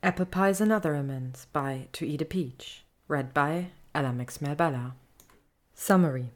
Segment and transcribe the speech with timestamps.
[0.00, 4.14] Apple Pies and Other Amends by To Eat a Peach, read by Ella
[4.56, 4.94] Bella.
[5.74, 6.30] Summary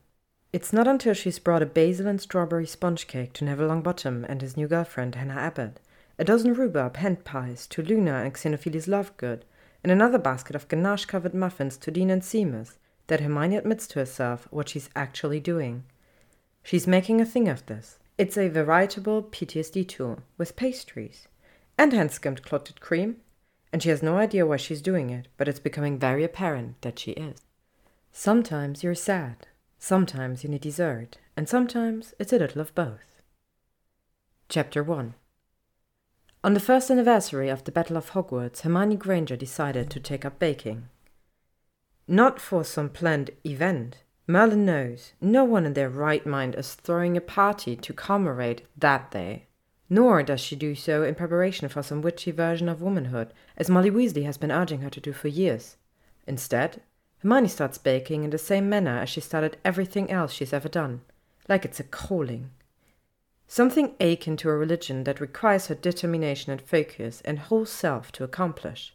[0.53, 4.43] It's not until she's brought a basil and strawberry sponge cake to Neville Longbottom and
[4.43, 5.79] his new girlfriend, Hannah Abbott,
[6.19, 9.43] a dozen rhubarb hand pies to Luna and Xenophilius Lovegood,
[9.85, 14.01] and another basket of ganache covered muffins to Dean and Seamus, that Hermione admits to
[14.01, 15.85] herself what she's actually doing.
[16.65, 18.01] She's making a thing of this.
[18.19, 21.29] It's a veritable PTSD tool, with pastries,
[21.79, 23.19] and hand skimmed clotted cream,
[23.73, 26.99] and she has no idea why she's doing it, but it's becoming very apparent that
[26.99, 27.39] she is.
[28.13, 29.47] Sometimes you're sad,
[29.79, 33.23] sometimes you need dessert, and sometimes it's a little of both.
[34.51, 35.15] Chapter 1
[36.45, 40.39] On the first anniversary of the Battle of Hogwarts, Hermione Granger decided to take up
[40.39, 40.89] baking.
[42.07, 44.03] Not for some planned event.
[44.27, 49.11] Merlin knows no one in their right mind is throwing a party to commemorate that
[49.11, 49.47] day
[49.93, 53.91] nor does she do so in preparation for some witchy version of womanhood, as Molly
[53.91, 55.77] Weasley has been urging her to do for years.
[56.27, 56.81] Instead,
[57.19, 61.03] Hermione starts baking in the same manner as she started everything else she's ever done,
[61.47, 62.49] like it's a calling.
[63.47, 68.25] Something akin to a religion that requires her determination and focus and whole self to
[68.25, 68.95] accomplish.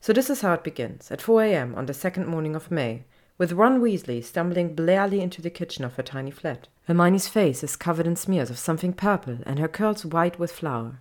[0.00, 1.74] So this is how it begins, at 4 a.m.
[1.74, 3.02] on the second morning of May,
[3.38, 6.68] with Ron Weasley stumbling blearily into the kitchen of her tiny flat.
[6.86, 11.00] Hermione's face is covered in smears of something purple and her curls white with flour,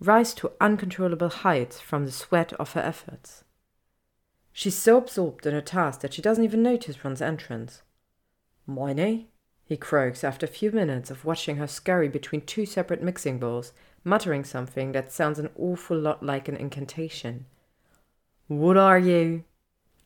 [0.00, 3.44] rise to uncontrollable heights from the sweat of her efforts.
[4.52, 7.82] She's so absorbed in her task that she doesn't even notice Ron's entrance.
[8.66, 9.28] Hermione?
[9.64, 13.72] he croaks after a few minutes of watching her scurry between two separate mixing bowls,
[14.02, 17.44] muttering something that sounds an awful lot like an incantation.
[18.46, 19.44] What are you?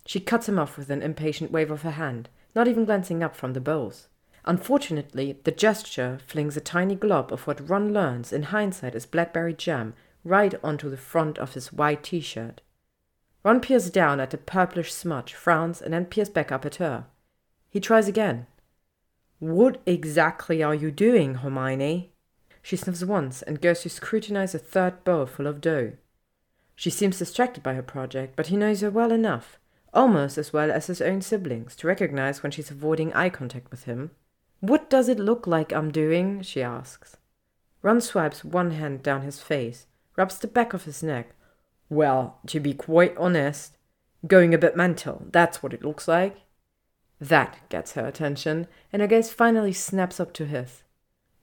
[0.05, 3.37] She cuts him off with an impatient wave of her hand, not even glancing up
[3.37, 4.09] from the bowls.
[4.45, 9.55] Unfortunately, the gesture flings a tiny glob of what Ron learns in hindsight is blackberry
[9.55, 12.61] jam right onto the front of his white t shirt.
[13.45, 17.07] Ron peers down at the purplish smudge, frowns, and then peers back up at her.
[17.71, 18.47] He tries again.
[19.39, 22.13] What exactly are you doing, Hermione?
[22.63, 25.93] She sniffs once and goes to scrutinize a third bowl full of dough.
[26.77, 29.59] She seems distracted by her project, but he knows her well enough
[29.93, 33.85] almost as well as his own siblings, to recognize when she's avoiding eye contact with
[33.85, 34.11] him.
[34.61, 36.43] What does it look like I'm doing?
[36.43, 37.17] she asks.
[37.83, 39.87] Ron swipes one hand down his face,
[40.17, 41.35] rubs the back of his neck.
[41.89, 43.77] Well, to be quite honest,
[44.27, 46.37] going a bit mental, that's what it looks like.
[47.21, 50.83] That gets her attention, and her gaze finally snaps up to his.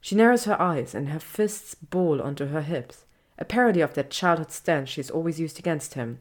[0.02, 3.06] She narrows her eyes and her fists ball onto her hips,
[3.38, 6.20] a parody of that childhood stance she's always used against him,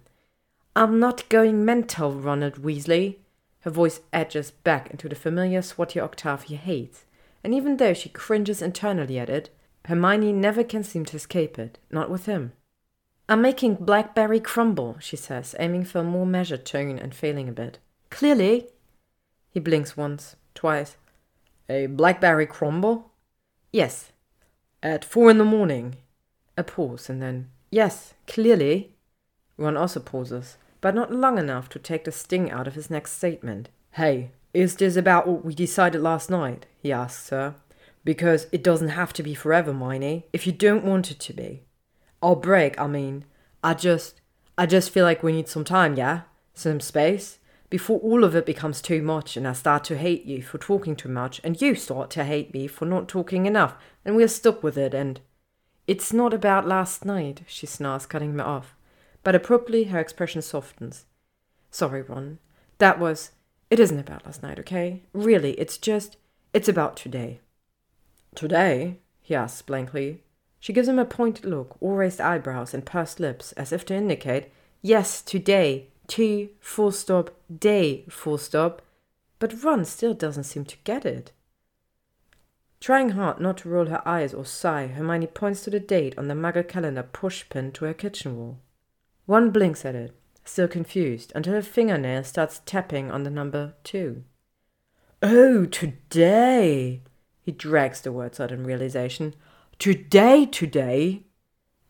[0.77, 3.17] I'm not going mental, Ronald Weasley.
[3.61, 7.05] Her voice edges back into the familiar swatty octave he hates,
[7.43, 9.51] and even though she cringes internally at it,
[9.87, 12.53] Hermione never can seem to escape it, not with him.
[13.29, 17.53] I'm making blackberry crumble, she says, aiming for a more measured tone and failing a
[17.53, 17.79] bit.
[18.11, 18.69] Clearly.
[19.51, 20.97] He blinks once, twice.
[21.69, 23.11] A blackberry crumble?
[23.73, 24.13] Yes.
[24.83, 25.97] At four in the morning.
[26.57, 28.95] A pause, and then, Yes, clearly.
[29.59, 33.13] Ron also pauses, but not long enough to take the sting out of his next
[33.13, 33.69] statement.
[33.93, 36.67] Hey, is this about what we decided last night?
[36.81, 37.57] he asks her.
[38.05, 41.65] Because it doesn't have to be forever, Mione, if you don't want it to be.
[42.23, 43.25] I'll break, I mean.
[43.63, 44.21] I just.
[44.57, 46.23] I just feel like we need some time, yeah?
[46.55, 47.39] Some space?
[47.71, 50.97] Before all of it becomes too much and I start to hate you for talking
[50.97, 54.63] too much and you start to hate me for not talking enough and we're stuck
[54.63, 55.21] with it and.
[55.87, 58.75] It's not about last night, she snarls, cutting me off
[59.23, 61.07] but abruptly her expression softens.
[61.71, 62.39] Sorry, Ron.
[62.79, 63.33] That was.
[63.71, 65.03] It isn't about last night, okay?
[65.13, 66.17] Really, it's just.
[66.55, 67.41] It's about today.
[68.35, 68.99] Today?
[69.21, 70.23] he asks blankly.
[70.61, 73.95] She gives him a pointed look, all raised eyebrows and pursed lips, as if to
[73.95, 74.51] indicate,
[74.83, 78.83] yes, today, to, full stop, day, full stop.
[79.39, 81.33] But Ron still doesn't seem to get it.
[82.81, 86.29] Trying hard not to roll her eyes or sigh, Hermione points to the date on
[86.29, 88.59] the muggle calendar pushpinned to her kitchen wall.
[89.29, 94.25] Ron blinks at it, still confused, until her fingernail starts tapping on the number two.
[95.23, 97.03] Oh, today!
[97.43, 99.35] He drags the words out in realization.
[99.79, 101.27] Today, today!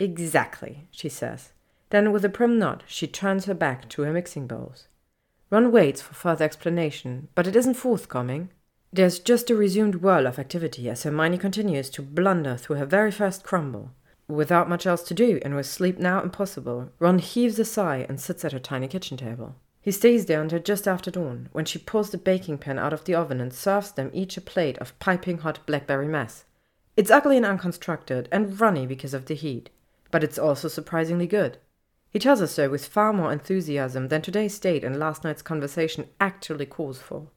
[0.00, 1.52] Exactly, she says.
[1.90, 4.88] Then, with a prim nod, she turns her back to her mixing bowls.
[5.48, 8.50] Ron waits for further explanation, but it isn't forthcoming.
[8.92, 13.12] There's just a resumed whirl of activity as Hermione continues to blunder through her very
[13.12, 13.92] first crumble.
[14.28, 18.20] Without much else to do, and with sleep now impossible, Ron heaves a sigh and
[18.20, 19.56] sits at her tiny kitchen table.
[19.80, 23.04] He stays there until just after dawn, when she pulls the baking pan out of
[23.04, 26.44] the oven and serves them each a plate of piping hot blackberry mess.
[26.94, 29.70] It's ugly and unconstructed, and runny because of the heat,
[30.10, 31.56] but it's also surprisingly good.
[32.10, 36.08] He tells us so with far more enthusiasm than today's date and last night's conversation
[36.20, 37.28] actually calls for.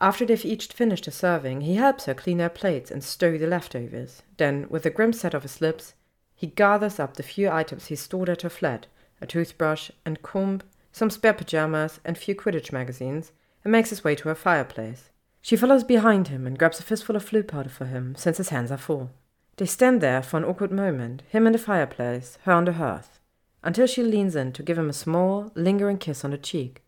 [0.00, 3.46] After they've each finished a serving, he helps her clean their plates and stow the
[3.46, 4.22] leftovers.
[4.38, 5.94] Then, with a grim set of his lips,
[6.42, 8.88] he gathers up the few items he stored at her flat
[9.20, 10.60] a toothbrush and comb,
[10.90, 13.30] some spare pajamas, and few Quidditch magazines
[13.62, 15.10] and makes his way to her fireplace.
[15.40, 18.48] She follows behind him and grabs a fistful of Floo powder for him, since his
[18.48, 19.12] hands are full.
[19.56, 23.20] They stand there for an awkward moment, him in the fireplace, her on the hearth,
[23.62, 26.82] until she leans in to give him a small, lingering kiss on the cheek.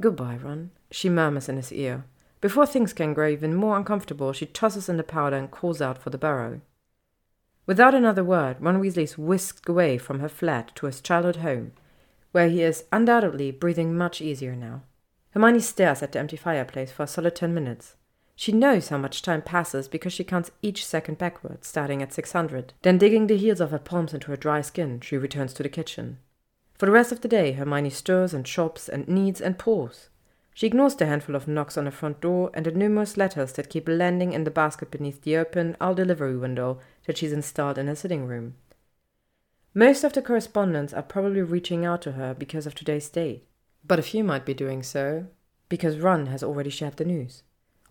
[0.00, 2.06] Goodbye, Ron, she murmurs in his ear.
[2.40, 6.02] Before things can grow even more uncomfortable, she tosses in the powder and calls out
[6.02, 6.60] for the burrow.
[7.68, 11.72] Without another word, Ron Weasley is whisked away from her flat to his childhood home,
[12.32, 14.84] where he is undoubtedly breathing much easier now.
[15.32, 17.96] Hermione stares at the empty fireplace for a solid ten minutes.
[18.34, 22.72] She knows how much time passes because she counts each second backwards, starting at 600.
[22.80, 25.68] Then, digging the heels of her palms into her dry skin, she returns to the
[25.68, 26.20] kitchen.
[26.78, 30.08] For the rest of the day, Hermione stirs and chops and kneads and pulls.
[30.58, 33.70] She ignores the handful of knocks on the front door and the numerous letters that
[33.70, 37.86] keep landing in the basket beneath the open owl delivery window that she's installed in
[37.86, 38.56] her sitting room.
[39.72, 43.46] Most of the correspondents are probably reaching out to her because of today's date,
[43.86, 45.28] but a few might be doing so
[45.68, 47.44] because Ron has already shared the news.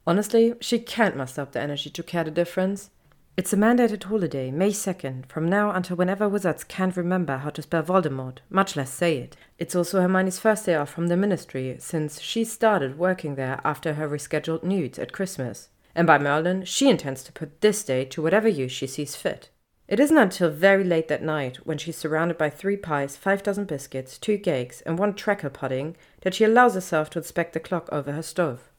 [0.06, 2.90] Honestly, she can't muster up the energy to care the difference,
[3.38, 7.62] it's a mandated holiday, May 2nd, from now until whenever wizards can't remember how to
[7.62, 9.38] spell Voldemort, much less say it.
[9.60, 13.94] It's also Hermione's first day off from the ministry, since she started working there after
[13.94, 15.69] her rescheduled NEWTs at Christmas.
[15.94, 19.51] And by Merlin, she intends to put this day to whatever use she sees fit.
[19.88, 23.66] It isn't until very late that night, when she's surrounded by three pies, five dozen
[23.66, 27.88] biscuits, two cakes, and one treacle pudding, that she allows herself to inspect the clock
[27.92, 28.72] over her stove.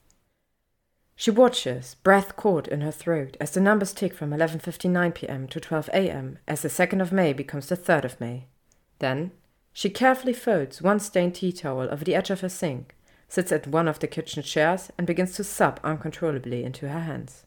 [1.21, 5.49] She watches, breath caught in her throat, as the numbers tick from 11:59 p.m.
[5.49, 6.39] to 12 a.m.
[6.47, 8.47] as the 2nd of May becomes the 3rd of May.
[9.01, 9.33] Then
[9.73, 12.95] she carefully folds one stained tea towel over the edge of her sink,
[13.29, 17.47] sits at one of the kitchen chairs, and begins to sob uncontrollably into her hands.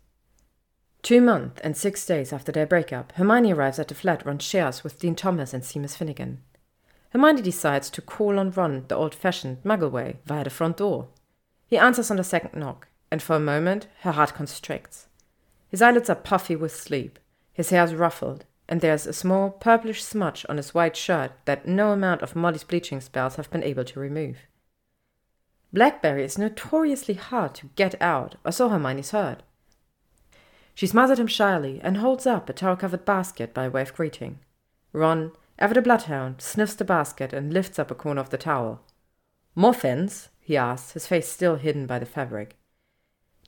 [1.01, 4.83] Two months and six days after their breakup, Hermione arrives at the flat Ron shares
[4.83, 6.41] with Dean Thomas and Seamus Finnegan.
[7.11, 11.07] Hermione decides to call on Ron the old-fashioned Muggle way via the front door.
[11.67, 15.07] He answers on the second knock, and for a moment her heart constricts.
[15.67, 17.19] His eyelids are puffy with sleep,
[17.53, 21.67] his hair is ruffled, and there's a small purplish smudge on his white shirt that
[21.67, 24.37] no amount of Molly's bleaching spells have been able to remove.
[25.73, 29.43] Blackberry is notoriously hard to get out, or so Hermione's heard.
[30.73, 34.39] She at him shyly and holds up a towel-covered basket by way of greeting.
[34.93, 38.81] Ron, ever the bloodhound, sniffs the basket and lifts up a corner of the towel.
[39.53, 40.29] More Muffins?
[40.39, 42.55] he asks, his face still hidden by the fabric.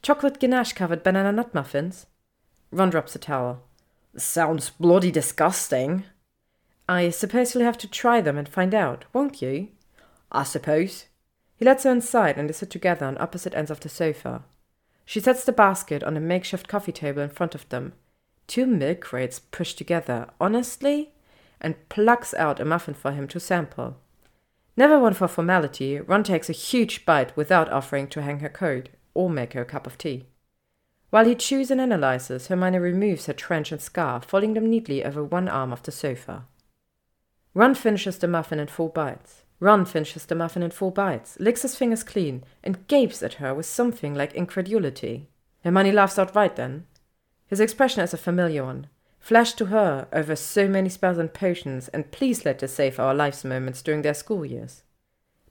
[0.03, 2.07] Chocolate ganache covered banana nut muffins.
[2.71, 3.63] Ron drops a towel.
[4.17, 6.03] Sounds bloody disgusting.
[6.89, 9.69] I suppose you'll have to try them and find out, won't you?
[10.29, 11.05] I suppose.
[11.55, 14.43] He lets her inside and they sit together on opposite ends of the sofa.
[15.05, 17.93] She sets the basket on a makeshift coffee table in front of them,
[18.45, 21.13] two milk crates pushed together, honestly,
[21.61, 23.95] and plucks out a muffin for him to sample.
[24.75, 28.89] Never one for formality, Ron takes a huge bite without offering to hang her coat
[29.13, 30.25] or make her a cup of tea.
[31.09, 35.23] While he chews and analyzes, Hermione removes her trench and scarf, folding them neatly over
[35.23, 36.45] one arm of the sofa.
[37.53, 39.43] Ron finishes the muffin in four bites.
[39.59, 43.53] Ron finishes the muffin in four bites, licks his fingers clean, and gapes at her
[43.53, 45.29] with something like incredulity.
[45.63, 46.87] Hermione laughs outright then.
[47.45, 48.87] His expression is a familiar one,
[49.19, 53.13] flashed to her over so many spells and potions, and please let us save our
[53.13, 54.81] lives moments during their school years.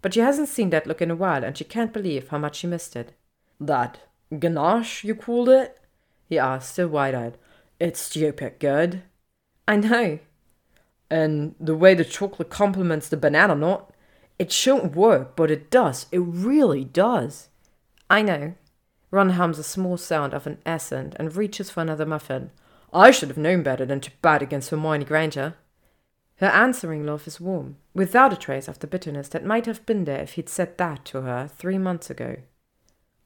[0.03, 2.57] But she hasn't seen that look in a while, and she can't believe how much
[2.57, 3.15] she missed it.
[3.67, 4.01] That
[4.37, 5.79] ganache, you called it?
[6.29, 7.39] he asked, still wide eyed.
[7.79, 9.03] It's stupid good.
[9.69, 10.19] I know.
[11.11, 13.89] And the way the chocolate complements the banana nut,
[14.39, 16.07] it shouldn't work, but it does.
[16.11, 17.51] It really does.
[18.11, 18.55] I know.
[19.13, 22.51] Ron hums a small sound of an accent and reaches for another muffin.
[22.93, 25.55] I should have known better than to bat against Hermione Granger.
[26.37, 30.05] Her answering laugh is warm, without a trace of the bitterness that might have been
[30.05, 32.39] there if he'd said that to her three months ago.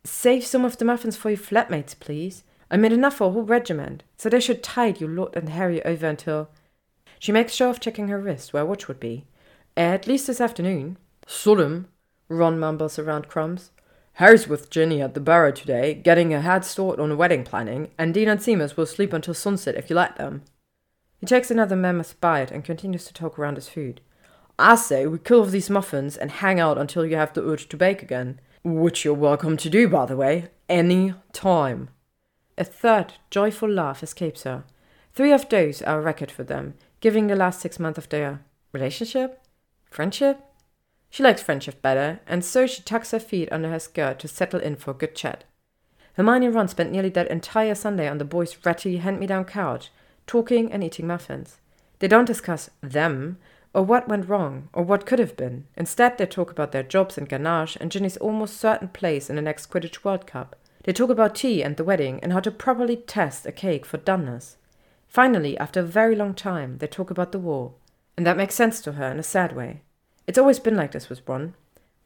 [0.07, 2.45] Save some of the muffins for your flatmates, please.
[2.71, 5.85] I made enough for a whole regiment, so they should tide you Lord and Harry
[5.85, 6.49] over until.
[7.19, 9.25] She makes sure of checking her wrist where watch would be.
[9.77, 10.97] At least this afternoon.
[11.27, 11.89] Solemn,
[12.29, 13.73] Ron mumbles around crumbs.
[14.15, 18.15] Harry's with Ginny at the Burrow today, getting a head start on wedding planning, and
[18.15, 20.43] Dean and Seamus will sleep until sunset if you let them.
[21.19, 24.01] He takes another mammoth bite and continues to talk around his food.
[24.57, 27.69] I say we kill off these muffins and hang out until you have the urge
[27.69, 28.41] to bake again.
[28.69, 31.91] Which you're welcome to do, by the way, any time.
[32.59, 34.65] A third joyful laugh escapes her.
[35.15, 38.41] Three of those are a record for them, giving the last six months of their
[38.73, 39.41] relationship.
[39.89, 40.41] Friendship?
[41.11, 44.59] She likes friendship better, and so she tucks her feet under her skirt to settle
[44.59, 45.45] in for a good chat.
[46.15, 49.93] Hermione and Ron spent nearly that entire Sunday on the boys' ratty hand-me-down couch,
[50.27, 51.59] talking and eating muffins.
[52.01, 53.39] They don't discuss them,
[53.77, 55.67] or what went wrong, or what could have been.
[55.77, 59.43] Instead, they talk about their jobs and ganache and Ginny's almost certain place in the
[59.43, 60.57] next Quidditch World Cup.
[60.85, 63.99] They talk about tea and the wedding and how to properly test a cake for
[63.99, 64.57] doneness.
[65.09, 67.75] Finally, after a very long time, they talk about the war.
[68.17, 69.83] And that makes sense to her in a sad way.
[70.27, 71.53] It's always been like this with Ron.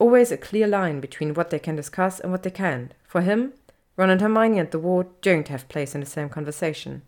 [0.01, 2.95] Always a clear line between what they can discuss and what they can't.
[3.07, 3.53] For him,
[3.97, 7.03] Ron and Hermione and the war don't have place in the same conversation.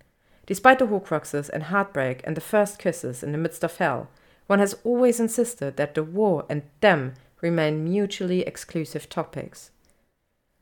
[0.46, 4.08] Despite the Horcruxes and heartbreak and the first kisses in the midst of hell,
[4.48, 9.70] Ron has always insisted that the war and them remain mutually exclusive topics.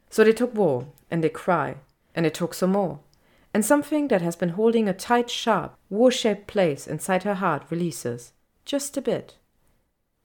[0.08, 1.76] So they talk war, and they cry,
[2.14, 3.00] and they talk some more.
[3.52, 7.64] And something that has been holding a tight, sharp, war shaped place inside her heart
[7.70, 8.32] releases.
[8.64, 9.36] Just a bit.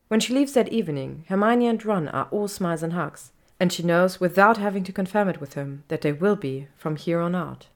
[0.08, 3.84] When she leaves that evening, Hermione and Ron are all smiles and hugs, and she
[3.84, 7.34] knows without having to confirm it with him that they will be from here on
[7.34, 7.68] out.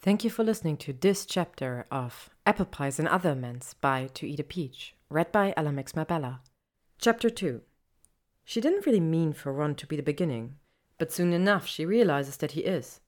[0.00, 4.24] Thank you for listening to this chapter of Apple Pies and Other Amends by To
[4.24, 6.38] Eat a Peach, read by Ella Mabella.
[6.96, 7.60] Chapter 2
[8.44, 10.54] She didn't really mean for Ron to be the beginning,
[10.96, 13.00] but soon enough she realizes that he is.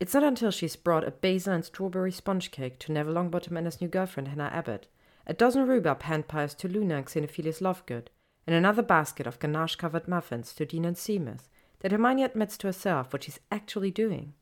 [0.00, 3.66] It's not until she's brought a basil and strawberry sponge cake to Neville Longbottom and
[3.66, 4.88] his new girlfriend Hannah Abbott,
[5.28, 8.08] a dozen rhubarb hand pies to Luna and Xenophilius Lovegood,
[8.48, 11.42] and another basket of ganache-covered muffins to Dean and Seamus,
[11.80, 14.34] that Hermione admits to herself what she's actually doing.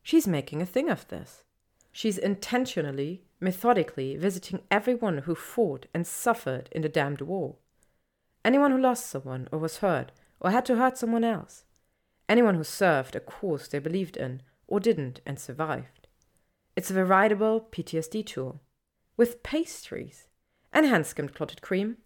[0.00, 1.42] She's making a thing of this.
[1.90, 7.56] She's intentionally, methodically visiting everyone who fought and suffered in the damned war.
[8.44, 11.64] Anyone who lost someone or was hurt or had to hurt someone else.
[12.28, 16.08] Anyone who served a cause they believed in or didn't and survived.
[16.76, 18.60] It's a veritable PTSD tour.
[19.16, 20.28] With pastries
[20.72, 21.98] and hand skimmed clotted cream.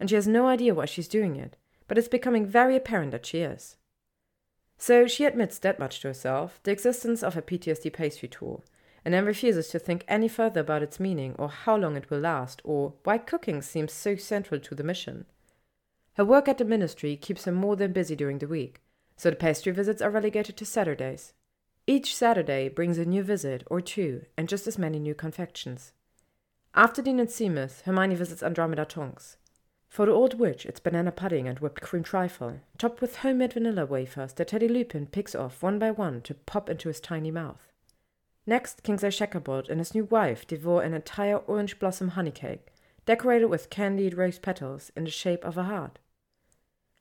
[0.00, 3.26] And she has no idea why she's doing it, but it's becoming very apparent that
[3.26, 3.76] she is.
[4.76, 8.62] So she admits that much to herself the existence of a PTSD pastry tour
[9.04, 12.20] and then refuses to think any further about its meaning or how long it will
[12.20, 15.26] last or why cooking seems so central to the mission.
[16.14, 18.80] Her work at the ministry keeps her more than busy during the week,
[19.16, 21.32] so the pastry visits are relegated to Saturdays.
[21.86, 25.92] Each Saturday brings a new visit or two and just as many new confections.
[26.74, 29.36] After Dean and Seamus, Hermione visits Andromeda Tonks.
[29.88, 33.86] For the old witch, it's banana pudding and whipped cream trifle, topped with homemade vanilla
[33.86, 37.73] wafers that Teddy Lupin picks off one by one to pop into his tiny mouth.
[38.46, 42.68] Next, Kingsley Shacklebolt and his new wife devour an entire orange blossom honey cake,
[43.06, 45.98] decorated with candied rose petals in the shape of a heart.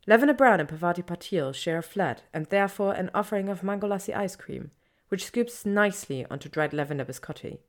[0.08, 4.16] Lavender Brown and Parvati Patil share a flat and therefore an offering of mango lassi
[4.16, 4.72] ice cream,
[5.10, 7.60] which scoops nicely onto dried lavender biscotti.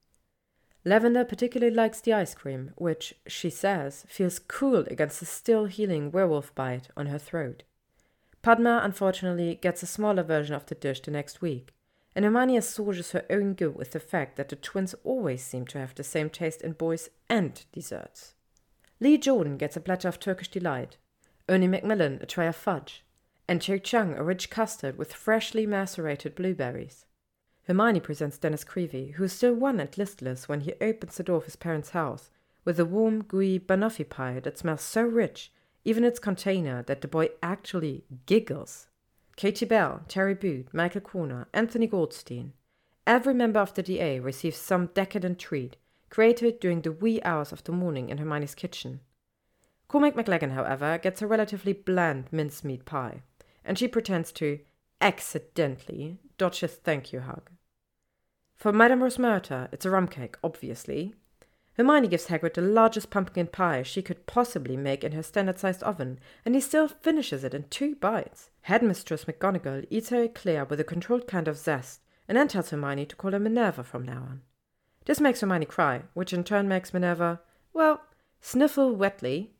[0.84, 6.10] Lavender particularly likes the ice cream, which, she says, feels cool against the still healing
[6.10, 7.62] werewolf bite on her throat.
[8.42, 11.73] Padma, unfortunately, gets a smaller version of the dish the next week,
[12.14, 15.78] and Hermione assuages her own guilt with the fact that the twins always seem to
[15.78, 18.34] have the same taste in boys and desserts.
[19.00, 20.96] Lee Jordan gets a platter of Turkish delight,
[21.48, 23.04] Ernie Macmillan a tray of fudge,
[23.48, 27.06] and Cho Chang a rich custard with freshly macerated blueberries.
[27.66, 31.38] Hermione presents Dennis Creevey, who is still wan and listless when he opens the door
[31.38, 32.30] of his parents' house,
[32.64, 35.52] with a warm, gooey banoffee pie that smells so rich,
[35.84, 38.88] even its container, that the boy actually giggles.
[39.36, 42.52] Katie Bell, Terry Boot, Michael Corner, Anthony Goldstein.
[43.06, 45.76] Every member of the DA receives some decadent treat,
[46.08, 49.00] created during the wee hours of the morning in Hermione's kitchen.
[49.88, 53.22] Cormac McLaggen, however, gets a relatively bland mincemeat pie,
[53.64, 54.60] and she pretends to
[55.00, 57.50] accidentally dodge his thank you hug.
[58.54, 61.14] For Madame Rosmerta, it's a rum cake, obviously.
[61.76, 66.20] Hermione gives Hagrid the largest pumpkin pie she could possibly make in her standard-sized oven,
[66.44, 68.50] and he still finishes it in two bites.
[68.62, 73.06] Headmistress McGonagall eats her eclair with a controlled kind of zest, and then tells Hermione
[73.06, 74.42] to call her Minerva from now on.
[75.04, 77.40] This makes Hermione cry, which in turn makes Minerva,
[77.72, 78.02] well,
[78.40, 79.50] sniffle wetly.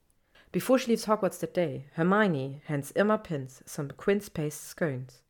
[0.52, 5.23] Before she leaves Hogwarts that day, Hermione hands Irma Pince some quince paste scones.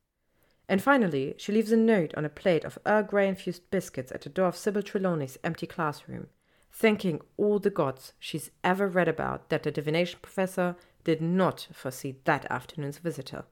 [0.68, 4.20] And finally, she leaves a note on a plate of Earl Grey infused biscuits at
[4.20, 6.28] the door of Sybil Trelawney's empty classroom,
[6.74, 12.16] thanking all the gods she's ever read about that the divination professor did not foresee
[12.24, 13.44] that afternoon's visitor.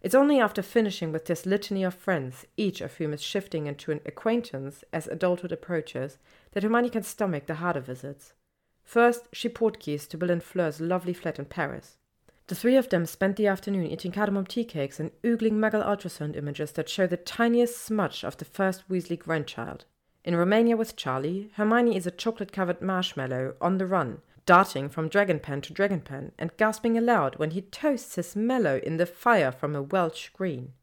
[0.00, 3.90] It's only after finishing with this litany of friends, each of whom is shifting into
[3.90, 6.18] an acquaintance as adulthood approaches,
[6.52, 8.32] that Hermione can stomach the harder visits.
[8.82, 11.98] First, she portkeys to Bill and Fleur's lovely flat in Paris.
[12.46, 16.34] The three of them spent the afternoon eating cardamom tea cakes and oogling Muggle ultrasound
[16.36, 19.84] images that show the tiniest smudge of the first Weasley grandchild.
[20.28, 25.08] In Romania with Charlie, Hermione is a chocolate covered marshmallow on the run, darting from
[25.08, 29.06] dragon pen to dragon pen and gasping aloud when he toasts his mallow in the
[29.06, 30.74] fire from a Welsh green.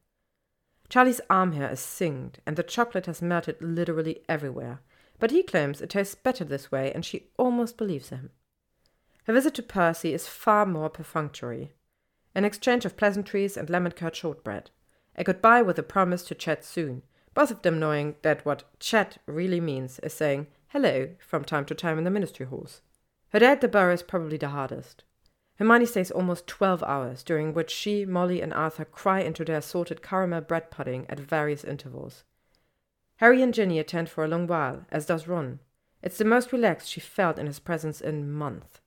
[0.90, 4.82] Charlie's arm hair is singed, and the chocolate has melted literally everywhere,
[5.20, 8.32] but he claims it tastes better this way, and she almost believes him.
[9.26, 11.72] Her visit to Percy is far more perfunctory
[12.34, 14.72] an exchange of pleasantries and lemon curd shortbread,
[15.16, 17.04] a goodbye with a promise to chat soon,
[17.36, 21.76] both of them knowing that what chat really means is saying hello from time to
[21.76, 22.82] time in the ministry halls.
[23.30, 25.04] Her day at the Burrow is probably the hardest.
[25.58, 30.02] Hermione stays almost 12 hours, during which she, Molly, and Arthur cry into their assorted
[30.02, 32.24] caramel bread pudding at various intervals.
[33.18, 35.60] Harry and Ginny attend for a long while, as does Ron.
[36.02, 38.82] It's the most relaxed she felt in his presence in months.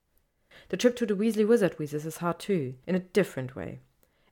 [0.69, 3.79] The trip to the Weasley Wizard Wizardweezes is hard too, in a different way.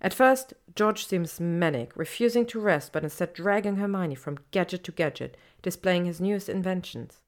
[0.02, 4.92] At first, George seems manic, refusing to rest but instead dragging Hermione from gadget to
[4.92, 7.22] gadget, displaying his newest inventions.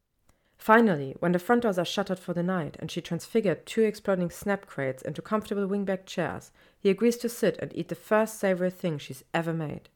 [0.57, 4.29] Finally, when the front doors are shuttered for the night and she transfigured two exploding
[4.29, 8.69] snap crates into comfortable wingback chairs, he agrees to sit and eat the first savory
[8.69, 9.89] thing she's ever made.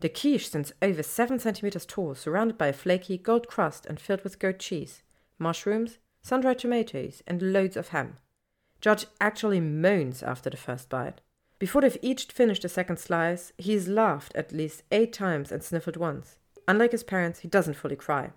[0.00, 4.22] The quiche stands over seven centimeters tall, surrounded by a flaky gold crust and filled
[4.22, 5.02] with goat cheese,
[5.38, 8.18] mushrooms, sun-dried tomatoes, and loads of ham.
[8.82, 11.22] George actually moans after the first bite.
[11.58, 15.96] Before they've each finished a second slice, he's laughed at least eight times and sniffled
[15.96, 16.38] once.
[16.66, 18.30] Unlike his parents, he doesn't fully cry.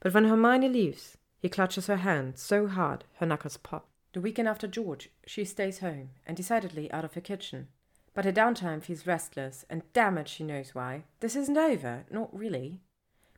[0.00, 3.88] But when Hermione leaves, he clutches her hand so hard her knuckles pop.
[4.12, 7.68] The weekend after George, she stays home and decidedly out of her kitchen.
[8.14, 11.02] But her downtime feels restless, and damn it, she knows why.
[11.20, 12.78] This isn't over, not really.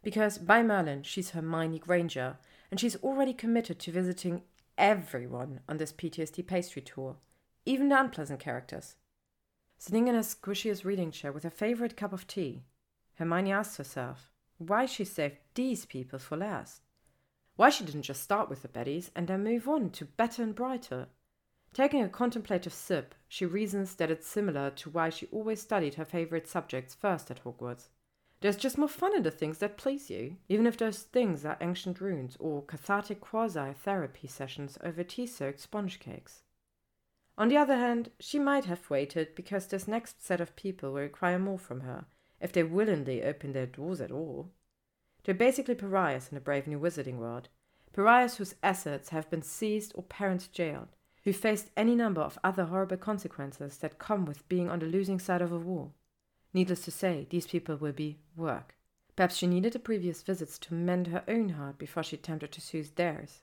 [0.03, 2.37] Because by Merlin, she's Hermione Granger,
[2.71, 4.43] and she's already committed to visiting
[4.77, 7.17] everyone on this PTSD pastry tour,
[7.65, 8.97] even the unpleasant characters.
[9.79, 12.65] Sitting in her squishiest reading chair with her favorite cup of tea,
[13.15, 16.83] Hermione asks herself, why she saved these people for last.
[17.57, 20.55] Why she didn't just start with the baddies and then move on to better and
[20.55, 21.09] brighter.
[21.73, 26.05] Taking a contemplative sip, she reasons that it's similar to why she always studied her
[26.05, 27.89] favorite subjects first at Hogwarts.
[28.41, 31.59] There's just more fun in the things that please you, even if those things are
[31.61, 36.43] ancient runes or cathartic quasi therapy sessions over tea soaked sponge cakes.
[37.39, 41.03] On the other hand, she might have waited because this next set of people will
[41.03, 42.07] require more from her
[42.41, 44.51] if they willingly open their doors at all.
[45.25, 47.49] They're basically pariahs in the brave new wizarding world,
[47.93, 50.89] pariahs whose assets have been seized or parents jailed,
[51.25, 55.19] who faced any number of other horrible consequences that come with being on the losing
[55.19, 55.91] side of a war.
[56.55, 58.77] Needless to say, these people will be work.
[59.17, 62.61] Perhaps she needed the previous visits to mend her own heart before she attempted to
[62.61, 63.43] soothe theirs.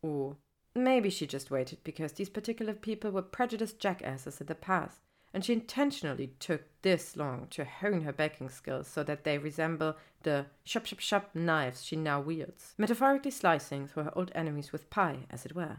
[0.00, 0.36] Or
[0.74, 5.00] maybe she just waited because these particular people were prejudiced jackasses in the past
[5.34, 9.96] and she intentionally took this long to hone her baking skills so that they resemble
[10.22, 14.90] the shop shop shop knives she now wields, metaphorically slicing through her old enemies with
[14.90, 15.78] pie, as it were.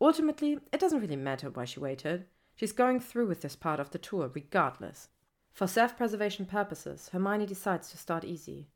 [0.00, 2.26] Ultimately, it doesn't really matter why she waited.
[2.56, 5.08] She's going through with this part of the tour regardless.
[5.52, 8.68] For self preservation purposes, Hermione decides to start easy.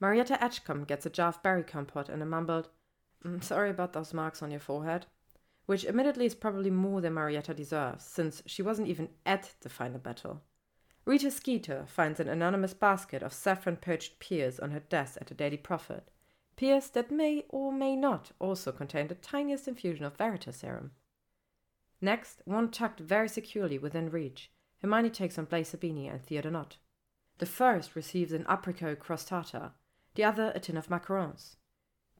[0.00, 2.68] Marietta Edgecombe gets a jar of berry compote and a mumbled,
[3.24, 5.06] mm, Sorry about those marks on your forehead
[5.66, 9.98] which admittedly is probably more than Marietta deserves, since she wasn't even at the final
[9.98, 10.42] battle.
[11.04, 15.34] Rita Skeeter finds an anonymous basket of saffron poached pears on her desk at the
[15.34, 16.10] Daily Prophet,
[16.56, 20.90] pears that may or may not also contain the tiniest infusion of Veritaserum.
[22.00, 26.76] Next, one tucked very securely within reach, Hermione takes on Blaise Zabini and Theodore Nott.
[27.38, 29.72] The first receives an apricot crostata,
[30.16, 31.56] the other a tin of macarons.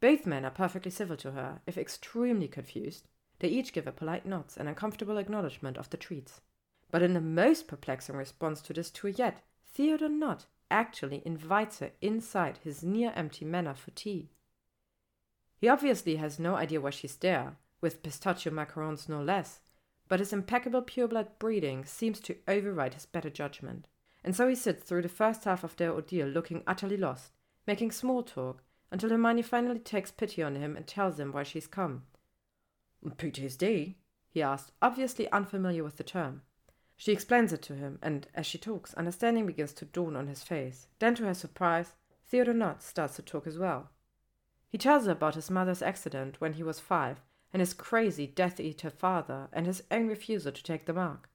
[0.02, 3.06] Both men are perfectly civil to her, if extremely confused,
[3.38, 6.40] they each give a polite nod and uncomfortable acknowledgement of the treats.
[6.90, 11.92] But in the most perplexing response to this tour yet, Theodore Nott actually invites her
[12.00, 14.30] inside his near empty manor for tea.
[15.56, 19.60] He obviously has no idea why she's there, with pistachio macarons no less,
[20.08, 23.86] but his impeccable pureblood breeding seems to override his better judgment.
[24.24, 27.30] And so he sits through the first half of their ordeal looking utterly lost,
[27.68, 31.66] making small talk, until Hermione finally takes pity on him and tells him why she's
[31.66, 32.02] come.
[33.04, 33.94] PTSD?
[34.28, 36.42] he asks, obviously unfamiliar with the term.
[36.96, 40.42] She explains it to him, and as she talks, understanding begins to dawn on his
[40.44, 40.86] face.
[41.00, 41.94] Then, to her surprise,
[42.26, 43.90] Theodore Nott starts to talk as well.
[44.68, 47.20] He tells her about his mother's accident when he was five,
[47.52, 51.28] and his crazy Death Eater father, and his own refusal to take the mark.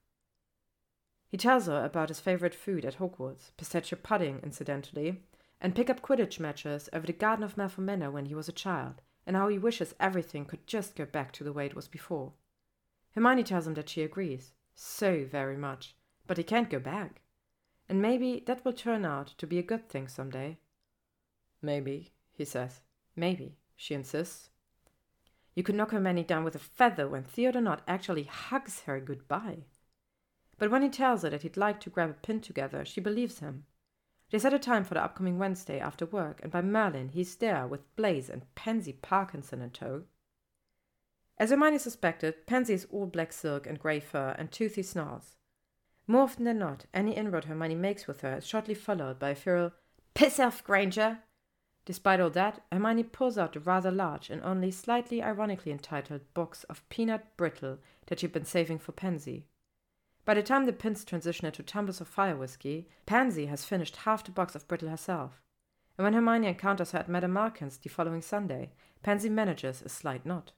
[1.28, 5.24] He tells her about his favorite food at Hogwarts, pistachio pudding, incidentally,
[5.60, 8.54] and pick up Quidditch matches over the Garden of Malfoy Manor when he was a
[8.54, 11.88] child, and how he wishes everything could just go back to the way it was
[11.88, 12.34] before.
[13.12, 15.96] Hermione tells him that she agrees, so very much,
[16.28, 17.22] but he can't go back.
[17.90, 20.60] And maybe that will turn out to be a good thing some day.
[21.62, 22.82] Maybe, he says.
[23.16, 24.50] Maybe, she insists.
[25.56, 29.64] You could knock Hermione down with a feather when Theodore Nott actually hugs her goodbye.
[30.60, 33.40] But when he tells her that he'd like to grab a pin together, she believes
[33.40, 33.66] him.
[34.30, 37.66] They set a time for the upcoming Wednesday after work, and by Merlin he's there
[37.66, 40.04] with Blaise and Pansy Parkinson in tow.
[41.38, 45.36] As Hermione suspected, Pansy is all black silk and grey fur and toothy snarls.
[46.08, 49.36] More often than not, any inroad Hermione makes with her is shortly followed by a
[49.36, 49.74] feral
[50.14, 51.20] Piss off, Granger!
[51.86, 56.64] Despite all that, Hermione pulls out the rather large and only slightly ironically entitled box
[56.66, 59.46] of peanut brittle that she'd been saving for Pansy.
[60.28, 64.26] By the time the pins transition into tumblers of fire whiskey, Pansy has finished half
[64.26, 65.42] the box of brittle herself.
[65.98, 70.26] And when Hermione encounters her at Madame Malkin's the following Sunday, Pansy manages a slight
[70.26, 70.52] nod.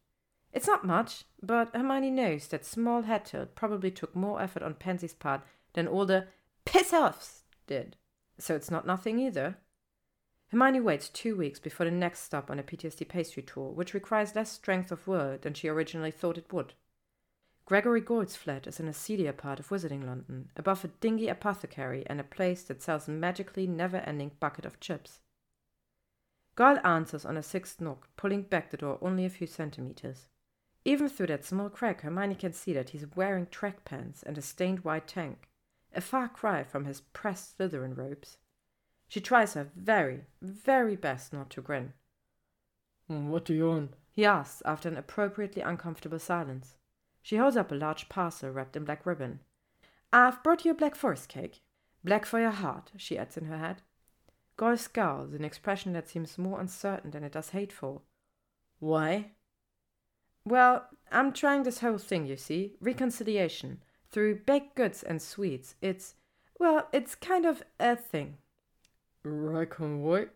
[0.53, 4.73] It's not much, but Hermione knows that small head tilt probably took more effort on
[4.73, 5.41] Pansy's part
[5.73, 6.25] than all the
[6.65, 7.95] piss offs did.
[8.39, 9.59] So it's not nothing either.
[10.47, 14.35] Hermione waits two weeks before the next stop on a PTSD pastry tour, which requires
[14.35, 16.73] less strength of will than she originally thought it would.
[17.69, 22.03] Gregory Goyle's flat is in a seedier part of Wizarding London, above a dingy apothecary
[22.07, 25.19] and a place that sells a magically never-ending bucket of chips.
[26.55, 30.29] Goyle answers on a sixth knock, pulling back the door only a few centimeters.
[30.83, 34.41] Even through that small crack, Hermione can see that he's wearing track pants and a
[34.41, 35.47] stained white tank,
[35.93, 38.37] a far cry from his pressed Slytherin robes.
[39.07, 41.93] She tries her very, very best not to grin.
[43.05, 43.93] Hmm, what do you want?
[44.11, 46.77] He asks after an appropriately uncomfortable silence.
[47.21, 49.39] She holds up a large parcel wrapped in black ribbon.
[50.11, 51.61] I've brought you a black forest cake.
[52.03, 53.81] Black for your heart, she adds in her head.
[54.57, 58.03] Goyle scowls, an expression that seems more uncertain than it does hateful.
[58.79, 59.31] Why?
[60.45, 65.75] Well, I'm trying this whole thing, you see, reconciliation, through baked goods and sweets.
[65.81, 66.15] It's,
[66.59, 68.37] well, it's kind of a thing.
[69.23, 70.29] Reckon what?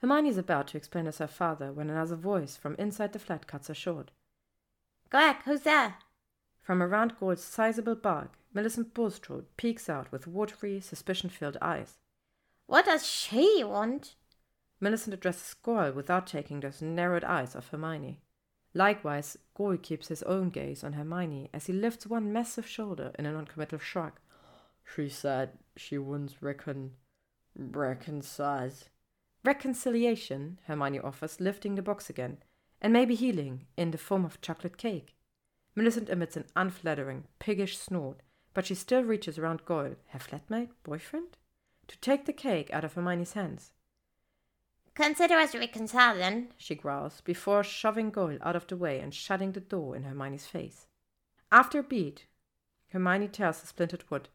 [0.00, 3.68] Hermione's about to explain as her father when another voice from inside the flat cuts
[3.68, 4.10] her short.
[5.44, 5.94] Who's there?
[6.60, 11.98] From around Goyle's sizable bulk, Millicent Bulstrode peeks out with watery, suspicion-filled eyes.
[12.66, 14.16] What does she want?
[14.80, 18.22] Millicent addresses Goyle without taking those narrowed eyes off Hermione.
[18.74, 23.24] Likewise, Goyle keeps his own gaze on Hermione as he lifts one massive shoulder in
[23.24, 24.14] a noncommittal shrug.
[24.96, 26.90] She said she wants recon...
[27.56, 28.72] reconcile.
[29.44, 32.38] Reconciliation, Hermione offers, lifting the box again,
[32.84, 35.14] and maybe healing in the form of chocolate cake.
[35.74, 38.20] Millicent emits an unflattering, piggish snort,
[38.52, 41.38] but she still reaches around Goyle, her flatmate, boyfriend,
[41.88, 43.72] to take the cake out of Hermione's hands.
[44.94, 49.52] Consider us reconciled then, she growls, before shoving Goyle out of the way and shutting
[49.52, 50.86] the door in Hermione's face.
[51.50, 52.26] After a beat,
[52.90, 54.28] Hermione tells the splintered wood,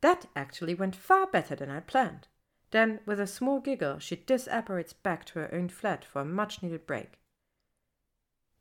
[0.00, 2.28] That actually went far better than I planned.
[2.70, 6.62] Then, with a small giggle, she disapparates back to her own flat for a much
[6.62, 7.18] needed break.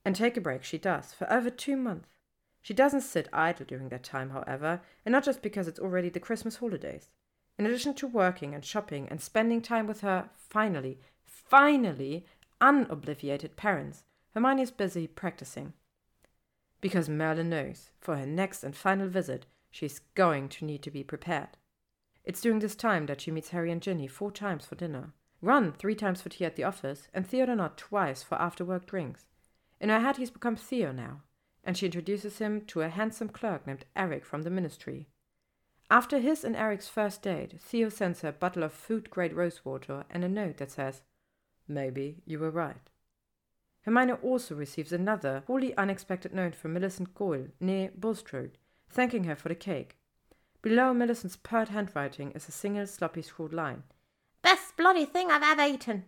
[0.06, 2.08] And take a break she does, for over two months.
[2.62, 6.20] She doesn't sit idle during that time, however, and not just because it's already the
[6.20, 7.10] Christmas holidays.
[7.58, 12.26] In addition to working and shopping and spending time with her, finally, finally,
[12.62, 15.74] unobliviated parents, Hermione is busy practicing.
[16.82, 21.04] Because Merlin knows, for her next and final visit, she's going to need to be
[21.04, 21.50] prepared.
[22.24, 25.72] It's during this time that she meets Harry and Ginny four times for dinner, Ron
[25.72, 29.26] three times for tea at the office, and Theodore Nott twice for after work drinks.
[29.80, 31.22] In her head, he's become Theo now,
[31.64, 35.08] and she introduces him to a handsome clerk named Eric from the ministry.
[35.92, 40.06] After his and Eric's first date, Theo sends her a bottle of food grade rosewater
[40.10, 41.02] and a note that says,
[41.68, 42.90] Maybe you were right.
[43.82, 48.58] Hermione also receives another wholly unexpected note from Millicent Goyle, near Bulstrode,
[48.90, 49.98] thanking her for the cake.
[50.64, 53.84] Below Millicent's pert handwriting is a single sloppy scrawled line.
[54.42, 56.06] Best bloody thing I've ever eaten.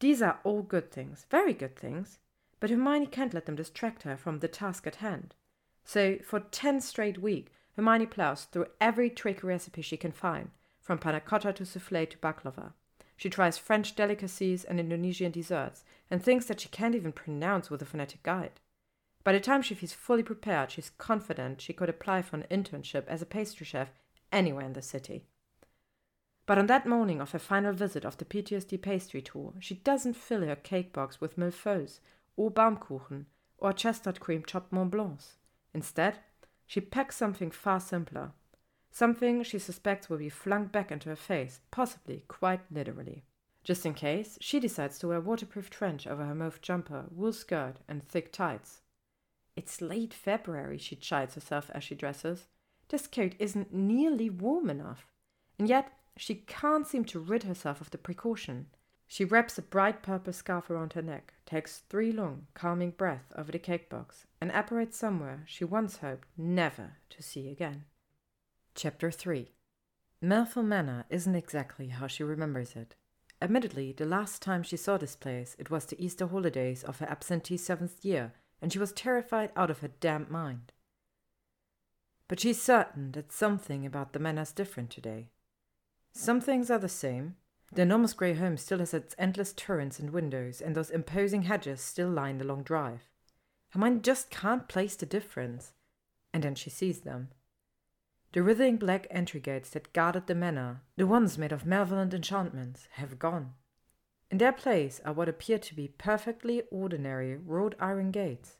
[0.00, 2.18] These are all good things, very good things,
[2.62, 5.34] but Hermione can't let them distract her from the task at hand.
[5.84, 10.98] So, for ten straight weeks, Hermione plows through every trick recipe she can find, from
[10.98, 12.74] panna cotta to souffle to baklava.
[13.16, 17.82] She tries French delicacies and Indonesian desserts, and thinks that she can't even pronounce with
[17.82, 18.60] a phonetic guide.
[19.24, 23.08] By the time she feels fully prepared, she's confident she could apply for an internship
[23.08, 23.88] as a pastry chef
[24.30, 25.24] anywhere in the city.
[26.46, 30.14] But on that morning of her final visit of the PTSD pastry tour, she doesn't
[30.14, 31.98] fill her cake box with millefeuilles
[32.36, 33.26] or Baumkuchen
[33.58, 35.36] or chestnut cream chopped Mont Blancs.
[35.72, 36.18] Instead,
[36.66, 38.32] she packs something far simpler,
[38.90, 43.24] something she suspects will be flung back into her face, possibly quite literally.
[43.64, 47.76] Just in case, she decides to wear waterproof trench over her mauve jumper, wool skirt,
[47.88, 48.82] and thick tights.
[49.54, 52.48] It's late February, she chides herself as she dresses.
[52.88, 55.06] This coat isn't nearly warm enough.
[55.58, 58.66] And yet, she can't seem to rid herself of the precaution.
[59.12, 63.52] She wraps a bright purple scarf around her neck, takes three long, calming breaths over
[63.52, 67.84] the cake box, and apparates somewhere she once hoped never to see again.
[68.74, 69.52] Chapter 3
[70.24, 72.94] Malfoy Manor isn't exactly how she remembers it.
[73.42, 77.06] Admittedly, the last time she saw this place, it was the Easter holidays of her
[77.10, 80.72] absentee seventh year, and she was terrified out of her damned mind.
[82.28, 85.28] But she's certain that something about the manor's different today.
[86.14, 87.36] Some things are the same,
[87.74, 91.80] the enormous grey home still has its endless turrets and windows, and those imposing hedges
[91.80, 93.08] still line the long drive.
[93.70, 95.72] Her mind just can't place the difference.
[96.34, 97.28] And then she sees them.
[98.32, 102.88] The writhing black entry gates that guarded the manor, the ones made of malevolent enchantments,
[102.92, 103.52] have gone.
[104.30, 108.56] In their place are what appear to be perfectly ordinary wrought iron gates.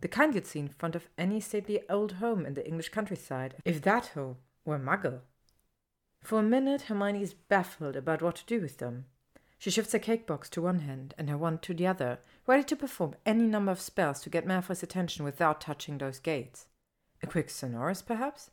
[0.00, 3.54] The kind you'd see in front of any stately old home in the English countryside,
[3.64, 5.20] if that home were Muggle.
[6.24, 9.04] For a minute, Hermione is baffled about what to do with them.
[9.58, 12.64] She shifts her cake box to one hand and her wand to the other, ready
[12.64, 16.64] to perform any number of spells to get Malfoy's attention without touching those gates.
[17.22, 18.50] A quick Sonorus, perhaps?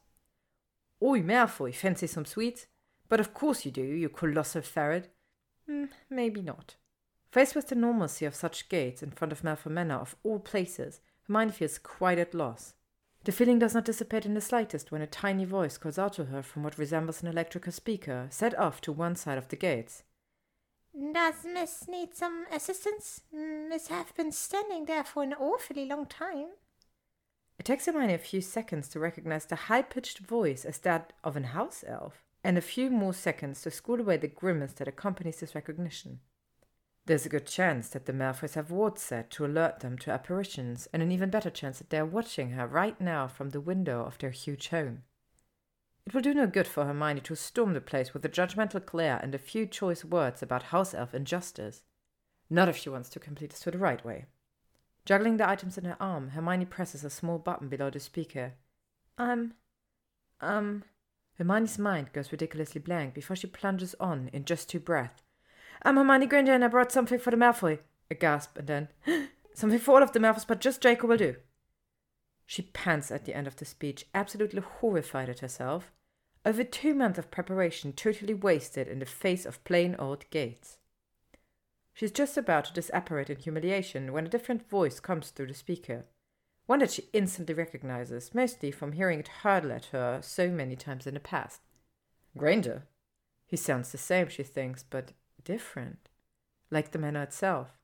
[1.01, 2.67] Oi, Malfoy, fancy some sweets?
[3.07, 5.09] But of course you do, you colossal ferret.
[5.69, 6.75] Mm, maybe not.
[7.31, 10.99] Faced with the normalcy of such gates in front of Malfoy Manor, of all places,
[11.25, 12.73] Hermione feels quite at loss.
[13.23, 16.25] The feeling does not dissipate in the slightest when a tiny voice calls out to
[16.25, 20.03] her from what resembles an electrical speaker set off to one side of the gates.
[21.13, 23.21] Does Miss need some assistance?
[23.31, 26.47] Miss have been standing there for an awfully long time.
[27.59, 31.37] It takes Hermione a few seconds to recognize the high pitched voice as that of
[31.37, 35.39] an house elf, and a few more seconds to school away the grimace that accompanies
[35.39, 36.21] this recognition.
[37.05, 40.87] There's a good chance that the Malfoys have wards set to alert them to apparitions,
[40.93, 44.05] and an even better chance that they are watching her right now from the window
[44.05, 45.03] of their huge home.
[46.05, 49.19] It will do no good for Hermione to storm the place with a judgmental glare
[49.21, 51.83] and a few choice words about house elf injustice.
[52.49, 54.25] Not if she wants to complete this to the right way.
[55.05, 58.53] Juggling the items in her arm, Hermione presses a small button below the speaker.
[59.17, 59.53] Um,
[60.39, 60.83] um.
[61.37, 65.23] Hermione's mind goes ridiculously blank before she plunges on in just two breaths.
[65.83, 67.79] I'm Hermione Granger and I brought something for the Malfoy.
[68.11, 68.87] A gasp and then,
[69.53, 71.35] something for all of the Malfoys, but just Draco will do.
[72.45, 75.91] She pants at the end of the speech, absolutely horrified at herself.
[76.45, 80.77] Over two months of preparation totally wasted in the face of plain old gates.
[81.93, 86.05] She's just about to disapparate in humiliation when a different voice comes through the speaker.
[86.65, 91.07] One that she instantly recognizes, mostly from hearing it hurtle at her so many times
[91.07, 91.61] in the past.
[92.37, 92.87] Granger.
[93.45, 95.11] He sounds the same, she thinks, but
[95.43, 96.09] different,
[96.69, 97.77] like the manor itself.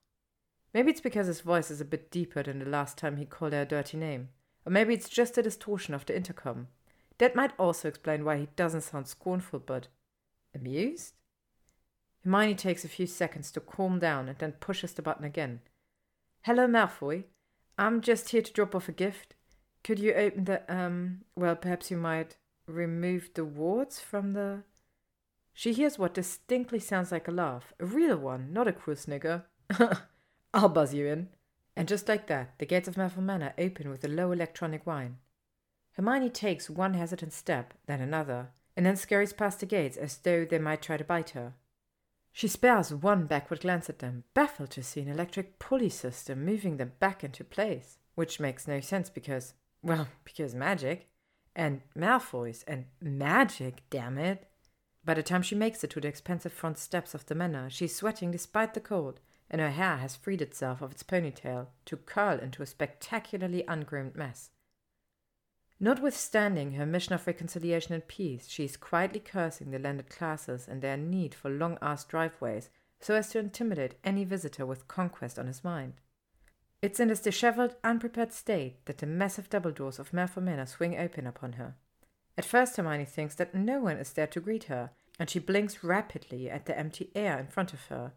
[0.74, 3.54] Maybe it's because his voice is a bit deeper than the last time he called
[3.54, 4.30] her a dirty name,
[4.66, 6.68] or maybe it's just a distortion of the intercom.
[7.18, 9.88] That might also explain why he doesn't sound scornful, but
[10.54, 11.14] amused?
[12.24, 15.62] Hermione takes a few seconds to calm down and then pushes the button again.
[16.42, 17.24] Hello, Malfoy.
[17.78, 19.36] I'm just here to drop off a gift.
[19.84, 22.36] Could you open the, um, well, perhaps you might
[22.68, 24.64] remove the wards from the.
[25.58, 29.46] She hears what distinctly sounds like a laugh, a real one, not a cruel snigger.
[30.54, 31.30] I'll buzz you in.
[31.76, 35.18] And just like that, the gates of Malfoy Manor open with a low electronic whine.
[35.94, 40.46] Hermione takes one hesitant step, then another, and then scurries past the gates as though
[40.46, 41.56] they might try to bite her.
[42.32, 46.78] She spares one backward glance at them, baffled to see an electric pulley system moving
[46.78, 51.10] them back into place, which makes no sense because, well, because magic.
[51.56, 54.48] And Malfoys, and magic, damn it.
[55.08, 57.96] By the time she makes it to the expensive front steps of the manor, she's
[57.96, 62.38] sweating despite the cold, and her hair has freed itself of its ponytail to curl
[62.38, 64.50] into a spectacularly ungroomed mess.
[65.80, 70.82] Notwithstanding her mission of reconciliation and peace, she is quietly cursing the landed classes and
[70.82, 75.48] their need for long ass driveways so as to intimidate any visitor with conquest on
[75.48, 75.94] his mind.
[76.82, 80.98] It's in this disheveled, unprepared state that the massive double doors of Malfoy Manor swing
[80.98, 81.76] open upon her.
[82.38, 85.84] At first, Hermione thinks that no one is there to greet her, and she blinks
[85.84, 88.14] rapidly at the empty air in front of her.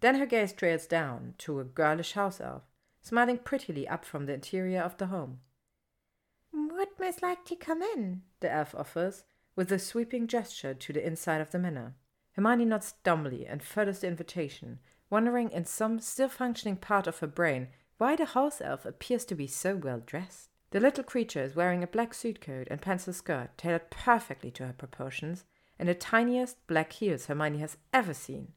[0.00, 2.64] Then her gaze trails down to a girlish house elf,
[3.00, 5.38] smiling prettily up from the interior of the home.
[6.52, 8.22] Would Miss like to come in?
[8.40, 11.94] The elf offers, with a sweeping gesture to the inside of the manor.
[12.32, 17.28] Hermione nods dumbly and furthers the invitation, wondering in some still functioning part of her
[17.28, 20.48] brain why the house elf appears to be so well dressed.
[20.74, 24.66] The little creature is wearing a black suit coat and pencil skirt tailored perfectly to
[24.66, 25.44] her proportions,
[25.78, 28.54] and the tiniest black heels Hermione has ever seen.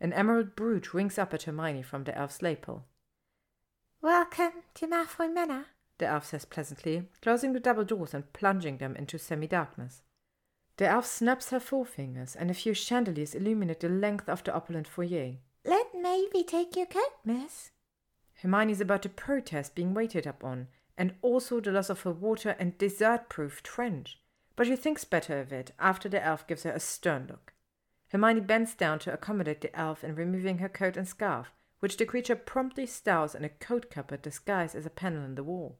[0.00, 2.86] An emerald brooch rings up at Hermione from the elf's lapel.
[4.00, 5.66] Welcome to Malfoy Manor,
[5.98, 10.00] the elf says pleasantly, closing the double doors and plunging them into semi darkness.
[10.78, 14.88] The elf snaps her forefingers, and a few chandeliers illuminate the length of the opulent
[14.88, 15.34] foyer.
[15.66, 17.72] Let Mavie take your coat, miss.
[18.36, 22.56] Hermione is about to protest being waited upon, and also the loss of her water
[22.58, 24.18] and dessert proof trench,
[24.56, 27.54] but she thinks better of it after the elf gives her a stern look.
[28.08, 32.04] Hermione bends down to accommodate the elf in removing her coat and scarf, which the
[32.04, 35.78] creature promptly stows in a coat cupboard disguised as a panel in the wall.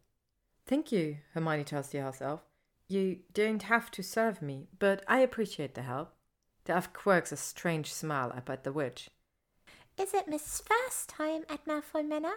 [0.65, 2.43] Thank you, Hermione tells the house elf.
[2.89, 6.15] You don't have to serve me, but I appreciate the help.
[6.65, 9.11] The elf quirks a strange smile up at the witch.
[9.99, 12.37] Is it Miss first time at Malfoy Manor?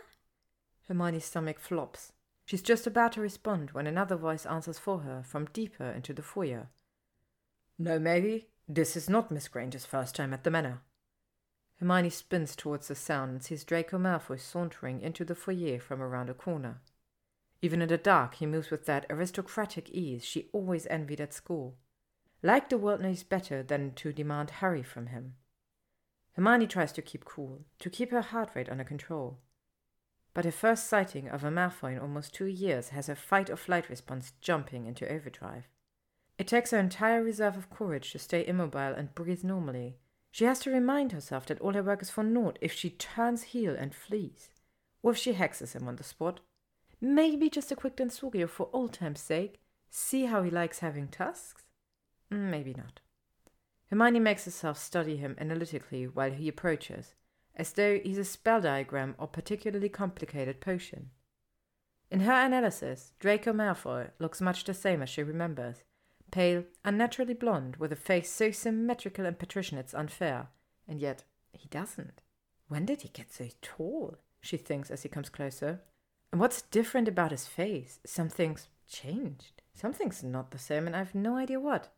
[0.87, 2.11] Hermione's stomach flops.
[2.51, 6.21] She's just about to respond when another voice answers for her from deeper into the
[6.21, 6.67] foyer.
[7.79, 8.49] No, maybe.
[8.67, 10.81] This is not Miss Granger's first time at the manor.
[11.79, 16.29] Hermione spins towards the sound and sees Draco Malfoy sauntering into the foyer from around
[16.29, 16.81] a corner.
[17.61, 21.77] Even in the dark, he moves with that aristocratic ease she always envied at school.
[22.43, 25.35] Like the world knows better than to demand hurry from him.
[26.33, 29.39] Hermione tries to keep cool, to keep her heart rate under control.
[30.33, 33.57] But her first sighting of a Malfoy in almost two years has her fight or
[33.57, 35.67] flight response jumping into overdrive.
[36.37, 39.97] It takes her entire reserve of courage to stay immobile and breathe normally.
[40.31, 43.43] She has to remind herself that all her work is for naught if she turns
[43.43, 44.49] heel and flees,
[45.03, 46.39] or if she hexes him on the spot.
[47.01, 49.59] Maybe just a quick Densaugeo for old time's sake.
[49.89, 51.65] See how he likes having tusks?
[52.29, 53.01] Maybe not.
[53.89, 57.13] Hermione makes herself study him analytically while he approaches,
[57.55, 61.09] as though he's a spell diagram or particularly complicated potion.
[62.09, 65.83] In her analysis, Draco Malfoy looks much the same as she remembers
[66.31, 70.47] pale, unnaturally blonde, with a face so symmetrical and patrician it's unfair.
[70.87, 72.21] And yet, he doesn't.
[72.67, 74.17] When did he get so tall?
[74.39, 75.81] She thinks as he comes closer.
[76.31, 77.99] And what's different about his face?
[78.05, 79.61] Something's changed.
[79.73, 81.89] Something's not the same, and I've no idea what.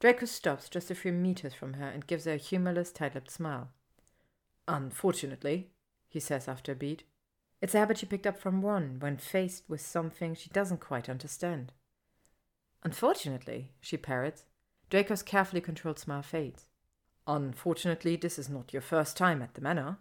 [0.00, 3.30] Draco stops just a few meters from her and gives her a humorless, tight lipped
[3.30, 3.70] smile.
[4.72, 5.72] Unfortunately,
[6.08, 7.02] he says after a beat,
[7.60, 11.08] it's a habit she picked up from Ron when faced with something she doesn't quite
[11.08, 11.72] understand.
[12.84, 14.44] Unfortunately, she parrots.
[14.88, 16.66] Draco's carefully controlled smile fades.
[17.26, 19.98] Unfortunately, this is not your first time at the manor.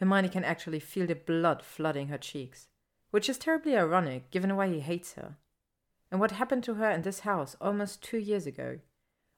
[0.00, 2.68] Hermione can actually feel the blood flooding her cheeks,
[3.10, 5.36] which is terribly ironic given why he hates her,
[6.10, 8.78] and what happened to her in this house almost two years ago.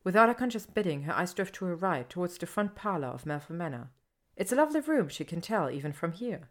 [0.05, 3.25] Without her conscious bidding, her eyes drift to her right towards the front parlour of
[3.25, 3.91] Malfoy Manor.
[4.37, 6.51] It's a lovely room, she can tell even from here.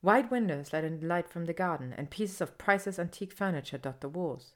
[0.00, 4.00] Wide windows let in light from the garden, and pieces of priceless antique furniture dot
[4.00, 4.54] the walls.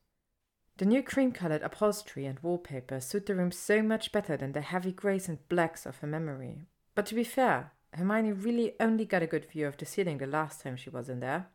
[0.78, 4.60] The new cream colored upholstery and wallpaper suit the room so much better than the
[4.60, 6.66] heavy greys and blacks of her memory.
[6.94, 10.26] But to be fair, Hermione really only got a good view of the ceiling the
[10.26, 11.46] last time she was in there.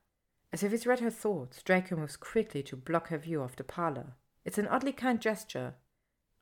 [0.54, 3.64] As if he's read her thoughts, Draco moves quickly to block her view of the
[3.64, 4.16] parlor.
[4.44, 5.76] It's an oddly kind gesture.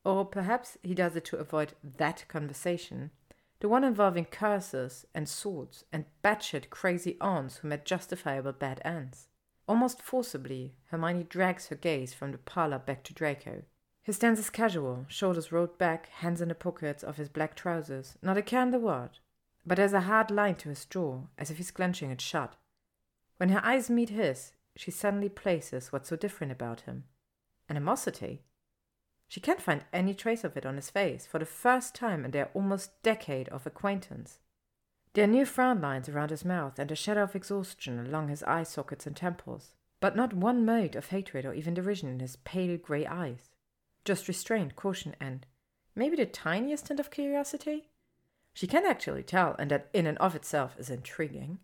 [0.05, 3.11] Or perhaps he does it to avoid that conversation,
[3.59, 9.27] the one involving curses and swords and batshit crazy aunts who met justifiable bad ends.
[9.67, 13.63] Almost forcibly, Hermione drags her gaze from the parlor back to Draco.
[14.01, 18.17] His stance is casual, shoulders rolled back, hands in the pockets of his black trousers,
[18.23, 18.41] not a
[18.71, 19.19] the world.
[19.65, 22.55] But there's a hard line to his jaw, as if he's clenching it shut.
[23.37, 27.03] When her eyes meet his, she suddenly places what's so different about him
[27.69, 28.41] animosity.
[29.29, 32.31] She can't find any trace of it on his face for the first time in
[32.31, 34.39] their almost decade of acquaintance.
[35.13, 38.41] There are new frown lines around his mouth and a shadow of exhaustion along his
[38.43, 42.37] eye sockets and temples, but not one mote of hatred or even derision in his
[42.37, 43.51] pale grey eyes.
[44.03, 45.45] Just restraint, caution, and
[45.95, 47.89] maybe the tiniest hint of curiosity?
[48.53, 51.59] She can actually tell, and that in and of itself is intriguing.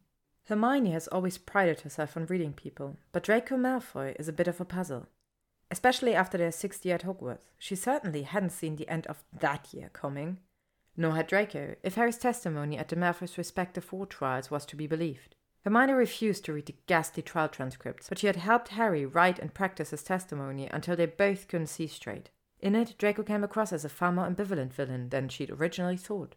[0.48, 4.62] Hermione has always prided herself on reading people, but Draco Malfoy is a bit of
[4.62, 5.08] a puzzle.
[5.72, 7.50] Especially after their sixth year at Hogwarts.
[7.58, 10.40] She certainly hadn't seen the end of that year coming
[10.98, 14.88] nor had Draco, if Harry's testimony at the Malfoys' respective war trials was to be
[14.88, 15.36] believed.
[15.64, 19.54] Hermione refused to read the ghastly trial transcripts, but she had helped Harry write and
[19.54, 22.30] practice his testimony until they both couldn't see straight.
[22.60, 26.36] In it, Draco came across as a far more ambivalent villain than she'd originally thought.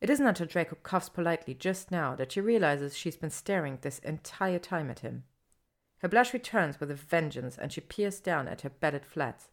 [0.00, 3.98] It isn't until Draco coughs politely just now that she realizes she's been staring this
[4.00, 5.24] entire time at him.
[5.98, 9.48] Her blush returns with a vengeance, and she peers down at her bedded flats.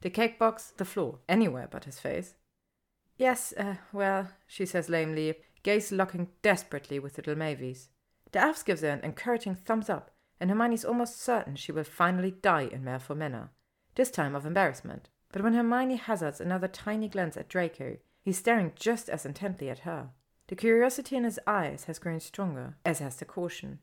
[0.00, 2.34] The cake box, the floor, anywhere but his face.
[3.16, 5.34] Yes, uh, well, she says lamely,
[5.64, 7.88] gaze locking desperately with little Mavis.
[8.30, 12.30] The elf gives her an encouraging thumbs up, and Hermione's almost certain she will finally
[12.30, 13.50] die in Malfoy Manor,
[13.96, 15.08] this time of embarrassment.
[15.32, 19.80] But when Hermione hazards another tiny glance at Draco, he's staring just as intently at
[19.80, 20.10] her.
[20.46, 23.80] The curiosity in his eyes has grown stronger, as has the caution.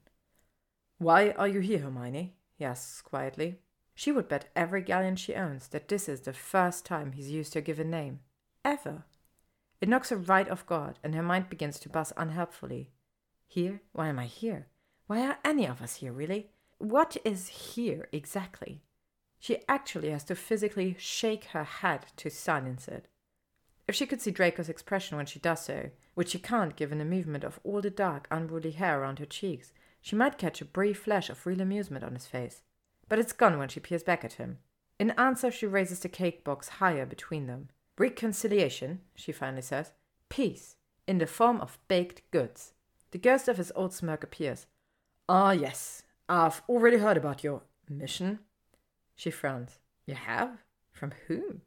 [0.97, 2.35] Why are you here, Hermione?
[2.57, 3.59] he asks quietly.
[3.93, 7.53] She would bet every galleon she owns that this is the first time he's used
[7.53, 8.19] her given name.
[8.63, 9.05] Ever.
[9.81, 12.91] It knocks her right off guard, and her mind begins to buzz unhelpfully.
[13.47, 13.81] Here?
[13.91, 14.67] Why am I here?
[15.07, 16.49] Why are any of us here, really?
[16.77, 18.81] What is here exactly?
[19.39, 23.07] She actually has to physically shake her head to silence it.
[23.87, 27.05] If she could see Draco's expression when she does so, which she can't given the
[27.05, 29.71] movement of all the dark, unruly hair around her cheeks,
[30.05, 32.61] she might catch a brief flash of real amusement on his face.
[33.09, 34.59] But it's gone when she peers back at him.
[34.99, 37.69] In answer, she raises the cake box higher between them.
[37.97, 39.93] Reconciliation, she finally says.
[40.29, 40.75] Peace,
[41.07, 42.73] in the form of baked goods.
[43.09, 44.67] The ghost of his old smirk appears.
[45.27, 48.41] Ah, yes, I've already heard about your mission.
[49.15, 49.79] She frowns.
[50.05, 50.59] You have?
[50.91, 51.63] From whom?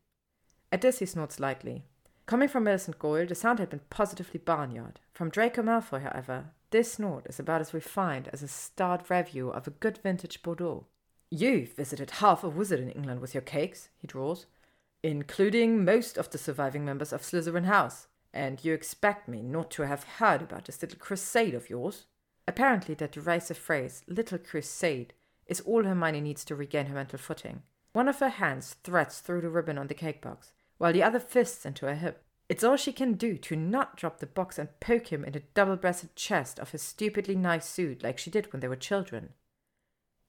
[0.70, 1.82] At this, he snorts lightly.
[2.26, 5.00] Coming from Millicent Goyle, the sound had been positively barnyard.
[5.12, 9.66] From Draco Malfoy, however, this snort is about as refined as a starred review of
[9.66, 10.86] a good vintage Bordeaux.
[11.30, 14.46] You've visited half a wizard in England with your cakes, he draws,
[15.02, 19.86] including most of the surviving members of Slytherin House, and you expect me not to
[19.86, 22.06] have heard about this little crusade of yours?
[22.46, 25.12] Apparently, that derisive phrase, little crusade,
[25.46, 27.62] is all Hermione needs to regain her mental footing.
[27.92, 31.20] One of her hands threads through the ribbon on the cake box, while the other
[31.20, 32.22] fists into her hip.
[32.48, 35.42] It's all she can do to not drop the box and poke him in the
[35.52, 39.30] double breasted chest of his stupidly nice suit like she did when they were children.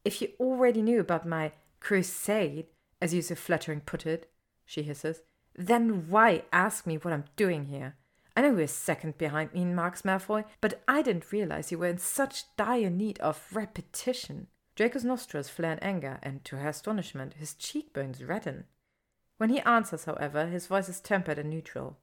[0.04, 2.68] If you already knew about my crusade,
[3.02, 4.30] as you so flattering put it,
[4.66, 5.22] she hisses,
[5.56, 7.96] then why ask me what I'm doing here?
[8.36, 11.88] I know you're second behind me in Marks Malfoy, but I didn't realize you were
[11.88, 14.48] in such dire need of repetition.
[14.76, 18.66] Draco's nostrils flare in anger, and to her astonishment, his cheekbones redden.
[19.38, 21.98] When he answers, however, his voice is tempered and neutral.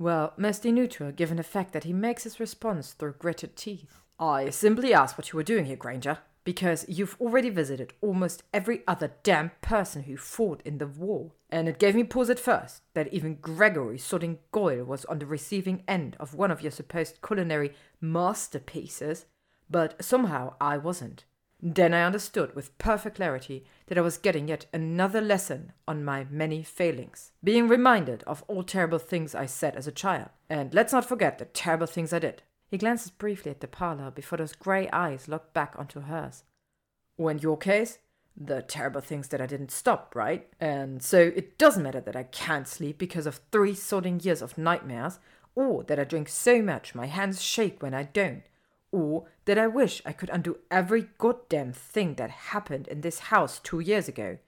[0.00, 4.00] Well, mostly neutral, given the fact that he makes his response through gritted teeth.
[4.18, 6.20] I simply asked what you were doing here, Granger.
[6.42, 11.32] Because you've already visited almost every other damn person who fought in the war.
[11.50, 15.26] And it gave me pause at first that even Gregory Sodding Goyle was on the
[15.26, 19.26] receiving end of one of your supposed culinary masterpieces,
[19.68, 21.24] but somehow I wasn't.
[21.62, 26.26] Then I understood with perfect clarity that I was getting yet another lesson on my
[26.30, 30.30] many failings, being reminded of all terrible things I said as a child.
[30.48, 32.42] And let's not forget the terrible things I did.
[32.70, 36.44] He glances briefly at the parlor before those grey eyes look back onto hers.
[37.18, 37.98] Or in your case,
[38.34, 40.48] the terrible things that I didn't stop, right?
[40.60, 44.56] And so it doesn't matter that I can't sleep because of three sodding years of
[44.56, 45.18] nightmares,
[45.54, 48.44] or that I drink so much my hands shake when I don't,
[48.92, 53.58] or that I wish I could undo every goddamn thing that happened in this house
[53.58, 54.38] two years ago.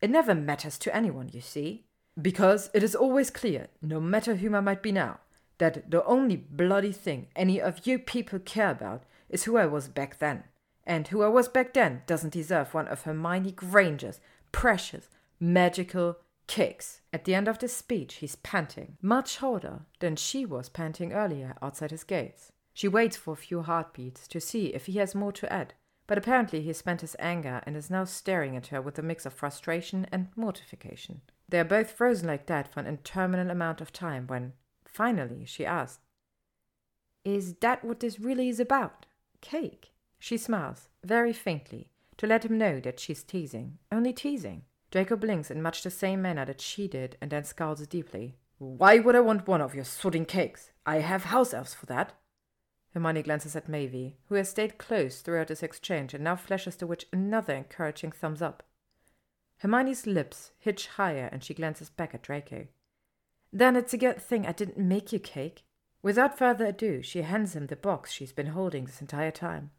[0.00, 1.84] It never matters to anyone, you see.
[2.20, 5.20] Because it is always clear, no matter whom I might be now,
[5.58, 9.88] that the only bloody thing any of you people care about is who I was
[9.88, 10.44] back then.
[10.84, 14.20] And who I was back then doesn't deserve one of Hermione Granger's
[14.50, 15.08] precious,
[15.40, 17.00] magical kicks.
[17.12, 21.56] At the end of this speech, he's panting, much harder than she was panting earlier
[21.62, 22.51] outside his gates.
[22.74, 25.74] She waits for a few heartbeats to see if he has more to add,
[26.06, 29.02] but apparently he has spent his anger and is now staring at her with a
[29.02, 31.20] mix of frustration and mortification.
[31.48, 34.54] They are both frozen like that for an interminable amount of time when,
[34.86, 36.00] finally, she asks,
[37.24, 39.06] Is that what this really is about?
[39.40, 39.92] Cake?
[40.18, 44.62] She smiles, very faintly, to let him know that she's teasing, only teasing.
[44.90, 48.36] Draco blinks in much the same manner that she did and then scowls deeply.
[48.58, 50.70] Why would I want one of your sodding cakes?
[50.86, 52.12] I have house elves for that.
[52.94, 56.86] Hermione glances at Mavie, who has stayed close throughout this exchange and now flashes the
[56.86, 58.62] witch another encouraging thumbs up.
[59.58, 62.66] Hermione's lips hitch higher and she glances back at Draco.
[63.52, 65.62] Then it's a good thing I didn't make you cake.
[66.02, 69.70] Without further ado, she hands him the box she's been holding this entire time.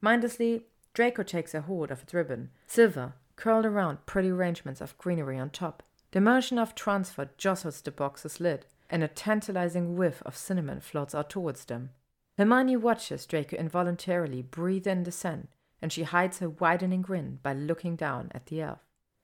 [0.00, 5.38] Mindlessly, Draco takes a hold of its ribbon, silver, curled around pretty arrangements of greenery
[5.38, 5.82] on top.
[6.12, 11.14] The motion of transfer jostles the box's lid, and a tantalizing whiff of cinnamon floats
[11.14, 11.90] out towards them.
[12.38, 15.48] Hermione watches Draco involuntarily breathe in the scent,
[15.80, 18.80] and she hides her widening grin by looking down at the elf.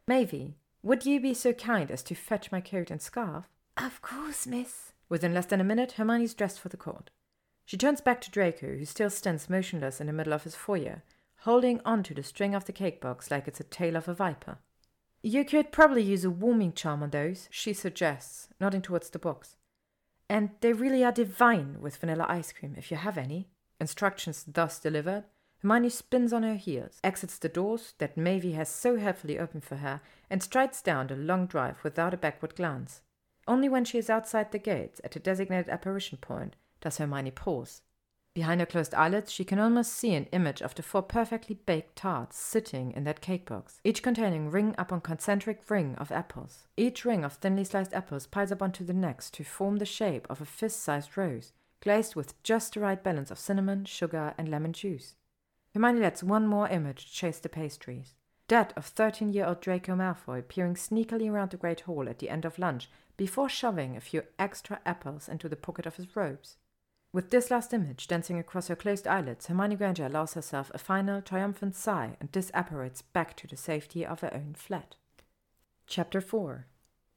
[0.09, 3.49] Mavie, would you be so kind as to fetch my coat and scarf?
[3.77, 4.93] Of course, miss.
[5.09, 7.11] Within less than a minute, Hermione's dressed for the court.
[7.65, 11.03] She turns back to Draco, who still stands motionless in the middle of his foyer,
[11.41, 14.59] holding onto the string of the cake box like it's a tail of a viper.
[15.23, 19.57] You could probably use a warming charm on those, she suggests, nodding towards the box.
[20.33, 23.51] And they really are divine with vanilla ice cream, if you have any.
[23.79, 25.25] Instructions thus delivered,
[25.59, 29.77] Hermione spins on her heels, exits the doors that Mavie has so helpfully opened for
[29.77, 33.03] her, and strides down the long drive without a backward glance.
[33.47, 37.83] Only when she is outside the gates at the designated apparition point does Hermione pause.
[38.35, 41.97] Behind her closed eyelids, she can almost see an image of the four perfectly baked
[41.97, 46.67] tarts sitting in that cake box, each containing ring upon concentric ring of apples.
[46.75, 50.27] Each ring of thinly sliced apples piles up onto the next to form the shape
[50.31, 51.53] of a fist sized rose,
[51.83, 55.17] glazed with just the right balance of cinnamon, sugar, and lemon juice.
[55.75, 58.15] Hermione lets one more image chase the pastries.
[58.49, 62.31] That of 13 year old Draco Malfoy peering sneakily around the Great Hall at the
[62.31, 66.57] end of lunch before shoving a few extra apples into the pocket of his robes.
[67.15, 71.21] With this last image dancing across her closed eyelids, Hermione Granger allows herself a final,
[71.21, 74.97] triumphant sigh and disapparates back to the safety of her own flat.
[75.87, 76.69] Chapter 4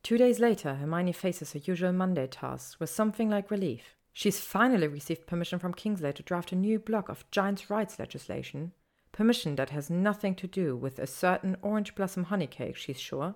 [0.03, 3.95] Two days later, Hermione faces her usual Monday tasks with something like relief.
[4.11, 8.73] She's finally received permission from Kingsley to draft a new block of giants' rights legislation.
[9.13, 13.35] Permission that has nothing to do with a certain orange blossom honey cake, she's sure.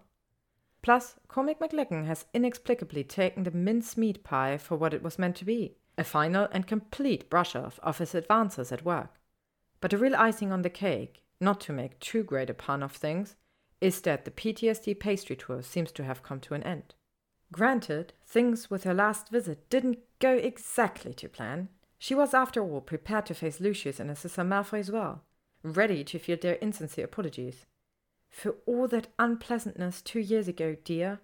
[0.81, 5.45] Plus, Cormac McLaggen has inexplicably taken the mincemeat pie for what it was meant to
[5.45, 9.19] be a final and complete brush off of his advances at work.
[9.81, 12.93] But the real icing on the cake, not to make too great a pun of
[12.93, 13.35] things,
[13.81, 16.95] is that the PTSD pastry tour seems to have come to an end.
[17.51, 21.69] Granted, things with her last visit didn't go exactly to plan.
[21.97, 25.23] She was, after all, prepared to face Lucius and Narcissa Malfoy as well,
[25.63, 27.65] ready to field their insincere apologies.
[28.29, 31.19] For all that unpleasantness two years ago, dear,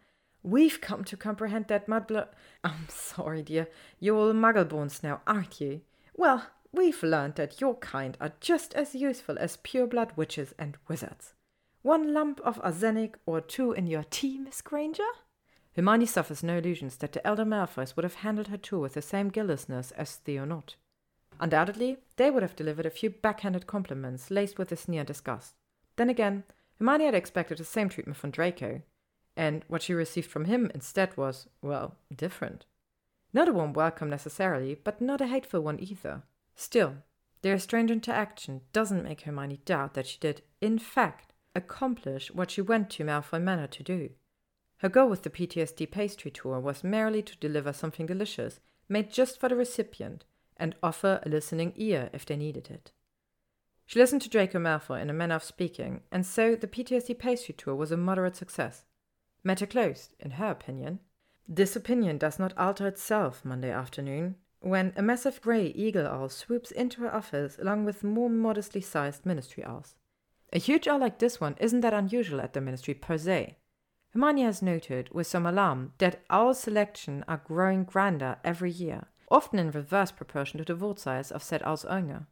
[0.45, 2.27] We've come to comprehend that mudblood.
[2.63, 3.67] I'm sorry, dear.
[3.99, 5.81] You're all muggleborns now, aren't you?
[6.15, 11.33] Well, we've learned that your kind are just as useful as pureblood witches and wizards.
[11.81, 15.07] One lump of arsenic or two in your tea, Miss Granger?
[15.75, 19.01] Hermione suffers no illusions that the elder Malfoys would have handled her tour with the
[19.01, 20.75] same guilelessness as Theo Nott.
[21.39, 25.55] Undoubtedly, they would have delivered a few backhanded compliments laced with a sneer disgust.
[25.95, 26.43] Then again,
[26.77, 28.83] Hermione had expected the same treatment from Draco,
[29.35, 32.65] and what she received from him instead was, well, different.
[33.33, 36.23] Not a warm welcome necessarily, but not a hateful one either.
[36.55, 36.97] Still,
[37.41, 42.61] their strange interaction doesn't make Hermione doubt that she did, in fact, accomplish what she
[42.61, 44.09] went to Malfoy Manor to do.
[44.77, 48.59] Her goal with the PTSD pastry tour was merely to deliver something delicious,
[48.89, 50.25] made just for the recipient,
[50.57, 52.91] and offer a listening ear if they needed it.
[53.85, 57.53] She listened to Draco Malfoy in a manner of speaking, and so the PTSD pastry
[57.53, 58.85] tour was a moderate success.
[59.45, 60.99] Matter closed, in her opinion.
[61.47, 66.71] This opinion does not alter itself Monday afternoon, when a massive grey eagle owl swoops
[66.71, 69.93] into her office along with more modestly sized ministry owls.
[70.51, 73.57] A huge owl like this one isn't that unusual at the ministry per se.
[74.13, 79.59] Hermione has noted with some alarm that owl selection are growing grander every year, often
[79.59, 82.25] in reverse proportion to the vault size of said owl's owner.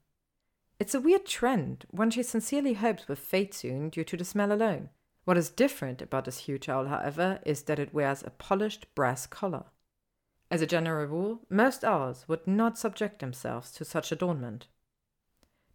[0.79, 4.51] It's a weird trend, one she sincerely hopes will fade soon due to the smell
[4.51, 4.89] alone.
[5.25, 9.25] What is different about this huge owl, however, is that it wears a polished brass
[9.25, 9.65] collar.
[10.51, 14.67] As a general rule, most owls would not subject themselves to such adornment.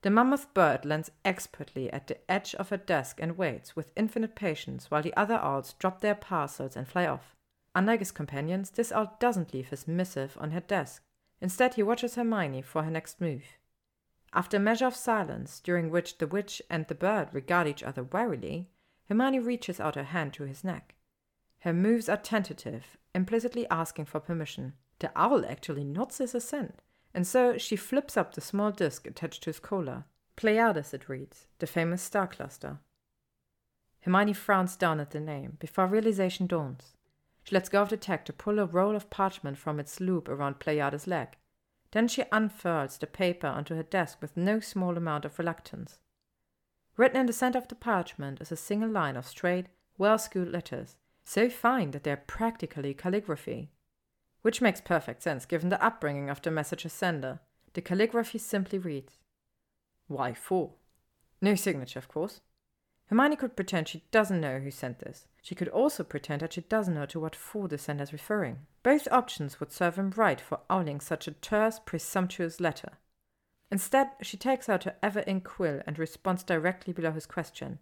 [0.03, 4.37] The mammoth bird lands expertly at the edge of her desk and waits with infinite
[4.37, 7.35] patience while the other owls drop their parcels and fly off.
[7.75, 11.03] Unlike his companions, this owl doesn't leave his missive on her desk.
[11.41, 13.45] Instead, he watches Hermione for her next move.
[14.33, 18.05] After a measure of silence, during which the witch and the bird regard each other
[18.05, 18.69] warily,
[19.09, 20.95] Hermione reaches out her hand to his neck.
[21.61, 24.75] Her moves are tentative, implicitly asking for permission.
[24.99, 26.83] The owl actually nods his assent,
[27.15, 30.05] and so she flips up the small disk attached to his collar.
[30.37, 32.79] Pleiades, it reads, the famous star cluster.
[34.03, 36.95] Hermione frowns down at the name before realization dawns.
[37.45, 40.29] She lets go of the tag to pull a roll of parchment from its loop
[40.29, 41.29] around Pleiades' leg.
[41.93, 45.99] Then she unfurls the paper onto her desk with no small amount of reluctance.
[46.99, 49.67] Written in the center of the parchment is a single line of straight,
[49.99, 53.71] well schooled letters, so fine that they are practically calligraphy.
[54.43, 57.39] Which makes perfect sense given the upbringing of the message's sender.
[57.75, 59.19] The calligraphy simply reads
[60.09, 60.73] Why for?
[61.41, 62.41] No signature, of course.
[63.07, 65.29] Hermione could pretend she doesn't know who sent this.
[65.41, 68.67] She could also pretend that she doesn't know to what for the sender is referring.
[68.83, 72.99] Both options would serve him right for owling such a terse, presumptuous letter.
[73.71, 77.79] Instead, she takes out her ever ink quill and responds directly below his question.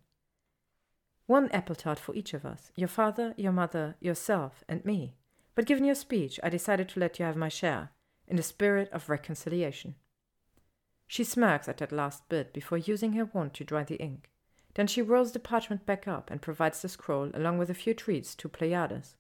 [1.26, 5.14] One apple tart for each of us your father, your mother, yourself, and me.
[5.55, 7.91] But given your speech, I decided to let you have my share,
[8.26, 9.95] in the spirit of reconciliation.
[11.07, 14.30] She smirks at that last bit before using her wand to dry the ink.
[14.74, 17.95] Then she rolls the parchment back up and provides the scroll along with a few
[17.95, 19.16] treats to Pleiades.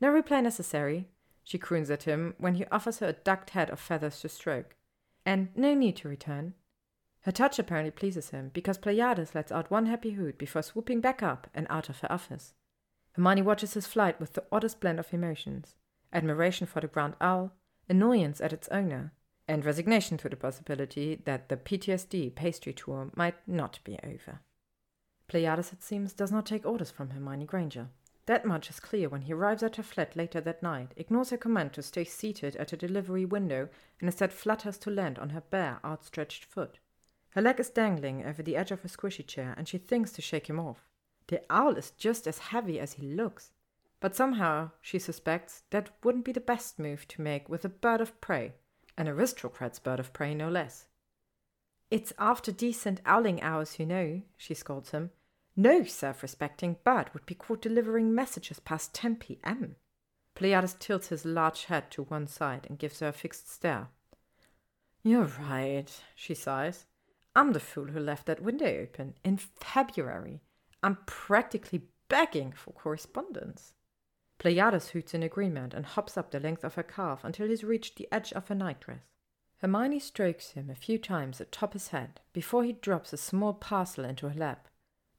[0.00, 1.08] No reply necessary,
[1.44, 4.74] she croons at him when he offers her a ducked head of feathers to stroke
[5.28, 6.54] and no need to return.
[7.20, 11.22] Her touch apparently pleases him, because Pleiades lets out one happy hoot before swooping back
[11.22, 12.54] up and out of her office.
[13.12, 15.74] Hermione watches his flight with the oddest blend of emotions
[16.14, 17.52] admiration for the ground owl,
[17.90, 19.12] annoyance at its owner,
[19.46, 24.40] and resignation to the possibility that the PTSD pastry tour might not be over.
[25.28, 27.88] Pleiades, it seems, does not take orders from Hermione Granger.
[28.28, 31.38] That much is clear when he arrives at her flat later that night, ignores her
[31.38, 33.70] command to stay seated at a delivery window,
[34.00, 36.78] and instead flutters to land on her bare, outstretched foot.
[37.30, 40.20] Her leg is dangling over the edge of her squishy chair, and she thinks to
[40.20, 40.90] shake him off.
[41.28, 43.52] The owl is just as heavy as he looks.
[43.98, 48.02] But somehow, she suspects, that wouldn't be the best move to make with a bird
[48.02, 48.52] of prey,
[48.98, 50.86] an aristocrat's bird of prey no less.
[51.90, 55.12] It's after decent owling hours, you know, she scolds him.
[55.60, 59.74] No self respecting bird would be caught delivering messages past 10 p.m.
[60.36, 63.88] Pleiades tilts his large head to one side and gives her a fixed stare.
[65.02, 66.86] You're right, she sighs.
[67.34, 70.42] I'm the fool who left that window open in February.
[70.80, 73.72] I'm practically begging for correspondence.
[74.38, 77.96] Pleiades hoots in agreement and hops up the length of her calf until he's reached
[77.96, 79.00] the edge of her nightdress.
[79.56, 84.04] Hermione strokes him a few times atop his head before he drops a small parcel
[84.04, 84.67] into her lap.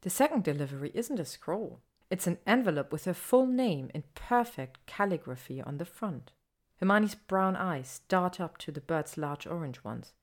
[0.02, 1.82] The second delivery isn't a scroll.
[2.10, 6.32] It's an envelope with her full name in perfect calligraphy on the front.
[6.80, 10.14] Hermione's brown eyes dart up to the bird's large orange ones.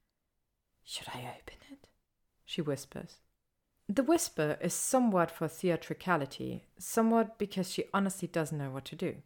[0.83, 1.89] Should I open it?
[2.45, 3.19] she whispers.
[3.89, 9.17] The whisper is somewhat for theatricality, somewhat because she honestly doesn't know what to do.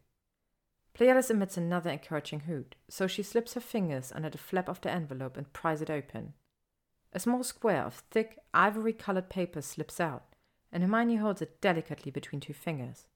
[0.93, 4.91] Pleiades emits another encouraging hoot, so she slips her fingers under the flap of the
[4.91, 6.33] envelope and pries it open.
[7.13, 10.30] A small square of thick, ivory colored paper slips out,
[10.71, 13.07] and Hermione holds it delicately between two fingers.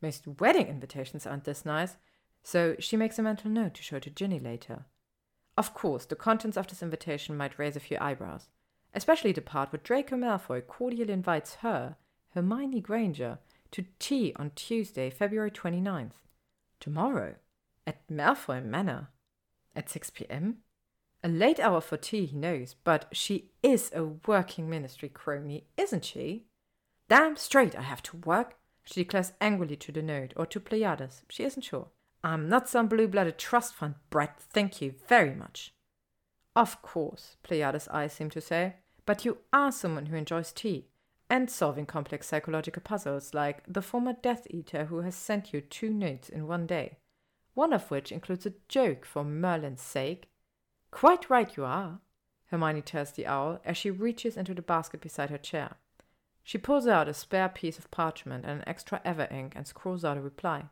[0.00, 1.96] Most wedding invitations aren't this nice,
[2.42, 4.86] so she makes a mental note to show to Ginny later.
[5.56, 8.48] Of course, the contents of this invitation might raise a few eyebrows,
[8.94, 11.96] especially the part where Draco Malfoy cordially invites her,
[12.34, 13.38] Hermione Granger,
[13.70, 16.12] to tea on Tuesday, February 29th.
[16.80, 17.36] Tomorrow,
[17.86, 19.08] at Malfoy Manor.
[19.74, 20.58] At 6 p.m.?
[21.24, 26.04] A late hour for tea, he knows, but she is a working ministry crony, isn't
[26.04, 26.46] she?
[27.12, 31.24] Damn straight I have to work, she declares angrily to the note, or to Pleiades,
[31.28, 31.88] she isn't sure.
[32.24, 35.74] I'm not some blue blooded trust fund brat, thank you very much.
[36.56, 38.76] Of course, Pleiades' eyes seem to say.
[39.04, 40.86] But you are someone who enjoys tea
[41.28, 45.90] and solving complex psychological puzzles like the former Death Eater who has sent you two
[45.90, 46.96] notes in one day,
[47.52, 50.30] one of which includes a joke for Merlin's sake.
[50.90, 52.00] Quite right you are,
[52.46, 55.76] Hermione tells the owl as she reaches into the basket beside her chair.
[56.44, 60.04] She pulls out a spare piece of parchment and an extra ever ink and scrawls
[60.04, 60.64] out a reply.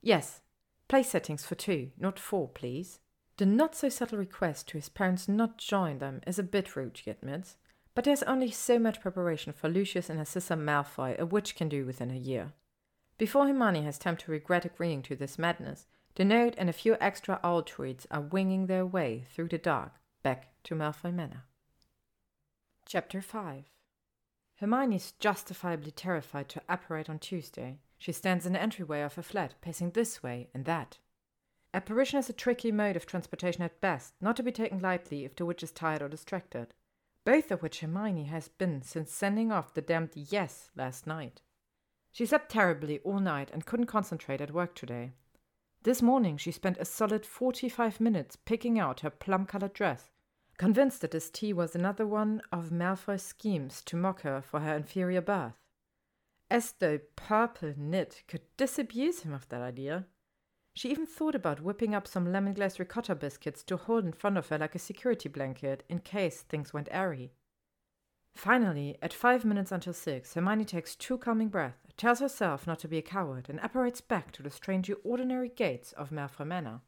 [0.00, 0.40] Yes,
[0.88, 3.00] place settings for two, not four, please.
[3.38, 6.98] The not so subtle request to his parents not join them is a bit rude,
[6.98, 7.56] he admits,
[7.94, 11.84] but there's only so much preparation for Lucius and Narcissa Malfoy a witch can do
[11.84, 12.52] within a year.
[13.18, 16.96] Before Hermione has time to regret agreeing to this madness, the note and a few
[17.00, 19.92] extra owl tweets are winging their way through the dark
[20.22, 21.44] back to Malfoy Manor.
[22.86, 23.64] Chapter 5
[24.62, 27.80] Hermione is justifiably terrified to apparate on Tuesday.
[27.98, 30.98] She stands in the entryway of her flat, pacing this way and that,
[31.74, 35.34] Apparition is a tricky mode of transportation at best, not to be taken lightly if
[35.34, 36.74] the witch is tired or distracted,
[37.24, 41.40] both of which Hermione has been since sending off the damned yes last night.
[42.10, 45.12] She slept terribly all night and couldn't concentrate at work today.
[45.82, 50.11] This morning she spent a solid 45 minutes picking out her plum colored dress,
[50.58, 54.76] convinced that this tea was another one of Malfoy's schemes to mock her for her
[54.76, 55.54] inferior birth.
[56.50, 60.06] As though purple knit could disabuse him of that idea.
[60.74, 64.38] She even thought about whipping up some lemon glazed ricotta biscuits to hold in front
[64.38, 67.32] of her like a security blanket in case things went airy.
[68.34, 72.88] Finally, at five minutes until six, Hermione takes two calming breaths, tells herself not to
[72.88, 76.80] be a coward, and apparates back to the strangely ordinary gates of Malfoy Manor.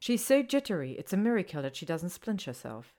[0.00, 2.94] She's so jittery, it's a miracle that she doesn't splinch herself.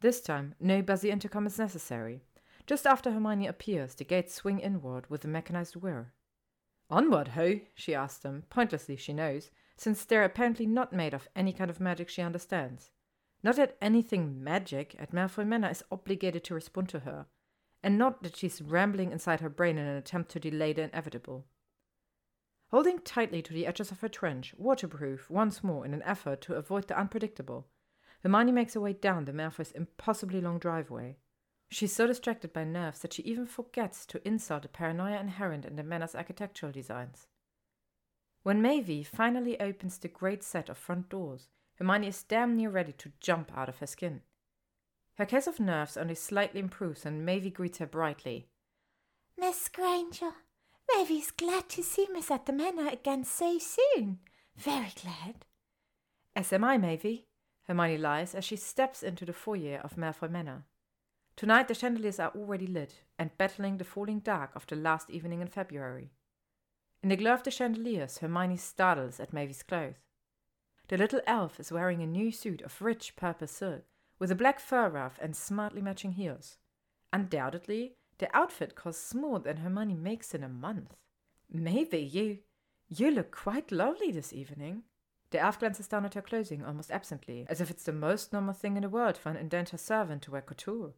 [0.00, 2.22] This time, no buzzy intercom is necessary.
[2.66, 6.12] Just after Hermione appears, the gates swing inward with a mechanized whir.
[6.90, 7.60] Onward, ho?
[7.74, 11.80] she asks them, pointlessly, she knows, since they're apparently not made of any kind of
[11.80, 12.90] magic she understands.
[13.42, 17.26] Not that anything magic at Malfoy Manor is obligated to respond to her,
[17.82, 21.46] and not that she's rambling inside her brain in an attempt to delay the inevitable.
[22.70, 26.54] Holding tightly to the edges of her trench, waterproof once more in an effort to
[26.54, 27.68] avoid the unpredictable,
[28.26, 31.16] Hermione makes her way down the Malfoy's impossibly long driveway.
[31.70, 35.76] She's so distracted by nerves that she even forgets to insult the paranoia inherent in
[35.76, 37.28] the manor's architectural designs.
[38.42, 41.46] When Mavie finally opens the great set of front doors,
[41.76, 44.22] Hermione is damn near ready to jump out of her skin.
[45.18, 48.48] Her case of nerves only slightly improves and Mavie greets her brightly.
[49.38, 50.32] Miss Granger,
[50.92, 54.18] Mavie's glad to see Miss at the Manor again so soon.
[54.56, 55.44] Very glad.
[56.34, 57.25] As am I, Mavie.
[57.66, 60.64] Hermione lies as she steps into the foyer of Malfoy Manor.
[61.36, 65.40] Tonight the chandeliers are already lit and battling the falling dark of the last evening
[65.40, 66.10] in February.
[67.02, 69.96] In the glow of the chandeliers, Hermione startles at Mavy's clothes.
[70.88, 73.84] The little elf is wearing a new suit of rich purple silk
[74.18, 76.58] with a black fur ruff and smartly matching heels.
[77.12, 80.94] Undoubtedly, the outfit costs more than Hermione makes in a month.
[81.52, 82.38] Maybe you.
[82.88, 84.84] You look quite lovely this evening.
[85.36, 88.54] The elf glances down at her clothing almost absently, as if it's the most normal
[88.54, 90.94] thing in the world for an indentured servant to wear couture.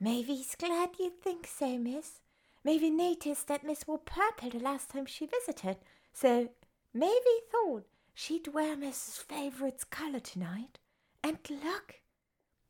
[0.00, 2.20] Mavy's glad you think so, miss.
[2.64, 5.76] Mavy noticed that Miss wore purple the last time she visited,
[6.14, 6.48] so
[6.94, 7.84] Mavy thought
[8.14, 10.78] she'd wear Miss's favourite's colour tonight.
[11.22, 12.00] And look!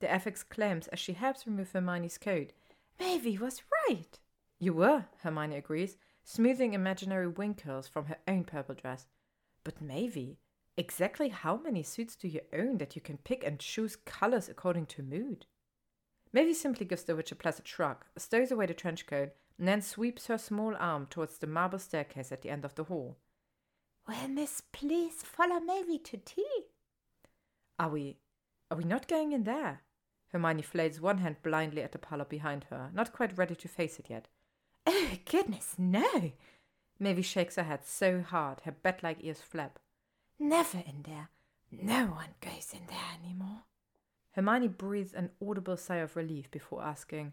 [0.00, 2.50] The elf exclaims as she helps remove Hermione's coat.
[2.98, 4.18] Mavy was right.
[4.58, 9.06] You were, Hermione agrees, smoothing imaginary winkles from her own purple dress.
[9.64, 10.38] But maybe.
[10.76, 14.86] exactly how many suits do you own that you can pick and choose colors according
[14.86, 15.46] to mood?
[16.32, 19.80] Mavy simply gives the witch a placid shrug, stows away the trench coat, and then
[19.80, 23.16] sweeps her small arm towards the marble staircase at the end of the hall.
[24.08, 26.64] Well, miss, please follow Mavy to tea.
[27.78, 28.18] Are we
[28.70, 29.82] are we not going in there?
[30.32, 34.00] Hermione flails one hand blindly at the parlor behind her, not quite ready to face
[34.00, 34.26] it yet.
[34.86, 36.32] Oh, goodness, no!
[36.98, 39.78] Mavy shakes her head so hard her bat like ears flap.
[40.38, 41.30] Never in there.
[41.70, 43.64] No one goes in there any more.
[44.32, 47.32] Hermione breathes an audible sigh of relief before asking,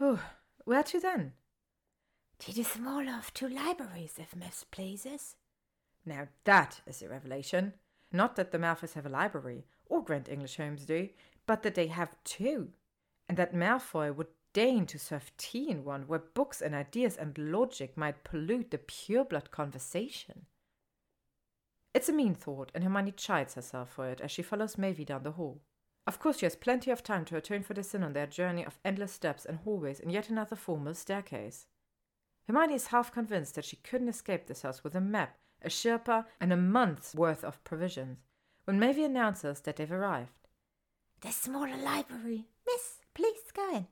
[0.00, 0.22] Oh,
[0.64, 1.32] where to then?
[2.40, 5.36] To the smaller of two libraries, if Miss pleases.
[6.04, 7.74] Now that is a revelation.
[8.12, 11.08] Not that the Malfoys have a library, or Grand English homes do,
[11.46, 12.70] but that they have two,
[13.28, 17.36] and that Malfoy would deign to serve tea in one where books and ideas and
[17.36, 20.46] logic might pollute the pure-blood conversation.
[21.92, 25.22] It's a mean thought, and Hermione chides herself for it as she follows Mavy down
[25.22, 25.60] the hall.
[26.06, 28.64] Of course, she has plenty of time to atone for the sin on their journey
[28.64, 31.66] of endless steps and hallways and yet another formal staircase.
[32.46, 36.26] Hermione is half convinced that she couldn't escape this house with a map, a Sherpa,
[36.40, 38.18] and a month's worth of provisions,
[38.64, 40.48] when Mavy announces that they've arrived.
[41.22, 42.48] The smaller library.
[42.66, 43.86] Miss, please go in.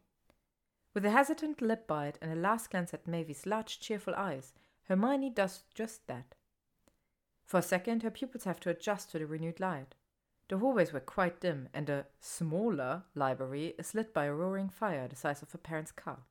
[0.95, 4.53] With a hesitant lip bite and a last glance at Mavy's large, cheerful eyes,
[4.85, 6.35] Hermione does just that.
[7.45, 9.95] For a second, her pupils have to adjust to the renewed light.
[10.49, 15.09] The hallways were quite dim, and the smaller library is lit by a roaring fire
[15.09, 16.27] the size of a parent's car.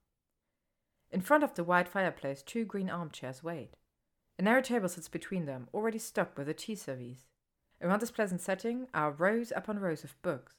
[1.10, 3.76] In front of the wide fireplace, two green armchairs wait.
[4.38, 7.26] A narrow table sits between them, already stocked with a tea service.
[7.82, 10.54] Around this pleasant setting are rows upon rows of books,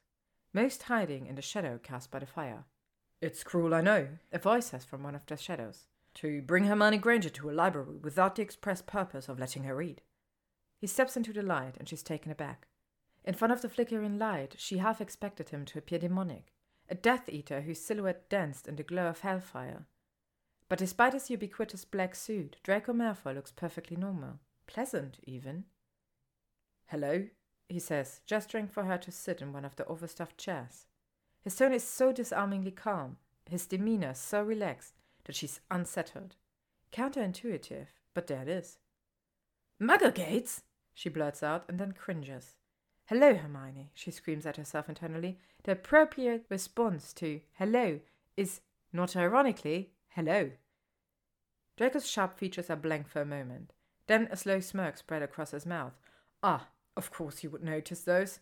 [0.52, 2.64] most hiding in the shadow cast by the fire.
[3.22, 6.98] It's cruel, I know, a voice says from one of the shadows, to bring Hermione
[6.98, 10.02] Granger to a library without the express purpose of letting her read.
[10.80, 12.66] He steps into the light, and she's taken aback.
[13.24, 16.52] In front of the flickering light, she half expected him to appear demonic,
[16.90, 19.86] a Death Eater whose silhouette danced in the glow of hellfire.
[20.68, 25.66] But despite his ubiquitous black suit, Draco Malfoy looks perfectly normal, pleasant even.
[26.86, 27.28] Hello,
[27.68, 30.86] he says, gesturing for her to sit in one of the overstuffed chairs.
[31.42, 33.16] His tone is so disarmingly calm,
[33.48, 36.36] his demeanor so relaxed, that she's unsettled.
[36.92, 38.78] Counterintuitive, but there it is.
[39.80, 40.62] Mugglegates!
[40.94, 42.56] she blurts out and then cringes.
[43.06, 45.38] Hello, Hermione, she screams at herself internally.
[45.64, 48.00] The appropriate response to hello
[48.36, 48.60] is,
[48.92, 50.52] not ironically, hello.
[51.76, 53.72] Draco's sharp features are blank for a moment.
[54.06, 55.98] Then a slow smirk spread across his mouth.
[56.42, 58.40] Ah, of course you would notice those.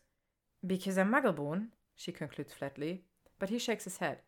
[0.67, 1.69] Because I'm Muggleborn,
[2.01, 3.05] she concludes flatly,
[3.39, 4.23] but he shakes his head.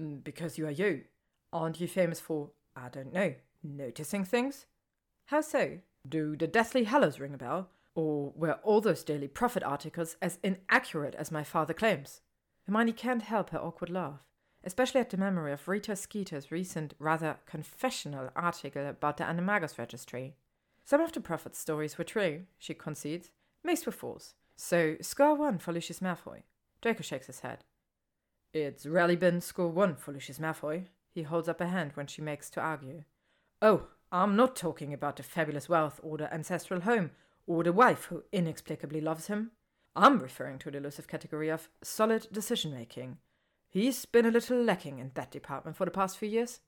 [0.00, 1.04] "Mm, Because you are you.
[1.52, 4.64] Aren't you famous for, I don't know, noticing things?
[5.26, 5.80] How so?
[6.08, 7.70] Do the Deathly Hallows ring a bell?
[7.94, 12.22] Or were all those Daily Prophet articles as inaccurate as my father claims?
[12.66, 14.22] Hermione can't help her awkward laugh,
[14.64, 20.36] especially at the memory of Rita Skeeter's recent, rather confessional article about the Animagus registry.
[20.84, 23.30] Some of the Prophet's stories were true, she concedes,
[23.62, 24.34] most were false.
[24.56, 26.42] So, score one for Lucius Malfoy.
[26.84, 27.64] Draco shakes his head.
[28.52, 30.88] It's rarely been score one for Lucius Malfoy.
[31.14, 33.04] He holds up a hand when she makes to argue.
[33.62, 37.12] Oh, I'm not talking about the fabulous wealth or the ancestral home
[37.46, 39.52] or the wife who inexplicably loves him.
[39.96, 43.16] I'm referring to the elusive category of solid decision making.
[43.70, 46.60] He's been a little lacking in that department for the past few years.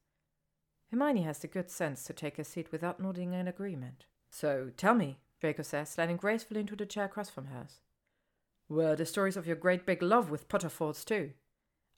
[0.90, 4.06] Hermione has the good sense to take a seat without nodding in agreement.
[4.30, 7.80] So tell me, Draco says, sliding gracefully into the chair across from hers.
[8.68, 11.32] Were the stories of your great big love with Potter false too?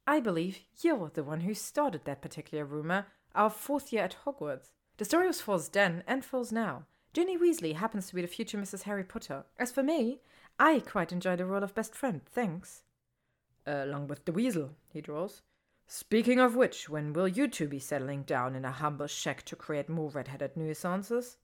[0.06, 4.72] I believe you're the one who started that particular rumor, our fourth year at Hogwarts.
[4.98, 6.84] The story was false then and false now.
[7.14, 8.82] Ginny Weasley happens to be the future Mrs.
[8.82, 9.44] Harry Potter.
[9.58, 10.20] As for me,
[10.58, 12.82] I quite enjoy the role of best friend, thanks.
[13.66, 15.42] Along with the weasel, he draws.
[15.86, 19.56] Speaking of which, when will you two be settling down in a humble shack to
[19.56, 21.38] create more red-headed nuisances?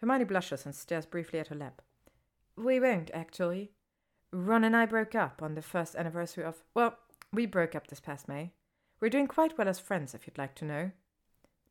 [0.00, 1.82] Hermione blushes and stares briefly at her lap.
[2.56, 3.70] We won't, actually.
[4.32, 6.64] Ron and I broke up on the first anniversary of.
[6.74, 6.96] Well,
[7.32, 8.52] we broke up this past May.
[9.00, 10.90] We're doing quite well as friends, if you'd like to know.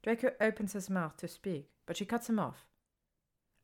[0.03, 2.65] Draco opens his mouth to speak, but she cuts him off.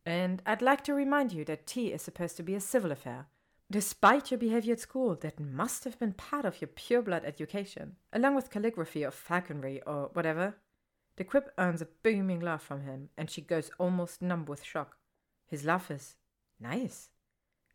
[0.05, 3.27] And I'd like to remind you that tea is supposed to be a civil affair.
[3.69, 8.35] Despite your behavior at school, that must have been part of your pureblood education, along
[8.35, 10.55] with calligraphy or falconry or whatever.
[11.17, 14.97] The quip earns a booming laugh from him, and she goes almost numb with shock.
[15.45, 16.15] His laugh is
[16.59, 17.09] nice,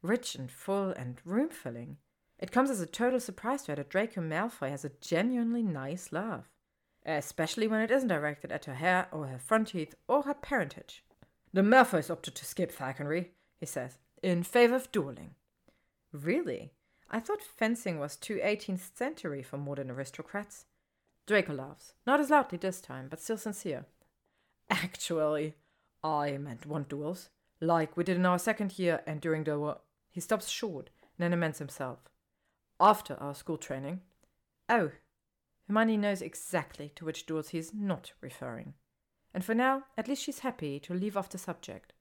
[0.03, 1.97] rich and full and room filling.
[2.39, 6.13] It comes as a total surprise to her that Draco Malfoy has a genuinely nice
[6.13, 6.51] laugh,
[7.07, 11.05] especially when it isn't directed at her hair or her front teeth or her parentage.
[11.53, 15.35] The Malfoys opted to skip falconry, he says, in favor of dueling.
[16.13, 16.73] Really?
[17.11, 20.65] I thought fencing was too 18th century for modern aristocrats.
[21.27, 23.85] Draco laughs, not as loudly this time, but still sincere.
[24.71, 25.55] Actually,
[26.03, 27.29] I meant one duels,
[27.61, 29.79] like we did in our second year and during the war.
[30.13, 31.99] He stops short and then amends himself.
[32.79, 34.03] After our school training.
[34.69, 34.93] Oh,
[35.67, 38.75] Hermione knows exactly to which duels he is not referring.
[39.35, 41.95] And for now, at least she's happy to leave off the subject.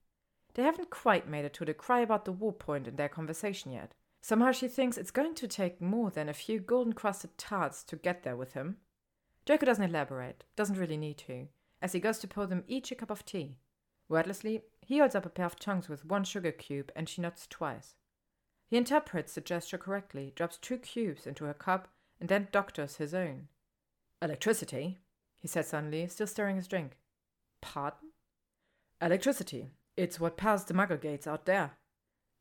[0.54, 3.72] They haven't quite made it to the cry about the war point in their conversation
[3.72, 3.94] yet.
[4.20, 7.96] Somehow she thinks it's going to take more than a few golden crusted tarts to
[7.96, 8.78] get there with him.
[9.46, 11.48] Draco doesn't elaborate, doesn't really need to,
[11.82, 13.58] as he goes to pour them each a cup of tea.
[14.10, 17.48] Wordlessly, he holds up a pair of tongues with one sugar cube and she nods
[17.50, 17.96] twice.
[18.72, 21.90] He interprets the gesture correctly, drops two cubes into her cup,
[22.22, 23.50] and then doctors his own.
[24.22, 25.00] Electricity,
[25.36, 26.94] he said suddenly, still stirring his drink.
[27.60, 28.12] Pardon?
[29.02, 29.72] Electricity.
[29.98, 31.72] It's what powers the muggle gates out there.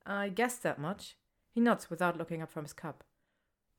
[0.06, 1.16] I guessed that much.
[1.50, 3.02] He nods without looking up from his cup.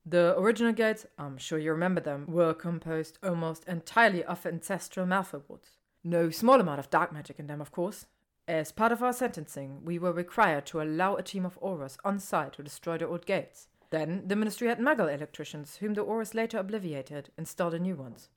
[0.05, 5.43] The original gates, I'm sure you remember them, were composed almost entirely of ancestral Malfoy
[5.47, 5.77] woods.
[6.03, 8.07] No small amount of dark magic in them, of course.
[8.51, 12.19] As part of our sentencing, we were required to allow a team of Aurors on
[12.19, 13.69] site to destroy the old gates.
[13.91, 18.27] Then the Ministry had Muggle electricians, whom the Aurors later obliviated, install the new ones.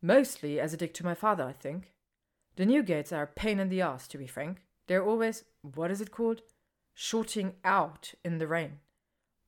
[0.00, 1.94] Mostly as a dig to my father, I think.
[2.54, 4.58] The new gates are a pain in the ass, to be frank.
[4.86, 6.42] They're always, what is it called?
[6.94, 8.78] Shorting out in the rain.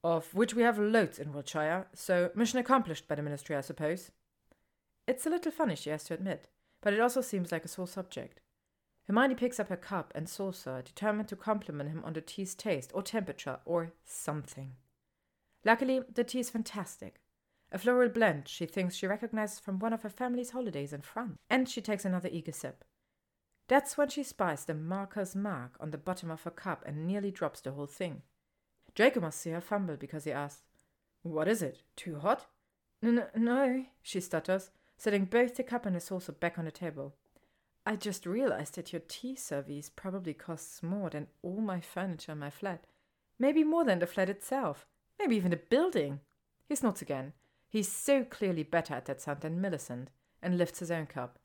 [0.03, 4.11] Of which we have loads in Wiltshire, so mission accomplished by the Ministry, I suppose.
[5.07, 6.49] It's a little funny, she has to admit,
[6.83, 8.41] but it also seems like a sore subject.
[9.09, 12.91] Hermione picks up her cup and saucer, determined to compliment him on the tea's taste
[12.95, 14.75] or temperature or something.
[15.65, 17.23] Luckily, the tea is fantastic.
[17.73, 21.39] A floral blend she thinks she recognizes from one of her family's holidays in France,
[21.49, 22.85] and she takes another eager sip.
[23.67, 27.31] That's when she spies the marker's mark on the bottom of her cup and nearly
[27.31, 28.23] drops the whole thing.
[28.95, 30.63] Draco must see her fumble because he asks,
[31.23, 31.83] What is it?
[31.97, 32.47] Too hot?
[33.03, 37.15] N no, she stutters, setting both the cup and the saucer back on the table.
[37.89, 42.39] I just realized that your tea service probably costs more than all my furniture in
[42.39, 42.85] my flat.
[43.39, 44.85] Maybe more than the flat itself.
[45.19, 46.21] Maybe even the building.
[46.69, 47.33] He snorts again.
[47.67, 50.11] He's so clearly better at that sound than Millicent,
[50.43, 51.39] and lifts his own cup.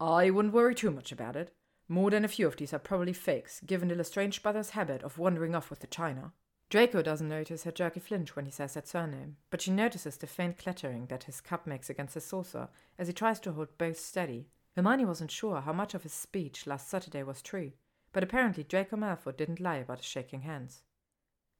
[0.00, 1.54] I wouldn't worry too much about it.
[1.88, 5.18] More than a few of these are probably fakes, given the Lestrange brothers' habit of
[5.18, 6.32] wandering off with the china.
[6.68, 10.26] Draco doesn't notice her jerky flinch when he says that surname, but she notices the
[10.26, 14.00] faint clattering that his cup makes against his saucer as he tries to hold both
[14.00, 14.48] steady.
[14.76, 17.72] Hermione wasn't sure how much of his speech last Saturday was true,
[18.12, 20.82] but apparently Draco Malfoy didn't lie about his shaking hands.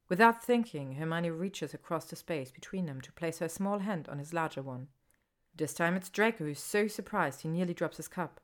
[0.07, 4.19] Without thinking, Hermione reaches across the space between them to place her small hand on
[4.19, 4.89] his larger one.
[5.55, 8.39] This time it's Draco who's so surprised he nearly drops his cup.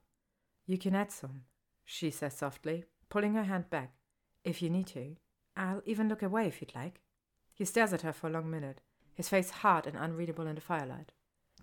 [0.65, 1.43] You can add some,
[1.86, 3.93] she says softly, pulling her hand back.
[4.43, 5.17] If you need to.
[5.55, 6.99] I'll even look away if you'd like.
[7.53, 8.82] He stares at her for a long minute,
[9.13, 11.11] his face hard and unreadable in the firelight.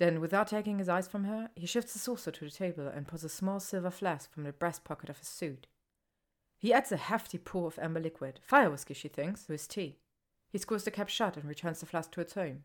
[0.01, 3.07] Then, without taking his eyes from her, he shifts the saucer to the table and
[3.07, 5.67] pulls a small silver flask from the breast pocket of his suit.
[6.59, 9.99] He adds a hefty pour of amber liquid, fire whiskey, she thinks, to his tea.
[10.49, 12.65] He screws the cap shut and returns the flask to its home.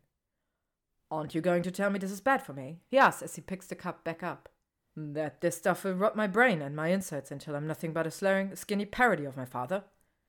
[1.10, 2.80] Aren't you going to tell me this is bad for me?
[2.86, 4.48] he asks as he picks the cup back up.
[4.96, 8.10] That this stuff will rot my brain and my insides until I'm nothing but a
[8.10, 9.84] slurring, skinny parody of my father.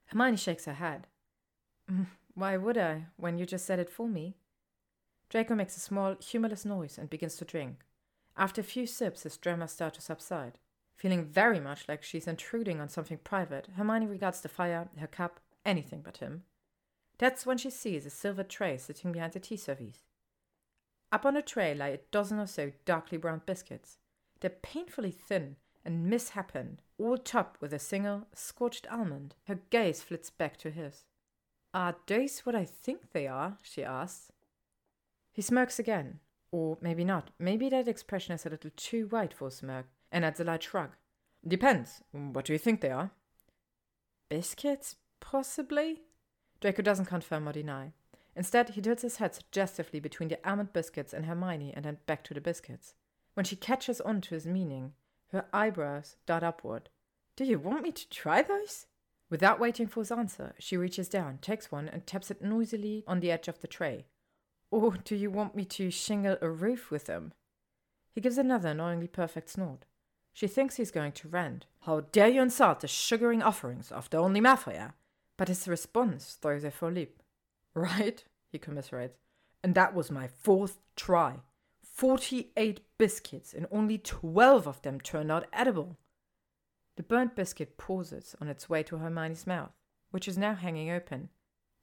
[0.07, 1.07] Hermione shakes her head.
[1.89, 4.35] Mm, why would I, when you just said it for me?
[5.29, 7.85] Draco makes a small, humorless noise and begins to drink.
[8.37, 10.59] After a few sips, his tremors start to subside.
[10.95, 15.39] Feeling very much like she's intruding on something private, Hermione regards the fire, her cup,
[15.65, 16.43] anything but him.
[17.17, 20.05] That's when she sees a silver tray sitting behind the tea service.
[21.11, 23.97] Up on the tray lie a dozen or so darkly browned biscuits.
[24.39, 25.55] They're painfully thin
[25.85, 29.35] and misshapen, all topped with a single scorched almond.
[29.47, 31.05] Her gaze flits back to his.
[31.73, 33.57] Are those what I think they are?
[33.61, 34.31] she asks.
[35.37, 36.19] He smirks again.
[36.51, 37.29] Or maybe not.
[37.37, 40.63] Maybe that expression is a little too white for a smirk, and adds a light
[40.63, 40.95] shrug.
[41.47, 42.01] Depends.
[42.11, 43.11] What do you think they are?
[44.29, 46.01] Biscuits, possibly?
[46.59, 47.93] Draco doesn't confirm or deny.
[48.35, 52.23] Instead, he tilts his head suggestively between the almond biscuits and Hermione and then back
[52.23, 52.95] to the biscuits.
[53.35, 54.93] When she catches on to his meaning,
[55.27, 56.89] her eyebrows dart upward.
[57.35, 58.87] Do you want me to try those?
[59.29, 63.19] Without waiting for his answer, she reaches down, takes one, and taps it noisily on
[63.19, 64.07] the edge of the tray.
[64.69, 67.33] Or do you want me to shingle a roof with them?
[68.13, 69.85] He gives another annoyingly perfect snort.
[70.33, 71.65] She thinks he's going to rant.
[71.81, 74.91] How dare you insult the sugaring offerings of the only Malfoy?
[75.37, 77.21] But his response throws her for a leap.
[77.73, 79.19] Right, he commiserates.
[79.63, 81.41] And that was my fourth try.
[81.81, 85.97] Forty eight biscuits, and only twelve of them turned out edible.
[86.95, 89.71] The burnt biscuit pauses on its way to Hermione's mouth,
[90.11, 91.29] which is now hanging open.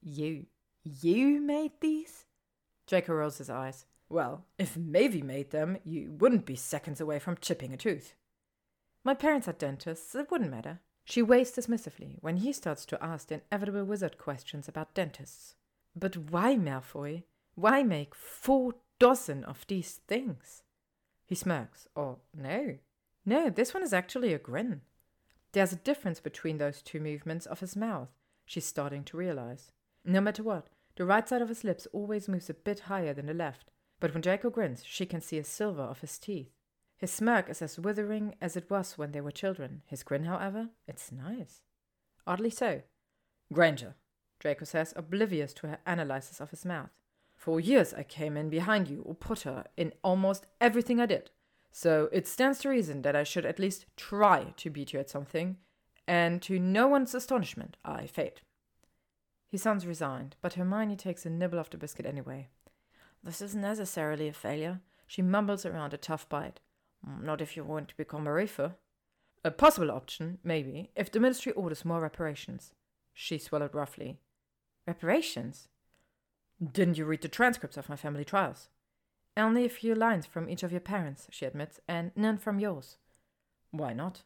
[0.00, 0.46] You,
[0.84, 2.24] you made these?
[2.86, 3.86] Draco rolls his eyes.
[4.08, 8.14] Well, if Mavie made them, you wouldn't be seconds away from chipping a tooth.
[9.02, 10.80] My parents are dentists, it wouldn't matter.
[11.04, 15.54] She waves dismissively when he starts to ask the inevitable wizard questions about dentists.
[15.94, 17.24] But why, Malfoy?
[17.54, 20.62] Why make four dozen of these things?
[21.26, 21.88] He smirks.
[21.94, 22.78] Or, no.
[23.26, 24.80] No, this one is actually a grin.
[25.52, 28.08] There's a difference between those two movements of his mouth,
[28.44, 29.72] she's starting to realize.
[30.04, 33.26] No matter what, the right side of his lips always moves a bit higher than
[33.26, 33.70] the left,
[34.00, 36.50] but when Draco grins, she can see a silver of his teeth.
[36.96, 39.82] His smirk is as withering as it was when they were children.
[39.86, 41.62] His grin, however, it's nice.
[42.26, 42.82] Oddly so.
[43.52, 43.94] Granger,
[44.38, 46.90] Draco says, oblivious to her analysis of his mouth.
[47.34, 51.30] For years I came in behind you or put her in almost everything I did.
[51.72, 55.10] So it stands to reason that I should at least try to beat you at
[55.10, 55.56] something,
[56.06, 58.40] and to no one's astonishment, I failed.
[59.54, 62.48] He sounds resigned, but Hermione takes a nibble of the biscuit anyway.
[63.22, 64.80] This isn't necessarily a failure.
[65.06, 66.58] She mumbles around a tough bite.
[67.08, 68.74] Mm, not if you want to become a reefer.
[69.44, 72.72] A possible option, maybe, if the ministry orders more reparations.
[73.12, 74.18] She swallowed roughly.
[74.88, 75.68] Reparations?
[76.60, 78.70] Didn't you read the transcripts of my family trials?
[79.36, 82.96] Only a few lines from each of your parents, she admits, and none from yours.
[83.70, 84.24] Why not?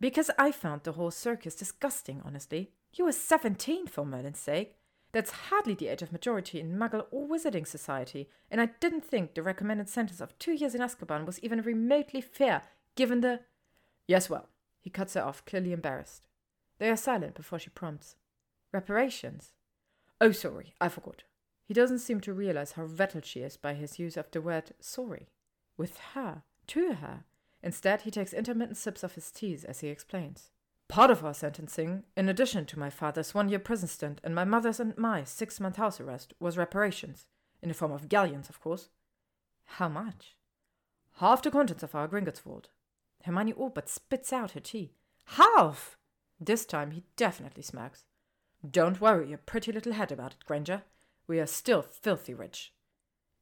[0.00, 2.72] Because I found the whole circus disgusting, honestly.
[2.92, 4.76] You were seventeen, for Merlin's sake.
[5.12, 9.34] That's hardly the age of majority in Muggle or Wizarding Society, and I didn't think
[9.34, 12.62] the recommended sentence of two years in Azkaban was even remotely fair,
[12.94, 13.40] given the.
[14.06, 14.48] Yes, well,
[14.80, 16.28] he cuts her off, clearly embarrassed.
[16.78, 18.16] They are silent before she prompts.
[18.72, 19.52] Reparations?
[20.20, 21.24] Oh, sorry, I forgot.
[21.64, 24.72] He doesn't seem to realize how rattled she is by his use of the word
[24.80, 25.28] sorry.
[25.76, 27.24] With her, to her.
[27.62, 30.50] Instead, he takes intermittent sips of his tea as he explains.
[30.90, 34.42] Part of our sentencing, in addition to my father's one year prison stint and my
[34.42, 37.26] mother's and my six month house arrest, was reparations,
[37.62, 38.88] in the form of galleons, of course.
[39.64, 40.34] How much?
[41.18, 42.70] Half the contents of our Gringotts vault.
[43.22, 44.94] Hermione all but spits out her tea.
[45.26, 45.96] Half!
[46.40, 48.06] This time he definitely smacks.
[48.68, 50.82] Don't worry your pretty little head about it, Granger.
[51.28, 52.72] We are still filthy rich.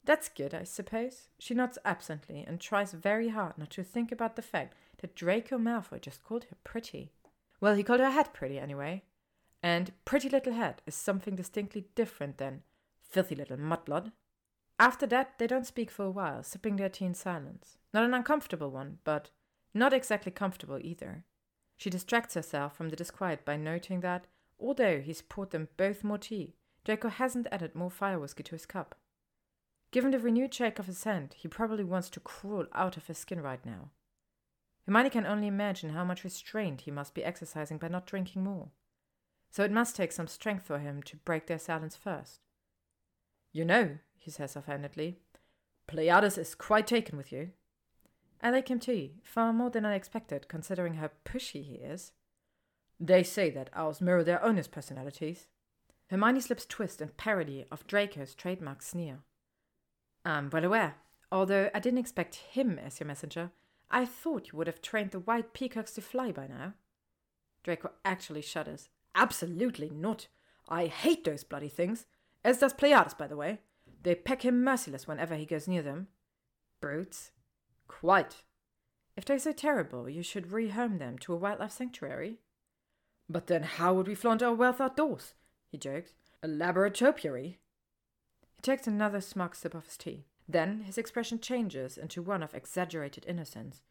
[0.05, 1.28] That's good, I suppose.
[1.38, 5.57] She nods absently and tries very hard not to think about the fact that Draco
[5.57, 7.12] Malfoy just called her pretty.
[7.61, 9.02] Well, he called her head pretty anyway.
[9.62, 12.62] And pretty little head is something distinctly different than
[13.02, 14.12] filthy little mudblood.
[14.78, 17.76] After that, they don't speak for a while, sipping their tea in silence.
[17.92, 19.30] Not an uncomfortable one, but
[19.74, 21.24] not exactly comfortable either.
[21.76, 24.26] She distracts herself from the disquiet by noting that,
[24.61, 26.54] although he's poured them both more tea,
[26.84, 28.94] Draco hasn't added more fire whiskey to his cup.
[29.90, 33.18] Given the renewed shake of his hand, he probably wants to crawl out of his
[33.18, 33.90] skin right now.
[34.89, 38.70] Hermione can only imagine how much restraint he must be exercising by not drinking more.
[39.51, 42.41] So it must take some strength for him to break their silence first.
[43.53, 45.18] You know, he says offhandedly,
[45.86, 47.51] Pleiades is quite taken with you.
[48.43, 52.12] I like him too, far more than I expected, considering how pushy he is.
[52.99, 55.49] They say that owls mirror their owners' personalities.
[56.09, 59.18] Hermione's lips twist in parody of Draco's trademark sneer.
[60.24, 60.95] I'm well aware,
[61.30, 63.51] although I didn't expect him as your messenger.
[63.91, 66.74] I thought you would have trained the white peacocks to fly by now.
[67.62, 68.89] Draco actually shudders.
[69.14, 70.28] Absolutely not.
[70.68, 72.07] I hate those bloody things.
[72.45, 73.61] As does Pleiades, by the way.
[74.03, 76.09] They peck him merciless whenever he goes near them.
[76.80, 77.32] Brutes.
[77.89, 78.43] Quite.
[79.16, 82.39] If they're so terrible, you should rehome them to a wildlife sanctuary.
[83.28, 85.34] But then how would we flaunt our wealth outdoors?
[85.70, 86.12] he jokes.
[86.43, 87.59] Elaborate topiary.
[88.55, 90.26] He takes another smug sip of his tea.
[90.49, 93.82] Then his expression changes into one of exaggerated innocence.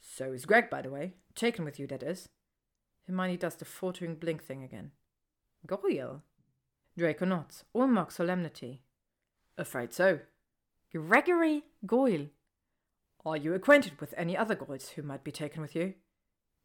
[0.00, 1.14] So is Greg, by the way.
[1.34, 2.28] Taken with you, that is.
[3.06, 4.90] Hermione does the faltering blink thing again.
[5.66, 6.22] Goyle?
[6.96, 8.82] Draco nods, all mock solemnity.
[9.56, 10.20] Afraid so.
[10.92, 12.26] Gregory Goyle.
[13.24, 15.94] Are you acquainted with any other Goyles who might be taken with you?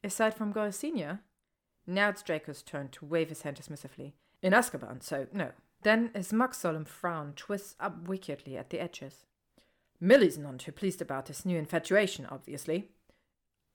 [0.03, 1.22] Aside from Goyle Senior?
[1.86, 4.14] Now it's Draco's turn to wave his hand dismissively.
[4.41, 5.51] In Azkaban, so no.
[5.84, 9.26] Then his mock solemn frown twists up wickedly at the edges.
[10.00, 12.90] Millie's none too pleased about this new infatuation, obviously.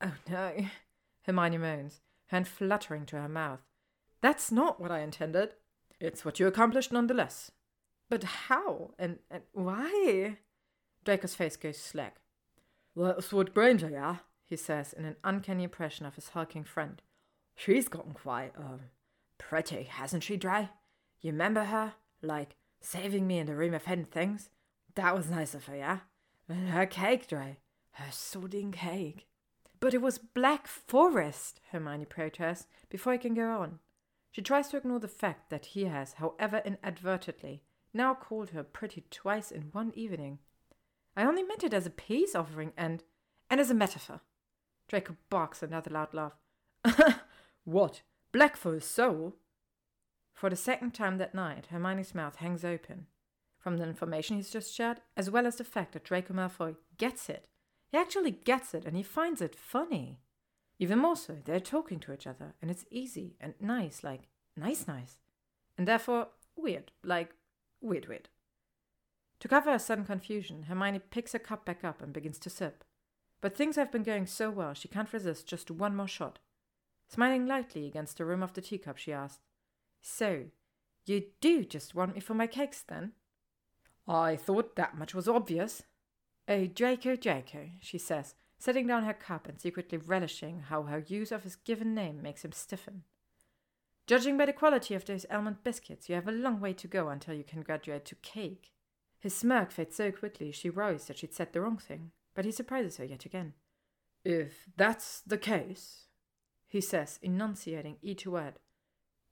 [0.00, 0.52] Oh no,
[1.22, 3.60] Hermione moans, hand fluttering to her mouth.
[4.20, 5.54] That's not what I intended.
[6.00, 7.50] It's what you accomplished nonetheless.
[8.08, 8.90] But how?
[8.98, 10.38] And, and why?
[11.04, 12.16] Draco's face goes slack.
[12.94, 14.16] That's what Granger, yeah?
[14.52, 17.00] he says in an uncanny impression of his hulking friend.
[17.56, 18.80] She's gotten quite, um,
[19.38, 20.68] pretty, hasn't she, Dry?
[21.22, 21.94] You remember her?
[22.20, 24.50] Like, saving me in the room of hidden things?
[24.96, 26.00] That was nice of her, yeah?
[26.48, 27.58] And her cake, Dry.
[27.92, 29.26] Her sodden cake.
[29.80, 33.78] But it was Black Forest, Hermione protests, before he can go on.
[34.30, 37.62] She tries to ignore the fact that he has, however inadvertently,
[37.92, 40.38] now called her pretty twice in one evening.
[41.16, 43.02] I only meant it as a peace offering and
[43.50, 44.22] and as a metaphor.
[44.88, 46.38] Draco barks another loud laugh.
[47.64, 48.00] what?
[48.32, 49.36] Black for his soul?
[50.34, 53.06] For the second time that night, Hermione's mouth hangs open.
[53.58, 57.28] From the information he's just shared, as well as the fact that Draco Malfoy gets
[57.28, 57.46] it.
[57.90, 60.18] He actually gets it and he finds it funny.
[60.78, 64.22] Even more so, they're talking to each other and it's easy and nice, like
[64.56, 65.18] nice, nice.
[65.78, 67.34] And therefore weird, like
[67.80, 68.28] weird, weird.
[69.40, 72.84] To cover her sudden confusion, Hermione picks her cup back up and begins to sip.
[73.40, 76.38] But things have been going so well she can't resist just one more shot.
[77.08, 79.40] Smiling lightly against the rim of the teacup, she asked,
[80.02, 80.46] So,
[81.06, 83.12] you do just want me for my cakes, then?
[84.06, 85.84] I thought that much was obvious.
[86.48, 91.30] Oh, Draco, Draco, she says, setting down her cup and secretly relishing how her use
[91.32, 93.04] of his given name makes him stiffen.
[94.08, 97.08] Judging by the quality of those almond biscuits, you have a long way to go
[97.08, 98.72] until you can graduate to cake.
[99.20, 102.50] His smirk fades so quickly she worries that she'd said the wrong thing, but he
[102.50, 103.54] surprises her yet again.
[104.24, 106.06] If that's the case,
[106.66, 108.54] he says, enunciating each word,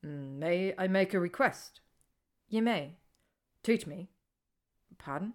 [0.05, 1.80] Mm, may I make a request?
[2.48, 2.96] You may.
[3.62, 4.09] Teach me.
[4.98, 5.34] Pardon?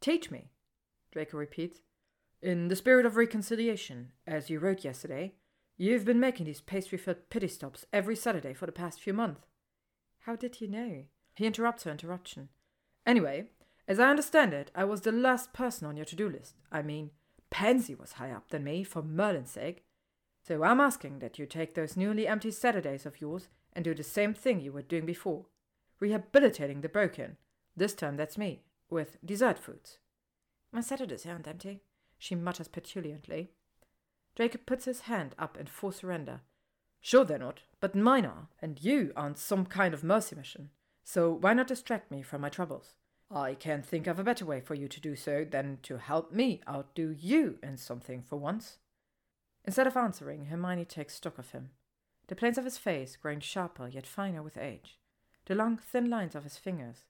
[0.00, 0.50] Teach me,
[1.12, 1.80] Draco repeats.
[2.40, 5.34] In the spirit of reconciliation, as you wrote yesterday,
[5.76, 9.46] you've been making these pastry filled pity stops every Saturday for the past few months.
[10.20, 11.04] How did you know?
[11.34, 12.48] He interrupts her interruption.
[13.04, 13.46] Anyway,
[13.88, 16.54] as I understand it, I was the last person on your to do list.
[16.70, 17.10] I mean,
[17.50, 19.84] Pansy was higher up than me, for Merlin's sake.
[20.46, 24.02] So I'm asking that you take those newly empty Saturdays of yours and do the
[24.02, 25.46] same thing you were doing before
[26.00, 27.36] rehabilitating the broken.
[27.76, 29.98] This time that's me, with dessert foods.
[30.72, 31.82] My Saturdays aren't empty,
[32.18, 33.50] she mutters petulantly.
[34.36, 36.40] Draco puts his hand up in full surrender.
[37.00, 40.70] Sure they're not, but mine are, and you aren't some kind of mercy mission.
[41.04, 42.94] So why not distract me from my troubles?
[43.30, 46.32] I can't think of a better way for you to do so than to help
[46.32, 48.78] me outdo you in something for once.
[49.64, 51.70] Instead of answering, Hermione takes stock of him.
[52.28, 54.98] The planes of his face growing sharper yet finer with age,
[55.46, 57.06] the long thin lines of his fingers,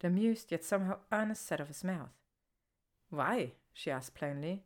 [0.00, 2.12] the amused yet somehow earnest set of his mouth.
[3.10, 3.52] Why?
[3.72, 4.64] she asks plainly.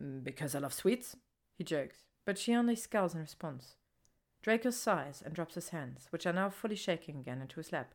[0.00, 1.16] Mm, because I love sweets,
[1.58, 3.74] he jokes, but she only scowls in response.
[4.42, 7.92] Draco sighs and drops his hands, which are now fully shaking again, into his lap.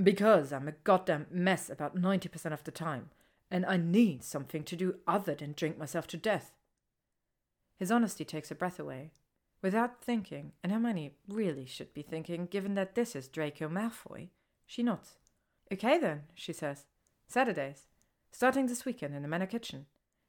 [0.00, 3.10] Because I'm a goddamn mess about 90% of the time,
[3.50, 6.52] and I need something to do other than drink myself to death.
[7.76, 9.12] His honesty takes a breath away.
[9.60, 14.28] Without thinking, and Hermione really should be thinking, given that this is Draco Malfoy,
[14.66, 15.14] she nods.
[15.72, 16.84] Okay then, she says.
[17.26, 17.86] Saturdays.
[18.30, 19.86] Starting this weekend in the Manor kitchen.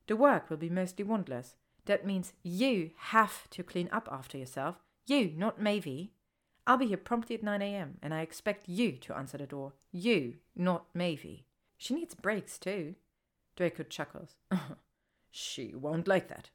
[0.08, 1.54] The work will be mostly wandless.
[1.86, 4.78] That means you have to clean up after yourself.
[5.06, 6.10] You, not Mavie.
[6.66, 9.74] I'll be here promptly at 9 a.m., and I expect you to answer the door.
[9.92, 11.44] You, not Mavie.
[11.78, 12.96] She needs breaks, too.
[13.56, 14.36] Draco chuckles.
[15.32, 16.50] she won't like that.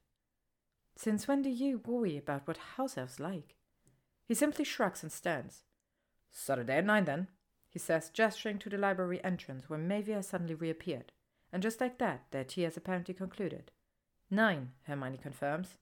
[0.97, 3.57] Since when do you worry about what house elves like?
[4.27, 5.65] He simply shrugs and stands.
[6.31, 7.29] Saturday at nine, then,
[7.69, 11.13] he says, gesturing to the library entrance where Mavie has suddenly reappeared.
[11.53, 13.71] And just like that, their tea has apparently concluded.
[14.31, 15.77] Nine, Hermione confirms.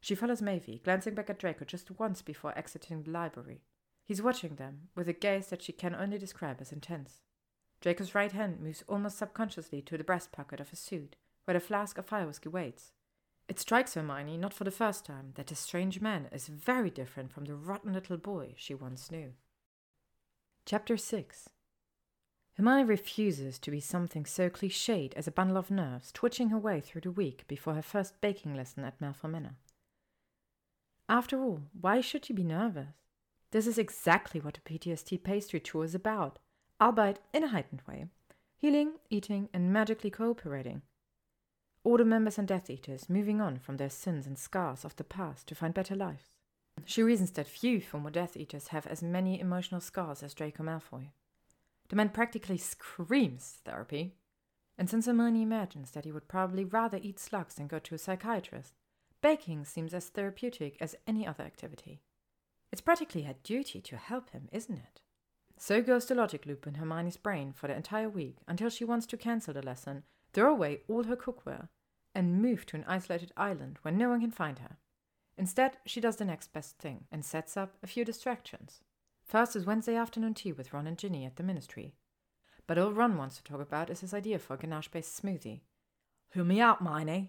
[0.00, 3.62] She follows Mavie, glancing back at Draco just once before exiting the library.
[4.04, 7.20] He's watching them, with a gaze that she can only describe as intense.
[7.80, 11.60] Draco's right hand moves almost subconsciously to the breast pocket of his suit, where the
[11.60, 12.92] flask of fire whiskey waits.
[13.50, 17.32] It strikes Hermione, not for the first time, that this strange man is very different
[17.32, 19.32] from the rotten little boy she once knew.
[20.64, 21.48] Chapter 6
[22.56, 26.80] Hermione refuses to be something so cliched as a bundle of nerves twitching her way
[26.80, 29.56] through the week before her first baking lesson at Malfoy Manor.
[31.08, 32.94] After all, why should she be nervous?
[33.50, 36.38] This is exactly what the PTSD pastry tour is about,
[36.80, 38.04] albeit in a heightened way
[38.58, 40.82] healing, eating, and magically cooperating.
[41.84, 45.46] The members and Death Eaters moving on from their sins and scars of the past
[45.48, 46.30] to find better lives.
[46.84, 51.10] She reasons that few former Death Eaters have as many emotional scars as Draco Malfoy.
[51.88, 54.14] The man practically screams therapy,
[54.78, 57.98] and since Hermione imagines that he would probably rather eat slugs than go to a
[57.98, 58.74] psychiatrist,
[59.20, 62.02] baking seems as therapeutic as any other activity.
[62.72, 65.00] It's practically her duty to help him, isn't it?
[65.58, 69.06] So goes the logic loop in Hermione's brain for the entire week until she wants
[69.06, 71.68] to cancel the lesson, throw away all her cookware,
[72.14, 74.78] and move to an isolated island where no one can find her.
[75.38, 78.80] Instead, she does the next best thing and sets up a few distractions.
[79.24, 81.94] First is Wednesday afternoon tea with Ron and Ginny at the ministry.
[82.66, 85.60] But all Ron wants to talk about is his idea for a ganache based smoothie.
[86.32, 87.28] Hear me out, Mione.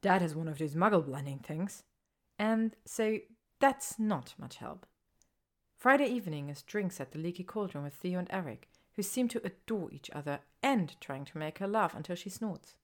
[0.00, 1.84] Dad has one of those muggle blending things.
[2.38, 3.18] And so
[3.60, 4.86] that's not much help.
[5.76, 9.44] Friday evening is drinks at the Leaky Cauldron with Theo and Eric, who seem to
[9.44, 12.76] adore each other and trying to make her laugh until she snorts.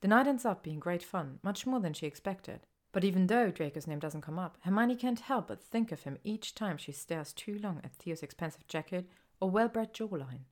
[0.00, 2.66] The night ends up being great fun, much more than she expected.
[2.92, 6.18] But even though Draco's name doesn't come up, Hermione can't help but think of him
[6.24, 9.08] each time she stares too long at Theo's expensive jacket
[9.40, 10.44] or well bred jawline.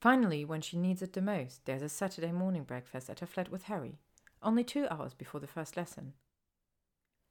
[0.00, 3.50] Finally, when she needs it the most, there's a Saturday morning breakfast at her flat
[3.50, 3.98] with Harry,
[4.42, 6.12] only two hours before the first lesson.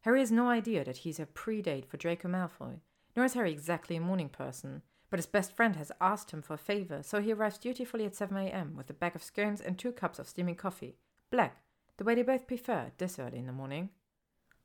[0.01, 2.79] Harry has no idea that he's a pre date for Draco Malfoy,
[3.15, 4.81] nor is Harry exactly a morning person,
[5.14, 8.15] but his best friend has asked him for a favor, so he arrives dutifully at
[8.15, 8.73] 7 a.m.
[8.76, 10.98] with a bag of scones and two cups of steaming coffee,
[11.30, 11.61] black,
[11.98, 13.91] the way they both prefer this early in the morning.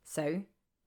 [0.05, 0.45] So,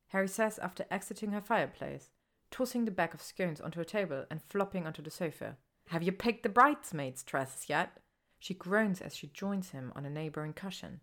[0.08, 2.10] Harry says after exiting her fireplace,
[2.50, 5.58] tossing the bag of scones onto a table and flopping onto the sofa.
[5.90, 8.00] Have you picked the bridesmaids' dresses yet?
[8.40, 11.02] She groans as she joins him on a neighboring cushion.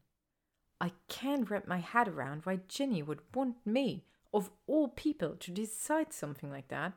[0.81, 5.53] I can't wrap my head around why Ginny would want me, of all people, to
[5.53, 6.95] decide something like that.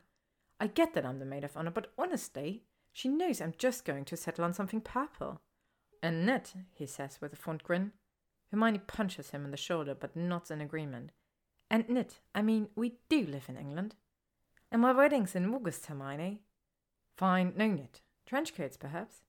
[0.62, 2.62] I get that I'm the maid of honor, but honestly,
[2.94, 5.42] she knows I'm just going to settle on something purple.
[6.04, 7.94] And Ned, he says with a fond grin.
[8.52, 11.14] Hermione punches him in the shoulder, but nods in agreement.
[11.72, 13.96] And Ned, I mean, we do live in England.
[14.72, 16.44] And my wedding's in August, Hermione.
[17.18, 18.02] Fine, no knit.
[18.28, 19.24] Trench coats, perhaps?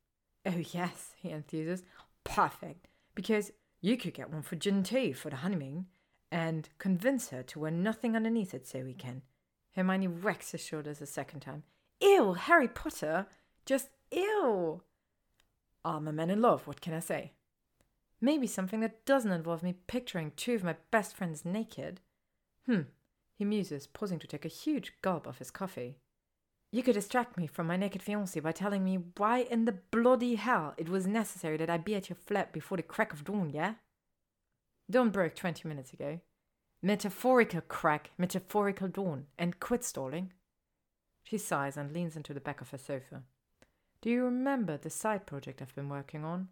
[0.45, 1.83] Oh, yes, he enthuses.
[2.25, 2.89] Perfect.
[3.15, 5.87] Because you could get one for Gin too for the honeymoon,
[6.31, 9.23] and convince her to wear nothing underneath it so we can.
[9.75, 11.65] Hermione wrecks his shoulders a second time.
[12.01, 13.27] Ew, Harry Potter!
[13.65, 14.83] Just ew!
[15.85, 17.33] I'm a man in love, what can I say?
[18.21, 22.01] Maybe something that doesn't involve me picturing two of my best friends naked.
[22.67, 22.83] Hmm,
[23.35, 25.97] he muses, pausing to take a huge gulp of his coffee.
[26.71, 30.37] You could distract me from my naked fiancé by telling me why in the bloody
[30.37, 33.51] hell it was necessary that I be at your flat before the crack of dawn,
[33.51, 33.75] yeah?
[34.91, 36.21] Dawn broke twenty minutes ago.
[36.83, 40.33] Metaphorical crack, metaphorical dawn, and quit stalling.
[41.23, 43.23] She sighs and leans into the back of her sofa.
[44.01, 46.49] Do you remember the side project I've been working on?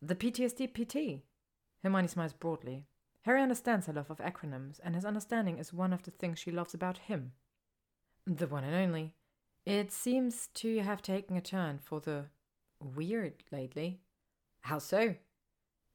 [0.00, 1.22] The PTSD PT.
[1.82, 2.86] Hermione smiles broadly.
[3.22, 6.50] Harry understands her love of acronyms, and his understanding is one of the things she
[6.50, 7.32] loves about him.
[8.26, 9.12] The one and only.
[9.66, 12.24] It seems to have taken a turn for the
[12.80, 14.00] weird lately.
[14.62, 15.16] How so?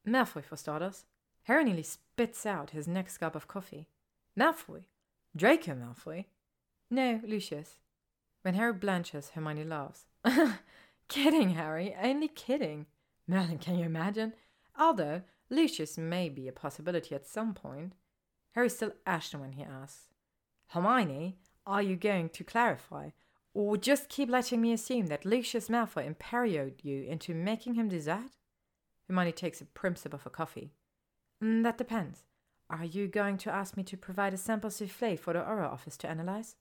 [0.08, 1.06] Malfoy, for starters.
[1.48, 3.88] Harry nearly spits out his next cup of coffee.
[4.38, 4.84] Malfoy?
[5.34, 6.26] Draco Malfoy?
[6.92, 7.76] No, Lucius.
[8.42, 10.08] When Harry blanches, Hermione laughs.
[11.08, 12.86] kidding, Harry, only kidding.
[13.28, 14.34] Merlin, can you imagine?
[14.78, 17.94] Although Lucius may be a possibility at some point.
[18.52, 20.08] Harry still Ashton when he asks,
[20.72, 23.12] Hermione, are you going to clarify?
[23.54, 28.02] Or just keep letting me assume that Lucius Malfoy imperioed you into making him do
[28.02, 28.32] that?
[29.08, 30.74] Hermione takes a prim sip of her coffee.
[31.44, 32.24] Mm, that depends.
[32.70, 35.98] Are you going to ask me to provide a sample souffle for the Auror office
[35.98, 36.56] to analyze?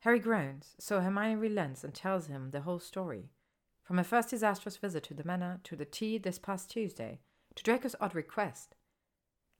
[0.00, 3.30] Harry groans, so Hermione relents and tells him the whole story.
[3.82, 7.20] From her first disastrous visit to the manor, to the tea this past Tuesday,
[7.54, 8.74] to Draco's odd request.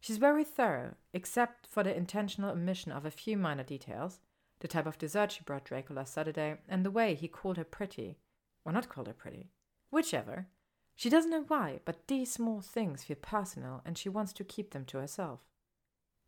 [0.00, 4.20] She's very thorough, except for the intentional omission of a few minor details,
[4.60, 7.64] the type of dessert she brought Draco last Saturday, and the way he called her
[7.64, 8.18] pretty.
[8.64, 9.50] Or not called her pretty.
[9.90, 10.48] Whichever.
[10.96, 14.70] She doesn't know why, but these small things feel personal, and she wants to keep
[14.72, 15.40] them to herself.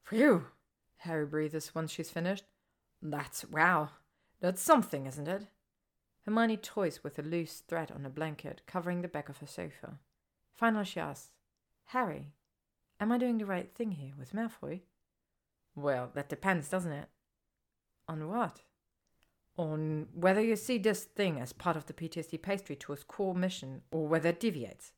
[0.04, 0.46] Phew!
[0.98, 2.44] Harry breathes once she's finished.
[3.00, 3.90] That's wow.
[4.40, 5.46] That's something, isn't it?
[6.26, 9.98] Hermione toys with a loose thread on a blanket covering the back of her sofa.
[10.52, 11.30] Finally, she asks,
[11.86, 12.32] Harry,
[13.00, 14.82] am I doing the right thing here with Malfoy?
[15.74, 17.08] Well, that depends, doesn't it?
[18.06, 18.60] On what?
[19.58, 23.82] On whether you see this thing as part of the PTSD pastry tour's core mission
[23.90, 24.92] or whether it deviates.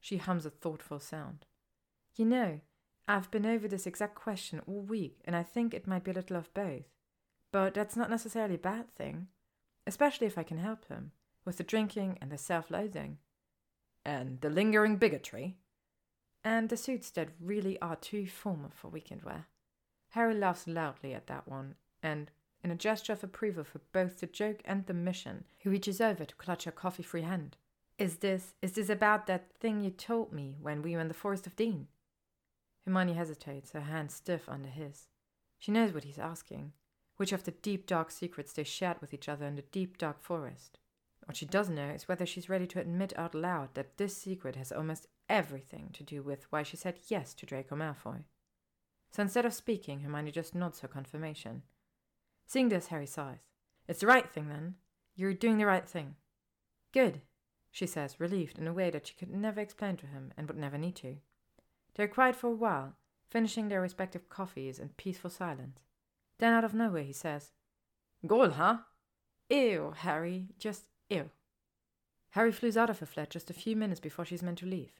[0.00, 1.44] She hums a thoughtful sound.
[2.16, 2.60] You know,
[3.06, 6.14] I've been over this exact question all week, and I think it might be a
[6.14, 6.84] little of both.
[7.52, 9.28] But that's not necessarily a bad thing,
[9.86, 11.12] especially if I can help him
[11.44, 13.18] with the drinking and the self loathing.
[14.04, 15.56] And the lingering bigotry.
[16.44, 19.46] And the suits that really are too formal for weekend wear.
[20.10, 22.30] Harry laughs loudly at that one, and,
[22.62, 26.24] in a gesture of approval for both the joke and the mission, he reaches over
[26.24, 27.56] to clutch her coffee free hand.
[27.98, 31.14] Is this is this about that thing you told me when we were in the
[31.14, 31.88] Forest of Dean?
[32.84, 35.08] Hermione hesitates, her hand stiff under his.
[35.58, 36.72] She knows what he's asking.
[37.16, 40.22] Which of the deep dark secrets they shared with each other in the deep dark
[40.22, 40.78] forest?
[41.24, 44.56] What she doesn't know is whether she's ready to admit out loud that this secret
[44.56, 48.22] has almost everything to do with why she said yes to Draco Malfoy.
[49.10, 51.62] So instead of speaking, Hermione just nods her confirmation.
[52.48, 53.44] Seeing this, Harry sighs.
[53.86, 54.76] It's the right thing, then.
[55.14, 56.14] You're doing the right thing.
[56.92, 57.20] Good,
[57.70, 60.56] she says, relieved in a way that she could never explain to him and would
[60.56, 61.18] never need to.
[61.94, 62.94] They're quiet for a while,
[63.28, 65.80] finishing their respective coffees in peaceful silence.
[66.38, 67.52] Then, out of nowhere, he says,
[68.26, 68.78] Goyle, huh?
[69.50, 71.28] Ew, Harry, just ew.
[72.30, 74.92] Harry floos out of her flat just a few minutes before she's meant to leave.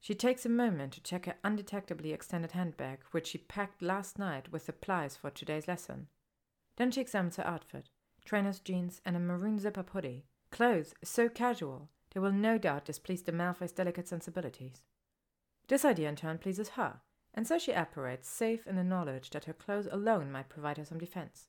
[0.00, 4.50] She takes a moment to check her undetectably extended handbag, which she packed last night
[4.50, 6.08] with supplies for today's lesson.
[6.78, 7.90] Then she examines her outfit
[8.24, 12.84] trainer's jeans and a maroon zip up hoodie, clothes so casual they will no doubt
[12.84, 14.82] displease the Malfoy's delicate sensibilities.
[15.66, 17.00] This idea in turn pleases her,
[17.34, 20.84] and so she apparates, safe in the knowledge that her clothes alone might provide her
[20.84, 21.48] some defense.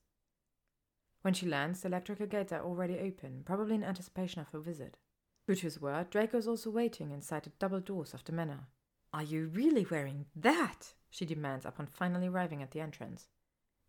[1.22, 4.98] When she lands, the electrical gates are already open, probably in anticipation of her visit.
[5.46, 8.68] True to his word, Draco is also waiting inside the double doors of the manor.
[9.14, 10.94] Are you really wearing that?
[11.10, 13.28] she demands upon finally arriving at the entrance.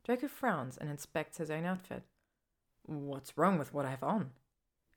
[0.05, 2.03] Draco frowns and inspects his own outfit.
[2.85, 4.31] What's wrong with what I have on?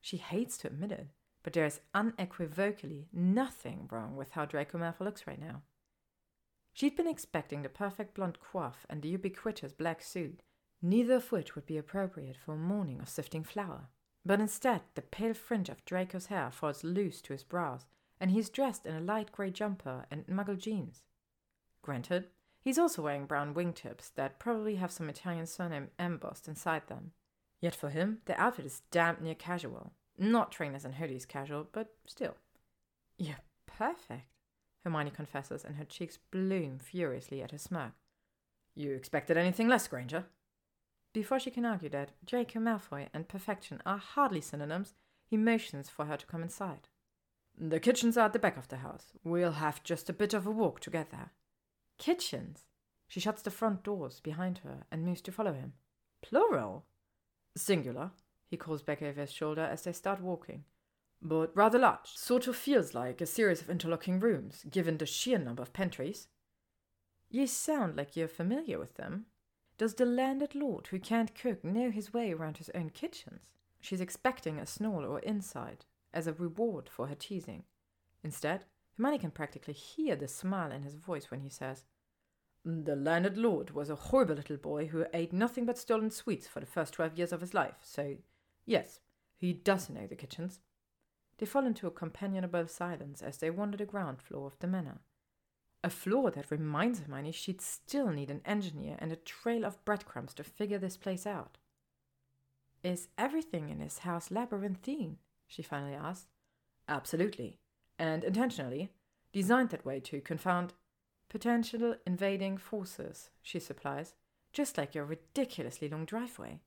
[0.01, 1.07] She hates to admit it,
[1.43, 5.61] but there is unequivocally nothing wrong with how Draco Malfoy looks right now.
[6.73, 10.41] She'd been expecting the perfect blonde coif and the ubiquitous black suit,
[10.81, 13.89] neither of which would be appropriate for a morning of sifting flour.
[14.25, 17.85] But instead, the pale fringe of Draco's hair falls loose to his brows,
[18.19, 21.03] and he is dressed in a light grey jumper and muggle jeans.
[21.81, 22.27] Granted,
[22.63, 27.11] he's also wearing brown wingtips that probably have some Italian surname embossed inside them.
[27.61, 29.93] Yet for him, the outfit is damn near casual.
[30.17, 32.35] Not trainers and hoodies casual, but still.
[33.17, 34.27] You're perfect,
[34.83, 37.93] Hermione confesses, and her cheeks bloom furiously at his smirk.
[38.75, 40.25] You expected anything less, Granger?
[41.13, 44.95] Before she can argue that Draco Malfoy and perfection are hardly synonyms,
[45.25, 46.87] he motions for her to come inside.
[47.57, 49.13] The kitchens are at the back of the house.
[49.23, 51.31] We'll have just a bit of a walk to get there.
[51.97, 52.65] Kitchens?
[53.07, 55.73] She shuts the front doors behind her and moves to follow him.
[56.21, 56.85] Plural?
[57.55, 58.11] Singular,
[58.49, 60.63] he calls back over his shoulder as they start walking.
[61.21, 62.07] But rather large.
[62.15, 66.27] Sort of feels like a series of interlocking rooms, given the sheer number of pantries.
[67.29, 69.27] You sound like you're familiar with them,
[69.77, 73.53] does the landed lord who can't cook know his way around his own kitchens?
[73.81, 77.63] She's expecting a snore or inside as a reward for her teasing.
[78.23, 78.65] Instead,
[78.95, 81.83] Hermione can practically hear the smile in his voice when he says,
[82.63, 86.59] The landed lord was a horrible little boy who ate nothing but stolen sweets for
[86.59, 88.17] the first twelve years of his life, so
[88.65, 88.99] yes,
[89.35, 90.59] he does know the kitchens.
[91.37, 94.99] They fall into a companionable silence as they wander the ground floor of the manor.
[95.83, 100.33] A floor that reminds Hermione she'd still need an engineer and a trail of breadcrumbs
[100.35, 101.57] to figure this place out.
[102.83, 105.17] Is everything in this house labyrinthine?
[105.47, 106.29] she finally asked.
[106.87, 107.59] Absolutely,
[107.97, 108.89] and intentionally,
[109.31, 110.73] designed that way to confound
[111.29, 114.13] potential invading forces, she supplies,
[114.51, 116.59] just like your ridiculously long driveway.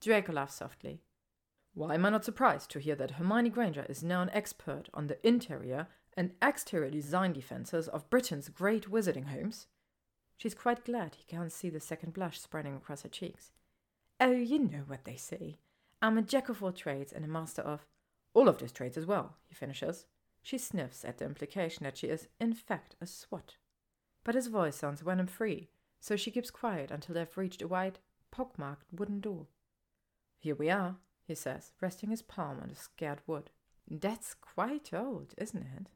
[0.00, 1.00] Draco laughs softly.
[1.74, 5.06] Why am I not surprised to hear that Hermione Granger is now an expert on
[5.06, 9.66] the interior and exterior design defences of Britain's great wizarding homes.
[10.36, 13.52] She's quite glad he can't see the second blush spreading across her cheeks.
[14.20, 15.58] Oh, you know what they say.
[16.00, 17.86] I'm a jack of all trades and a master of
[18.34, 20.06] all of those trades as well, he finishes.
[20.42, 23.56] She sniffs at the implication that she is, in fact, a swot.
[24.24, 25.70] But his voice sounds venom free,
[26.00, 28.00] so she keeps quiet until they've reached a wide,
[28.32, 29.46] pockmarked wooden door.
[30.40, 33.50] Here we are, he says, resting his palm on the scared wood.
[33.88, 35.88] That's quite old, isn't it?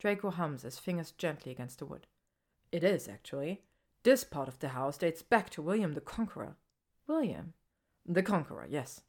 [0.00, 2.06] Draco hums his fingers gently against the wood.
[2.72, 3.62] It is, actually.
[4.02, 6.56] This part of the house dates back to William the Conqueror.
[7.06, 7.52] William?
[8.06, 9.02] The Conqueror, yes.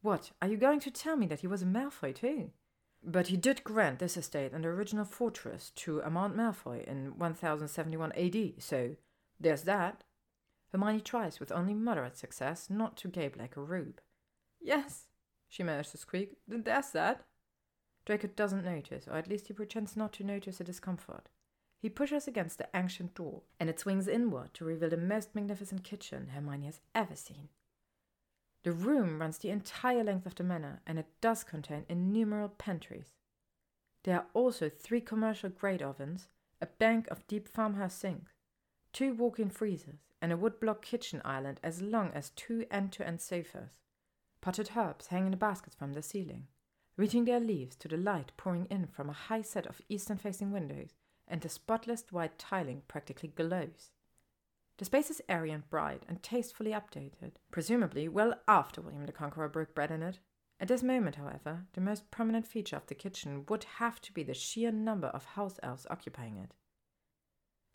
[0.00, 2.50] What, are you going to tell me that he was a Malfoy too?
[3.04, 8.12] But he did grant this estate and the original fortress to Armand Malfoy in 1071
[8.12, 8.96] AD, so
[9.40, 10.04] there's that.
[10.70, 14.00] Hermione tries with only moderate success not to gape like a rube.
[14.60, 15.08] Yes,
[15.48, 17.24] she managed to squeak, there's that.
[18.06, 21.28] Draco doesn't notice, or at least he pretends not to notice the discomfort.
[21.80, 25.82] He pushes against the ancient door, and it swings inward to reveal the most magnificent
[25.82, 27.48] kitchen Hermione has ever seen.
[28.62, 33.14] The room runs the entire length of the manor, and it does contain innumerable pantries.
[34.04, 36.28] There are also three commercial grate ovens,
[36.60, 38.32] a bank of deep farmhouse sinks,
[38.92, 43.06] two walk in freezers, and a woodblock kitchen island as long as two end to
[43.06, 43.80] end sofas.
[44.40, 46.46] Potted herbs hang in baskets from the ceiling,
[46.96, 50.52] reaching their leaves to the light pouring in from a high set of eastern facing
[50.52, 50.94] windows,
[51.26, 53.90] and the spotless white tiling practically glows.
[54.82, 59.48] The space is airy and bright and tastefully updated, presumably well after William the Conqueror
[59.48, 60.18] broke bread in it.
[60.58, 64.24] At this moment, however, the most prominent feature of the kitchen would have to be
[64.24, 66.54] the sheer number of house elves occupying it.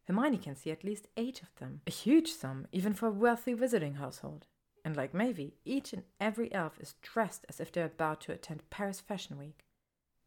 [0.03, 3.53] Hermione can see at least eight of them, a huge sum even for a wealthy
[3.53, 4.45] visiting household.
[4.83, 8.69] And like Mavie, each and every elf is dressed as if they're about to attend
[8.69, 9.63] Paris Fashion Week.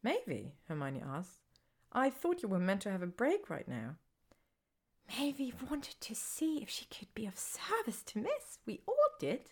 [0.03, 1.41] Mavie, Hermione asks,
[1.91, 3.97] I thought you were meant to have a break right now.
[5.09, 8.59] Mavie wanted to see if she could be of service to Miss.
[8.65, 9.51] We all did.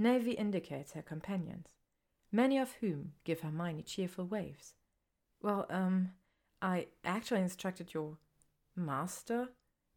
[0.00, 1.74] Mavie indicates her companions,
[2.30, 4.74] many of whom give Hermione cheerful waves.
[5.42, 6.12] Well, um,
[6.62, 8.18] I actually instructed your
[8.76, 9.48] master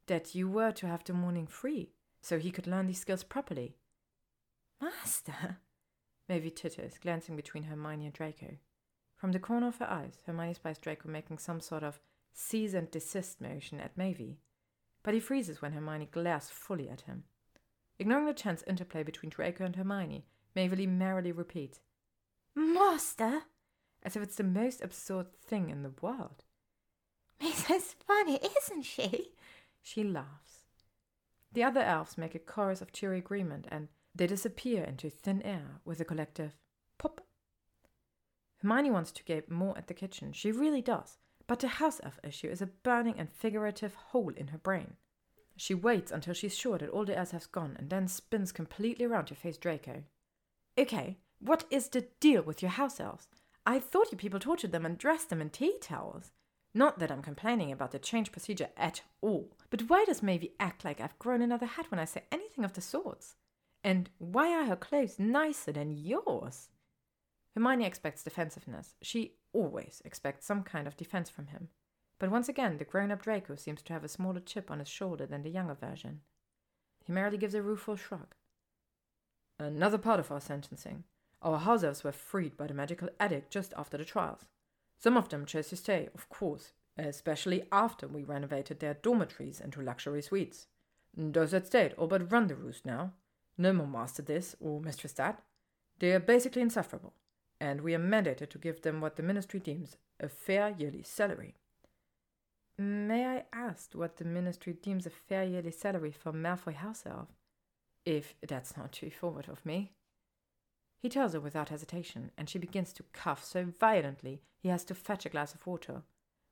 [0.08, 3.76] that you were to have the morning free, so he could learn these skills properly.
[4.82, 5.58] Master?
[6.30, 8.58] Mavie titters, glancing between Hermione and Draco.
[9.16, 12.00] From the corner of her eyes, Hermione spies Draco making some sort of
[12.34, 14.38] cease and desist motion at Mavie
[15.04, 17.24] but he freezes when Hermione glares fully at him.
[18.00, 20.26] Ignoring the chance interplay between Draco and Hermione,
[20.56, 21.80] Mavie merrily repeats,
[22.56, 23.44] Master!
[24.04, 26.44] As if it's the most absurd thing in the world.
[27.42, 27.96] Mrs.
[28.06, 29.34] Funny, isn't she?
[29.82, 30.66] She laughs.
[31.54, 35.82] The other elves make a chorus of cheery agreement and they disappear into thin air
[35.86, 36.56] with a collective
[36.98, 37.22] pop.
[38.62, 40.34] Hermione wants to gape more at the kitchen.
[40.34, 41.18] She really does.
[41.48, 44.96] But the house elf issue is a burning and figurative hole in her brain.
[45.58, 49.06] She waits until she's sure that all the elves have gone and then spins completely
[49.06, 50.04] around to face Draco.
[50.78, 53.28] Okay, what is the deal with your house elves?
[53.66, 56.32] I thought you people tortured them and dressed them in tea towels.
[56.74, 60.86] Not that I'm complaining about the change procedure at all, but why does Mavie act
[60.86, 63.36] like I've grown another hat when I say anything of the sorts?
[63.84, 66.70] And why are her clothes nicer than yours?
[67.54, 68.96] Hermione expects defensiveness.
[69.02, 71.70] She always expect some kind of defense from him.
[72.20, 74.88] But once again, the grown up Draco seems to have a smaller chip on his
[74.88, 76.22] shoulder than the younger version.
[77.04, 78.36] He merely gives a rueful shrug.
[79.60, 81.04] Another part of our sentencing.
[81.42, 84.46] Our house elves were freed by the magical edict just after the trials.
[85.00, 89.82] Some of them chose to stay, of course, especially after we renovated their dormitories into
[89.82, 90.68] luxury suites.
[91.18, 93.14] Those that stayed all but run the roost now.
[93.58, 95.42] No more master this or mistress that.
[96.00, 97.14] They are basically insufferable
[97.62, 101.54] and we are mandated to give them what the ministry deems a fair yearly salary.
[102.78, 107.30] May I ask what the ministry deems a fair yearly salary for Malfoy House Elf?
[108.04, 109.94] If that's not too forward of me.
[111.04, 114.96] He tells her without hesitation, and she begins to cough so violently he has to
[114.96, 116.02] fetch a glass of water.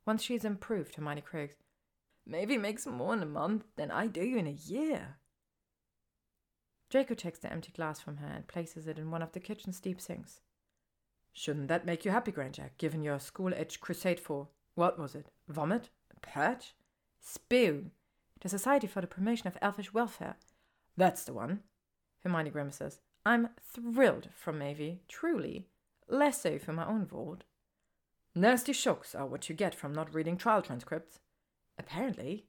[0.06, 1.56] Once she is improved, Hermione croaks,
[2.30, 5.18] Mavie makes more in a month than I do in a year.
[6.92, 9.80] Draco takes the empty glass from her and places it in one of the kitchen's
[9.80, 10.42] deep sinks.
[11.34, 15.30] Shouldn't that make you happy, Granger, given your school age crusade for what was it?
[15.48, 15.90] Vomit?
[16.22, 16.76] Purge?
[17.20, 17.92] Spew?
[18.42, 20.36] The Society for the Promotion of Elfish Welfare.
[20.96, 21.62] That's the one.
[22.24, 23.00] Hermione grimaces.
[23.26, 25.68] I'm thrilled from Mavie, truly.
[26.08, 27.44] Less so for my own ward.
[28.36, 31.20] Nasty shocks are what you get from not reading trial transcripts.
[31.78, 32.46] Apparently.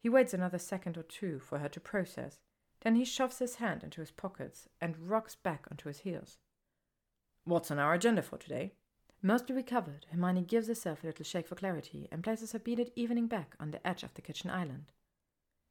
[0.00, 2.40] He waits another second or two for her to process.
[2.80, 6.38] Then he shoves his hand into his pockets and rocks back onto his heels.
[7.44, 8.72] What's on our agenda for today?
[9.20, 13.26] Mostly recovered, Hermione gives herself a little shake for clarity and places her beaded evening
[13.26, 14.92] bag on the edge of the kitchen island.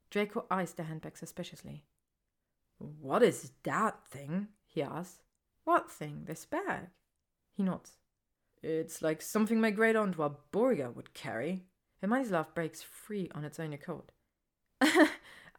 [0.10, 1.84] Draco eyes the handbag suspiciously.
[2.78, 4.50] What is that thing?
[4.66, 5.22] he asks.
[5.64, 6.24] What thing?
[6.26, 6.88] This bag?
[7.54, 7.98] He nods.
[8.62, 11.64] It's like something my great aunt Walburga would carry.
[12.02, 14.12] Hermione's laugh breaks free on its own accord.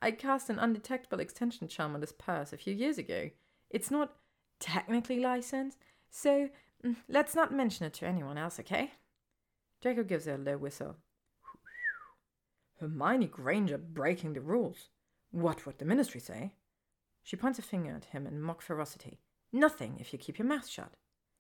[0.03, 3.31] I cast an undetectable extension charm on this purse a few years ago.
[3.71, 4.17] It's not
[4.59, 5.79] technically licensed,
[6.13, 6.51] so
[6.85, 8.93] mm, let's not mention it to anyone else, okay?
[9.81, 10.97] Draco gives her a low whistle.
[12.79, 14.91] Hermione Granger breaking the rules.
[15.31, 16.53] What would the ministry say?
[17.23, 19.21] She points a finger at him in mock ferocity.
[19.53, 20.97] Nothing if you keep your mouth shut.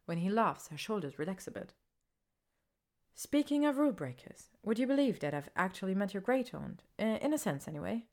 [0.07, 1.74] When he laughs, her shoulders relax a bit.
[3.15, 6.82] Speaking of rule breakers, would you believe that I've actually met your great aunt?
[6.99, 8.07] Uh, in a sense, anyway.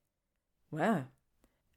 [0.70, 1.08] Where?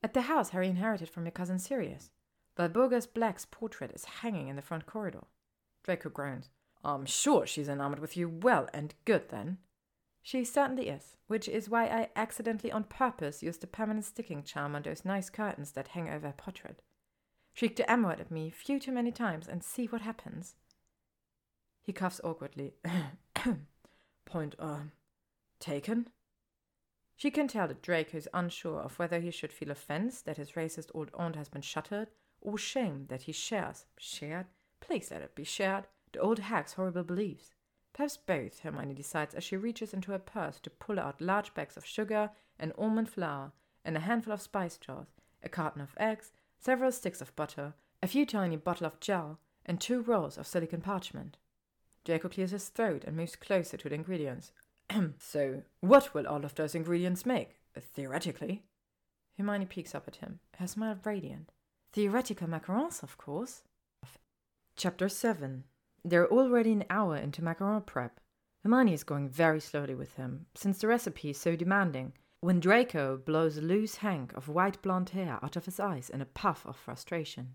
[0.03, 2.11] At the house Harry inherited from your cousin Sirius.
[2.57, 5.23] Walburga's Black's portrait is hanging in the front corridor.
[5.83, 6.49] Draco groans.
[6.83, 9.57] I'm sure she's enamored with you well and good then.
[10.21, 14.75] She certainly is, which is why I accidentally on purpose used a permanent sticking charm
[14.75, 16.81] on those nice curtains that hang over her portrait.
[17.53, 20.55] shriek M word at me few too many times and see what happens.
[21.81, 22.73] He coughs awkwardly.
[24.25, 24.79] Point, uh,
[25.59, 26.07] taken?
[27.15, 30.53] She can tell that Draco is unsure of whether he should feel offense that his
[30.53, 32.09] racist old aunt has been shuttered,
[32.43, 34.45] or shame that he shares, shared,
[34.79, 37.53] please let it be shared, the old hag's horrible beliefs.
[37.93, 41.77] Perhaps both, Hermione decides as she reaches into her purse to pull out large bags
[41.77, 43.51] of sugar and almond flour
[43.85, 45.07] and a handful of spice jars,
[45.43, 49.79] a carton of eggs, several sticks of butter, a few tiny bottles of gel, and
[49.79, 51.37] two rolls of silicon parchment.
[52.03, 54.51] Draco clears his throat and moves closer to the ingredients.
[55.19, 58.63] so, what will all of those ingredients make, theoretically?
[59.37, 61.51] Hermione peeks up at him, her smile radiant.
[61.93, 63.61] Theoretical macarons, of course.
[64.75, 65.63] Chapter 7
[66.03, 68.19] They're already an hour into macaron prep.
[68.63, 73.17] Hermione is going very slowly with him, since the recipe is so demanding, when Draco
[73.17, 76.65] blows a loose hank of white blonde hair out of his eyes in a puff
[76.65, 77.53] of frustration.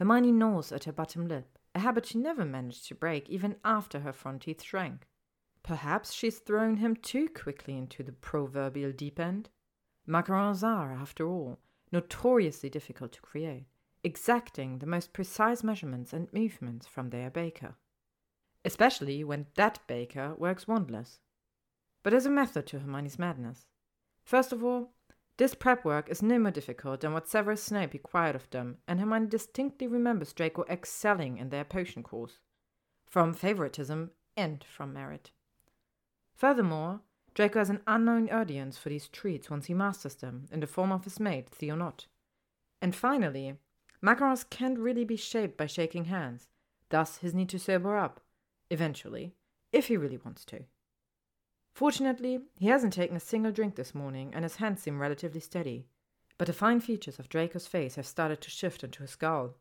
[0.00, 4.00] Hermione gnaws at her bottom lip, a habit she never managed to break even after
[4.00, 5.06] her front teeth shrank.
[5.62, 9.48] Perhaps she's thrown him too quickly into the proverbial deep end.
[10.08, 11.60] Macarons are, after all,
[11.92, 13.66] notoriously difficult to create,
[14.02, 17.74] exacting the most precise measurements and movements from their baker.
[18.64, 21.20] Especially when that baker works wonders.
[22.02, 23.66] But there's a method to Hermione's madness.
[24.24, 24.92] First of all,
[25.38, 29.00] this prep work is no more difficult than what Severus Snape required of them, and
[29.00, 32.38] Hermione distinctly remembers Draco excelling in their potion course,
[33.06, 35.30] from favoritism and from merit.
[36.34, 37.00] Furthermore,
[37.34, 40.92] Draco has an unknown audience for these treats once he masters them, in the form
[40.92, 42.06] of his mate, Theo Nott.
[42.82, 43.56] And finally,
[44.02, 46.48] macarons can't really be shaped by shaking hands,
[46.90, 48.20] thus his need to sober up,
[48.70, 49.34] eventually,
[49.72, 50.64] if he really wants to.
[51.74, 55.86] Fortunately, he hasn't taken a single drink this morning, and his hands seem relatively steady,
[56.36, 59.54] but the fine features of Draco's face have started to shift into a scowl.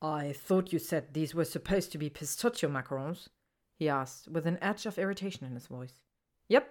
[0.00, 3.28] I thought you said these were supposed to be pistachio macarons,
[3.74, 6.04] he asked, with an edge of irritation in his voice.
[6.50, 6.70] Yep.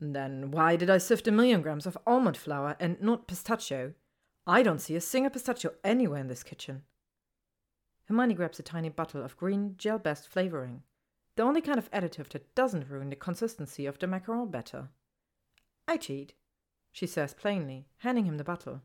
[0.00, 3.92] Then why did I sift a million grams of almond flour and not pistachio?
[4.46, 6.84] I don't see a single pistachio anywhere in this kitchen.
[8.06, 10.82] Hermione grabs a tiny bottle of green gel best flavoring
[11.36, 14.88] the only kind of additive that doesn't ruin the consistency of the macaron batter.
[15.88, 16.34] I cheat,
[16.92, 18.82] she says plainly, handing him the bottle.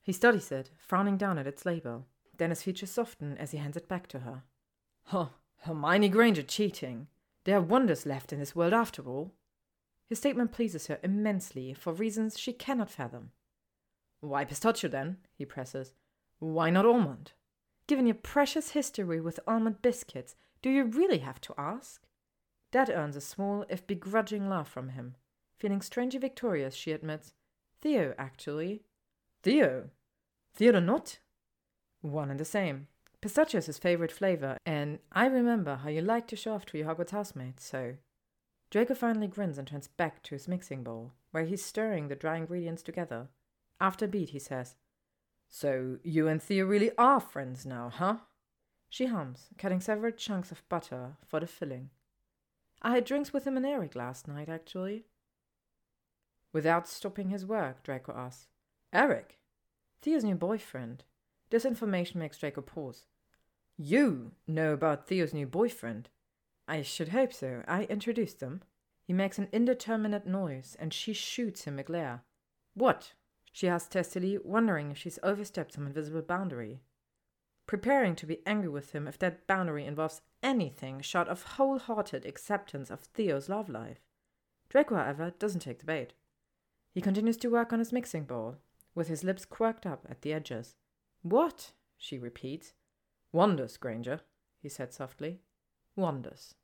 [0.00, 2.06] He studies it, frowning down at its label.
[2.36, 4.42] Then his features soften as he hands it back to her.
[5.04, 5.28] Huh,
[5.60, 7.08] Hermione Granger cheating.
[7.44, 9.32] There are wonders left in this world after all.
[10.08, 13.30] His statement pleases her immensely for reasons she cannot fathom.
[14.20, 15.18] Why pistachio then?
[15.34, 15.94] he presses.
[16.38, 17.32] Why not almond?
[17.86, 22.02] Given your precious history with almond biscuits, do you really have to ask?
[22.70, 25.16] Dad earns a small, if begrudging laugh from him.
[25.58, 27.34] Feeling strangely victorious, she admits.
[27.80, 28.84] Theo, actually.
[29.42, 29.90] Theo?
[30.54, 31.18] Theo Nott?
[32.00, 32.86] One and the same.
[33.22, 36.78] Pistachio is his favorite flavor, and I remember how you liked to show off to
[36.78, 37.94] your Hogwarts housemates, so.
[38.68, 42.36] Draco finally grins and turns back to his mixing bowl, where he's stirring the dry
[42.36, 43.28] ingredients together.
[43.80, 44.74] After a beat, he says,
[45.48, 48.16] So you and Theo really are friends now, huh?
[48.88, 51.90] She hums, cutting several chunks of butter for the filling.
[52.82, 55.04] I had drinks with him and Eric last night, actually.
[56.52, 58.48] Without stopping his work, Draco asks.
[58.92, 59.38] Eric?
[60.02, 61.04] Theo's new boyfriend.
[61.50, 63.06] This information makes Draco pause.
[63.76, 66.08] You know about Theo's new boyfriend?
[66.68, 67.62] I should hope so.
[67.66, 68.62] I introduced them.
[69.04, 72.22] He makes an indeterminate noise, and she shoots him a glare.
[72.74, 73.14] What?
[73.52, 76.80] She asks testily, wondering if she's overstepped some invisible boundary
[77.66, 82.90] preparing to be angry with him if that boundary involves anything short of wholehearted acceptance
[82.90, 84.00] of Theo's love life.
[84.68, 86.12] Draco, however, doesn't take the bait.
[86.92, 88.56] He continues to work on his mixing bowl,
[88.94, 90.74] with his lips quirked up at the edges.
[91.22, 91.72] What?
[91.96, 92.72] she repeats.
[93.32, 94.20] Wonders, Granger,
[94.60, 95.40] he said softly.
[95.96, 96.54] Wonders.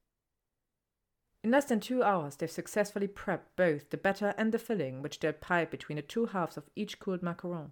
[1.43, 5.21] In less than two hours, they've successfully prepped both the batter and the filling, which
[5.21, 7.71] they'll pipe between the two halves of each cooled macaron.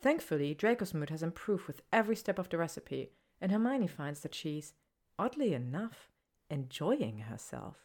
[0.00, 3.10] Thankfully, Draco's mood has improved with every step of the recipe,
[3.40, 4.74] and Hermione finds that she's,
[5.18, 6.08] oddly enough,
[6.48, 7.76] enjoying herself.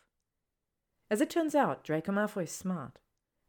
[1.10, 3.00] As it turns out, Draco Malfoy is smart.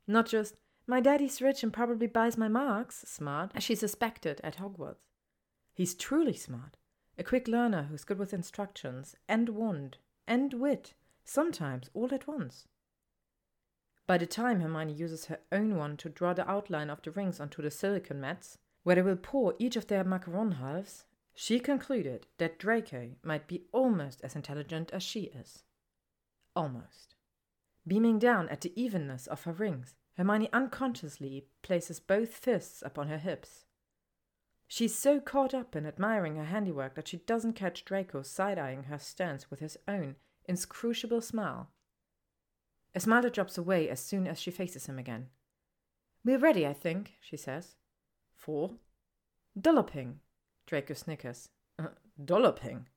[0.07, 0.57] Not just,
[0.87, 5.14] my daddy's rich and probably buys my marks, smart, as she suspected at Hogwarts.
[5.75, 6.77] He's truly smart,
[7.19, 10.95] a quick learner who's good with instructions, and wand, and wit,
[11.25, 12.69] sometimes all at once.
[14.07, 17.41] By the time Hermione uses her own wand to draw the outline of the rings
[17.41, 22.27] onto the silicon mats, where they will pour each of their macaron halves, she concluded
[22.39, 25.65] that Draco might be almost as intelligent as she is.
[26.55, 27.17] Almost.
[27.87, 33.19] Beaming down at the evenness of her rings, Hermione unconsciously places both fists upon her
[33.19, 33.65] hips.
[34.75, 38.83] She's so caught up in admiring her handiwork that she doesn't catch Draco side eyeing
[38.83, 41.71] her stance with his own inscrutable smile.
[42.93, 45.29] A smile that drops away as soon as she faces him again.
[46.25, 47.77] We're ready, I think, she says.
[48.35, 48.73] For?
[49.57, 50.19] Dolloping,
[50.67, 51.51] Draco snickers.
[51.79, 51.91] Uh,
[52.25, 52.89] dolloping?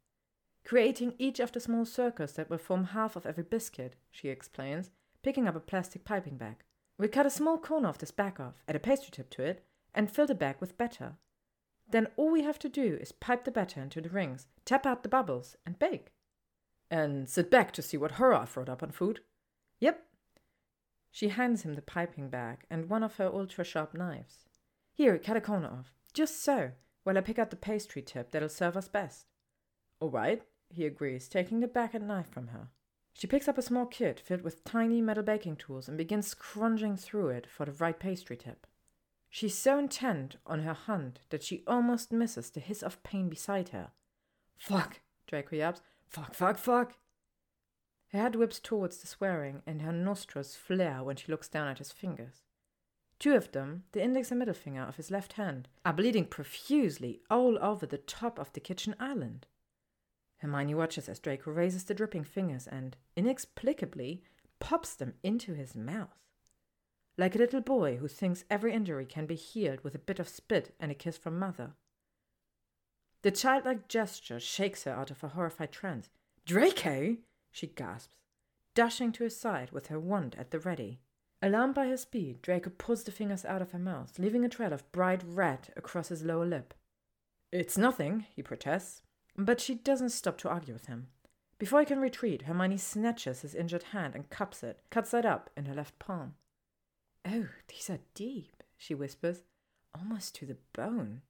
[0.66, 4.90] Creating each of the small circles that will form half of every biscuit, she explains,
[5.22, 6.64] picking up a plastic piping bag.
[6.98, 9.64] We cut a small corner of this bag off, add a pastry tip to it,
[9.94, 11.18] and fill the bag with batter.
[11.90, 15.04] Then all we have to do is pipe the batter into the rings, tap out
[15.04, 16.12] the bubbles, and bake.
[16.92, 19.22] And sit back to see what horror I've brought up on food.
[19.80, 20.04] Yep.
[21.12, 24.46] She hands him the piping bag and one of her ultra sharp knives.
[24.94, 25.94] Here, cut a corner off.
[26.14, 26.72] Just so,
[27.04, 29.28] while I pick out the pastry tip that'll serve us best.
[30.00, 32.70] All right, he agrees, taking the bag and knife from her.
[33.14, 36.98] She picks up a small kit filled with tiny metal baking tools and begins scrunching
[36.98, 38.68] through it for the right pastry tip.
[39.38, 43.70] She's so intent on her hunt that she almost misses the hiss of pain beside
[43.70, 43.92] her.
[44.58, 45.80] Fuck, Draco yaps.
[46.08, 46.96] Fuck, fuck, fuck.
[48.08, 51.78] Her head whips towards the swearing, and her nostrils flare when she looks down at
[51.78, 52.42] his fingers.
[53.20, 57.22] Two of them, the index and middle finger of his left hand, are bleeding profusely
[57.30, 59.46] all over the top of the kitchen island.
[60.38, 64.24] Hermione watches as Draco raises the dripping fingers and, inexplicably,
[64.58, 66.27] pops them into his mouth.
[67.18, 70.30] Like a little boy who thinks every injury can be healed with a bit of
[70.30, 71.74] spit and a kiss from mother.
[73.24, 76.10] The childlike gesture shakes her out of a horrified trance.
[76.46, 76.90] Draco!
[76.90, 77.16] Eh?
[77.52, 78.16] she gasps,
[78.76, 81.00] dashing to his side with her wand at the ready.
[81.42, 84.74] Alarmed by her speed, Draco pulls the fingers out of her mouth, leaving a trail
[84.74, 86.74] of bright red across his lower lip.
[87.52, 89.02] It's nothing, he protests,
[89.36, 91.08] but she doesn't stop to argue with him.
[91.60, 95.50] Before he can retreat, Hermione snatches his injured hand and cups it, cuts it up
[95.58, 96.36] in her left palm.
[97.30, 99.42] Oh, these are deep, she whispers,
[99.94, 101.24] almost to the bone.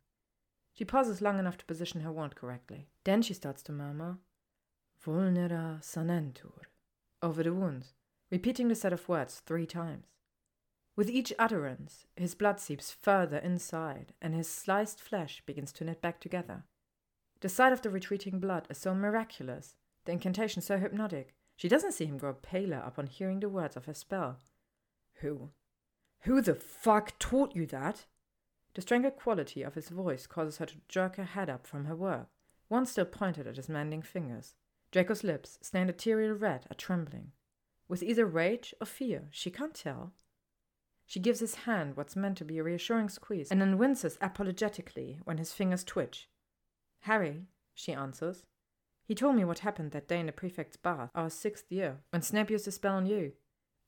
[0.74, 2.90] She pauses long enough to position her wand correctly.
[3.04, 4.20] Then she starts to murmur,
[5.04, 6.66] Vulnera sanentur,
[7.24, 7.94] over the wounds,
[8.30, 10.06] repeating the set of words three times.
[10.96, 16.02] With each utterance, his blood seeps further inside, and his sliced flesh begins to knit
[16.02, 16.66] back together.
[17.40, 19.76] The sight of the retreating blood is so miraculous,
[20.06, 23.86] the incantation so hypnotic, she doesn't see him grow paler upon hearing the words of
[23.86, 24.38] her spell.
[25.22, 25.50] Who?
[26.22, 28.06] Who the fuck taught you that?
[28.74, 31.96] The strangled quality of his voice causes her to jerk her head up from her
[31.96, 32.28] work,
[32.68, 34.54] one still pointed at his mending fingers.
[34.92, 37.32] Draco's lips, stained ethereal red, are trembling.
[37.88, 40.14] With either rage or fear, she can't tell.
[41.06, 45.20] She gives his hand what's meant to be a reassuring squeeze, and then winces apologetically
[45.24, 46.30] when his fingers twitch.
[47.02, 48.44] Harry, she answers.
[49.06, 52.22] He told me what happened that day in the prefect's bath, our sixth year, when
[52.22, 53.32] Snape used a spell on you.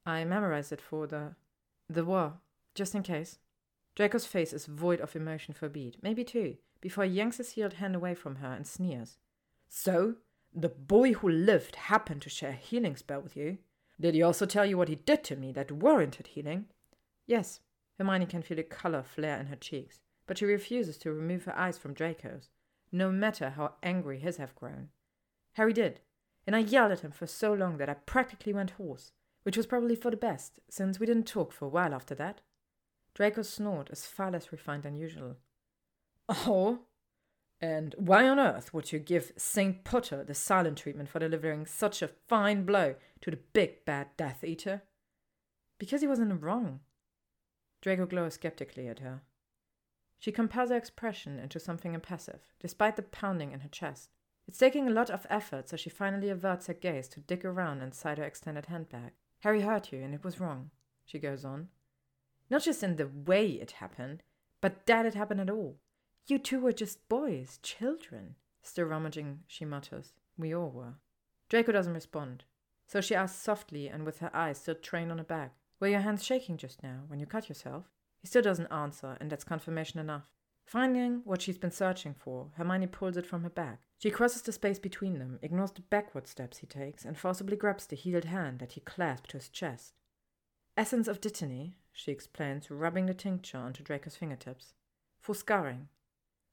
[0.05, 1.35] I memorized it for the.
[1.89, 2.39] The war,
[2.75, 3.39] just in case.
[3.95, 7.51] Draco's face is void of emotion for a beat, maybe two, before he yanks his
[7.51, 9.17] healed hand away from her and sneers.
[9.67, 10.15] So,
[10.53, 13.57] the boy who lived happened to share a healing spell with you?
[13.99, 16.65] Did he also tell you what he did to me that warranted healing?
[17.27, 17.59] Yes.
[17.97, 21.57] Hermione can feel the color flare in her cheeks, but she refuses to remove her
[21.57, 22.49] eyes from Draco's
[22.91, 24.89] no matter how angry his have grown.
[25.53, 25.99] Harry did,
[26.47, 29.11] and I yelled at him for so long that I practically went hoarse,
[29.43, 32.41] which was probably for the best, since we didn't talk for a while after that.
[33.13, 35.37] Draco's snort is far less refined than usual.
[36.29, 36.79] Oh?
[37.61, 42.01] And why on earth would you give Saint Potter the silent treatment for delivering such
[42.01, 44.83] a fine blow to the big bad Death Eater?
[45.77, 46.79] Because he was in the wrong.
[47.81, 49.21] Draco glowers skeptically at her.
[50.19, 54.09] She compels her expression into something impassive, despite the pounding in her chest.
[54.47, 57.81] It's taking a lot of effort, so she finally averts her gaze to dig around
[57.81, 59.11] inside her extended handbag.
[59.39, 60.71] Harry hurt you, and it was wrong,
[61.05, 61.69] she goes on.
[62.49, 64.23] Not just in the way it happened,
[64.61, 65.77] but that it happened at all.
[66.27, 68.35] You two were just boys, children.
[68.61, 70.13] Still rummaging, she mutters.
[70.37, 70.95] We all were.
[71.47, 72.43] Draco doesn't respond,
[72.85, 75.51] so she asks softly and with her eyes still trained on her bag.
[75.79, 77.85] Were your hands shaking just now when you cut yourself?
[78.21, 80.29] He still doesn't answer, and that's confirmation enough.
[80.69, 83.79] Finding what she's been searching for, Hermione pulls it from her bag.
[83.97, 87.87] She crosses the space between them, ignores the backward steps he takes, and forcibly grabs
[87.87, 89.93] the healed hand that he clasped to his chest.
[90.77, 94.75] Essence of dittany, she explains, rubbing the tincture onto Draco's fingertips.
[95.19, 95.87] For scarring.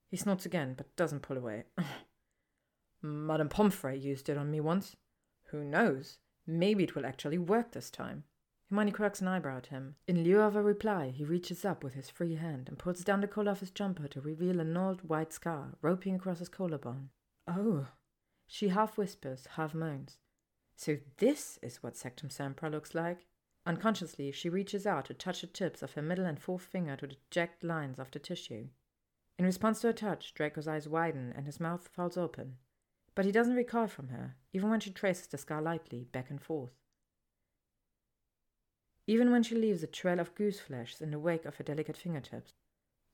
[0.08, 1.64] He snorts again, but doesn't pull away.
[3.02, 4.96] Madame Pomfrey used it on me once.
[5.50, 6.16] Who knows?
[6.46, 8.24] Maybe it will actually work this time.
[8.68, 9.94] Hermione quirks an eyebrow at him.
[10.08, 13.20] In lieu of a reply, he reaches up with his free hand and pulls down
[13.20, 17.10] the collar of his jumper to reveal a gnarled white scar roping across his collarbone.
[17.46, 17.86] Oh,
[18.48, 20.18] she half whispers, half moans.
[20.74, 23.26] So this is what Sectumsempra looks like?
[23.64, 27.06] Unconsciously, she reaches out to touch the tips of her middle and fourth finger to
[27.06, 28.68] the jagged lines of the tissue.
[29.38, 32.56] In response to her touch, Draco's eyes widen and his mouth falls open.
[33.14, 36.40] But he doesn't recoil from her, even when she traces the scar lightly back and
[36.40, 36.72] forth.
[39.06, 41.96] Even when she leaves a trail of goose flesh in the wake of her delicate
[41.96, 42.54] fingertips.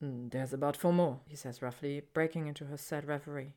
[0.02, 3.54] Mm, there's about four more, he says roughly, breaking into her sad reverie.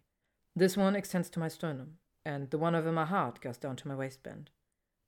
[0.56, 3.88] This one extends to my sternum, and the one over my heart goes down to
[3.88, 4.50] my waistband.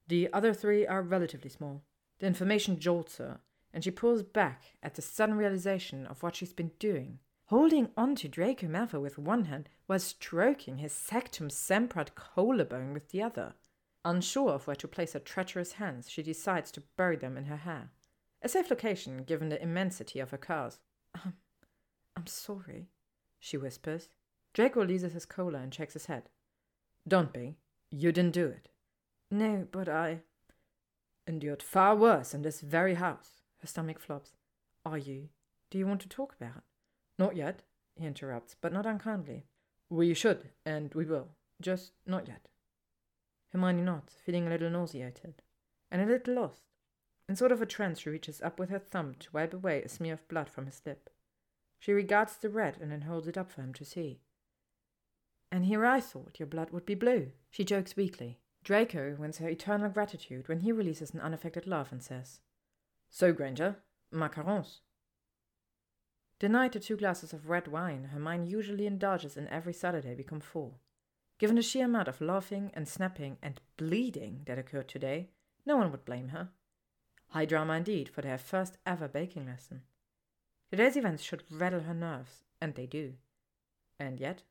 [0.07, 1.83] The other three are relatively small.
[2.19, 3.39] The information jolts her,
[3.73, 8.13] and she pulls back at the sudden realization of what she's been doing holding on
[8.13, 13.53] to Draco Malfoy with one hand while stroking his Sectumsempra collarbone with the other.
[14.07, 17.57] Unsure of where to place her treacherous hands, she decides to bury them in her
[17.57, 17.91] hair.
[18.41, 20.79] A safe location, given the immensity of her curls.
[21.13, 21.33] Um,
[22.15, 22.87] I'm sorry,
[23.37, 24.07] she whispers.
[24.53, 26.29] Draco releases his collar and shakes his head.
[27.05, 27.57] Don't be.
[27.91, 28.69] You didn't do it.
[29.29, 30.21] No, but I.
[31.27, 33.41] Endured far worse in this very house.
[33.59, 34.37] Her stomach flops.
[34.85, 35.27] Are you?
[35.69, 36.59] Do you want to talk about?
[36.59, 36.63] It?
[37.19, 37.63] Not yet,
[37.93, 39.47] he interrupts, but not unkindly.
[39.89, 41.27] We should, and we will.
[41.61, 42.47] Just not yet.
[43.51, 45.41] Hermione nods, feeling a little nauseated,
[45.89, 46.63] and a little lost.
[47.29, 49.89] In sort of a trance, she reaches up with her thumb to wipe away a
[49.89, 51.09] smear of blood from his lip.
[51.79, 54.21] She regards the red and then holds it up for him to see.
[55.51, 58.39] And here I thought your blood would be blue, she jokes weakly.
[58.63, 62.41] Draco wins her eternal gratitude when he releases an unaffected laugh and says,
[63.09, 63.77] So, Granger,
[64.13, 64.81] macarons.
[66.39, 70.79] Denied the two glasses of red wine Hermione usually indulges in every Saturday become full.
[71.39, 75.29] Given the sheer amount of laughing and snapping and bleeding that occurred today,
[75.65, 76.49] no one would blame her.
[77.29, 79.83] High drama indeed for their first ever baking lesson.
[80.71, 83.13] Today's events should rattle her nerves, and they do.
[83.99, 84.43] And yet,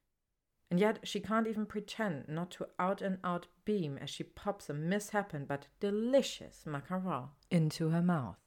[0.71, 4.71] and yet she can't even pretend not to out and out beam as she pops
[4.71, 8.39] a misshapen but delicious macaron into her mouth.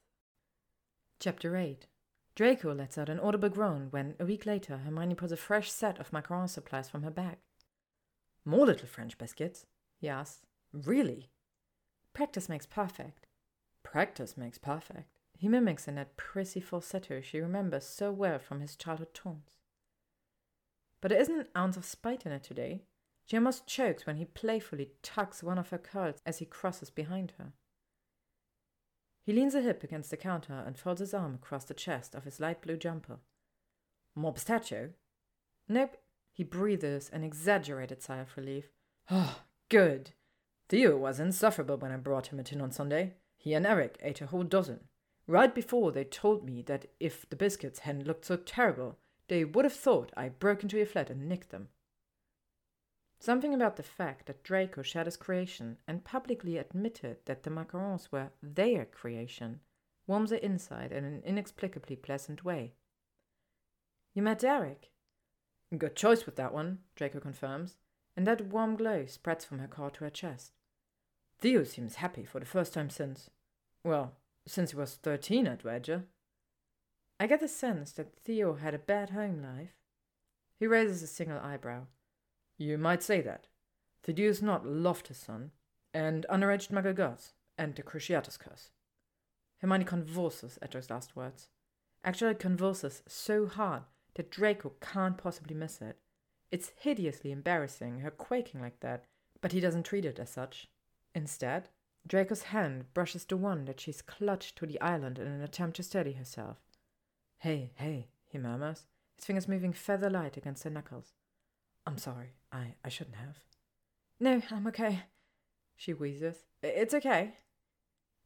[1.20, 1.88] Chapter 8
[2.36, 6.00] Draco lets out an audible groan when, a week later, Hermione pulls a fresh set
[6.00, 7.38] of macaron supplies from her bag.
[8.50, 9.68] More little French biscuits?
[10.02, 10.48] he asks.
[10.74, 11.30] Really?
[12.14, 13.28] Practice makes perfect.
[13.84, 15.20] Practice makes perfect.
[15.38, 19.58] He mimics in that prissy falsetto she remembers so well from his childhood taunts.
[21.00, 22.86] But there isn't an ounce of spite in it today.
[23.28, 27.34] She almost chokes when he playfully tugs one of her curls as he crosses behind
[27.38, 27.54] her.
[29.24, 32.24] He leans a hip against the counter and folds his arm across the chest of
[32.24, 33.20] his light blue jumper.
[34.16, 34.94] More pistachio?
[35.68, 35.98] Nope.
[36.40, 38.70] He breathes an exaggerated sigh of relief.
[39.12, 40.12] Oh, good.
[40.70, 43.16] Theo was insufferable when I brought him a tin on Sunday.
[43.36, 44.86] He and Eric ate a whole dozen.
[45.28, 48.98] Right before they told me that if the biscuits hadn't looked so terrible,
[49.28, 51.68] they would have thought I broke into your flat and nicked them.
[53.20, 58.14] Something about the fact that Draco shared his creation and publicly admitted that the macarons
[58.14, 59.60] were their creation
[60.08, 62.76] warms her inside in an inexplicably pleasant way.
[64.14, 64.92] You met Eric?
[65.78, 67.78] Good choice with that one, Draco confirms,
[68.18, 70.54] and that warm glow spreads from her core to her chest.
[71.38, 73.30] Theo seems happy for the first time since.
[73.84, 74.14] Well,
[74.48, 76.04] since he was thirteen at Wedger.
[77.20, 79.76] I get the sense that Theo had a bad home life.
[80.58, 81.84] He raises a single eyebrow.
[82.58, 83.48] You might say that.
[84.04, 85.52] Thaddeus Nott loved his son,
[85.94, 88.72] and underaged McGilgus, and the Cruciatus curse.
[89.60, 91.50] Hermione convulses at those last words.
[92.04, 93.84] Actually convulses so hard
[94.16, 95.98] that Draco can't possibly miss it.
[96.52, 99.06] It's hideously embarrassing, her quaking like that,
[99.42, 100.68] but he doesn't treat it as such.
[101.14, 101.70] Instead,
[102.08, 105.84] Draco's hand brushes the one that she's clutched to the island in an attempt to
[105.84, 106.58] steady herself.
[107.40, 111.14] Hey, hey, he murmurs, his fingers moving feather light against her knuckles.
[111.86, 112.34] I'm sorry.
[112.52, 113.40] I, I shouldn't have.
[114.20, 115.04] No, I'm okay.
[115.76, 116.36] She wheezes.
[116.62, 117.36] It's okay.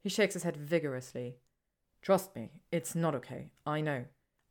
[0.02, 1.38] He shakes his head vigorously.
[2.02, 3.52] Trust me, it's not okay.
[3.66, 4.06] I know.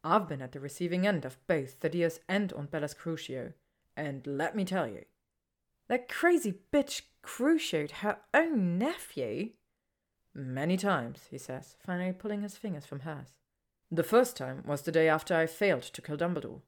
[0.05, 3.53] I've been at the receiving end of both Thaddeus and Aunt Bella's crucio,
[3.97, 5.05] and let me tell you.
[5.89, 9.51] That crazy bitch crucioed her own nephew?
[10.35, 13.29] Many times, he says, finally pulling his fingers from hers.
[13.91, 16.63] The first time was the day after I failed to kill Dumbledore,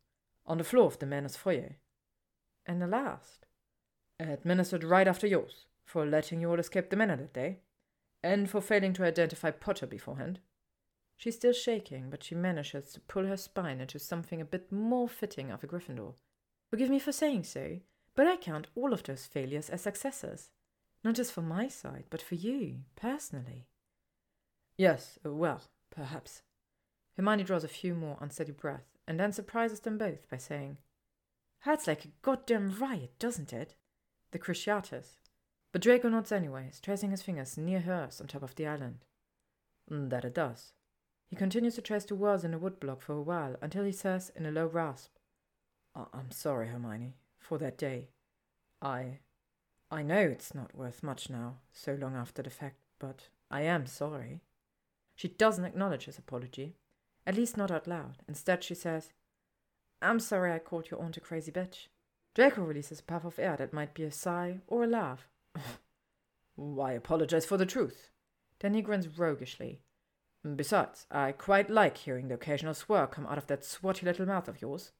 [0.46, 1.76] on the floor of the manor's foyer.
[2.66, 3.46] And the last?
[4.20, 7.60] Administered right after yours, for letting you all escape the manor that day,
[8.22, 10.38] and for failing to identify Potter beforehand.
[11.16, 15.08] She's still shaking, but she manages to pull her spine into something a bit more
[15.08, 16.14] fitting of a Gryffindor.
[16.70, 17.78] Forgive me for saying so,
[18.14, 20.50] but I count all of those failures as successes.
[21.02, 23.66] Not just for my side, but for you, personally.
[24.76, 26.42] Yes, well, perhaps.
[27.16, 30.78] Hermione draws a few more unsteady breaths, and then surprises them both by saying,
[31.60, 33.76] Hurts like a goddamn riot, doesn't it?
[34.32, 35.18] The Cruciatus.
[35.72, 39.04] But Draco nods anyways, tracing his fingers near hers on top of the island.
[39.90, 40.72] Mm, that it does.
[41.28, 44.30] He continues to trace the words in the woodblock for a while until he says
[44.36, 45.10] in a low rasp,
[45.96, 48.08] I'm sorry, Hermione, for that day.
[48.82, 49.20] I.
[49.90, 53.86] I know it's not worth much now, so long after the fact, but I am
[53.86, 54.40] sorry.
[55.14, 56.74] She doesn't acknowledge his apology,
[57.26, 58.18] at least not out loud.
[58.26, 59.12] Instead, she says,
[60.02, 61.86] I'm sorry I called your aunt a crazy bitch.
[62.34, 65.28] Draco releases a puff of air that might be a sigh or a laugh.
[66.56, 68.10] Why apologize for the truth?
[68.58, 69.80] Then he grins roguishly.
[70.46, 74.26] Mm, besides, I quite like hearing the occasional swear come out of that swotty little
[74.26, 74.92] mouth of yours.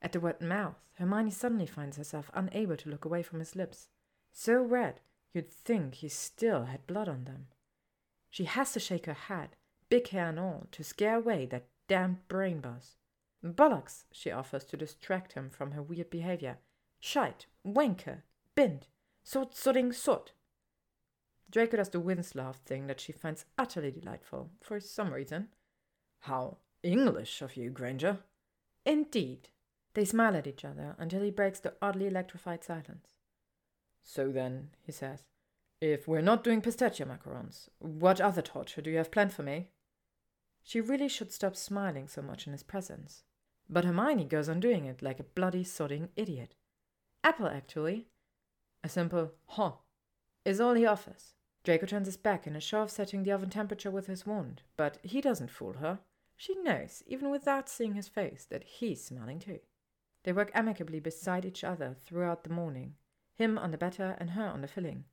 [0.00, 3.88] At the word mouth, Hermione suddenly finds herself unable to look away from his lips.
[4.32, 5.00] So red,
[5.32, 7.46] you'd think he still had blood on them.
[8.30, 9.56] She has to shake her head,
[9.88, 12.96] big hair and all, to scare away that damned brain buzz.
[13.44, 16.58] Bollocks, she offers to distract him from her weird behavior.
[17.00, 18.22] Shite, wanker,
[18.54, 18.86] bint,
[19.22, 20.32] sort sodding sot.
[21.54, 25.50] Draco does the Winslow thing that she finds utterly delightful, for some reason.
[26.22, 28.18] How English of you, Granger.
[28.84, 29.50] Indeed.
[29.94, 33.10] They smile at each other until he breaks the oddly electrified silence.
[34.02, 35.26] So then, he says,
[35.80, 39.68] if we're not doing pistachio macarons, what other torture do you have planned for me?
[40.64, 43.22] She really should stop smiling so much in his presence.
[43.70, 46.56] But Hermione goes on doing it like a bloody sodding idiot.
[47.22, 48.08] Apple, actually.
[48.82, 49.74] A simple huh
[50.44, 51.34] is all he offers.
[51.64, 54.62] Draco turns his back in a show of setting the oven temperature with his wand,
[54.76, 56.00] but he doesn't fool her.
[56.36, 59.60] She knows, even without seeing his face, that he's smiling too.
[60.24, 62.96] They work amicably beside each other throughout the morning,
[63.34, 65.04] him on the batter and her on the filling.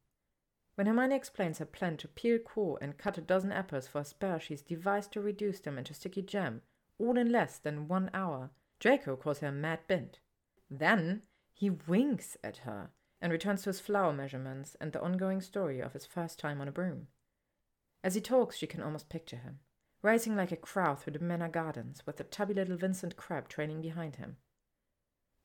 [0.75, 4.05] When Hermione explains her plan to peel core and cut a dozen apples for a
[4.05, 6.63] spell she's devised to reduce them into sticky jam,
[6.99, 10.19] all in less than one hour, Draco calls her mad bint.
[10.69, 11.23] Then
[11.53, 12.89] he winks at her
[13.21, 16.67] and returns to his flower measurements and the ongoing story of his first time on
[16.67, 17.07] a broom.
[18.03, 19.59] As he talks, she can almost picture him,
[20.01, 23.81] racing like a crow through the manor gardens with the tubby little Vincent Crabbe training
[23.81, 24.37] behind him.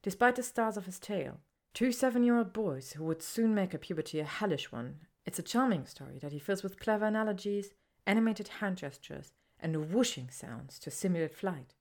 [0.02, 1.40] Despite the stars of his tale,
[1.74, 5.38] two seven year old boys who would soon make a puberty a hellish one, it's
[5.38, 7.74] a charming story that he fills with clever analogies,
[8.06, 11.74] animated hand gestures, and whooshing sounds to simulate flight.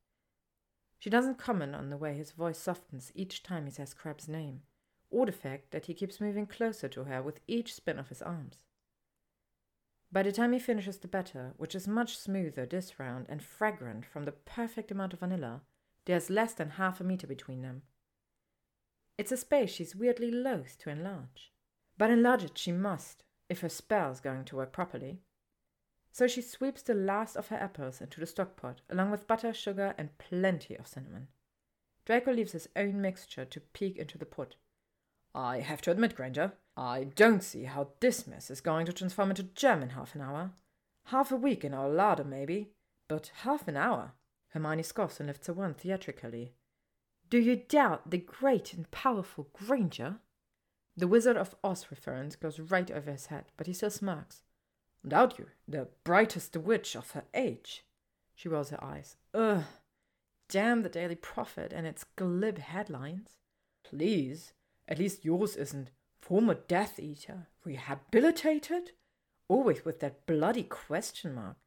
[0.99, 4.63] She doesn't comment on the way his voice softens each time he says Crabbe's name,
[5.09, 8.21] or the fact that he keeps moving closer to her with each spin of his
[8.21, 8.65] arms.
[10.11, 14.05] By the time he finishes the batter, which is much smoother this round and fragrant
[14.05, 15.61] from the perfect amount of vanilla,
[16.05, 17.81] there's less than half a meter between them.
[19.17, 21.51] It's a space she's weirdly loath to enlarge.
[21.97, 25.21] But enlarge it she must, if her spell's going to work properly.
[26.11, 29.93] So she sweeps the last of her apples into the stockpot, along with butter, sugar,
[29.97, 31.27] and plenty of cinnamon.
[32.05, 34.55] Draco leaves his own mixture to peek into the pot.
[35.35, 39.31] I have to admit, Granger, I don't see how this mess is going to transform
[39.31, 40.51] into jam in half an hour.
[41.07, 42.71] Half a week in our larder, maybe,
[43.09, 44.13] but half an hour.
[44.49, 46.53] Hermione scoffs and lifts her wand theatrically.
[47.29, 50.19] Do you doubt the great and powerful Granger?
[50.95, 54.43] The Wizard of Oz reference goes right over his head, but he still smirks.
[55.05, 57.83] Doubt you, the brightest witch of her age.
[58.33, 59.17] She rolls her eyes.
[59.33, 59.65] Ugh.
[60.47, 63.31] Damn the Daily Prophet and its glib headlines.
[63.83, 64.53] Please,
[64.87, 65.91] at least yours isn't
[66.21, 68.91] former Death Eater, rehabilitated?
[69.47, 71.57] Always with that bloody question mark.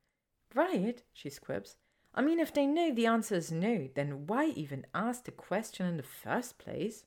[0.54, 1.76] Right, she squibs.
[2.14, 5.86] I mean, if they know the answer is no, then why even ask the question
[5.86, 7.04] in the first place?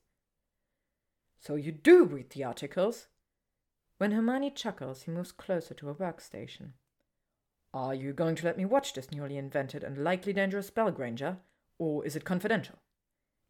[1.40, 3.08] So you do read the articles?
[3.98, 6.72] When Hermione chuckles, he moves closer to her workstation.
[7.74, 11.38] Are you going to let me watch this newly invented and likely dangerous spell, Granger,
[11.80, 12.80] or is it confidential?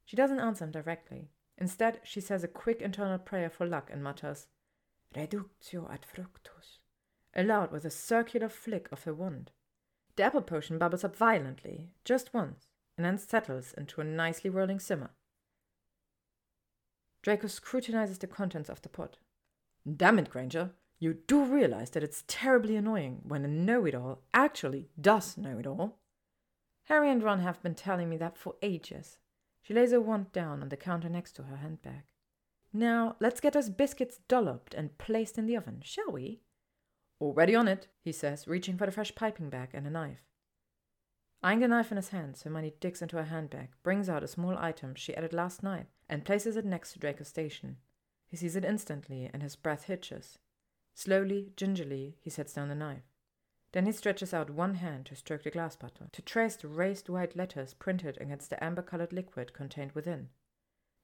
[0.05, 1.29] She doesn't answer him directly.
[1.61, 4.47] Instead, she says a quick internal prayer for luck and mutters,
[5.15, 6.79] Reductio ad fructus,
[7.35, 9.51] aloud with a circular flick of her wand.
[10.15, 12.65] The apple potion bubbles up violently, just once,
[12.97, 15.11] and then settles into a nicely whirling simmer.
[17.21, 19.19] Draco scrutinizes the contents of the pot.
[19.85, 24.23] Damn it, Granger, you do realize that it's terribly annoying when a know it all
[24.33, 25.99] actually does know it all.
[26.85, 29.19] Harry and Ron have been telling me that for ages.
[29.61, 32.03] She lays her wand down on the counter next to her handbag.
[32.73, 36.41] Now, let's get those biscuits dolloped and placed in the oven, shall we?
[37.19, 40.23] Already on it, he says, reaching for the fresh piping bag and a knife.
[41.43, 44.57] Eyeing the knife in his hands, Hermione digs into her handbag, brings out a small
[44.57, 47.77] item she added last night, and places it next to Draco's station.
[48.27, 50.37] He sees it instantly, and his breath hitches.
[50.93, 53.10] Slowly, gingerly, he sets down the knife.
[53.73, 57.07] Then he stretches out one hand to stroke the glass bottle, to trace the raised
[57.07, 60.29] white letters printed against the amber colored liquid contained within.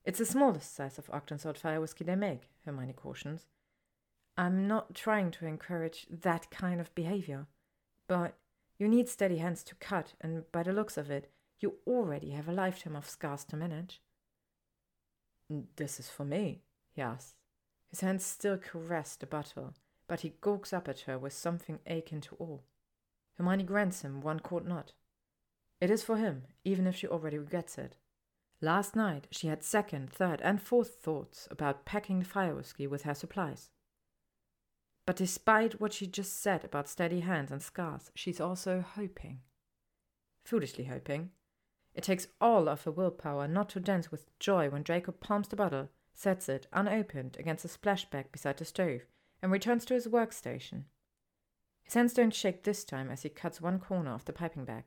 [0.03, 3.47] It's the smallest size of Ogden's Old fire whiskey they make, Hermione cautions.
[4.37, 7.47] I'm not trying to encourage that kind of behavior,
[8.07, 8.35] but
[8.77, 12.47] You need steady hands to cut, and by the looks of it, you already have
[12.47, 14.01] a lifetime of scars to manage.
[15.77, 16.61] This is for me,
[16.93, 17.33] he asks.
[17.89, 19.73] His hands still caress the bottle,
[20.07, 22.59] but he gawks up at her with something akin to awe.
[23.37, 24.93] Hermione grants him one quart nod.
[25.79, 27.97] It is for him, even if she already regrets it.
[28.61, 33.03] Last night she had second, third, and fourth thoughts about packing the fire whiskey with
[33.03, 33.69] her supplies.
[35.05, 39.41] But despite what she just said about steady hands and scars, she's also hoping.
[40.43, 41.31] Foolishly hoping.
[41.93, 45.55] It takes all of her willpower not to dance with joy when Draco palms the
[45.55, 49.01] bottle, sets it, unopened, against a splashback beside the stove,
[49.41, 50.83] and returns to his workstation.
[51.83, 54.85] His hands don't shake this time as he cuts one corner of the piping bag.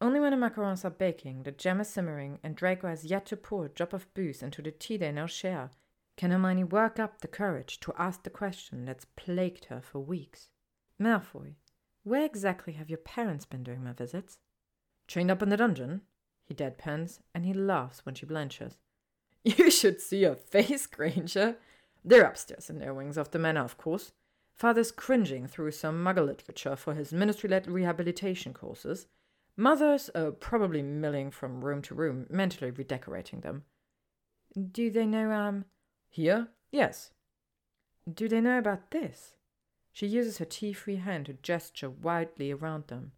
[0.00, 3.36] Only when the macarons are baking, the jam is simmering, and Draco has yet to
[3.36, 5.70] pour a drop of booze into the tea they now share,
[6.16, 10.50] can Hermione work up the courage to ask the question that's plagued her for weeks?
[11.00, 11.54] Malfoy,
[12.02, 14.38] where exactly have your parents been during my visits?
[15.06, 16.02] Chained up in the dungeon?
[16.44, 18.76] He deadpans, and he laughs when she blenches.
[19.44, 21.56] You should see her face, Granger.
[22.04, 24.12] They're upstairs in their wings of the manor, of course.
[24.54, 29.06] Father's cringing through some muggle literature for his ministry led rehabilitation courses.
[29.56, 33.64] Mothers are probably milling from room to room, mentally redecorating them.
[34.72, 35.64] Do they know, um.
[36.08, 36.48] Here?
[36.72, 37.12] Yes.
[38.12, 39.36] Do they know about this?
[39.92, 43.12] She uses her tea free hand to gesture wildly around them.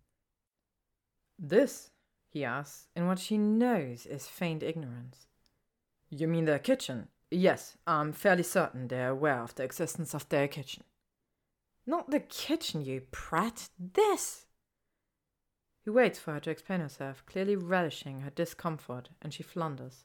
[1.38, 1.90] This?
[2.28, 5.26] he asks, in what she knows is feigned ignorance.
[6.08, 7.08] You mean their kitchen?
[7.34, 10.84] Yes, I'm fairly certain they're aware of the existence of their kitchen.
[11.86, 13.70] Not the kitchen, you prat!
[13.78, 14.44] This!
[15.82, 20.04] He waits for her to explain herself, clearly relishing her discomfort, and she flounders.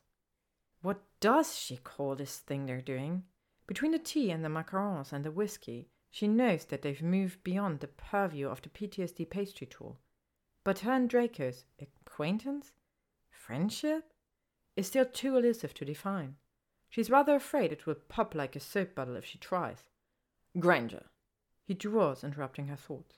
[0.82, 3.24] What does she call this thing they're doing?
[3.68, 7.82] Between the tea and the macarons and the whiskey, she knows that they've moved beyond
[7.82, 9.98] the purview of the PTSD pastry tour.
[10.64, 12.72] But her and Draco's acquaintance?
[13.30, 14.14] Friendship?
[14.78, 16.38] Is still too elusive to define.
[16.90, 19.84] She's rather afraid it will pop like a soap bottle if she tries.
[20.60, 21.06] Granger.
[21.66, 23.18] He draws, interrupting her thoughts.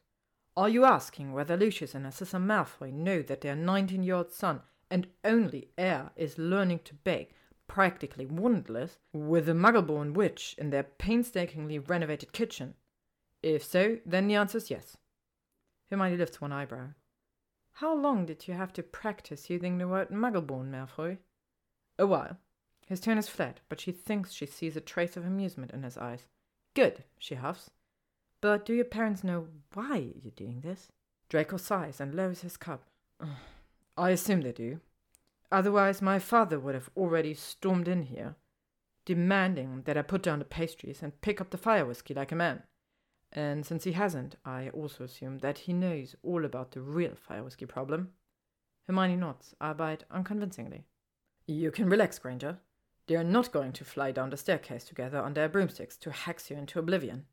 [0.58, 4.62] Are you asking whether Lucius and Narcissa Malfoy know that their nineteen year old son
[4.90, 7.36] and only heir is learning to bake,
[7.68, 12.74] practically wandless, with a muggle-born witch in their painstakingly renovated kitchen?
[13.44, 14.98] If so, then the answer is yes.
[15.90, 16.88] Hermione lifts one eyebrow.
[17.74, 21.20] How long did you have to practice using the word muggle-born, Malfoy?
[21.98, 22.38] A while.
[22.90, 25.95] His tone is flat, but she thinks she sees a trace of amusement in his
[25.95, 26.26] eyes.
[26.74, 27.70] Good, she huffs.
[28.41, 30.91] But do your parents know why you're doing this?
[31.30, 32.90] Draco sighs and lowers his cup.
[33.98, 34.80] I assume they do.
[35.52, 38.36] Otherwise, my father would have already stormed in here,
[39.06, 42.36] demanding that I put down the pastries and pick up the fire whiskey like a
[42.36, 42.64] man.
[43.32, 47.44] And since he hasn't, I also assume that he knows all about the real fire
[47.44, 48.10] whiskey problem.
[48.88, 50.86] Hermione nods, albeit unconvincingly.
[51.45, 52.57] You can relax, Granger.
[53.10, 56.52] They are not going to fly down the staircase together on their broomsticks to hex
[56.52, 57.26] you into oblivion.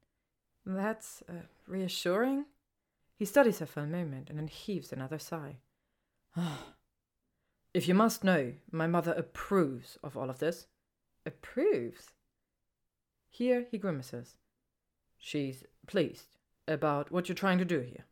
[0.64, 2.46] That's uh, reassuring.
[3.18, 5.56] He studies her for a moment and then heaves another sigh.
[7.74, 10.66] if you must know, my mother approves of all of this.
[11.26, 12.14] Approves?
[13.28, 14.36] Here he grimaces.
[15.18, 18.06] She's pleased about what you're trying to do here.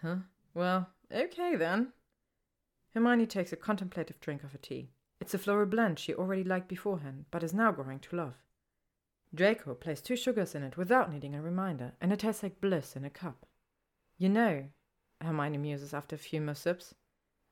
[0.00, 0.16] Huh?
[0.54, 1.92] Well, okay then.
[2.94, 4.88] Hermione takes a contemplative drink of her tea.
[5.20, 8.34] It's a floral blend she already liked beforehand, but is now growing to love.
[9.34, 12.96] Draco placed two sugars in it without needing a reminder, and it tastes like bliss
[12.96, 13.46] in a cup.
[14.18, 14.68] You know,
[15.20, 16.94] Hermione muses after a few more sips,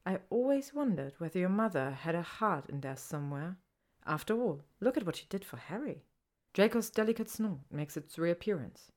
[0.07, 3.59] I always wondered whether your mother had a heart in there somewhere.
[4.07, 6.03] After all, look at what she did for Harry.
[6.55, 8.91] Draco's delicate snort makes its reappearance.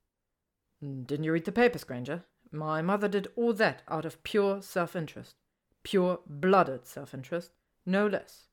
[0.82, 2.24] Didn't you read the papers, Granger?
[2.50, 5.36] My mother did all that out of pure self interest.
[5.84, 7.52] Pure blooded self interest,
[7.86, 8.48] no less.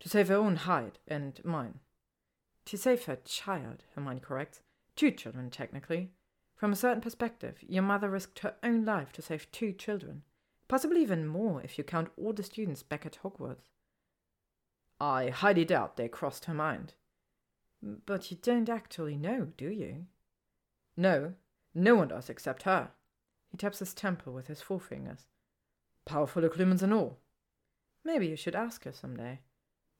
[0.00, 1.80] To save her own hide and mine.
[2.66, 4.60] To save her child, Hermione corrects.
[4.94, 6.10] Two children, technically.
[6.54, 10.22] From a certain perspective, your mother risked her own life to save two children.
[10.66, 13.70] Possibly even more if you count all the students back at Hogwarts.
[15.00, 16.94] I highly doubt they crossed her mind.
[17.80, 20.06] But you don't actually know, do you?
[20.96, 21.34] No,
[21.74, 22.90] no one does except her.
[23.50, 25.26] He taps his temple with his forefingers.
[26.04, 27.18] Powerful Occlumens and all.
[28.04, 29.40] Maybe you should ask her some day.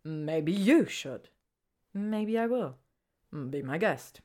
[0.09, 1.29] Maybe you should.
[1.93, 2.79] Maybe I will.
[3.35, 4.23] Mm, be my guest.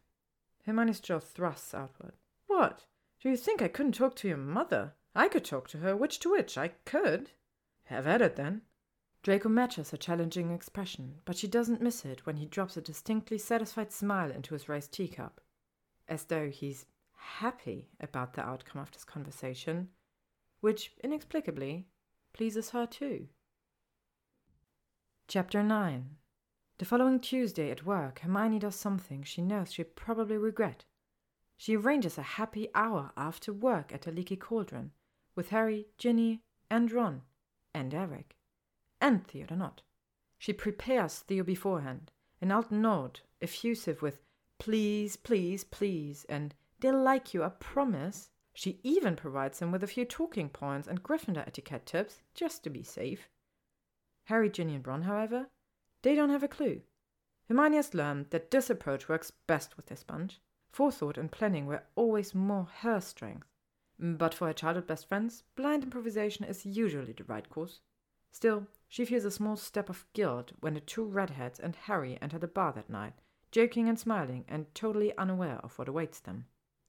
[0.66, 2.14] Hermione's jaw thrusts outward.
[2.48, 2.86] What?
[3.22, 4.94] Do you think I couldn't talk to your mother?
[5.14, 7.32] I could talk to her, which to which I could.
[7.86, 8.62] Have at it then.
[9.24, 13.38] Draco matches her challenging expression, but she doesn't miss it when he drops a distinctly
[13.38, 15.42] satisfied smile into his raised teacup.
[16.08, 19.90] As though he's happy about the outcome of this conversation.
[20.62, 21.88] which inexplicably
[22.32, 23.28] pleases her too.
[25.34, 26.18] Chapter 9
[26.78, 30.86] The following Tuesday at work, Hermione does something she knows she'll probably regret.
[31.58, 34.92] She arranges a happy hour after work at the Leaky Cauldron
[35.34, 37.24] with Harry, Ginny, and Ron,
[37.74, 38.36] and Eric,
[39.02, 39.82] and Theodore Nott.
[40.38, 44.22] She prepares Theo beforehand, an old nod, effusive with
[44.60, 48.30] please, please, please, and they'll like you, I promise.
[48.54, 52.70] She even provides him with a few talking points and Gryffindor etiquette tips, just to
[52.70, 53.32] be safe.
[54.26, 55.50] Harry, Ginny, and Ron, however,
[56.02, 56.82] they don't have a clue.
[57.48, 60.40] Hermione has learned that this approach works best with this bunch.
[60.70, 63.48] Forethought and planning were always more her strength.
[64.00, 67.82] But for her childhood best friends, blind improvisation is usually the right course.
[68.32, 72.40] Still, she feels a small step of guilt when the two redheads and Harry enter
[72.40, 73.14] the bar that night,
[73.52, 76.46] joking and smiling and totally unaware of what awaits them.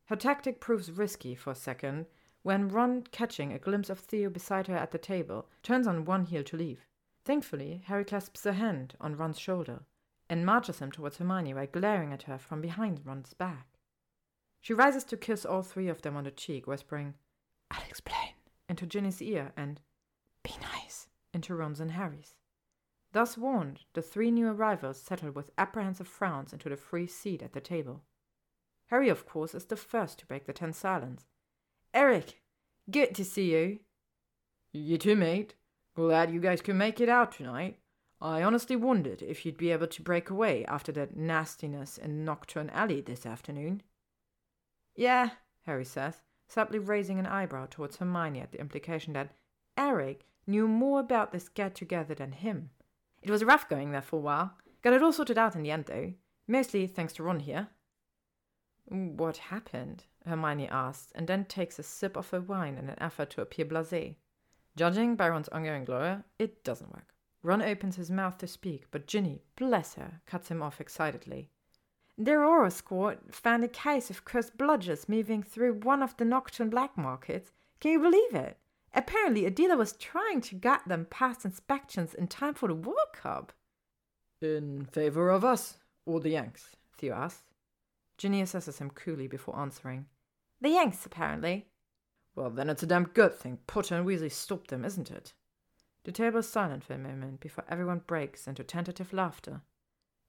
[0.07, 2.07] Her tactic proves risky for a second
[2.43, 6.25] when Ron, catching a glimpse of Theo beside her at the table, turns on one
[6.25, 6.87] heel to leave.
[7.25, 9.85] Thankfully, Harry clasps a hand on Ron's shoulder
[10.29, 13.67] and marches him towards Hermione while glaring at her from behind Ron's back.
[14.61, 17.15] She rises to kiss all three of them on the cheek, whispering,
[17.71, 18.35] I'll explain,
[18.69, 19.81] into Ginny's ear and,
[20.43, 22.35] Be nice, into Ron's and Harry's.
[23.13, 27.53] Thus warned, the three new arrivals settle with apprehensive frowns into the free seat at
[27.53, 28.03] the table.
[28.87, 31.27] Harry, of course, is the first to break the tense silence.
[31.93, 32.43] Eric,
[32.91, 33.79] good to see you.
[34.73, 35.55] You too, mate.
[35.95, 37.79] Glad you guys could make it out tonight.
[38.21, 42.71] I honestly wondered if you'd be able to break away after that nastiness in Knockturn
[42.73, 43.83] Alley this afternoon.
[44.97, 45.31] Yeah,
[45.67, 49.35] Harry says, subtly raising an eyebrow towards Hermione at the implication that
[49.77, 52.71] Eric knew more about this get together than him.
[53.23, 54.55] It was rough going there for a while.
[54.83, 56.13] Got it all sorted out in the end, though.
[56.49, 57.69] Mostly thanks to Ron here.
[58.87, 60.05] What happened?
[60.27, 63.65] Hermione asks, and then takes a sip of her wine in an effort to appear
[63.65, 64.17] blasé.
[64.77, 67.15] Judging by Ron's ongoing glare, it doesn't work.
[67.43, 71.51] Ron opens his mouth to speak, but Ginny, bless her, cuts him off excitedly.
[72.17, 76.71] Their Auror squad found a case of cursed bludgers moving through one of the Knockturn
[76.71, 77.53] black markets.
[77.81, 78.57] Can you believe it?
[78.95, 83.13] Apparently, a dealer was trying to get them past inspections in time for the World
[83.13, 83.53] Cup.
[84.41, 86.77] In favor of us or the Yanks?
[86.97, 87.43] Theo asks.
[88.17, 90.07] Ginny assesses him coolly before answering.
[90.61, 91.67] The Yanks, apparently.
[92.37, 95.33] Well, then it's a damn good thing Potter and Weasley stopped them, isn't it?
[96.05, 99.63] The table is silent for a moment before everyone breaks into tentative laughter.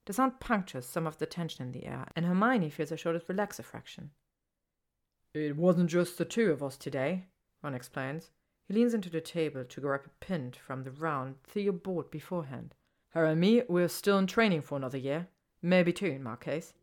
[0.06, 3.28] The sound punctures some of the tension in the air, and Hermione feels her shoulders
[3.28, 4.12] relax a fraction.
[5.34, 7.26] It wasn't just the two of us today,
[7.62, 8.30] Ron explains.
[8.68, 12.76] He leans into the table to grab a pin from the round Theo bought beforehand.
[13.10, 15.28] Her and me, we're still in training for another year.
[15.62, 16.74] Maybe two in my case.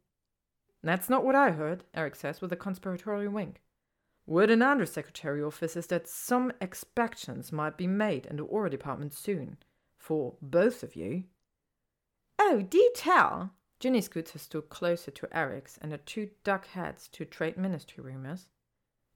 [0.83, 3.63] That's not what I heard, Eric says with a conspiratorial wink.
[4.33, 8.71] Word in Andrew's secretary office is that some expectations might be made in the Auror
[8.71, 9.59] department soon.
[9.99, 11.25] For both of you.
[12.39, 13.51] Oh, do tell!
[13.79, 18.03] Ginny scoots her stool closer to Eric's and the two duck heads to trade ministry
[18.03, 18.47] rumors.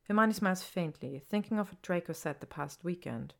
[0.02, 3.32] Hermione smiles faintly, thinking of what Draco said the past weekend.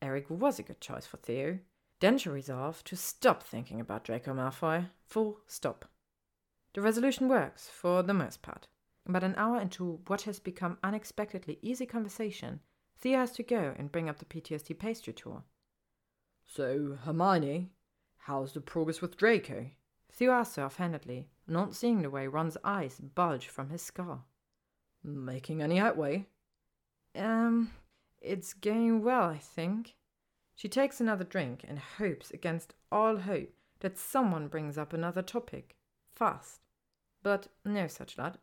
[0.00, 1.58] Eric was a good choice for Theo.
[1.98, 4.90] Then she resolved to stop thinking about Draco Malfoy.
[5.08, 5.86] Full stop.
[6.74, 8.68] The resolution works, for the most part.
[9.08, 12.60] But an hour into what has become unexpectedly easy conversation,
[12.98, 15.44] Theo has to go and bring up the PTSD pastry tour.
[16.46, 17.70] So, Hermione,
[18.18, 19.70] how's the progress with Draco?
[20.12, 24.24] Theo asks her offhandedly, not seeing the way Ron's eyes bulge from his scar.
[25.04, 26.26] Making any headway?
[27.14, 27.70] Um,
[28.20, 29.94] it's going well, I think.
[30.54, 35.76] She takes another drink and hopes against all hope that someone brings up another topic.
[36.14, 36.60] Fast.
[37.22, 38.38] But no such lad.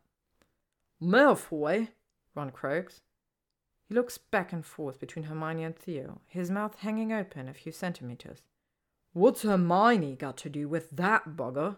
[1.04, 1.88] Malfoy,
[2.34, 3.02] Ron croaks.
[3.88, 7.72] He looks back and forth between Hermione and Theo, his mouth hanging open a few
[7.72, 8.42] centimeters.
[9.12, 11.76] What's Hermione got to do with that bugger?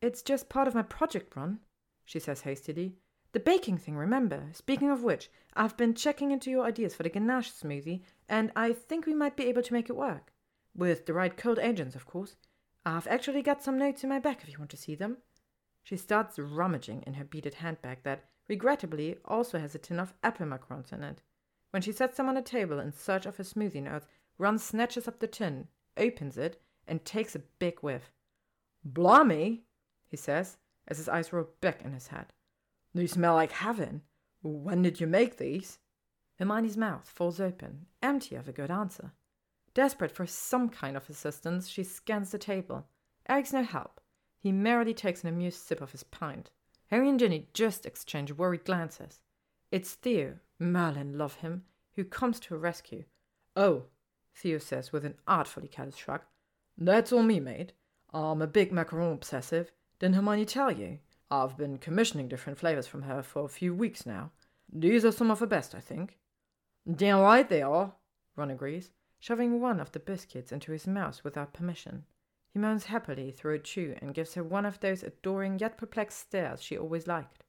[0.00, 1.60] It's just part of my project, Ron,
[2.04, 2.96] she says hastily.
[3.30, 4.48] The baking thing, remember?
[4.52, 8.72] Speaking of which, I've been checking into your ideas for the ganache smoothie, and I
[8.72, 10.32] think we might be able to make it work.
[10.74, 12.34] With the right cold agents, of course.
[12.84, 15.18] I've actually got some notes in my bag if you want to see them.
[15.84, 20.46] She starts rummaging in her beaded handbag that, regrettably, also has a tin of apple
[20.46, 21.22] macarons in it.
[21.70, 24.06] When she sets them on a table in search of her smoothie notes,
[24.38, 28.12] Ron snatches up the tin, opens it, and takes a big whiff.
[28.84, 29.62] Blimey,
[30.08, 30.58] he says,
[30.88, 32.32] as his eyes roll back in his head.
[32.94, 34.02] They smell like heaven.
[34.42, 35.78] When did you make these?
[36.38, 39.12] Hermione's mouth falls open, empty of a good answer.
[39.74, 42.86] Desperate for some kind of assistance, she scans the table.
[43.28, 44.00] Eric's no help.
[44.38, 46.50] He merely takes an amused sip of his pint.
[46.92, 49.22] Harry and Ginny just exchange worried glances.
[49.70, 51.64] It's Theo, Merlin love him,
[51.94, 53.04] who comes to her rescue.
[53.56, 53.84] Oh,
[54.34, 56.20] Theo says with an artfully careless shrug.
[56.76, 57.72] That's all me, mate.
[58.12, 59.72] I'm a big macaron obsessive.
[60.00, 60.98] Didn't Hermione tell you?
[61.30, 64.30] I've been commissioning different flavors from her for a few weeks now.
[64.70, 66.18] These are some of her best, I think.
[66.94, 67.94] Damn right they are,
[68.36, 72.04] Ron agrees, shoving one of the biscuits into his mouth without permission.
[72.52, 76.18] He moans happily through a chew and gives her one of those adoring yet perplexed
[76.18, 77.44] stares she always liked.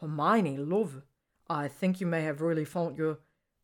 [0.00, 1.02] Hermione, love,
[1.48, 3.18] I think you may have really found your.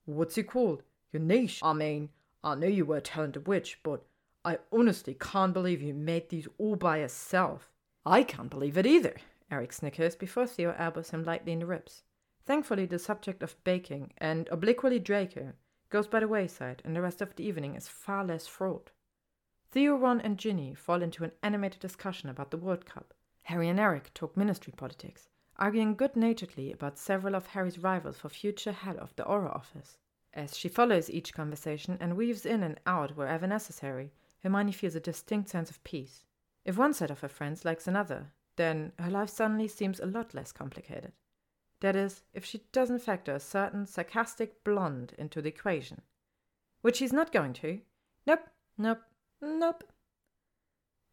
[0.05, 0.83] what's it called?
[1.13, 1.61] Your niche.
[1.63, 2.09] I mean,
[2.43, 4.05] I knew you were a talented witch, but
[4.45, 7.71] I honestly can't believe you made these all by yourself.
[8.05, 9.15] I can't believe it either,
[9.49, 12.03] Eric snickers before Theo elbows him lightly in the ribs.
[12.45, 15.53] Thankfully, the subject of baking, and obliquely Draco,
[15.91, 18.91] goes by the wayside, and the rest of the evening is far less fraught.
[19.73, 23.15] Theo, Ron, and Ginny fall into an animated discussion about the World Cup.
[23.45, 28.29] Harry and Eric talk ministry politics, arguing good naturedly about several of Harry's rivals for
[28.29, 29.97] future head of the Auror office.
[30.35, 34.13] As she follows each conversation and weaves in and out wherever necessary,
[34.43, 36.27] Hermione feels a distinct sense of peace.
[36.67, 40.35] If one set of her friends likes another, then her life suddenly seems a lot
[40.35, 41.13] less complicated.
[41.81, 46.03] That is, if she doesn't factor a certain sarcastic blonde into the equation.
[46.83, 47.81] Which she's not going to.
[48.27, 49.01] Nope, nope,
[49.43, 49.85] nope.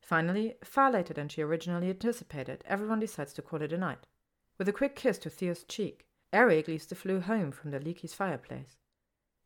[0.01, 4.07] Finally, far later than she originally anticipated, everyone decides to call it a night.
[4.57, 8.14] With a quick kiss to Theo's cheek, Eric leaves the Floo home from the Leaky's
[8.14, 8.77] fireplace.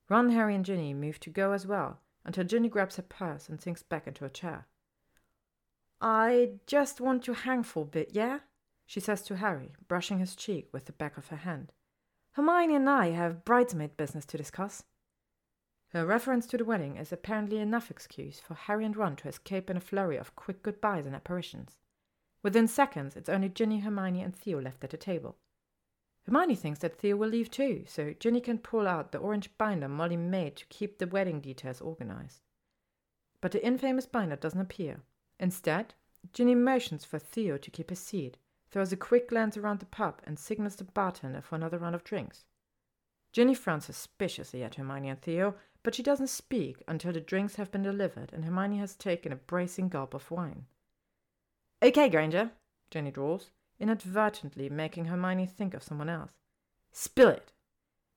[0.10, 3.61] Ron, Harry, and Ginny move to go as well, until Ginny grabs her purse and
[3.61, 4.68] sinks back into a chair.
[6.01, 8.39] I just want to hang for a bit, yeah?
[8.85, 11.72] she says to Harry, brushing his cheek with the back of her hand.
[12.34, 14.84] Hermione and I have bridesmaid business to discuss.
[15.94, 19.70] Her reference to the wedding is apparently enough excuse for Harry and Ron to escape
[19.70, 21.78] in a flurry of quick goodbyes and apparitions.
[22.41, 25.38] Within seconds, it's only Ginny, Hermione, and Theo left at the table.
[26.26, 29.88] Hermione thinks that Theo will leave too, so Ginny can pull out the orange binder
[29.88, 32.41] Molly made to keep the wedding details organized.
[33.40, 35.02] But the infamous binder doesn't appear.
[35.40, 35.94] Instead,
[36.32, 38.38] Ginny motions for Theo to keep his seat,
[38.72, 42.03] throws a quick glance around the pub, and signals the bartender for another round of
[42.03, 42.45] drinks.
[43.32, 47.72] Ginny frowns suspiciously at Hermione and Theo, but she doesn't speak until the drinks have
[47.72, 50.65] been delivered and Hermione has taken a bracing gulp of wine.
[51.84, 52.51] Okay, Granger,
[52.89, 56.31] Ginny drawls inadvertently making Hermione think of someone else.
[56.91, 57.51] Spill it.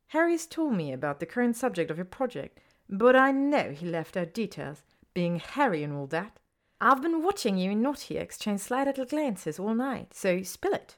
[0.08, 4.16] Harry's told me about the current subject of your project, but I know he left
[4.16, 4.82] out details,
[5.12, 6.38] being Harry and all that.
[6.80, 10.96] I've been watching you and Naughty exchange sly little glances all night, so spill it.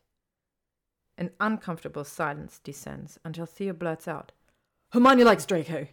[1.16, 4.32] An uncomfortable silence descends until Theo blurts out,
[4.93, 5.86] Hermione likes Draco.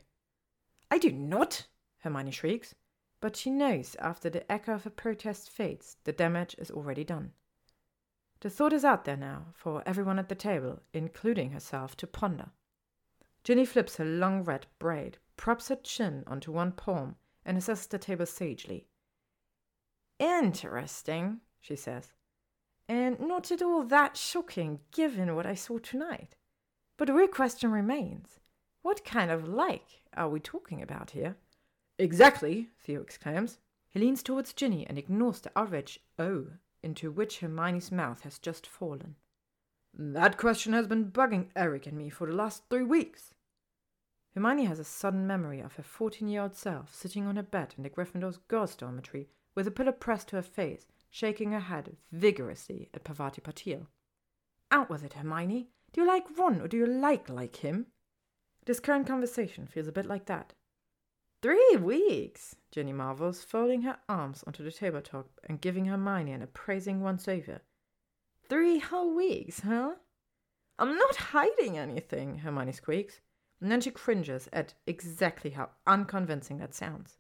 [0.92, 1.68] I do not,
[2.00, 2.76] Hermione shrieks,
[3.20, 7.34] but she knows after the echo of her protest fades, the damage is already done.
[8.42, 12.52] The thought is out there now for everyone at the table, including herself, to ponder.
[13.44, 17.98] Ginny flips her long red braid, props her chin onto one palm, and assesses the
[17.98, 18.88] table sagely.
[20.20, 22.14] Interesting, she says,
[22.88, 26.36] and not at all that shocking given what I saw tonight.
[26.98, 28.40] But the real question remains
[28.82, 31.36] what kind of like are we talking about here?
[31.98, 33.60] Exactly, Theo exclaims.
[33.90, 36.48] He leans towards Ginny and ignores the outraged oh
[36.84, 39.16] into which Hermione's mouth has just fallen.
[39.94, 43.34] That question has been bugging Eric and me for the last three weeks.
[44.34, 47.74] Hermione has a sudden memory of her fourteen year old self sitting on her bed
[47.78, 51.96] in the Gryffindor's girls' dormitory with a pillow pressed to her face, shaking her head
[52.12, 53.88] vigorously at Parvati Patil.
[54.72, 55.70] Out with it, Hermione.
[55.94, 57.88] Do you like Ron or do you like like him?
[58.66, 60.54] This current conversation feels a bit like that.
[61.42, 67.02] Three weeks, Ginny marvels, folding her arms onto the tabletop and giving Hermione an appraising
[67.02, 67.62] once over.
[68.50, 69.96] Three whole weeks, huh?
[70.80, 73.22] I'm not hiding anything, Hermione squeaks,
[73.62, 77.18] and then she cringes at exactly how unconvincing that sounds.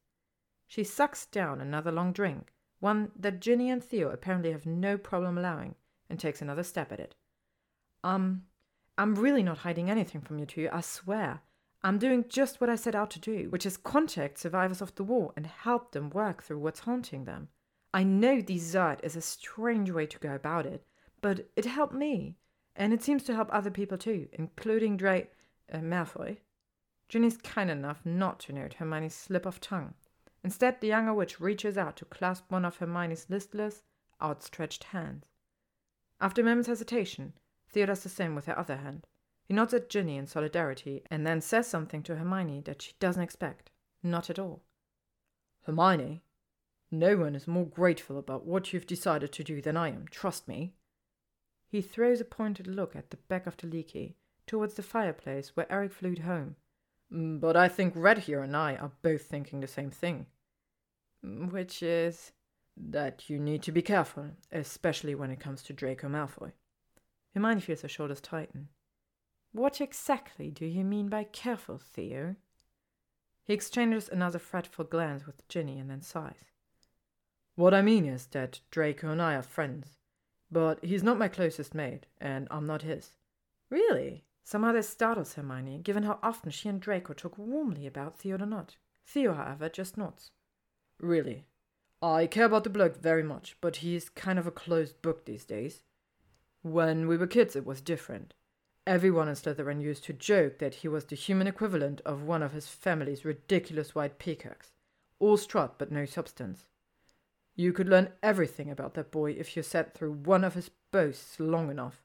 [0.68, 5.38] She sucks down another long drink, one that Ginny and Theo apparently have no problem
[5.38, 5.76] allowing,
[6.10, 7.16] and takes another step at it.
[8.04, 8.44] Um,
[8.98, 11.42] I'm really not hiding anything from you two, I swear.
[11.84, 15.04] I'm doing just what I set out to do, which is contact survivors of the
[15.04, 17.50] war and help them work through what's haunting them.
[17.94, 20.86] I know desert is a strange way to go about it,
[21.22, 22.38] but it helped me,
[22.76, 25.28] and it seems to help other people too, including Dra-
[25.72, 26.38] uh, Malfoy.
[27.08, 29.94] Ginny's kind enough not to note Hermione's slip of tongue.
[30.44, 33.84] Instead, the younger witch reaches out to clasp one of Hermione's listless,
[34.22, 35.26] outstretched hands.
[36.20, 37.34] After a moment's hesitation,
[37.70, 39.08] Theo does the same with her other hand.
[39.44, 43.22] He nods at Ginny in solidarity and then says something to Hermione that she doesn't
[43.22, 43.70] expect.
[44.02, 44.64] Not at all.
[45.64, 46.22] Hermione,
[46.92, 50.48] no one is more grateful about what you've decided to do than I am, trust
[50.48, 50.74] me.
[51.68, 54.16] He throws a pointed look at the back of the leaky,
[54.48, 56.56] towards the fireplace where Eric flew home,
[57.12, 60.28] Mm, but I think Red here and I are both thinking the same thing.
[61.24, 62.32] Mm, which is
[62.78, 66.52] that you need to be careful, especially when it comes to Draco Malfoy.
[67.36, 68.70] Hermione feels her shoulders tighten.
[69.52, 72.38] What exactly do you mean by careful, Theo?
[73.44, 76.52] He exchanges another fretful glance with Ginny and then sighs.
[77.56, 79.98] What I mean is that Draco and I are friends,
[80.50, 83.12] but he's not my closest mate, and I'm not his.
[83.70, 84.24] Really?
[84.44, 88.78] Somehow this startles Hermione, given how often she and Draco talk warmly about Theodore Nott.
[89.06, 90.32] Theo, however, just nods.
[91.00, 91.46] Really?
[92.02, 95.46] I care about the bloke very much, but he's kind of a closed book these
[95.46, 95.82] days.
[96.66, 98.34] When we were kids, it was different.
[98.88, 102.54] Everyone in Slytherin used to joke that he was the human equivalent of one of
[102.54, 104.72] his family's ridiculous white peacocks,
[105.20, 106.70] all strut but no substance.
[107.56, 111.40] You could learn everything about that boy if you sat through one of his boasts
[111.40, 112.02] long enough.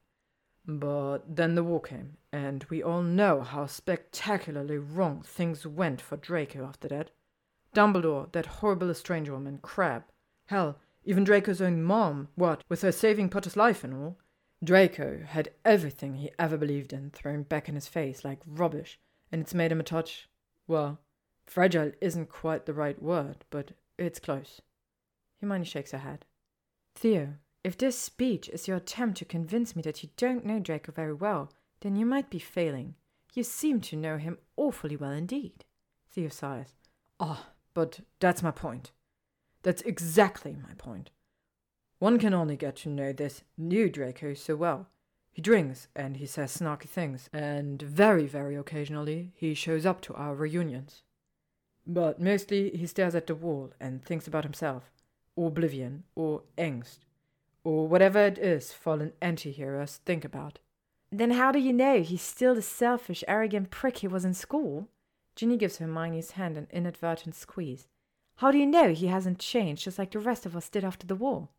[0.66, 6.18] But then the war came, and we all know how spectacularly wrong things went for
[6.18, 7.12] Draco after that.
[7.74, 10.04] Dumbledore, that horrible estranged woman, Crabbe.
[10.48, 14.18] Hell, even Draco's own mom, what, with her saving Potter's life and all.
[14.62, 18.98] Draco had everything he ever believed in thrown back in his face like rubbish,
[19.32, 20.28] and it's made him a touch.
[20.66, 20.98] Well,
[21.46, 24.60] fragile isn't quite the right word, but it's close.
[25.40, 26.26] Hermione shakes her head.
[26.94, 27.34] Theo,
[27.64, 31.14] if this speech is your attempt to convince me that you don't know Draco very
[31.14, 31.50] well,
[31.80, 32.94] then you might be failing.
[33.34, 35.64] You seem to know him awfully well indeed.
[36.10, 36.74] Theo sighs.
[37.18, 38.90] Ah, oh, but that's my point.
[39.62, 41.10] That's exactly my point.
[42.00, 44.88] One can only get to know this new Draco so well.
[45.30, 50.14] He drinks and he says snarky things, and very, very occasionally he shows up to
[50.14, 51.02] our reunions.
[51.86, 54.90] But mostly he stares at the wall and thinks about himself,
[55.36, 57.00] or oblivion, or angst,
[57.64, 60.58] or whatever it is fallen anti heroes think about.
[61.12, 64.88] Then how do you know he's still the selfish, arrogant prick he was in school?
[65.36, 67.88] Ginny gives Hermione's hand an inadvertent squeeze.
[68.36, 71.06] How do you know he hasn't changed just like the rest of us did after
[71.06, 71.50] the war?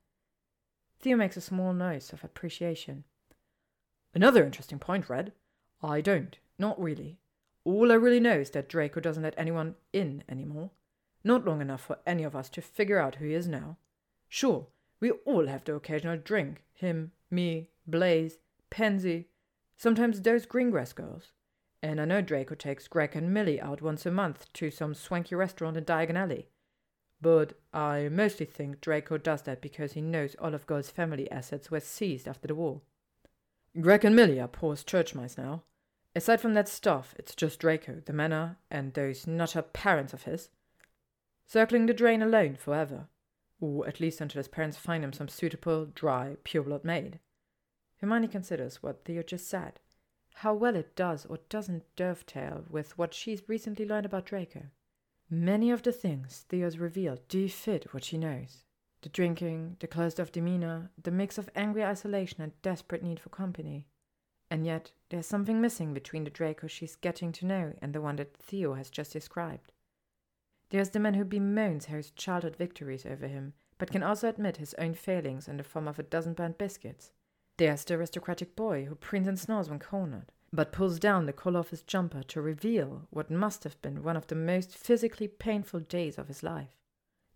[1.02, 3.03] Theo makes a small noise of appreciation.
[4.14, 5.34] Another interesting point, Red.
[5.82, 6.38] I don't.
[6.60, 7.18] Not really.
[7.64, 10.72] All I really know is that Draco doesn't let anyone in anymore.
[11.23, 13.78] Not long enough for any of us to figure out who he is now.
[14.30, 14.68] Sure,
[14.99, 16.64] we all have the occasional drink.
[16.73, 18.38] Him, me, Blaise,
[18.69, 19.28] Pansy,
[19.76, 21.32] sometimes those Greengrass girls.
[21.84, 25.36] And I know Draco takes Greg and Millie out once a month to some swanky
[25.36, 26.48] restaurant in Diagon Alley.
[27.22, 31.69] But I mostly think Draco does that because he knows all of Goyle's family assets
[31.69, 32.81] were seized after the war.
[33.80, 35.64] Greg and Millie are poor as church mice now.
[36.15, 40.49] Aside from that stuff, it's just Draco, the manor, and those nutter parents of his.
[41.45, 43.07] Circling the drain alone forever
[43.61, 47.19] or at least until his parents find him some suitable, dry, pure-blood maid.
[48.02, 49.80] Hermione considers what Theo just said,
[50.35, 54.64] how well it does or doesn't dovetail with what she's recently learned about Draco.
[55.34, 58.66] Many of the things Theo's revealed do fit what she knows.
[59.02, 63.30] The drinking, the closed off demeanor, the mix of angry isolation and desperate need for
[63.30, 63.88] company.
[64.49, 68.18] And yet, there's something missing between the Draco she's getting to know and the one
[68.18, 69.72] that Theo has just described.
[70.70, 74.74] There's the man who bemoans Harry's childhood victories over him, but can also admit his
[74.74, 77.14] own failings in the form of a dozen burnt biscuits.
[77.56, 81.60] There's the aristocratic boy who preens and snores when cornered, but pulls down the collar
[81.60, 85.80] of his jumper to reveal what must have been one of the most physically painful
[85.80, 86.78] days of his life.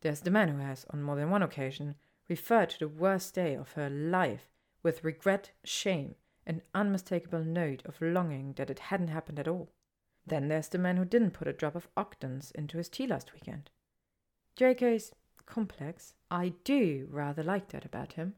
[0.02, 1.96] There's the man who has, on more than one occasion,
[2.28, 4.50] referred to the worst day of her life
[4.84, 6.16] with regret, shame,
[6.46, 9.72] an unmistakable note of longing that it hadn't happened at all.
[10.28, 13.34] Then there's the man who didn't put a drop of Ogden's into his tea last
[13.34, 13.70] weekend.
[14.56, 15.12] Draco's
[15.46, 16.14] complex.
[16.32, 18.36] I do rather like that about him.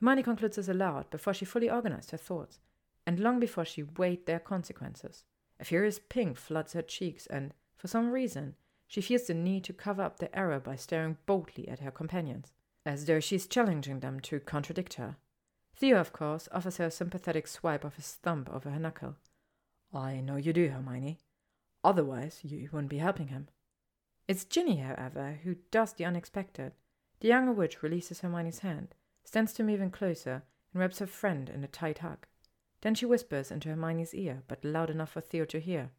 [0.00, 2.58] Hermione concludes this aloud before she fully organized her thoughts,
[3.06, 5.24] and long before she weighed their consequences.
[5.58, 8.54] A furious pink floods her cheeks, and, for some reason,
[8.86, 12.52] she feels the need to cover up the error by staring boldly at her companions,
[12.84, 15.16] as though she's challenging them to contradict her.
[15.74, 19.16] Theo, of course, offers her a sympathetic swipe of his thumb over her knuckle.
[19.94, 21.18] I know you do, Hermione.
[21.82, 23.48] Otherwise, you wouldn't be helping him.
[24.28, 26.72] It's Ginny, however, who does the unexpected.
[27.20, 28.94] The younger witch releases Hermione's hand,
[29.24, 32.26] stands to move in closer, and wraps her friend in a tight hug.
[32.82, 35.90] Then she whispers into Hermione's ear, but loud enough for Theo to hear.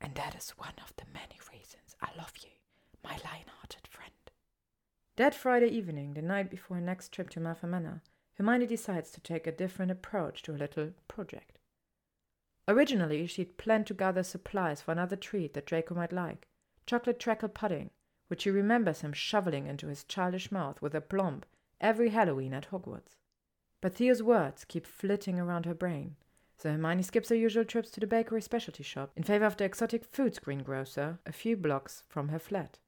[0.00, 2.50] And that is one of the many reasons I love you,
[3.04, 4.12] my lion-hearted friend.
[5.16, 8.02] That Friday evening, the night before her next trip to Malfoy Manor,
[8.34, 11.58] Hermione decides to take a different approach to her little project.
[12.68, 16.46] Originally, she'd planned to gather supplies for another treat that Draco might like
[16.86, 17.90] chocolate treacle pudding,
[18.28, 21.42] which she remembers him shoveling into his childish mouth with aplomb
[21.80, 23.17] every Halloween at Hogwarts.
[23.80, 26.16] But Theo's words keep flitting around her brain,
[26.56, 29.64] So Hermione skips her usual trips to the bakery specialty shop in favor of the
[29.64, 32.78] exotic foods greengrocer a few blocks from her flat.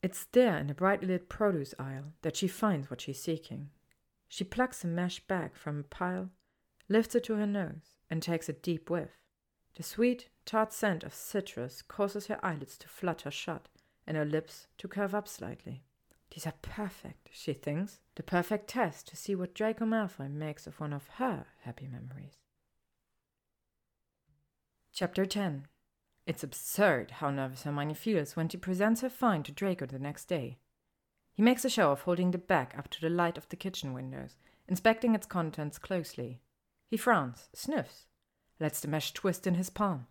[0.00, 3.70] It's there in the brightly lit produce aisle that she finds what she's seeking.
[4.28, 6.30] She plucks a mesh bag from a pile,
[6.88, 9.10] lifts it to her nose, and takes a deep whiff.
[9.74, 13.68] The sweet, tart scent of citrus causes her eyelids to flutter shut
[14.06, 15.82] and her lips to curve up slightly.
[16.34, 20.78] These are perfect, she thinks, the perfect test to see what Draco Malfoy makes of
[20.78, 22.38] one of her happy memories.
[24.92, 25.66] Chapter 10
[26.26, 30.26] It's absurd how nervous Hermione feels when she presents her find to Draco the next
[30.26, 30.58] day.
[31.32, 33.94] He makes a show of holding the bag up to the light of the kitchen
[33.94, 34.36] windows,
[34.66, 36.40] inspecting its contents closely.
[36.88, 38.06] He frowns, sniffs,
[38.58, 40.08] lets the mesh twist in his palm.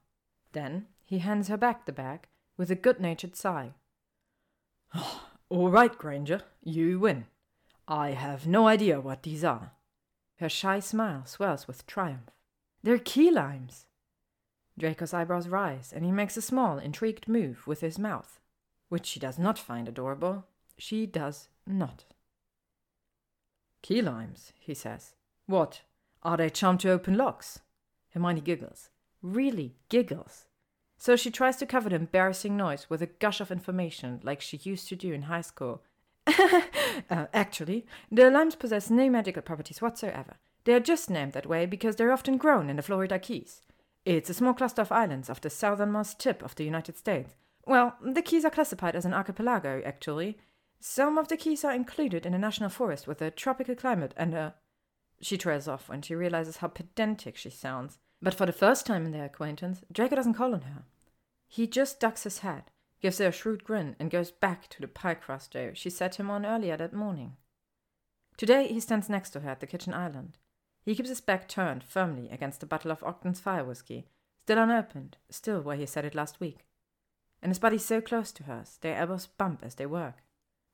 [0.53, 3.73] Then he hands her back the bag with a good natured sigh.
[4.94, 7.26] Ah, All right, Granger, you win.
[7.88, 9.72] I have no idea what these are.
[10.40, 12.30] Her shy smile swells with triumph.
[12.84, 13.86] They're key limes.
[14.78, 18.40] Draco's eyebrows rise, and he makes a small, intrigued move with his mouth,
[18.90, 20.45] which she does not find adorable.
[20.78, 22.03] She does not.
[23.82, 25.14] Key limes, he says.
[25.45, 25.82] What?
[26.24, 27.60] Are they charmed to open locks?
[28.14, 28.90] Hermione giggles.
[29.22, 30.45] Really giggles.
[30.98, 34.57] So she tries to cover the embarrassing noise with a gush of information like she
[34.57, 35.84] used to do in high school.
[36.28, 40.38] uh, actually, the limes possess no magical properties whatsoever.
[40.65, 43.61] They are just named that way because they're often grown in the Florida Keys.
[44.06, 47.36] It's a small cluster of islands off the southernmost tip of the United States.
[47.65, 50.38] Well, the Keys are classified as an archipelago, actually.
[50.80, 54.34] Some of the Keys are included in a national forest with a tropical climate and
[54.34, 54.56] a.
[55.22, 57.99] She trails off when she realizes how pedantic she sounds.
[58.22, 60.84] But for the first time in their acquaintance, Draco doesn't call on her.
[61.48, 62.64] He just ducks his head,
[63.02, 66.15] gives her a shrewd grin, and goes back to the pie crust dough she set
[66.15, 67.38] him on earlier that morning.
[68.35, 70.38] Today he stands next to her at the kitchen island.
[70.84, 74.07] He keeps his back turned firmly against the bottle of Ogden's fire whiskey,
[74.44, 76.65] still unopened, still where he set it last week.
[77.41, 80.23] And his body's so close to hers, their elbows bump as they work.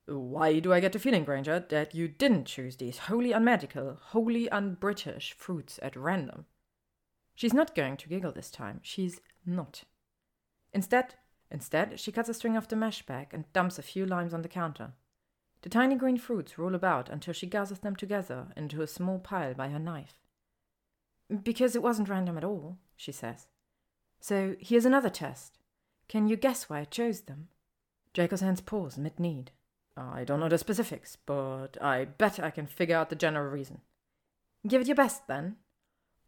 [0.06, 4.48] Why do I get the feeling, Granger, that you didn't choose these wholly unmedical, wholly
[4.48, 6.46] unbritish fruits at random?
[7.34, 8.80] She's not going to giggle this time.
[8.82, 9.84] She's not.
[10.72, 11.14] Instead,
[11.50, 14.42] instead, she cuts a string off the mesh bag and dumps a few limes on
[14.42, 14.92] the counter.
[15.62, 19.54] The tiny green fruits roll about until she gathers them together into a small pile
[19.54, 20.18] by her knife.
[21.42, 23.46] Because it wasn't random at all, she says.
[24.20, 25.58] So here's another test.
[26.08, 27.48] Can you guess why I chose them?
[28.12, 29.50] Draco's hands pause mid knead.
[29.96, 33.80] I don't know the specifics, but I bet I can figure out the general reason.
[34.66, 35.56] Give it your best, then.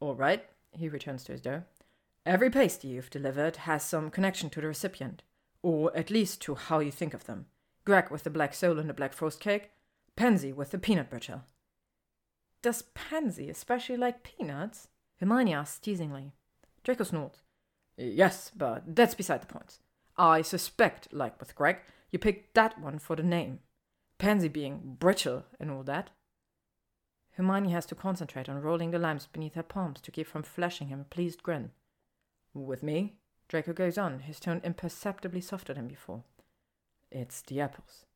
[0.00, 0.44] All right,
[0.78, 1.64] he returns to his dough.
[2.24, 5.22] Every pasty you've delivered has some connection to the recipient,
[5.62, 7.46] or at least to how you think of them.
[7.84, 9.70] Greg with the black sole and the black forest cake,
[10.16, 11.42] Pansy with the peanut butter.
[12.62, 14.88] Does Pansy especially like peanuts?
[15.20, 16.32] Hermione asks teasingly.
[16.82, 17.42] Draco snorts.
[17.96, 19.78] Yes, but that's beside the point.
[20.16, 21.78] I suspect, like with Greg,
[22.10, 23.60] you picked that one for the name.
[24.18, 26.10] Pansy being brittle and all that.
[27.36, 30.88] Hermione has to concentrate on rolling the limes beneath her palms to keep from flashing
[30.88, 31.70] him a pleased grin.
[32.54, 33.16] With me?
[33.48, 36.24] Draco goes on, his tone imperceptibly softer than before.
[37.10, 38.06] It's the apples.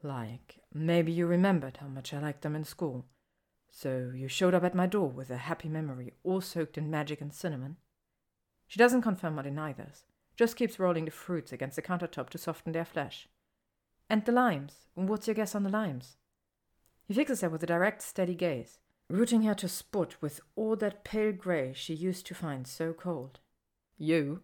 [0.00, 3.04] Like, maybe you remembered how much I liked them in school.
[3.68, 7.20] So you showed up at my door with a happy memory all soaked in magic
[7.20, 7.78] and cinnamon.
[8.68, 10.04] She doesn't confirm or deny this,
[10.36, 13.28] just keeps rolling the fruits against the countertop to soften their flesh.
[14.08, 14.86] And the limes.
[14.94, 16.16] What's your guess on the limes?
[17.12, 18.78] He fixes her with a direct, steady gaze,
[19.10, 23.38] rooting her to spot with all that pale grey she used to find so cold.
[23.98, 24.40] You,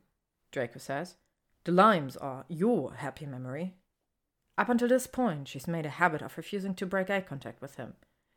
[0.53, 1.17] Draco says,
[1.65, 3.73] the limes are your happy memory.
[4.59, 7.77] Up until this point, she's made a habit of refusing to break eye contact with
[7.77, 7.95] him.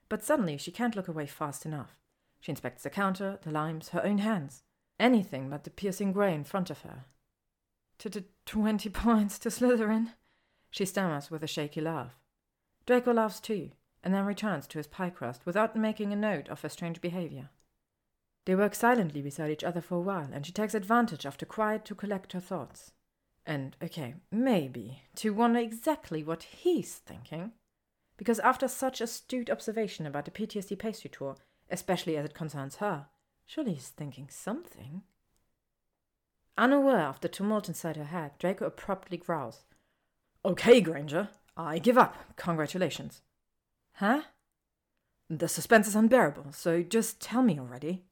[0.08, 2.00] But suddenly, she can't look away fast enough.
[2.40, 4.64] She inspects the counter, the limes, her own hands.
[4.98, 7.04] Anything but the piercing grey in front of her.
[7.98, 10.14] To twenty points to Slytherin?
[10.70, 12.18] She stammers with a shaky laugh.
[12.86, 13.72] Draco laughs too,
[14.04, 17.50] and then returns to his pie crust without making a note of her strange behavior.
[18.46, 21.46] They work silently beside each other for a while, and she takes advantage of the
[21.46, 22.92] quiet to collect her thoughts.
[23.46, 27.52] And, okay, maybe to wonder exactly what he's thinking.
[28.18, 31.36] Because after such astute observation about the PTSD pastry tour,
[31.70, 33.08] especially as it concerns her,
[33.46, 35.04] surely he's thinking something.
[36.58, 39.66] Unaware of the tumult inside her head, Draco abruptly growls,
[40.44, 42.36] Okay, Granger, I give up.
[42.36, 43.22] Congratulations.
[43.94, 44.22] Huh?
[45.30, 48.04] The suspense is unbearable, so just tell me already.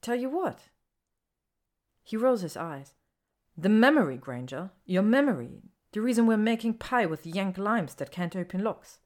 [0.00, 0.60] Tell you what?
[2.02, 2.94] He rolls his eyes.
[3.56, 4.70] The memory, Granger.
[4.86, 5.62] Your memory.
[5.92, 9.00] The reason we're making pie with yank limes that can't open locks.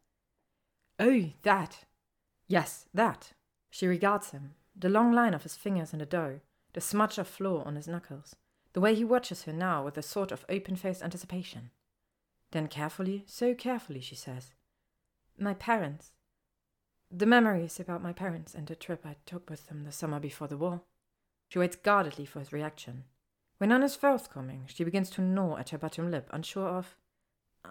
[0.98, 1.84] Oh, that.
[2.46, 3.32] Yes, that.
[3.70, 6.40] She regards him, the long line of his fingers in the dough,
[6.74, 8.36] the smudge of flour on his knuckles,
[8.74, 11.70] the way he watches her now with a sort of open faced anticipation.
[12.50, 14.52] Then carefully, so carefully, she says,
[15.38, 16.12] My parents.
[17.10, 20.46] The memories about my parents and the trip I took with them the summer before
[20.46, 20.82] the war.
[21.48, 23.04] She waits guardedly for his reaction.
[23.58, 26.96] When none is forthcoming, she begins to gnaw at her bottom lip, unsure of.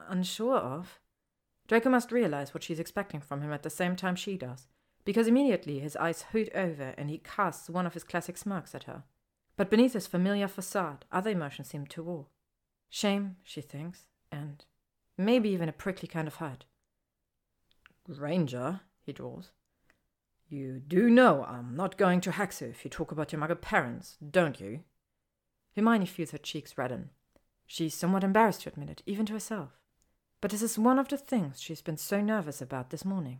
[0.09, 0.99] Unsure of?
[1.67, 4.67] Draco must realize what she's expecting from him at the same time she does,
[5.05, 8.83] because immediately his eyes hoot over and he casts one of his classic smirks at
[8.83, 9.03] her.
[9.55, 12.27] But beneath his familiar facade, other emotions seem to war.
[12.89, 14.65] Shame, she thinks, and
[15.17, 16.65] maybe even a prickly kind of hurt.
[18.11, 19.51] Granger, he drawls.
[20.49, 24.17] You do know I'm not going to Haxo if you talk about your muggle parents,
[24.29, 24.81] don't you?
[25.75, 27.09] Hermione feels her cheeks redden.
[27.65, 29.79] She's somewhat embarrassed to admit it, even to herself.
[30.41, 33.39] But this is one of the things she's been so nervous about this morning.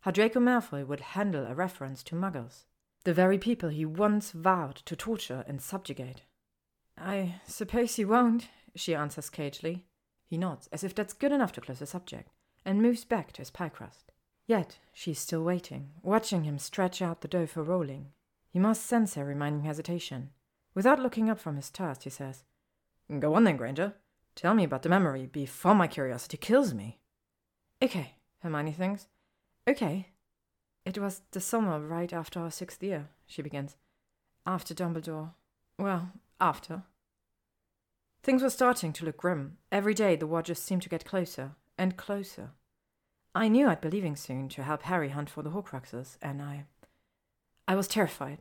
[0.00, 2.64] How Draco Malfoy would handle a reference to muggles.
[3.04, 6.22] The very people he once vowed to torture and subjugate.
[6.96, 9.84] I suppose he won't, she answers cagely.
[10.26, 12.30] He nods, as if that's good enough to close the subject,
[12.68, 14.12] and moves back to his pie crust.
[14.46, 18.08] Yet she is still waiting, watching him stretch out the dough for rolling.
[18.50, 20.30] He must sense her remaining hesitation.
[20.74, 22.44] Without looking up from his task, he says,
[23.20, 23.94] Go on then, Granger.
[24.34, 26.98] Tell me about the memory before my curiosity kills me.
[27.82, 29.06] Okay, Hermione thinks.
[29.66, 30.08] Okay.
[30.84, 33.76] It was the summer right after our sixth year, she begins.
[34.44, 35.30] After Dumbledore.
[35.78, 36.82] Well, after.
[38.22, 39.56] Things were starting to look grim.
[39.72, 42.50] Every day the just seemed to get closer and closer.
[43.34, 46.64] I knew I'd be leaving soon to help Harry hunt for the Horcruxes, and I.
[47.66, 48.38] I was terrified.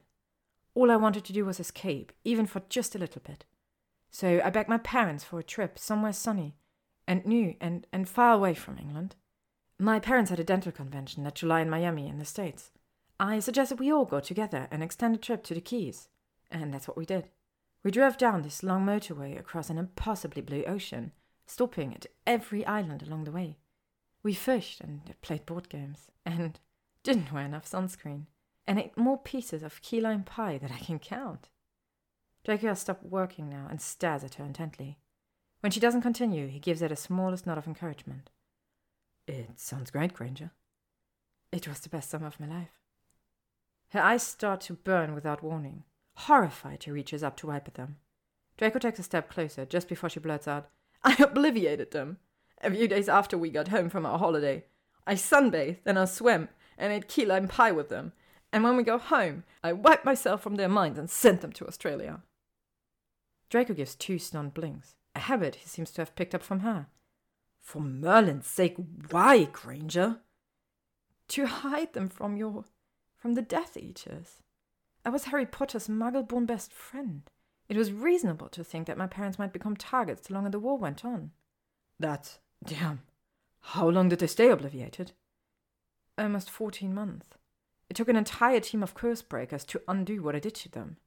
[0.73, 3.45] All I wanted to do was escape, even for just a little bit.
[4.09, 6.55] So I begged my parents for a trip somewhere sunny
[7.07, 9.15] and new and, and far away from England.
[9.80, 12.72] My parents had a dental convention that July in Miami in the States.
[13.19, 16.09] I suggested we all go together and extend a trip to the Keys,
[16.51, 17.30] and that's what we did.
[17.84, 21.11] We drove down this long motorway across an impossibly blue ocean,
[21.45, 23.57] stopping at every island along the way.
[24.27, 26.59] We fished and played board games, and
[27.03, 28.25] didn't wear enough sunscreen,
[28.67, 31.47] and ate more pieces of key lime pie than I can count.
[32.43, 34.99] Draco has stopped working now and stares at her intently.
[35.61, 38.29] When she doesn't continue, he gives her the smallest nod of encouragement.
[39.29, 40.51] It sounds great, Granger.
[41.53, 42.81] It was the best summer of my life.
[43.91, 45.85] Her eyes start to burn without warning.
[46.17, 47.95] Horrified, she reaches up to wipe at them.
[48.57, 50.69] Draco takes a step closer just before she blurts out,
[51.01, 52.17] I obliviated them.
[52.61, 54.65] A few days after we got home from our holiday,
[55.05, 58.13] I sunbathed and I swam and ate key lime pie with them.
[58.51, 61.67] And when we go home, I wiped myself from their minds and sent them to
[61.67, 62.21] Australia.
[63.49, 66.88] Draco gives two stunned blinks, a habit he seems to have picked up from her.
[67.61, 68.75] For Merlin's sake,
[69.09, 70.21] why, Granger?
[71.29, 72.65] To hide them from your.
[73.17, 74.41] from the Death Eaters.
[75.05, 77.29] I was Harry Potter's muggle born best friend.
[77.69, 80.59] It was reasonable to think that my parents might become targets so long as the
[80.59, 81.31] war went on.
[81.99, 82.39] That.
[82.63, 83.01] Damn.
[83.59, 85.11] How long did they stay obliviated?
[86.17, 87.27] Almost fourteen months.
[87.89, 90.97] It took an entire team of curse breakers to undo what I did to them.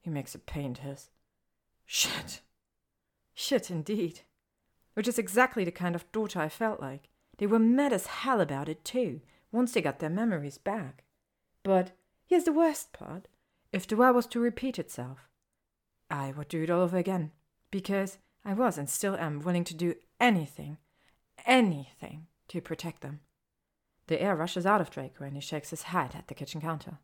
[0.00, 1.10] He makes a pained hiss.
[1.86, 2.40] Shit.
[3.34, 4.20] Shit, indeed
[4.94, 7.08] which is exactly the kind of daughter I felt like.
[7.38, 9.20] They were mad as hell about it, too,
[9.52, 11.04] once they got their memories back.
[11.62, 11.92] But
[12.24, 13.28] here's the worst part
[13.72, 15.28] if the war was to repeat itself,
[16.08, 17.32] I would do it all over again,
[17.72, 20.78] because I was and still am willing to do anything,
[21.46, 23.20] anything to protect them.
[24.06, 26.98] The air rushes out of Draco and he shakes his head at the kitchen counter.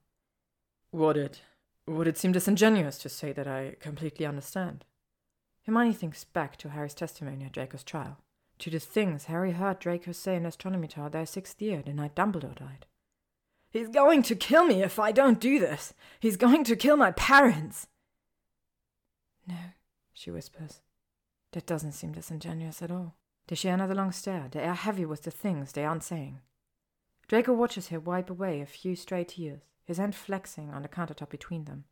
[0.92, 1.42] Would it
[1.86, 4.84] would it seem disingenuous to say that I completely understand?
[5.66, 8.18] Hermione thinks back to Harry's testimony at Draco's trial,
[8.58, 12.14] to the things Harry heard Draco say in Astronomy Tower their sixth year, the night
[12.14, 12.86] Dumbledore died.
[13.70, 15.94] He's going to kill me if I don't do this.
[16.18, 17.86] He's going to kill my parents.
[19.46, 19.56] No,
[20.12, 20.80] she whispers.
[21.52, 23.16] That doesn't seem disingenuous at all.
[23.48, 26.40] They share another long stare, They are heavy with the things they aren't saying.
[27.26, 31.30] Draco watches her wipe away a few stray tears, his hand flexing on the countertop
[31.30, 31.84] between them.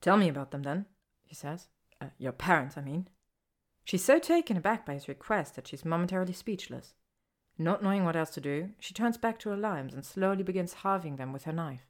[0.00, 0.86] Tell me about them, then,
[1.22, 1.68] he says.
[2.00, 3.08] Uh, your parents, I mean.
[3.84, 6.94] She's so taken aback by his request that she's momentarily speechless.
[7.58, 10.74] Not knowing what else to do, she turns back to her limes and slowly begins
[10.74, 11.86] halving them with her knife.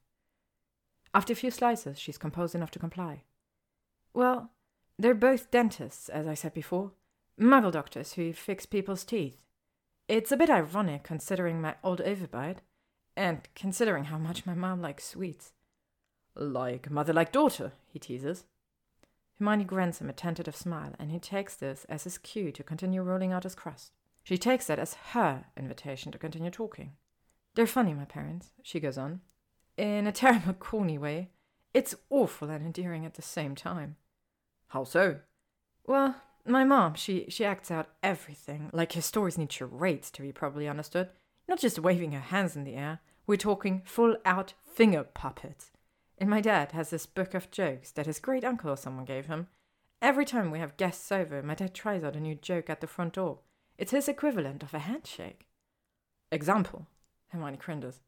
[1.13, 3.25] After a few slices, she's composed enough to comply.
[4.15, 4.53] Well,
[4.99, 6.93] they're both dentists, as I said before.
[7.39, 9.43] Muggle doctors who fix people's teeth.
[10.09, 12.59] It's a bit ironic considering my old overbite,
[13.17, 15.53] and considering how much my mom likes sweets.
[16.35, 18.45] Like mother like daughter, he teases.
[19.39, 23.03] Hermione grants him a tentative smile, and he takes this as his cue to continue
[23.03, 23.93] rolling out his crust.
[24.23, 26.93] She takes that as her invitation to continue talking.
[27.55, 29.21] They're funny, my parents, she goes on.
[29.77, 31.31] in a terrible corny way.
[31.75, 33.97] It's awful and endearing at the same time.
[34.69, 35.21] How so?
[35.87, 40.33] Well, my mom, she, she acts out everything, like her stories need charades to be
[40.33, 41.11] properly understood.
[41.49, 45.71] Not just waving her hands in the air, we're talking full out finger puppets.
[46.19, 49.27] And my dad has this book of jokes that his great uncle or someone gave
[49.27, 49.49] him.
[50.01, 52.87] Every time we have guests over, my dad tries out a new joke at the
[52.87, 53.41] front door.
[53.79, 55.47] It's his equivalent of a handshake.
[56.33, 56.87] Example.
[57.29, 58.01] Hermione cringes.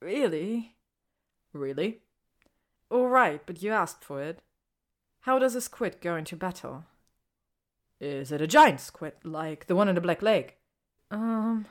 [0.00, 0.76] Really?
[1.52, 2.00] Really?
[2.90, 4.40] All right, but you asked for it.
[5.20, 6.84] How does a squid go into battle?
[8.00, 10.56] Is it a giant squid, like the one in the Black Lake?
[11.10, 11.66] Um,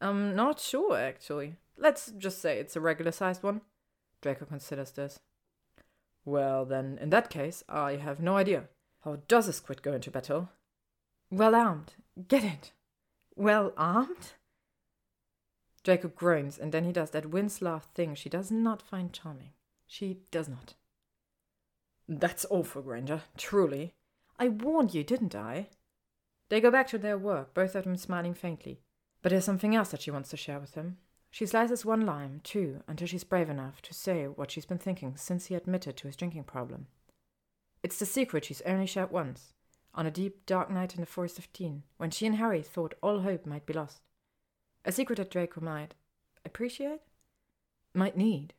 [0.00, 1.56] I'm not sure, actually.
[1.76, 3.60] Let's just say it's a regular sized one.
[4.20, 5.20] Draco considers this.
[6.24, 8.64] Well, then, in that case, I have no idea.
[9.04, 10.50] How does a squid go into battle?
[11.30, 11.94] Well armed.
[12.28, 12.72] Get it?
[13.36, 14.32] Well armed?
[15.84, 19.52] Draco groans, and then he does that laugh thing she does not find charming.
[19.86, 20.74] She does not.
[22.12, 23.94] That's awful, Granger, truly.
[24.36, 25.68] I warned you, didn't I?
[26.48, 28.80] They go back to their work, both of them smiling faintly.
[29.22, 30.96] But there's something else that she wants to share with him.
[31.30, 35.16] She slices one lime, too, until she's brave enough to say what she's been thinking
[35.16, 36.88] since he admitted to his drinking problem.
[37.84, 39.52] It's the secret she's only shared once,
[39.94, 42.94] on a deep, dark night in the Forest of Dean, when she and Harry thought
[43.04, 44.00] all hope might be lost.
[44.84, 45.94] A secret that Draco might
[46.44, 47.02] appreciate?
[47.94, 48.54] Might need.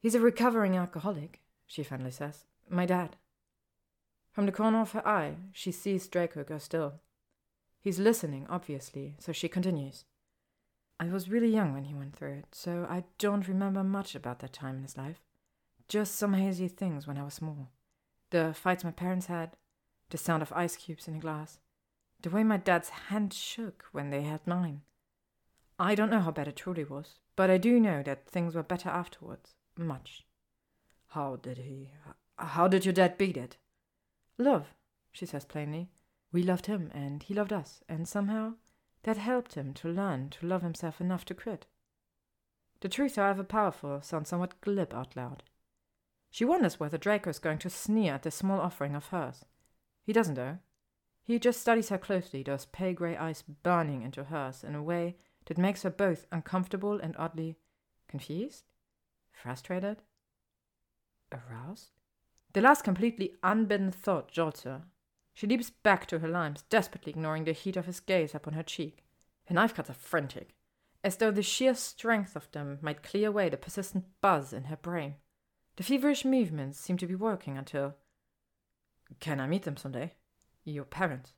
[0.00, 2.44] He's a recovering alcoholic, she finally says.
[2.68, 3.16] My dad.
[4.32, 6.94] From the corner of her eye, she sees Draco go still.
[7.80, 10.04] He's listening, obviously, so she continues.
[10.98, 14.40] I was really young when he went through it, so I don't remember much about
[14.40, 15.20] that time in his life.
[15.88, 17.70] Just some hazy things when I was small.
[18.30, 19.56] The fights my parents had,
[20.10, 21.60] the sound of ice cubes in a glass,
[22.22, 24.82] the way my dad's hand shook when they held mine.
[25.78, 28.62] I don't know how bad it truly was, but I do know that things were
[28.62, 29.54] better afterwards.
[29.76, 30.24] Much.
[31.16, 31.92] How did he.
[32.36, 33.56] How did your dad beat it?
[34.36, 34.74] Love,
[35.12, 35.88] she says plainly.
[36.30, 38.56] We loved him, and he loved us, and somehow
[39.04, 41.64] that helped him to learn to love himself enough to quit.
[42.80, 45.42] The truth, however powerful, sounds somewhat glib out loud.
[46.30, 49.46] She wonders whether Draco is going to sneer at this small offering of hers.
[50.04, 50.58] He doesn't, though.
[51.22, 55.16] He just studies her closely, those pale grey eyes burning into hers in a way
[55.46, 57.56] that makes her both uncomfortable and oddly
[58.06, 58.64] confused,
[59.32, 60.02] frustrated,
[61.32, 61.90] aroused.
[62.52, 64.84] The last completely unbidden thought jolts her.
[65.34, 68.62] She leaps back to her limes, desperately ignoring the heat of his gaze upon her
[68.62, 69.04] cheek.
[69.46, 70.54] Her knife cuts are frantic,
[71.04, 74.76] as though the sheer strength of them might clear away the persistent buzz in her
[74.76, 75.16] brain.
[75.76, 77.96] The feverish movements seem to be working until.
[79.20, 80.14] Can I meet them someday?
[80.64, 81.34] Your parents.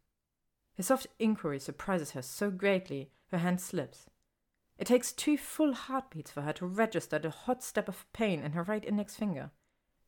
[0.75, 4.07] His soft inquiry surprises her so greatly her hand slips.
[4.79, 8.53] It takes two full heartbeats for her to register the hot step of pain in
[8.53, 9.51] her right index finger.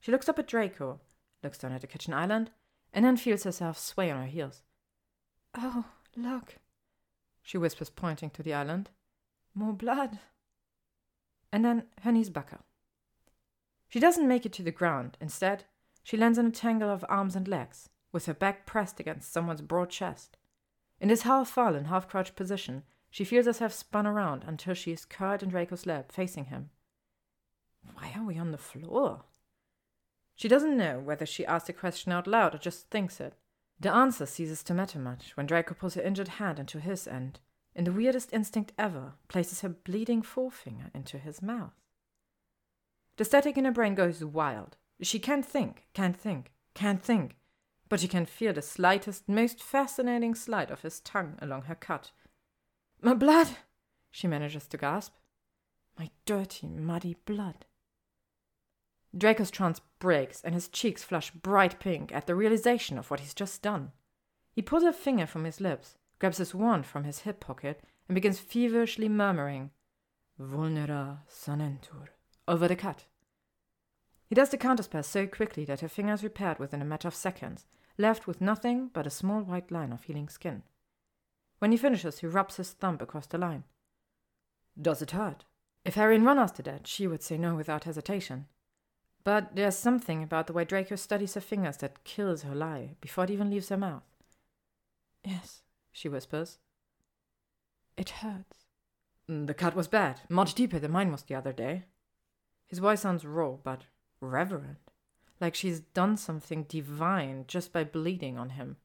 [0.00, 1.00] She looks up at Draco,
[1.42, 2.50] looks down at the kitchen island,
[2.92, 4.62] and then feels herself sway on her heels.
[5.54, 5.84] Oh,
[6.16, 6.56] look,
[7.42, 8.90] she whispers, pointing to the island.
[9.54, 10.18] More blood.
[11.52, 12.60] And then her knees buckle.
[13.88, 15.16] She doesn't make it to the ground.
[15.20, 15.64] Instead,
[16.04, 19.62] she lands in a tangle of arms and legs, with her back pressed against someone's
[19.62, 20.36] broad chest.
[21.00, 25.04] In this half fallen, half crouched position, she feels herself spun around until she is
[25.04, 26.70] curled in Draco's lap, facing him.
[27.94, 29.24] Why are we on the floor?
[30.40, 33.34] She doesn't know whether she asks the question out loud or just thinks it.
[33.78, 37.38] The answer ceases to matter much when Draco pulls her injured hand into his and,
[37.74, 41.74] in the weirdest instinct ever, places her bleeding forefinger into his mouth.
[43.18, 44.78] The static in her brain goes wild.
[45.02, 47.36] She can't think, can't think, can't think,
[47.90, 52.12] but she can feel the slightest, most fascinating slide of his tongue along her cut.
[53.02, 53.58] My blood!
[54.10, 55.12] she manages to gasp.
[55.98, 57.66] My dirty, muddy blood.
[59.16, 63.34] Draco's trance breaks and his cheeks flush bright pink at the realization of what he's
[63.34, 63.92] just done.
[64.52, 68.14] He pulls a finger from his lips, grabs his wand from his hip pocket, and
[68.14, 69.70] begins feverishly murmuring,
[70.40, 72.08] Vulnera sanentur,
[72.48, 73.04] over the cut.
[74.26, 77.14] He does the counterspell so quickly that her finger is repaired within a matter of
[77.14, 77.66] seconds,
[77.98, 80.62] left with nothing but a small white line of healing skin.
[81.58, 83.64] When he finishes, he rubs his thumb across the line.
[84.80, 85.44] Does it hurt?
[85.84, 88.46] If Harry and Ron asked her that, she would say no without hesitation.
[89.22, 93.24] But there's something about the way Draco studies her fingers that kills her lie before
[93.24, 94.02] it even leaves her mouth.
[95.24, 96.58] Yes, she whispers.
[97.96, 98.64] It hurts.
[99.28, 101.84] Mm, the cut was bad, much deeper than mine was the other day.
[102.66, 103.82] His voice sounds raw, but
[104.20, 104.78] reverent,
[105.40, 108.76] like she's done something divine just by bleeding on him.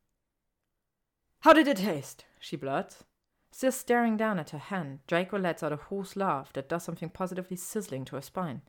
[1.42, 2.26] How did it taste?
[2.40, 3.04] she blurts.
[3.52, 7.10] Still staring down at her hand, Draco lets out a hoarse laugh that does something
[7.10, 8.64] positively sizzling to her spine.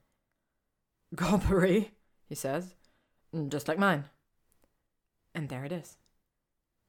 [1.15, 1.91] Gobbery,
[2.28, 2.75] he says.
[3.35, 4.05] Mm, just like mine.
[5.35, 5.97] And there it is.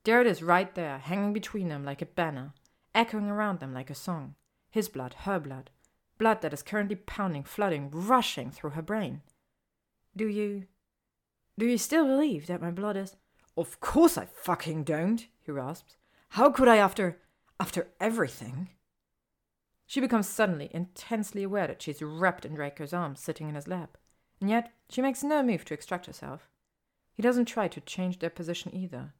[0.03, 2.53] There it is, right there, hanging between them like a banner,
[2.95, 4.35] echoing around them like a song.
[4.71, 5.69] His blood, her blood.
[6.17, 9.21] Blood that is currently pounding, flooding, rushing through her brain.
[10.15, 10.63] Do you.
[11.59, 13.15] Do you still believe that my blood is.
[13.55, 15.97] Of course I fucking don't, he rasps.
[16.29, 17.19] How could I after.
[17.59, 18.69] after everything?
[19.85, 23.97] She becomes suddenly intensely aware that she's wrapped in Draco's arms, sitting in his lap.
[24.39, 26.49] And yet, she makes no move to extract herself.
[27.13, 29.13] He doesn't try to change their position either.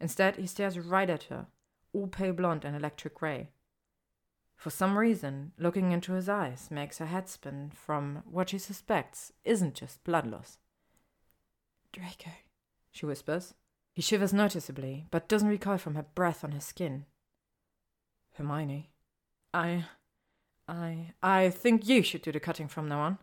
[0.00, 1.46] Instead, he stares right at her,
[1.92, 3.50] all pale blonde and electric grey.
[4.56, 9.32] For some reason, looking into his eyes makes her head spin from what she suspects
[9.44, 10.58] isn't just blood loss.
[11.92, 12.30] Draco,
[12.90, 13.54] she whispers.
[13.92, 17.04] He shivers noticeably, but doesn't recoil from her breath on his skin.
[18.34, 18.90] Hermione.
[19.52, 19.86] I.
[20.66, 21.12] I.
[21.22, 23.18] I think you should do the cutting from now on.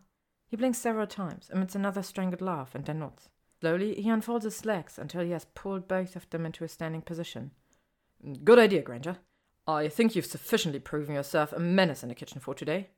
[0.49, 3.29] He blinks several times, emits another strangled laugh, and then nods.
[3.61, 7.03] Slowly, he unfolds his legs until he has pulled both of them into a standing
[7.03, 7.51] position.
[8.25, 9.17] Mm, good idea, Granger.
[9.67, 12.89] I think you've sufficiently proven yourself a menace in the kitchen for today.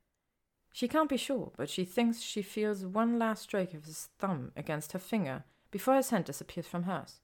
[0.72, 4.54] She can't be sure, but she thinks she feels one last stroke of his thumb
[4.56, 7.20] against her finger before his hand disappears from hers.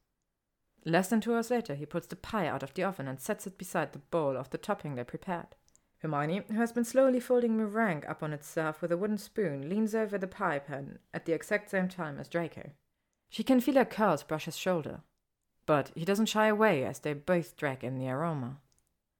[0.84, 3.48] Less than two hours later, he puts the pie out of the oven and sets
[3.48, 5.56] it beside the bowl of the topping they prepared.
[6.00, 9.95] Hermione, who has been slowly folding meringue up on itself with a wooden spoon, leans
[9.95, 12.72] over the pie pan at the exact same time as Draco.
[13.30, 15.01] She can feel her curls brush his shoulder,
[15.66, 18.59] but he doesn't shy away as they both drag in the aroma.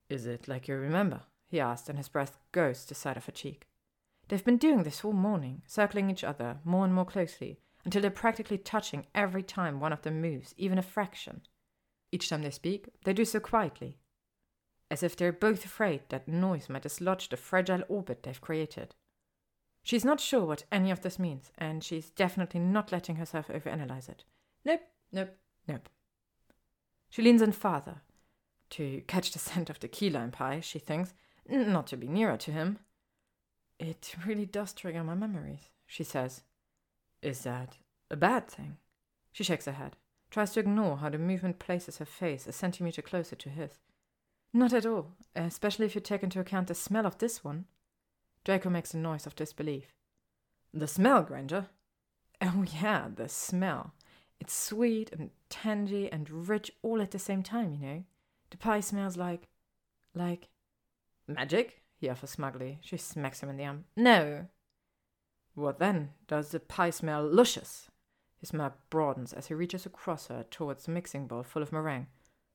[0.10, 1.24] Is it like you remember?
[1.50, 3.68] he asked, and his breath goes to the side of her cheek.
[4.28, 8.12] They've been doing this all morning, circling each other more and more closely, until they're
[8.12, 11.42] practically touching every time one of them moves, even a fraction.
[12.12, 13.98] Each time they speak, they do so quietly,
[14.90, 18.96] as if they're both afraid that noise might dislodge the fragile orbit they've created.
[19.84, 24.10] She's not sure what any of this means, and she's definitely not letting herself overanalyze
[24.10, 24.24] it.
[24.66, 25.36] Nope, nope,
[25.68, 25.90] nope.
[27.10, 28.02] She leans in farther,
[28.72, 31.14] to catch the scent of the key lime pie, she thinks,
[31.48, 32.80] not to be nearer to him.
[33.80, 36.44] It really does trigger my memories, she says.
[37.22, 37.78] Is that
[38.12, 38.78] a bad thing?
[39.32, 39.96] She shakes her head,
[40.30, 43.80] tries to ignore how the movement places her face a centimeter closer to his.
[44.58, 47.66] Not at all, especially if you take into account the smell of this one.
[48.44, 49.94] Draco makes a noise of disbelief.
[50.74, 51.68] The smell, Granger?
[52.42, 53.94] Oh, yeah, the smell.
[54.40, 58.04] It's sweet and tangy and rich all at the same time, you know.
[58.50, 59.48] The pie smells like.
[60.16, 60.48] like.
[61.28, 61.84] Magic?
[62.00, 62.80] he offers smugly.
[62.82, 63.84] She smacks him in the arm.
[63.96, 64.48] No.
[65.54, 66.14] What then?
[66.28, 67.92] Does the pie smell luscious?
[68.40, 72.08] His mouth broadens as he reaches across her towards the mixing bowl full of meringue.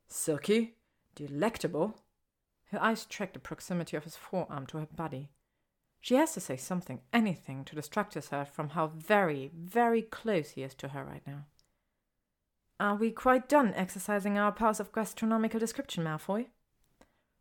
[0.09, 0.75] Silky?
[1.15, 1.97] Delectable?
[2.71, 5.29] Her eyes track the proximity of his forearm to her body.
[6.01, 10.63] She has to say something, anything, to distract herself from how very, very close he
[10.63, 11.45] is to her right now.
[12.81, 16.47] Are we quite done exercising our powers of gastronomical description, Malfoy?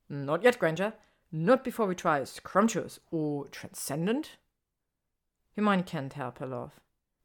[0.07, 0.93] Not yet, Granger.
[1.31, 4.37] Not before we try scrumptious or transcendent.
[5.55, 6.79] Hermione can't help her laugh.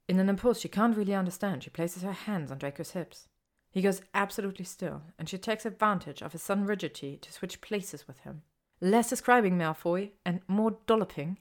[0.07, 3.27] In an impulse she can't really understand, she places her hands on Draco's hips.
[3.71, 8.07] He goes absolutely still, and she takes advantage of his sudden rigidity to switch places
[8.07, 8.41] with him.
[8.79, 11.37] Less describing Malfoy and more dolloping.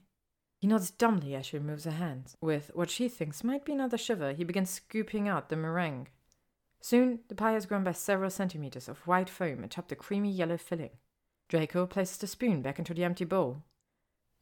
[0.61, 2.37] He nods dumbly as she removes her hands.
[2.41, 6.09] With what she thinks might be another shiver, he begins scooping out the meringue.
[6.81, 10.57] Soon, the pie has grown by several centimeters of white foam atop the creamy yellow
[10.57, 10.91] filling.
[11.49, 13.63] Draco places the spoon back into the empty bowl.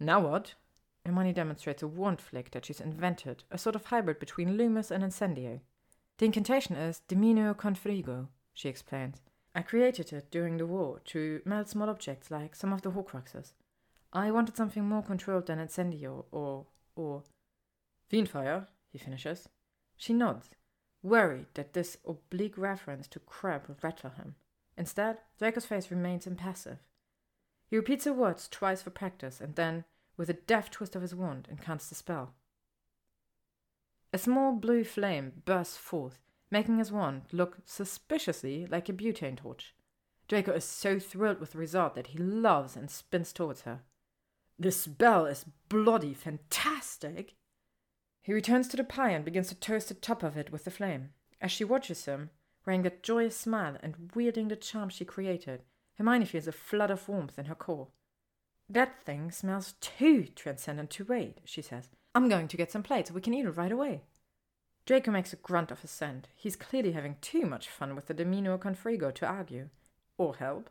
[0.00, 0.54] Now what?
[1.04, 5.04] Hermione demonstrates a wand flick that she's invented, a sort of hybrid between Lumos and
[5.04, 5.60] Incendio.
[6.18, 9.20] The incantation is Diminuo Confrigo, she explains.
[9.54, 13.52] I created it during the war to melt small objects like some of the Horcruxes.
[14.12, 16.66] I wanted something more controlled than Incendio or.
[16.94, 17.24] or.
[18.10, 19.48] Fiendfire, he finishes.
[19.96, 20.50] She nods,
[21.02, 24.36] worried that this oblique reference to Crabbe will rattle him.
[24.76, 26.78] Instead, Draco's face remains impassive.
[27.68, 29.84] He repeats the words twice for practice and then,
[30.16, 32.34] with a deft twist of his wand, incants the spell.
[34.14, 39.74] A small blue flame bursts forth, making his wand look suspiciously like a butane torch.
[40.28, 43.80] Draco is so thrilled with the result that he loves and spins towards her.
[44.56, 47.34] This spell is bloody fantastic!
[48.22, 50.70] He returns to the pie and begins to toast the top of it with the
[50.70, 51.08] flame.
[51.40, 52.30] As she watches him,
[52.64, 55.64] wearing that joyous smile and wielding the charm she created,
[55.98, 57.88] Hermione feels a flood of warmth in her core.
[58.68, 61.88] That thing smells too transcendent to wait, she says.
[62.14, 64.02] I'm going to get some plates we can eat it right away.
[64.86, 66.28] Draco makes a grunt of assent.
[66.36, 69.70] He's clearly having too much fun with the Diminuo Confrigo to argue.
[70.18, 70.70] Or help.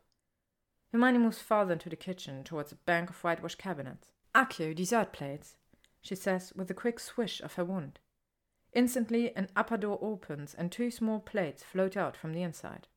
[0.91, 4.09] Hermione moves farther into the kitchen towards a bank of whitewashed cabinets.
[4.35, 5.55] Accio dessert plates,
[6.01, 7.99] she says with a quick swish of her wand.
[8.72, 12.88] Instantly, an upper door opens and two small plates float out from the inside.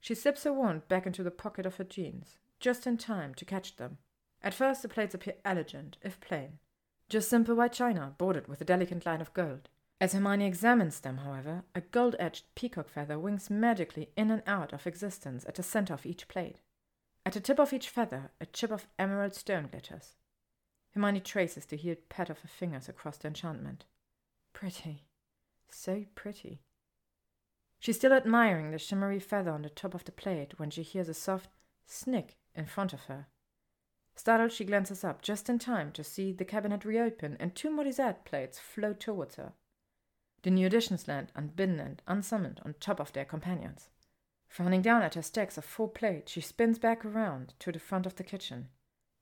[0.00, 3.44] She slips her wand back into the pocket of her jeans, just in time to
[3.44, 3.98] catch them.
[4.42, 6.58] At first, the plates appear elegant, if plain.
[7.12, 9.68] Just simple white china, bordered with a delicate line of gold.
[10.00, 14.72] As Hermione examines them, however, a gold edged peacock feather wings magically in and out
[14.72, 16.62] of existence at the center of each plate.
[17.26, 20.14] At the tip of each feather, a chip of emerald stone glitters.
[20.94, 23.84] Hermione traces the healed pad of her fingers across the enchantment.
[24.54, 25.02] Pretty.
[25.68, 26.62] So pretty.
[27.78, 31.10] She's still admiring the shimmery feather on the top of the plate when she hears
[31.10, 31.50] a soft
[31.84, 33.26] snick in front of her.
[34.14, 38.24] Startled, she glances up just in time to see the cabinet reopen and two Morisette
[38.24, 39.52] plates float towards her.
[40.42, 43.88] The new additions land unbidden and unsummoned on top of their companions.
[44.48, 48.04] Frowning down at her stacks of four plates, she spins back around to the front
[48.04, 48.68] of the kitchen.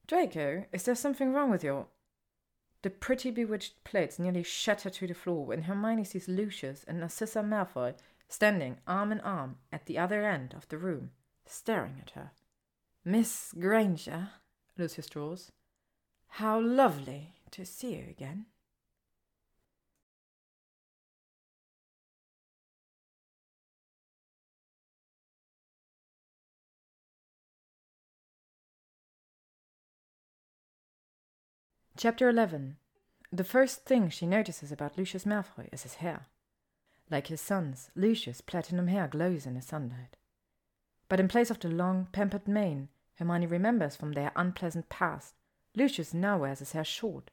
[0.06, 1.86] Draco, is there something wrong with your.
[2.82, 7.42] The pretty bewitched plates nearly shatter to the floor when Hermione sees Lucius and Narcissa
[7.42, 7.94] Malfoy
[8.28, 11.10] standing arm in arm at the other end of the room,
[11.46, 12.32] staring at her.
[13.04, 14.30] Miss Granger,
[14.78, 15.52] Lucius draws,
[16.28, 18.46] how lovely to see you again.
[31.96, 32.78] Chapter 11
[33.30, 36.28] The first thing she notices about Lucius Malfoy is his hair.
[37.10, 40.16] Like his son's, Lucius' platinum hair glows in the sunlight.
[41.10, 42.88] But in place of the long, pampered mane
[43.20, 45.34] Hermione remembers from their unpleasant past,
[45.76, 47.30] Lucius now wears his hair short,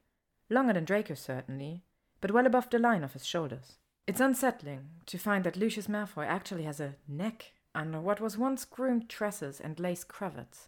[0.49, 1.85] longer than Draco certainly,
[2.19, 3.77] but well above the line of his shoulders.
[4.06, 8.66] It's unsettling to find that Lucius Malfoy actually has a neck under what was once
[8.66, 10.67] groomed tresses and lace cravats.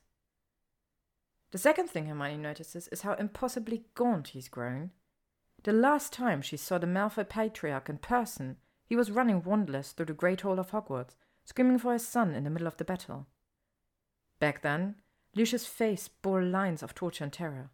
[1.52, 4.92] The second thing Hermione notices is how impossibly gaunt he's grown.
[5.64, 10.06] The last time she saw the Malfoy patriarch in person, he was running wandless through
[10.06, 13.28] the great hall of Hogwarts, screaming for his son in the middle of the battle.
[14.40, 14.96] Back then,
[15.36, 17.70] Lucius' face bore lines of torture and terror,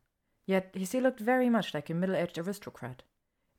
[0.45, 3.03] yet he still looked very much like a middle aged aristocrat.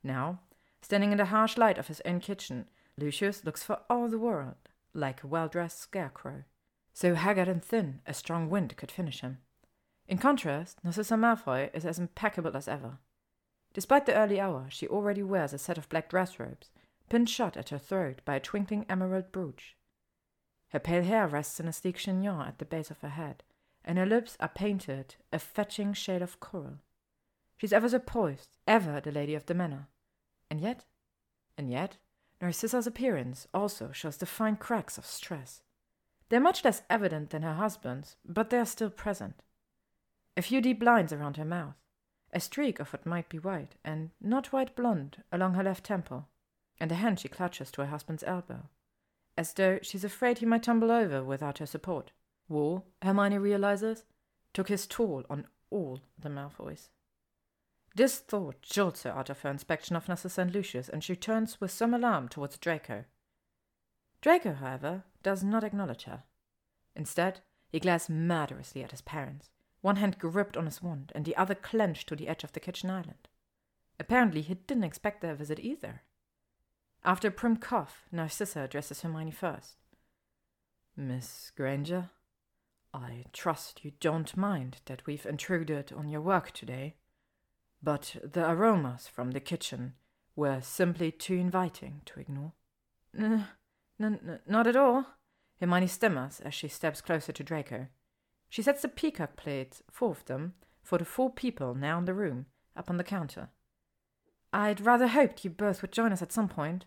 [0.02, 0.40] Now,
[0.80, 2.66] standing in the harsh light of his own kitchen,
[2.98, 4.56] Lucius looks for all the world
[4.94, 6.44] like a well dressed scarecrow.
[6.92, 9.38] So haggard and thin, a strong wind could finish him.
[10.08, 12.98] In contrast, Narcissa Malfoy is as impeccable as ever.
[13.74, 16.70] Despite the early hour, she already wears a set of black dress robes
[17.08, 19.76] pinned shut at her throat by a twinkling emerald brooch.
[20.70, 23.42] Her pale hair rests in a sleek chignon at the base of her head,
[23.86, 26.78] and her lips are painted a fetching shade of coral.
[27.56, 29.88] She's ever so poised, ever the lady of the manor.
[30.50, 30.84] And yet,
[31.56, 31.96] and yet,
[32.40, 35.62] Narcissa's appearance also shows the fine cracks of stress.
[36.28, 39.42] They're much less evident than her husband's, but they are still present.
[40.36, 41.76] A few deep lines around her mouth,
[42.32, 46.28] a streak of what might be white and not white blonde along her left temple,
[46.78, 48.68] and a hand she clutches to her husband's elbow,
[49.38, 52.10] as though she's afraid he might tumble over without her support.
[52.48, 54.04] War, Hermione realizes,
[54.52, 56.88] took his toll on all the Malfoys.
[57.94, 61.60] This thought jolts her out of her inspection of Narcissa and Lucius, and she turns
[61.60, 63.04] with some alarm towards Draco.
[64.20, 66.24] Draco, however, does not acknowledge her.
[66.94, 69.50] Instead, he glares murderously at his parents,
[69.80, 72.60] one hand gripped on his wand and the other clenched to the edge of the
[72.60, 73.28] kitchen island.
[73.98, 76.02] Apparently, he didn't expect their visit either.
[77.04, 79.76] After a prim cough, Narcissa addresses Hermione first.
[80.96, 82.10] Miss Granger,
[82.96, 86.94] I trust you don't mind that we've intruded on your work today,
[87.82, 89.92] but the aromas from the kitchen
[90.34, 92.54] were simply too inviting to ignore.
[93.14, 93.46] N-
[94.00, 95.04] n- not at all,
[95.60, 97.88] Hermione stammers as she steps closer to Draco.
[98.48, 102.14] She sets the peacock plates, four of them, for the four people now in the
[102.14, 103.50] room, up on the counter.
[104.54, 106.86] I'd rather hoped you both would join us at some point.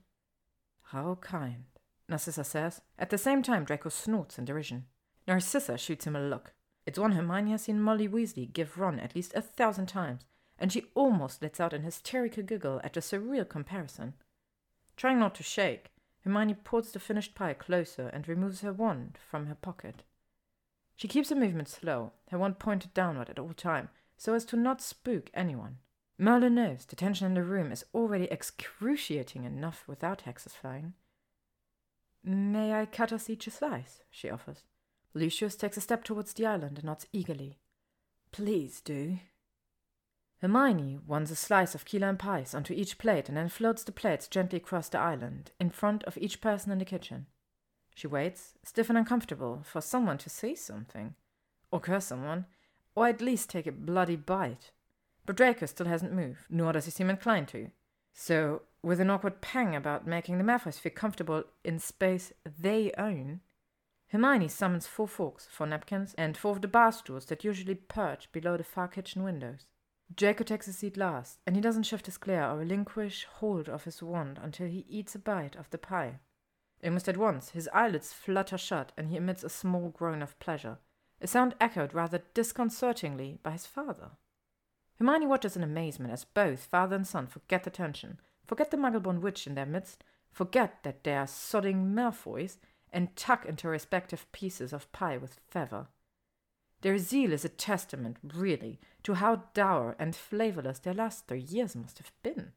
[0.86, 1.66] How kind,
[2.08, 2.82] Narcissa says.
[2.98, 4.86] At the same time, Draco snorts in derision.
[5.28, 6.54] Narcissa shoots him a look.
[6.86, 10.22] It's one Hermione has seen Molly Weasley give Ron at least a thousand times,
[10.58, 14.14] and she almost lets out an hysterical giggle at the surreal comparison.
[14.98, 15.92] Trying not to shake,
[16.24, 20.04] Hermione pulls the finished pie closer and removes her wand from her pocket.
[20.96, 24.58] She keeps her movements slow, her wand pointed downward at all time, so as to
[24.58, 25.78] not spook anyone.
[26.18, 30.94] Merlin knows the tension in the room is already excruciating enough without hexes flying.
[32.22, 34.02] May I cut us each a slice?
[34.10, 34.64] she offers.
[35.14, 37.58] Lucius takes a step towards the island and nods eagerly.
[38.32, 39.20] Please do.
[40.42, 43.92] Hermione wants a slice of key lime pies onto each plate and then floats the
[43.92, 47.26] plates gently across the island, in front of each person in the kitchen.
[47.94, 51.16] She waits, stiff and uncomfortable, for someone to say something.
[51.72, 52.46] or curse someone,
[52.96, 54.72] or at least take a bloody bite.
[55.26, 57.70] But Draco still hasn't moved, nor does he seem inclined to.
[58.14, 63.42] So, with an awkward pang about making the Malfoys feel comfortable in space they own,
[64.10, 68.32] Hermione summons four forks, four napkins, and four of the bar stools that usually perch
[68.32, 69.68] below the far kitchen windows.
[70.14, 73.84] Draco takes a seat last, and he doesn't shift his glare or relinquish hold of
[73.84, 76.20] his wand until he eats a bite of the pie.
[76.84, 80.80] Almost at once, his eyelids flutter shut, and he emits a small groan of pleasure,
[81.22, 84.12] a sound echoed rather disconcertingly by his father.
[84.98, 89.22] Hermione watches in amazement as both father and son forget the tension, forget the muggle-born
[89.22, 92.58] witch in their midst, forget that they are sodding Malfoys,
[92.92, 95.88] and tuck into respective pieces of pie with fervour.
[96.82, 101.76] Their zeal is a testament, really, to how dour and flavourless their last three years
[101.76, 102.54] must have been.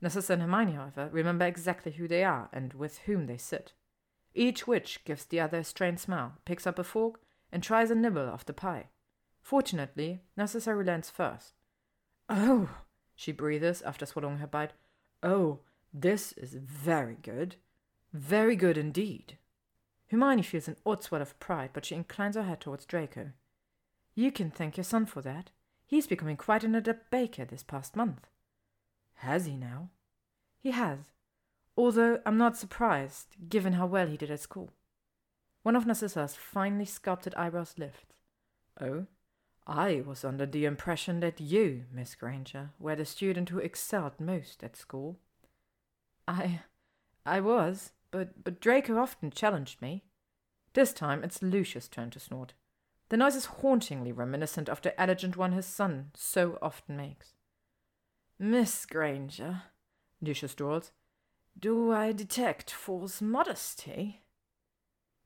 [0.00, 3.74] Narcissa and Hermione, however, remember exactly who they are and with whom they sit.
[4.34, 7.20] Each witch gives the other a strained smile, picks up a fork,
[7.52, 8.86] and tries a nibble of the pie.
[9.42, 11.54] Fortunately, Narcissa relents first.
[12.28, 12.70] Oh,
[13.14, 14.72] she breathes after swallowing her bite.
[15.22, 15.60] Oh,
[15.92, 17.56] this is very good.
[18.12, 19.36] Very good indeed.
[20.10, 23.30] Hermione feels an odd swell of pride, but she inclines her head towards Draco.
[24.14, 25.50] You can thank your son for that.
[25.86, 28.26] He's becoming quite an adept baker this past month.
[29.14, 29.90] Has he now?
[30.58, 30.98] He has,
[31.76, 34.70] although I'm not surprised, given how well he did at school.
[35.62, 38.14] One of Narcissa's finely sculpted eyebrows lifts.
[38.80, 39.06] Oh,
[39.66, 44.64] I was under the impression that you, Miss Granger, were the student who excelled most
[44.64, 45.18] at school.
[46.26, 46.60] I.
[47.26, 50.04] I was, but, but Draco often challenged me.
[50.72, 52.54] This time it's Lucius' turn to snort.
[53.08, 57.34] The noise is hauntingly reminiscent of the elegant one his son so often makes.
[58.38, 59.62] Miss Granger,
[60.22, 60.92] Lucius drawls,
[61.58, 64.22] do I detect false modesty?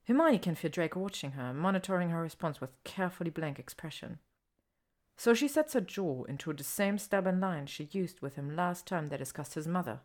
[0.07, 4.19] Hermione can feel Draco watching her, monitoring her response with carefully blank expression.
[5.17, 8.87] So she sets her jaw into the same stubborn line she used with him last
[8.87, 10.01] time they discussed his mother.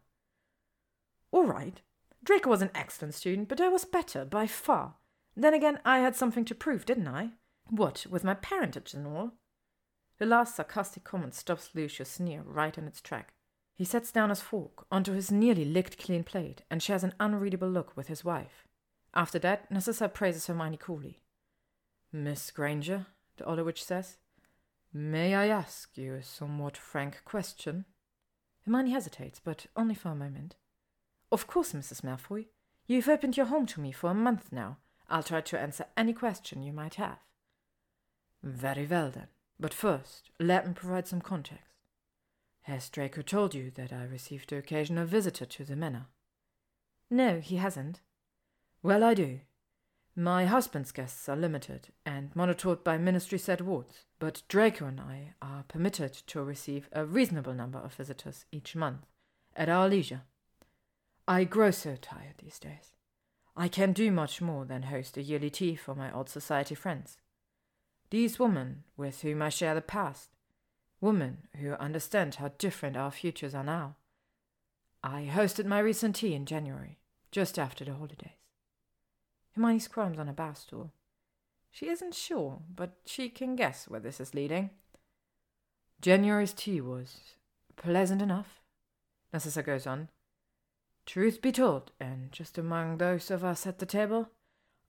[1.31, 1.81] All right,
[2.23, 4.95] Draco was an excellent student, but I was better, by far.
[5.35, 7.31] Then again, I had something to prove, didn't I?
[7.69, 9.33] What, with my parentage and all?
[10.17, 13.33] The last sarcastic comment stops Lucius' sneer right in its track.
[13.75, 17.69] He sets down his fork onto his nearly licked clean plate and shares an unreadable
[17.69, 18.67] look with his wife.
[19.13, 21.21] After that, Narcissa praises Hermione coolly.
[22.11, 23.05] Miss Granger,
[23.37, 24.17] the older witch says,
[24.91, 27.85] may I ask you a somewhat frank question?
[28.65, 30.55] Hermione hesitates, but only for a moment.
[31.31, 32.01] Of course, Mrs.
[32.01, 32.47] Malfoy.
[32.87, 34.77] You've opened your home to me for a month now.
[35.09, 37.19] I'll try to answer any question you might have.
[38.41, 39.27] Very well then.
[39.59, 41.65] But first, let me provide some context.
[42.63, 46.07] Has Draco told you that I received an occasional visitor to the manor?
[47.09, 48.01] No, he hasn't.
[48.81, 49.41] Well, I do.
[50.15, 55.33] My husband's guests are limited and monitored by ministry set wards, but Draco and I
[55.41, 59.05] are permitted to receive a reasonable number of visitors each month
[59.55, 60.23] at our leisure.
[61.29, 62.95] I grow so tired these days.
[63.55, 67.17] I can do much more than host a yearly tea for my old society friends.
[68.09, 70.31] These women with whom I share the past,
[70.99, 73.97] women who understand how different our futures are now.
[75.03, 76.97] I hosted my recent tea in January,
[77.31, 78.31] just after the holidays.
[79.53, 80.93] Hermione squirms on a bar stool.
[81.69, 84.71] She isn't sure, but she can guess where this is leading.
[86.01, 87.17] January's tea was
[87.75, 88.63] pleasant enough,
[89.31, 90.09] Narcissa goes on.
[91.11, 94.29] Truth be told, and just among those of us at the table,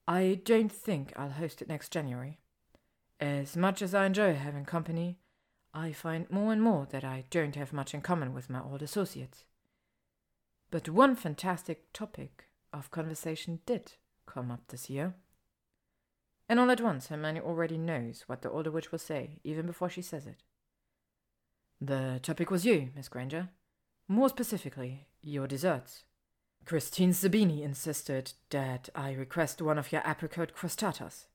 [0.07, 2.41] I don't think I'll host it next January.
[3.19, 5.17] As much as I enjoy having company,
[5.73, 8.83] I find more and more that I don't have much in common with my old
[8.83, 9.47] associates.
[10.71, 13.93] But one fantastic topic of conversation did
[14.27, 15.15] come up this year.
[16.51, 19.89] And all at once, Hermione already knows what the older witch will say, even before
[19.89, 20.43] she says it.
[21.81, 23.49] The topic was you, Miss Granger.
[24.07, 26.05] More specifically, your desserts.
[26.65, 31.27] Christine Zabini insisted that I request one of your apricot crostatas.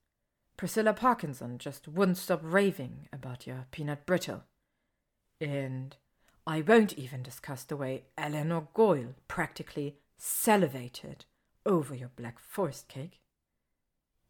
[0.58, 4.44] Priscilla Parkinson just wouldn't stop raving about your peanut brittle.
[5.42, 5.98] And
[6.48, 11.26] I won't even discuss the way Eleanor Goyle practically salivated
[11.66, 13.20] over your black forest cake.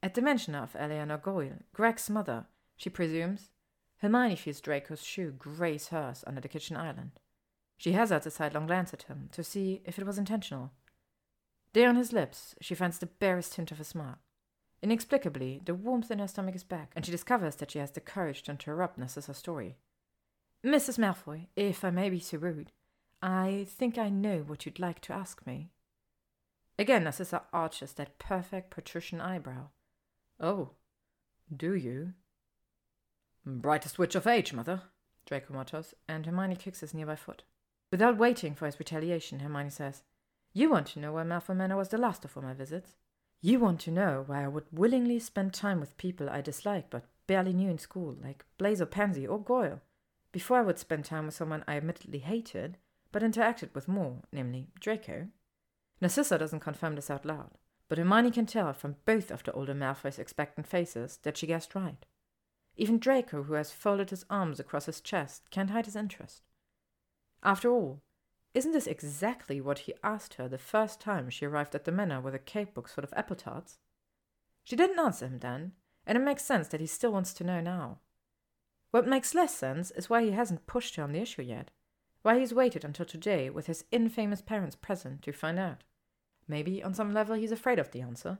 [0.01, 2.45] At the mention of Eleanor Goyle, Greg's mother,
[2.77, 3.49] she presumes,
[3.97, 7.11] Hermione feels Draco's shoe graze hers under the kitchen island.
[7.77, 10.71] She hazards a sidelong glance at him to see if it was intentional.
[11.75, 14.19] There on his lips, she finds the barest hint of a smile.
[14.81, 17.99] Inexplicably, the warmth in her stomach is back, and she discovers that she has the
[17.99, 19.75] courage to interrupt Narcissa's story.
[20.65, 20.97] Mrs.
[20.97, 22.71] Malfoy, if I may be so rude,
[23.21, 25.71] I think I know what you'd like to ask me.
[26.79, 29.67] Again, Narcissa arches that perfect patrician eyebrow.
[30.39, 30.69] Oh,
[31.53, 32.13] do you?
[33.45, 34.83] Brightest witch of age, mother,
[35.25, 37.43] Draco mutters, and Hermione kicks his nearby foot.
[37.91, 40.03] Without waiting for his retaliation, Hermione says,
[40.57, 42.95] You want to know why Malfoy Manor was the last of all my visits?
[43.41, 47.03] You want to know why I would willingly spend time with people I dislike but
[47.27, 49.81] barely knew in school, like Blaise or Pansy or Goyle,
[50.31, 52.77] before I would spend time with someone I admittedly hated,
[53.11, 55.27] but interacted with more, namely Draco?
[55.99, 57.57] Narcissa doesn't confirm this out loud,
[57.89, 61.75] but Hermione can tell from both of the older Malfoy's expectant faces that she guessed
[61.75, 62.05] right.
[62.77, 66.43] Even Draco, who has folded his arms across his chest, can't hide his interest.
[67.43, 68.03] After all,
[68.55, 72.21] isn't this exactly what he asked her the first time she arrived at the manor
[72.21, 73.77] with a cake box full of apple tarts?
[74.63, 75.73] She didn't answer him then,
[76.07, 77.99] and it makes sense that he still wants to know now.
[78.91, 81.69] What makes less sense is why he hasn't pushed her on the issue yet,
[82.21, 85.83] why he's waited until today with his infamous parents present to find out.
[86.47, 88.39] Maybe on some level he's afraid of the answer.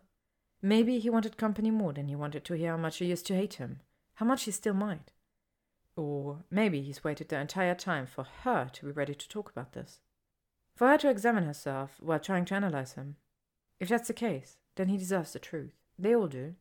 [0.62, 3.36] Maybe he wanted company more than he wanted to hear how much she used to
[3.36, 3.82] hate him,
[4.14, 5.12] how much he still might.
[5.98, 9.74] Or maybe he's waited the entire time for her to be ready to talk about
[9.74, 10.00] this
[10.76, 13.16] for her to examine herself while trying to analyze him.
[13.80, 15.74] If that's the case, then he deserves the truth.
[15.98, 16.56] They all do.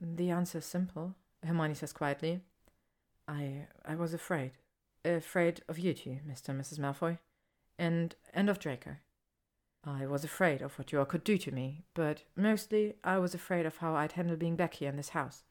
[0.00, 1.14] The answer is simple,
[1.44, 2.40] Hermione says quietly.
[3.26, 4.52] I I was afraid.
[5.04, 6.50] Afraid of you two, Mr.
[6.50, 6.78] and Mrs.
[6.78, 7.18] Malfoy.
[7.78, 8.96] And and of Draco.
[9.86, 13.34] I was afraid of what you all could do to me, but mostly I was
[13.34, 15.44] afraid of how I'd handle being back here in this house.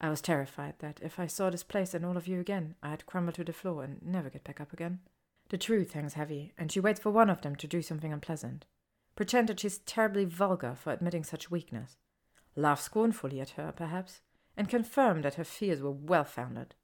[0.00, 3.06] I was terrified that if I saw this place and all of you again, I'd
[3.06, 5.00] crumble to the floor and never get back up again.
[5.50, 8.66] The truth hangs heavy, and she waits for one of them to do something unpleasant.
[9.16, 11.96] Pretend that she's terribly vulgar for admitting such weakness.
[12.54, 14.20] Laugh scornfully at her, perhaps,
[14.56, 16.74] and confirm that her fears were well founded.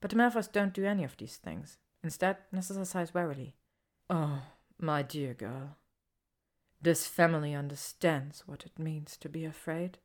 [0.00, 1.78] But the Malfoys don't do any of these things.
[2.02, 3.56] Instead, Narcissa sighs wearily.
[4.08, 4.42] Oh,
[4.78, 5.76] my dear girl.
[6.80, 9.98] This family understands what it means to be afraid.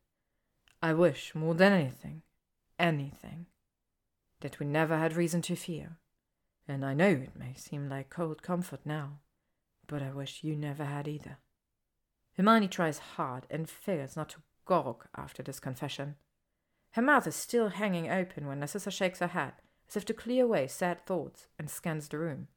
[0.81, 2.23] I wish, more than anything,
[2.77, 3.45] anything,
[4.41, 5.97] that we never had reason to fear.
[6.67, 9.19] And I know it may seem like cold comfort now,
[9.87, 11.37] but I wish you never had either.
[12.35, 16.15] Hermione tries hard and fails not to gawk after this confession.
[16.91, 19.53] Her mouth is still hanging open when Narcissa shakes her head,
[19.87, 22.47] as if to clear away sad thoughts, and scans the room.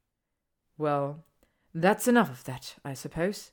[0.79, 1.25] Well,
[1.75, 3.53] that's enough of that, I suppose.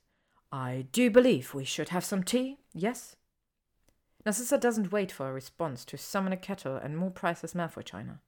[0.52, 3.16] I do believe we should have some tea, yes?
[4.26, 8.22] Narcissa doesn't wait for a response to summon a kettle and more priceless Malfoy china.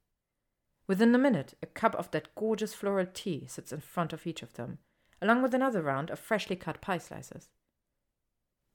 [0.87, 4.41] Within a minute, a cup of that gorgeous floral tea sits in front of each
[4.41, 4.79] of them,
[5.21, 7.49] along with another round of freshly cut pie slices.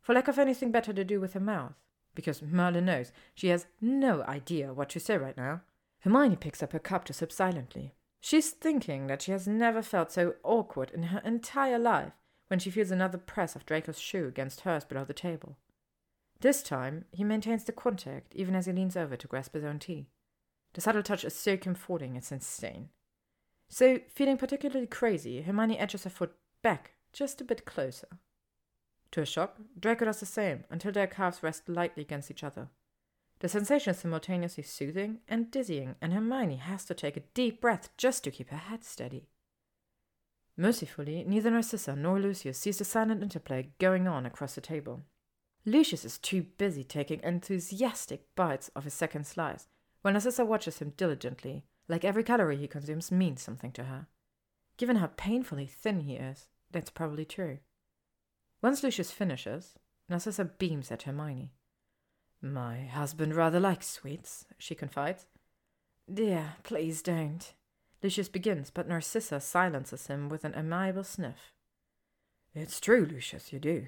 [0.02, 1.74] For lack of anything better to do with her mouth,
[2.14, 5.62] because Merlin knows she has no idea what to say right now,
[6.00, 7.94] Hermione picks up her cup to sip silently.
[8.20, 12.12] She's thinking that she has never felt so awkward in her entire life
[12.48, 15.56] when she feels another press of Draco's shoe against hers below the table.
[16.40, 19.78] This time, he maintains the contact even as he leans over to grasp his own
[19.78, 20.08] tea.
[20.74, 22.88] The subtle touch is so comforting, it's insane.
[23.68, 28.08] So, feeling particularly crazy, Hermione edges her foot back just a bit closer.
[29.12, 32.68] To her shock, Draco does the same until their calves rest lightly against each other.
[33.40, 37.90] The sensation is simultaneously soothing and dizzying, and Hermione has to take a deep breath
[37.96, 39.26] just to keep her head steady.
[40.56, 45.00] Mercifully, neither Narcissa nor Lucius sees the silent interplay going on across the table.
[45.64, 49.66] Lucius is too busy taking enthusiastic bites of his second slice
[50.02, 54.06] while Narcissa watches him diligently, like every calorie he consumes means something to her.
[54.76, 57.58] Given how painfully thin he is, that's probably true.
[58.62, 59.74] Once Lucius finishes,
[60.08, 61.52] Narcissa beams at Hermione.
[62.40, 65.26] My husband rather likes sweets, she confides.
[66.12, 67.52] Dear, please don't.
[68.02, 71.52] Lucius begins, but Narcissa silences him with an amiable sniff.
[72.54, 73.86] It's true, Lucius, you do.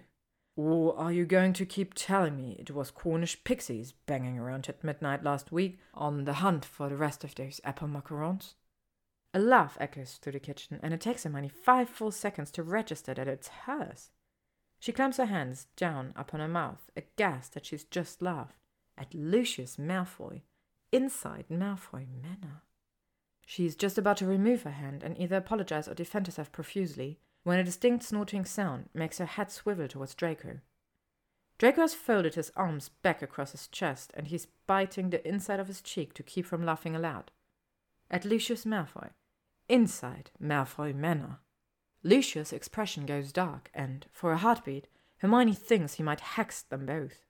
[0.57, 4.85] Or are you going to keep telling me it was Cornish pixies banging around at
[4.85, 8.55] midnight last week on the hunt for the rest of those apple macarons?
[9.33, 13.15] A laugh echoes through the kitchen, and it takes Hermione five full seconds to register
[13.15, 14.11] that it's hers.
[14.79, 18.61] She clamps her hands down upon her mouth, aghast that she's just laughed
[18.97, 20.43] at Lucius Malfoy,
[20.93, 22.63] inside Malfoy Manor.
[23.45, 27.59] She's just about to remove her hand and either apologize or defend herself profusely when
[27.59, 30.61] a distinct snorting sound makes her head swivel towards Draco.
[31.59, 35.69] Draco has folded his arms back across his chest and he's biting the inside of
[35.69, 37.31] his cheek to keep from laughing aloud.
[38.11, 39.11] At Lucius Malfoy,
[39.69, 41.39] inside Malfoy Manor.
[42.03, 47.25] Lucius' expression goes dark, and, for a heartbeat, Hermione thinks he might hex them both.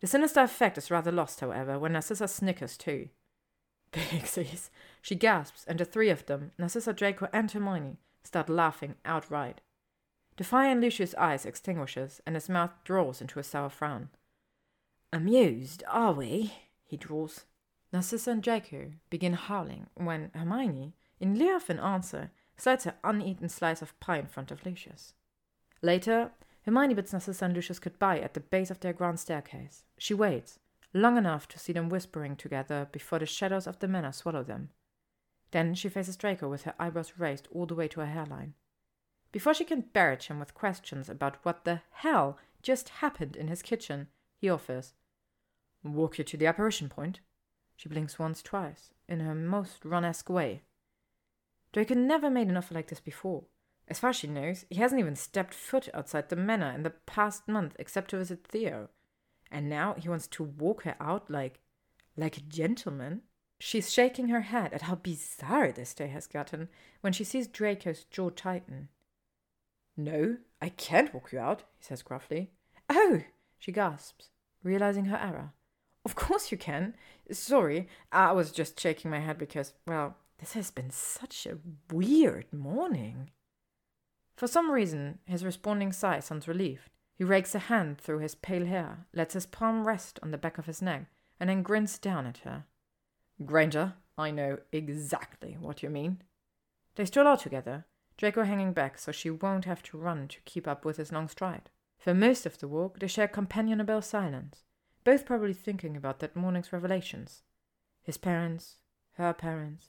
[0.00, 3.10] The sinister effect is rather lost, however, when Narcissa snickers too.
[3.92, 4.70] Pixies!
[5.00, 9.60] She gasps, and the three of them, Narcissa, Draco, and Hermione, start laughing outright.
[10.36, 14.08] The fire in Lucius' eyes extinguishes, and his mouth draws into a sour frown.
[15.12, 16.52] Amused, are we?
[16.82, 17.44] he drawls.
[17.92, 23.48] Narcissa and Draco begin howling when Hermione, in lieu of an answer, slides her uneaten
[23.48, 25.14] slice of pie in front of Lucius.
[25.82, 26.32] Later,
[26.64, 29.84] Hermione bids Narcissa and Lucius goodbye at the base of their grand staircase.
[29.98, 30.58] She waits,
[30.92, 34.70] long enough to see them whispering together before the shadows of the manor swallow them.
[35.54, 38.54] Then she faces Draco with her eyebrows raised all the way to her hairline.
[39.30, 43.62] Before she can barrage him with questions about what the hell just happened in his
[43.62, 44.94] kitchen, he offers,
[45.84, 47.20] Walk you to the apparition point?
[47.76, 50.62] She blinks once, twice, in her most Ron-esque way.
[51.72, 53.44] Draco never made an offer like this before.
[53.86, 56.90] As far as she knows, he hasn't even stepped foot outside the manor in the
[56.90, 58.88] past month except to visit Theo.
[59.52, 61.60] And now he wants to walk her out like
[62.16, 63.22] like a gentleman.
[63.66, 66.68] She's shaking her head at how bizarre this day has gotten
[67.00, 68.90] when she sees Draco's jaw tighten.
[69.96, 72.50] No, I can't walk you out, he says gruffly.
[72.90, 73.22] Oh,
[73.58, 74.28] she gasps,
[74.62, 75.54] realizing her error.
[76.04, 76.94] Of course you can.
[77.32, 81.56] Sorry, I was just shaking my head because, well, this has been such a
[81.90, 83.30] weird morning.
[84.36, 86.90] For some reason, his responding sigh sounds relieved.
[87.14, 90.58] He rakes a hand through his pale hair, lets his palm rest on the back
[90.58, 91.06] of his neck,
[91.40, 92.66] and then grins down at her.
[93.44, 96.22] Granger, I know exactly what you mean.
[96.94, 100.68] They stroll out together, Draco hanging back so she won't have to run to keep
[100.68, 101.70] up with his long stride.
[101.98, 104.62] For most of the walk, they share companionable silence,
[105.02, 107.42] both probably thinking about that morning's revelations.
[108.02, 108.76] His parents,
[109.14, 109.88] her parents,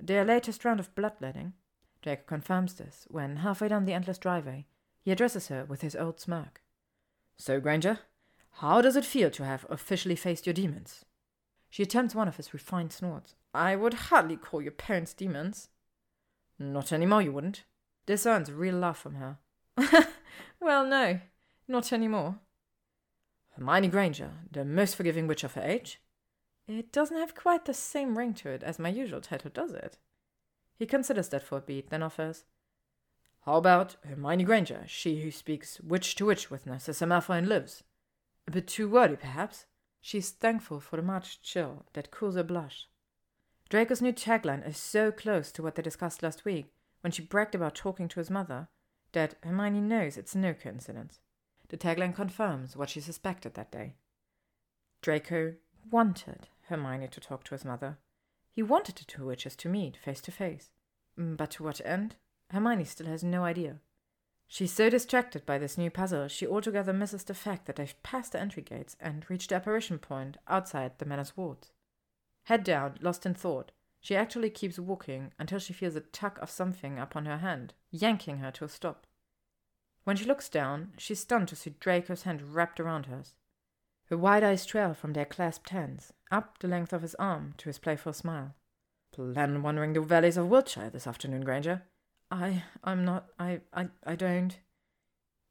[0.00, 1.52] their latest round of bloodletting.
[2.02, 4.66] Draco confirms this when, halfway down the endless driveway,
[5.00, 6.62] he addresses her with his old smirk.
[7.36, 8.00] So, Granger,
[8.56, 11.04] how does it feel to have officially faced your demons?
[11.72, 13.34] She attempts one of his refined snorts.
[13.54, 15.70] I would hardly call your parents demons.
[16.58, 17.22] Not any more.
[17.22, 17.64] you wouldn't.
[18.04, 19.38] This earns a real laugh from her.
[20.60, 21.20] well, no,
[21.66, 22.40] not any more.
[23.56, 26.02] Hermione Granger, the most forgiving witch of her age?
[26.68, 29.96] It doesn't have quite the same ring to it as my usual title, does it?
[30.78, 32.44] He considers that for a beat, then offers,
[33.46, 37.82] How about Hermione Granger, she who speaks witch to witch with Narcissa Malfoy and lives?
[38.46, 39.64] A bit too wordy, perhaps?
[40.04, 42.88] She's thankful for the March chill that cools her blush.
[43.68, 46.66] Draco's new tagline is so close to what they discussed last week
[47.00, 48.68] when she bragged about talking to his mother
[49.12, 51.20] that Hermione knows it's no coincidence.
[51.68, 53.94] The tagline confirms what she suspected that day.
[55.00, 55.54] Draco
[55.90, 57.98] wanted Hermione to talk to his mother.
[58.50, 60.70] He wanted the two witches to meet face to face.
[61.18, 62.16] Mm, but to what end?
[62.50, 63.76] Hermione still has no idea.
[64.52, 68.32] She's so distracted by this new puzzle, she altogether misses the fact that they've passed
[68.32, 71.72] the entry gates and reached the apparition point outside the manor's wards.
[72.44, 76.50] Head down, lost in thought, she actually keeps walking until she feels a tug of
[76.50, 79.06] something upon her hand, yanking her to a stop.
[80.04, 83.32] When she looks down, she's stunned to see Draco's hand wrapped around hers.
[84.10, 87.70] Her wide eyes trail from their clasped hands, up the length of his arm to
[87.70, 88.54] his playful smile.
[89.12, 91.84] Plan wandering the valleys of Wiltshire this afternoon, Granger?
[92.32, 94.58] I, I'm not, I, I, I don't.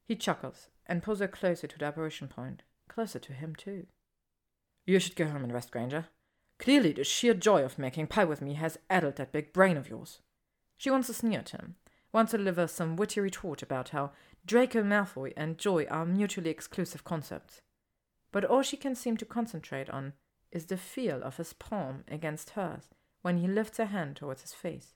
[0.04, 3.86] He chuckles and pulls her closer to the apparition point, closer to him too.
[4.84, 6.06] You should go home and rest, Granger.
[6.58, 9.88] Clearly, the sheer joy of making pie with me has addled that big brain of
[9.88, 10.22] yours.
[10.76, 11.76] She wants to sneer at him,
[12.12, 14.10] wants to deliver some witty retort about how
[14.44, 17.60] Draco Malfoy and joy are mutually exclusive concepts.
[18.32, 20.14] But all she can seem to concentrate on
[20.50, 22.88] is the feel of his palm against hers
[23.22, 24.94] when he lifts a hand towards his face.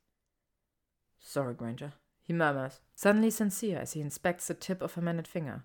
[1.19, 5.65] Sorry, Granger, he murmurs, suddenly sincere as he inspects the tip of her maned finger.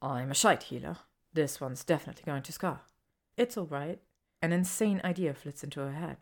[0.00, 0.98] I'm a shite healer.
[1.32, 2.82] This one's definitely going to scar.
[3.36, 4.00] It's all right.
[4.42, 6.16] An insane idea flits into her head,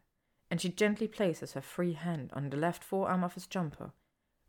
[0.51, 3.93] and she gently places her free hand on the left forearm of his jumper,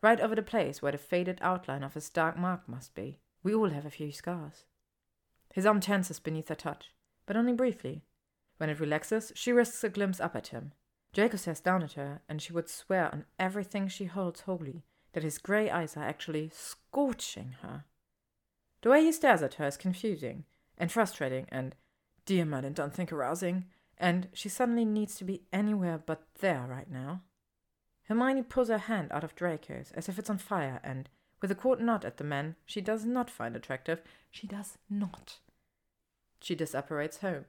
[0.01, 3.19] right over the place where the faded outline of his dark mark must be.
[3.43, 4.65] We all have a few scars.
[5.53, 6.93] His arm tenses beneath her touch,
[7.25, 8.03] but only briefly.
[8.57, 10.73] When it relaxes, she risks a glimpse up at him,
[11.13, 14.83] Draco stares down at her, and she would swear on everything she holds holy
[15.13, 17.85] that his grey eyes are actually scorching her.
[18.81, 20.45] The way he stares at her is confusing
[20.77, 21.75] and frustrating and,
[22.25, 23.65] dear madam, don't think arousing,
[23.97, 27.21] and she suddenly needs to be anywhere but there right now.
[28.03, 31.09] Hermione pulls her hand out of Draco's as if it's on fire, and,
[31.41, 35.39] with a court nod at the man she does not find attractive, she does not.
[36.39, 37.45] She disapparates home.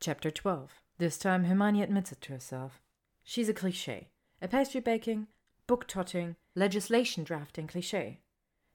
[0.00, 2.80] Chapter 12 this time Hermione admits it to herself.
[3.24, 4.08] She's a cliche,
[4.42, 5.28] a pastry baking,
[5.66, 8.20] book totting, legislation drafting cliche.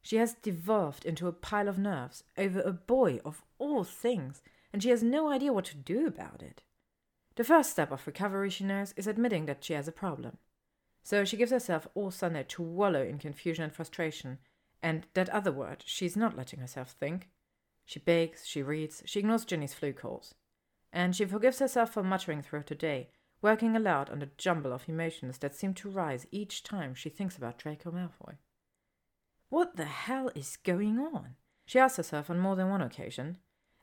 [0.01, 4.81] She has devolved into a pile of nerves over a boy of all things, and
[4.81, 6.63] she has no idea what to do about it.
[7.35, 10.37] The first step of recovery, she knows, is admitting that she has a problem.
[11.03, 14.39] So she gives herself all Sunday to wallow in confusion and frustration,
[14.81, 17.29] and that other word she's not letting herself think.
[17.85, 20.35] She bakes, she reads, she ignores Ginny's floo calls.
[20.93, 23.09] And she forgives herself for muttering throughout the day,
[23.41, 27.35] working aloud on the jumble of emotions that seem to rise each time she thinks
[27.35, 28.35] about Draco Malfoy.
[29.49, 31.35] What the hell is going on?
[31.65, 33.37] She asks herself on more than one occasion.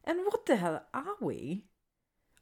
[0.05, 1.65] And what the hell are we?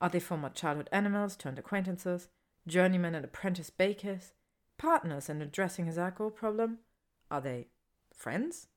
[0.01, 2.29] Are they former childhood animals turned acquaintances,
[2.67, 4.33] journeymen and apprentice bakers,
[4.77, 6.79] partners in addressing his alcohol problem?
[7.31, 7.69] Are they
[8.15, 8.69] friends?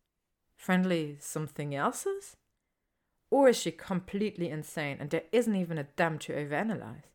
[0.56, 2.38] Friendly something else's?
[3.32, 7.06] Or is she completely insane and there isn't even a damn to overanalyze?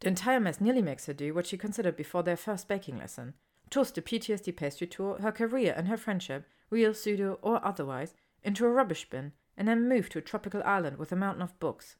[0.00, 3.34] The entire mess nearly makes her do what she considered before their first baking lesson
[3.70, 8.66] toss the PTSD pastry tour, her career, and her friendship, real, pseudo, or otherwise, into
[8.66, 11.96] a rubbish bin, and then move to a tropical island with a mountain of books.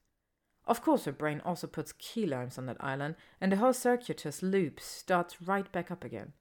[0.67, 4.43] Of course, her brain also puts key limes on that island, and the whole circuitous
[4.43, 6.33] loop starts right back up again.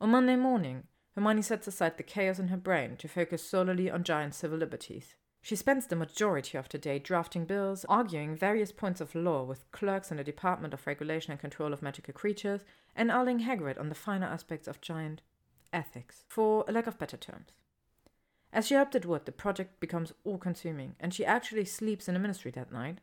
[0.00, 0.84] On Monday morning,
[1.14, 5.14] Hermione sets aside the chaos in her brain to focus solely on giant civil liberties.
[5.46, 9.70] She spends the majority of the day drafting bills, arguing various points of law with
[9.70, 12.62] clerks in the Department of Regulation and Control of Magical Creatures,
[12.96, 15.22] and ailing Hagrid on the finer aspects of giant
[15.72, 17.52] ethics, for a lack of better terms.
[18.52, 22.14] As she hoped it would, the project becomes all consuming, and she actually sleeps in
[22.14, 22.98] the ministry that night.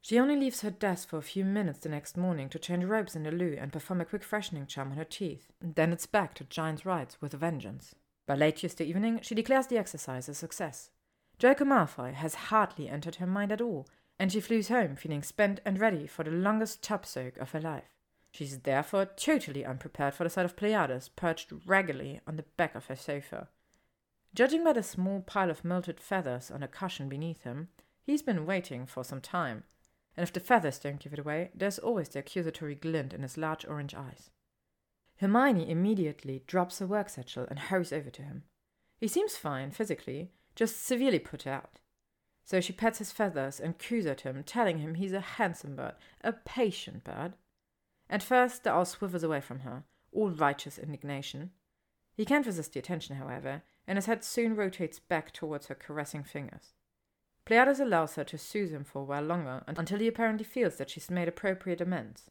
[0.00, 3.14] She only leaves her desk for a few minutes the next morning to change robes
[3.14, 5.52] in the loo and perform a quick freshening charm on her teeth.
[5.60, 7.94] Then it's back to giant's rights with a vengeance.
[8.26, 10.88] By late Tuesday evening, she declares the exercise a success.
[11.40, 13.88] Draco Malfoy has hardly entered her mind at all,
[14.18, 17.60] and she flees home feeling spent and ready for the longest tub soak of her
[17.62, 17.96] life.
[18.30, 22.74] She is therefore totally unprepared for the sight of Pleiades perched raggedly on the back
[22.74, 23.48] of her sofa.
[24.34, 27.68] Judging by the small pile of melted feathers on a cushion beneath him,
[28.02, 29.64] he's been waiting for some time,
[30.18, 33.38] and if the feathers don't give it away, there's always the accusatory glint in his
[33.38, 34.28] large orange eyes.
[35.20, 38.42] Hermione immediately drops her work satchel and hurries over to him.
[38.98, 41.80] He seems fine physically, just severely put out.
[42.44, 45.94] So she pets his feathers and coos at him, telling him he's a handsome bird,
[46.22, 47.34] a patient bird.
[48.08, 51.50] At first, the owl swivels away from her, all righteous indignation.
[52.16, 56.24] He can't resist the attention, however, and his head soon rotates back towards her caressing
[56.24, 56.74] fingers.
[57.44, 60.90] Pleiades allows her to soothe him for a while longer until he apparently feels that
[60.90, 62.30] she's made appropriate amends.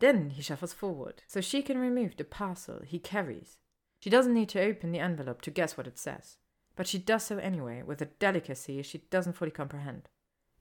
[0.00, 3.56] Then he shuffles forward, so she can remove the parcel he carries.
[4.00, 6.38] She doesn't need to open the envelope to guess what it says
[6.80, 10.08] but she does so anyway, with a delicacy she doesn't fully comprehend.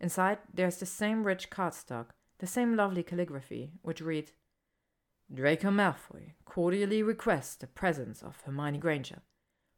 [0.01, 2.07] Inside, there's the same rich cardstock,
[2.39, 4.33] the same lovely calligraphy, which reads
[5.33, 9.22] Draco Malfoy cordially requests the presence of Hermione Granger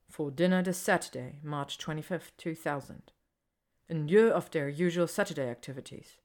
[0.09, 3.11] for dinner this Saturday, March 25th, 2000.
[3.87, 6.17] In lieu of their usual Saturday activities.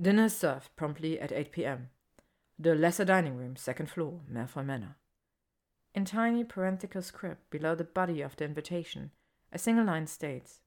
[0.00, 1.90] Dinner is served promptly at 8 p.m.
[2.58, 4.96] The lesser dining room, second floor, Malfoy Manor.
[5.94, 9.10] In tiny parenthetical script below the body of the invitation,
[9.52, 10.60] a single line states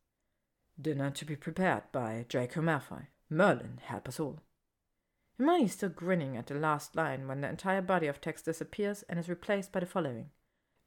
[0.79, 3.07] Dinner to be prepared by Draco Malfoy.
[3.29, 4.39] Merlin, help us all.
[5.37, 9.03] Hermione is still grinning at the last line when the entire body of text disappears
[9.09, 10.29] and is replaced by the following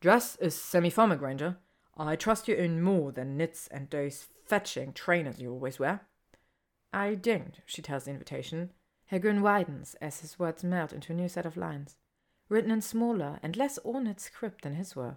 [0.00, 1.56] Dress is semi formal, Granger.
[1.96, 6.02] I trust you own more than knits and those fetching trainers you always wear.
[6.92, 8.70] I don't, she tells the invitation.
[9.06, 11.96] Her grin widens as his words melt into a new set of lines,
[12.48, 15.16] written in smaller and less ornate script than his were.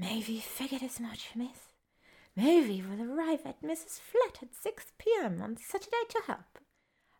[0.00, 1.73] Mavie figured as much, miss.
[2.38, 4.00] Mavie will arrive at Mrs.
[4.00, 5.40] Flat at 6 p.m.
[5.40, 6.58] on Saturday to help.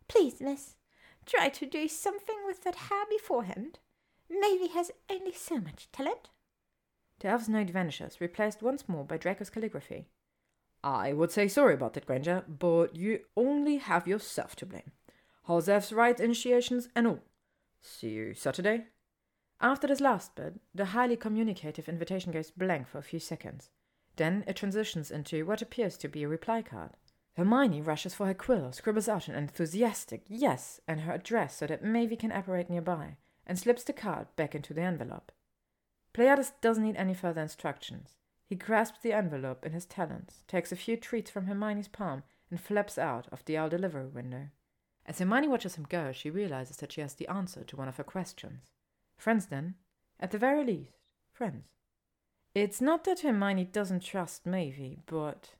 [0.07, 0.75] Please, miss,
[1.25, 3.79] try to do something with that hair beforehand.
[4.29, 6.29] Mavie has only so much talent.
[7.19, 10.07] The elf's note vanishes, replaced once more by Draco's calligraphy.
[10.83, 14.91] I would say sorry about that, Granger, but you only have yourself to blame.
[15.47, 17.19] Elves right initiations and all.
[17.81, 18.85] See you Saturday?
[19.61, 23.69] After this last bit, the highly communicative invitation goes blank for a few seconds.
[24.15, 26.91] Then it transitions into what appears to be a reply card.
[27.35, 31.83] Hermione rushes for her quill, scribbles out an enthusiastic yes and her address so that
[31.83, 35.31] Mavie can apparate nearby, and slips the card back into the envelope.
[36.13, 38.15] Pleiades doesn't need any further instructions.
[38.47, 42.61] He grasps the envelope in his talons, takes a few treats from Hermione's palm, and
[42.61, 44.47] flaps out of the owl delivery window.
[45.05, 47.97] As Hermione watches him go, she realizes that she has the answer to one of
[47.97, 48.71] her questions.
[49.17, 49.75] Friends, then?
[50.19, 50.99] At the very least,
[51.33, 51.67] friends.
[52.55, 55.55] It's not that Hermione doesn't trust Mavie, but.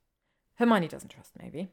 [0.54, 1.68] Hermione doesn't trust Mavie.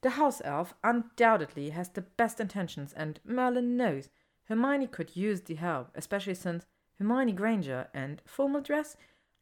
[0.00, 4.10] The house elf undoubtedly has the best intentions, and Merlin knows
[4.44, 6.66] Hermione could use the help, especially since
[7.00, 8.96] Hermione Granger and formal dress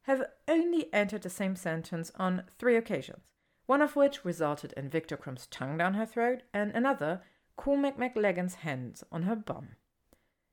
[0.05, 3.29] have only entered the same sentence on three occasions,
[3.67, 7.21] one of which resulted in Viktor Krum's tongue down her throat, and another,
[7.57, 9.77] Cormac McLaggen's hands on her bum.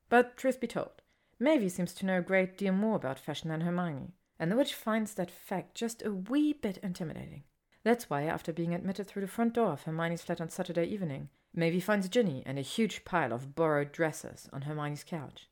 [0.09, 1.01] But truth be told,
[1.39, 4.73] Mavie seems to know a great deal more about fashion than Hermione and the witch
[4.73, 7.43] finds that fact just a wee bit intimidating.
[7.83, 11.29] That's why, after being admitted through the front door of Hermione's flat on Saturday evening,
[11.55, 15.49] Mavie finds Ginny and a huge pile of borrowed dresses on Hermione's couch.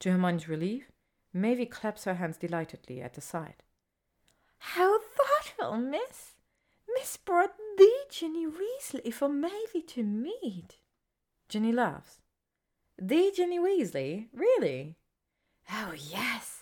[0.00, 0.92] To Hermione's relief,
[1.34, 3.62] Mavie claps her hands delightedly at the sight.
[4.58, 6.34] How thoughtful, miss!
[6.94, 10.78] Miss brought the Ginny Weasley for Mavie to meet.
[11.48, 12.20] Ginny laughs.
[12.98, 14.28] The Ginny Weasley?
[14.32, 14.96] Really?
[15.70, 16.55] Oh, yes,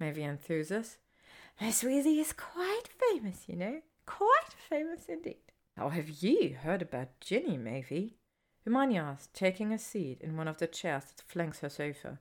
[0.00, 0.96] Mavie enthuses.
[1.60, 3.82] Miss Weasley is quite famous, you know.
[4.06, 5.36] Quite famous indeed.
[5.76, 8.14] How have ye heard about Ginny, Mavie?
[8.64, 12.18] Hermione asked, taking a seat in one of the chairs that flanks her sofa.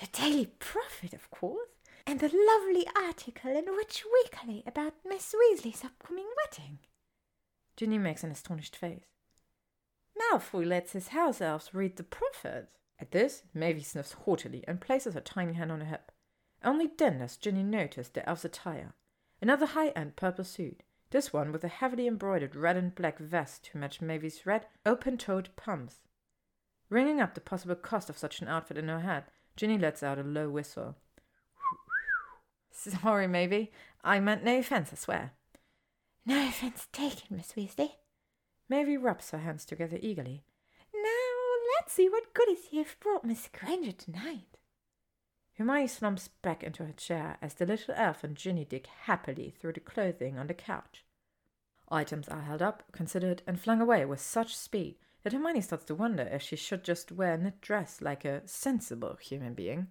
[0.00, 1.68] The Daily Prophet, of course,
[2.06, 6.78] and the lovely article in Witch Weekly about Miss Weasley's upcoming wedding.
[7.76, 9.06] Ginny makes an astonished face.
[10.16, 12.68] Malfoy lets his house elves read the Prophet.
[13.00, 16.12] At this, Mavie sniffs haughtily and places her tiny hand on her hip.
[16.64, 18.94] Only then does Ginny notice the elf's attire.
[19.40, 23.78] Another high-end purple suit, this one with a heavily embroidered red and black vest to
[23.78, 25.98] match Mavie's red, open-toed pumps.
[26.88, 29.24] Ringing up the possible cost of such an outfit in her head,
[29.56, 30.96] Ginny lets out a low whistle.
[32.70, 33.68] Sorry, Mavie.
[34.02, 35.32] I meant no offence, I swear.
[36.24, 37.90] No offence taken, Miss Weasley.
[38.70, 40.42] Mavie rubs her hands together eagerly.
[40.94, 41.00] Now,
[41.76, 44.53] let's see what goodies you've brought Miss Granger tonight.
[45.56, 49.74] Hermione slumps back into her chair as the little elf and Ginny dig happily through
[49.74, 51.04] the clothing on the couch.
[51.88, 55.94] Items are held up, considered, and flung away with such speed that Hermione starts to
[55.94, 59.86] wonder if she should just wear a knit dress like a sensible human being.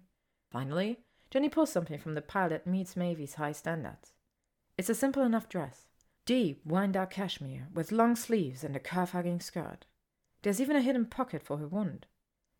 [0.50, 4.12] Finally, Ginny pulls something from the pile that meets Mavie's high standards.
[4.76, 5.86] It's a simple enough dress.
[6.26, 9.86] Deep, wine dark cashmere, with long sleeves and a curve hugging skirt.
[10.42, 12.06] There's even a hidden pocket for her wand.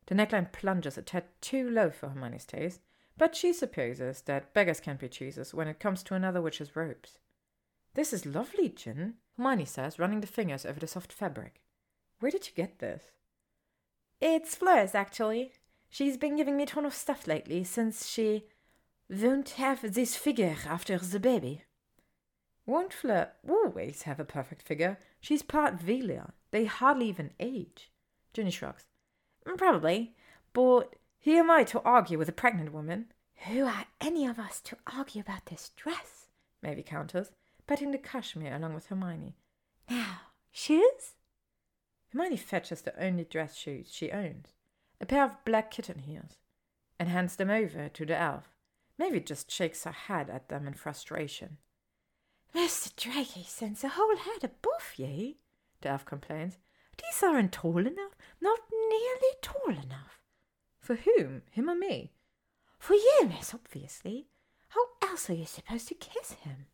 [0.06, 2.80] The neckline plunges a tad too low for Hermione's taste,
[3.16, 7.18] but she supposes that beggars can't be choosers when it comes to another witch's robes.
[7.94, 11.60] This is lovely, Gin, Hermione says, running the fingers over the soft fabric.
[12.20, 13.04] Where did you get this?
[14.20, 15.52] It's Fleur's, actually.
[15.88, 18.46] She's been giving me a ton of stuff lately since she
[19.08, 21.62] won't have this figure after the baby.
[22.66, 24.98] Won't Fleur always have a perfect figure?
[25.20, 26.30] She's part Veela.
[26.50, 27.90] They hardly even age.
[28.32, 28.86] Ginny shrugs.
[29.46, 30.14] Mm, probably,
[30.52, 33.06] but who am I to argue with a pregnant woman?
[33.48, 36.26] Who are any of us to argue about this dress?
[36.62, 37.30] Mavie counters,
[37.66, 39.34] patting the cashmere along with Hermione.
[39.88, 40.20] Now,
[40.50, 41.14] shoes?
[42.12, 44.52] Hermione fetches the only dress shoes she owns,
[45.00, 46.36] a pair of black kitten heels,
[46.98, 48.50] and hands them over to the elf.
[49.00, 51.56] Mavie just shakes her head at them in frustration.
[52.54, 52.94] Mr.
[52.94, 55.38] Draco sends a whole head above ye,
[55.80, 56.58] the elf complains.
[56.98, 60.20] These aren't tall enough, not nearly tall enough.
[60.84, 61.40] For whom?
[61.50, 62.12] Him or me?
[62.78, 64.26] For you, miss, obviously.
[64.68, 66.66] How else are you supposed to kiss him?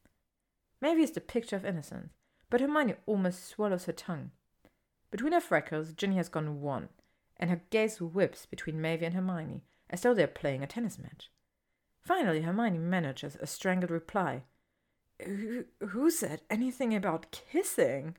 [0.82, 2.12] Mavie it's the picture of innocence,
[2.50, 4.32] but Hermione almost swallows her tongue.
[5.12, 6.88] Between her freckles, Ginny has gone one,
[7.36, 10.98] and her gaze whips between Mavie and Hermione, as though they are playing a tennis
[10.98, 11.30] match.
[12.00, 14.42] Finally, Hermione manages a strangled reply.
[15.24, 18.16] Who, who said anything about kissing?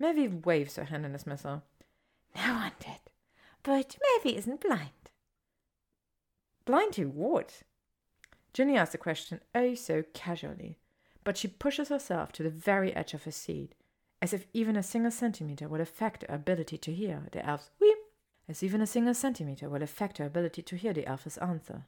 [0.00, 1.64] Mavie waves her hand in dismissal.
[2.34, 3.12] No one did.
[3.62, 4.90] But Mavie isn't blind.
[6.64, 7.62] Blind to what?
[8.52, 10.78] Ginny asks the question oh so casually,
[11.24, 13.74] but she pushes herself to the very edge of her seat,
[14.20, 17.98] as if even a single centimeter would affect her ability to hear the elf's weep,
[18.48, 21.86] as even a single centimeter will affect her ability to hear the elf's answer.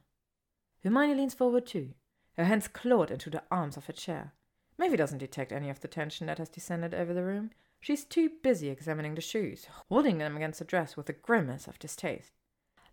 [0.83, 1.93] Hermione leans forward too,
[2.37, 4.33] her hands clawed into the arms of her chair.
[4.77, 7.51] Mavie doesn't detect any of the tension that has descended over the room.
[7.79, 11.79] She's too busy examining the shoes, holding them against the dress with a grimace of
[11.79, 12.33] distaste.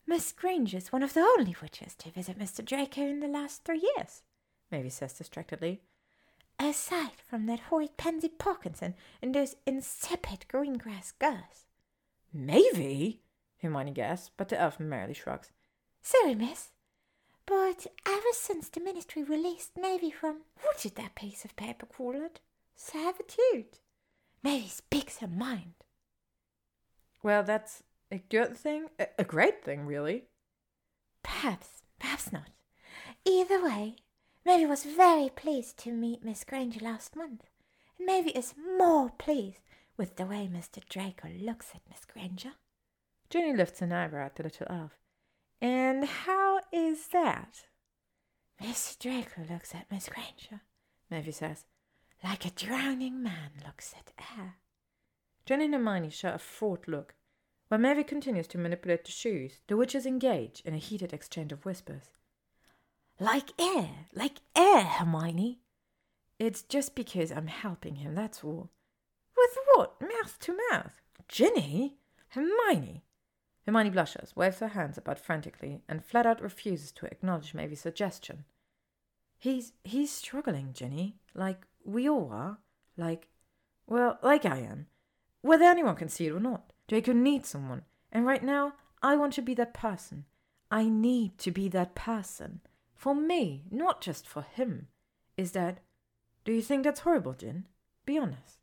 [0.07, 2.65] Miss Granger's one of the only witches to visit Mr.
[2.65, 4.23] Draco in the last three years,
[4.73, 5.83] Mavie says distractedly.
[6.59, 11.67] Aside from that horrid Pansy Parkinson and those insipid Greengrass girls.
[12.37, 13.19] Mavie?
[13.61, 15.51] Hermione gasps, but the elf merely shrugs.
[16.03, 16.71] Sorry, miss.
[17.47, 22.15] But ever since the ministry released Mavie from what did that piece of paper call
[22.15, 22.41] it?
[22.77, 23.79] Servitude.
[24.45, 25.75] Mavie speaks her mind.
[27.23, 27.83] Well, that's
[28.13, 30.25] a good thing, a, a great thing, really.
[31.23, 32.51] Perhaps, perhaps not.
[33.25, 33.97] Either way,
[34.47, 37.45] Mavie was very pleased to meet Miss Granger last month,
[37.99, 39.63] and Mavie is more pleased
[39.97, 40.87] with the way Mr.
[40.89, 42.53] Draco looks at Miss Granger.
[43.31, 44.99] Ginny lifts an eyebrow at the little elf.
[45.61, 47.67] And how is that?
[48.61, 48.99] Mr.
[48.99, 50.61] Draco looks at Miss Granger,
[51.11, 51.65] Mavie says,
[52.23, 54.57] like a drowning man looks at air.
[55.47, 57.15] Ginny and Hermione share a fraught look.
[57.73, 61.65] While Mavie continues to manipulate the shoes, the witches engage in a heated exchange of
[61.65, 62.11] whispers.
[63.19, 65.59] Like air, like air, Hermione.
[66.39, 68.69] It's just because I'm helping him, that's all.
[69.35, 69.99] With what?
[70.03, 71.01] Mouth to mouth?
[71.29, 71.97] Ginny?
[72.29, 73.05] Hermione!
[73.65, 78.45] Hermione blushes, waves her hands about frantically, and flat out refuses to acknowledge Mavie's suggestion.
[79.39, 82.59] He's he's struggling, Ginny, like we all are.
[82.99, 83.29] Like
[83.87, 84.89] well, like I am.
[85.41, 86.72] Whether anyone can see it or not.
[86.89, 90.25] Draco needs someone, and right now I want to be that person.
[90.71, 92.61] I need to be that person.
[92.95, 94.89] For me, not just for him.
[95.37, 95.79] Is that
[96.45, 97.67] do you think that's horrible, Gin?
[98.05, 98.59] Be honest.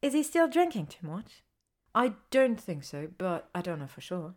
[0.00, 1.42] Is he still drinking too much?
[1.94, 4.34] I don't think so, but I don't know for sure.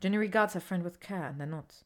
[0.00, 1.84] Ginny regards her friend with care and then nods.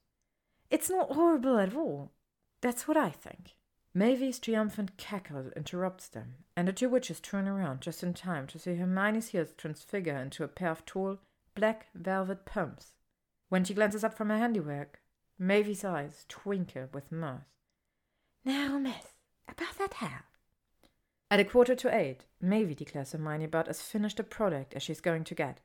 [0.71, 2.13] It's not horrible at all.
[2.61, 3.53] That's what I think.
[3.97, 8.59] Mavie's triumphant cackle interrupts them, and the two witches turn around just in time to
[8.59, 11.19] see Hermione's heels transfigure into a pair of tall,
[11.55, 12.95] black velvet pumps.
[13.51, 15.01] When she glances up from her handiwork,
[15.39, 17.43] Mavie's eyes twinkle with mirth.
[18.45, 19.15] Now, miss,
[19.49, 20.25] about that hair.
[21.31, 25.01] At a quarter to eight, Mavy declares Hermione about as finished a product as she's
[25.01, 25.61] going to get.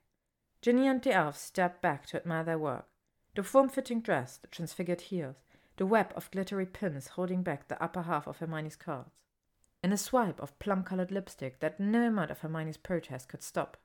[0.62, 2.86] Ginny and the elves step back to admire their work.
[3.36, 5.44] The form-fitting dress, the transfigured heels,
[5.80, 9.16] the web of glittery pins holding back the upper half of Hermione's cards,
[9.82, 13.78] and a swipe of plum-colored lipstick that no amount of Hermione's protest could stop.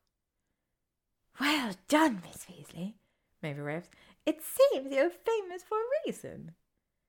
[1.41, 2.95] Well done, Miss Weasley,
[3.43, 3.89] Mavie raves.
[4.27, 6.53] It seems you're famous for a reason.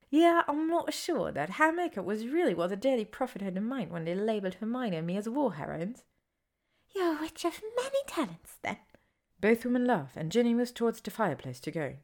[0.08, 3.64] Yeah, I'm not sure that hair makeup was really what the Daily Prophet had in
[3.64, 6.04] mind when they labelled Hermione and me as war heroines.
[6.94, 8.78] You're a witch of many talents, then.
[9.40, 11.96] Both women laugh, and Ginny moves towards the fireplace to go.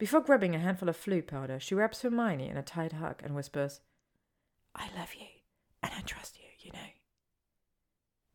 [0.00, 3.34] Before grabbing a handful of Floo powder, she wraps Hermione in a tight hug and
[3.34, 3.82] whispers,
[4.74, 5.26] I love you,
[5.82, 6.88] and I trust you, you know.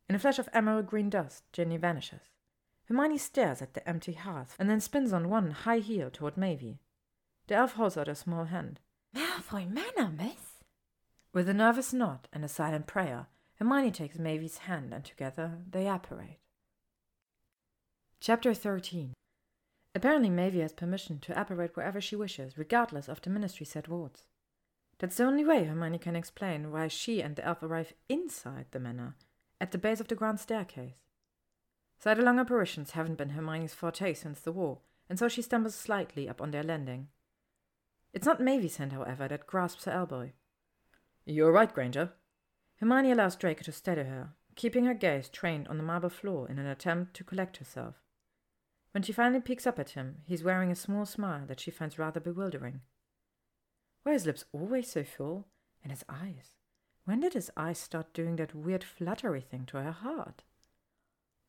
[0.08, 2.20] In a flash of emerald green dust, Ginny vanishes.
[2.84, 6.78] Hermione stares at the empty hearth and then spins on one high heel toward Mavie.
[7.48, 8.78] The elf holds out a small hand.
[9.12, 10.60] Malfoy Manor, miss.
[11.32, 15.88] With a nervous nod and a silent prayer, Hermione takes Mavie's hand and together they
[15.88, 16.38] apparate.
[18.20, 19.14] Chapter 13
[19.96, 24.26] Apparently, Mavie has permission to apparate wherever she wishes, regardless of the ministry set wards.
[24.98, 28.78] That's the only way Hermione can explain why she and the elf arrive inside the
[28.78, 29.14] manor,
[29.58, 30.98] at the base of the grand staircase.
[31.98, 36.42] Side-along apparitions haven't been Hermione's forte since the war, and so she stumbles slightly up
[36.42, 37.08] on their landing.
[38.12, 40.30] It's not Mavie's hand, however, that grasps her elbow.
[41.24, 42.12] You're right, Granger.
[42.80, 46.58] Hermione allows Draco to steady her, keeping her gaze trained on the marble floor in
[46.58, 47.94] an attempt to collect herself.
[48.96, 51.98] When she finally peeks up at him, he's wearing a small smile that she finds
[51.98, 52.80] rather bewildering.
[54.02, 55.48] Were his lips always so full?
[55.82, 56.56] And his eyes?
[57.04, 60.44] When did his eyes start doing that weird fluttery thing to her heart?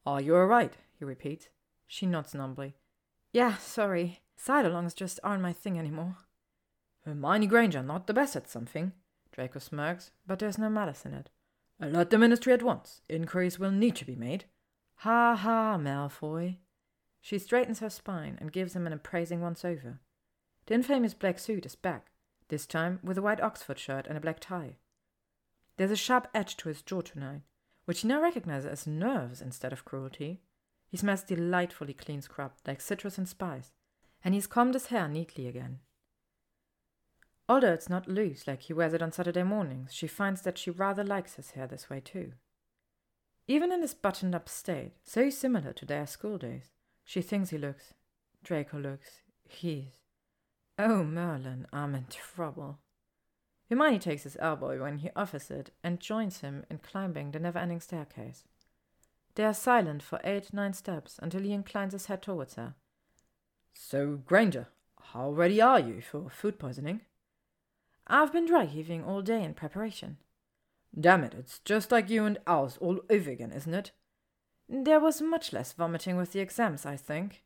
[0.05, 0.75] Ah, are you all right?
[0.99, 1.47] he repeats.
[1.87, 2.75] She nods numbly.
[3.31, 4.19] Yeah, sorry.
[4.35, 6.17] Side-alongs just aren't my thing anymore.
[7.05, 8.91] Hermione Granger not the best at something.
[9.31, 11.29] Draco smirks, but there's no malice in it.
[11.79, 13.03] Alert the ministry at once.
[13.07, 14.43] Inquiries will need to be made.
[14.97, 16.57] Ha ha, Malfoy.
[17.27, 19.99] She straightens her spine and gives him an appraising once over.
[20.67, 22.09] The infamous black suit is back,
[22.47, 24.77] this time with a white Oxford shirt and a black tie.
[25.75, 27.41] There's a sharp edge to his jaw tonight,
[27.83, 30.39] which he now recognizes as nerves instead of cruelty.
[30.87, 33.73] He smells delightfully clean scrubbed, like citrus and spice,
[34.23, 35.79] and he's combed his hair neatly again.
[37.49, 40.71] Although it's not loose like he wears it on Saturday mornings, she finds that she
[40.71, 42.31] rather likes his hair this way too.
[43.49, 46.71] Even in this buttoned up state, so similar to their school days,
[47.07, 47.93] she thinks he looks.
[48.43, 49.21] Draco looks.
[49.47, 50.01] He's.
[50.77, 52.79] Oh, Merlin, I'm in trouble.
[53.69, 57.59] Hermione takes his elbow when he offers it and joins him in climbing the never
[57.59, 58.43] ending staircase.
[59.35, 62.75] They are silent for eight, nine steps until he inclines his head towards her.
[63.73, 64.67] So, Granger,
[65.13, 67.01] how ready are you for food poisoning?
[68.05, 70.17] I've been dry heaving all day in preparation.
[70.99, 73.91] Damn it, it's just like you and ours all over again, isn't it?
[74.69, 77.43] There was much less vomiting with the exams, I think.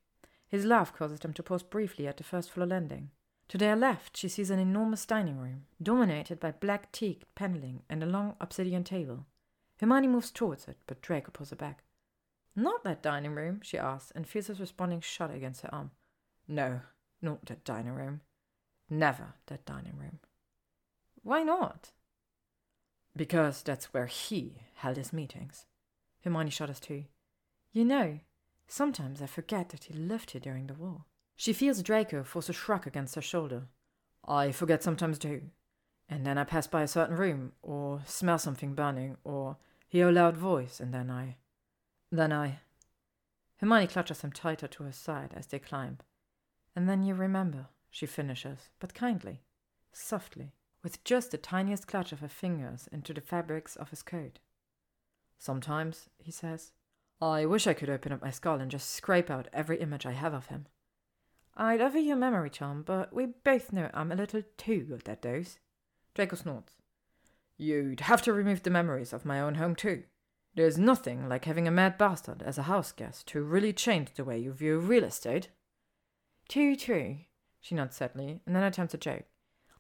[0.48, 3.12] His laugh causes them to pause briefly at the first floor landing.
[3.50, 8.02] To their left, she sees an enormous dining room, dominated by black teak paneling and
[8.02, 9.26] a long obsidian table.
[9.80, 11.84] Hermione moves towards it, but Draco pulls her back.
[12.56, 15.92] Not that dining room, she asks, and feels his responding shudder against her arm.
[16.48, 16.82] No,
[17.22, 18.22] not that dining room.
[18.90, 20.20] Never that dining room.
[21.24, 21.92] Why not?
[23.16, 25.66] Because that's where he held his meetings.
[26.24, 27.06] Hermione shudders too.
[27.74, 28.20] You know,
[28.68, 31.06] sometimes I forget that he lived here during the war.
[31.36, 33.68] She feels Draco force a shrug against her shoulder.
[34.28, 35.50] I forget sometimes too.
[36.08, 40.12] And then I pass by a certain room, or smell something burning, or hear a
[40.12, 41.38] loud voice, and then I.
[42.12, 42.60] Then I.
[43.58, 46.00] Hermione clutches him tighter to her side as they climb.
[46.76, 49.42] And then you remember, she finishes, but kindly,
[49.94, 54.40] softly, with just the tiniest clutch of her fingers into the fabrics of his coat.
[55.42, 56.72] Sometimes, he says,
[57.20, 60.12] I wish I could open up my skull and just scrape out every image I
[60.12, 60.68] have of him.
[61.58, 65.10] I'd offer you a memory charm, but we both know I'm a little too good
[65.10, 65.58] at those.
[66.14, 66.74] Draco snorts.
[67.58, 70.04] You'd have to remove the memories of my own home, too.
[70.54, 74.24] There's nothing like having a mad bastard as a house guest to really change the
[74.24, 75.50] way you view real estate.
[76.50, 77.18] Too true,
[77.60, 79.26] she nods sadly, and then attempts a joke.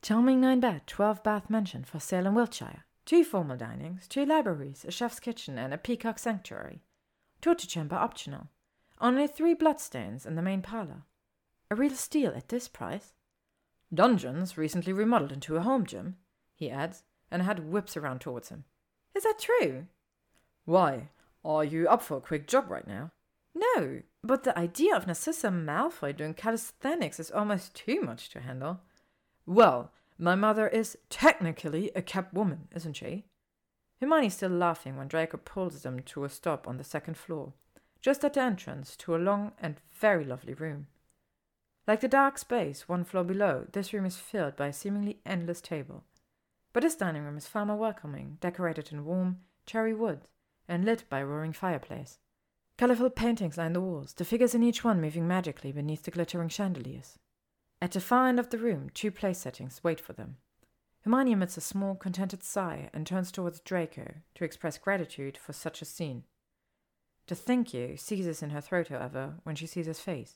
[0.01, 2.85] Charming nine bed, twelve bath mansion for sale in Wiltshire.
[3.11, 6.81] Two formal dinings, two libraries, a chef's kitchen, and a peacock sanctuary.
[7.41, 8.47] Torture chamber optional.
[9.01, 11.03] Only three bloodstains in the main parlor.
[11.69, 13.11] A real steal at this price.
[13.93, 16.15] Dungeons recently remodeled into a home gym,
[16.55, 18.63] he adds, and head whips around towards him.
[19.13, 19.87] Is that true?
[20.63, 21.09] Why?
[21.43, 23.11] Are you up for a quick job right now?
[23.53, 28.79] No, but the idea of Narcissa Malfoy doing calisthenics is almost too much to handle.
[29.45, 29.91] Well,
[30.21, 33.25] my mother is technically a kept woman, isn't she?
[33.99, 37.53] Hermione's still laughing when Draco pulls them to a stop on the second floor,
[38.01, 40.85] just at the entrance to a long and very lovely room.
[41.87, 45.59] Like the dark space one floor below, this room is filled by a seemingly endless
[45.59, 46.03] table.
[46.71, 50.27] But this dining room is far more welcoming, decorated in warm, cherry wood,
[50.67, 52.19] and lit by a roaring fireplace.
[52.77, 56.49] Colorful paintings line the walls, the figures in each one moving magically beneath the glittering
[56.49, 57.17] chandeliers.
[57.81, 60.37] At the far end of the room, two place settings wait for them.
[61.03, 65.81] Hermione emits a small, contented sigh and turns towards Draco to express gratitude for such
[65.81, 66.23] a scene.
[67.25, 70.35] The thank you seizes in her throat, however, when she sees his face.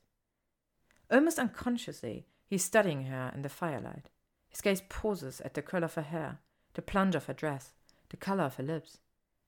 [1.12, 4.10] Almost unconsciously, he's studying her in the firelight.
[4.50, 6.40] His gaze pauses at the curl of her hair,
[6.74, 7.74] the plunge of her dress,
[8.10, 8.98] the color of her lips.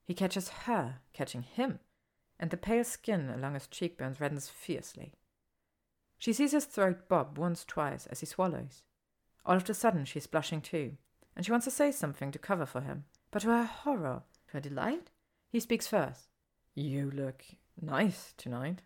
[0.03, 1.79] He catches her catching him,
[2.39, 5.13] and the pale skin along his cheekbones reddens fiercely.
[6.17, 8.83] She sees his throat bob once, twice as he swallows.
[9.45, 10.97] All of a sudden, she's blushing too,
[11.35, 14.53] and she wants to say something to cover for him, but to her horror, to
[14.53, 15.11] her delight,
[15.49, 16.29] he speaks first.
[16.75, 17.43] You look
[17.81, 18.81] nice tonight.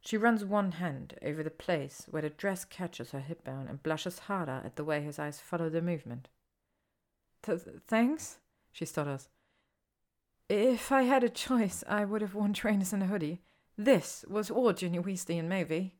[0.00, 3.82] She runs one hand over the place where the dress catches her hip bone and
[3.82, 6.28] blushes harder at the way his eyes follow the movement.
[7.42, 8.38] Th- thanks,
[8.70, 9.28] she stutters.
[10.48, 13.40] If I had a choice, I would have worn trainers and a hoodie.
[13.78, 15.92] This was all Ginny Weasley and Mavie.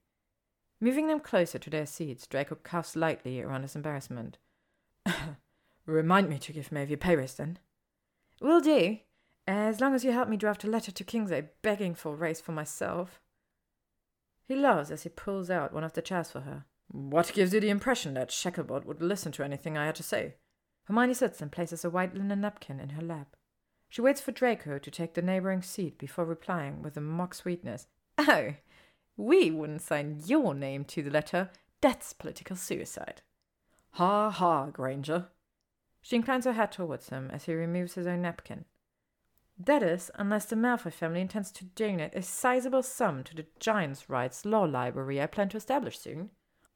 [0.84, 4.36] Moving them closer to their seats, Draco cuffs lightly around his embarrassment.
[5.86, 7.58] Remind me to give Mavie a pay raise then.
[8.42, 8.98] Will do,
[9.46, 12.42] as long as you help me draft a letter to Kingsley begging for a raise
[12.42, 13.22] for myself.
[14.46, 16.66] He laughs as he pulls out one of the chairs for her.
[16.88, 20.34] What gives you the impression that Shacklebolt would listen to anything I had to say?
[20.84, 23.36] Hermione sits and places a white linen napkin in her lap.
[23.88, 27.86] She waits for Draco to take the neighboring seat before replying with a mock sweetness.
[28.18, 28.56] Oh,
[29.16, 31.50] we wouldn't sign your name to the letter.
[31.80, 33.22] That's political suicide.
[33.92, 35.28] Ha ha, Granger.
[36.02, 38.64] She inclines her head towards him as he removes his own napkin.
[39.58, 44.10] That is, unless the Malfoy family intends to donate a sizable sum to the Giants'
[44.10, 46.30] Rights Law Library I plan to establish soon.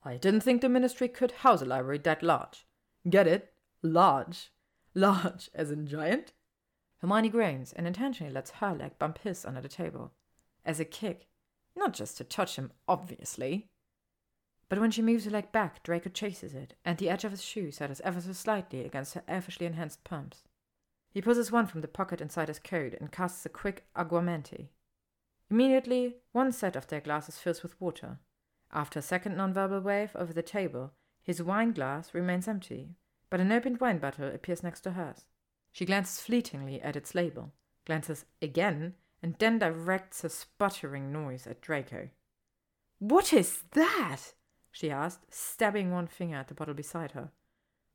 [0.05, 2.67] I didn't think the ministry could house a library that large.
[3.09, 3.53] Get it?
[3.83, 4.53] Large.
[4.95, 6.33] Large as in giant?
[6.99, 10.13] Hermione groans and intentionally lets her leg bump his under the table.
[10.65, 11.28] As a kick.
[11.79, 13.69] Not just to touch him, obviously.
[14.69, 17.43] But when she moves her leg back, Draco chases it, and the edge of his
[17.43, 20.43] shoe settles ever so slightly against her elfishly enhanced palms.
[21.13, 24.71] He pulls one from the pocket inside his coat and casts a quick aguamenti.
[25.51, 28.19] Immediately, one set of their glasses fills with water.
[28.73, 30.93] After a second nonverbal wave over the table,
[31.23, 32.97] his wine glass remains empty,
[33.31, 35.27] but an opened wine bottle appears next to hers.
[35.71, 37.53] She glances fleetingly at its label,
[37.87, 42.11] glances again, and then directs a sputtering noise at Draco.
[42.99, 44.35] What is that?
[44.71, 47.31] she asked, stabbing one finger at the bottle beside her.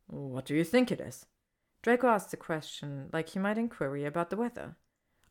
[0.08, 1.26] What do you think it is?
[1.82, 4.76] Draco asked the question like he might inquiry about the weather.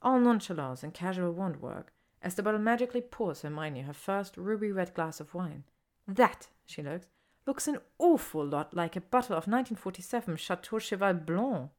[0.01, 4.73] All nonchalance and casual wand work, as the bottle magically pours Hermione her first ruby
[4.73, 5.65] red glass of wine.
[6.07, 7.07] That, she looks,
[7.47, 11.71] looks an awful lot like a bottle of 1947 Chateau Cheval Blanc.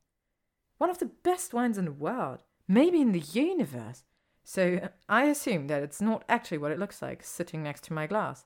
[0.78, 4.04] One of the best wines in the world, maybe in the universe.
[4.44, 8.08] So I assume that it's not actually what it looks like sitting next to my
[8.08, 8.46] glass.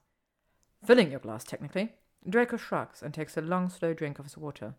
[0.86, 1.94] Filling your glass, technically.
[2.28, 4.76] Draco shrugs and takes a long, slow drink of his water.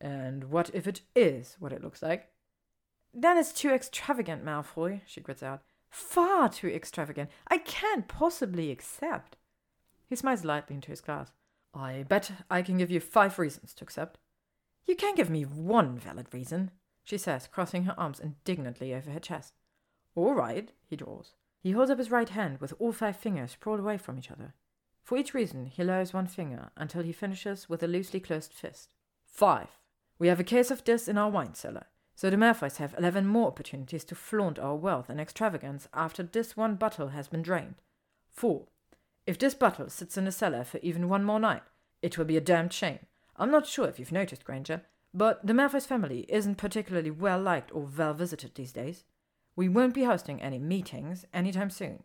[0.00, 2.28] And what if it is what it looks like?
[3.14, 5.62] That is too extravagant, Malfoy, she grits out.
[5.90, 7.30] Far too extravagant.
[7.48, 9.36] I can't possibly accept.
[10.08, 11.32] He smiles lightly into his glass.
[11.74, 14.18] I bet I can give you five reasons to accept.
[14.86, 16.70] You can give me one valid reason,
[17.04, 19.54] she says, crossing her arms indignantly over her chest.
[20.14, 21.34] All right, he draws.
[21.60, 24.54] He holds up his right hand with all five fingers sprawled away from each other.
[25.02, 28.90] For each reason, he lowers one finger until he finishes with a loosely closed fist.
[29.24, 29.68] Five.
[30.18, 33.26] We have a case of this in our wine cellar, So the Malfoys have eleven
[33.26, 37.76] more opportunities to flaunt our wealth and extravagance after this one bottle has been drained.
[38.30, 38.64] 4.
[39.26, 41.62] If this bottle sits in the cellar for even one more night,
[42.00, 43.00] it will be a damned shame.
[43.36, 44.82] I'm not sure if you've noticed, Granger,
[45.14, 49.04] but the Malfoys family isn't particularly well liked or well visited these days.
[49.54, 52.02] We won't be hosting any meetings anytime soon,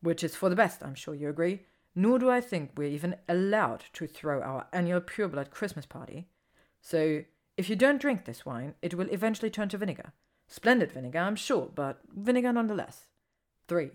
[0.00, 1.62] which is for the best, I'm sure you agree,
[1.94, 6.28] nor do I think we're even allowed to throw our annual pureblood Christmas party.
[6.80, 7.24] So,
[7.56, 10.12] if you don't drink this wine, it will eventually turn to vinegar.
[10.46, 13.06] Splendid vinegar, I'm sure, but vinegar nonetheless.
[13.68, 13.90] 3.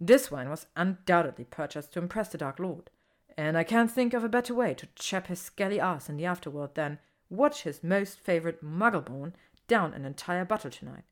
[0.00, 2.90] This wine was undoubtedly purchased to impress the Dark Lord,
[3.36, 6.24] and I can't think of a better way to chap his scaly ass in the
[6.24, 6.98] afterworld than
[7.36, 9.32] watch his most favorite muggleborn
[9.66, 11.04] down an entire bottle tonight.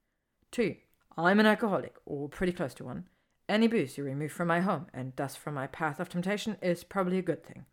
[0.50, 0.76] 2.
[1.16, 3.08] I'm an alcoholic, or pretty close to one.
[3.48, 6.84] Any booze you remove from my home, and thus from my path of temptation, is
[6.84, 7.66] probably a good thing.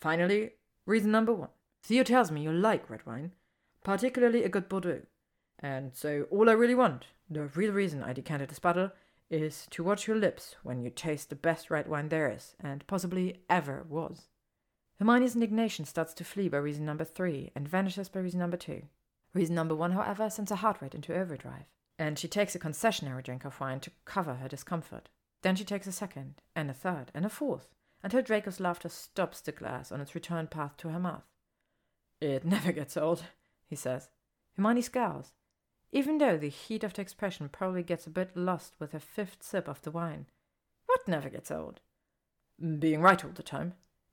[0.00, 0.52] Finally,
[0.86, 1.50] reason number one.
[1.82, 3.32] Theo tells me you like red wine,
[3.84, 5.02] particularly a good Bordeaux.
[5.58, 8.92] And so all I really want, the real reason I decanted this bottle,
[9.30, 12.86] is to watch your lips when you taste the best red wine there is, and
[12.86, 14.28] possibly ever was.
[15.00, 18.82] Hermione's indignation starts to flee by reason number three and vanishes by reason number two.
[19.32, 21.64] Reason number one, however, sends her heart rate into overdrive,
[21.98, 25.08] and she takes a concessionary drink of wine to cover her discomfort.
[25.40, 27.68] Then she takes a second, and a third, and a fourth,
[28.02, 31.24] until Draco's laughter stops the glass on its return path to her mouth.
[32.20, 33.24] It never gets old,
[33.66, 34.10] he says.
[34.56, 35.32] Hermione scowls,
[35.92, 39.42] even though the heat of the expression probably gets a bit lost with her fifth
[39.42, 40.26] sip of the wine.
[40.84, 41.80] What never gets old?
[42.78, 43.72] Being right all the time.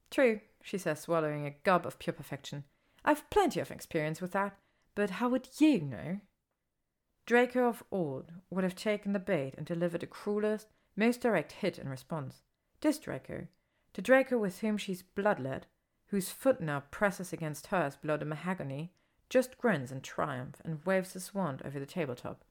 [0.09, 2.65] True, she says, swallowing a gob of pure perfection.
[3.05, 4.57] I've plenty of experience with that,
[4.95, 6.19] but how would you know?
[7.25, 11.77] Draco of old would have taken the bait and delivered the cruelest, most direct hit
[11.77, 12.41] in response.
[12.81, 13.47] This Draco,
[13.93, 15.67] the Draco with whom she's bloodled,
[16.07, 18.91] whose foot now presses against hers below the mahogany,
[19.29, 22.43] just grins in triumph and waves his wand over the tabletop.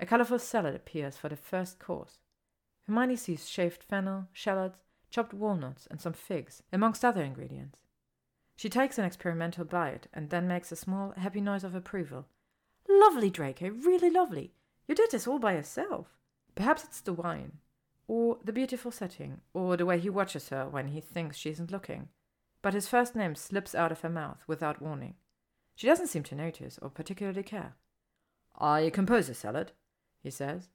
[0.00, 2.20] A colorful salad appears for the first course.
[2.86, 4.78] Hermione sees shaved fennel, shallots,
[5.10, 7.80] chopped walnuts, and some figs, amongst other ingredients.
[8.56, 12.26] She takes an experimental bite and then makes a small, happy noise of approval.
[12.88, 13.70] Lovely, Draco, eh?
[13.84, 14.52] really lovely.
[14.88, 16.16] You did this all by yourself.
[16.54, 17.58] Perhaps it's the wine,
[18.08, 21.70] or the beautiful setting, or the way he watches her when he thinks she isn't
[21.70, 22.08] looking.
[22.62, 25.14] But his first name slips out of her mouth without warning.
[25.74, 27.74] She doesn't seem to notice or particularly care.
[28.58, 29.72] I composed the salad,
[30.22, 30.70] he says,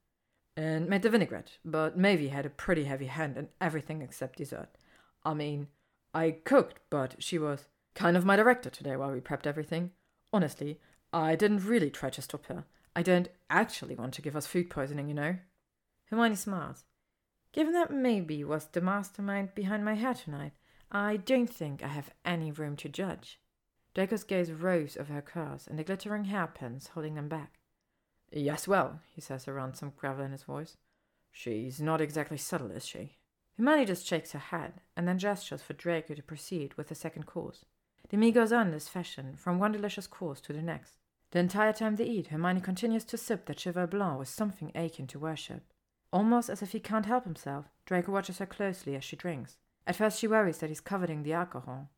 [0.56, 4.70] and made the vinaigrette, but Mavie had a pretty heavy hand in everything except dessert.
[5.24, 5.68] I mean,
[6.14, 9.92] I cooked, but she was kind of my director today while we prepped everything.
[10.34, 10.80] Honestly,
[11.14, 12.66] I didn't really try to stop her.
[12.96, 15.38] I don't actually want to give us food poisoning, you know.
[16.06, 16.84] Hermione smiles.
[17.54, 20.54] Given that Mavie was the mastermind behind my hair tonight,
[20.92, 23.40] I don't think I have any room to judge.
[23.94, 27.60] Draco's gaze rose over her curls and the glittering hairpins holding them back.
[28.32, 30.78] Yes, well, he says around some gravel in his voice.
[31.32, 33.18] She's not exactly subtle, is she?
[33.58, 37.26] Hermione just shakes her head and then gestures for Draco to proceed with the second
[37.26, 37.66] course.
[38.10, 40.98] The meal goes on in this fashion, from one delicious course to the next.
[41.32, 45.08] The entire time they eat, Hermione continues to sip that Cheval Blanc with something akin
[45.08, 45.64] to worship.
[46.12, 49.58] Almost as if he can't help himself, Draco watches her closely as she drinks.
[49.88, 51.90] At first she worries that he's coveting the alcohol,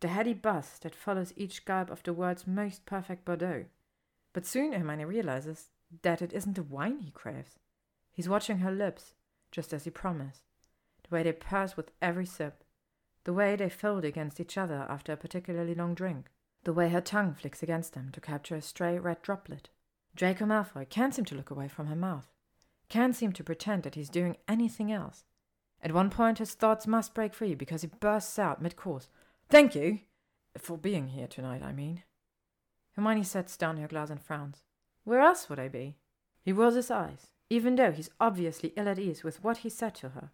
[0.00, 3.64] the heady buzz that follows each gulp of the world's most perfect Bordeaux.
[4.38, 5.70] But soon Hermione realizes
[6.02, 7.58] that it isn't the wine he craves.
[8.12, 9.14] He's watching her lips,
[9.50, 10.44] just as he promised,
[11.02, 12.62] the way they purse with every sip,
[13.24, 16.30] the way they fold against each other after a particularly long drink,
[16.62, 19.70] the way her tongue flicks against them to capture a stray red droplet.
[20.14, 22.30] Draco Malfoy can't seem to look away from her mouth,
[22.88, 25.24] can't seem to pretend that he's doing anything else.
[25.82, 29.08] At one point, his thoughts must break free because he bursts out mid course
[29.48, 29.98] Thank you.
[30.56, 32.04] For being here tonight, I mean.
[32.98, 34.64] Hermione sets down her glass and frowns.
[35.04, 35.94] Where else would I be?
[36.42, 39.94] He rolls his eyes, even though he's obviously ill at ease with what he said
[39.96, 40.32] to her.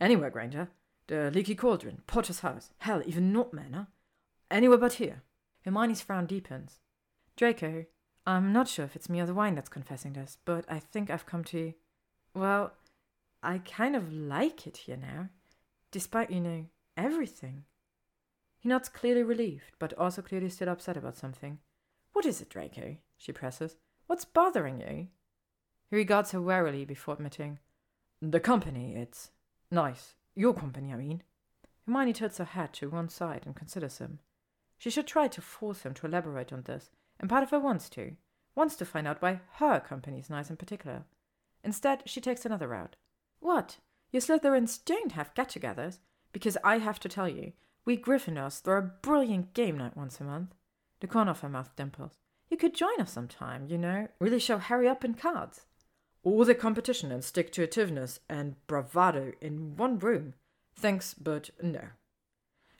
[0.00, 0.70] Anywhere, Granger.
[1.08, 3.88] The Leaky Cauldron, Potter's house, hell, even Nott Manor.
[4.50, 5.20] Anywhere but here.
[5.62, 6.78] Hermione's frown deepens.
[7.36, 7.84] Draco,
[8.26, 11.10] I'm not sure if it's me or the wine that's confessing this, but I think
[11.10, 11.74] I've come to.
[12.32, 12.72] Well,
[13.42, 15.28] I kind of like it here now,
[15.90, 16.64] despite, you know,
[16.96, 17.64] everything.
[18.58, 21.58] He nods clearly relieved, but also clearly still upset about something.
[22.12, 22.96] What is it, Draco?
[23.16, 23.76] she presses.
[24.06, 25.08] What's bothering you?
[25.90, 27.58] He regards her warily before admitting,
[28.20, 29.30] The company, it's
[29.70, 30.14] nice.
[30.34, 31.22] Your company, I mean.
[31.86, 34.20] Hermione tilts her head to one side and considers him.
[34.78, 37.88] She should try to force him to elaborate on this, and part of her wants
[37.90, 38.16] to,
[38.54, 41.04] wants to find out why her company is nice in particular.
[41.62, 42.96] Instead, she takes another route.
[43.40, 43.78] What?
[44.10, 45.98] You Slytherins don't have get togethers?
[46.32, 47.52] Because I have to tell you,
[47.84, 50.54] we Gryffindors throw a brilliant game night once a month.
[51.00, 52.12] The corner of her mouth dimples.
[52.50, 55.66] You could join us sometime, you know, really show Harry up in cards.
[56.22, 60.34] All the competition and stick to itiveness and bravado in one room.
[60.74, 61.88] Thanks, but no.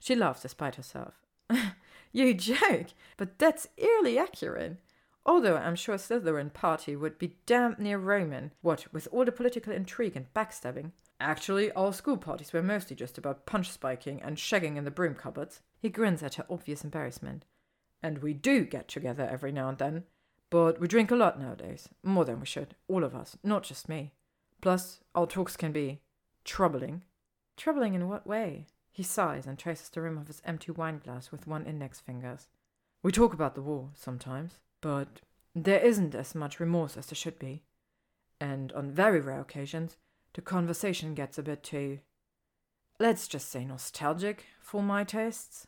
[0.01, 1.15] She laughed despite herself.
[2.13, 4.79] you joke, but that's eerily accurate.
[5.25, 9.73] Although I'm sure Slytherin party would be damned near Roman, what with all the political
[9.73, 10.93] intrigue and backstabbing.
[11.21, 15.15] Actually, all school parties were mostly just about punch spiking and shagging in the broom
[15.15, 15.61] cupboards.
[15.79, 17.45] He grins at her obvious embarrassment.
[18.03, 20.05] And we do get together every now and then,
[20.49, 23.89] but we drink a lot nowadays, more than we should, all of us, not just
[23.89, 24.13] me.
[24.61, 26.01] Plus, our talks can be
[26.45, 27.03] troubling.
[27.57, 28.67] Troubling in what way?
[28.91, 32.39] He sighs and traces the rim of his empty wine glass with one index finger.
[33.03, 35.21] We talk about the war sometimes, but
[35.55, 37.63] there isn't as much remorse as there should be.
[38.41, 39.97] And on very rare occasions,
[40.35, 42.01] the conversation gets a bit too,
[42.99, 45.67] let's just say nostalgic for my tastes.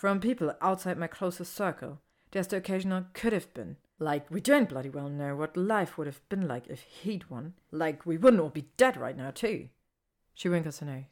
[0.00, 1.98] From people outside my closest circle,
[2.30, 3.76] there's the occasional could have been.
[3.98, 7.52] Like, we don't bloody well know what life would have been like if he'd won.
[7.70, 9.68] Like, we wouldn't all be dead right now, too.
[10.32, 11.04] She wrinkles her nose.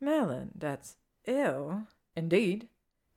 [0.00, 1.82] Merlin, that's ill.
[2.16, 2.66] Indeed.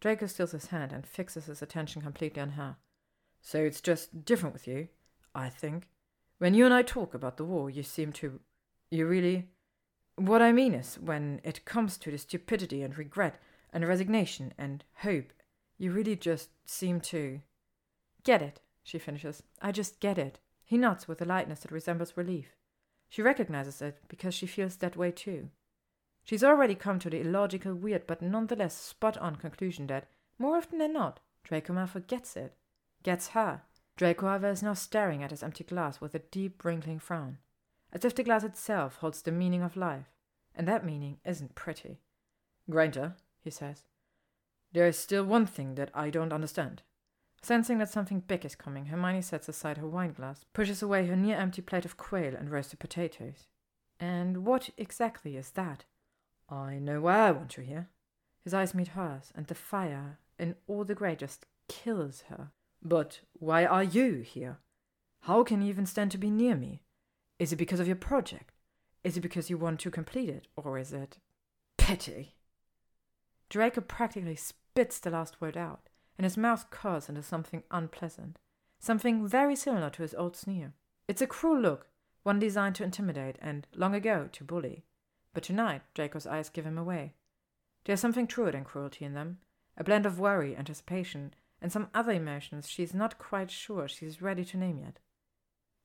[0.01, 2.75] Draco steals his hand and fixes his attention completely on her.
[3.41, 4.87] So it's just different with you,
[5.33, 5.87] I think.
[6.37, 8.39] When you and I talk about the war, you seem to.
[8.91, 9.47] You really.
[10.15, 13.41] What I mean is, when it comes to the stupidity and regret
[13.73, 15.33] and resignation and hope,
[15.77, 17.41] you really just seem to.
[18.23, 19.43] Get it, she finishes.
[19.61, 20.39] I just get it.
[20.63, 22.55] He nods with a lightness that resembles relief.
[23.09, 25.49] She recognizes it because she feels that way too.
[26.23, 30.77] She's already come to the illogical, weird, but nonetheless spot on conclusion that, more often
[30.77, 32.53] than not, Draco Malfoy gets it.
[33.03, 33.63] Gets her.
[33.97, 37.37] Draco, is now staring at his empty glass with a deep, wrinkling frown,
[37.91, 40.05] as if the glass itself holds the meaning of life,
[40.55, 41.99] and that meaning isn't pretty.
[42.69, 43.83] Granger, he says,
[44.73, 46.81] there is still one thing that I don't understand.
[47.41, 51.15] Sensing that something big is coming, Hermione sets aside her wine glass, pushes away her
[51.15, 53.47] near empty plate of quail and roasted potatoes.
[53.99, 55.85] And what exactly is that?
[56.49, 57.89] I know why I want you here.
[58.43, 62.51] His eyes meet hers, and the fire in all the grey just kills her.
[62.81, 64.59] But why are you here?
[65.21, 66.81] How can you even stand to be near me?
[67.39, 68.53] Is it because of your project?
[69.03, 70.47] Is it because you want to complete it?
[70.55, 71.17] Or is it
[71.77, 72.35] pity?
[73.51, 78.39] Draco practically spits the last word out, and his mouth curls into something unpleasant,
[78.79, 80.71] something very similar to his old sneer.
[81.09, 81.87] It's a cruel look,
[82.23, 84.85] one designed to intimidate and, long ago, to bully.
[85.33, 87.15] But tonight, Draco's eyes give him away.
[87.83, 89.39] There's something truer than cruelty in them,
[89.75, 94.45] a blend of worry, anticipation, and some other emotions she's not quite sure she's ready
[94.45, 94.99] to name yet.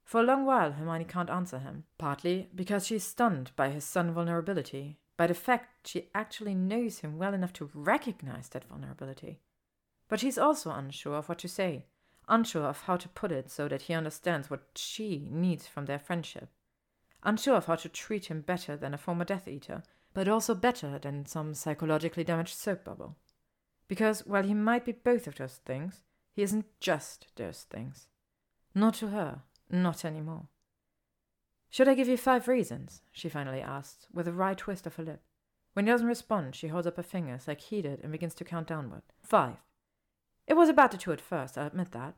[0.04, 4.12] For a long while, Hermione can't answer him, partly because she's stunned by his sudden
[4.12, 9.40] vulnerability, by the fact she actually knows him well enough to recognize that vulnerability.
[10.08, 11.86] But she's also unsure of what to say,
[12.28, 15.98] unsure of how to put it so that he understands what she needs from their
[15.98, 16.48] friendship
[17.26, 19.82] unsure of how to treat him better than a former Death Eater,
[20.14, 23.16] but also better than some psychologically damaged soap bubble.
[23.88, 28.06] Because while he might be both of those things, he isn't just those things.
[28.74, 30.46] Not to her, not any more.
[31.70, 33.02] Should I give you five reasons?
[33.12, 35.22] she finally asks, with a wry twist of her lip.
[35.72, 38.44] When he doesn't respond, she holds up her fingers like he did and begins to
[38.44, 39.02] count downward.
[39.22, 39.56] Five.
[40.46, 42.14] It was a tattoo at first, I'll admit that.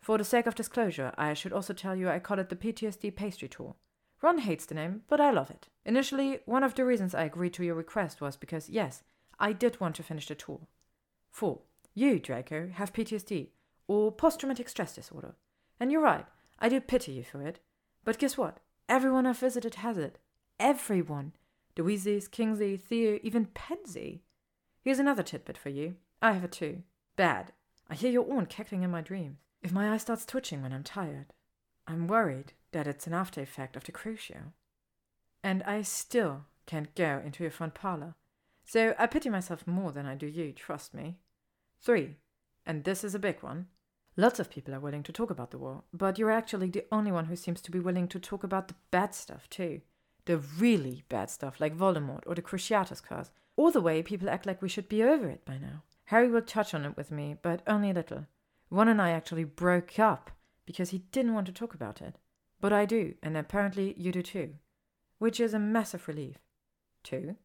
[0.00, 3.14] For the sake of disclosure, I should also tell you I call it the PTSD
[3.14, 3.76] pastry tour.
[4.20, 5.68] Ron hates the name, but I love it.
[5.84, 9.04] Initially, one of the reasons I agreed to your request was because, yes,
[9.38, 10.60] I did want to finish the tour.
[11.30, 11.60] 4.
[11.94, 13.48] You, Draco, have PTSD,
[13.86, 15.34] or post traumatic stress disorder.
[15.78, 16.26] And you're right,
[16.58, 17.60] I do pity you for it.
[18.04, 18.58] But guess what?
[18.88, 20.18] Everyone I've visited has it.
[20.58, 21.32] Everyone.
[21.76, 24.22] The Weasleys, Kingsley, Theo, even Pansy.
[24.82, 25.96] Here's another tidbit for you.
[26.22, 26.82] I have it too.
[27.14, 27.52] Bad.
[27.90, 29.36] I hear your aunt cackling in my dreams.
[29.62, 31.32] If my eye starts twitching when I'm tired,
[31.86, 34.52] I'm worried that it's an after effect of the crucio.
[35.42, 38.14] And I still can't go into your front parlor.
[38.64, 41.18] So I pity myself more than I do you, trust me.
[41.80, 42.16] Three,
[42.66, 43.66] and this is a big one.
[44.18, 47.12] Lots of people are willing to talk about the war, but you're actually the only
[47.12, 49.80] one who seems to be willing to talk about the bad stuff too.
[50.24, 54.44] The really bad stuff, like Voldemort or the Cruciatus curse, or the way people act
[54.44, 55.84] like we should be over it by now.
[56.06, 58.26] Harry will touch on it with me, but only a little.
[58.70, 60.32] Ron and I actually broke up
[60.66, 62.18] because he didn't want to talk about it.
[62.60, 64.54] But I do, and apparently you do too,
[65.18, 66.38] which is a massive relief.
[67.04, 67.36] Two,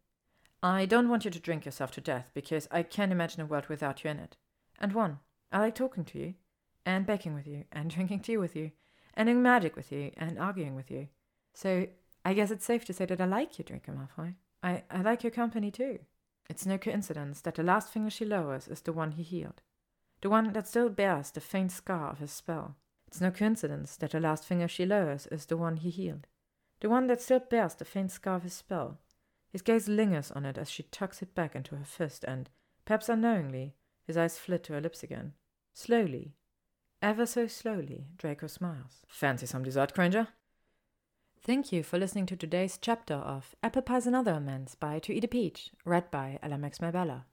[0.64, 3.68] I don't want you to drink yourself to death because I can't imagine a world
[3.68, 4.38] without you in it.
[4.80, 5.20] And one,
[5.52, 6.34] I like talking to you,
[6.86, 8.72] and baking with you, and drinking tea with you,
[9.14, 11.08] and doing magic with you, and arguing with you.
[11.54, 11.88] So
[12.26, 14.36] I guess it's safe to say that I like you, Draco Malfoy.
[14.62, 16.00] I, I like your company too.
[16.50, 19.62] It's no coincidence that the last finger she lowers is the one he healed.
[20.24, 22.78] the one that still bears the faint scar of his spell.
[23.08, 26.28] It's no coincidence that the last finger she lowers is the one he healed,
[26.80, 29.00] the one that still bears the faint scar of his spell.
[29.52, 32.50] His gaze lingers on it as she tucks it back into her fist, and,
[32.86, 33.76] perhaps unknowingly,
[34.08, 35.34] his eyes flit to her lips again.
[35.74, 36.36] Slowly,
[37.04, 39.02] ever so slowly, Draco smiles.
[39.08, 40.30] Fancy some dessert, Granger?
[41.42, 45.14] Thank you for listening to today's chapter of Apple Pies and Other Amends by To
[45.14, 47.26] Eat a Peach, read by Ella Max Bella.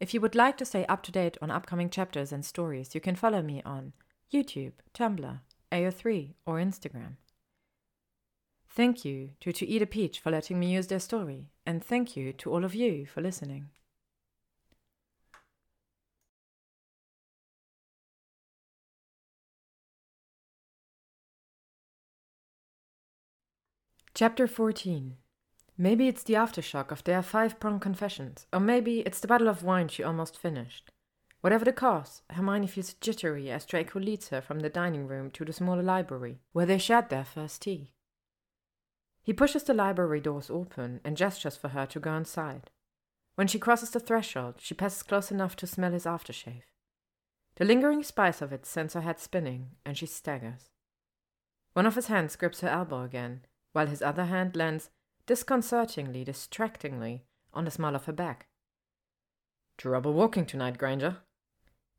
[0.00, 3.00] If you would like to stay up to date on upcoming chapters and stories, you
[3.00, 3.92] can follow me on
[4.32, 5.38] YouTube, Tumblr,
[5.70, 7.14] AO3, or Instagram.
[8.68, 12.16] Thank you to To Eat a Peach for letting me use their story, and thank
[12.16, 13.68] you to all of you for listening.
[24.20, 25.16] Chapter 14
[25.78, 29.62] Maybe it's the aftershock of their five pronged confessions, or maybe it's the bottle of
[29.62, 30.90] wine she almost finished.
[31.40, 35.44] Whatever the cause, Hermione feels jittery as Draco leads her from the dining room to
[35.46, 37.94] the smaller library, where they shared their first tea.
[39.22, 42.68] He pushes the library doors open and gestures for her to go inside.
[43.36, 46.64] When she crosses the threshold, she passes close enough to smell his aftershave.
[47.56, 50.68] The lingering spice of it sends her head spinning, and she staggers.
[51.72, 54.90] One of his hands grips her elbow again, while his other hand lands
[55.26, 57.24] disconcertingly, distractingly,
[57.54, 58.46] on the small of her back.
[59.78, 61.18] Trouble walking tonight, Granger?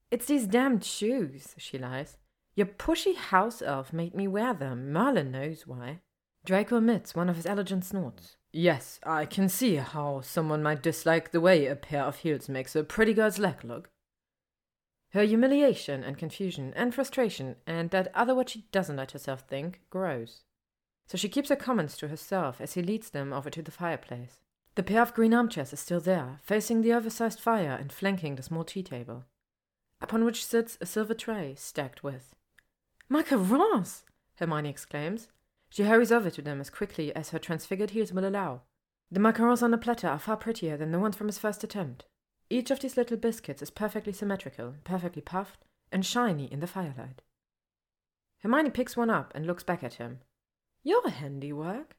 [0.10, 2.18] It's these damned shoes, she lies.
[2.56, 4.92] Your pushy house elf made me wear them.
[4.92, 6.02] Merlin knows why.
[6.46, 8.36] Draco emits one of his elegant snorts.
[8.52, 12.76] Yes, I can see how someone might dislike the way a pair of heels makes
[12.76, 13.90] a pretty girl's leg look.
[15.14, 19.82] Her humiliation and confusion and frustration and that other what she doesn't let herself think
[19.90, 20.42] grows
[21.12, 24.40] so she keeps her comments to herself as he leads them over to the fireplace.
[24.76, 28.44] The pair of green armchairs is still there, facing the oversized fire and flanking the
[28.44, 29.26] small tea table,
[30.00, 32.34] upon which sits a silver tray stacked with
[33.10, 34.04] macarons.
[34.36, 35.28] Hermione exclaims.
[35.70, 38.62] She hurries over to them as quickly as her transfigured heels will allow.
[39.12, 42.06] The macarons on the platter are far prettier than the ones from his first attempt.
[42.50, 47.22] Each of these little biscuits is perfectly symmetrical, perfectly puffed, and shiny in the firelight.
[48.44, 50.22] Hermione picks one up and looks back at him,
[50.84, 51.96] your handiwork.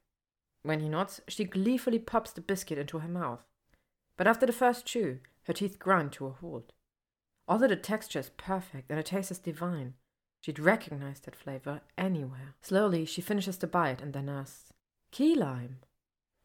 [0.63, 3.45] When he nods, she gleefully pops the biscuit into her mouth.
[4.17, 6.73] But after the first chew, her teeth grind to a halt.
[7.49, 9.95] Although the texture is perfect and the taste is divine,
[10.41, 12.55] she'd recognize that flavor anywhere.
[12.63, 14.73] Slowly, she finishes the bite and then asks,
[15.11, 15.79] Key lime.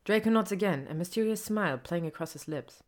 [0.04, 2.82] Draco nods again, a mysterious smile playing across his lips.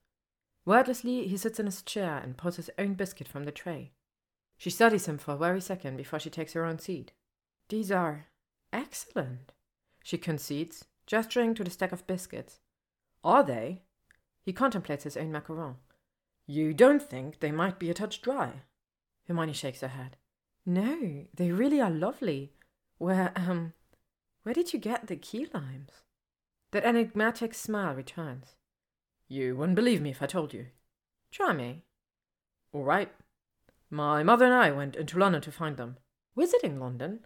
[0.66, 3.92] Wordlessly, he sits in his chair and pulls his own biscuit from the tray.
[4.58, 7.12] She studies him for a very second before she takes her own seat.
[7.70, 8.28] These are
[8.72, 9.52] Excellent,
[10.04, 12.60] she concedes, gesturing to the stack of biscuits.
[13.24, 13.82] Are they?
[14.44, 15.76] He contemplates his own macaron.
[16.48, 18.64] You don't think they might be a touch dry?
[19.28, 20.18] Hermione shakes her head.
[20.66, 22.54] No, they really are lovely.
[22.98, 23.74] Where, um,
[24.44, 25.92] where did you get the key limes?
[26.72, 28.56] That enigmatic smile returns.
[29.28, 30.68] You wouldn't believe me if I told you.
[31.32, 31.84] Try me.
[32.74, 33.12] All right.
[33.90, 35.98] My mother and I went into London to find them.
[36.36, 37.26] Visiting London?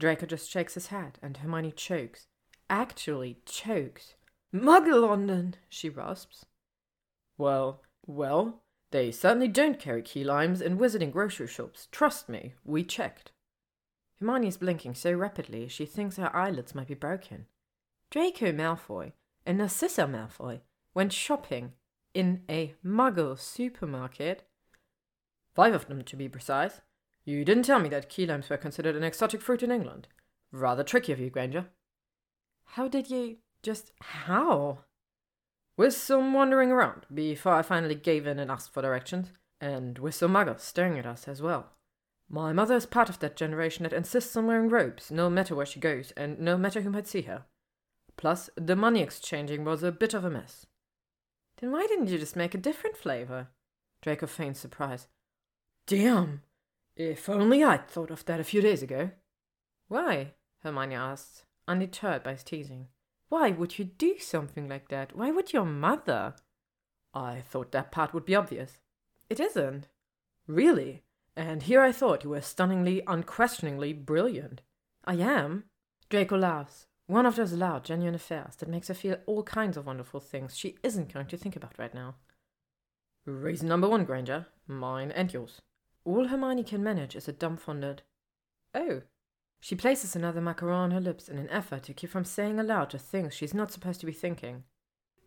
[0.00, 2.26] Draco just shakes his head, and Hermione chokes.
[2.68, 4.14] Actually chokes.
[4.52, 6.46] Muggle London, she rasps.
[7.38, 11.86] Well, well, they certainly don't carry key limes in wizarding grocery shops.
[11.92, 13.30] Trust me, we checked.
[14.18, 17.46] Hermione is blinking so rapidly she thinks her eyelids might be broken.
[18.10, 19.12] Draco Malfoy
[19.46, 20.60] and Narcissa Malfoy
[20.94, 21.72] went shopping
[22.14, 24.48] in a muggle supermarket.
[25.54, 26.80] Five of them, to be precise.
[27.30, 30.08] You didn't tell me that key limes were considered an exotic fruit in England.
[30.50, 31.66] Rather tricky of you, Granger.
[32.64, 33.36] How did you.
[33.62, 34.78] just how?
[35.76, 40.16] With some wandering around before I finally gave in and asked for directions, and with
[40.16, 41.70] some muggles staring at us as well.
[42.28, 45.66] My mother is part of that generation that insists on wearing robes no matter where
[45.66, 47.44] she goes and no matter who might see her.
[48.16, 50.66] Plus, the money exchanging was a bit of a mess.
[51.60, 53.50] Then why didn't you just make a different flavor?
[54.02, 55.06] Draco feigns surprise.
[55.86, 56.42] Damn!
[57.02, 59.12] If only I'd thought of that a few days ago.
[59.88, 60.34] Why?
[60.62, 62.88] Hermione asked, undeterred by his teasing.
[63.30, 65.16] Why would you do something like that?
[65.16, 66.34] Why would your mother?
[67.14, 68.80] I thought that part would be obvious.
[69.30, 69.88] It isn't.
[70.46, 71.02] Really?
[71.34, 74.60] And here I thought you were stunningly, unquestioningly brilliant.
[75.06, 75.64] I am.
[76.10, 76.86] Draco laughs.
[77.06, 80.54] One of those loud, genuine affairs that makes her feel all kinds of wonderful things
[80.54, 82.16] she isn't going to think about right now.
[83.24, 84.48] Reason number one, Granger.
[84.66, 85.62] Mine and yours.
[86.04, 88.02] All Hermione can manage is a dumbfounded,
[88.74, 89.02] Oh.
[89.60, 92.90] She places another macaron on her lips in an effort to keep from saying aloud
[92.90, 94.64] the things she's not supposed to be thinking.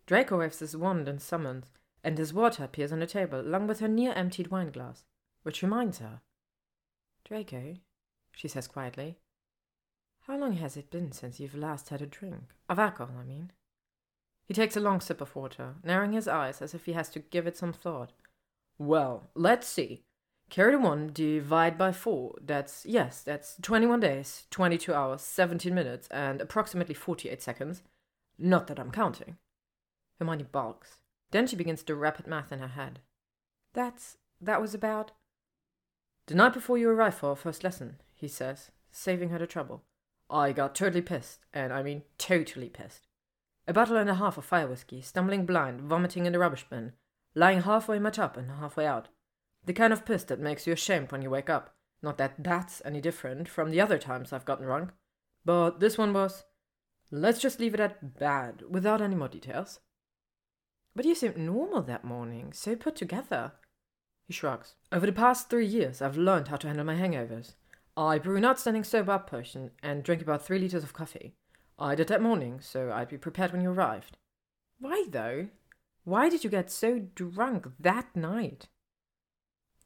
[0.06, 1.70] Draco waves his wand and summons,
[2.02, 5.04] and his water appears on the table, along with her near emptied wine glass.
[5.42, 6.22] which reminds her.
[7.24, 7.76] Draco,
[8.32, 9.18] she says quietly,
[10.26, 12.54] how long has it been since you've last had a drink?
[12.66, 13.52] Of alcohol, I mean.
[14.46, 17.18] He takes a long sip of water, narrowing his eyes as if he has to
[17.18, 18.12] give it some thought.
[18.78, 20.04] Well, let's see.
[20.50, 22.36] Carry the one, divide by four.
[22.40, 27.82] That's, yes, that's 21 days, 22 hours, 17 minutes, and approximately 48 seconds.
[28.38, 29.36] Not that I'm counting.
[30.18, 30.98] Hermione balks.
[31.30, 33.00] Then she begins to rapid math in her head.
[33.72, 35.12] That's, that was about.
[36.26, 39.82] The night before you arrived for our first lesson, he says, saving her the trouble.
[40.30, 43.08] I got totally pissed, and I mean totally pissed.
[43.66, 46.92] A bottle and a half of fire whiskey, stumbling blind, vomiting in the rubbish bin,
[47.34, 49.08] lying halfway in my tub and halfway out.
[49.66, 51.74] The kind of piss that makes you ashamed when you wake up.
[52.02, 54.90] Not that that's any different from the other times I've gotten drunk.
[55.44, 56.44] But this one was.
[57.10, 59.80] Let's just leave it at bad, without any more details.
[60.96, 63.52] But you seemed normal that morning, so put together.
[64.26, 64.74] He shrugs.
[64.92, 67.54] Over the past three years, I've learned how to handle my hangovers.
[67.96, 71.34] I brew an outstanding sober up potion and drink about three liters of coffee.
[71.78, 74.16] I did that morning, so I'd be prepared when you arrived.
[74.78, 75.48] Why, though?
[76.04, 78.68] Why did you get so drunk that night?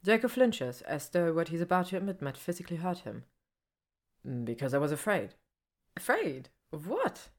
[0.03, 3.23] Draco flinches, as though what he's about to admit might physically hurt him.
[4.27, 5.35] Mm, because I was afraid.
[5.97, 6.49] Afraid?
[6.71, 7.29] Of what?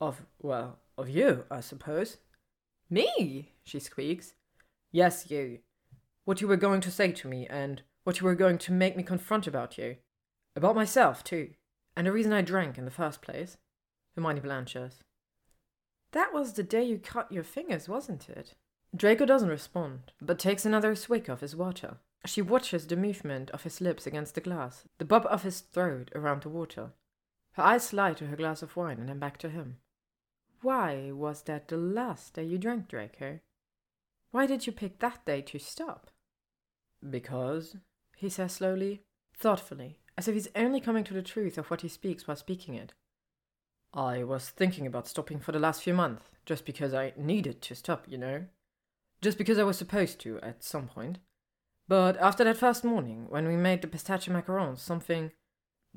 [0.00, 2.18] Of, well, of you, I suppose.
[2.88, 3.52] Me?
[3.62, 4.34] she squeaks.
[4.92, 5.58] Yes, you.
[6.24, 8.96] What you were going to say to me, and what you were going to make
[8.96, 9.96] me confront about you.
[10.56, 11.50] About myself, too.
[11.96, 13.56] And the reason I drank in the first place.
[14.14, 15.00] Hermione blanches.
[16.12, 18.54] That was the day you cut your fingers, wasn't it?
[18.94, 21.96] Draco doesn't respond, but takes another swig of his water.
[22.26, 26.10] She watches the movement of his lips against the glass, the bob of his throat
[26.14, 26.92] around the water.
[27.52, 29.78] Her eyes slide to her glass of wine and then back to him.
[30.62, 33.40] Why was that the last day you drank, Draco?
[34.30, 36.10] Why did you pick that day to stop?
[37.08, 37.76] Because,
[38.16, 39.02] he says slowly,
[39.36, 42.74] thoughtfully, as if he's only coming to the truth of what he speaks while speaking
[42.74, 42.94] it.
[43.92, 47.74] I was thinking about stopping for the last few months, just because I needed to
[47.74, 48.46] stop, you know?
[49.24, 51.16] Just because I was supposed to at some point.
[51.88, 55.30] But after that first morning, when we made the pistachio macarons, something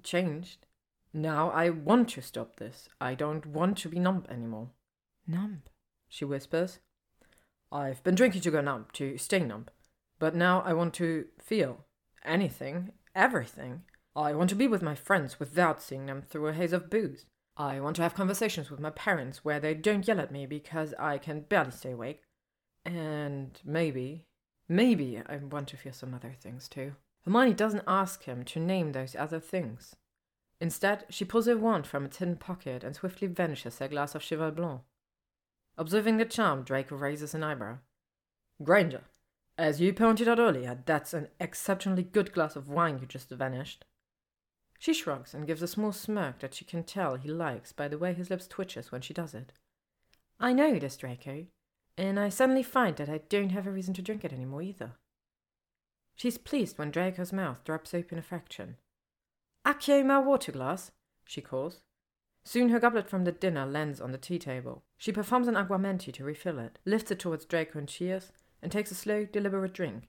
[0.01, 0.65] changed.
[1.13, 2.87] Now I want to stop this.
[3.01, 4.69] I don't want to be numb anymore.
[5.27, 5.63] Numb?
[6.07, 6.79] She whispers.
[7.69, 9.65] I've been drinking to go numb, to stay numb.
[10.19, 11.83] But now I want to feel
[12.23, 13.81] anything, everything.
[14.15, 17.25] I want to be with my friends without seeing them through a haze of booze.
[17.57, 20.93] I want to have conversations with my parents where they don't yell at me because
[20.97, 22.21] I can barely stay awake.
[22.87, 24.23] And maybe,
[24.69, 26.93] maybe I want to feel some other things too.
[27.25, 29.97] Hermione doesn't ask him to name those other things.
[30.61, 34.23] Instead, she pulls her wand from its hidden pocket and swiftly vanishes her glass of
[34.23, 34.81] Cheval Blanc.
[35.77, 37.79] Observing the charm, Draco raises an eyebrow.
[38.63, 39.03] Granger,
[39.57, 43.83] as you pointed out earlier, that's an exceptionally good glass of wine you just vanished.
[44.79, 47.97] She shrugs and gives a small smirk that she can tell he likes by the
[47.97, 49.51] way his lips twitches when she does it.
[50.39, 51.47] I know this, Draco,
[51.97, 54.61] and I suddenly find that I don't have a reason to drink it any more
[54.61, 54.93] either.
[56.15, 58.77] She's pleased when Draco's mouth drops open a fraction.
[59.65, 60.91] Accio my water glass,
[61.25, 61.81] she calls.
[62.43, 64.83] Soon her goblet from the dinner lands on the tea table.
[64.97, 68.91] She performs an aguamenti to refill it, lifts it towards Draco and cheers, and takes
[68.91, 70.07] a slow, deliberate drink.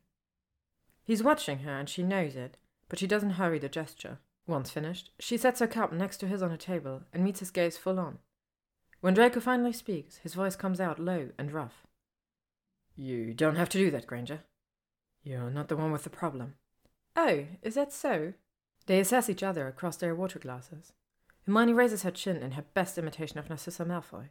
[1.05, 2.57] He's watching her and she knows it,
[2.89, 4.19] but she doesn't hurry the gesture.
[4.47, 7.51] Once finished, she sets her cup next to his on a table and meets his
[7.51, 8.19] gaze full on.
[9.01, 11.87] When Draco finally speaks, his voice comes out low and rough.
[12.97, 14.41] You don't have to do that, Granger.
[15.23, 16.55] You're not the one with the problem.
[17.15, 18.33] Oh, is that so?
[18.87, 20.93] They assess each other across their water glasses.
[21.47, 24.31] Hermione raises her chin in her best imitation of Narcissa Malfoy.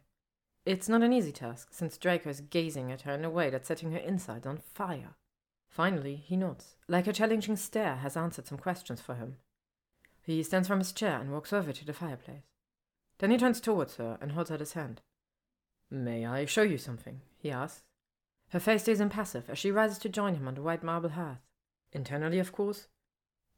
[0.66, 3.68] It's not an easy task, since Draco is gazing at her in a way that's
[3.68, 5.16] setting her insides on fire.
[5.70, 9.36] Finally, he nods, like her challenging stare has answered some questions for him.
[10.22, 12.44] He stands from his chair and walks over to the fireplace.
[13.18, 15.00] Then he turns towards her and holds out his hand.
[15.90, 17.20] May I show you something?
[17.38, 17.82] he asks.
[18.50, 21.40] Her face stays impassive as she rises to join him on the white marble hearth.
[21.92, 22.88] Internally, of course.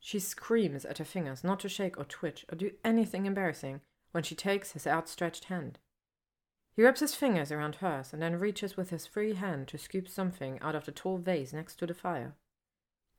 [0.01, 3.83] She screams at her fingers not to shake or twitch or do anything embarrassing
[4.13, 5.79] when she takes his outstretched hand.
[6.75, 10.09] He wraps his fingers around hers and then reaches with his free hand to scoop
[10.09, 12.35] something out of the tall vase next to the fire.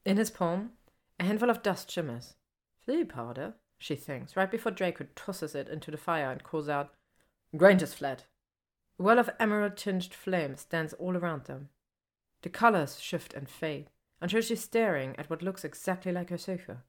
[0.03, 0.72] In his palm,
[1.20, 2.36] a handful of dust shimmers.
[2.86, 6.93] Floo powder, she thinks, right before Draco tosses it into the fire and calls out,
[7.58, 8.26] Granger's flat.
[9.00, 11.69] A well of emerald tinged flame stands all around them.
[12.43, 13.90] The colors shift and fade
[14.22, 16.84] until she's staring at what looks exactly like her sofa.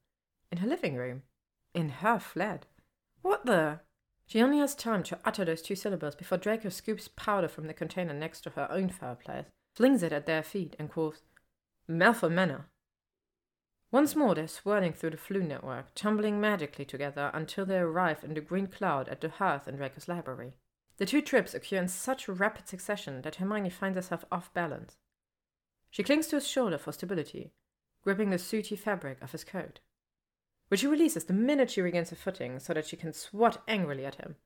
[0.51, 1.23] In her living room.
[1.73, 2.67] In her flat.
[3.23, 3.81] What the?
[4.27, 7.75] She only has time to utter those two syllables before Draco scoops powder from the
[7.75, 11.23] container next to her own fireplace, flings it at their feet, and calls,
[11.91, 12.67] Malfoy Manor.
[13.93, 18.33] Once more they're swirling through the Floo network, tumbling magically together until they arrive in
[18.33, 20.55] the green cloud at the hearth in Draco's library.
[20.97, 24.97] The two trips occur in such rapid succession that Hermione finds herself off balance.
[25.91, 27.53] She clings to his shoulder for stability,
[28.03, 29.81] gripping the sooty fabric of his coat,
[30.69, 34.07] which she releases the minute she regains her footing so that she can swat angrily
[34.07, 34.37] at him.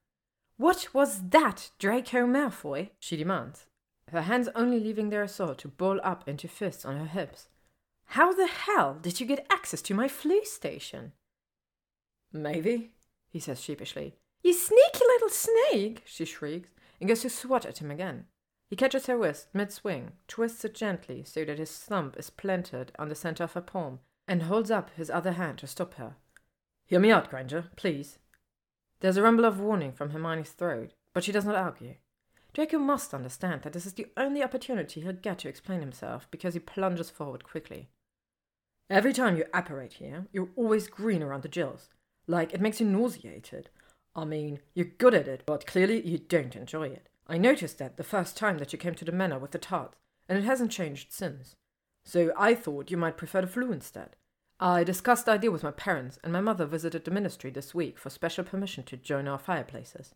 [0.56, 2.90] What was that, Draco Malfoy?
[2.98, 3.66] she demands,
[4.08, 7.46] her hands only leaving their assault to ball up into fists on her hips.
[8.06, 11.12] How the hell did you get access to my Floo station?
[12.32, 12.92] Maybe,
[13.28, 14.14] he says sheepishly.
[14.42, 16.70] You sneaky little snake, she shrieks,
[17.00, 18.26] and goes to swat at him again.
[18.68, 22.92] He catches her wrist mid swing, twists it gently so that his thumb is planted
[22.98, 26.16] on the center of her palm, and holds up his other hand to stop her.
[26.86, 28.18] Hear me out, Granger, please.
[29.00, 31.96] There's a rumble of warning from Hermione's throat, but she does not argue.
[32.54, 36.54] Draco must understand that this is the only opportunity he'll get to explain himself because
[36.54, 37.90] he plunges forward quickly.
[38.88, 41.88] Every time you apparate here, you're always green around the gills.
[42.28, 43.68] Like, it makes you nauseated.
[44.14, 47.08] I mean, you're good at it, but clearly you don't enjoy it.
[47.26, 49.96] I noticed that the first time that you came to the manor with the tarts,
[50.28, 51.56] and it hasn't changed since.
[52.04, 54.14] So I thought you might prefer the Floo instead.
[54.60, 57.98] I discussed the idea with my parents, and my mother visited the ministry this week
[57.98, 60.14] for special permission to join our fireplaces.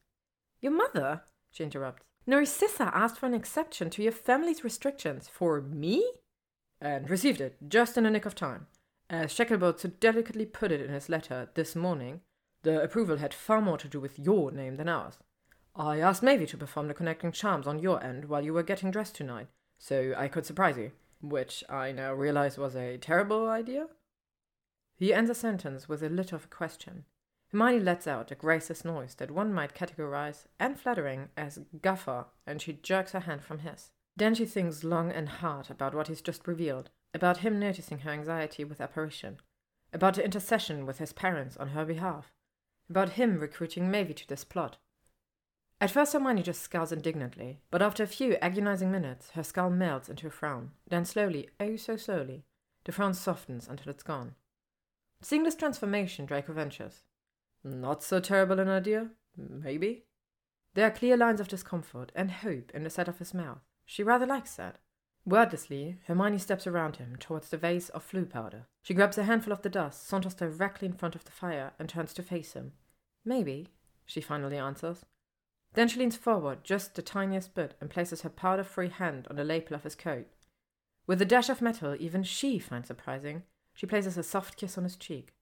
[0.60, 1.23] Your mother?
[1.50, 2.05] she interrupts.
[2.26, 5.28] Narcissa asked for an exception to your family's restrictions.
[5.28, 6.07] For me?
[6.81, 8.67] And received it, just in the nick of time.
[9.10, 12.20] As Shacklebolt so delicately put it in his letter this morning,
[12.62, 15.18] the approval had far more to do with your name than ours.
[15.75, 18.91] I asked Mavie to perform the connecting charms on your end while you were getting
[18.91, 23.86] dressed tonight, so I could surprise you, which I now realize was a terrible idea.
[24.97, 27.05] He ends a sentence with a lit of a question.
[27.50, 32.62] Hermione lets out a graceless noise that one might categorize, and flattering, as guffaw, and
[32.62, 33.91] she jerks her hand from his.
[34.20, 38.10] Then she thinks long and hard about what he's just revealed, about him noticing her
[38.10, 39.39] anxiety with apparition,
[39.94, 42.31] about the intercession with his parents on her behalf,
[42.90, 44.76] about him recruiting Mavie to this plot.
[45.81, 50.10] At first Hermione just scowls indignantly, but after a few agonizing minutes her scowl melts
[50.10, 52.44] into a frown, then slowly, oh so slowly,
[52.84, 54.34] the frown softens until it's gone.
[55.23, 57.05] Seeing this transformation, Draco ventures.
[57.65, 60.05] Not so terrible an idea, maybe?
[60.74, 63.62] There are clear lines of discomfort and hope in the set of his mouth.
[63.91, 64.77] She rather likes that.
[65.25, 68.69] Wordlessly, Hermione steps around him towards the vase of Floo powder.
[68.83, 71.89] She grabs a handful of the dust, saunters directly in front of the fire, and
[71.89, 72.70] turns to face him.
[73.25, 73.67] Maybe,
[74.07, 75.05] she finally answers.
[75.73, 79.35] Then she leans forward just the tiniest bit and places her powder free hand on
[79.35, 80.28] the lapel of his coat.
[81.09, 83.43] With a dash of metal even she finds surprising,
[83.75, 85.35] she places a soft kiss on his cheek.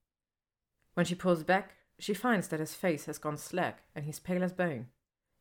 [0.95, 4.43] When she pulls back, she finds that his face has gone slack and he's pale
[4.43, 4.87] as bone.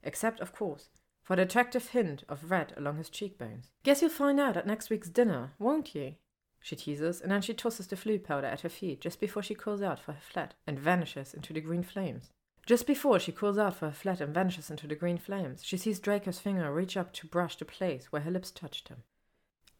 [0.02, 0.90] Except, of course,
[1.28, 3.68] for the attractive hint of red along his cheekbones.
[3.82, 6.14] Guess you'll find out at next week's dinner, won't you?
[6.58, 9.54] She teases, and then she tosses the Floo powder at her feet just before she
[9.54, 12.30] calls out for her flat and vanishes into the green flames.
[12.64, 15.76] Just before she calls out for her flat and vanishes into the green flames, she
[15.76, 19.02] sees Draco's finger reach up to brush the place where her lips touched him.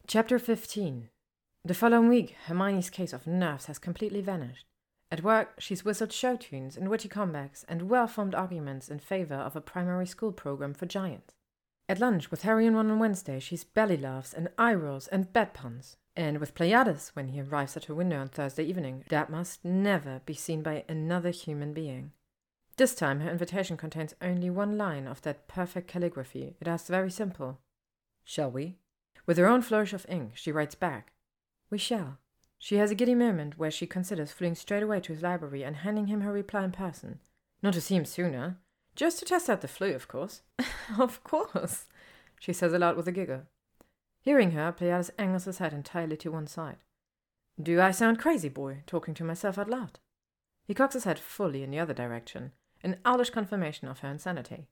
[0.06, 1.08] Chapter 15
[1.64, 4.66] The following week, Hermione's case of nerves has completely vanished.
[5.10, 9.36] At work, she's whistled show tunes and witty comebacks and well formed arguments in favor
[9.36, 11.37] of a primary school program for giants.
[11.90, 15.32] At lunch with Harry and Ron on Wednesday, she's belly laughs and eye rolls and
[15.32, 15.96] bed puns.
[16.14, 20.20] And with Pleiades, when he arrives at her window on Thursday evening, that must never
[20.26, 22.12] be seen by another human being.
[22.76, 26.56] This time, her invitation contains only one line of that perfect calligraphy.
[26.60, 27.58] It asks very simple
[28.22, 28.76] Shall we?
[29.24, 31.12] With her own flourish of ink, she writes back
[31.70, 32.18] We shall.
[32.58, 35.76] She has a giddy moment where she considers fleeing straight away to his library and
[35.76, 37.20] handing him her reply in person.
[37.62, 38.58] Not to see him sooner,
[38.98, 40.42] just to test out the Floo, of course.
[40.98, 41.86] of course,
[42.40, 43.42] she says aloud with a giggle.
[44.20, 46.78] Hearing her, Pleiades angles his head entirely to one side.
[47.62, 50.00] Do I sound crazy, boy, talking to myself out loud?
[50.66, 52.50] He cocks his head fully in the other direction,
[52.82, 54.66] an owlish confirmation of her insanity.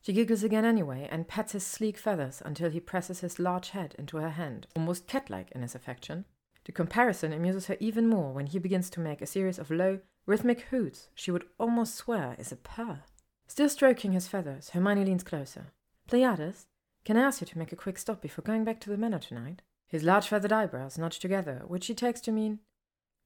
[0.00, 3.96] She giggles again anyway and pats his sleek feathers until he presses his large head
[3.98, 6.26] into her hand, almost cat like in his affection.
[6.64, 9.98] The comparison amuses her even more when he begins to make a series of low,
[10.26, 13.02] rhythmic hoots she would almost swear is a purr.
[13.46, 15.72] Still stroking his feathers, Hermione leans closer.
[16.06, 16.66] Pleiades,
[17.04, 19.18] can I ask you to make a quick stop before going back to the manor
[19.18, 19.62] tonight?
[19.86, 22.60] His large feathered eyebrows nudge together, which she takes to mean,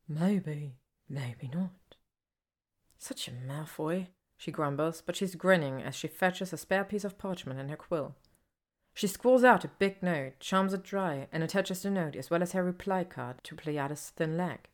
[0.09, 0.77] Maybe,
[1.09, 1.97] maybe not.
[2.99, 7.19] Such a Malfoy, she grumbles, but she's grinning as she fetches a spare piece of
[7.19, 8.17] parchment and her quill.
[8.95, 12.43] She squalls out a big note, charms it dry, and attaches the note as well
[12.43, 14.69] as her reply card to Pleiades' thin leg.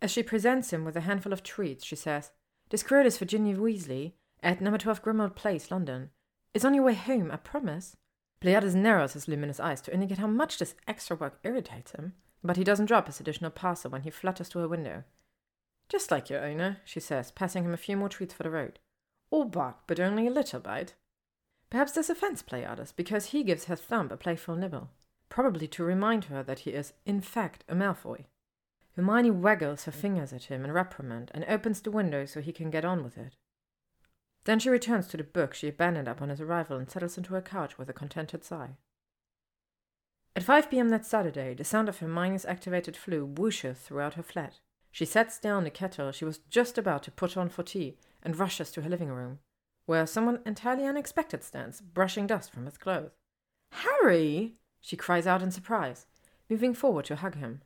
[0.00, 2.30] As she presents him with a handful of treats, she says,
[2.70, 4.12] This credit is for Ginny Weasley,
[4.46, 6.10] at number 12 Grimmauld Place, London.
[6.54, 7.96] It's on your way home, I promise.
[8.40, 12.14] Pleiades narrows his luminous eyes to indicate how much this extra work irritates him.
[12.44, 15.02] but he doesn't drop his additional parcel when he flutters to her window.
[15.88, 18.78] Just like your owner, she says, passing him a few more treats for the road.
[19.32, 20.94] All bark, but only a little bite.
[21.68, 24.90] Perhaps a fence play because he gives her thumb a playful nibble,
[25.28, 28.26] probably to remind her that he is, in fact, a Malfoy.
[28.94, 32.70] Hermione waggles her fingers at him in reprimand and opens the window so he can
[32.70, 33.34] get on with it.
[34.46, 37.42] Then she returns to the book she abandoned upon his arrival and settles into her
[37.42, 38.76] couch with a contented sigh.
[40.36, 40.88] At 5 p.m.
[40.90, 44.60] that Saturday, the sound of Hermione's activated Floo whooshes throughout her flat.
[44.92, 48.38] She sets down the kettle she was just about to put on for tea and
[48.38, 49.40] rushes to her living room,
[49.84, 53.10] where someone entirely unexpected stands, brushing dust from his clothes.
[53.72, 54.54] Harry!
[54.80, 56.06] she cries out in surprise,
[56.48, 57.62] moving forward to hug him.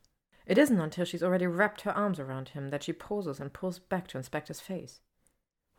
[0.47, 3.77] It isn't until she's already wrapped her arms around him that she pauses and pulls
[3.77, 4.99] back to inspect his face.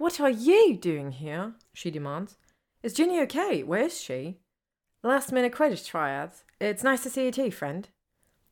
[0.03, 1.53] What are you doing here?
[1.73, 2.37] she demands.
[2.83, 3.63] Is Ginny okay?
[3.63, 4.41] Where is she?
[5.05, 6.43] Last minute Quidditch tryouts.
[6.61, 7.89] It's nice to see you too, friend.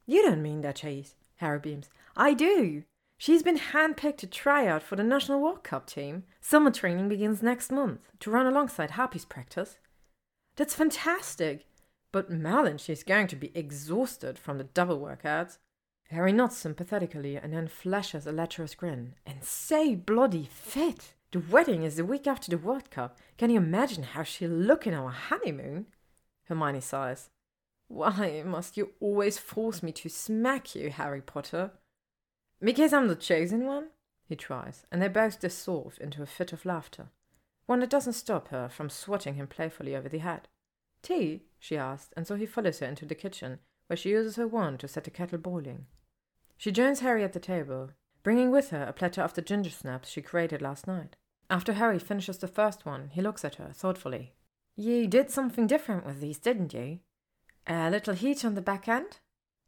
[0.07, 1.91] You don't mean that, Chase, Harry beams.
[2.17, 2.85] I do.
[3.19, 6.23] She's been handpicked to try out for the National Walk Cup team.
[6.41, 9.79] Summer training begins next month to run alongside Harpy's practice.
[10.55, 11.67] That's fantastic.
[12.13, 15.59] But Merlin, she's going to be exhausted from the double workouts.
[16.11, 19.15] Harry nods sympathetically and then flashes a lecherous grin.
[19.27, 21.15] And say bloody fit!
[21.33, 23.19] The wedding is the week after the World Cup.
[23.39, 25.87] Can you imagine how she'll look in our honeymoon?
[26.49, 27.31] Hermione sighs.
[27.87, 31.71] Why must you always force me to smack you, Harry Potter?
[32.61, 33.91] Because I'm the chosen one?
[34.29, 37.11] He tries, and they both dissolve into a fit of laughter,
[37.67, 40.49] one that doesn't stop her from swatting him playfully over the head.
[41.01, 41.43] Tea?
[41.61, 44.81] she asks, and so he follows her into the kitchen, where she uses her wand
[44.81, 45.87] to set the kettle boiling.
[46.57, 47.91] She joins Harry at the table,
[48.25, 51.17] bringing with her a platter of the ginger snaps she created last night.
[51.51, 54.35] After Harry finishes the first one, he looks at her thoughtfully.
[54.77, 57.01] You did something different with these, didn't you?
[57.67, 59.19] A little heat on the back end?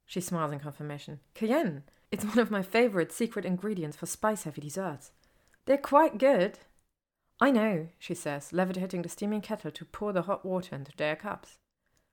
[0.06, 1.18] She smiles in confirmation.
[1.34, 1.82] Cayenne.
[2.12, 5.10] It's one of my favorite secret ingredients for spice heavy desserts.
[5.66, 6.60] They're quite good.
[7.40, 11.16] I know, she says, levitating the steaming kettle to pour the hot water into their
[11.16, 11.58] cups.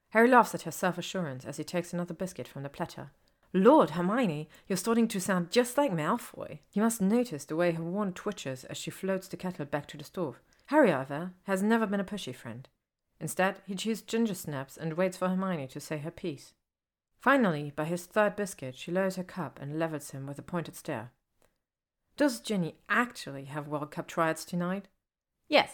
[0.09, 3.11] Harry laughs at her self assurance as he takes another biscuit from the platter.
[3.51, 6.59] Lord, Hermione, you're starting to sound just like Malfoy.
[6.71, 9.97] You must notice the way her wand twitches as she floats the kettle back to
[9.97, 10.39] the stove.
[10.67, 12.69] Harry, however, has never been a pushy friend.
[13.19, 16.53] Instead, he chews ginger snaps and waits for Hermione to say her piece.
[17.19, 20.75] Finally, by his third biscuit, she lowers her cup and levels him with a pointed
[20.75, 21.11] stare.
[22.17, 24.89] Does Ginny actually have World Cup tryouts tonight?
[25.47, 25.71] Yes.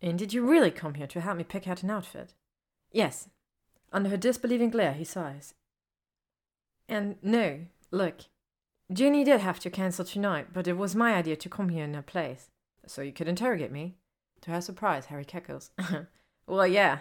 [0.00, 2.32] And did you really come here to help me pick out an outfit?
[2.92, 3.28] Yes.
[3.92, 5.54] Under her disbelieving glare, he sighs.
[6.88, 7.60] And no,
[7.90, 8.20] look,
[8.92, 11.94] Ginny did have to cancel tonight, but it was my idea to come here in
[11.94, 12.50] her place,
[12.86, 13.96] so you could interrogate me.
[14.42, 15.70] To her surprise, Harry cackles.
[16.46, 17.00] well, yeah.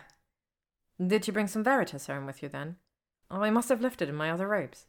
[1.05, 2.77] Did you bring some Veritas home with you then?
[3.29, 4.87] Oh, I must have left it in my other robes.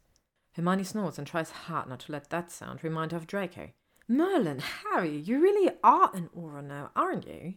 [0.53, 3.69] Hermione snorts and tries hard not to let that sound remind her of Draco.
[4.07, 7.53] Merlin, Harry, you really are an Auror now, aren't you?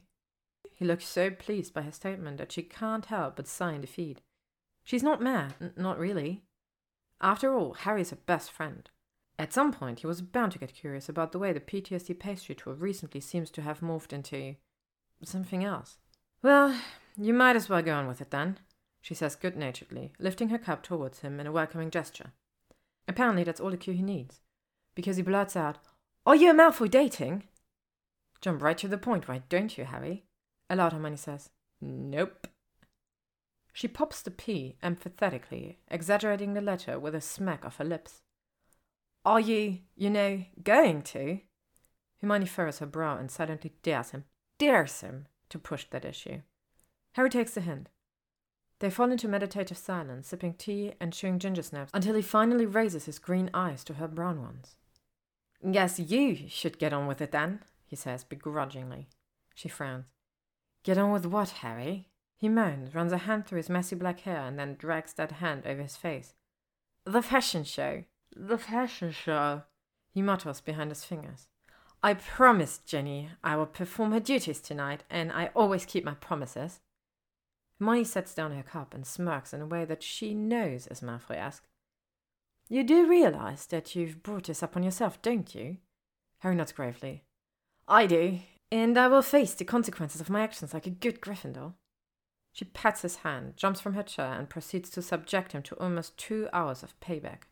[0.70, 4.20] He looks so pleased by her statement that she can't help but sigh in defeat.
[4.84, 6.42] She's not mad, n- not really.
[7.23, 8.91] After all, Harry's her best friend.
[9.39, 12.55] At some point, he was bound to get curious about the way the PTSD pastry
[12.55, 14.57] tour recently seems to have morphed into
[15.25, 15.99] something else.
[16.42, 16.76] Well,
[17.17, 18.59] you might as well go on with it then,
[19.01, 22.33] she says good naturedly, lifting her cup towards him in a welcoming gesture.
[23.09, 24.41] Apparently, that's all the cue he needs,
[24.94, 25.78] because he blurts out,
[26.26, 27.44] Are you and Malfoy dating?
[28.41, 30.25] Jump right to the point, why don't you, Harry?
[30.68, 32.49] Aloud, Hermione says, Nope.
[33.73, 38.23] She pops the P emphatically, exaggerating the letter with a smack of her lips.
[39.25, 41.41] Are you, you know, going to?
[42.20, 44.25] Hermione furrows her brow and silently dares him,
[44.59, 46.42] dares him, to push that issue.
[47.12, 47.89] Harry takes the hint.
[48.78, 53.05] They fall into meditative silence, sipping tea and chewing ginger snaps until he finally raises
[53.05, 54.76] his green eyes to her brown ones.
[55.70, 59.09] Guess you should get on with it then, he says begrudgingly.
[59.55, 60.07] She frowns.
[60.83, 62.09] Get on with what, Harry?
[62.42, 65.62] He moans, runs a hand through his messy black hair, and then drags that hand
[65.64, 66.34] over his face.
[67.04, 68.02] The fashion show.
[68.34, 69.62] The fashion show.
[70.12, 71.46] He mutters behind his fingers.
[72.02, 76.80] I promised Ginny I would perform her duties tonight, and I always keep my promises.
[77.78, 81.68] Hermione sets down her cup and smirks in a way that she knows is Malfoy-esque.
[82.68, 85.76] You do realize that you've brought this upon yourself, don't you?
[86.40, 87.22] Harry nods gravely.
[87.86, 88.40] I do,
[88.72, 91.74] and I will face the consequences of my actions like a good Gryffindor.
[92.52, 96.18] She pats his hand, jumps from her chair, and proceeds to subject him to almost
[96.18, 97.44] two hours of payback.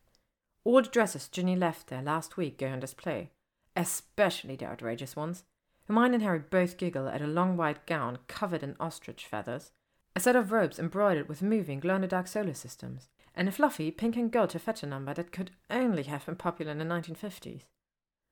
[0.63, 3.31] All the dresses Ginny left there last week go on display,
[3.75, 5.45] especially the outrageous ones.
[5.89, 9.73] Hermione and Harry both giggle at a long white gown covered in ostrich feathers,
[10.15, 14.31] a set of robes embroidered with moving glow-in-the-dark solar systems, and a fluffy pink and
[14.31, 17.63] gold taffeta number that could only have been popular in the 1950s.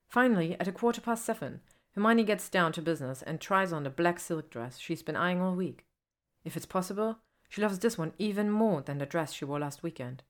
[0.08, 1.60] Finally, at a quarter past seven,
[1.94, 5.40] Hermione gets down to business and tries on the black silk dress she's been eyeing
[5.40, 5.84] all week.
[6.48, 7.18] If it's possible,
[7.50, 10.22] she loves this one even more than the dress she wore last weekend.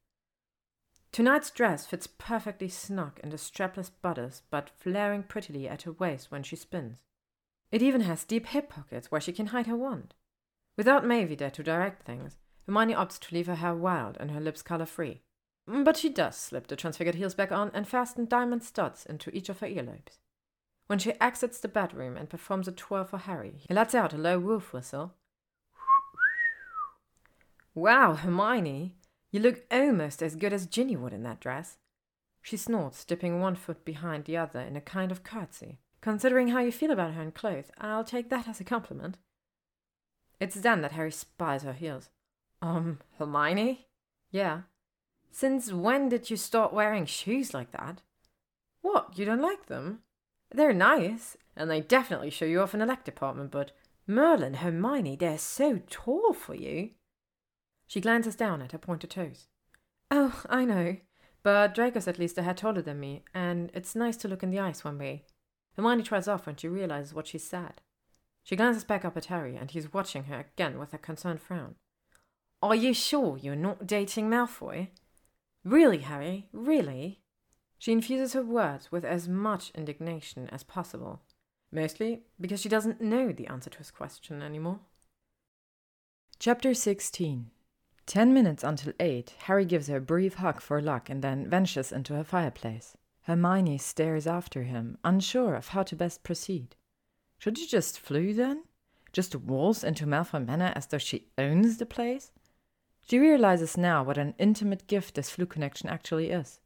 [1.13, 6.33] Tonight's dress fits perfectly snug in the strapless bodice, but flaring prettily at her waist
[6.33, 6.97] when she spins.
[7.71, 10.13] It even has deep hip pockets where she can hide her wand.
[10.77, 14.41] Without Mavie there to direct things, Hermione opts to leave her hair wild and her
[14.41, 15.23] lips color free.
[15.71, 19.31] Mm, but she does slip the transfigured heels back on and fasten diamond studs into
[19.31, 20.19] each of her earlobes.
[20.89, 24.19] When she exits the bedroom and performs a twirl for Harry, he lets out a
[24.19, 25.15] low wolf whistle.
[27.79, 28.97] Wow, Hermione,
[29.31, 31.79] you look almost as good as Ginny would in that dress.
[32.43, 35.79] She snorts, dipping one foot behind the other in a kind of curtsy.
[36.01, 39.17] Considering how you feel about her in clothes, I'll take that as a compliment.
[40.41, 42.11] It's then that Harry spies her heels.
[42.61, 43.87] Um, Hermione?
[44.33, 44.63] Yeah.
[45.31, 48.03] Since when did you start wearing shoes like that?
[48.83, 50.01] What, you don't like them?
[50.53, 53.71] They're nice, and they definitely show you off in the leg department, but
[54.05, 56.91] Merlin, Hermione, they're so tall for you.
[57.89, 59.49] She glances down at her pointed toes.
[60.11, 60.99] Oh, I know.
[61.43, 64.51] But Draco's at least a hair taller than me, and it's nice to look in
[64.51, 65.25] the eyes one way.
[65.75, 67.81] Hermione tries off when she realizes what she's said.
[68.43, 71.77] She glances back up at Harry, and he's watching her again with a concerned frown.
[72.63, 74.89] Are you sure you're not dating Malfoy?
[75.65, 76.49] Really, Harry?
[76.53, 77.21] Really?
[77.79, 81.23] She infuses her words with as much indignation as possible,
[81.73, 84.81] mostly because she doesn't know the answer to his question anymore.
[86.39, 87.51] Chapter 16
[88.09, 91.93] Ten minutes until eight, Harry gives her a brief hug for luck and then ventures
[91.93, 92.97] into her fireplace.
[93.25, 96.75] Hermione stares after him, unsure of how to best proceed.
[97.37, 98.65] Should she just flee then?
[99.13, 102.33] Just waltz into Malfoy Manor as though she owns the place?
[103.03, 106.61] She realizes now what an intimate gift this Floo connection actually is.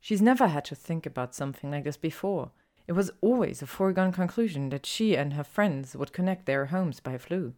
[0.00, 2.50] She's never had to think about something like this before.
[2.88, 6.98] It was always a foregone conclusion that she and her friends would connect their homes
[6.98, 7.52] by Floo.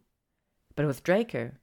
[0.75, 1.53] But with Draco,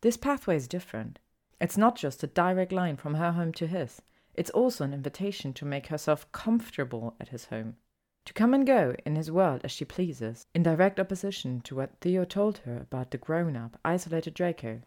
[0.00, 1.18] this pathway is different.
[1.60, 4.00] It's not just a direct line from her home to his,
[4.34, 7.76] it's also an invitation to make herself comfortable at his home,
[8.24, 11.98] to come and go in his world as she pleases, in direct opposition to what
[12.00, 14.82] Theo told her about the grown up, isolated Draco.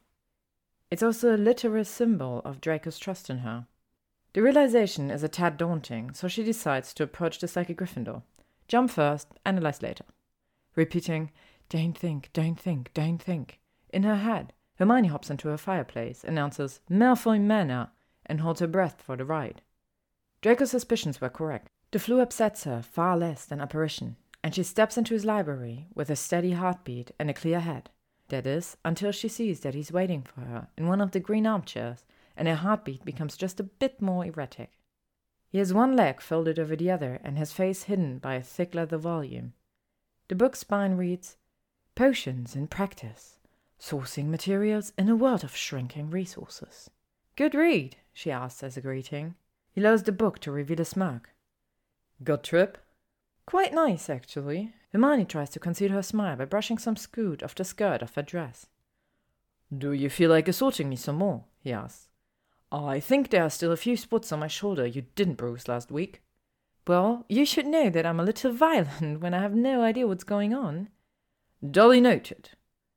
[0.89, 3.67] It's also a literal symbol of Draco's trust in her.
[4.31, 8.21] The realization is a tad daunting, so she decides to approach this like a Gryffindor.
[8.69, 10.05] Jump first, analyze later.
[10.75, 11.31] Repeating,
[11.67, 13.59] don't think, don't think, don't think,
[13.89, 17.91] in her head Hermione hops into her fireplace, announces Malfoy Manor,
[18.25, 19.61] and holds her breath for the ride.
[20.41, 21.69] Draco's suspicions were correct.
[21.91, 26.09] The Floo upsets her far less than apparition, and she steps into his library with
[26.09, 27.91] a steady heartbeat and a clear head.
[28.29, 31.45] That is, until she sees that he's waiting for her in one of the green
[31.45, 32.03] armchairs,
[32.35, 34.79] and her heartbeat becomes just a bit more erratic.
[35.47, 38.73] He has one leg folded over the other and his face hidden by a thick
[38.73, 39.53] leather volume.
[40.27, 41.37] The book's spine reads
[41.93, 43.37] Potions in Practice
[43.81, 46.91] Sourcing materials in a world of shrinking resources.
[47.35, 49.33] Good read, she asks as a greeting.
[49.71, 51.33] He lowers the book to reveal a smirk.
[52.23, 52.77] Good trip?
[53.47, 54.75] Quite nice, actually.
[54.93, 58.21] Hermione tries to conceal her smile by brushing some scoot off the skirt of her
[58.21, 58.67] dress.
[59.75, 61.45] Do you feel like assaulting me some more?
[61.59, 62.07] he asks.
[62.71, 65.89] I think there are still a few spots on my shoulder you didn't bruise last
[65.89, 66.21] week.
[66.85, 70.23] Well, you should know that I'm a little violent when I have no idea what's
[70.23, 70.89] going on.
[71.67, 72.51] Dolly noted,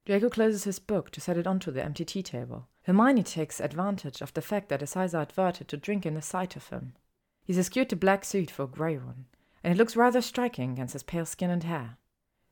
[0.06, 2.68] Draco closes his book to set it onto the empty tea table.
[2.82, 6.20] Hermione takes advantage of the fact that his eyes are averted to drink in the
[6.20, 6.92] sight of him.
[7.42, 9.24] He's eschewed the black suit for a grey one,
[9.62, 11.96] and it looks rather striking against his pale skin and hair.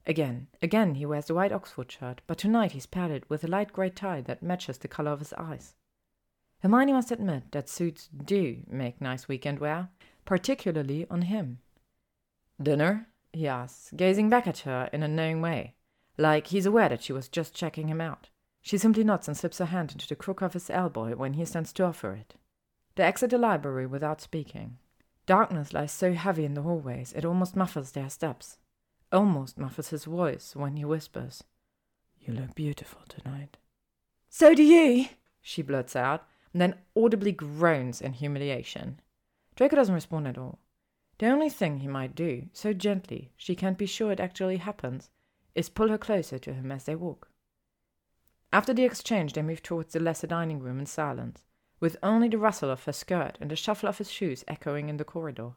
[0.06, 3.48] Again, again he wears the white Oxford shirt, but tonight he's paired it with a
[3.48, 5.76] light grey tie that matches the colour of his eyes.
[6.60, 9.90] Hermione must admit that suits do make nice weekend wear,
[10.24, 11.58] particularly on him.
[12.60, 13.08] Dinner?
[13.32, 15.74] he asks, gazing back at her in a knowing way
[16.16, 18.28] like he's aware that she was just checking him out.
[18.60, 21.44] She simply nods and slips her hand into the crook of his elbow when he
[21.44, 22.34] stands to offer it.
[22.94, 24.78] They exit the library without speaking.
[25.26, 28.58] Darkness lies so heavy in the hallways it almost muffles their steps,
[29.10, 31.44] almost muffles his voice when he whispers,
[32.20, 33.56] You look beautiful tonight.
[34.28, 35.06] So do you,
[35.40, 39.00] she blurts out, and then audibly groans in humiliation.
[39.56, 40.58] Draco doesn't respond at all.
[41.18, 45.10] The only thing he might do, so gently she can't be sure it actually happens,
[45.54, 47.28] is pull her closer to him as they walk.
[48.52, 51.44] After the exchange, they move towards the lesser dining room in silence,
[51.80, 54.98] with only the rustle of her skirt and the shuffle of his shoes echoing in
[54.98, 55.52] the corridor.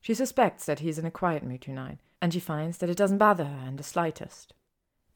[0.00, 2.96] She suspects that he is in a quiet mood tonight, and she finds that it
[2.96, 4.52] doesn't bother her in the slightest.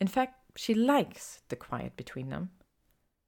[0.01, 2.51] In fact, she likes the quiet between them.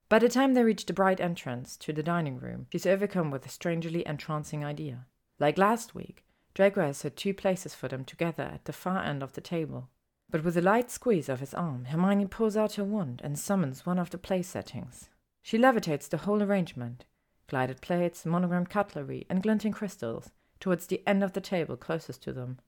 [0.08, 3.46] By the time they reach the bright entrance to the dining room, she's overcome with
[3.46, 5.06] a strangely entrancing idea.
[5.38, 6.24] Like last week,
[6.54, 9.88] Draco has set two places for them together at the far end of the table.
[10.30, 13.84] But with a light squeeze of his arm, Hermione pulls out her wand and summons
[13.84, 15.08] one of the place settings.
[15.42, 17.04] She levitates the whole arrangement
[17.48, 22.32] gilded plates, monogrammed cutlery, and glinting crystals towards the end of the table closest to
[22.32, 22.60] them.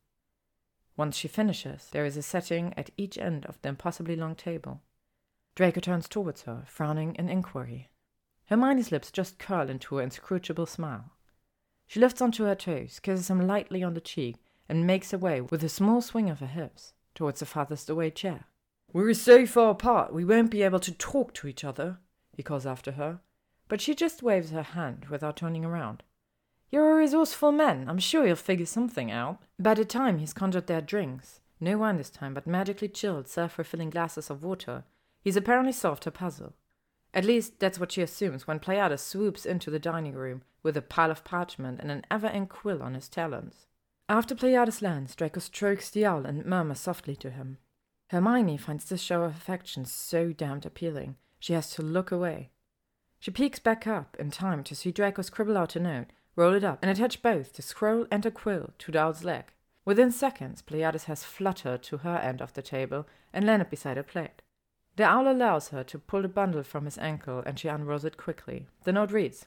[0.96, 4.82] Once she finishes, there is a setting at each end of the impossibly long table.
[5.54, 7.90] Draco turns towards her, frowning in inquiry.
[8.46, 11.12] Hermione's lips just curl into an inscrutable smile.
[11.86, 14.36] She lifts onto her toes, kisses him lightly on the cheek,
[14.68, 18.44] and makes away with a small swing of her hips towards the farthest away chair.
[18.92, 21.98] We're so far apart we won't be able to talk to each other,
[22.36, 23.20] he calls after her,
[23.68, 26.02] but she just waves her hand without turning around.
[26.70, 27.88] You're a resourceful man.
[27.88, 29.42] I'm sure you'll figure something out.
[29.58, 33.58] By the time he's conjured their drinks, no wine this time, but magically chilled, self
[33.58, 34.84] refilling glasses of water,
[35.20, 36.54] he's apparently solved her puzzle.
[37.14, 40.82] At least that's what she assumes when Pleiades swoops into the dining room with a
[40.82, 43.66] pile of parchment and an ever ink quill on his talons.
[44.12, 47.56] After Pleiades lands, Draco strokes the owl and murmurs softly to him.
[48.10, 52.50] Hermione finds this show of affection so damned appealing, she has to look away.
[53.20, 56.62] She peeks back up in time to see Draco scribble out a note, roll it
[56.62, 59.44] up, and attach both the scroll and a quill to the owl's leg.
[59.86, 64.02] Within seconds, Pleiades has fluttered to her end of the table and landed beside her
[64.02, 64.42] plate.
[64.96, 68.18] The owl allows her to pull the bundle from his ankle, and she unrolls it
[68.18, 68.66] quickly.
[68.84, 69.46] The note reads,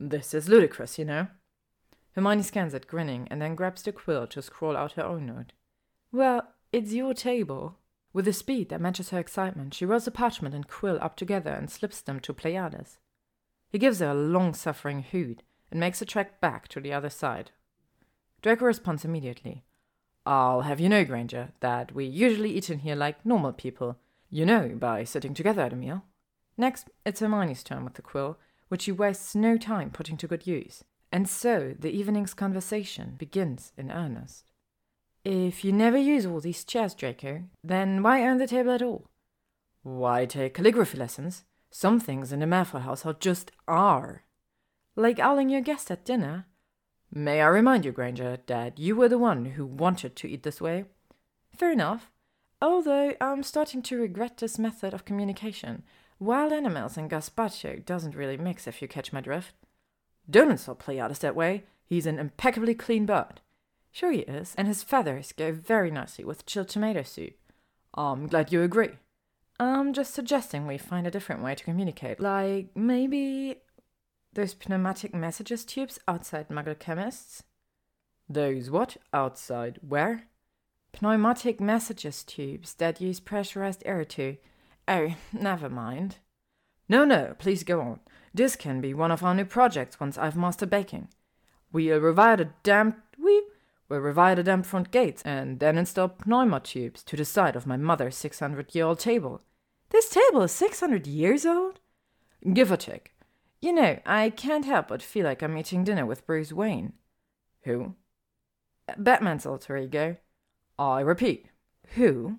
[0.00, 1.26] This is ludicrous, you know.
[2.14, 5.52] Hermione scans it, grinning, and then grabs the quill to scrawl out her own note.
[6.12, 7.78] Well, it's your table.
[8.12, 11.50] With a speed that matches her excitement, she rolls the parchment and quill up together
[11.50, 12.98] and slips them to Pleiades.
[13.70, 17.08] He gives her a long suffering hoot and makes a trek back to the other
[17.08, 17.52] side.
[18.42, 19.64] Draco responds immediately.
[20.26, 23.96] I'll have you know, Granger, that we usually eat in here like normal people,
[24.28, 26.04] you know, by sitting together at a meal.
[26.58, 30.46] Next, it's Hermione's turn with the quill, which she wastes no time putting to good
[30.46, 30.84] use.
[31.12, 34.44] And so the evening's conversation begins in earnest.
[35.24, 39.06] If you never use all these chairs, Draco, then why own the table at all?
[39.82, 41.44] Why take calligraphy lessons?
[41.70, 44.24] Some things in the Malfoy household just are.
[44.96, 46.46] Like owling your guest at dinner.
[47.14, 50.60] May I remind you, Granger, that you were the one who wanted to eat this
[50.60, 50.86] way?
[51.54, 52.10] Fair enough.
[52.60, 55.82] Although I'm starting to regret this method of communication.
[56.18, 59.54] Wild animals and gazpacho doesn't really mix if you catch my drift.
[60.28, 61.64] Don't insult Pleiades that way.
[61.84, 63.40] He's an impeccably clean bird.
[63.90, 67.34] Sure he is, and his feathers go very nicely with chilled tomato soup.
[67.94, 68.92] I'm glad you agree.
[69.60, 73.56] I'm just suggesting we find a different way to communicate, like maybe
[74.32, 77.42] those pneumatic messages tubes outside Muggle chemists.
[78.28, 78.96] Those what?
[79.12, 80.24] Outside where?
[81.00, 84.38] Pneumatic messages tubes that use pressurized air to.
[84.88, 86.16] Oh, never mind.
[86.88, 88.00] No, no, please go on.
[88.34, 91.08] This can be one of our new projects once I've mastered baking.
[91.72, 93.42] We'll revive the damp we
[93.88, 97.66] will revive the damp front gates and then install pneuma tubes to the side of
[97.66, 99.42] my mother's six hundred year old table.
[99.90, 101.78] This table is six hundred years old?
[102.52, 103.12] Give or take.
[103.60, 106.94] You know, I can't help but feel like I'm eating dinner with Bruce Wayne.
[107.64, 107.94] Who?
[108.96, 110.16] Batman's alter ego.
[110.78, 111.46] I repeat,
[111.94, 112.38] who?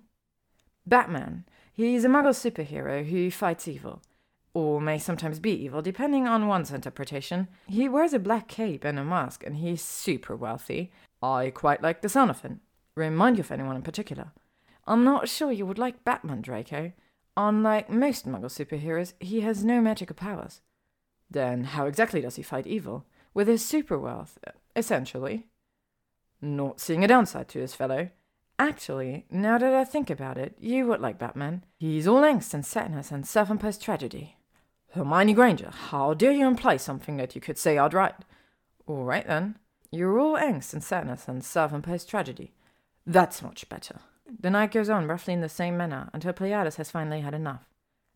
[0.86, 1.44] Batman.
[1.72, 4.02] He's a muggle superhero who fights evil.
[4.54, 7.48] Or may sometimes be evil, depending on one's interpretation.
[7.66, 10.92] He wears a black cape and a mask, and he's super wealthy.
[11.20, 12.60] I quite like the sound of him.
[12.96, 14.30] Remind you of anyone in particular?
[14.86, 16.92] I'm not sure you would like Batman, Draco.
[17.36, 20.60] Unlike most muggle superheroes, he has no magical powers.
[21.28, 23.06] Then how exactly does he fight evil?
[23.32, 24.38] With his super wealth,
[24.76, 25.48] essentially.
[26.40, 28.10] Not seeing a downside to this fellow.
[28.56, 31.64] Actually, now that I think about it, you would like Batman.
[31.80, 34.33] He's all angst and sadness and self-imposed tragedy.
[34.94, 38.14] Hermione Granger, how dare you imply something that you could say outright?
[38.86, 39.58] All right then.
[39.90, 42.52] You're all angst and sadness and self-imposed tragedy.
[43.04, 43.98] That's much better.
[44.40, 47.68] The night goes on roughly in the same manner until Pleiades has finally had enough.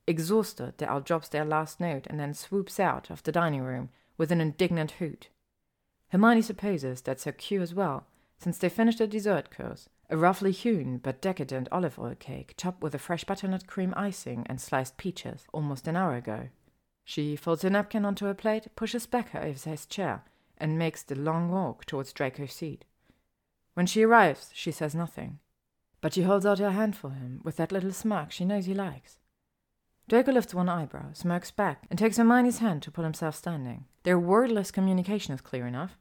[0.07, 3.91] Exhausted, the owl drops their last note and then swoops out of the dining room
[4.17, 5.31] with an indignant hoot.
[6.11, 8.07] Hermione supposes that's her cue as well,
[8.39, 12.83] since they finished the dessert course, a roughly hewn but decadent olive oil cake topped
[12.85, 16.49] with a fresh butternut cream icing and sliced peaches, almost an hour ago.
[17.09, 20.25] She folds a napkin onto her plate, pushes back her oversized chair,
[20.59, 22.85] and makes the long walk towards Draco's seat.
[23.73, 25.39] When she arrives, she says nothing,
[26.03, 28.75] but she holds out her hand for him with that little smirk she knows he
[28.75, 29.17] likes.
[30.07, 33.87] Draco lifts one eyebrow, smirks back, and takes Hermione's hand to pull himself standing.
[34.03, 35.97] Their wordless communication is clear enough.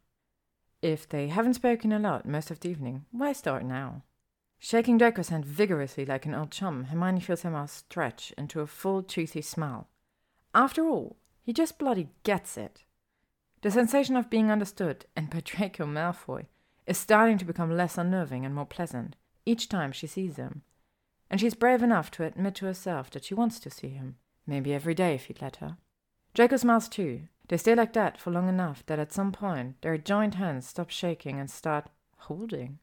[0.82, 4.04] If they haven't spoken a lot most of the evening, why start now?
[4.60, 8.68] Shaking Draco's hand vigorously like an old chum, Hermione feels her mouth stretch into a
[8.68, 9.88] full, toothy smile.
[10.58, 12.84] After all, he just bloody gets it.
[13.62, 16.48] The sensation of being understood, and by Draco Malfoy,
[16.88, 20.64] is starting to become less unnerving and more pleasant each time she sees him.
[21.30, 24.16] And she's brave enough to admit to herself that she wants to see him,
[24.48, 25.78] maybe every day if he'd let her.
[26.34, 27.28] Draco smiles too.
[27.50, 30.90] They stay like that for long enough that at some point their joint hands stop
[30.90, 32.80] shaking and start holding.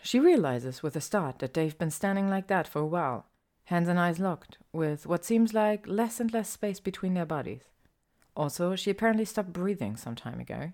[0.00, 3.26] She realizes with a start that they've been standing like that for a while,
[3.66, 7.62] hands and eyes locked, with what seems like less and less space between their bodies.
[8.34, 10.72] Also, she apparently stopped breathing some time ago.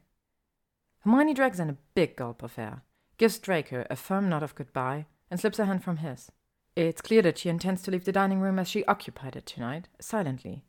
[1.00, 2.82] Hermione drags in a big gulp of air,
[3.18, 6.30] gives Draco a firm nod of goodbye, and slips her hand from his.
[6.76, 9.88] It's clear that she intends to leave the dining room as she occupied it tonight,
[10.00, 10.64] silently,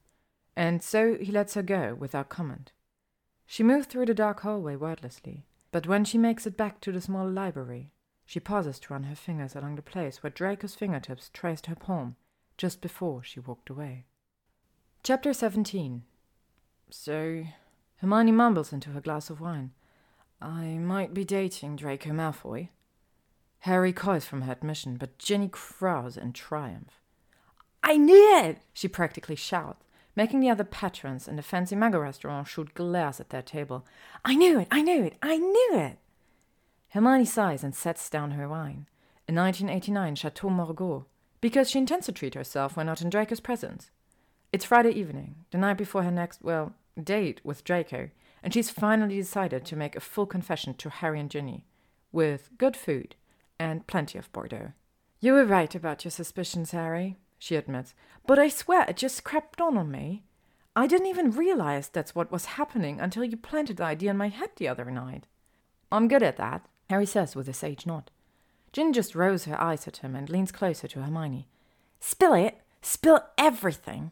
[0.56, 2.72] and so he lets her go without comment.
[3.46, 7.02] She moves through the dark hallway wordlessly, but when she makes it back to the
[7.02, 7.92] small library,
[8.26, 12.16] she pauses to run her fingers along the place where Draco's fingertips traced her palm
[12.58, 14.06] just before she walked away.
[15.04, 16.04] Chapter 17
[16.90, 17.46] So,
[17.98, 19.72] Hermione mumbles into her glass of wine.
[20.42, 22.70] I might be dating Draco Malfoy.
[23.60, 27.00] Harry coys from her admission, but Ginny crows in triumph.
[27.82, 28.60] I knew it!
[28.74, 29.86] she practically shouts,
[30.16, 33.86] making the other patrons in the fancy Muggle restaurant shoot glares at their table.
[34.26, 34.68] I knew it!
[34.70, 35.16] I knew it!
[35.22, 35.98] I knew it!
[36.94, 38.86] Hermione sighs and sets down her wine,
[39.28, 41.08] a 1989 Chateau Margaux,
[41.42, 43.90] because she intends to treat herself when not in Draco's presence.
[44.52, 48.12] It's Friday evening, the night before her next, well, date with Draco,
[48.44, 51.66] and she's finally decided to make a full confession to Harry and Ginny,
[52.12, 53.16] with good food
[53.58, 54.74] and plenty of Bordeaux.
[55.20, 57.96] You were right about your suspicions, Harry, she admits,
[58.28, 60.26] but I swear it just crept on on me.
[60.76, 64.30] I didn't even realize that's what was happening until you planted the idea in my
[64.30, 65.26] head the other night.
[65.92, 68.12] I'm good at that, Harry says with a sage nod.
[68.72, 71.48] Ginny just rolls her eyes at him and leans closer to Hermione.
[72.00, 72.60] Spill it!
[72.82, 74.12] Spill everything!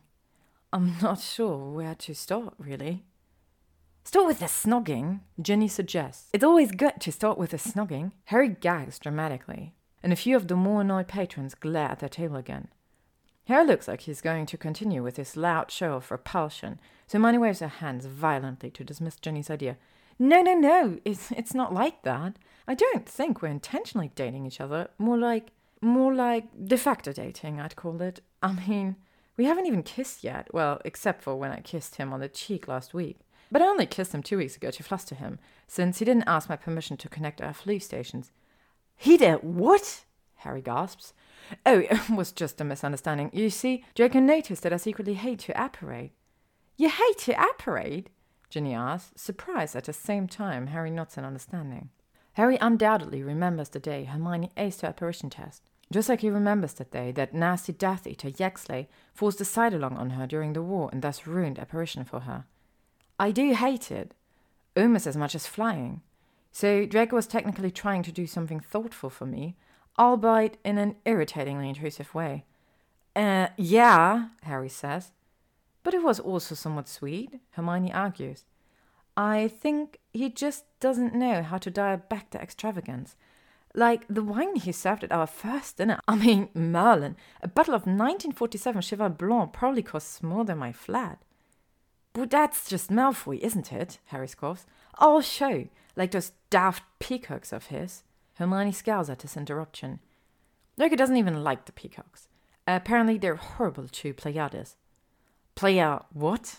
[0.72, 3.04] I'm not sure where to start, really.
[4.04, 6.30] Start with the snogging, Ginny suggests.
[6.34, 8.14] It's always good to start with the snogging.
[8.26, 12.38] Harry gags dramatically, and a few of the more annoyed patrons glare at their table
[12.38, 12.70] again.
[13.46, 17.40] Harry looks like he's going to continue with his loud show of repulsion, so Hermione
[17.40, 19.78] waves her hands violently to dismiss Ginny's idea.
[20.18, 22.38] No, no, no, it's, it's not like that.
[22.68, 24.90] I don't think we're intentionally dating each other.
[24.98, 28.22] More like, more like de facto dating, I'd call it.
[28.42, 28.96] I mean,
[29.38, 30.48] we haven't even kissed yet.
[30.54, 33.20] Well, except for when I kissed him on the cheek last week.
[33.52, 36.48] But I only kissed him two weeks ago to fluster him, since he didn't ask
[36.48, 38.32] my permission to connect our fleet stations.
[38.96, 40.06] He did what?
[40.36, 41.14] Harry gasps.
[41.66, 43.30] Oh, it was just a misunderstanding.
[43.34, 46.14] You see, Draco noticed that I secretly hate to apparate.
[46.78, 48.10] You hate to apparate?
[48.50, 51.90] Ginny asks, surprised at the same time Harry nods in understanding.
[52.34, 56.92] Harry undoubtedly remembers the day Hermione aced her apparition test, just like he remembers that
[56.92, 61.02] day that nasty Death Eater Yaxley forced a side-along on her during the war and
[61.02, 62.46] thus ruined apparition for her.
[63.20, 64.14] I do hate it,
[64.76, 66.02] almost as much as flying.
[66.52, 69.58] So Draco was technically trying to do something thoughtful for me,
[70.00, 72.46] albeit in an irritatingly intrusive way.
[73.16, 75.12] Uh, yeah, Harry says.
[75.84, 78.46] But it was also somewhat sweet, Hermione argues.
[79.16, 83.16] I think he just doesn't know how to dial back the extravagance.
[83.74, 86.00] Like the wine he served at our first dinner.
[86.08, 91.22] I mean, Merlin, a bottle of 1947 Cheval Blanc probably costs more than my flat.
[92.14, 94.00] But that's just Malfoy, isn't it?
[94.08, 94.66] Harry scoffs.
[94.96, 98.04] I'll show, like those daft peacocks of his.
[98.36, 100.00] Hermione scowls at his interruption.
[100.78, 102.28] Draco doesn't even like the peacocks.
[102.68, 104.76] apparently, they're horrible to Pleiades.
[105.56, 106.58] Playa what?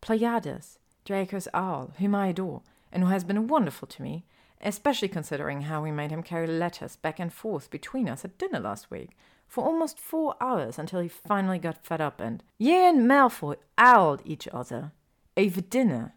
[0.00, 4.24] Pleiades, Draco's owl, whom I adore, and who has been wonderful to me,
[4.60, 8.60] especially considering how we made him carry letters back and forth between us at dinner
[8.60, 9.10] last week,
[9.46, 14.22] for almost four hours until he finally got fed up and you and Malfoy owled
[14.24, 14.92] each other
[15.36, 16.14] over dinner.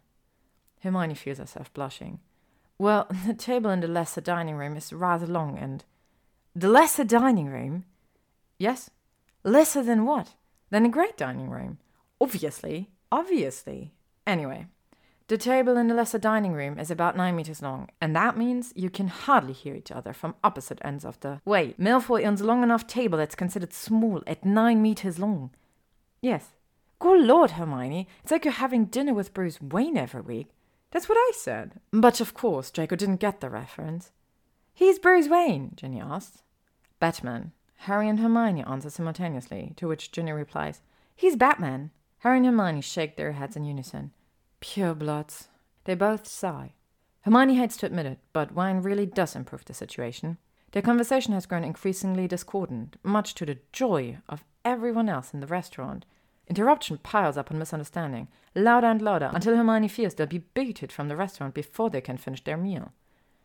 [0.80, 2.20] Hermione feels herself blushing.
[2.78, 5.84] Well, the table in the lesser dining room is rather long and.
[6.54, 7.84] The lesser dining room?
[8.58, 8.90] Yes.
[9.44, 10.34] Lesser than what?
[10.70, 11.78] Than a great dining room.
[12.20, 12.90] Obviously.
[13.12, 13.92] Obviously.
[14.26, 14.66] Anyway,
[15.28, 18.72] the table in the lesser dining room is about nine meters long, and that means
[18.74, 21.40] you can hardly hear each other from opposite ends of the.
[21.44, 25.50] Wait, Malfoy owns a long enough table that's considered small at nine meters long.
[26.22, 26.48] Yes.
[26.98, 30.48] Good lord, Hermione, it's like you're having dinner with Bruce Wayne every week.
[30.90, 31.78] That's what I said.
[31.92, 34.10] But of course, Draco didn't get the reference.
[34.72, 36.42] He's Bruce Wayne, Ginny asks.
[36.98, 37.52] Batman.
[37.82, 40.80] Harry and Hermione answer simultaneously, to which Ginny replies,
[41.14, 41.90] He's Batman.
[42.20, 44.10] Harry and Hermione shake their heads in unison.
[44.60, 45.48] Pure bloods.
[45.84, 46.72] They both sigh.
[47.22, 50.38] Hermione hates to admit it, but wine really does improve the situation.
[50.72, 55.46] Their conversation has grown increasingly discordant, much to the joy of everyone else in the
[55.46, 56.04] restaurant,
[56.48, 61.08] Interruption piles up on misunderstanding, louder and louder, until Hermione fears they'll be booted from
[61.08, 62.92] the restaurant before they can finish their meal.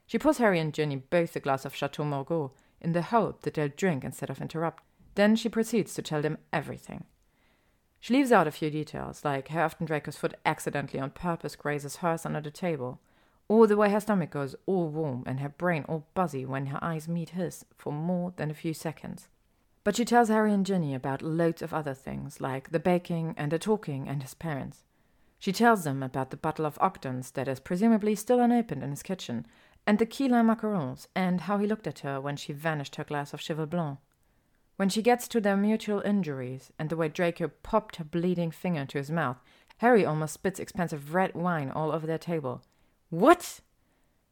[0.08, 3.56] She pours Harry and Ginny both a glass of Chateau Margaux in the hope that
[3.56, 4.84] they'll drink instead of interrupt.
[5.16, 7.04] Then she proceeds to tell them everything.
[8.04, 11.96] She leaves out a few details, like how often Draco's foot accidentally on purpose grazes
[11.96, 13.00] hers under the table,
[13.48, 16.84] or the way her stomach goes all warm and her brain all buzzy when her
[16.84, 19.30] eyes meet his for more than a few seconds.
[19.86, 23.54] But she tells Harry and Ginny about loads of other things, like the baking and
[23.54, 24.84] the talking and his parents.
[25.40, 29.02] She tells them about the bottle of Octans that is presumably still unopened in his
[29.02, 29.48] kitchen,
[29.88, 33.06] and the key lime macarons, and how he looked at her when she vanished her
[33.06, 33.98] glass of Cheval Blanc.
[34.76, 38.86] When she gets to their mutual injuries and the way Draco popped her bleeding finger
[38.86, 39.38] to his mouth,
[39.78, 42.64] Harry almost spits expensive red wine all over their table.
[43.10, 43.60] What?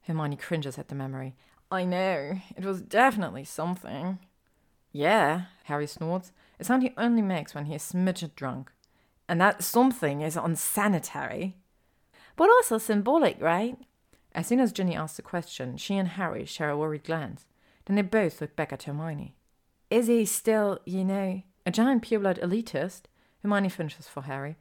[0.03, 1.36] Hermione cringes at the memory.
[1.70, 4.20] I know, it was definitely something.
[4.92, 8.72] Yeah, Harry snorts, a sound he only makes when he is smidget drunk.
[9.30, 11.56] And that something is unsanitary.
[12.36, 13.78] But also symbolic, right?
[14.34, 17.45] As soon as Ginny asks the question, she and Harry share a worried glance.
[17.86, 19.36] Then they both look back at Hermione.
[19.92, 23.02] Is he still, you know, a giant pureblood elitist?
[23.42, 24.56] Hermione finishes for Harry.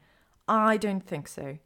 [0.49, 1.59] I don't think so.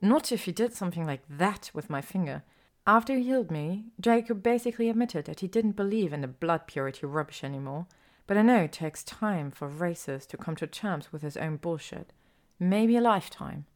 [0.00, 2.44] Not if he did something like that with my finger.
[2.86, 7.06] After he healed me, Draco basically admitted that he didn't believe in the blood purity
[7.06, 7.86] rubbish anymore.
[8.28, 11.56] But I know it takes time for races to come to terms with his own
[11.56, 12.12] bullshit.
[12.60, 13.66] Maybe a lifetime.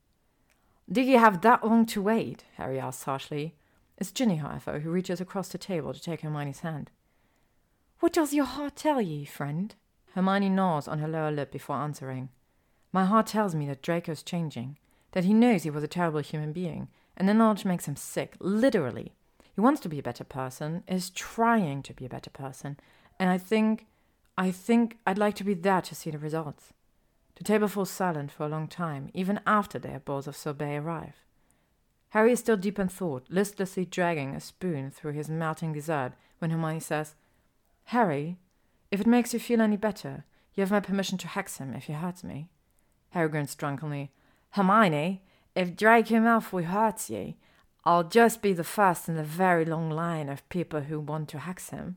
[0.91, 2.45] Did you have that long to wait?
[2.59, 3.57] Harry asks harshly.
[3.99, 6.93] It's Ginny, however, who reaches across the table to take Hermione's hand.
[8.03, 9.73] What does your heart tell you, friend?
[10.17, 12.31] Hermione gnaws on her lower lip before answering.
[12.91, 14.77] My heart tells me that Draco's changing,
[15.13, 18.35] that he knows he was a terrible human being, and the knowledge makes him sick,
[18.41, 19.13] literally.
[19.55, 22.77] He wants to be a better person, is trying to be a better person,
[23.21, 23.87] and I think
[24.37, 26.73] I think I'd like to be there to see the results.
[27.37, 31.25] The table falls silent for a long time, even after their bowls of sorbet arrive.
[32.09, 36.51] Harry is still deep in thought, listlessly dragging a spoon through his melting dessert, when
[36.51, 37.15] Hermione says,
[37.87, 38.39] Harry,
[38.91, 41.85] if it makes you feel any better, you have my permission to hex him if
[41.85, 42.49] he hurts me.
[43.11, 44.11] Harry grins drunkenly.
[44.51, 45.23] Hermione,
[45.55, 47.35] if Draco Malfoy hurts you,
[47.85, 51.41] I'll just be the first in a very long line of people who want to
[51.41, 51.97] hex him.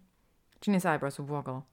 [0.61, 1.65] Ginny's eyebrows woggle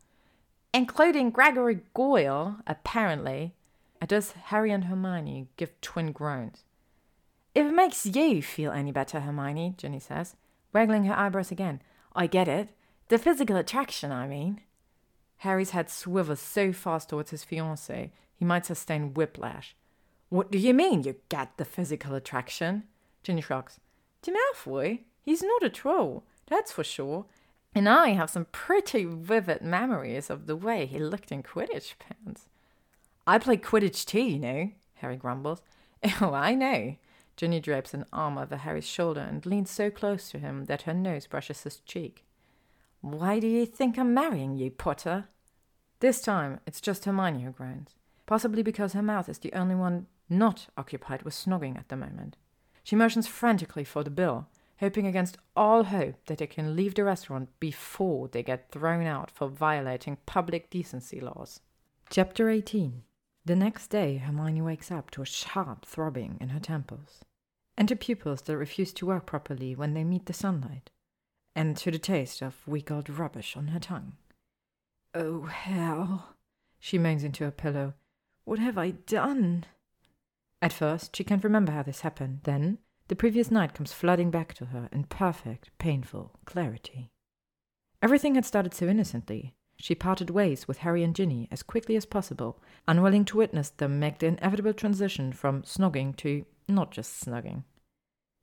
[0.73, 3.55] including Gregory Goyle, apparently.
[4.01, 6.65] At this, Harry and Hermione give twin groans.
[7.55, 10.37] If it makes you feel any better, Hermione, Ginny says,
[10.73, 11.83] waggling her eyebrows again.
[12.15, 12.69] I get it.
[13.13, 14.63] The physical attraction, I mean.
[15.37, 19.77] Harry's head swivels so fast towards his fiancée, he might sustain whiplash.
[20.31, 22.85] What do you mean, you get the physical attraction?
[23.23, 23.81] Ginny shrugs.
[24.23, 25.01] To Malfoy?
[25.21, 27.27] He's not a troll, that's for sure.
[27.75, 32.49] And I have some pretty vivid memories of the way he looked in Quidditch pants.
[33.27, 35.61] I play Quidditch too, you know, Harry grumbles.
[36.23, 36.97] Oh, I know.
[37.37, 40.95] Ginny drapes an arm over Harry's shoulder and leans so close to him that her
[40.95, 42.25] nose brushes his cheek.
[43.03, 45.27] Why do you think I'm marrying you, Potter?
[45.99, 50.07] This time, it's just Hermione who groans, possibly because her mouth is the only one
[50.31, 52.37] not occupied with snogging at the moment.
[52.85, 54.47] She motions frantically for the bill,
[54.79, 59.33] hoping against all hope that they can leave the restaurant before they get thrown out
[59.33, 61.59] for violating public decency laws.
[62.09, 63.03] Chapter 18
[63.45, 67.25] The next day, Hermione wakes up to a sharp throbbing in her temples,
[67.77, 70.91] and to pupils that refuse to work properly when they meet the sunlight,
[71.55, 74.15] and to the taste of weak old rubbish on her tongue.
[75.15, 76.37] Oh, hell,
[76.79, 77.95] she moans into her pillow.
[78.45, 79.65] What have I done?
[80.61, 82.41] At first, she can't remember how this happened.
[82.45, 87.11] Then, the previous night comes flooding back to her in perfect, painful clarity.
[88.01, 89.55] Everything had started so innocently.
[89.77, 93.99] She parted ways with Harry and Ginny as quickly as possible, unwilling to witness them
[93.99, 97.65] make the inevitable transition from snogging to not just snugging.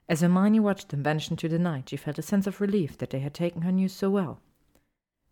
[0.09, 3.11] As Hermione watched them vanish into the night, she felt a sense of relief that
[3.11, 4.41] they had taken her news so well.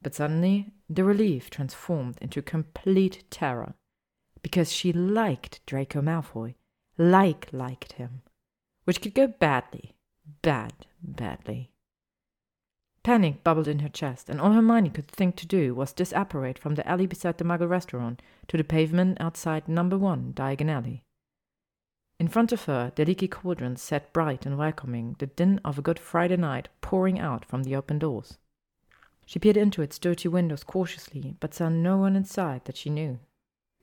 [0.02, 3.74] But suddenly, the relief transformed into complete terror,
[4.42, 6.56] because she liked Draco Malfoy,
[6.98, 8.22] like liked him
[8.88, 9.98] which could go badly,
[10.42, 10.72] bad,
[11.04, 11.74] badly.
[13.04, 16.76] Panic bubbled in her chest, and all Hermione could think to do was disapparate from
[16.76, 21.04] the alley beside the Muggle restaurant to the pavement outside number one Diagon Alley.
[22.20, 25.84] In front of her, the leaky cauldron sat bright and welcoming, the din of a
[25.84, 28.40] good Friday night pouring out from the open doors.
[29.26, 33.20] She peered into its dirty windows cautiously, but saw no one inside that she knew.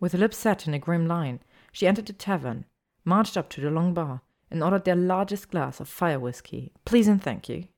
[0.00, 1.40] With her lips set in a grim line,
[1.70, 2.64] she entered the tavern,
[3.04, 6.72] marched up to the long bar, and ordered their largest glass of fire whiskey.
[6.84, 7.68] Please and thank you.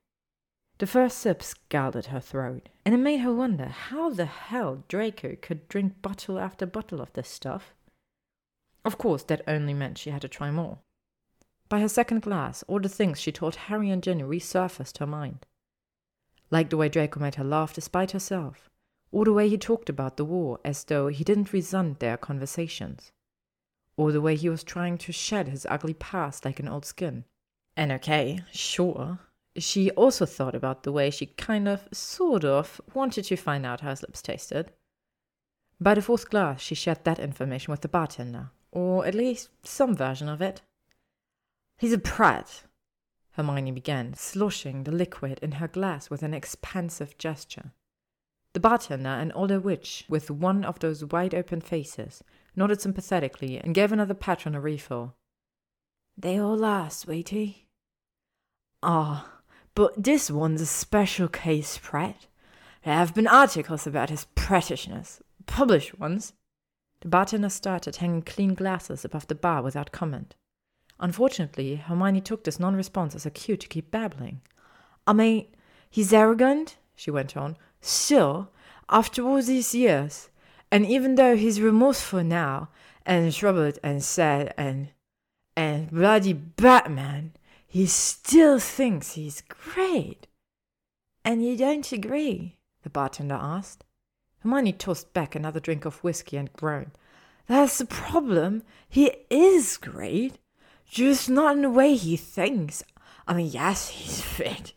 [0.79, 5.37] The first sip scalded her throat, and it made her wonder how the hell Draco
[5.41, 7.75] could drink bottle after bottle of this stuff.
[8.87, 10.79] Of course, that only meant she had to try more.
[11.69, 15.45] By her second glass, all the things she taught Harry and Ginny resurfaced her mind.
[16.53, 18.71] Like the way Draco made her laugh despite herself,
[19.11, 23.11] or the way he talked about the war as though he didn't resent their conversations,
[23.97, 27.25] or the way he was trying to shed his ugly past like an old skin.
[27.77, 29.19] And okay, sure,
[29.57, 33.81] she also thought about the way she kind of, sort of, wanted to find out
[33.81, 34.71] how his lips tasted.
[35.81, 39.97] By the fourth glass, she shared that information with the bartender, or at least some
[39.97, 40.61] version of it.
[41.79, 42.65] He's a prat,
[43.31, 47.73] Hermione began, sloshing the liquid in her glass with an expansive gesture.
[48.53, 52.23] The bartender, an older witch with one of those wide open faces,
[52.55, 55.15] nodded sympathetically and gave another patron a refill.
[56.15, 57.69] They all are, sweetie.
[58.83, 59.41] Ah,
[59.75, 62.27] but this one's a special case, Pratt.
[62.85, 66.35] There have been articles about his pratishness, published ones.
[67.01, 70.35] The bartender started hanging clean glasses above the bar without comment.
[70.99, 74.41] Unfortunately, Hermione took this non response as a cue to keep babbling.
[75.07, 75.47] I mean,
[75.91, 78.51] he's arrogant, she went on, still,
[78.89, 80.31] after all these years.
[80.71, 82.71] And even though he's remorseful now,
[83.07, 84.89] and troubled and sad and
[85.57, 87.33] and bloody Batman,
[87.67, 90.27] he still thinks he's great.
[91.25, 92.57] And you don't agree?
[92.83, 93.85] the bartender asked.
[94.47, 96.93] Hermione tossed back another drink of whiskey and groaned.
[97.49, 98.63] That's the problem.
[98.89, 100.39] He is great.
[100.89, 102.85] Just not in the way he thinks.
[103.27, 104.73] I mean, yes, he's fit,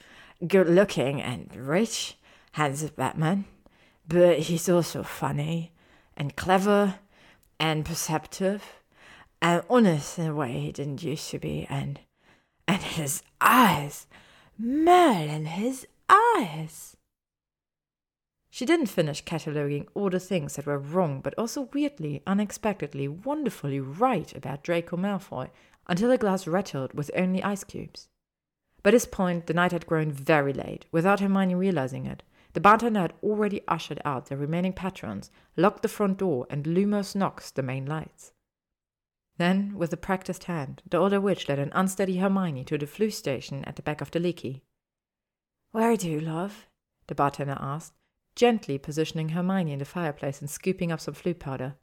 [0.48, 2.18] good looking, and rich,
[2.54, 3.46] handsome Batman.
[4.08, 5.72] But he's also funny,
[6.18, 6.96] and clever,
[7.60, 8.82] and perceptive,
[9.40, 12.00] and honest in a way he didn't used to be, and
[12.68, 14.08] and his eyes,
[14.58, 16.98] Merlin, his eyes.
[18.60, 23.80] She didn't finish cataloguing all the things that were wrong, but also weirdly, unexpectedly, wonderfully
[23.80, 25.50] right about Draco Malfoy
[25.88, 28.10] until the glass rattled with only ice cubes.
[28.84, 32.22] By this point, the night had grown very late, without Hermione realizing it.
[32.52, 37.16] The bartender had already ushered out the remaining patrons, locked the front door, and Lumos
[37.16, 38.34] Nox the main lights.
[39.38, 43.10] Then, with a practiced hand, the older witch led an unsteady Hermione to the Floo
[43.10, 44.66] station at the back of the leaky.
[45.72, 46.66] Where to, love?
[47.08, 47.94] the bartender asked,
[48.40, 51.76] gently positioning Hermione in the fireplace and scooping up some Floo powder.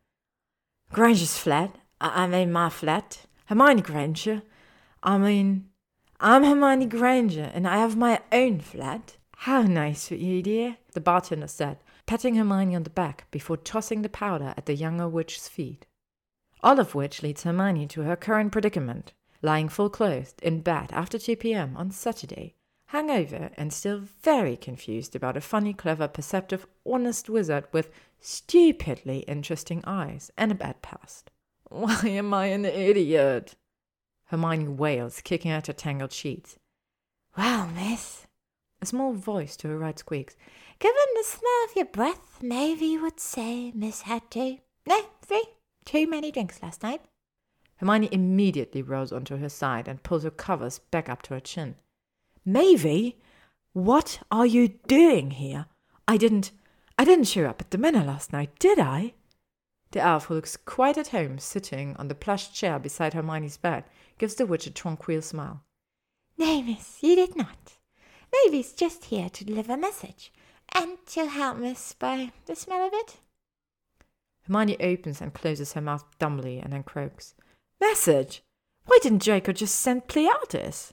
[0.90, 1.76] Granger's flat.
[2.00, 3.26] I, I mean, my flat.
[3.44, 4.40] Hermione Granger.
[5.02, 5.68] I mean,
[6.18, 9.18] I'm Hermione Granger, and I have my own flat.
[9.36, 11.76] How nice of you, dear, the bartender said,
[12.06, 15.84] patting Hermione on the back before tossing the powder at the younger witch's feet.
[16.62, 19.12] All of which leads Hermione to her current predicament,
[19.42, 21.76] lying full clothed in bed after 2 p.m.
[21.76, 22.54] on Saturday,
[22.92, 27.90] hungover and still very confused about a funny, clever, perceptive, honest wizard with
[28.20, 31.30] stupidly interesting eyes and a bad past.
[31.68, 33.56] Why am I an idiot?
[34.26, 36.58] Hermione wails, kicking at her tangled sheets.
[37.36, 38.26] Well, miss,
[38.80, 40.36] a small voice to her right squeaks.
[40.78, 45.44] Given the smell of your breath, maybe you would say Miss had two, no, three,
[45.84, 47.02] too many drinks last night.
[47.76, 51.76] Hermione immediately rose onto her side and pulled her covers back up to her chin.
[52.46, 53.16] Mavie,
[53.72, 55.66] what are you doing here?
[56.06, 56.52] I didn't,
[56.96, 59.14] I didn't show up at the manor last night, did I?
[59.90, 63.84] The elf, who looks quite at home sitting on the plush chair beside Hermione's bed,
[64.18, 65.62] gives the witch a tranquil smile.
[66.38, 67.78] No, miss, you did not.
[68.32, 70.32] Mavie's just here to deliver a message,
[70.72, 73.16] and to help miss by the smell of it.
[74.46, 77.34] Hermione opens and closes her mouth dumbly and then croaks.
[77.80, 78.42] Message?
[78.84, 80.92] Why didn't Draco just send Pleiades?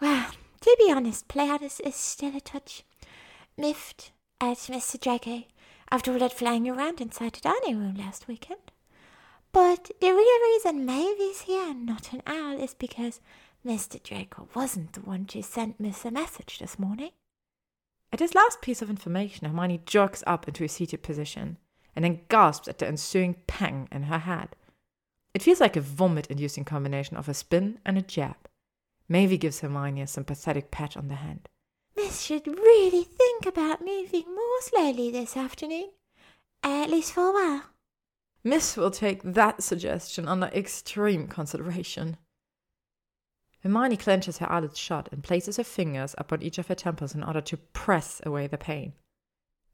[0.00, 0.30] Well,
[0.60, 2.84] to be honest, Pleiades is still a touch
[3.56, 5.00] miffed at Mr.
[5.00, 5.44] Draco
[5.90, 8.72] after all that flying around inside the dining room last weekend.
[9.52, 13.20] But the real reason Mavie's here and not an owl is because
[13.66, 14.02] Mr.
[14.02, 17.10] Draco wasn't the one to send Miss a message this morning.
[18.12, 21.58] At this last piece of information, Hermione jerks up into a seated position
[21.94, 24.54] and then gasps at the ensuing pang in her head.
[25.34, 28.36] It feels like a vomit inducing combination of a spin and a jab.
[29.10, 31.48] Mavie gives Hermione a sympathetic pat on the hand.
[31.96, 35.90] Miss should really think about moving more slowly this afternoon,
[36.62, 37.62] at least for a while.
[38.44, 42.16] Miss will take that suggestion under extreme consideration.
[43.62, 47.24] Hermione clenches her eyelids shut and places her fingers upon each of her temples in
[47.24, 48.92] order to press away the pain.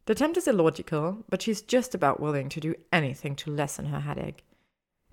[0.07, 4.01] The attempt is illogical, but she's just about willing to do anything to lessen her
[4.01, 4.45] headache.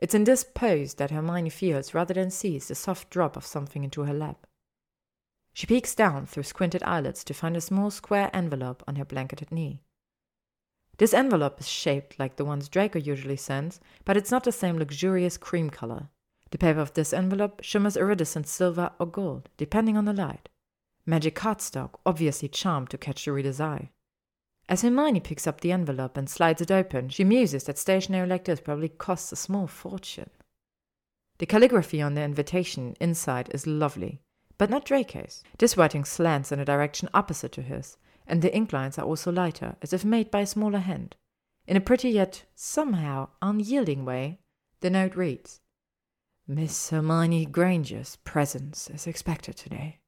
[0.02, 3.84] It's in this pose that Hermione feels rather than sees the soft drop of something
[3.84, 4.48] into her lap.
[5.54, 9.52] She peeks down through squinted eyelids to find a small square envelope on her blanketed
[9.52, 9.84] knee.
[10.98, 14.78] This envelope is shaped like the ones Draco usually sends, but it's not the same
[14.78, 16.10] luxurious cream color.
[16.50, 20.50] The paper of this envelope shimmers iridescent silver or gold, depending on the light.
[21.06, 23.92] Magic cardstock, obviously charmed to catch the reader's eye.
[24.70, 28.46] As Hermione picks up the envelope and slides it open, she muses that stationery like
[28.46, 30.30] this probably costs a small fortune.
[31.40, 34.22] The calligraphy on the invitation inside is lovely,
[34.58, 35.44] but not Draco's.
[35.58, 39.32] This writing slants in a direction opposite to his, and the ink lines are also
[39.32, 41.16] lighter, as if made by a smaller hand.
[41.68, 44.40] In a pretty yet somehow unyielding way,
[44.82, 45.62] the note reads
[46.48, 50.00] Miss Hermione Granger's presence is expected today.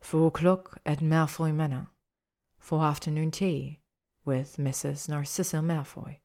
[0.00, 1.88] Four o'clock at Malfoy Manor.
[2.62, 3.80] For afternoon tea
[4.24, 5.08] with Mrs.
[5.08, 6.18] Narcissa Malfoy.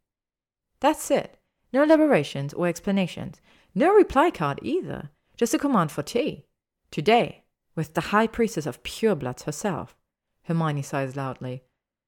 [0.80, 1.40] That's it.
[1.74, 3.41] No elaborations or explanations.
[3.74, 5.09] No reply card either.
[5.35, 6.45] Just a command for tea.
[6.91, 7.43] Today,
[7.75, 9.98] with the High Priestess of Purebloods herself.
[10.43, 11.64] Hermione sighs loudly.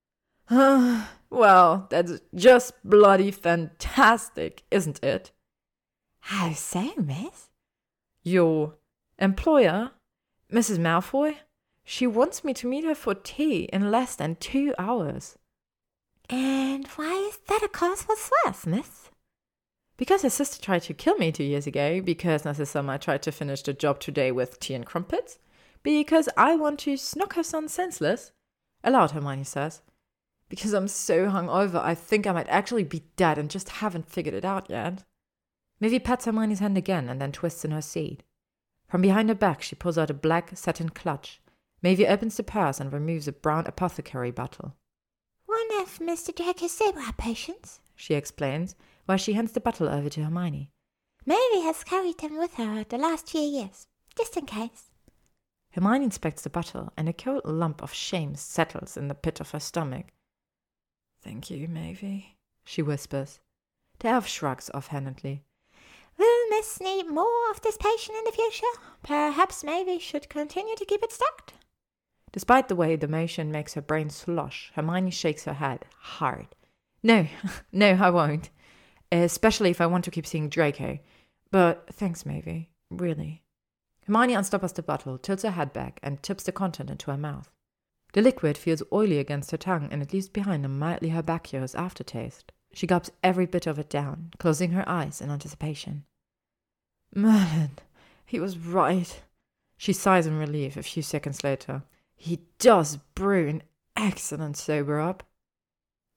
[0.50, 5.32] well, that's just bloody fantastic, isn't it?
[6.20, 7.50] How so, miss?
[8.22, 8.76] Your
[9.18, 9.90] employer,
[10.54, 10.78] Mrs.
[10.78, 11.36] Malfoy?
[11.92, 15.40] She wants me to meet her for tea in less than two hours.
[16.30, 19.10] And why is that a cause for swears, miss?
[19.98, 22.46] Because her sister tried to kill me two years ago, because
[22.76, 25.40] might try to finish the job today with tea and crumpets,
[25.82, 28.34] because I want to snock her son senseless.
[28.84, 29.82] Aloud, Hermione says.
[30.48, 34.36] Because I'm so hungover, I think I might actually be dead and just haven't figured
[34.36, 35.06] it out yet.
[35.80, 38.22] Maeve pats Hermione's hand again and then twists in her seat.
[38.88, 41.42] From behind her back, she pulls out a black satin clutch.
[41.82, 44.76] Maeve opens the purse and removes a brown apothecary bottle.
[45.46, 46.36] One of Mr.
[46.36, 48.76] Draco's sober-up potions, she explains,
[49.06, 50.70] while she hands the bottle over to Hermione.
[51.26, 54.92] Maeve has carried them with her the last few years, just in case.
[55.72, 59.52] Hermione inspects the bottle, and a cold lump of shame settles in the pit of
[59.52, 60.08] her stomach.
[61.22, 62.24] Thank you, Maeve,
[62.66, 63.40] she whispers.
[64.00, 65.44] The elf shrugs offhandedly.
[66.18, 68.66] Will Miss need more of this potion in the future?
[69.04, 71.54] Perhaps Maeve should continue to keep it stocked.
[72.32, 76.48] Despite the way the motion makes her brain slosh, Hermione shakes her head hard.
[77.02, 77.28] No,
[77.72, 78.50] no, I won't.
[79.12, 81.00] Especially if I want to keep seeing Draco.
[81.52, 82.68] But thanks, Maeve.
[82.92, 83.42] Really.
[84.06, 87.52] Hermione unstoppers the bottle, tilts her head back, and tips the content into her mouth.
[88.14, 92.52] The liquid feels oily against her tongue, and it leaves behind a mildly herbaceous aftertaste.
[92.74, 96.06] She gulps every bit of it down, closing her eyes in anticipation.
[97.14, 97.78] Merlin,
[98.26, 99.22] he was right.
[99.78, 101.84] She sighs in relief a few seconds later.
[102.20, 103.64] He does brew an
[103.96, 105.24] excellent sober up.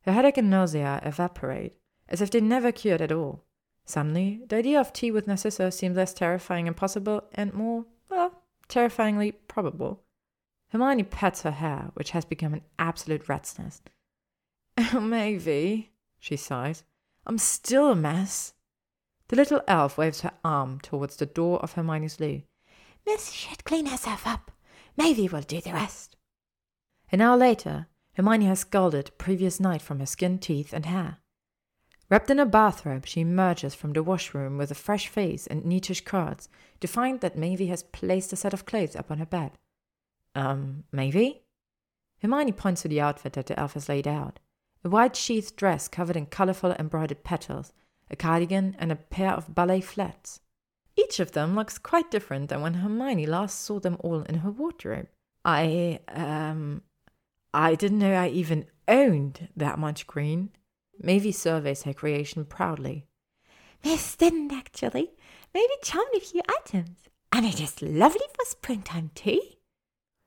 [0.02, 1.76] Her headache and nausea evaporate,
[2.08, 3.44] as if they never cured at all.
[3.84, 8.42] Suddenly, the idea of tea with Narcissa seems less terrifying and possible and more, well,
[8.68, 10.02] terrifyingly probable.
[10.70, 13.90] Hermione pats her hair, which has become an absolute rat's nest.
[14.94, 16.82] Oh, Maeve, she sighs.
[17.26, 18.54] I'm still a mess.
[19.28, 22.42] The little elf waves her arm towards the door of Hermione's loo.
[23.06, 24.51] Miss should clean herself up.
[24.96, 26.16] Maeve will do the rest.
[27.10, 31.18] An hour later, Hermione has scalded previous night from her skin, teeth, and hair.
[32.10, 36.04] Wrapped in a bathrobe, she emerges from the washroom with a fresh face and neatish
[36.04, 36.48] curls
[36.80, 39.52] to find that Maeve has placed a set of clothes upon her bed.
[40.34, 41.36] Um, Maeve?
[42.20, 44.40] Hermione points to the outfit that the elf has laid out
[44.84, 47.72] a white sheathed dress covered in colorful embroidered petals,
[48.10, 50.40] a cardigan, and a pair of ballet flats.
[50.96, 54.50] Each of them looks quite different than when Hermione last saw them all in her
[54.50, 55.08] wardrobe.
[55.44, 56.82] I, um,
[57.54, 60.50] I didn't know I even owned that much green.
[60.98, 63.06] Maeve surveys her creation proudly.
[63.84, 65.12] Miss didn't actually.
[65.54, 67.08] Mavie charmed a few items.
[67.32, 69.58] And it is lovely for springtime tea.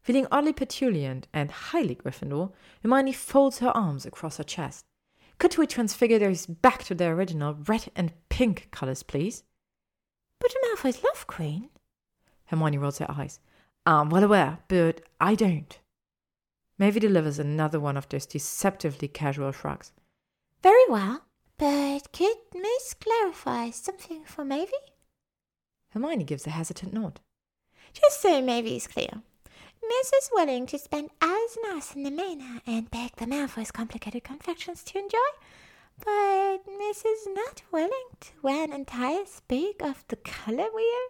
[0.02, 2.52] Feeling oddly petulant and highly Gryffindor,
[2.84, 4.86] Hermione folds her arms across her chest.
[5.38, 9.44] Could we transfigure those back to their original red and pink colours, please?
[10.40, 11.70] But a Malfoy's love queen.
[12.46, 13.40] Hermione rolls her eyes.
[13.86, 15.80] I'm well aware, but I don't.
[16.78, 19.94] Maeve delivers another one of those deceptively casual shrugs.
[20.62, 21.26] Very well,
[21.58, 24.74] but could Miss clarify something for Maeve?
[25.92, 27.22] Hermione gives a hesitant nod.
[27.94, 29.22] Just so Maeve is clear,
[29.88, 33.72] Miss is willing to spend hours and hours in the manor and beg the Malfoys
[33.72, 35.18] complicated confections to enjoy,
[36.04, 41.08] but Miss is not willing to wear an entire sprig of the color wheel,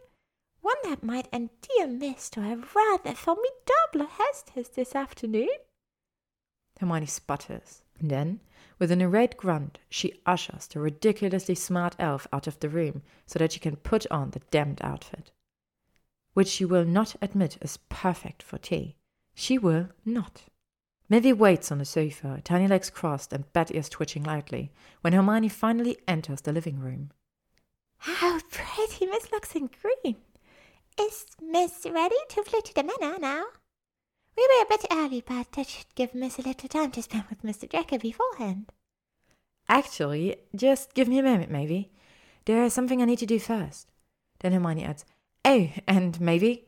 [0.61, 5.49] one that might endear Miss to a rather formidable hostess this afternoon.
[6.79, 8.41] Hermione sputters, and then,
[8.79, 13.39] with an irate grunt, she ushers the ridiculously smart elf out of the room so
[13.39, 15.31] that she can put on the damned outfit
[16.35, 18.97] which she will not admit is perfect for tea.
[19.33, 20.43] She will not.
[21.07, 25.49] Maeve waits on the sofa, tiny legs crossed and bat ears twitching lightly, when Hermione
[25.49, 27.11] finally enters the living room.
[27.97, 30.17] How pretty Miss looks in green!
[30.99, 33.43] Is Miss ready to fly to the manor now?
[34.35, 37.25] We were a bit early, but that should give Miss a little time to spend
[37.29, 37.69] with Mr.
[37.69, 38.71] Draco beforehand.
[39.69, 41.89] Actually, just give me a moment, Maeve.
[42.45, 43.91] There is something I need to do first.
[44.39, 45.05] Then Hermione adds,
[45.43, 46.63] Oh, and Maeve,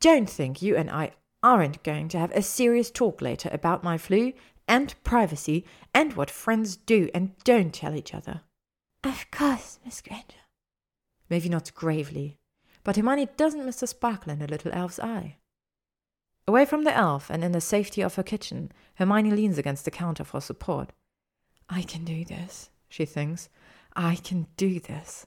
[0.00, 1.12] don't think you and I
[1.44, 4.32] aren't going to have a serious talk later about my Floo
[4.66, 8.40] and privacy and what friends do and don't tell each other.
[9.04, 10.40] Of course, Miss Granger.
[11.28, 12.38] Maeve nods gravely,
[12.82, 15.36] but Hermione doesn't miss the sparkle in the little elf's eye.
[16.48, 19.90] Away from the elf and in the safety of her kitchen, Hermione leans against the
[19.90, 20.92] counter for support.
[21.68, 23.50] I can do this, she thinks.
[23.94, 25.26] I can do this.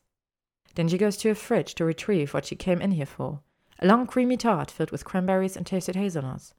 [0.75, 3.41] Then she goes to her fridge to retrieve what she came in here for
[3.79, 6.53] a long creamy tart filled with cranberries and toasted hazelnuts.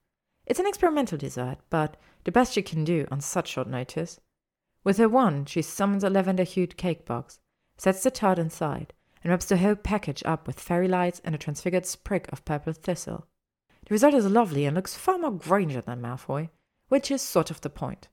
[0.46, 4.20] It's an experimental dessert, but the best she can do on such short notice.
[4.84, 7.40] With her wand, she summons a lavender hued cake box,
[7.76, 11.38] sets the tart inside, and wraps the whole package up with fairy lights and a
[11.38, 13.26] transfigured sprig of purple thistle.
[13.86, 16.50] The result is lovely and looks far more Granger than Malfoy,
[16.88, 18.08] which is sort of the point.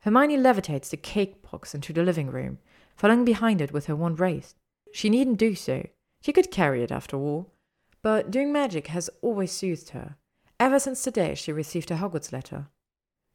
[0.00, 2.58] Hermione levitates the cake box into the living room,
[2.96, 4.56] following behind it with her wand raised.
[4.92, 5.86] She needn't do so.
[6.20, 7.52] She could carry it after all.
[8.02, 10.16] But doing magic has always soothed her,
[10.58, 12.68] ever since the day she received her Hogwarts letter.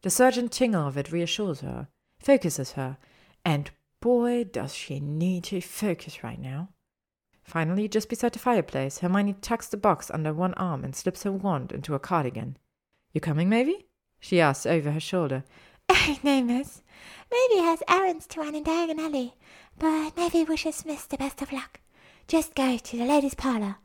[0.02, 1.88] The surgeon tingle of it reassures her,
[2.20, 2.98] focuses her,
[3.46, 3.72] and
[4.02, 6.70] boy, does she need to focus right now.
[7.44, 11.32] Finally, just beside the fireplace, Hermione tucks the box under one arm and slips her
[11.32, 12.58] wand into her cardigan.
[13.14, 13.84] You coming, Maeve?
[14.20, 15.44] she asks over her shoulder.
[15.90, 16.82] Oh, no, miss.
[17.32, 19.36] Maeve has errands to run in Diagon Alley,
[19.80, 21.80] but Maeve wishes Miss the best of luck.
[22.28, 23.78] Just go to the ladies' parlour.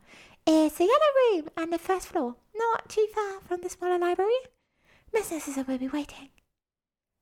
[0.47, 0.93] Eh, it's a yellow
[1.31, 4.33] room on the first floor, not too far from the smaller library.
[5.13, 6.31] Miss Narcissa will be waiting.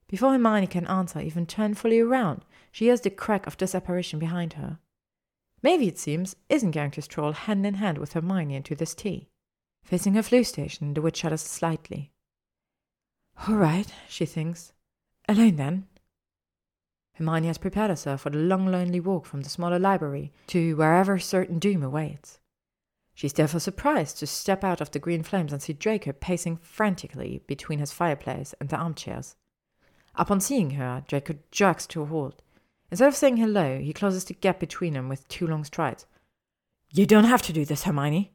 [0.08, 4.54] Before Hermione can answer, even turn fully around, she hears the crack of apparition behind
[4.54, 4.78] her.
[5.62, 9.28] Maeve, it seems, isn't going to stroll hand in hand with Hermione into this tea.
[9.84, 12.10] Facing her Floo station, the witch shudders slightly.
[13.46, 14.72] All right, she thinks.
[15.28, 15.86] Alone then.
[17.14, 21.18] Hermione has prepared herself for the long, lonely walk from the smaller library to wherever
[21.18, 22.38] certain doom awaits.
[23.20, 27.42] She's therefore surprised to step out of the green flames and see Draco pacing frantically
[27.46, 29.36] between his fireplace and the armchairs.
[30.14, 32.40] Upon seeing her, Draco jerks to a halt.
[32.90, 36.06] Instead of saying hello, he closes the gap between them with two long strides.
[36.94, 38.32] You don't have to do this, Hermione.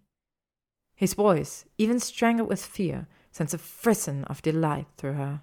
[0.94, 5.42] His voice, even strangled with fear, sends a frisson of delight through her.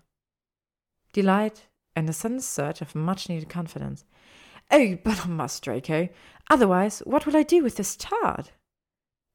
[1.12, 4.05] Delight and a sudden surge of much needed confidence.
[4.71, 6.11] Oh, but I must, Draco.
[6.49, 8.53] Otherwise, what will I do with this tart?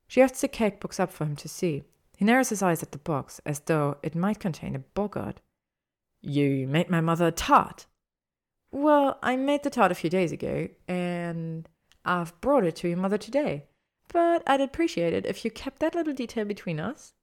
[0.07, 1.83] She hefts the cake box up for him to see.
[2.17, 5.41] He narrows his eyes at the box, as though it might contain a boggart.
[6.21, 7.85] You made my mother a tart.
[8.71, 11.69] Well, I made the tart a few days ago, and
[12.03, 13.65] I've brought it to your mother today.
[14.07, 17.13] But I'd appreciate it if you kept that little detail between us.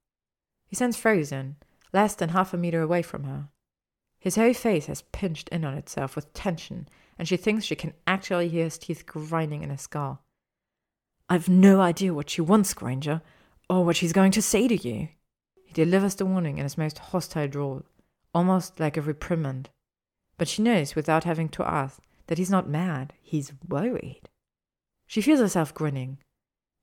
[0.66, 1.56] He stands frozen,
[1.92, 3.48] less than half a meter away from her.
[4.18, 6.88] His whole face has pinched in on itself with tension,
[7.18, 10.23] and she thinks she can actually hear his teeth grinding in his skull.
[11.28, 13.22] I've no idea what she wants, Granger,
[13.70, 15.08] or what she's going to say to you.
[15.64, 17.82] He delivers the warning in his most hostile drawl,
[18.34, 19.70] almost like a reprimand.
[20.36, 24.28] But she knows, without having to ask, that he's not mad, he's worried.
[25.06, 26.18] She feels herself grinning.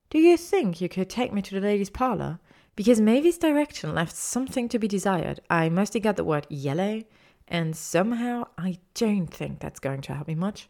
[0.10, 2.40] Do you think you could take me to the ladies' parlour?
[2.76, 5.40] Because Maeve's direction left something to be desired.
[5.50, 7.04] I mostly got the word yellow,
[7.48, 10.70] and somehow I don't think that's going to help me much.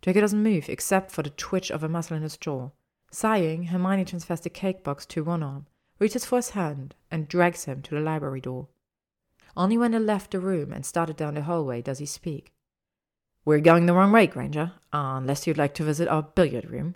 [0.00, 2.70] Draco doesn't move except for the twitch of a muscle in his jaw.
[3.12, 5.66] Sighing, Hermione transfers the cake box to one arm,
[5.98, 8.68] reaches for his hand, and drags him to the library door.
[9.54, 12.52] Only when they left the room and started down the hallway does he speak.
[13.44, 16.94] We're going the wrong way, Granger, unless you'd like to visit our billiard room.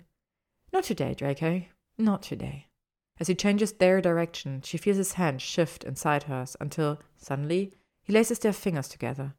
[0.72, 1.64] Not today, Draco.
[1.98, 2.68] Not today.
[3.20, 8.12] As he changes their direction, she feels his hand shift inside hers until, suddenly, he
[8.12, 9.34] laces their fingers together.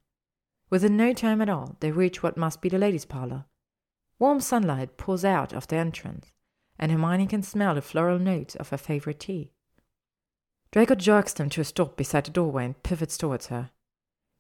[0.70, 3.46] Within no time at all, they reach what must be the ladies' parlour.
[4.20, 6.32] Warm sunlight pours out of the entrance,
[6.80, 9.52] and Hermione can smell the floral notes of her favorite tea.
[10.72, 13.72] Draco jerks them to a stop beside the doorway and pivots towards her.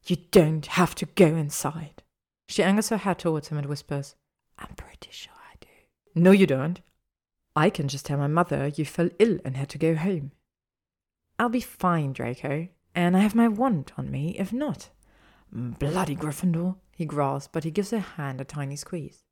[0.06, 2.03] You don't have to go inside.
[2.48, 4.16] She angles her head towards him and whispers,
[4.57, 5.67] I'm pretty sure I do.
[6.16, 6.82] No, you don't.
[7.56, 10.32] I can just tell my mother you fell ill and had to go home.
[11.40, 14.90] I'll be fine, Draco, and I have my wand on me if not.
[15.51, 19.24] Bloody Gryffindor, he growls, but he gives her hand a tiny squeeze.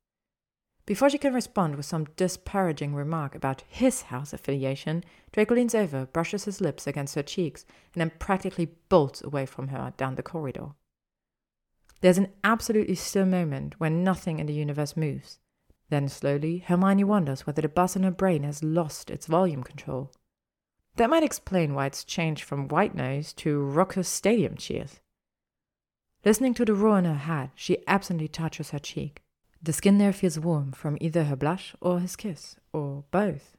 [0.86, 6.06] Before she can respond with some disparaging remark about his house affiliation, Draco leans over,
[6.06, 10.22] brushes his lips against her cheeks, and then practically bolts away from her down the
[10.22, 10.68] corridor.
[12.02, 15.40] There's an absolutely still moment when nothing in the universe moves.
[15.88, 20.12] Then slowly, Hermione wonders whether the buzz in her brain has lost its volume control.
[20.96, 25.00] That might explain why it's changed from white noise to raucous stadium cheers.
[26.24, 29.22] Listening to the roar in her head, she absently touches her cheek.
[29.62, 33.56] The skin there feels warm from either her blush or his kiss, or both.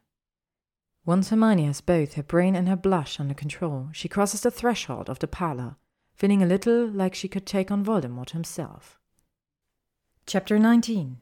[1.05, 5.09] Once Hermione has both her brain and her blush under control, she crosses the threshold
[5.09, 5.77] of the parlor,
[6.13, 8.99] feeling a little like she could take on Voldemort himself.
[10.25, 11.17] Chapter 19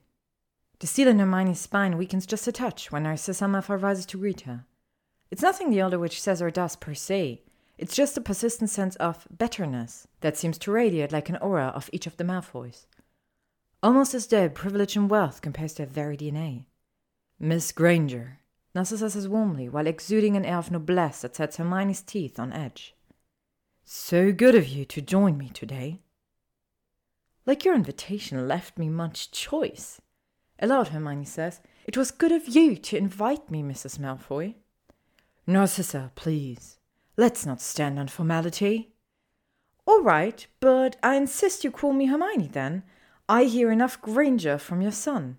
[0.80, 4.42] The steel in Hermione's spine weakens just a touch when Narcissa Malfoy rises to greet
[4.42, 4.66] her.
[5.30, 7.44] It's nothing the Elder Witch says or does per se.
[7.78, 11.90] It's just a persistent sense of betterness that seems to radiate like an aura of
[11.94, 12.88] each of the Malfoys
[13.86, 16.66] almost as though privilege and wealth compares to their very DNA.
[17.40, 18.40] Miss Granger,
[18.74, 22.96] Narcissa says warmly while exuding an air of noblesse that sets Hermione's teeth on edge.
[23.84, 26.02] So good of you to join me today.
[27.46, 30.02] Like your invitation left me much choice.
[30.58, 34.00] Aloud, Hermione says, It was good of you to invite me, Mrs.
[34.00, 34.56] Malfoy.
[35.46, 36.80] Narcissa, please.
[37.18, 38.96] Let's not stand on formality.
[39.86, 42.82] All right, but I insist you call me Hermione then.
[43.28, 45.38] I hear enough Granger from your son.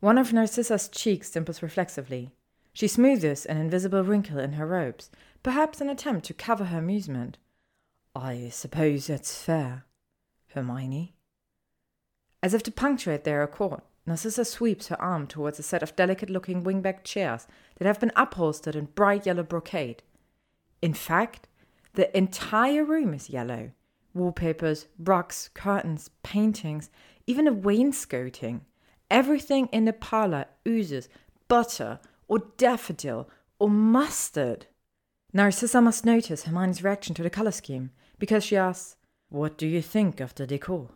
[0.00, 2.32] One of Narcissa's cheeks dimples reflexively.
[2.72, 5.10] She smoothes an invisible wrinkle in her robes,
[5.42, 7.36] perhaps an attempt to cover her amusement.
[8.16, 9.84] I suppose that's fair,
[10.54, 11.14] Hermione.
[12.42, 16.30] As if to punctuate their accord, Narcissa sweeps her arm towards a set of delicate
[16.30, 20.02] looking wingback chairs that have been upholstered in bright yellow brocade.
[20.80, 21.46] In fact,
[21.92, 23.72] the entire room is yellow
[24.14, 26.90] wallpapers, rugs, curtains, paintings,
[27.28, 28.62] even a wainscoting.
[29.10, 31.08] Everything in the parlor oozes
[31.46, 34.66] butter or daffodil or mustard.
[35.32, 38.96] Narcissa must notice Hermione's reaction to the color scheme because she asks,
[39.28, 40.88] What do you think of the decor?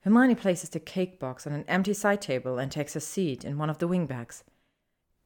[0.00, 3.58] Hermione places the cake box on an empty side table and takes a seat in
[3.58, 4.42] one of the wingbacks.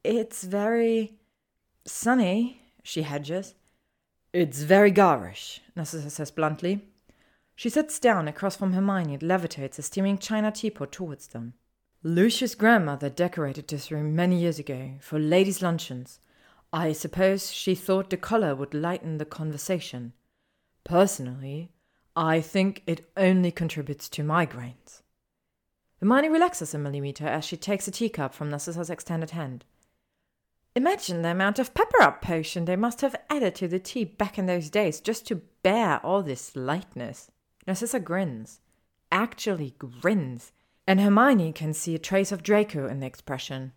[0.02, 1.18] It's very
[1.86, 3.54] sunny, she hedges.
[4.32, 6.91] It's very garish, Narcissa says bluntly.
[7.55, 11.55] She sits down across from Hermione and levitates a steaming china teapot towards them.
[12.02, 16.18] Lucius' grandmother decorated this room many years ago for ladies' luncheons.
[16.72, 20.12] I suppose she thought the color would lighten the conversation.
[20.82, 21.70] Personally,
[22.16, 25.02] I think it only contributes to migraines.
[26.00, 29.64] Hermione relaxes a millimeter as she takes a teacup from Narcissa's extended hand.
[30.74, 34.39] Imagine the amount of pepper up potion they must have added to the tea back
[34.39, 37.31] in those days just to bear all this lightness.
[37.66, 38.60] Narcissa grins,
[39.10, 40.52] actually grins,
[40.86, 43.73] and Hermione can see a trace of Draco in the expression.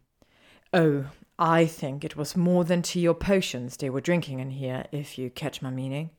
[0.73, 1.05] Oh,
[1.37, 5.17] I think it was more than tea or potions they were drinking in here, if
[5.17, 6.09] you catch my meaning.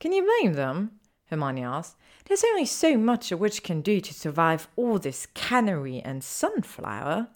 [0.00, 0.92] Can you blame them?
[1.26, 1.96] Hermione asked.
[2.26, 7.28] There's only so much a witch can do to survive all this canary and sunflower.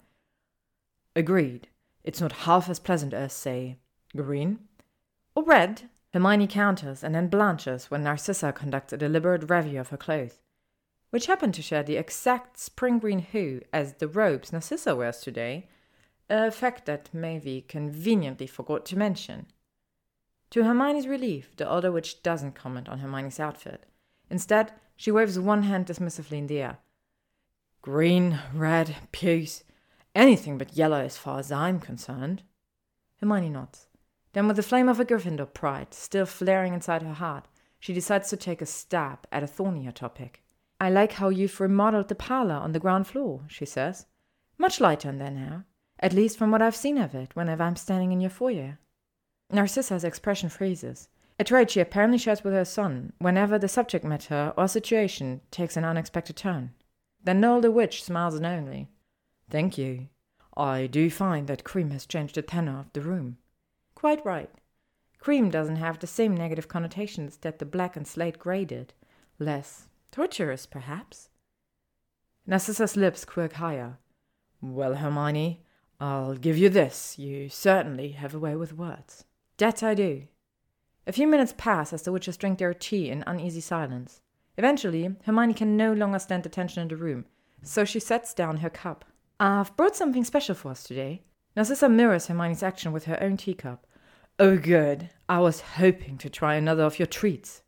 [1.15, 1.67] Agreed.
[2.03, 3.77] It's not half as pleasant as, say,
[4.15, 4.59] green.
[5.33, 9.97] Or red, Hermione counters and then blanches when Narcissa conducts a deliberate review of her
[9.97, 10.39] clothes,
[11.11, 15.67] which happen to share the exact spring green hue as the robes Narcissa wears today,
[16.27, 19.45] a fact that Maeve conveniently forgot to mention.
[20.49, 23.85] To Hermione's relief, the older witch doesn't comment on Hermione's outfit.
[24.27, 26.79] Instead, she waves one hand dismissively in the air.
[27.83, 29.63] Green, red, puce,
[30.15, 32.41] anything but yellow as far as I'm concerned.
[33.21, 33.86] Hermione nods.
[34.37, 37.47] Then, with the flame of a Gryffindor pride still flaring inside her heart,
[37.79, 40.43] she decides to take a stab at a thornier topic.
[40.79, 44.05] I like how you've remodeled the parlor on the ground floor, she says.
[44.59, 45.63] Much lighter in there now,
[45.99, 48.77] at least from what I've seen of it whenever I'm standing in your foyer.
[49.51, 51.09] Narcissa's expression freezes,
[51.39, 55.75] a trait she apparently shares with her son whenever the subject matter or situation takes
[55.75, 56.75] an unexpected turn.
[57.23, 58.87] Then Noel the Witch smiles knowingly.
[59.49, 60.09] Thank you.
[60.55, 63.37] I do find that cream has changed the tenor of the room.
[63.97, 64.51] Quite right.
[65.17, 68.93] Cream doesn't have the same negative connotations that the black and slate grey did.
[69.39, 71.29] Less torturous, perhaps.
[72.47, 73.97] Narcissa's lips quirk higher.
[74.61, 75.63] Well, Hermione,
[75.99, 77.17] I'll give you this.
[77.17, 79.23] You certainly have a way with words.
[79.57, 80.27] That I do.
[81.07, 84.21] A few minutes pass as the witches drink their tea in uneasy silence.
[84.59, 87.25] Eventually, Hermione can no longer stand the tension in the room,
[87.63, 89.05] so she sets down her cup.
[89.39, 91.23] I've brought something special for us today.
[91.57, 93.87] Narcissa mirrors Hermione's action with her own teacup.
[94.37, 95.09] Oh, good.
[95.27, 97.63] I was hoping to try another of your treats.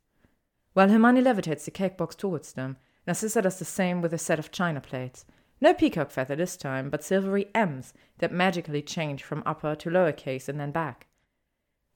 [0.74, 2.77] While Hermione levitates the cake box towards them,
[3.08, 5.26] Narcissa does the same with a set of china plates.
[5.59, 10.11] No peacock feather this time, but silvery M's that magically change from upper to lower
[10.11, 11.08] case and then back.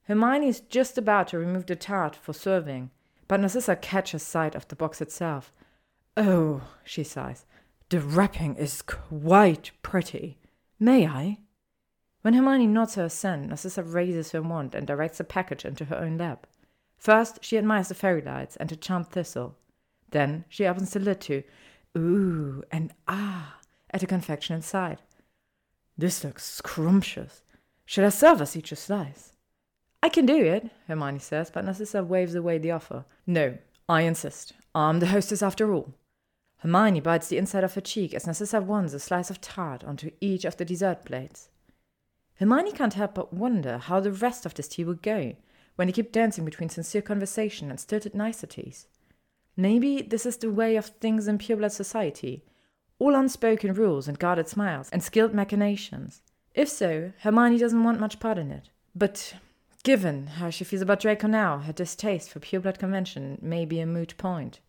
[0.07, 2.89] Hermione is just about to remove the tart for serving,
[3.27, 5.53] but Narcissa catches sight of the box itself.
[6.17, 7.45] Oh, she sighs,
[7.89, 10.39] the wrapping is quite pretty.
[10.79, 11.37] May I?
[12.23, 15.97] When Hermione nods her assent, Narcissa raises her wand and directs the package into her
[15.97, 16.47] own lap.
[16.97, 19.57] First, she admires the fairy lights and the charmed thistle.
[20.11, 21.43] Then she opens the lid to
[21.97, 23.59] ooh and ah
[23.91, 25.01] at the confection inside.
[25.97, 27.41] This looks scrumptious.
[27.85, 29.33] Should I serve us each a slice?
[30.01, 33.03] I can do it, Hermione says, but Narcissa waves away the offer.
[33.27, 33.57] No,
[33.89, 34.53] I insist.
[34.73, 35.93] I'm the hostess after all.
[36.59, 40.11] Hermione bites the inside of her cheek as Narcissa wants a slice of tart onto
[40.21, 41.49] each of the dessert plates.
[42.35, 45.35] Hermione can't help but wonder how the rest of this tea would go
[45.75, 48.87] when they keep dancing between sincere conversation and stilted niceties.
[49.55, 52.43] Maybe this is the way of things in pureblood society
[52.99, 56.21] all unspoken rules and guarded smiles and skilled machinations.
[56.53, 58.69] If so, Hermione doesn't want much part in it.
[58.95, 59.35] But
[59.83, 63.85] given how she feels about Draco now, her distaste for pureblood convention may be a
[63.85, 64.59] moot point.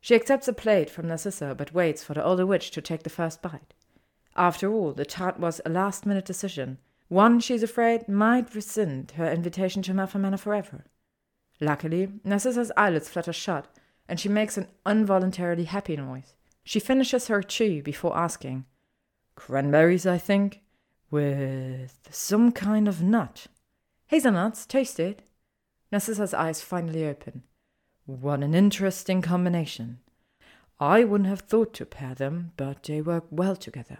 [0.00, 3.10] She accepts a plate from Narcissa, but waits for the older witch to take the
[3.10, 3.74] first bite.
[4.36, 6.78] After all, the tart was a last minute decision,
[7.08, 10.84] one she's afraid might rescind her invitation to Malfoy Manor forever.
[11.60, 13.66] Luckily, Narcissa's eyelids flutter shut,
[14.08, 16.34] and she makes an involuntarily happy noise.
[16.64, 18.64] She finishes her chew before asking,
[19.34, 20.62] Cranberries, I think,
[21.10, 23.46] with some kind of nut.
[24.06, 25.22] Hazelnuts, toasted.
[25.92, 27.42] Narcissa's eyes finally open.
[28.06, 30.00] What an interesting combination.
[30.80, 33.98] I wouldn't have thought to pair them, but they work well together.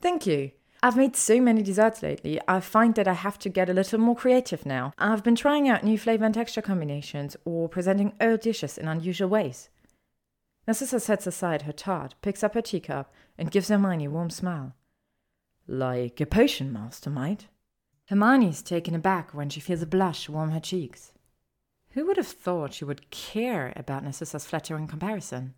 [0.00, 0.52] Thank you.
[0.82, 3.98] I've made so many desserts lately, I find that I have to get a little
[3.98, 4.92] more creative now.
[4.98, 9.28] I've been trying out new flavor and texture combinations or presenting old dishes in unusual
[9.28, 9.70] ways.
[10.66, 14.74] Narcissa sets aside her tart, picks up her teacup, and gives Hermione a warm smile.
[15.66, 17.48] Like a potion master might.
[18.08, 21.12] Hermione's taken aback when she feels a blush warm her cheeks.
[21.90, 25.54] Who would have thought she would care about Narcissa's flattering comparison?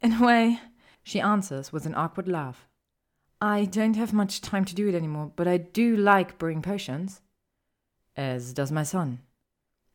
[0.00, 0.60] In a way,
[1.02, 2.66] she answers with an awkward laugh.
[3.40, 7.22] I don't have much time to do it anymore, but I do like brewing potions.
[8.16, 9.20] As does my son.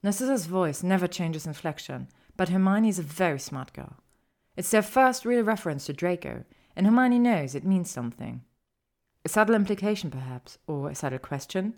[0.03, 2.07] Narcissa's voice never changes inflection,
[2.37, 3.97] but Hermione is a very smart girl.
[4.55, 6.43] It's their first real reference to Draco,
[6.75, 8.41] and Hermione knows it means something.
[9.23, 11.75] A subtle implication, perhaps, or a subtle question?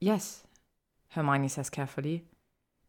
[0.00, 0.44] Yes,
[1.10, 2.24] Hermione says carefully.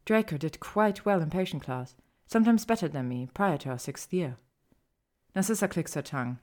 [0.06, 1.96] Draco did quite well in potion class,
[2.28, 4.38] sometimes better than me, prior to our sixth year.
[5.36, 6.40] Narcissa clicks her tongue.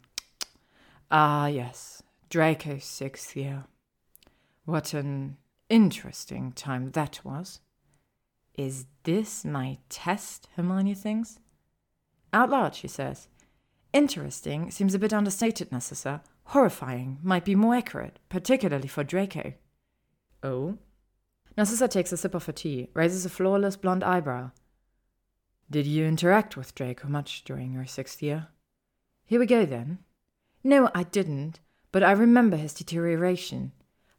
[1.14, 3.64] Ah, yes, Draco's sixth year.
[4.64, 5.36] What an
[5.68, 7.60] interesting time that was.
[8.54, 10.48] Is this my test?
[10.56, 11.38] Hermione thinks.
[12.32, 13.28] Out loud, she says.
[13.92, 16.22] Interesting seems a bit understated, Narcissa.
[16.44, 19.52] Horrifying might be more accurate, particularly for Draco.
[20.42, 20.78] Oh?
[21.58, 24.50] Narcissa takes a sip of her tea, raises a flawless blonde eyebrow.
[25.70, 28.48] Did you interact with Draco much during your sixth year?
[29.26, 29.98] Here we go then.
[30.64, 31.60] No, I didn't,
[31.90, 33.72] but I remember his deterioration.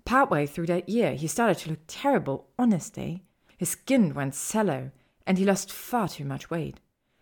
[0.06, 3.24] Partway through that year, he started to look terrible, honestly.
[3.58, 4.92] His skin went sallow,
[5.26, 6.80] and he lost far too much weight.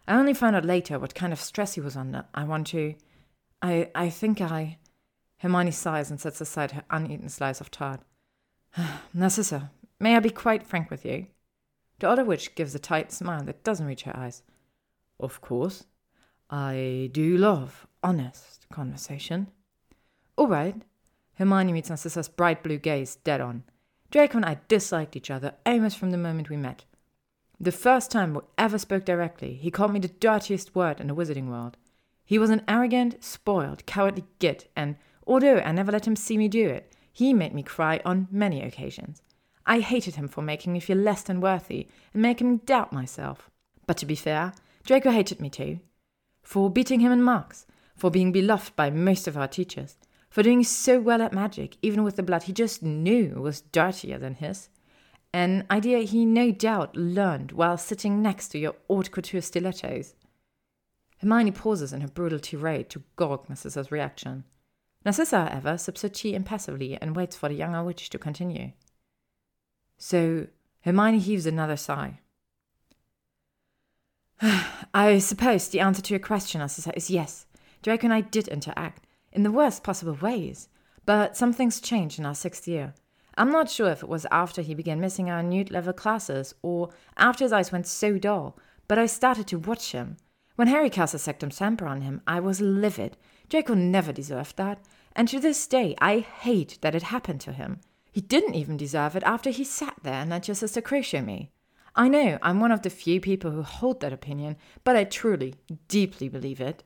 [0.08, 2.25] I only found out later what kind of stress he was under.
[2.33, 2.95] I want to.
[3.61, 3.91] I.
[3.93, 4.77] I think I.
[5.38, 8.01] Hermione sighs and sets aside her uneaten slice of tart.
[9.14, 11.27] Narcissa, May I be quite frank with you?
[12.00, 14.41] The other witch gives a tight smile that doesn't reach her eyes.
[15.19, 15.83] Of course.
[16.51, 19.47] I do love honest conversation.
[20.35, 20.75] All right.
[21.35, 23.63] Hermione meets Narcissa's bright blue gaze dead on.
[24.11, 26.83] Draco and I disliked each other almost from the moment we met.
[27.57, 31.15] The first time we ever spoke directly, he called me the dirtiest word in the
[31.15, 31.77] wizarding world.
[32.25, 36.49] He was an arrogant, spoiled, cowardly git, and although I never let him see me
[36.49, 39.21] do it, he made me cry on many occasions.
[39.65, 43.49] I hated him for making me feel less than worthy and making me doubt myself.
[43.88, 45.80] But to be fair, Draco hated me too.
[46.43, 49.97] For beating him in marks, for being beloved by most of our teachers,
[50.29, 54.17] for doing so well at magic, even with the blood he just knew was dirtier
[54.17, 54.69] than his.
[55.33, 60.15] An idea he no doubt learned while sitting next to your haute couture stilettos.
[61.19, 64.43] Hermione pauses in her brutal tirade to gog Narcissa's reaction.
[65.05, 68.71] Narcissa, however, sips her tea impassively and waits for the younger witch to continue.
[69.97, 70.47] So
[70.81, 72.19] Hermione heaves another sigh.
[74.93, 77.45] I suppose the answer to your question, Narcissa, is yes.
[77.83, 80.67] Draco and I did interact, in the worst possible ways,
[81.05, 82.93] but some things changed in our sixth year.
[83.37, 86.89] I'm not sure if it was after he began missing our NEWT level classes or
[87.17, 90.17] after his eyes went so dull, but I started to watch him.
[90.55, 93.17] When Harry cast a Sectumsempra on him, I was livid.
[93.47, 94.79] Draco never deserved that,
[95.15, 97.79] and to this day I hate that it happened to him.
[98.11, 101.51] He didn't even deserve it after he sat there and let your sister Crucio me.
[101.95, 105.55] I know I'm one of the few people who hold that opinion, but I truly,
[105.87, 106.83] deeply believe it.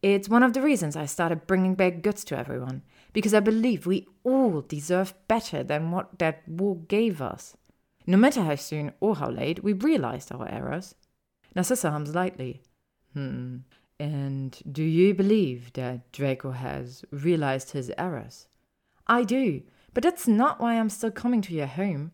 [0.00, 3.84] It's one of the reasons I started bringing back goods to everyone, because I believe
[3.84, 7.56] we all deserve better than what that war gave us.
[8.06, 10.94] No matter how soon or how late we realized our errors.
[11.54, 12.62] Narcissa hums lightly.
[13.12, 13.58] Hmm.
[14.00, 18.46] And do you believe that Draco has realized his errors?
[19.08, 19.62] I do,
[19.92, 22.12] but that's not why I'm still coming to your home.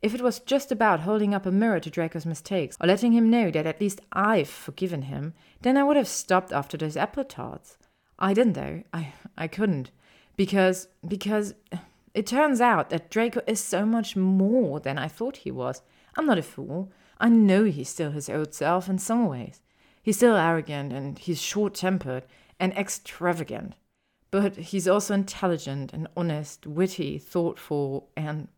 [0.00, 3.30] If it was just about holding up a mirror to Draco's mistakes, or letting him
[3.30, 7.24] know that at least I've forgiven him, then I would have stopped after those apple
[7.24, 7.76] tarts.
[8.18, 8.82] I didn't, though.
[8.92, 9.90] I, I couldn't.
[10.36, 11.54] Because, because
[12.14, 15.82] it turns out that Draco is so much more than I thought he was.
[16.16, 16.92] I'm not a fool.
[17.18, 19.60] I know he's still his old self in some ways.
[20.02, 22.24] He's still arrogant and he's short tempered
[22.60, 23.74] and extravagant.
[24.30, 28.48] But he's also intelligent and honest, witty, thoughtful, and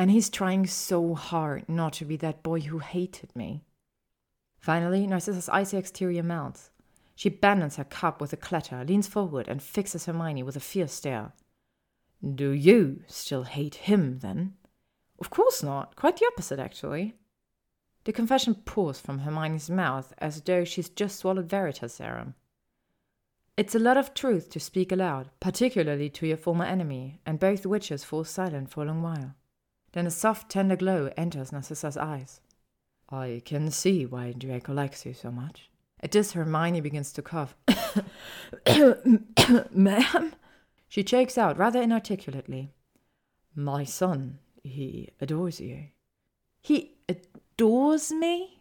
[0.00, 3.62] and he's trying so hard not to be that boy who hated me.
[4.58, 6.70] Finally, Narcissa's icy exterior melts.
[7.14, 10.94] She abandons her cup with a clatter, leans forward, and fixes Hermione with a fierce
[10.94, 11.34] stare.
[12.34, 14.54] Do you still hate him, then?
[15.18, 15.96] Of course not.
[15.96, 17.16] Quite the opposite, actually.
[18.04, 22.32] The confession pours from Hermione's mouth as though she's just swallowed Veritaserum.
[23.58, 27.66] It's a lot of truth to speak aloud, particularly to your former enemy, and both
[27.66, 29.34] witches fall silent for a long while.
[29.92, 32.40] Then a soft, tender glow enters Narcissa's eyes.
[33.08, 35.68] I can see why Draco likes you so much.
[36.00, 37.54] At this, Hermione begins to cough.
[39.72, 40.34] Ma'am?
[40.88, 42.72] She chokes out rather inarticulately.
[43.54, 45.88] My son, he adores you.
[46.62, 48.60] He adores me?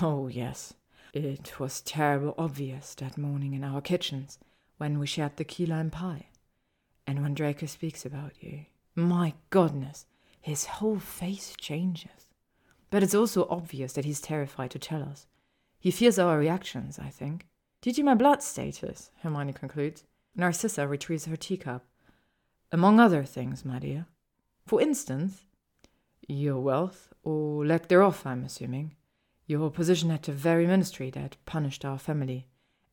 [0.00, 0.74] Oh, yes.
[1.12, 4.38] It was terrible obvious that morning in our kitchens
[4.78, 6.28] when we shared the key lime pie.
[7.06, 10.06] And when Draco speaks about you, my goodness,
[10.42, 12.26] his whole face changes.
[12.90, 15.26] But it's also obvious that he's terrified to tell us.
[15.78, 17.46] He fears our reactions, I think.
[17.80, 20.04] Due to my blood status, Hermione concludes.
[20.36, 21.84] Narcissa retrieves her teacup.
[22.70, 24.06] Among other things, my dear.
[24.66, 25.44] For instance,
[26.28, 28.94] your wealth, or lack thereof, I'm assuming,
[29.46, 32.46] your position at the very ministry that punished our family,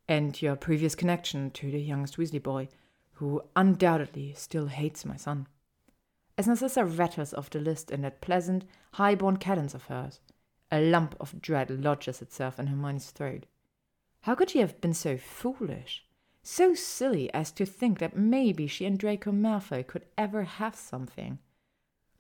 [0.08, 2.70] and your previous connection to the youngest Weasley boy,
[3.14, 5.48] who undoubtedly still hates my son.
[6.40, 10.22] As Narcissa rattles off the list in that pleasant, high-born cadence of hers,
[10.72, 13.46] a lump of dread lodges itself in Hermione's throat.
[14.22, 16.06] How could she have been so foolish,
[16.42, 21.40] so silly as to think that maybe she and Draco Malfoy could ever have something?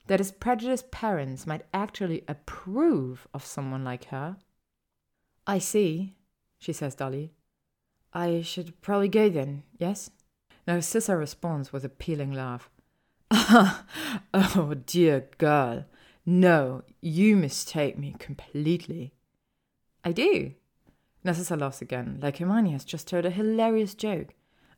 [0.08, 4.36] That his prejudiced parents might actually approve of someone like her?
[5.48, 6.18] I see,
[6.58, 7.32] she says dully.
[8.12, 10.12] I should probably go then, yes?
[10.68, 12.70] Narcissa responds with a pealing laugh.
[13.32, 15.86] oh, dear girl.
[16.26, 19.14] No, you mistake me completely.
[20.04, 20.54] I do.
[21.24, 24.34] Narcissa laughs again, like Hermione has just heard a hilarious joke.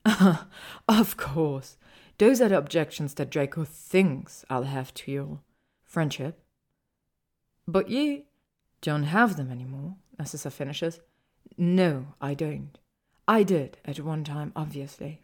[0.88, 1.78] of course.
[2.18, 5.40] Those are the objections that Draco thinks I'll have to your
[5.84, 6.44] friendship.
[7.68, 8.24] But you
[8.82, 11.00] don't have them anymore, Narcissa finishes.
[11.58, 12.78] No, I don't.
[13.28, 15.22] I did at one time, obviously.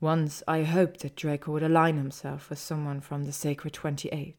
[0.00, 4.36] Once I hoped that Draco would align himself with someone from the Sacred Twenty Eight,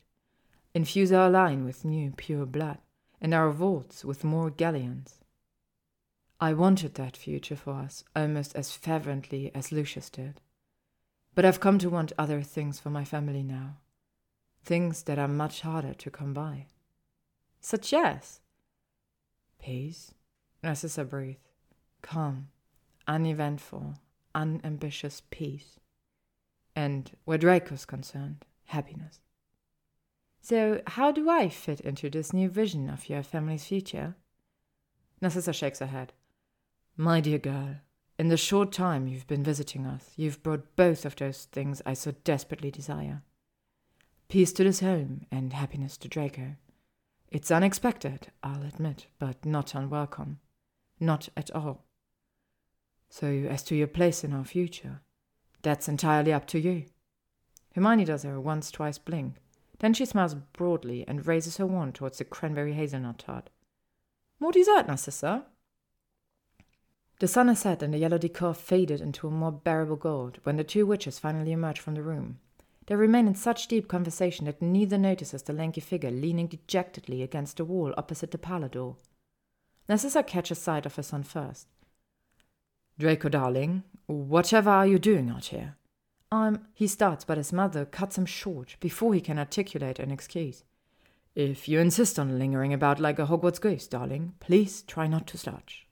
[0.73, 2.77] infuse our line with new pure blood,
[3.21, 5.19] and our vaults with more galleons.
[6.39, 10.41] I wanted that future for us almost as fervently as Lucius did.
[11.33, 13.77] But I've come to want other things for my family now.
[14.63, 16.67] Things that are much harder to come by.
[17.61, 18.41] Such as
[19.59, 20.11] peace,
[20.61, 21.39] Narcissa breathed,
[22.01, 22.49] calm,
[23.07, 23.95] uneventful,
[24.35, 25.79] unambitious peace,
[26.75, 29.19] and where Draco's concerned, happiness.
[30.41, 34.15] So, how do I fit into this new vision of your family's future?
[35.21, 36.13] Narcissa shakes her head.
[36.95, 37.77] My dear girl,
[38.19, 41.95] in the short time you've been visiting us, you've brought both of those things I
[41.95, 43.23] so desperately desire
[44.27, 46.55] peace to this home and happiness to Draco.
[47.29, 50.39] It's unexpected, I'll admit, but not unwelcome.
[50.99, 51.85] Not at all.
[53.09, 55.01] So, as to your place in our future,
[55.61, 56.85] that's entirely up to you.
[57.73, 59.35] Hermione does her once twice blink.
[59.79, 63.49] Then she smiles broadly and raises her wand towards the cranberry hazelnut tart.
[64.39, 65.45] More dessert, Narcissa?
[67.19, 70.57] The sun has set and the yellow decor faded into a more bearable gold when
[70.57, 72.39] the two witches finally emerge from the room.
[72.87, 77.57] They remain in such deep conversation that neither notices the lanky figure leaning dejectedly against
[77.57, 78.97] the wall opposite the parlor door.
[79.87, 81.67] Narcissa catches sight of her son first.
[82.97, 85.75] Draco, darling, whatever are you doing out here?
[86.31, 86.67] I'm.
[86.73, 90.63] He starts, but his mother cuts him short before he can articulate an excuse.
[91.35, 95.37] If you insist on lingering about like a Hogwarts ghost, darling, please try not to
[95.37, 95.85] slouch.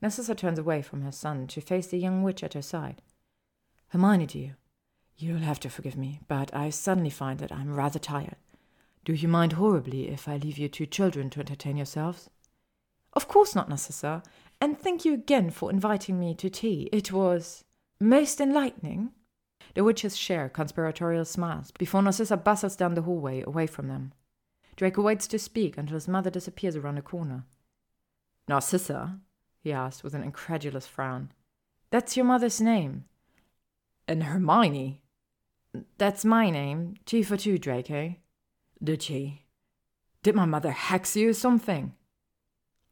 [0.00, 3.02] Narcissa turns away from her son to face the young witch at her side.
[3.88, 4.56] Hermione, dear,
[5.18, 8.36] you'll have to forgive me, but I suddenly find that I'm rather tired.
[9.04, 12.30] Do you mind horribly if I leave you two children to entertain yourselves?
[13.12, 14.22] Of course not, Narcissa,
[14.64, 16.88] and thank you again for inviting me to tea.
[16.90, 17.64] It was
[18.00, 19.10] most enlightening.
[19.74, 24.14] The witches share conspiratorial smiles before Narcissa bustles down the hallway away from them.
[24.76, 27.44] Draco waits to speak until his mother disappears around a corner.
[28.48, 29.18] Narcissa?
[29.60, 31.30] he asked with an incredulous frown.
[31.90, 33.04] That's your mother's name.
[34.08, 35.02] And Hermione?
[35.98, 36.94] That's my name.
[37.04, 38.14] Two for two, Draco.
[38.82, 39.42] Did she?
[40.22, 41.92] Did my mother hex you or something?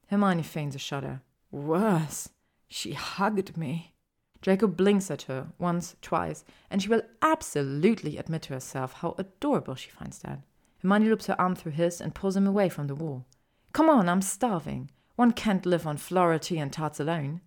[0.09, 1.23] Hermione feigns a shudder.
[1.53, 2.31] Worse,
[2.67, 3.95] she hugged me.
[4.41, 9.77] Draco blinks at her once, twice, and she will absolutely admit to herself how adorable
[9.77, 10.41] she finds that.
[10.81, 13.27] Hermione loops her arm through his and pulls him away from the wall.
[13.73, 14.91] Come on, I'm starving.
[15.15, 17.43] One can't live on flower tea and tarts alone.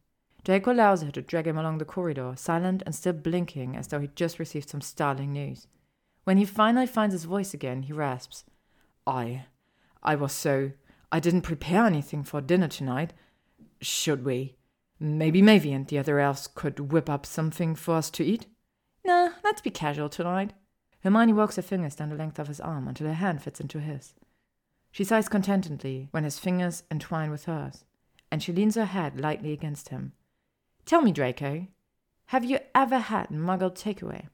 [0.45, 4.00] Draco allows her to drag him along the corridor, silent and still blinking as though
[4.00, 5.67] he'd just received some startling news.
[6.24, 8.45] When he finally finds his voice again, he rasps,
[9.06, 9.45] I.
[10.01, 10.72] I was so.
[11.11, 13.14] I didn't prepare anything for dinner tonight.
[13.82, 14.56] Should we?
[15.00, 18.48] Maybe Mavie and the other elves could whip up something for us to eat?
[19.04, 20.54] Nah, let's be casual tonight.
[21.04, 23.80] Hermione walks her fingers down the length of his arm until her hand fits into
[23.80, 24.14] his.
[24.92, 27.84] She sighs contentedly when his fingers entwine with hers,
[28.32, 30.14] and she leans her head lightly against him.
[30.86, 31.68] Tell me, Draco,
[32.28, 34.30] have you ever had muggle takeaway?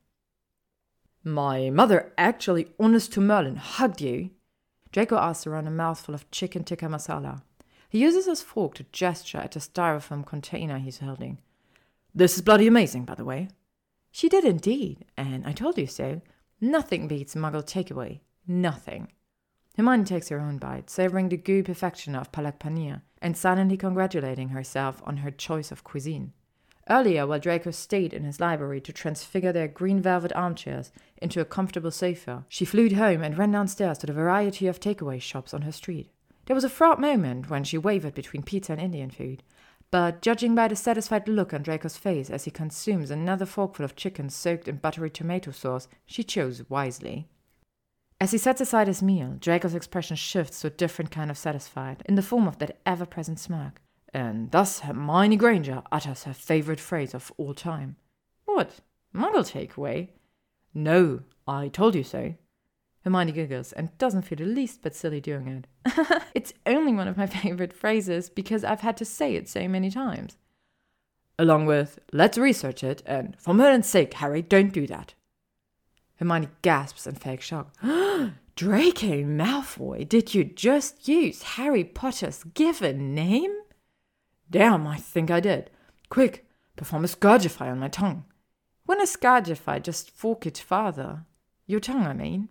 [1.23, 4.29] My mother actually, honest to Merlin, hugged you?
[4.91, 7.41] Draco asks around a mouthful of chicken tikka masala.
[7.91, 11.39] He uses his fork to gesture at the styrofoam container he's holding.
[12.15, 13.49] This is bloody amazing, by the way.
[14.13, 16.21] She did indeed, and I told you so.
[16.61, 18.21] Nothing beats Muggle takeaway.
[18.47, 19.09] Nothing.
[19.75, 24.49] Hermione takes her own bite, savoring the goo perfection of palak paneer, and silently congratulating
[24.49, 26.31] herself on her choice of cuisine.
[26.89, 31.45] Earlier, while Draco stayed in his library to transfigure their green velvet armchairs into a
[31.45, 35.63] comfortable sofa, she flew home and ran downstairs to the variety of takeaway shops on
[35.63, 36.09] her street.
[36.51, 39.41] There was a fraught moment when she wavered between pizza and Indian food,
[39.89, 43.95] but judging by the satisfied look on Draco's face as he consumes another forkful of
[43.95, 47.29] chicken soaked in buttery tomato sauce, she chose wisely.
[48.19, 52.03] As he sets aside his meal, Draco's expression shifts to a different kind of satisfied,
[52.03, 53.81] in the form of that ever present smirk.
[54.13, 57.95] And thus Hermione Granger utters her favorite phrase of all time.
[58.43, 58.81] What?
[59.15, 60.09] Muggle takeaway?
[60.73, 62.33] No, I told you so.
[63.03, 66.23] Hermione giggles and doesn't feel the least bit silly doing it.
[66.35, 69.89] it's only one of my favorite phrases because I've had to say it so many
[69.89, 70.37] times.
[71.39, 75.15] Along with, let's research it, and for Merlin's sake, Harry, don't do that.
[76.17, 77.73] Hermione gasps in fake shock.
[78.55, 83.51] Draco Malfoy, did you just use Harry Potter's given name?
[84.51, 85.71] Damn, I think I did.
[86.09, 88.25] Quick, perform a Scourgify on my tongue.
[88.85, 91.25] When a Scourgify, just fork it farther.
[91.65, 92.49] Your tongue, I mean.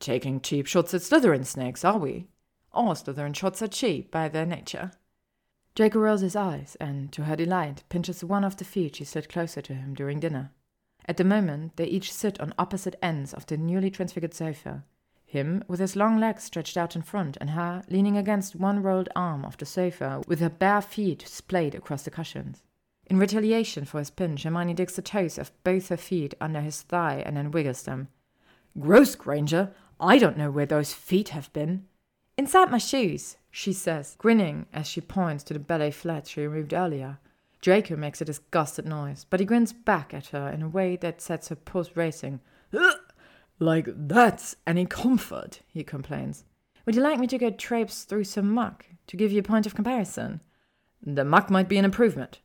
[0.00, 2.28] Taking cheap shots at Slytherin snakes, are we?
[2.72, 4.92] All Slytherin shots are cheap by their nature.
[5.74, 9.28] Draco rolls his eyes and, to her delight, pinches one of the feet she slid
[9.28, 10.52] closer to him during dinner.
[11.06, 14.84] At the moment, they each sit on opposite ends of the newly transfigured sofa,
[15.28, 19.10] him with his long legs stretched out in front, and her leaning against one rolled
[19.14, 22.62] arm of the sofa with her bare feet splayed across the cushions.
[23.06, 26.80] In retaliation for his pinch, Hermione digs the toes of both her feet under his
[26.80, 28.08] thigh and then wiggles them.
[28.78, 29.74] Gross, Granger!
[30.00, 31.86] I don't know where those feet have been.
[32.36, 36.72] Inside my shoes, she says, grinning as she points to the ballet flats she removed
[36.72, 37.18] earlier.
[37.60, 41.20] Draco makes a disgusted noise, but he grins back at her in a way that
[41.20, 42.40] sets her pulse racing.
[43.58, 46.44] Like that's any comfort, he complains.
[46.86, 49.66] Would you like me to go traipse through some muck to give you a point
[49.66, 50.40] of comparison?
[51.02, 52.38] The muck might be an improvement.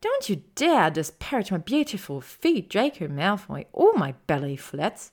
[0.00, 5.12] Don't you dare disparage my beautiful feet, Draco Malfoy, or my belly flats.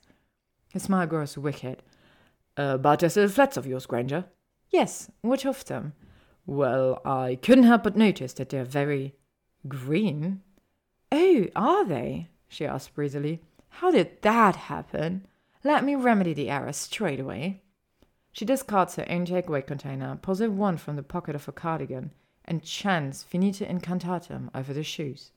[0.76, 1.84] His smile grows wicked.
[2.58, 4.26] Uh, but there's the flats of yours, Granger.
[4.72, 5.94] Yes, which of them?
[6.46, 9.16] Well, I couldn't help but notice that they're very
[9.70, 10.42] green.
[11.14, 12.28] Oh, are they?
[12.50, 13.40] she asked breezily.
[13.70, 15.26] How did that happen?
[15.64, 17.62] Let me remedy the error straight away.
[18.34, 22.12] She discards her own takeaway container, pulls a wand from the pocket of her cardigan,
[22.44, 25.32] and chants Finita Incantatem over the shoes.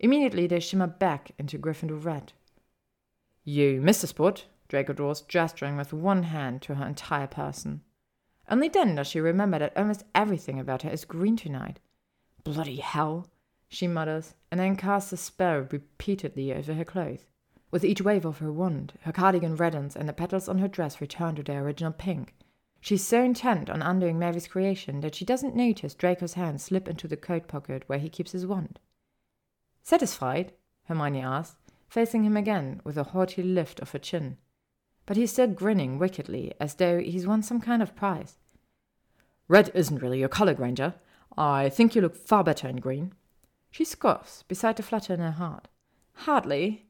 [0.00, 2.32] Immediately they shimmer back into Gryffindor red.
[3.44, 7.82] You missed a spot, Draco draws, gesturing with one hand to her entire person.
[8.48, 11.78] Only then does she remember that almost everything about her is green tonight.
[12.42, 13.28] Bloody hell,
[13.68, 17.24] she mutters, and then casts a spell repeatedly over her clothes.
[17.70, 21.00] With each wave of her wand, her cardigan reddens and the petals on her dress
[21.00, 22.34] return to their original pink.
[22.80, 27.06] She's so intent on undoing Mavie's creation that she doesn't notice Draco's hand slip into
[27.06, 28.80] the coat pocket where he keeps his wand.
[29.84, 30.52] Satisfied?
[30.86, 34.36] Hermione asks, facing him again with a haughty lift of her chin.
[35.06, 38.38] But he's still grinning wickedly, as though he's won some kind of prize.
[39.48, 40.94] Red isn't really your color, Granger.
[41.36, 43.12] I think you look far better in green.
[43.70, 45.68] She scoffs, beside the flutter in her heart.
[46.14, 46.86] Hardly.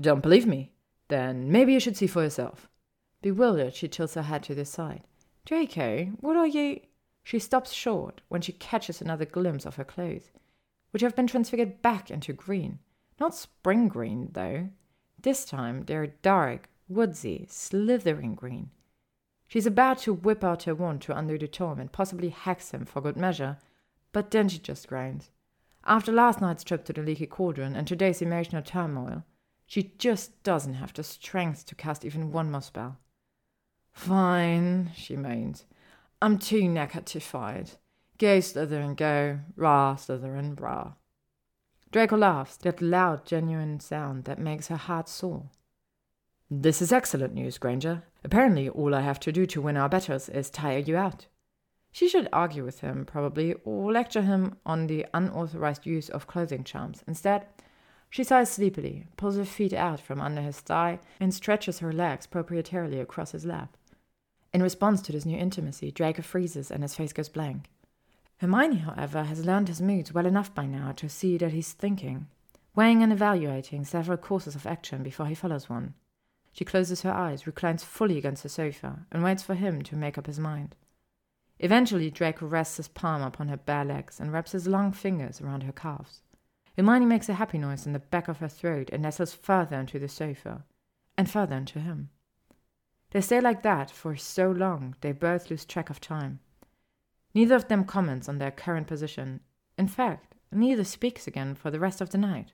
[0.00, 0.72] Don't believe me?
[1.08, 2.68] Then maybe you should see for yourself.
[3.22, 5.02] Bewildered, she tilts her head to the side.
[5.44, 6.80] Draco, what are you?
[7.22, 10.30] She stops short when she catches another glimpse of her clothes,
[10.90, 12.78] which have been transfigured back into green.
[13.20, 14.70] Not spring green, though.
[15.20, 18.70] This time they're dark, woodsy, slithering green.
[19.46, 22.84] She's about to whip out her wand to undo the torm and possibly hex him
[22.84, 23.58] for good measure,
[24.12, 25.30] but then she just groans.
[25.84, 29.24] After last night's trip to the leaky cauldron and today's emotional turmoil,
[29.66, 32.98] she just doesn't have the strength to cast even one more spell.
[33.92, 35.64] Fine, she moans.
[36.20, 37.78] I'm too knackered to fight.
[38.18, 39.40] Go, Slytherin, go.
[39.56, 40.92] Rah, Slytherin, rah.
[41.90, 45.50] Draco laughs, that loud, genuine sound that makes her heart soar.
[46.50, 48.04] This is excellent news, Granger.
[48.24, 51.26] Apparently, all I have to do to win our battles is tire you out.
[51.92, 56.64] She should argue with him, probably, or lecture him on the unauthorized use of clothing
[56.64, 57.04] charms.
[57.06, 57.44] Instead,
[58.08, 62.26] she sighs sleepily, pulls her feet out from under his thigh, and stretches her legs
[62.26, 63.76] proprietarily across his lap.
[64.54, 67.68] In response to this new intimacy, Draco freezes and his face goes blank.
[68.38, 72.26] Hermione, however, has learned his moods well enough by now to see that he's thinking,
[72.74, 75.92] weighing and evaluating several courses of action before he follows one.
[76.52, 80.18] She closes her eyes, reclines fully against the sofa, and waits for him to make
[80.18, 80.74] up his mind.
[81.60, 85.62] Eventually, Draco rests his palm upon her bare legs and wraps his long fingers around
[85.62, 86.22] her calves.
[86.76, 89.98] Hermione makes a happy noise in the back of her throat and nestles further into
[89.98, 90.64] the sofa,
[91.16, 92.10] and further into him.
[93.10, 96.40] They stay like that for so long they both lose track of time.
[97.34, 99.40] Neither of them comments on their current position.
[99.76, 102.52] In fact, neither speaks again for the rest of the night.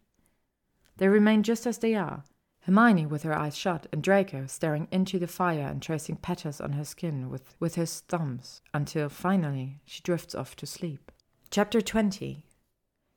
[0.97, 2.25] They remain just as they are,
[2.65, 6.73] Hermione with her eyes shut, and Draco staring into the fire and tracing patterns on
[6.73, 11.13] her skin with, with his thumbs, until finally she drifts off to sleep.
[11.51, 12.47] Chapter 20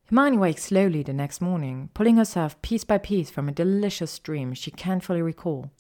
[0.10, 4.54] Hermione wakes slowly the next morning, pulling herself piece by piece from a delicious dream
[4.54, 5.72] she can't fully recall.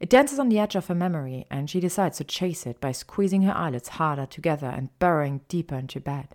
[0.00, 2.92] It dances on the edge of her memory, and she decides to chase it by
[2.92, 6.28] squeezing her eyelids harder together and burrowing deeper into bed.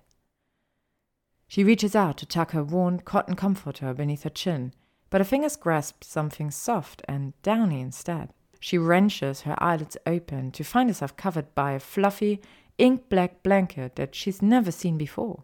[1.47, 4.73] She reaches out to tuck her worn cotton comforter beneath her chin
[5.11, 8.33] but her fingers grasp something soft and downy instead.
[8.59, 12.41] She wrenches her eyelids open to find herself covered by a fluffy,
[12.79, 15.43] ink black blanket that she's never seen before.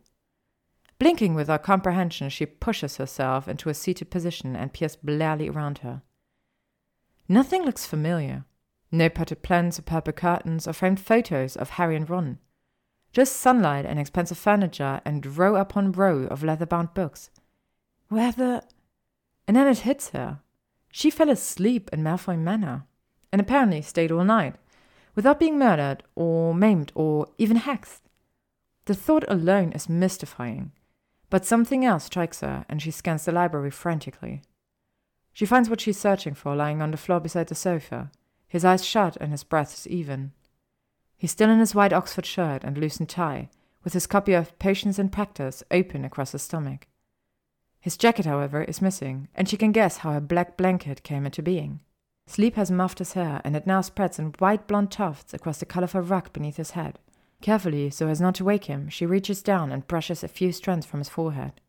[0.99, 6.01] Blinking without comprehension, she pushes herself into a seated position and peers blearily around her.
[7.29, 8.45] Nothing looks familiar.
[8.91, 12.39] No potted plants or purple curtains or framed photos of Harry and Ron.
[13.11, 17.29] Just sunlight and expensive furniture and row upon row of leather bound books.
[18.09, 18.63] Where the.
[19.47, 20.39] And then it hits her.
[20.91, 22.85] She fell asleep in Malfoy Manor,
[23.31, 24.55] and apparently stayed all night,
[25.15, 28.01] without being murdered, or maimed, or even hexed.
[28.85, 30.71] The thought alone is mystifying,
[31.29, 34.41] but something else strikes her, and she scans the library frantically.
[35.33, 38.11] She finds what she's searching for lying on the floor beside the sofa,
[38.47, 40.31] his eyes shut and his breath is even.
[41.17, 43.49] He's still in his white Oxford shirt and loosened tie,
[43.83, 46.87] with his copy of Patience and Practice open across his stomach.
[47.79, 51.41] His jacket, however, is missing, and she can guess how her black blanket came into
[51.41, 51.79] being.
[52.25, 55.65] Sleep has muffed his hair, and it now spreads in white blonde tufts across the
[55.65, 56.99] colorful rug beneath his head.
[57.41, 60.85] Carefully, so as not to wake him, she reaches down and brushes a few strands
[60.85, 61.61] from his forehead.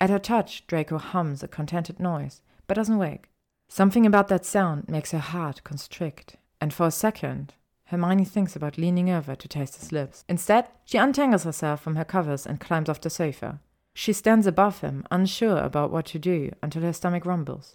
[0.00, 3.28] At her touch, Draco hums a contented noise, but doesn't wake.
[3.68, 7.54] Something about that sound makes her heart constrict, and for a second,
[7.86, 10.24] Hermione thinks about leaning over to taste his lips.
[10.28, 13.60] Instead, she untangles herself from her covers and climbs off the sofa.
[14.00, 17.74] She stands above him, unsure about what to do, until her stomach rumbles.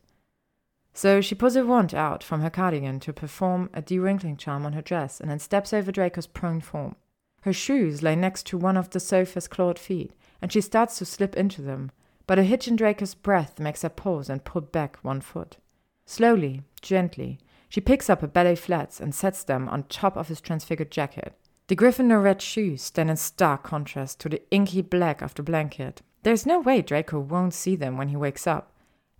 [0.93, 4.71] So she pulls a wand out from her cardigan to perform a dewrinkling charm on
[4.71, 6.95] her dress and then steps over Draco's prone form.
[7.41, 11.05] Her shoes lay next to one of the sofa's clawed feet, and she starts to
[11.05, 11.91] slip into them,
[12.25, 15.57] but a hitch in Draco's breath makes her pause and pull back one foot.
[16.05, 20.39] Slowly, gently, she picks up her ballet flats and sets them on top of his
[20.39, 21.33] transfigured jacket.
[21.67, 26.01] The Gryffindor red shoes stand in stark contrast to the inky black of the blanket,
[26.23, 28.71] there's no way Draco won't see them when he wakes up,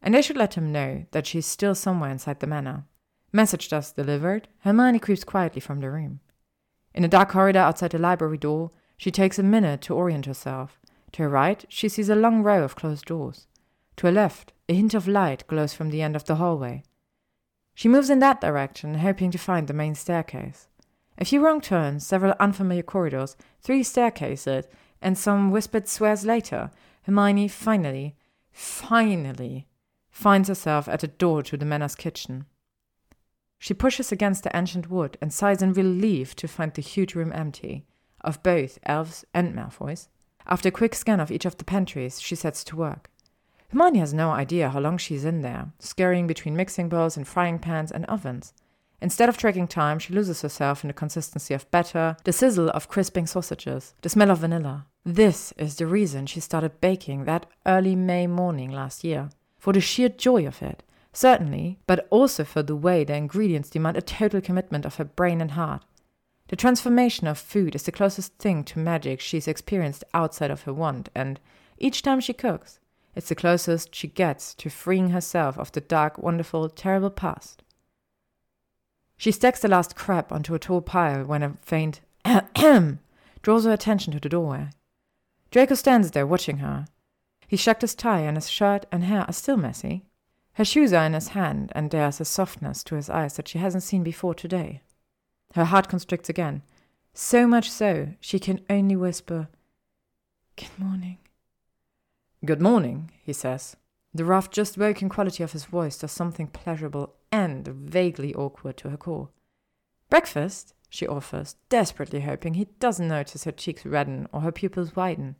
[0.02, 2.86] and they should let him know that she's still somewhere inside the manor.
[3.32, 6.20] Message thus delivered, Hermione creeps quietly from the room.
[6.94, 10.80] In a dark corridor outside the library door, she takes a minute to orient herself.
[11.14, 13.48] To her right, she sees a long row of closed doors.
[13.98, 16.84] To her left, a hint of light glows from the end of the hallway.
[17.74, 20.68] She moves in that direction, hoping to find the main staircase.
[21.18, 24.66] A few wrong turns, several unfamiliar corridors, three staircases,
[25.02, 26.72] and some whispered swears later,
[27.04, 28.16] Hermione finally,
[28.52, 29.68] finally
[30.10, 32.46] finds herself at a door to the manor's kitchen.
[33.60, 37.32] She pushes against the ancient wood and sighs in relief to find the huge room
[37.34, 37.86] empty,
[38.22, 40.08] of both elves and Malfoys.
[40.46, 43.10] After a quick scan of each of the pantries, she sets to work.
[43.70, 47.58] Hermione has no idea how long she's in there, scurrying between mixing bowls and frying
[47.58, 48.54] pans and ovens.
[49.04, 52.88] Instead of tracking time, she loses herself in the consistency of batter, the sizzle of
[52.88, 54.86] crisping sausages, the smell of vanilla.
[55.04, 59.30] This is the reason she started baking that early May morning last year.
[59.60, 63.98] For the sheer joy of it, certainly, but also for the way the ingredients demand
[63.98, 65.84] a total commitment of her brain and heart.
[66.48, 70.74] The transformation of food is the closest thing to magic she's experienced outside of her
[70.74, 71.42] wand, and
[71.78, 72.80] each time she cooks,
[73.16, 77.63] it's the closest she gets to freeing herself of the dark, wonderful, terrible past.
[79.18, 83.00] She stacks the last crepe onto a tall pile when a faint ahem
[83.42, 84.70] draws her attention to the doorway.
[85.52, 86.88] Draco stands there watching her.
[87.48, 90.06] He's shucked his tie, and his shirt and hair are still messy.
[90.54, 93.60] Her shoes are in his hand, and there's a softness to his eyes that she
[93.60, 94.82] hasn't seen before today.
[95.54, 96.64] Her heart constricts again,
[97.14, 99.50] so much so she can only whisper,
[100.56, 101.18] Good morning.
[102.46, 103.76] Good morning, he says.
[104.14, 108.92] The rough, just woken quality of his voice does something pleasurable and vaguely awkward to
[108.92, 109.30] her core.
[110.08, 110.76] Breakfast?
[110.88, 115.36] she offers, desperately hoping he doesn't notice her cheeks redden or her pupils widen.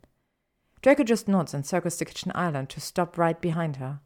[0.82, 4.00] Draco just nods and circles the kitchen island to stop right behind her.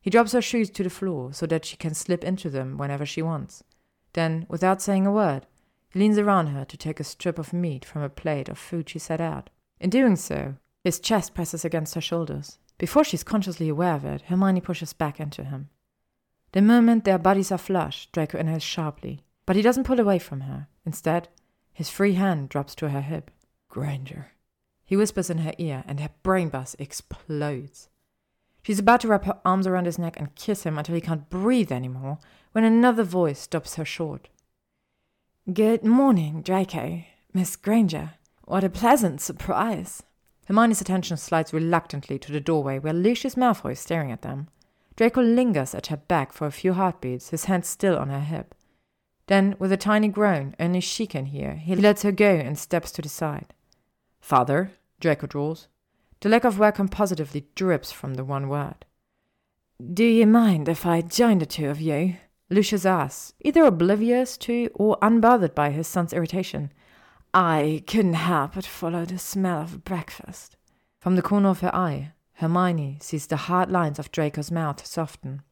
[0.00, 3.04] He drops her shoes to the floor so that she can slip into them whenever
[3.04, 3.62] she wants.
[4.14, 5.46] Then, without saying a word,
[5.90, 8.88] he leans around her to take a strip of meat from a plate of food
[8.88, 9.50] she set out.
[9.78, 12.58] In doing so, his chest presses against her shoulders.
[12.78, 15.68] Before she's consciously aware of it, Hermione pushes back into him.
[16.52, 20.42] The moment their bodies are flush, Draco inhales sharply, but he doesn't pull away from
[20.42, 20.66] her.
[20.84, 21.28] Instead,
[21.72, 23.30] his free hand drops to her hip.
[23.68, 24.32] Granger.
[24.84, 27.88] He whispers in her ear, and her brain buzz explodes.
[28.62, 31.30] She's about to wrap her arms around his neck and kiss him until he can't
[31.30, 32.18] breathe anymore
[32.52, 34.28] when another voice stops her short.
[35.50, 37.04] Good morning, Draco.
[37.32, 38.14] Miss Granger.
[38.44, 40.02] What a pleasant surprise.
[40.46, 44.48] Hermione's attention slides reluctantly to the doorway where Lucius Malfoy is staring at them.
[45.00, 48.54] Draco lingers at her back for a few heartbeats, his hand still on her hip.
[49.28, 52.92] Then, with a tiny groan only she can hear, he lets her go and steps
[52.92, 53.54] to the side.
[54.20, 55.68] Father, Draco drawls.
[56.20, 58.84] The lack of welcome positively drips from the one word.
[59.82, 62.16] Do you mind if I join the two of you?
[62.50, 66.74] Lucius asks, either oblivious to or unbothered by his son's irritation.
[67.32, 70.58] I couldn't help but follow the smell of breakfast.
[70.98, 75.42] From the corner of her eye, Hermione sees the hard lines of Draco's mouth soften.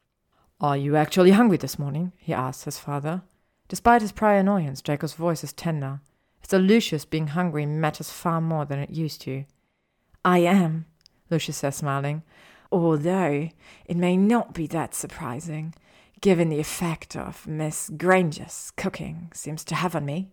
[0.59, 2.13] Are you actually hungry this morning?
[2.17, 3.21] he asks his father.
[3.67, 6.01] Despite his prior annoyance, Draco's voice is tender,
[6.41, 9.45] as though Lucius being hungry matters far more than it used to.
[10.25, 10.87] I am,
[11.29, 12.23] Lucius says, smiling,
[12.71, 13.49] although
[13.85, 15.75] it may not be that surprising
[16.21, 20.31] given the effect of Miss Granger's cooking seems to have on me.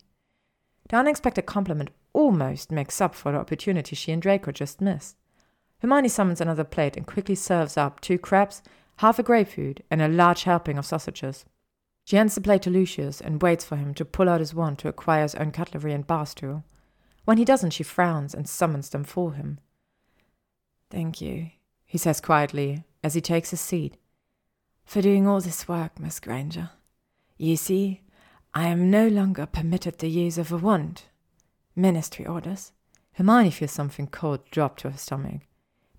[0.89, 5.17] The unexpected compliment almost makes up for the opportunity she and Draco just missed.
[5.81, 8.63] Hermione summons another plate and quickly serves up two crepes,
[8.99, 11.45] half a grapefruit, and a large helping of sausages.
[12.05, 14.79] She hands the plate to Lucius and waits for him to pull out his wand
[14.79, 16.65] to acquire his own cutlery and bar stool.
[17.25, 19.59] When he doesn't, she frowns and summons them for him.
[20.91, 21.51] Thank you,
[21.85, 23.97] he says quietly as he takes his seat
[24.87, 26.71] for doing all this work, Miss Granger.
[27.37, 28.03] You see,
[28.55, 31.03] I am no longer permitted the use of a wand.
[31.75, 32.73] Ministry orders.
[33.15, 35.43] Hermione feels something cold drop to her stomach.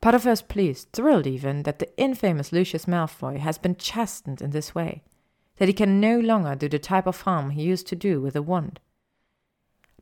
[0.02, 4.42] Part of her is pleased, thrilled even, that the infamous Lucius Malfoy has been chastened
[4.42, 5.04] in this way,
[5.58, 8.36] that he can no longer do the type of harm he used to do with
[8.36, 8.80] a wand.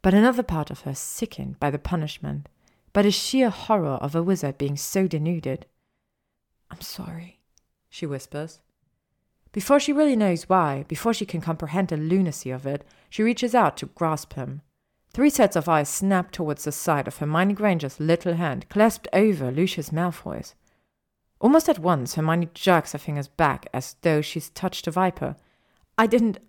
[0.02, 2.48] But another part of her is sickened by the punishment,
[2.94, 5.66] by the sheer horror of a wizard being so denuded.
[6.70, 7.40] I'm sorry,
[7.90, 8.60] she whispers.
[9.52, 13.56] Before she really knows why, before she can comprehend the lunacy of it, she reaches
[13.56, 14.62] out to grasp him.
[15.16, 19.50] Three sets of eyes snap towards the side of Hermione Granger's little hand, clasped over
[19.50, 20.56] Lucius Malfoy's.
[21.40, 25.38] Almost at once, Hermione jerks her fingers back as though she's touched a viper.
[25.98, 26.40] I didn't.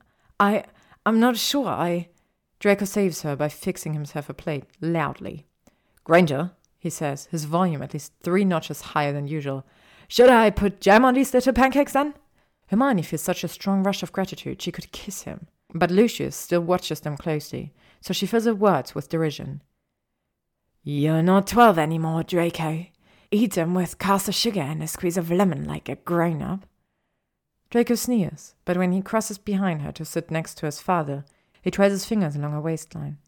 [0.40, 0.64] I.
[1.06, 2.08] I'm not sure I.
[2.58, 5.46] Draco saves her by fixing himself a plate loudly.
[6.02, 9.64] Granger, he says, his volume at least three notches higher than usual.
[10.08, 12.14] Should I put jam on these little pancakes then?
[12.66, 15.46] Hermione feels such a strong rush of gratitude she could kiss him.
[15.72, 19.62] But Lucius still watches them closely, so she fills her words with derision.
[20.82, 22.86] You're not twelve any more, Draco.
[23.30, 26.66] Eat them with caster sugar and a squeeze of lemon like a grown up.
[27.70, 31.24] Draco sneers, but when he crosses behind her to sit next to his father,
[31.60, 33.18] he trails his fingers along her waistline.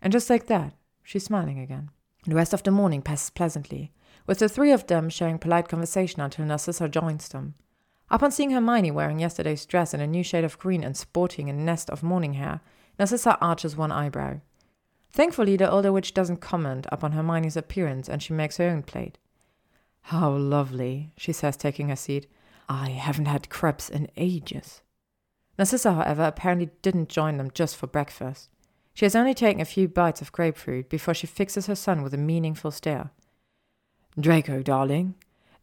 [0.00, 0.72] And just like that,
[1.02, 1.90] she's smiling again.
[2.24, 3.92] The rest of the morning passes pleasantly,
[4.26, 7.54] with the three of them sharing polite conversation until Narcissa joins them.
[8.10, 11.52] Upon seeing Hermione wearing yesterday's dress in a new shade of green and sporting a
[11.52, 12.60] nest of morning hair,
[12.98, 14.40] Narcissa arches one eyebrow.
[15.10, 19.18] Thankfully, the older witch doesn't comment upon Hermione's appearance and she makes her own plate.
[20.02, 22.26] How lovely, she says, taking her seat.
[22.68, 24.82] I haven't had crepes in ages.
[25.58, 28.50] Narcissa, however, apparently didn't join them just for breakfast.
[28.94, 32.14] She has only taken a few bites of grapefruit before she fixes her son with
[32.14, 33.10] a meaningful stare.
[34.18, 35.14] Draco, darling,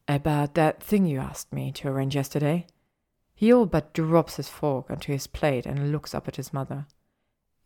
[0.08, 2.68] about that thing you asked me to arrange yesterday?
[3.34, 6.86] He all but drops his fork onto his plate and looks up at his mother.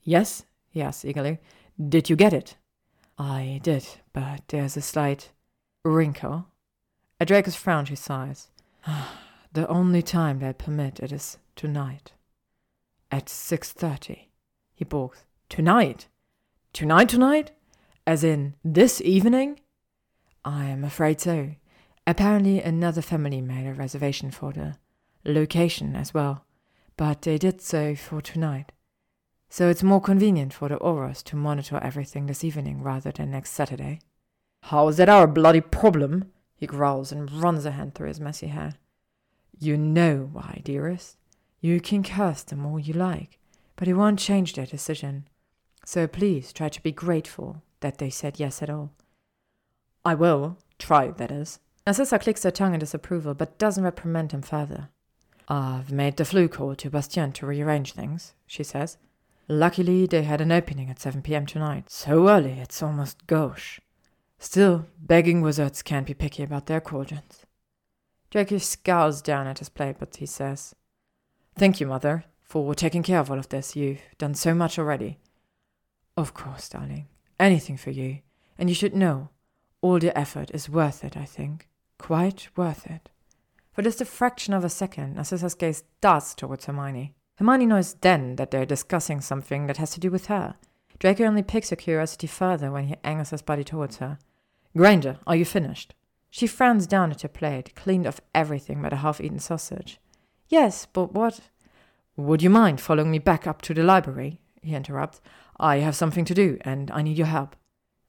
[0.08, 1.38] Yes, he asked eagerly.
[1.78, 2.56] Did you get it?
[3.20, 5.32] I did, but there's a slight
[5.84, 6.48] wrinkle.
[7.20, 8.48] At Draco's frown, she sighs.
[9.52, 12.14] the only time they permit it is tonight.
[13.12, 14.30] At six thirty.
[14.74, 15.26] He balks.
[15.50, 16.08] Tonight?
[16.72, 17.52] Tonight, tonight?
[18.06, 19.60] As in this evening?
[20.46, 21.56] I am afraid so.
[22.06, 24.78] Apparently, another family made a reservation for the
[25.26, 26.46] location as well,
[26.96, 28.72] but they did so for tonight.
[29.50, 33.52] So it's more convenient for the Aurors to monitor everything this evening rather than next
[33.52, 34.00] Saturday.
[34.64, 36.32] How is that our bloody problem?
[36.56, 38.74] He growls and runs a hand through his messy hair.
[39.58, 41.18] You know why, dearest.
[41.62, 43.40] You can curse them all you like,
[43.76, 45.28] but it won't change their decision.
[45.86, 48.92] So please try to be grateful that they said yes at all.
[50.04, 50.58] I will.
[50.78, 51.60] Try, that is.
[51.86, 54.90] Narcissa clicks her tongue in disapproval, but doesn't reprimand him further.
[55.48, 58.98] I've made the Floo call to Bastien to rearrange things, she says.
[59.48, 61.46] Luckily, they had an opening at 7 p.m.
[61.46, 61.90] tonight.
[61.90, 63.80] So early, it's almost gauche.
[64.40, 67.46] Still, begging wizards can't be picky about their cauldrons.
[68.30, 70.76] Draco scowls down at his plate, but he says,
[71.56, 73.76] Thank you, Mother, for taking care of all of this.
[73.76, 75.18] You've done so much already.
[76.18, 77.08] Of course, darling.
[77.40, 78.20] Anything for you.
[78.58, 79.30] And you should know,
[79.82, 81.70] all the effort is worth it, I think.
[81.98, 83.10] Quite worth it.
[83.72, 87.14] For just a fraction of a second, Narcissa's gaze darts towards Hermione.
[87.38, 90.56] Hermione knows then that they're discussing something that has to do with her.
[91.00, 94.18] Draco only piques her curiosity further when he angles his body towards her.
[94.76, 95.94] Granger, are you finished?
[96.30, 100.00] She frowns down at her plate, cleaned of everything but a half eaten sausage.
[100.50, 101.40] Yes, but what?
[102.16, 104.40] Would you mind following me back up to the library?
[104.62, 105.22] He interrupts.
[105.60, 107.56] I have something to do, and I need your help.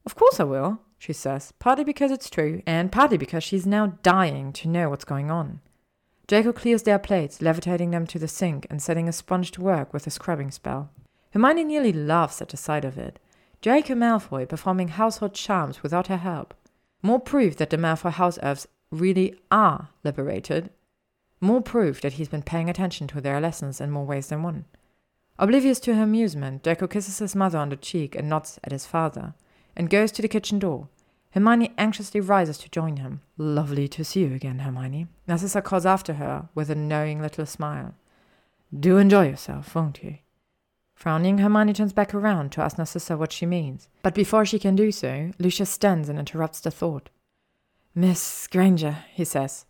[0.06, 3.98] Of course I will, she says, partly because it's true, and partly because she's now
[4.02, 5.60] dying to know what's going on.
[6.28, 9.94] Draco clears their plates, levitating them to the sink and setting a sponge to work
[9.94, 10.90] with a scrubbing spell.
[11.32, 13.18] Hermione nearly laughs at the sight of it.
[13.62, 16.52] Draco Malfoy performing household charms without her help.
[17.02, 20.68] More proof that the Malfoy house elves really are liberated.
[21.40, 24.66] More proof that he's been paying attention to their lessons in more ways than one.
[25.38, 28.84] Oblivious to her amusement, Draco kisses his mother on the cheek and nods at his
[28.84, 29.34] father,
[29.74, 30.88] and goes to the kitchen door.
[31.32, 33.20] Hermione anxiously rises to join him.
[33.36, 35.08] Lovely to see you again, Hermione.
[35.26, 37.94] Narcissa calls after her with a knowing little smile.
[38.78, 40.18] Do enjoy yourself, won't you?
[40.94, 43.88] Frowning, Hermione turns back around to ask Narcissa what she means.
[44.02, 47.08] But before she can do so, Lucius stands and interrupts the thought.
[47.94, 49.64] Miss Granger, he says,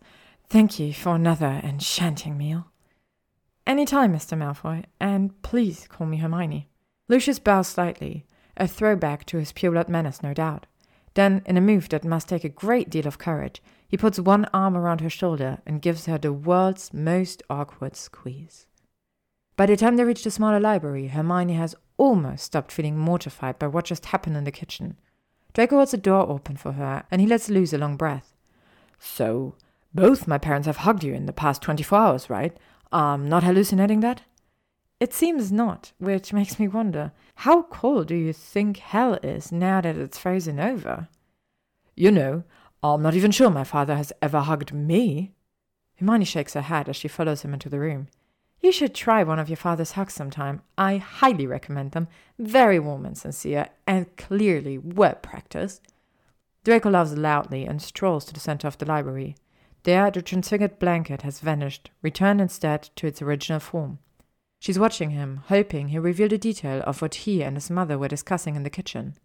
[0.49, 2.67] thank you for another enchanting meal.
[3.67, 4.37] Any time, Mr.
[4.37, 6.67] Malfoy, and please call me Hermione.
[7.07, 8.25] Lucius bows slightly,
[8.57, 10.65] a throwback to his pure-blood menace, no doubt.
[11.13, 14.45] Then, in a move that must take a great deal of courage, he puts one
[14.53, 18.67] arm around her shoulder and gives her the world's most awkward squeeze.
[19.55, 23.67] By the time they reach the smaller library, Hermione has almost stopped feeling mortified by
[23.67, 24.97] what just happened in the kitchen.
[25.53, 28.33] Draco holds the door open for her, and he lets loose a long breath.
[28.99, 29.55] So,
[29.93, 32.55] both my parents have hugged you in the past 24 hours, right?
[32.91, 34.21] I'm not hallucinating that?
[34.99, 39.79] It seems not, which makes me wonder how cold do you think hell is now
[39.79, 41.07] that it's frozen over?
[41.95, 42.43] You know,
[42.83, 45.33] I'm not even sure my father has ever hugged me.
[45.97, 48.07] Hermione shakes her head as she follows him into the room.
[48.61, 50.61] You should try one of your father's hugs sometime.
[50.77, 52.09] I highly recommend them.
[52.37, 55.81] Very warm and sincere, and clearly well practiced.
[56.65, 59.35] Draco laughs loudly and strolls to the center of the library.
[59.83, 63.99] There, the transfigured blanket has vanished, returned instead to its original form.
[64.59, 68.09] She's watching him, hoping he'll reveal the detail of what he and his mother were
[68.09, 69.15] discussing in the kitchen.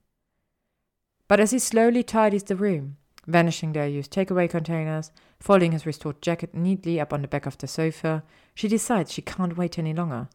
[1.26, 6.22] But as he slowly tidies the room, vanishing their used takeaway containers, folding his restored
[6.22, 8.22] jacket neatly up on the back of the sofa,
[8.54, 10.28] she decides she can't wait any longer.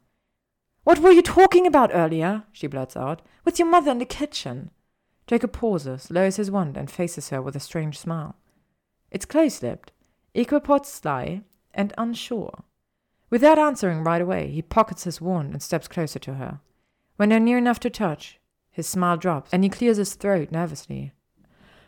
[0.83, 2.43] What were you talking about earlier?
[2.51, 3.21] she blurts out.
[3.45, 4.71] With your mother in the kitchen.
[5.27, 8.35] Draco pauses, lowers his wand, and faces her with a strange smile.
[9.11, 9.91] It's close lipped,
[10.33, 12.63] equal sly, and unsure.
[13.29, 16.59] Without answering right away, he pockets his wand and steps closer to her.
[17.17, 18.39] When they're near enough to touch,
[18.71, 21.11] his smile drops, and he clears his throat nervously.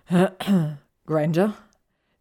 [1.06, 1.56] Granger,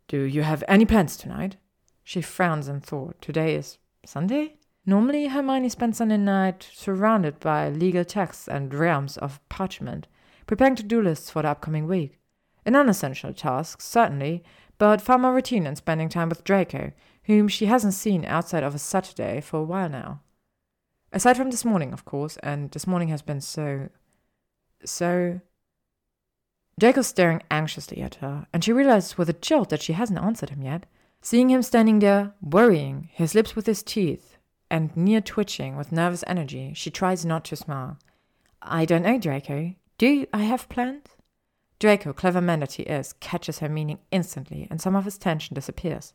[0.09, 1.57] do you have any plans tonight?
[2.03, 3.21] She frowns in thought.
[3.21, 4.57] Today is Sunday?
[4.87, 10.07] Normally, Hermione spends Sunday night surrounded by legal texts and realms of parchment,
[10.47, 12.19] preparing to-do lists for the upcoming week.
[12.65, 14.43] An unessential task, certainly,
[14.79, 16.93] but far more routine than spending time with Draco,
[17.31, 20.21] whom she hasn't seen outside of a Saturday for a while now.
[21.13, 23.89] Aside from this morning, of course, and this morning has been so.
[24.85, 25.41] so.
[26.79, 30.51] Draco's staring anxiously at her, and she realizes with a jolt that she hasn't answered
[30.51, 30.87] him yet.
[31.23, 34.39] Seeing him standing there, worrying, his lips with his teeth,
[34.71, 37.99] and near twitching with nervous energy, she tries not to smile.
[38.63, 39.75] I don't know, Draco.
[39.99, 41.09] Do I have plans?
[41.79, 45.55] Draco, clever man that he is, catches her meaning instantly, and some of his tension
[45.55, 46.15] disappears.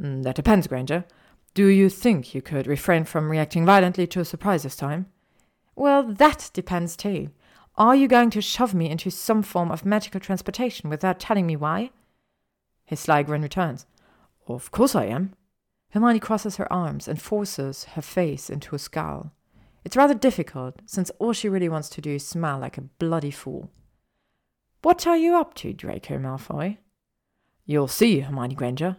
[0.00, 1.04] Mm, that depends, Granger.
[1.52, 5.06] Do you think you could refrain from reacting violently to a surprise this time?
[5.74, 7.30] Well, that depends too.
[7.76, 11.56] Are you going to shove me into some form of magical transportation without telling me
[11.56, 11.90] why?
[12.84, 13.86] His sly grin returns.
[14.46, 15.34] Of course I am.
[15.90, 19.32] Hermione crosses her arms and forces her face into a scowl.
[19.84, 23.30] It's rather difficult, since all she really wants to do is smile like a bloody
[23.30, 23.70] fool.
[24.82, 26.78] What are you up to, Draco Malfoy?
[27.64, 28.96] You'll see, Hermione Granger.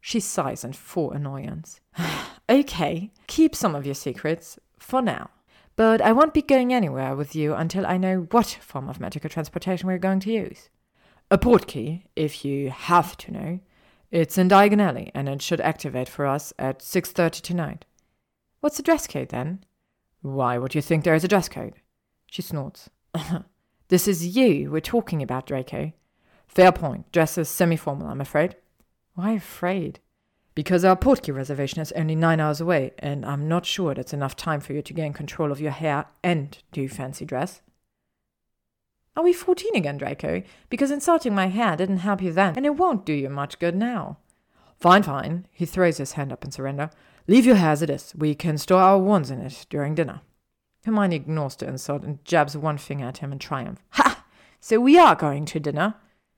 [0.00, 1.80] She sighs in full annoyance.
[2.48, 5.30] okay, keep some of your secrets, for now.
[5.76, 9.30] But I won't be going anywhere with you until I know what form of magical
[9.30, 10.68] transportation we're going to use.
[11.30, 13.60] A portkey, if you have to know,
[14.10, 17.84] it's in Diagon Alley, and it should activate for us at 6.30 tonight.
[18.60, 19.64] What's the dress code, then?
[20.22, 21.74] Why would you think there is a dress code?
[22.26, 22.90] She snorts.
[23.88, 25.92] this is you we're talking about, Draco.
[26.48, 27.10] Fair point.
[27.12, 28.56] Dress is semi-formal, I'm afraid.
[29.14, 30.00] Why afraid?
[30.54, 34.36] Because our portkey reservation is only nine hours away, and I'm not sure that's enough
[34.36, 37.62] time for you to gain control of your hair and do fancy dress.
[39.16, 40.42] Are we 14 again, Draco?
[40.68, 43.74] Because insulting my hair didn't help you then, and it won't do you much good
[43.74, 44.18] now.
[44.78, 45.46] Fine, fine.
[45.50, 46.90] He throws his hand up in surrender.
[47.26, 48.14] Leave your hair as it is.
[48.16, 50.22] We can store our wands in it during dinner.
[50.84, 53.82] Hermione ignores the insult and jabs one finger at him in triumph.
[53.90, 54.24] Ha!
[54.60, 55.94] So we are going to dinner?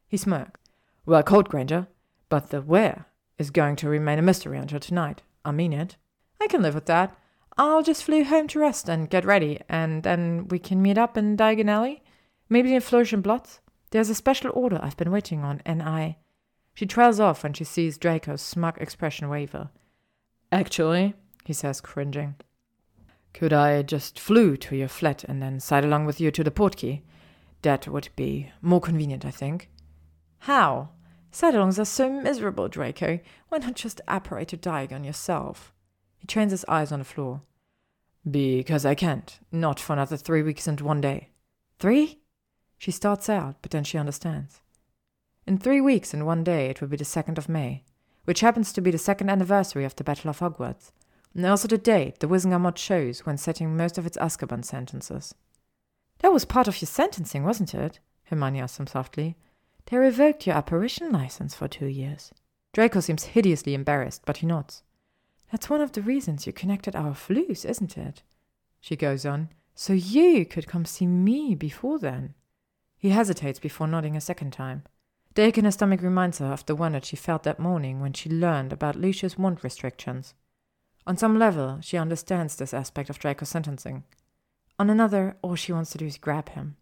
[0.09, 0.61] He smirks.
[1.07, 1.87] Well Cold Granger.
[2.33, 3.05] But the where
[3.37, 5.21] is going to remain a mystery until tonight.
[5.45, 5.97] I mean it.
[6.41, 7.15] I can live with that.
[7.59, 11.19] I'll just Floo home to rest and get ready, and then we can meet up
[11.19, 12.03] in Diagon Alley.
[12.49, 13.61] Maybe in Flourish and Blotts?
[13.91, 16.17] There's a special order I've been waiting on, and I.
[16.73, 19.69] She trails off when she sees Draco's smug expression waver.
[20.51, 21.13] Actually,
[21.45, 22.37] he says, cringing,
[23.35, 26.51] could I just Floo to your flat and then side along with you to the
[26.51, 27.03] portkey?
[27.61, 29.69] That would be more convenient, I think.
[30.39, 30.93] How?
[31.35, 33.19] Side-alongs are so miserable, Draco.
[33.49, 35.73] Why not just apparate to Diagon yourself?
[36.19, 37.41] He trains his eyes on the floor.
[38.31, 39.41] Because I can't.
[39.51, 41.31] Not for another three weeks and one day.
[41.79, 42.21] Three?
[42.77, 44.61] She starts out, but then she understands.
[45.47, 47.83] In three weeks and one day, it will be the 2nd of May,
[48.25, 50.93] which happens to be the second anniversary of the Battle of Hogwarts,
[51.35, 55.35] and also the date the Wizengamot chose when setting most of its Azkaban sentences.
[56.19, 58.01] That was part of your sentencing, wasn't it?
[58.25, 59.37] Hermione asked him softly.
[59.87, 62.33] They revoked your apparition license for two years.
[62.73, 64.83] Draco seems hideously embarrassed, but he nods.
[65.51, 68.23] That's one of the reasons you connected our floos, isn't it?
[68.81, 69.51] She goes on.
[69.75, 72.35] So you could come see me before then.
[72.97, 74.85] He hesitates before nodding a second time.
[75.35, 78.01] The ache in her stomach reminds her of the one that she felt that morning
[78.01, 80.35] when she learned about Lucius' wand restrictions.
[81.07, 84.05] On some level, she understands this aspect of Draco's sentencing.
[84.79, 86.77] On another, all she wants to do is grab him.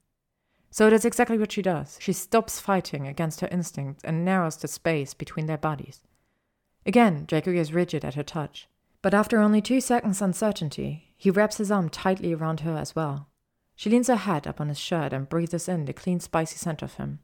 [0.70, 1.98] So that's exactly what she does.
[2.00, 6.02] She stops fighting against her instincts and narrows the space between their bodies.
[6.86, 8.68] Again, Draco is rigid at her touch.
[9.02, 13.28] But after only two seconds' uncertainty, he wraps his arm tightly around her as well.
[13.74, 16.82] She leans her head up on his shirt and breathes in the clean, spicy scent
[16.82, 17.20] of him.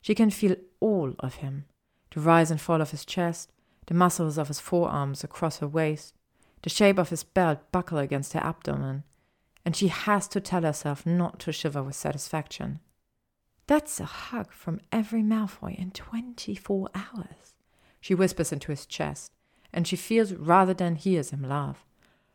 [0.00, 1.66] She can feel all of him
[2.10, 3.50] the rise and fall of his chest,
[3.86, 6.14] the muscles of his forearms across her waist,
[6.62, 9.02] the shape of his belt buckle against her abdomen,
[9.64, 12.80] and she has to tell herself not to shiver with satisfaction.
[13.66, 17.54] That's a hug from every Malfoy in twenty four hours,
[18.00, 19.32] she whispers into his chest,
[19.72, 21.86] and she feels rather than hears him laugh.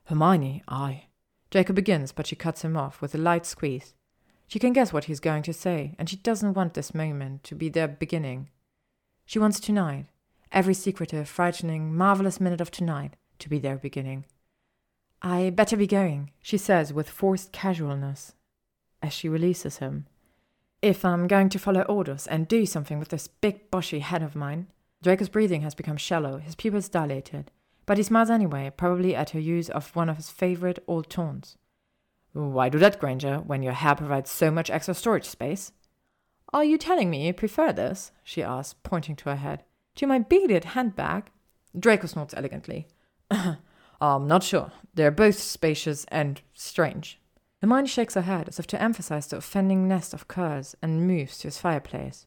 [0.05, 1.05] Hermione, I.
[1.51, 3.93] Draco begins, but she cuts him off with a light squeeze.
[4.47, 7.55] She can guess what he's going to say, and she doesn't want this moment to
[7.55, 8.49] be their beginning.
[9.25, 10.07] She wants tonight,
[10.51, 14.25] every secretive, frightening, marvelous minute of tonight, to be their beginning.
[15.21, 18.33] I better be going, she says with forced casualness
[19.01, 20.05] as she releases him.
[20.81, 24.35] If I'm going to follow orders and do something with this big bushy head of
[24.35, 24.67] mine.
[25.01, 27.51] Draco's breathing has become shallow, his pupils dilated,
[27.85, 31.57] but he smiles anyway, probably at her use of one of his favorite old taunts.
[32.33, 35.71] Why do that, Granger, when your hair provides so much extra storage space?
[36.53, 38.11] Are you telling me you prefer this?
[38.23, 39.63] she asks, pointing to her head.
[39.95, 41.31] To my beaded handbag?
[41.77, 42.87] Draco snorts elegantly.
[44.01, 44.71] I'm not sure.
[44.93, 47.19] They're both spacious and strange.
[47.61, 51.37] Hermione shakes her head as if to emphasize the offending nest of curls and moves
[51.39, 52.25] to his fireplace.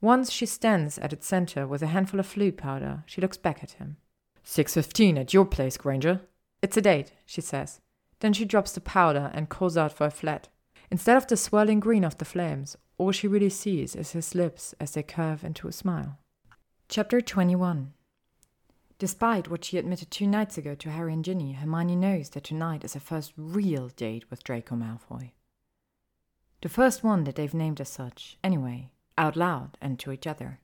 [0.00, 3.62] Once she stands at its center with a handful of Floo powder, she looks back
[3.62, 3.96] at him.
[4.42, 6.20] Six fifteen at your place, Granger.
[6.62, 7.80] It's a date, she says.
[8.20, 10.48] Then she drops the powder and calls out for a flat.
[10.90, 14.74] Instead of the swirling green of the flames, all she really sees is his lips
[14.80, 16.18] as they curve into a smile.
[16.88, 17.92] Chapter 21
[18.98, 22.82] Despite what she admitted two nights ago to Harry and Ginny, Hermione knows that tonight
[22.82, 25.32] is her first real date with Draco Malfoy.
[26.62, 30.60] The first one that they've named as such, anyway, out loud and to each other.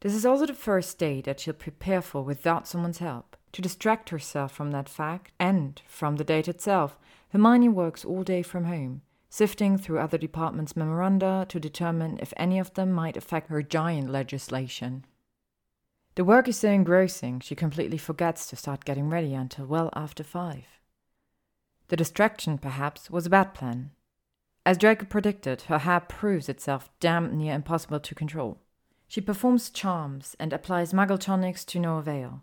[0.00, 3.36] This is also the first date that she'll prepare for without someone's help.
[3.52, 6.98] To distract herself from that fact and from the date itself,
[7.30, 9.00] Hermione works all day from home,
[9.30, 14.10] sifting through other departments' memoranda to determine if any of them might affect her giant
[14.10, 15.04] legislation.
[16.16, 20.24] The work is so engrossing she completely forgets to start getting ready until well after
[20.24, 20.64] five.
[21.88, 23.90] The distraction, perhaps, was a bad plan.
[24.66, 28.58] As Draco predicted, her hair proves itself damn near impossible to control.
[29.08, 32.42] She performs charms and applies muggle tonics to no avail.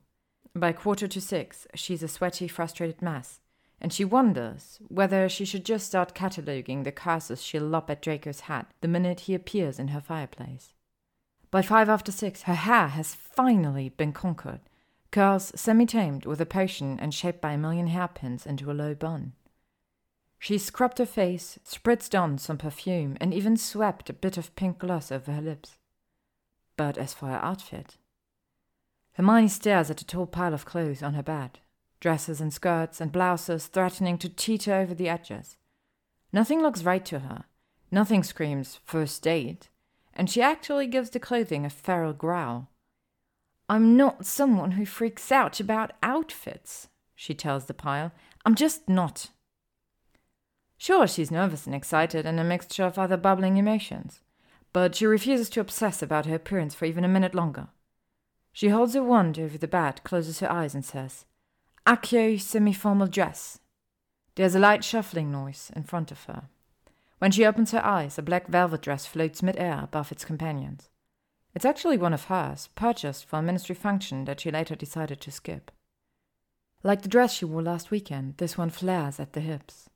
[0.56, 3.40] By quarter to six, she's a sweaty, frustrated mess,
[3.80, 8.42] and she wonders whether she should just start cataloguing the curses she'll lob at Draco's
[8.42, 10.74] head the minute he appears in her fireplace.
[11.50, 14.62] By five after six, her hair has finally been conquered,
[15.12, 18.94] curls semi tamed with a potion and shaped by a million hairpins into a low
[18.94, 19.34] bun.
[20.40, 24.80] She scrubbed her face, spritzed on some perfume, and even swept a bit of pink
[24.80, 25.78] gloss over her lips.
[26.76, 27.98] But as for her outfit,
[29.14, 31.60] Hermione stares at the tall pile of clothes on her bed
[32.00, 35.58] dresses and skirts and blouses threatening to teeter over the edges.
[36.32, 37.46] Nothing looks right to her.
[37.90, 39.70] Nothing screams first date
[40.18, 42.70] and she actually gives the clothing a feral growl.
[43.70, 48.12] I'm not someone who freaks out about outfits, she tells the pile.
[48.46, 49.28] I'm just not.
[50.78, 54.22] Sure, she's nervous and excited and a mixture of other bubbling emotions,
[54.74, 57.68] but she refuses to obsess about her appearance for even a minute longer.
[58.52, 61.26] She holds her wand over the bed, closes her eyes, and says,
[61.86, 63.60] Accio semi formal dress.
[64.36, 66.50] There's a light shuffling noise in front of her.
[67.20, 70.90] When she opens her eyes, a black velvet dress floats mid-air above its companions.
[71.56, 75.32] It's actually one of hers, purchased for a ministry function that she later decided to
[75.32, 75.72] skip.
[76.84, 79.90] Like the dress she wore last weekend, this one flares at the hips.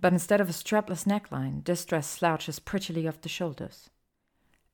[0.00, 3.90] But instead of a strapless neckline, this dress slouches prettily off the shoulders.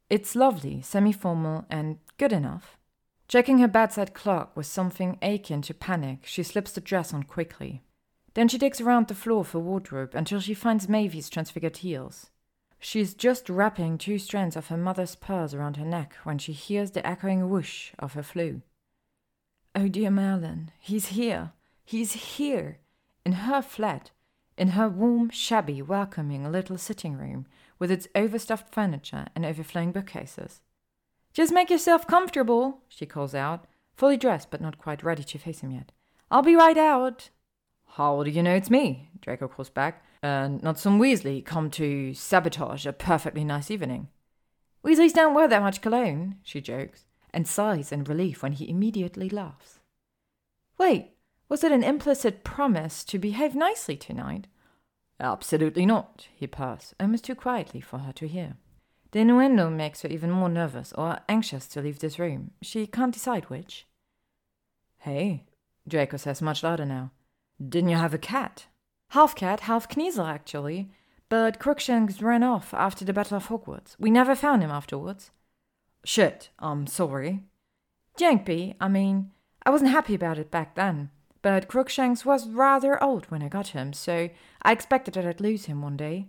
[0.08, 2.78] It's lovely, semi formal, and good enough.
[3.26, 7.82] Checking her bedside clock with something akin to panic, she slips the dress on quickly.
[8.34, 12.30] Then she digs around the floor for wardrobe until she finds Mavie's transfigured heels.
[12.78, 16.52] She is just wrapping two strands of her mother's pearls around her neck when she
[16.52, 18.62] hears the echoing whoosh of her Floo.
[19.74, 21.52] Oh dear Merlin, he's here,
[21.84, 22.78] he's here,
[23.24, 24.10] in her flat,
[24.58, 27.46] in her warm, shabby, welcoming little sitting room
[27.78, 30.60] with its overstuffed furniture and overflowing bookcases.
[31.32, 35.60] Just make yourself comfortable, she calls out, fully dressed but not quite ready to face
[35.60, 35.92] him yet.
[36.30, 37.30] I'll be right out.
[37.96, 39.10] How do you know it's me?
[39.20, 40.02] Draco calls back.
[40.22, 44.08] And not some Weasley come to sabotage a perfectly nice evening.
[44.82, 49.28] Weasleys don't wear that much cologne, she jokes, and sighs in relief when he immediately
[49.28, 49.80] laughs.
[50.78, 51.10] Wait,
[51.50, 54.46] was it an implicit promise to behave nicely tonight?
[55.20, 58.56] Absolutely not, he purrs, almost too quietly for her to hear.
[59.10, 62.52] The innuendo makes her even more nervous or anxious to leave this room.
[62.62, 63.86] She can't decide which.
[65.00, 65.44] Hey,
[65.86, 67.10] Draco says much louder now.
[67.68, 68.66] Didn't you have a cat?
[69.10, 70.90] Half cat, half Kneazle, actually.
[71.28, 73.96] But Crookshanks ran off after the Battle of Hogwarts.
[73.98, 75.30] We never found him afterwards.
[76.04, 77.44] Shit, I'm sorry.
[78.16, 78.48] Don't.
[78.80, 79.30] I mean,
[79.64, 81.10] I wasn't happy about it back then.
[81.42, 84.30] But Crookshanks was rather old when I got him, so
[84.62, 86.28] I expected that I'd lose him one day.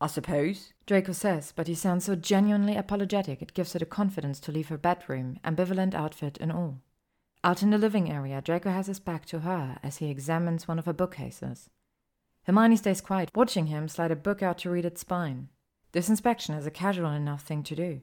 [0.00, 4.38] I suppose, Draco says, but he sounds so genuinely apologetic it gives her the confidence
[4.40, 6.82] to leave her bedroom, ambivalent outfit and all.
[7.46, 10.80] Out in the living area, Draco has his back to her as he examines one
[10.80, 11.70] of her bookcases.
[12.42, 15.48] Hermione stays quiet, watching him slide a book out to read its spine.
[15.92, 18.00] This inspection is a casual enough thing to do.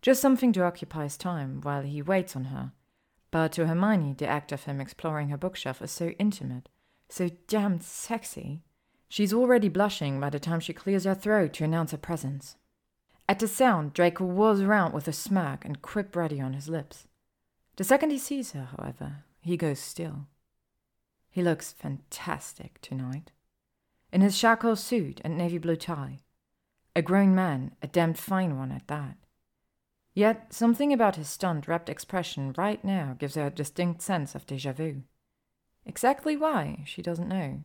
[0.00, 2.72] Just something to occupy his time while he waits on her.
[3.30, 6.68] But to Hermione, the act of him exploring her bookshelf is so intimate,
[7.08, 8.64] so damned sexy.
[9.08, 12.56] She's already blushing by the time she clears her throat to announce her presence.
[13.28, 17.06] At the sound, Draco whirls around with a smirk and quip ready on his lips.
[17.76, 20.26] The second he sees her, however, he goes still.
[21.30, 23.32] He looks fantastic tonight.
[24.12, 26.20] In his charcoal suit and navy blue tie.
[26.94, 29.16] A grown man, a damned fine one at that.
[30.14, 34.46] Yet something about his stunned, rapt expression right now gives her a distinct sense of
[34.46, 35.04] deja vu.
[35.86, 37.64] Exactly why, she doesn't know.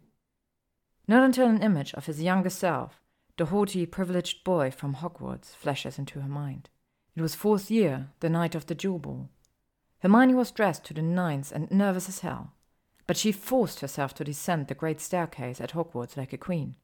[1.10, 3.02] Not until an image of his younger self,
[3.36, 6.70] the haughty, privileged boy from Hogwarts, flashes into her mind.
[7.16, 9.30] It was fourth year, the night of the Yule Ball.
[10.00, 12.54] Hermione was dressed to the nines and nervous as hell,
[13.08, 16.76] but she forced herself to descend the great staircase at Hogwarts like a queen.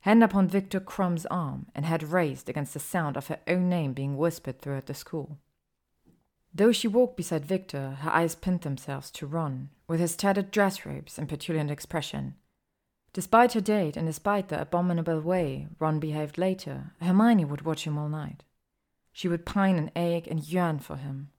[0.00, 3.94] Hand upon Viktor Krum's arm, and head raised against the sound of her own name
[3.94, 5.38] being whispered throughout the school.
[6.54, 10.84] Though she walked beside Viktor, her eyes pinned themselves to Ron, with his tattered dress
[10.84, 12.34] robes and petulant expression.
[13.14, 17.96] Despite her date and despite the abominable way Ron behaved later, Hermione would watch him
[17.96, 18.44] all night.
[19.12, 21.30] She would pine and ache and yearn for him,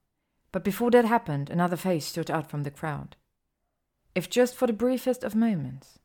[0.56, 3.18] but before that happened, another face stood out from the crowd.
[4.16, 6.00] If just for the briefest of moments.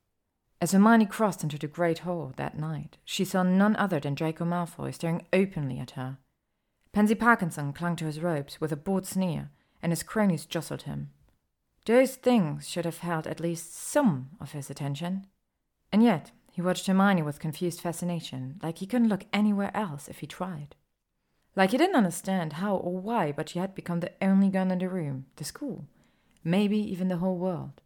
[0.60, 4.44] As Hermione crossed into the great hall that night, she saw none other than Draco
[4.44, 6.18] Malfoy staring openly at her.
[6.92, 11.10] Pansy Parkinson clung to his robes with a bored sneer, and his cronies jostled him.
[11.86, 15.28] Those things should have held at least some of his attention.
[15.92, 20.18] And yet, he watched Hermione with confused fascination, like he couldn't look anywhere else if
[20.18, 20.74] he tried.
[21.56, 24.78] Like he didn't understand how or why, but she had become the only girl in
[24.78, 25.86] the room, the school,
[26.44, 27.80] maybe even the whole world.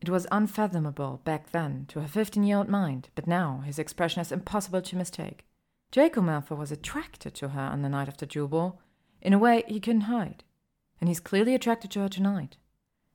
[0.00, 4.20] It was unfathomable back then to her fifteen year old mind, but now his expression
[4.20, 5.44] is impossible to mistake.
[5.90, 8.80] Draco Malfoy was attracted to her on the night of the Yule Ball,
[9.22, 10.44] in a way he couldn't hide,
[11.00, 12.58] and he's clearly attracted to her tonight.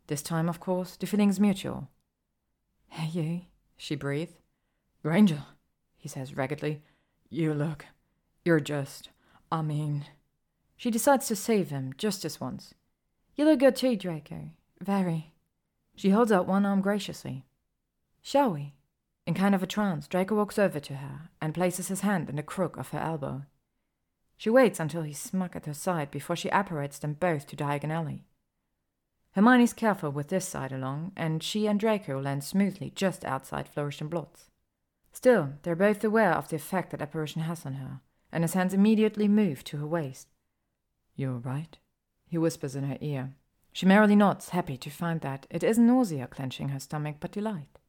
[0.07, 1.87] This time, of course, the feeling's mutual.
[2.89, 3.41] Hey, you,
[3.77, 4.35] she breathed.
[5.01, 5.43] Granger,
[5.95, 6.81] he says raggedly.
[7.29, 7.85] You look.
[8.43, 9.09] You're just.
[9.53, 10.05] I mean.
[10.75, 12.73] She decides to save him just this once.
[13.35, 14.49] You look good too, Draco.
[14.81, 15.31] Very.
[15.95, 17.45] She holds out one arm graciously.
[18.23, 18.73] Shall we?
[19.27, 22.35] In kind of a trance, Draco walks over to her and places his hand in
[22.35, 23.43] the crook of her elbow.
[24.37, 27.91] She waits until he's smug at her side before she apparates them both to Diagon
[27.91, 28.25] Alley.
[29.33, 34.01] Hermione's careful with this side along, and she and Draco land smoothly just outside Flourish
[34.01, 34.49] and Blotts.
[35.11, 38.01] Still, they're both aware of the effect that apparition has on her,
[38.33, 40.27] and his hands immediately move to her waist.
[41.15, 41.77] You're right,
[42.25, 43.35] he whispers in her ear.
[43.71, 47.79] She merrily nods, happy to find that it isn't nausea clenching her stomach, but delight.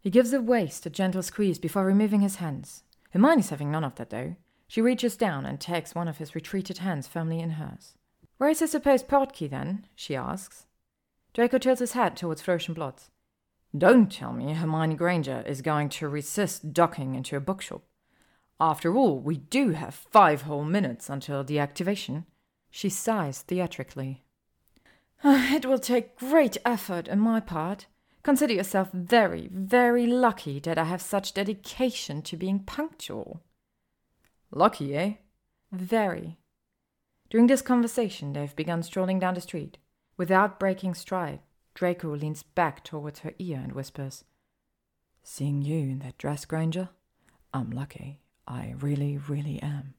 [0.00, 2.84] He gives her waist a gentle squeeze before removing his hands.
[3.10, 4.36] Hermione's having none of that, though.
[4.68, 7.94] She reaches down and takes one of his retreated hands firmly in hers.
[8.38, 9.86] Where is his supposed portkey, then?
[9.94, 10.66] she asks.
[11.32, 12.68] Draco tilts his head towards Flourish.
[13.76, 17.82] Don't tell me Hermione Granger is going to resist ducking into a bookshop.
[18.58, 22.24] After all, we do have five whole minutes until the activation.
[22.70, 24.22] She sighs theatrically.
[25.24, 27.86] It will take great effort on my part.
[28.22, 33.42] Consider yourself very, very lucky that I have such dedication to being punctual.
[34.50, 35.14] Lucky, eh?
[35.70, 36.38] Very.
[37.30, 39.78] During this conversation, they've begun strolling down the street.
[40.16, 41.40] Without breaking stride,
[41.74, 44.24] Draco leans back towards her ear and whispers,
[45.22, 46.88] Seeing you in that dress, Granger?
[47.52, 48.20] I'm lucky.
[48.46, 49.94] I really, really am.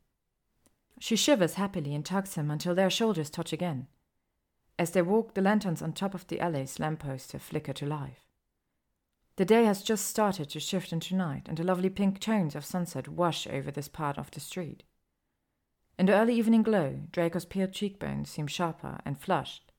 [0.99, 3.87] She shivers happily and tugs him until their shoulders touch again.
[4.79, 8.27] As they walk, the lanterns on top of the alley's lampposts flicker to life.
[9.35, 12.65] The day has just started to shift into night, and the lovely pink tones of
[12.65, 14.83] sunset wash over this part of the street.
[15.99, 19.71] In the early evening glow, Draco's peeled cheekbones seem sharper and flushed.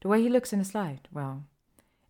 [0.00, 1.44] The way he looks in his light, well,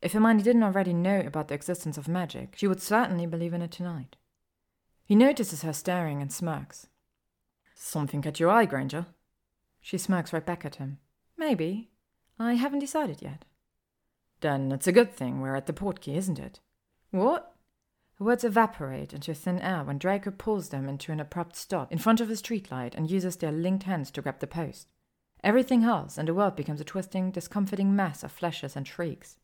[0.03, 3.63] if Hermione didn't already know about the existence of magic, she would certainly believe in
[3.63, 4.17] it tonight.
[5.05, 6.87] He notices her staring and smirks.
[7.75, 9.07] Something caught your eye, Granger?
[9.81, 10.99] She smirks right back at him.
[11.37, 11.91] Maybe.
[12.39, 13.45] I haven't decided yet.
[14.41, 16.61] Then it's a good thing we're at the portkey, isn't it?
[17.11, 17.55] What?
[18.19, 21.99] Her words evaporate into thin air when Draco pulls them into an abrupt stop in
[21.99, 24.89] front of a streetlight and uses their linked hands to grab the post.
[25.43, 29.37] Everything else and the world becomes a twisting, discomforting mass of flashes and shrieks.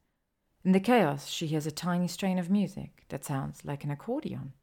[0.64, 4.54] In the chaos, she hears a tiny strain of music that sounds like an accordion.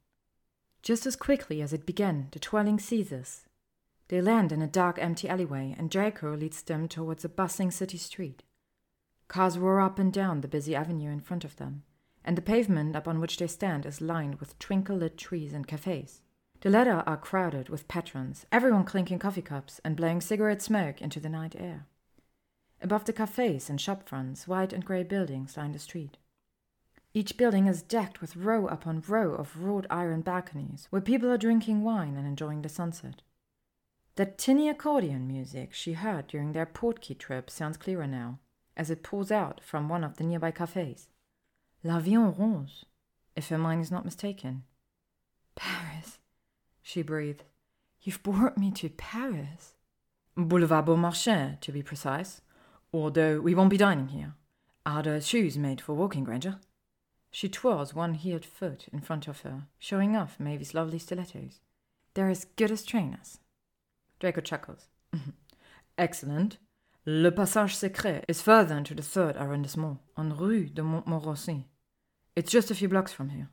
[0.88, 3.44] Just as quickly as it began, the twirling ceases.
[4.08, 7.98] They land in a dark, empty alleyway, and Draco leads them towards a bustling city
[7.98, 8.44] street.
[9.28, 11.84] Cars roar up and down the busy avenue in front of them,
[12.24, 16.22] and the pavement upon which they stand is lined with twinkle lit trees and cafes.
[16.62, 21.20] The latter are crowded with patrons, everyone clinking coffee cups and blowing cigarette smoke into
[21.20, 21.86] the night air.
[22.82, 26.16] Above the cafes and shop fronts, white and grey buildings line the street.
[27.17, 31.38] Each building is decked with row upon row of wrought iron balconies, where people are
[31.40, 33.24] drinking wine and enjoying the sunset.
[34.17, 38.38] The tinny accordion music she heard during their Portkey trip sounds clearer now,
[38.76, 41.08] as it pours out from one of the nearby cafes.
[41.83, 42.85] La Rose,
[43.35, 44.62] if her mind is not mistaken.
[45.56, 46.19] Paris,
[46.83, 47.46] she breathed.
[48.00, 49.74] You've brought me to Paris.
[50.35, 52.42] Boulevard Beaumarchais, to be precise.
[52.94, 54.35] Although we won't be dining here.
[54.85, 56.60] Are the shoes made for walking, Granger?
[57.31, 61.60] She twirls one heeled foot in front of her, showing off Mavie's lovely stilettos.
[62.13, 63.40] They're as good as trainers.
[64.19, 64.88] Draco chuckles.
[65.97, 66.58] Excellent.
[67.06, 71.67] Le Passage Secret is further into the third arrondissement, on Rue de Montmorency.
[72.35, 73.49] It's just a few blocks from here.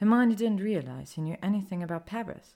[0.00, 2.54] Hermione didn't realize he knew anything about Paris.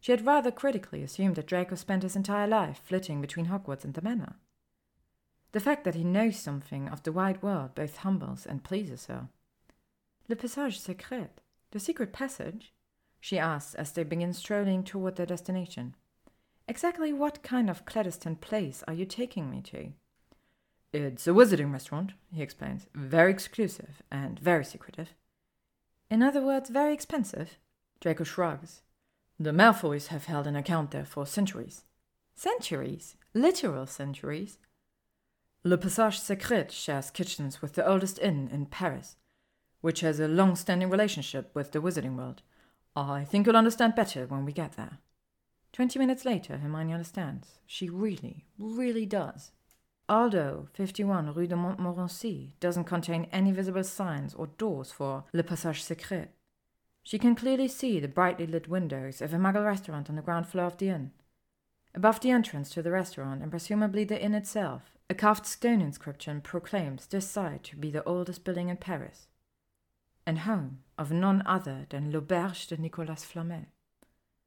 [0.00, 3.94] She had rather critically assumed that Draco spent his entire life flitting between Hogwarts and
[3.94, 4.36] the Manor.
[5.52, 9.28] The fact that he knows something of the wide world both humbles and pleases her.
[10.28, 12.72] Le passage secret, the secret passage?
[13.20, 15.94] she asks as they begin strolling toward their destination.
[16.68, 19.92] Exactly what kind of clandestine place are you taking me to?
[20.92, 22.86] It's a wizarding restaurant, he explains.
[22.94, 25.14] Very exclusive and very secretive.
[26.10, 27.58] In other words, very expensive?
[28.00, 28.82] Draco shrugs.
[29.40, 31.84] The Malfoys have held an account there for centuries.
[32.34, 33.16] Centuries?
[33.34, 34.58] Literal centuries?
[35.64, 39.16] Le Passage Secret shares kitchens with the oldest inn in Paris,
[39.80, 42.42] which has a long standing relationship with the wizarding world.
[42.94, 44.98] I think you'll understand better when we get there.
[45.72, 47.58] Twenty minutes later, Hermione understands.
[47.66, 49.50] She really, really does.
[50.08, 55.82] Although 51 Rue de Montmorency doesn't contain any visible signs or doors for Le Passage
[55.82, 56.30] Secret,
[57.02, 60.46] she can clearly see the brightly lit windows of a muggle restaurant on the ground
[60.46, 61.10] floor of the inn.
[61.94, 66.40] Above the entrance to the restaurant, and presumably the inn itself, a carved stone inscription
[66.40, 69.26] proclaims this site to be the oldest building in Paris,
[70.26, 73.66] and home of none other than l'Auberge de Nicolas Flamel.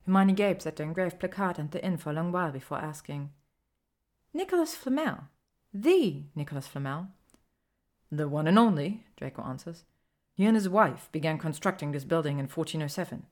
[0.05, 3.31] Hermione gapes at the engraved placard and the inn for a long while before asking,
[4.33, 5.29] Nicolas Flamel?
[5.73, 7.07] The Nicolas Flamel?
[8.11, 9.85] The one and only, Draco answers.
[10.35, 13.25] He and his wife began constructing this building in 1407.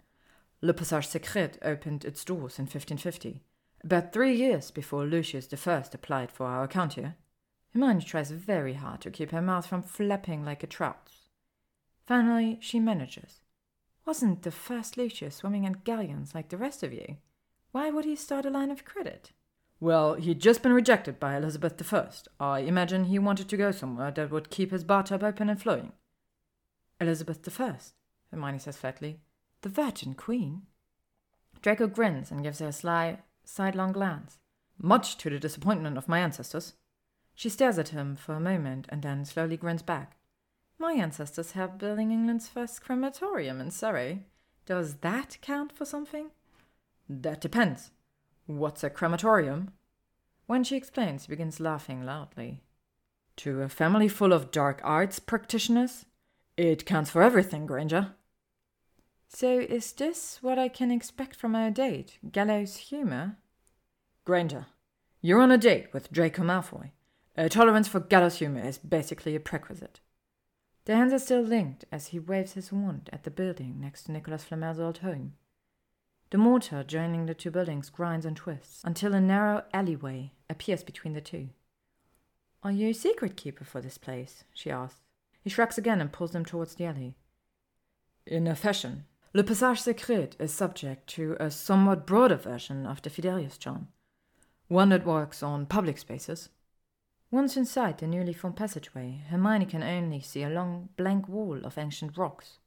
[0.62, 3.42] Le Passage Secret opened its doors in 1550
[3.84, 7.16] about three years before Lucius I applied for our account here.
[7.74, 11.30] Hermione tries very hard to keep her mouth from flapping like a trout's.
[12.06, 13.42] Finally, she manages.
[14.06, 17.18] Wasn't the first Lucius swimming in galleons like the rest of you?
[17.72, 19.32] Why would he start a line of credit?
[19.80, 22.10] Well, he'd just been rejected by Elizabeth I.
[22.40, 25.94] I imagine he wanted to go somewhere that would keep his bathtub open and flowing.
[27.00, 27.76] Elizabeth I,
[28.32, 29.20] Hermione says flatly.
[29.62, 30.64] The Virgin Queen?
[31.62, 34.38] Draco grins and gives her a sly, sidelong glance,
[34.78, 36.74] much to the disappointment of my ancestors.
[37.34, 40.18] She stares at him for a moment and then slowly grins back.
[40.78, 44.26] My ancestors helped building England's first crematorium in Surrey.
[44.66, 46.32] Does that count for something?
[47.10, 47.92] That depends.
[48.46, 49.72] What's a crematorium?
[50.46, 52.62] When she explains, he begins laughing loudly.
[53.38, 56.06] To a family full of dark arts practitioners,
[56.56, 58.16] it counts for everything, Granger.
[59.32, 62.18] So is this what I can expect from our date?
[62.32, 63.38] Gallows humor?
[64.26, 64.66] Granger,
[65.22, 66.92] you're on a date with Draco Malfoy.
[67.38, 70.02] A tolerance for gallows humor is basically a prerequisite.
[70.86, 74.12] Their hands are still linked as he waves his wand at the building next to
[74.12, 75.34] Nicolas Flamel's old home.
[76.32, 81.14] The mortar joining the two buildings grinds and twists until a narrow alleyway appears between
[81.14, 81.50] the two.
[82.64, 84.44] Are you a secret keeper for this place?
[84.54, 85.02] she asks.
[85.40, 87.16] He shrugs again and pulls them towards the alley.
[88.26, 93.12] In a fashion, Le Passage Secret is subject to a somewhat broader version of the
[93.12, 93.88] Fidelius charm,
[94.70, 96.50] one that works on public spaces.
[97.30, 101.78] Once inside the newly formed passageway, Hermione can only see a long, blank wall of
[101.78, 102.58] ancient rocks.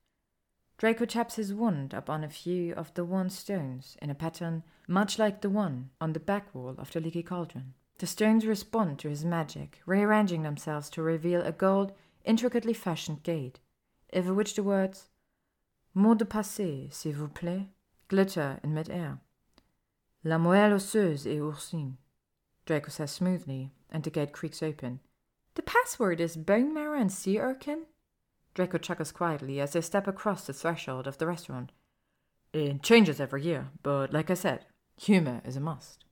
[0.78, 5.18] Draco taps his wand upon a few of the worn stones in a pattern much
[5.18, 7.74] like the one on the back wall of the leaky cauldron.
[7.98, 11.90] The stones respond to his magic, rearranging themselves to reveal a gold,
[12.24, 13.58] intricately fashioned gate,
[14.12, 15.08] over which the words
[15.94, 17.68] Mot de passé, s'il vous plaît,
[18.08, 19.18] glitter in mid-air.
[20.24, 21.98] La moelle osseuse et oursine,
[22.64, 25.00] Draco says smoothly, and the gate creaks open.
[25.54, 27.86] The password is bone marrow and sea urchin?
[28.54, 31.72] Draco chuckles quietly as they step across the threshold of the restaurant.
[32.52, 36.04] It changes every year, but like I said, humor is a must.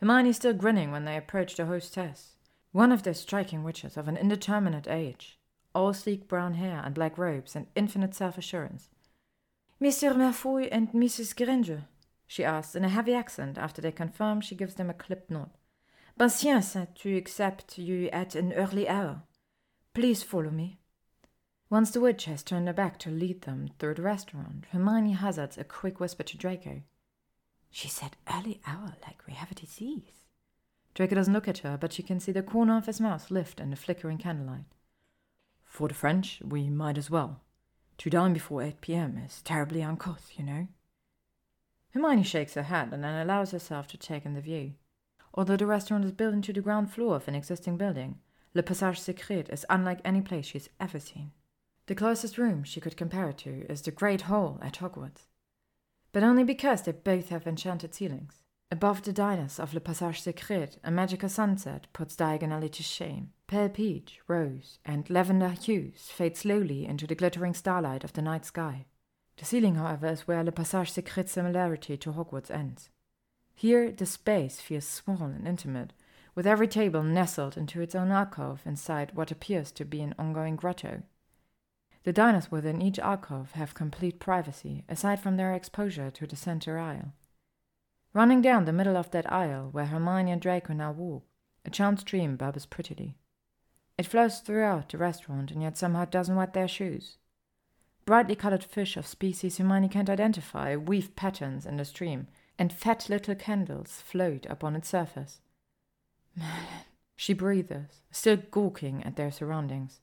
[0.00, 2.36] Hermione is still grinning when they approach the hostess,
[2.72, 5.38] one of those striking witches of an indeterminate age,
[5.74, 8.88] all sleek brown hair and black robes and infinite self assurance.
[9.80, 10.14] Mr.
[10.14, 11.36] Malfoy and Mrs.
[11.36, 11.84] Granger,
[12.26, 15.50] she asks in a heavy accent after they confirm she gives them a clipped nod.
[16.18, 19.22] Patience to accept you at an early hour.
[19.94, 20.78] Please follow me.
[21.68, 25.56] Once the witch has turned her back to lead them through the restaurant, Hermione hazards
[25.58, 26.82] a quick whisper to Draco.
[27.70, 30.26] She said early hour like we have a disease.
[30.94, 33.58] Draco doesn't look at her, but she can see the corner of his mouth lift
[33.58, 34.66] in the flickering candlelight.
[35.72, 37.40] For the French, we might as well.
[37.96, 39.16] To dine before 8 p.m.
[39.16, 40.68] is terribly uncouth, you know.
[41.94, 44.74] Hermione shakes her head and then allows herself to take in the view.
[45.32, 48.18] Although the restaurant is built into the ground floor of an existing building,
[48.52, 51.30] Le Passage Secret is unlike any place she's ever seen.
[51.86, 55.28] The closest room she could compare it to is the Great Hall at Hogwarts.
[56.12, 58.42] But only because they both have enchanted ceilings.
[58.70, 63.30] Above the diners of Le Passage Secret, a magical sunset puts Diagon Alley to shame.
[63.52, 68.46] Pale peach, rose, and lavender hues fade slowly into the glittering starlight of the night
[68.46, 68.86] sky.
[69.36, 72.88] The ceiling, however, is where Le Passage Secret's similarity to Hogwarts ends.
[73.54, 75.92] Here, the space feels small and intimate,
[76.34, 80.56] with every table nestled into its own alcove inside what appears to be an ongoing
[80.56, 81.02] grotto.
[82.04, 86.78] The diners within each alcove have complete privacy, aside from their exposure to the center
[86.78, 87.12] aisle.
[88.14, 91.24] Running down the middle of that aisle, where Hermione and Draco now walk,
[91.66, 93.18] a charmed stream bubbles prettily.
[94.02, 97.18] It flows throughout the restaurant and yet somehow doesn't wet their shoes.
[98.04, 102.26] Brightly colored fish of species Hermione can't identify weave patterns in the stream,
[102.58, 105.40] and fat little candles float upon its surface.
[106.34, 106.82] Merlin,
[107.14, 110.00] she breathes, still gawking at their surroundings.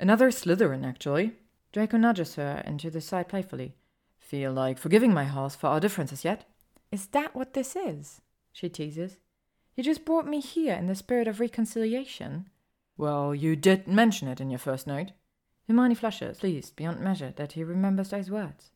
[0.00, 1.34] Another Slytherin, actually.
[1.70, 3.76] Draco nudges her into the side playfully.
[4.18, 6.46] Feel like forgiving my house for our differences yet?
[6.90, 8.20] Is that what this is?
[8.52, 9.20] she teases.
[9.76, 12.50] You just brought me here in the spirit of reconciliation.
[12.96, 15.12] Well, you did mention it in your first note.
[15.66, 18.70] Hermione flushes, pleased beyond measure that he remembers those words.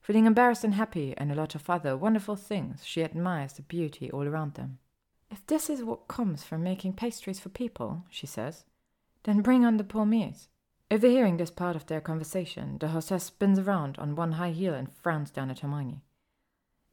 [0.00, 4.10] Feeling embarrassed and happy, and a lot of other wonderful things, she admires the beauty
[4.10, 4.78] all around them.
[5.30, 8.64] If this is what comes from making pastries for people, she says,
[9.24, 10.48] then bring on the palmiers.
[10.90, 14.90] Overhearing this part of their conversation, the hostess spins around on one high heel and
[14.90, 16.00] frowns down at Hermione.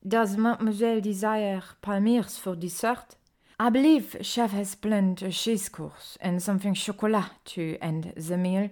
[0.06, 3.15] Does mademoiselle desire palmiers for dessert?
[3.57, 8.69] I believe chef has planned a cheese course and something chocolat to end the meal.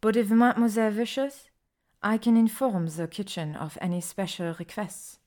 [0.00, 1.50] But if mademoiselle wishes,
[2.00, 5.18] I can inform the kitchen of any special requests.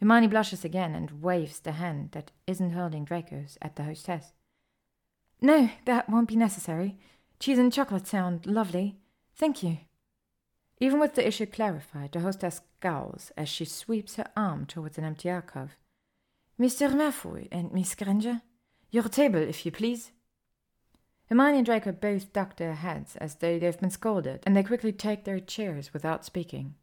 [0.00, 4.32] Hermione blushes again and waves the hand that isn't holding Draco's at the hostess.
[5.40, 6.98] No, that won't be necessary.
[7.38, 8.96] Cheese and chocolate sound lovely.
[9.36, 9.78] Thank you.
[10.80, 15.04] Even with the issue clarified, the hostess scowls as she sweeps her arm towards an
[15.04, 15.76] empty alcove.
[16.60, 16.92] Mr.
[16.92, 18.42] Malfoy and Miss Granger,
[18.90, 20.10] your table, if you please.
[21.30, 24.92] Hermione and Draco both duck their heads as though they've been scolded, and they quickly
[24.92, 26.74] take their chairs without speaking.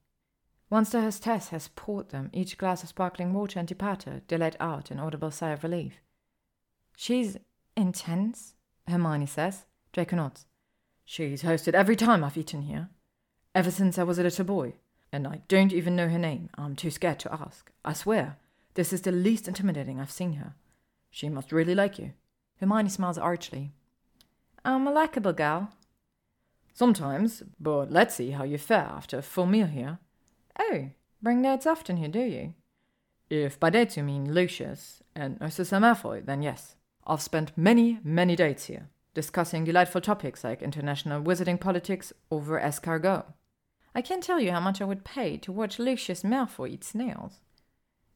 [0.72, 4.56] Once the hostess has poured them each glass of sparkling water and departed, they let
[4.60, 6.02] out an audible sigh of relief.
[6.96, 7.38] She's
[7.76, 8.56] intense,
[8.88, 9.66] Hermione says.
[9.94, 10.48] Draco nods.
[11.06, 12.90] She's hosted every time I've eaten here.
[13.54, 14.74] Ever since I was a little boy.
[15.12, 16.50] And I don't even know her name.
[16.56, 17.72] I'm too scared to ask.
[17.86, 18.38] I swear,
[18.78, 20.54] this is the least intimidating I've seen her.
[21.10, 22.14] She must really like you.
[22.60, 23.72] Hermione smiles archly.
[24.64, 25.72] I'm a likable gal.
[26.76, 29.98] Sometimes, but let's see how you fare after a full meal here.
[30.60, 30.92] Oh,
[31.24, 32.54] bring dates often here, do you?
[33.32, 36.76] If by dates you mean Lucius and Narcissa Malfoy, then yes.
[37.08, 43.26] I've spent many, many dates here discussing delightful topics like international wizarding politics over escargot.
[43.96, 47.40] I can't tell you how much I would pay to watch Lucius Malfoy eat snails.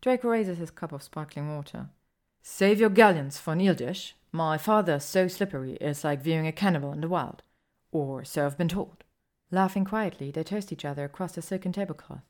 [0.01, 1.89] Draco raises his cup of sparkling water.
[2.41, 4.15] Save your galleons for an eel dish.
[4.31, 7.43] My father's so slippery it's like viewing a cannibal in the wild.
[7.91, 9.03] Or so I've been told.
[9.51, 12.23] Laughing quietly, they toast each other across the silken tablecloth.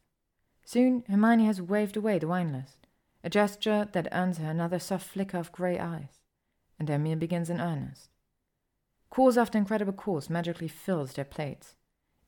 [0.66, 2.88] Soon Hermione has waved away the wine list,
[3.24, 6.20] a gesture that earns her another soft flicker of grey eyes,
[6.78, 8.10] and their meal begins in earnest.
[9.10, 11.76] Course after incredible course magically fills their plates.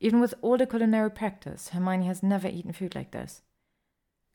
[0.00, 3.42] Even with all the culinary practice, Hermione has never eaten food like this.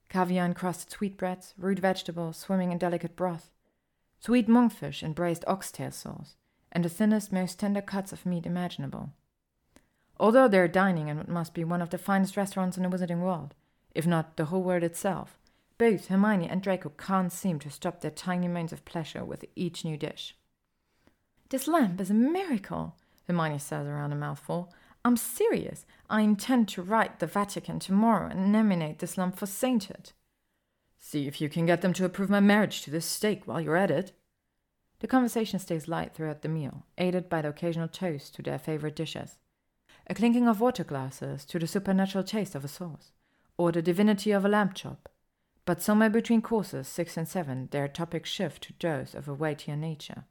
[0.10, 3.52] Caviar encrusted sweetbreads, root vegetables swimming in delicate broth,
[4.20, 6.36] sweet monkfish in braised oxtail sauce,
[6.72, 9.12] and the thinnest, most tender cuts of meat imaginable.
[10.20, 13.22] Although they're dining in what must be one of the finest restaurants in the wizarding
[13.22, 13.54] world,
[13.96, 15.38] if not the whole world itself,
[15.78, 19.86] both Hermione and Draco can't seem to stop their tiny moans of pleasure with each
[19.86, 20.36] new dish.
[21.50, 22.96] This lamp is a miracle,
[23.28, 24.74] Hermione says around a mouthful.
[25.06, 25.85] I'm serious.
[26.10, 30.12] I intend to write the Vatican tomorrow and nominate this lump for sainthood.
[30.98, 33.78] See if you can get them to approve my marriage to this steak while you're
[33.78, 34.12] at it.
[34.99, 38.96] The conversation stays light throughout the meal, aided by the occasional toast to their favorite
[38.96, 39.38] dishes.
[40.08, 43.12] A clinking of water glasses to the supernatural taste of a sauce,
[43.58, 45.08] or the divinity of a lamb chop.
[45.65, 49.78] But somewhere between courses six and seven, their topics shift to those of a weightier
[49.78, 50.26] nature.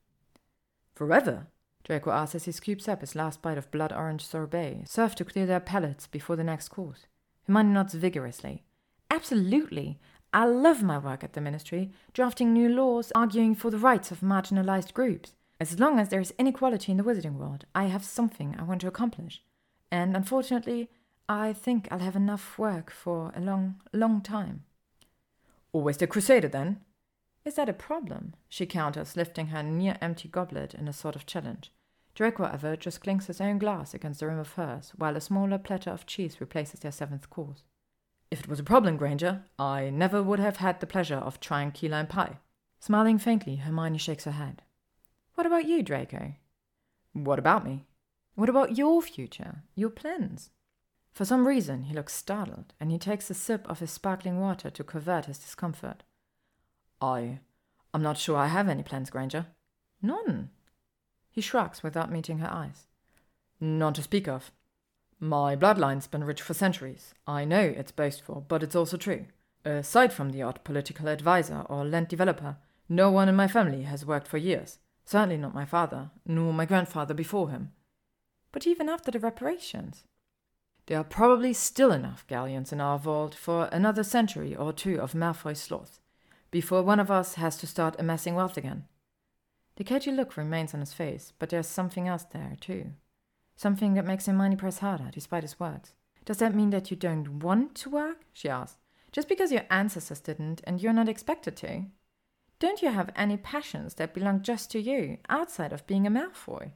[0.94, 1.46] Forever?
[1.88, 5.24] Draco asks as he scoops up his last bite of blood orange sorbet, served to
[5.24, 7.06] clear their palates before the next course.
[7.46, 8.62] Hermione nods vigorously.
[9.10, 9.98] Absolutely.
[10.34, 14.20] I love my work at the Ministry, drafting new laws, arguing for the rights of
[14.20, 15.32] marginalized groups.
[15.58, 18.82] As long as there is inequality in the wizarding world, I have something I want
[18.82, 19.42] to accomplish.
[19.90, 20.90] And unfortunately,
[21.26, 24.64] I think I'll have enough work for a long, long time.
[25.72, 26.82] Always the Crusader, then?
[27.46, 28.34] Is that a problem?
[28.50, 31.72] She counters, lifting her near empty goblet in a sort of challenge.
[32.18, 35.56] Draco, however, just clinks his own glass against the rim of hers, while a smaller
[35.56, 37.62] platter of cheese replaces their seventh course.
[38.28, 41.70] If it was a problem, Granger, I never would have had the pleasure of trying
[41.70, 42.40] key lime pie.
[42.80, 44.62] Smiling faintly, Hermione shakes her head.
[45.36, 46.32] What about you, Draco?
[47.12, 47.86] What about me?
[48.34, 50.50] What about your future, your plans?
[51.12, 54.70] For some reason, he looks startled, and he takes a sip of his sparkling water
[54.70, 56.02] to covert his discomfort.
[57.00, 57.38] I.
[57.94, 59.46] I'm not sure I have any plans, Granger.
[60.02, 60.50] None.
[61.38, 62.88] He shrugs without meeting her eyes.
[63.60, 64.50] None to speak of.
[65.20, 67.14] My bloodline's been rich for centuries.
[67.28, 69.26] I know it's boastful, but it's also true.
[69.64, 72.56] Aside from the odd political advisor or land developer,
[72.88, 74.80] no one in my family has worked for years.
[75.04, 77.70] Certainly not my father, nor my grandfather before him.
[78.50, 80.02] But even after the reparations?
[80.86, 85.12] There are probably still enough galleons in our vault for another century or two of
[85.12, 86.00] Malfoy sloth,
[86.50, 88.86] before one of us has to start amassing wealth again.
[89.78, 92.94] The catchy look remains on his face, but there's something else there, too.
[93.54, 95.94] Something that makes Hermione press harder, despite his words.
[96.24, 98.22] Does that mean that you don't want to work?
[98.32, 98.78] she asked.
[99.12, 101.84] Just because your ancestors didn't and you're not expected to?
[102.58, 106.72] Don't you have any passions that belong just to you, outside of being a Malfoy?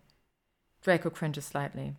[0.81, 1.97] Draco cringes slightly.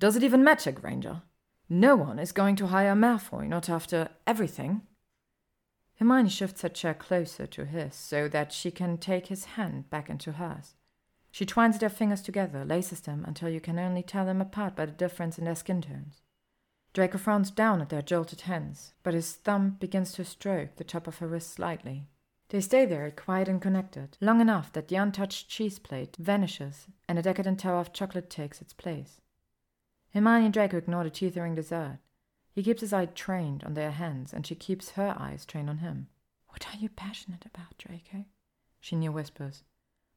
[0.00, 1.22] Does it even matter, Granger?
[1.68, 4.82] No one is going to hire a Malfoy, not after everything.
[6.00, 10.08] Hermione shifts her chair closer to his so that she can take his hand back
[10.08, 10.74] into hers.
[11.30, 14.86] She twines their fingers together, laces them until you can only tell them apart by
[14.86, 16.22] the difference in their skin tones.
[16.94, 21.06] Draco frowns down at their jolted hands, but his thumb begins to stroke the top
[21.06, 22.06] of her wrist slightly.
[22.48, 27.18] They stay there, quiet and connected, long enough that the untouched cheese plate vanishes and
[27.18, 29.20] a decadent tower of chocolate takes its place.
[30.14, 31.98] Hermione and Draco ignore the teetering dessert.
[32.52, 35.78] He keeps his eye trained on their hands, and she keeps her eyes trained on
[35.78, 36.08] him.
[36.48, 38.24] What are you passionate about, Draco?
[38.80, 39.62] She near whispers.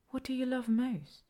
[0.10, 1.24] What do you love most?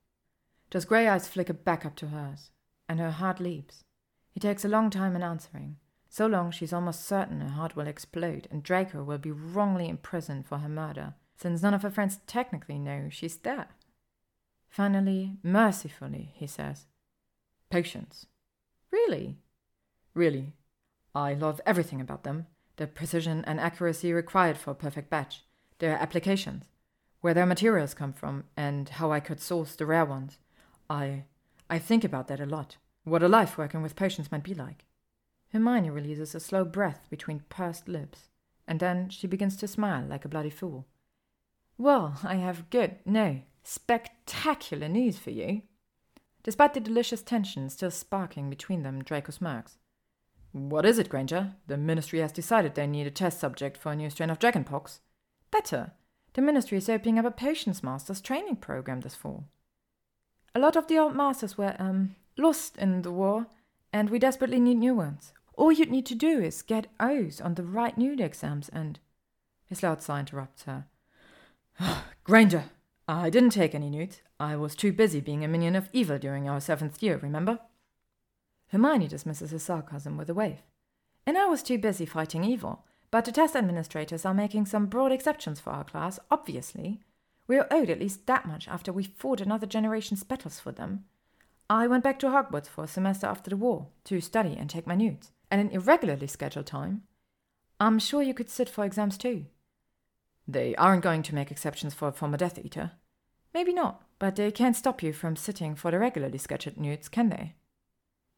[0.69, 2.51] Does grey eyes flicker back up to hers,
[2.87, 3.83] and her heart leaps.
[4.31, 5.77] He takes a long time in answering,
[6.09, 10.45] so long she's almost certain her heart will explode and Draco will be wrongly imprisoned
[10.45, 13.69] for her murder, since none of her friends technically know she's there.
[14.69, 16.87] Finally, mercifully, he says,
[17.69, 18.25] Potions.
[18.91, 19.37] Really?
[20.13, 20.53] Really.
[21.15, 22.47] I love everything about them
[22.77, 25.43] the precision and accuracy required for a perfect batch,
[25.79, 26.65] their applications,
[27.21, 30.39] where their materials come from, and how I could source the rare ones.
[30.89, 31.25] I
[31.69, 32.77] I think about that a lot.
[33.03, 34.85] What a life working with potions might be like.
[35.51, 38.29] Hermione releases a slow breath between pursed lips,
[38.67, 40.87] and then she begins to smile like a bloody fool.
[41.77, 45.61] Well, I have good, no, spectacular news for you.
[46.43, 49.77] Despite the delicious tension still sparking between them, Draco smirks.
[50.53, 51.55] What is it, Granger?
[51.65, 54.99] The Ministry has decided they need a test subject for a new strain of dragonpox.
[55.49, 55.93] Better.
[56.33, 59.45] The Ministry is opening up a Potions Masters training program this fall.
[60.53, 63.47] A lot of the old masters were, um, lost in the war,
[63.91, 65.33] and we desperately need new ones.
[65.55, 68.99] All you'd need to do is get O's on the right NEWT exams and.
[69.65, 70.85] His loud sigh interrupts her.
[72.23, 72.65] Granger,
[73.07, 74.21] I didn't take any NEWT.
[74.39, 77.59] I was too busy being a minion of evil during our seventh year, remember?
[78.73, 80.63] Hermione dismisses his sarcasm with a wave.
[81.27, 82.83] And I was too busy fighting evil.
[83.11, 86.99] But the test administrators are making some broad exceptions for our class, obviously.
[87.45, 91.05] We are owed at least that much after we fought another generation's battles for them.
[91.69, 94.87] I went back to Hogwarts for a semester after the war to study and take
[94.87, 97.03] my NEWTs, at an irregularly scheduled time.
[97.79, 99.45] I'm sure you could sit for exams too.
[100.47, 102.93] They aren't going to make exceptions for a former Death Eater.
[103.53, 107.29] Maybe not, but they can't stop you from sitting for the regularly scheduled NEWTs, can
[107.29, 107.53] they?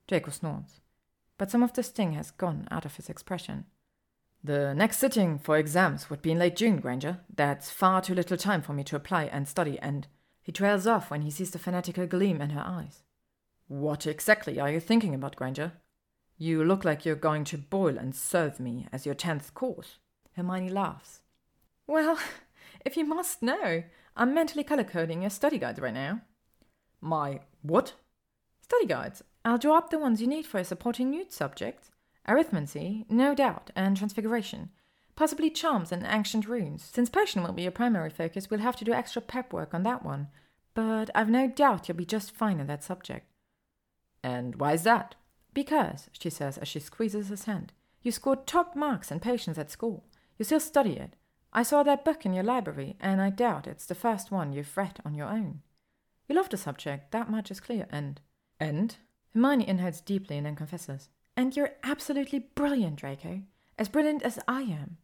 [0.08, 0.82] Draco snorts,
[1.38, 3.66] but some of the sting has gone out of his expression.
[4.44, 7.22] The next sitting for exams would be in late June, Granger.
[7.34, 10.08] That's far too little time for me to apply and study, and
[10.44, 13.02] he trails off when he sees the fanatical gleam in her eyes.
[13.68, 15.74] What exactly are you thinking about, Granger?
[16.38, 19.98] You look like you're going to boil and serve me as your tenth course.
[20.36, 21.22] Hermione laughs.
[21.88, 22.20] Well,
[22.86, 23.84] if you must know,
[24.16, 26.22] I'm mentally color coding your study guides right now.
[27.02, 27.94] My what?
[28.62, 29.24] Study guides.
[29.46, 31.92] I'll draw up the ones you need for your supporting NEWT subjects
[32.28, 34.70] arithmancy, no doubt, and transfiguration.
[35.16, 36.84] Possibly charms and ancient runes.
[36.84, 39.84] Since potion will be your primary focus, we'll have to do extra prep work on
[39.84, 40.28] that one.
[40.74, 43.28] But I've no doubt you'll be just fine in that subject.
[44.24, 45.16] And why is that?
[45.54, 49.72] Because, she says as she squeezes his hand, you scored top marks in potions at
[49.72, 50.04] school.
[50.38, 51.16] You still study it.
[51.54, 54.76] I saw that book in your library, and I doubt it's the first one you've
[54.76, 55.62] read on your own.
[56.28, 58.20] You love the subject, that much is clear, and.
[58.60, 58.98] And?
[59.36, 61.10] Hermione inhales deeply and then confesses.
[61.36, 63.42] And you're absolutely brilliant, Draco.
[63.78, 64.98] As brilliant as I am.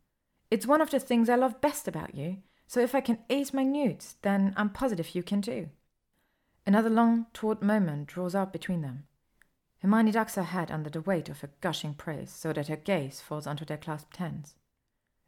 [0.50, 3.54] It's one of the things I love best about you, so if I can ace
[3.54, 5.70] my NEWTs, then I'm positive you can too.
[6.66, 9.04] Another long, taut moment draws out between them.
[9.80, 13.20] Hermione ducks her head under the weight of her gushing praise so that her gaze
[13.20, 14.56] falls onto their clasped hands.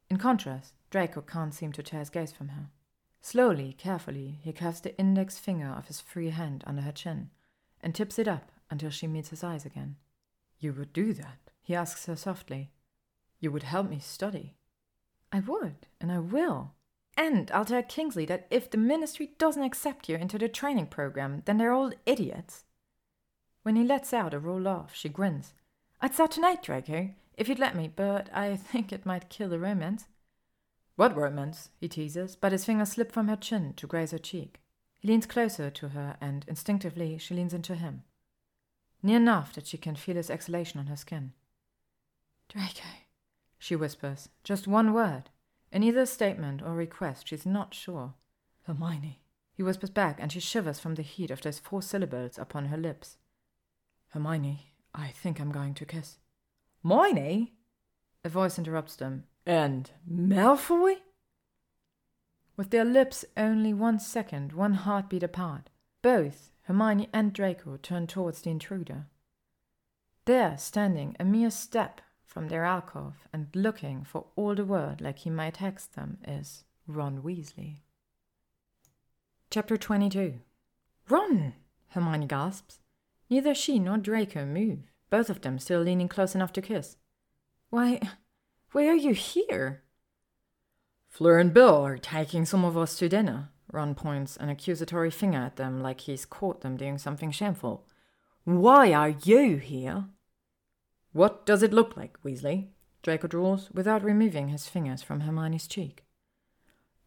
[0.09, 2.69] In contrast, Draco can't seem to tear his gaze from her.
[3.19, 7.31] Slowly, carefully, he curves the index finger of his free hand under her chin
[7.81, 9.95] and tips it up until she meets his eyes again.
[10.59, 11.51] You would do that?
[11.61, 12.71] He asks her softly.
[13.39, 14.55] You would help me study?
[15.31, 16.73] I would, and I will.
[17.15, 21.43] And I'll tell Kingsley that if the ministry doesn't accept you into the training program,
[21.45, 22.63] then they're all idiots.
[23.61, 25.53] When he lets out a raw laugh, she grins.
[26.01, 29.59] I'd start tonight, Draco, if you'd let me, but I think it might kill the
[29.59, 30.05] romance.
[30.95, 31.69] What romance?
[31.79, 34.61] he teases, but his fingers slip from her chin to graze her cheek.
[34.99, 38.01] He leans closer to her, and instinctively she leans into him.
[39.05, 41.33] Near enough that she can feel his exhalation on her skin.
[42.47, 42.87] Draco,
[43.59, 45.29] she whispers, just one word.
[45.73, 48.13] In either statement or request, she's not sure.
[48.65, 49.19] Hermione,
[49.53, 52.77] he whispers back, and she shivers from the heat of those four syllables upon her
[52.77, 53.17] lips.
[54.09, 56.19] Hermione, I think I'm going to kiss.
[56.81, 57.53] Hermione?
[58.23, 59.25] A voice interrupts them.
[59.45, 60.95] And Malfoy?
[62.55, 65.69] With their lips only one second, one heartbeat apart,
[66.01, 69.07] both Hermione and Draco turn towards the intruder.
[70.25, 75.19] There, standing a mere step from their alcove and looking for all the world like
[75.19, 77.81] he might hex them, is Ron Weasley.
[79.49, 80.39] Chapter 22
[81.09, 81.53] Ron!
[81.89, 82.79] Hermione gasps.
[83.29, 86.97] Neither she nor Draco move, both of them still leaning close enough to kiss.
[87.69, 87.99] Why,
[88.71, 89.83] why are you here?
[91.09, 93.49] Fleur and Bill are taking some of us to dinner.
[93.73, 97.87] Ron points an accusatory finger at them like he's caught them doing something shameful.
[98.43, 100.05] Why are you here?
[101.11, 102.67] What does it look like, Weasley?
[103.01, 106.05] Draco drawls, without removing his fingers from Hermione's cheek.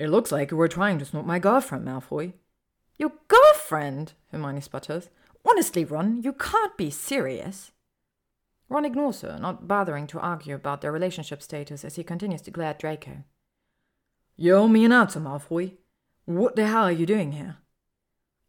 [0.01, 2.33] It looks like you were trying to snort my girlfriend, Malfoy.
[2.99, 4.15] Your girlfriend?
[4.33, 5.09] Hermione sputters.
[5.49, 7.71] Honestly, Ron, you can't be serious.
[8.69, 12.51] Ron ignores her, not bothering to argue about their relationship status as he continues to
[12.51, 13.23] glare at Draco.
[14.37, 15.75] You owe me an answer, Malfoy.
[16.26, 17.59] What the hell are you doing here?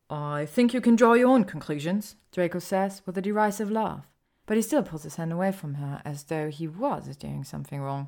[0.09, 4.07] I think you can draw your own conclusions, Draco says with a derisive laugh,
[4.47, 7.79] but he still pulls his hand away from her as though he was doing something
[7.79, 8.07] wrong.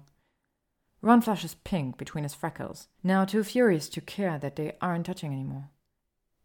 [1.04, 5.32] Ron flushes pink between his freckles, now too furious to care that they aren't touching
[5.32, 5.70] anymore.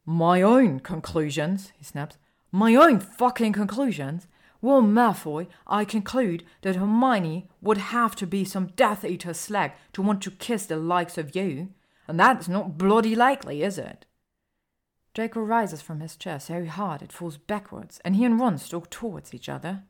[0.05, 2.19] My own conclusions, he snaps.
[2.53, 4.27] My own fucking conclusions?
[4.61, 10.03] Well, Malfoy, I conclude that Hermione would have to be some Death Eater slag to
[10.03, 11.71] want to kiss the likes of you,
[12.07, 14.07] and that's not bloody likely, is it?
[15.15, 18.91] Draco rises from his chair so hard it falls backwards, and he and Ron stalk
[18.91, 19.85] towards each other.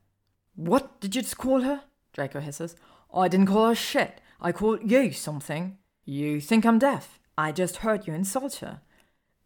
[0.54, 1.82] What did you just call her?
[2.12, 2.76] Draco hisses.
[3.12, 4.20] I didn't call her shit.
[4.40, 5.78] I called you something.
[6.04, 7.18] You think I'm deaf?
[7.38, 8.80] I just heard you insult her.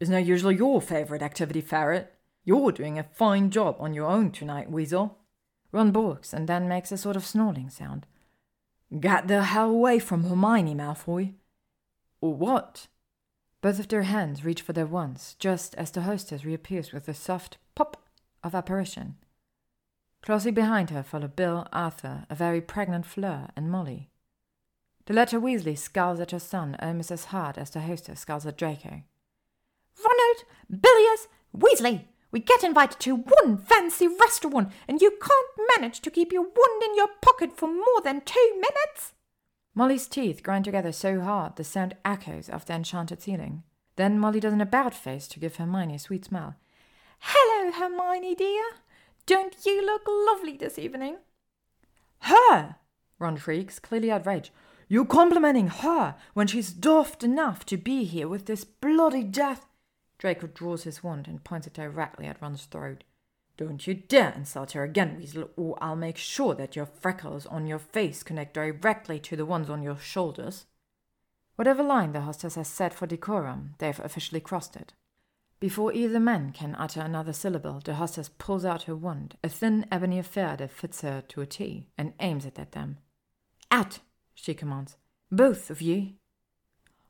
[0.01, 2.13] Isn't that usually your favorite activity, Ferret?
[2.45, 5.19] You're doing a fine job on your own tonight, Weasel.
[5.71, 8.07] Ron balks and then makes a sort of snorting sound.
[9.01, 11.35] Get the hell away from Hermione, Malfoy.
[12.21, 12.89] Or what?
[13.61, 17.15] Both of their hands reach for their wands, just as the hostess reappears with a
[17.15, 18.09] soft pop
[18.43, 19.17] of apparition.
[20.23, 24.11] Closely behind her follow Bill, Arthur, a very pregnant Fleur, and Molly.
[25.07, 28.59] The latter Weasley scowls at her son almost as hard as the hostess scowls at
[28.59, 29.03] Draco.
[29.99, 36.11] Ronald, Bilius Weasley, we get invited to one fancy restaurant, and you can't manage to
[36.11, 39.15] keep your wand in your pocket for more than two minutes.
[39.79, 43.63] Molly's teeth grind together so hard the sound echoes off the enchanted ceiling.
[43.95, 46.57] Then Molly does an about face to give Hermione a sweet smile.
[47.21, 48.65] Hello, Hermione dear.
[49.27, 51.19] Don't you look lovely this evening?
[52.23, 52.75] Her!
[53.21, 54.51] Ron shrieks, clearly outraged.
[54.89, 59.69] You're complimenting her when she's daft enough to be here with this bloody death.
[60.19, 63.05] Draco draws his wand and points it directly at Ron's throat.
[63.59, 67.67] Don't you dare insult her again, Weasel, or I'll make sure that your freckles on
[67.67, 70.67] your face connect directly to the ones on your shoulders.
[71.57, 74.95] Whatever line the hostess has set for decorum, they've officially crossed it.
[75.59, 79.87] Before either man can utter another syllable, the hostess pulls out her wand, a thin
[79.91, 82.99] ebony affair that fits her to a T, and aims it at them.
[83.73, 83.99] Out!
[84.35, 84.97] she commands.
[85.33, 86.13] Both of you?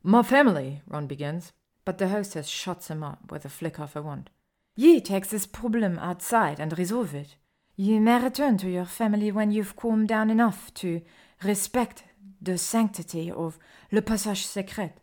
[0.02, 1.52] My family, Ron begins.
[1.84, 4.30] But the hostess shuts him up with a flick of her wand.
[4.80, 7.34] You take this problem outside and resolve it.
[7.74, 11.02] Ye may return to your family when you've calmed down enough to
[11.42, 12.04] respect
[12.40, 13.58] the sanctity of
[13.90, 15.00] Le Passage Secret.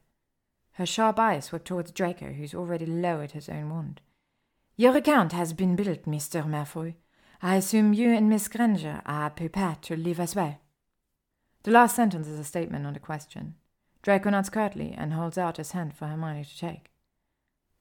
[0.75, 3.99] Her sharp eyes were towards Draco, who's already lowered his own wand.
[4.77, 6.49] Your account has been built, Mr.
[6.49, 6.93] Malfoy.
[7.41, 10.58] I assume you and Miss Granger are prepared to leave as well.
[11.63, 13.56] The last sentence is a statement, not a question.
[14.03, 16.94] Draco nods curtly and holds out his hand for Hermione to take.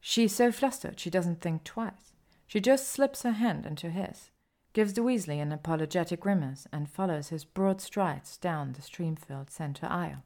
[0.06, 2.12] She's so flustered she doesn't think twice.
[2.46, 4.30] She just slips her hand into his,
[4.74, 9.48] gives the Weasley an apologetic grimace, and follows his broad strides down the stream filled
[9.48, 10.22] centre aisle.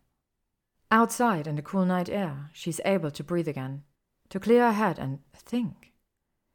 [0.91, 3.85] Outside in the cool night air, she's able to breathe again,
[4.31, 5.93] to clear her head and think.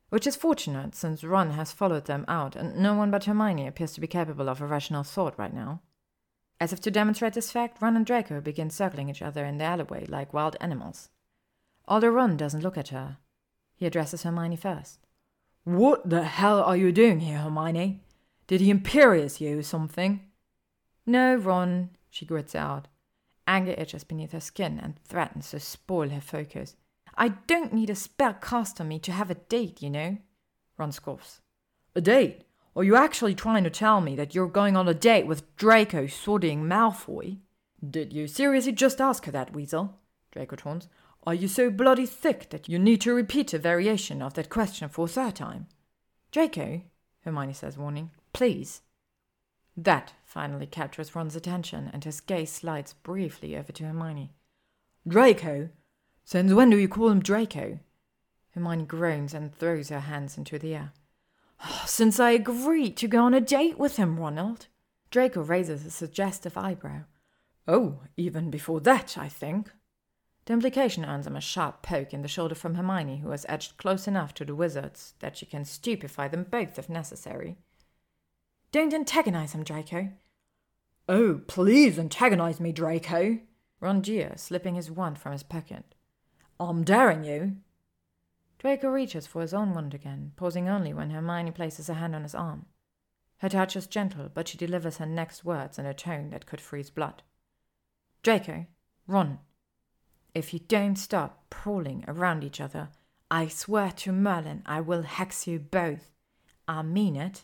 [0.10, 3.94] Which is fortunate, since Ron has followed them out, and no one but Hermione appears
[3.94, 5.82] to be capable of a rational thought right now.
[6.60, 9.64] As if to demonstrate this fact, Ron and Draco begin circling each other in the
[9.64, 11.08] alleyway like wild animals.
[11.88, 13.18] Ron doesn't look at her,
[13.76, 15.00] he addresses Hermione first.
[15.64, 18.02] What the hell are you doing here, Hermione?
[18.48, 20.22] Did he Imperius you or something?
[21.06, 22.88] No, Ron, she grits out.
[23.48, 26.76] Anger itches beneath her skin and threatens to spoil her focus.
[27.16, 30.18] I don't need a spell cast on me to have a date, you know.
[30.78, 31.42] Ron scoffs.
[31.96, 32.44] A date?
[32.76, 36.08] Are you actually trying to tell me that you're going on a date with Draco
[36.08, 37.38] Sorting Malfoy?
[37.88, 40.00] Did you seriously just ask her that, Weasel?
[40.32, 40.88] Draco taunts.
[41.26, 44.90] Are you so bloody thick that you need to repeat a variation of that question
[44.90, 45.68] for a third time?
[46.32, 46.82] Draco,
[47.24, 48.82] Hermione says, warning, please.
[49.78, 54.34] That finally captures Ron's attention, and his gaze slides briefly over to Hermione.
[55.08, 55.70] Draco?
[56.26, 57.80] Since when do you call him Draco?
[58.52, 60.92] Hermione groans and throws her hands into the air.
[61.66, 64.68] Oh, since I agreed to go on a date with him, Ronald.
[65.10, 67.04] Draco raises a suggestive eyebrow.
[67.66, 69.72] Oh, even before that, I think.
[70.46, 73.78] The implication earns him a sharp poke in the shoulder from Hermione, who has edged
[73.78, 77.58] close enough to the wizards that she can stupefy them both if necessary.
[78.72, 80.10] Don't antagonize him, Draco.
[81.08, 83.40] Oh, please antagonize me, Draco.
[83.80, 85.96] Ron jeers, slipping his wand from his pocket.
[86.60, 87.58] I'm daring you.
[88.60, 92.24] Draco reaches for his own wand again, pausing only when Hermione places a hand on
[92.24, 92.66] his arm.
[93.40, 96.62] Her touch is gentle, but she delivers her next words in a tone that could
[96.62, 97.24] freeze blood.
[98.22, 98.68] Draco,
[99.06, 99.40] Ron,
[100.34, 102.90] if you don't stop prowling around each other,
[103.30, 106.12] I swear to Merlin I will hex you both.
[106.68, 107.44] I mean it.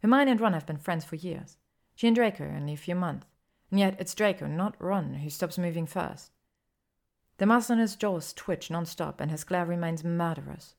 [0.00, 1.56] Hermione and Ron have been friends for years.
[1.94, 3.26] She and Draco only a few months,
[3.70, 6.32] and yet it's Draco, not Ron, who stops moving first.
[7.38, 10.74] The muscle in his jaws twitch non-stop, and his glare remains murderous.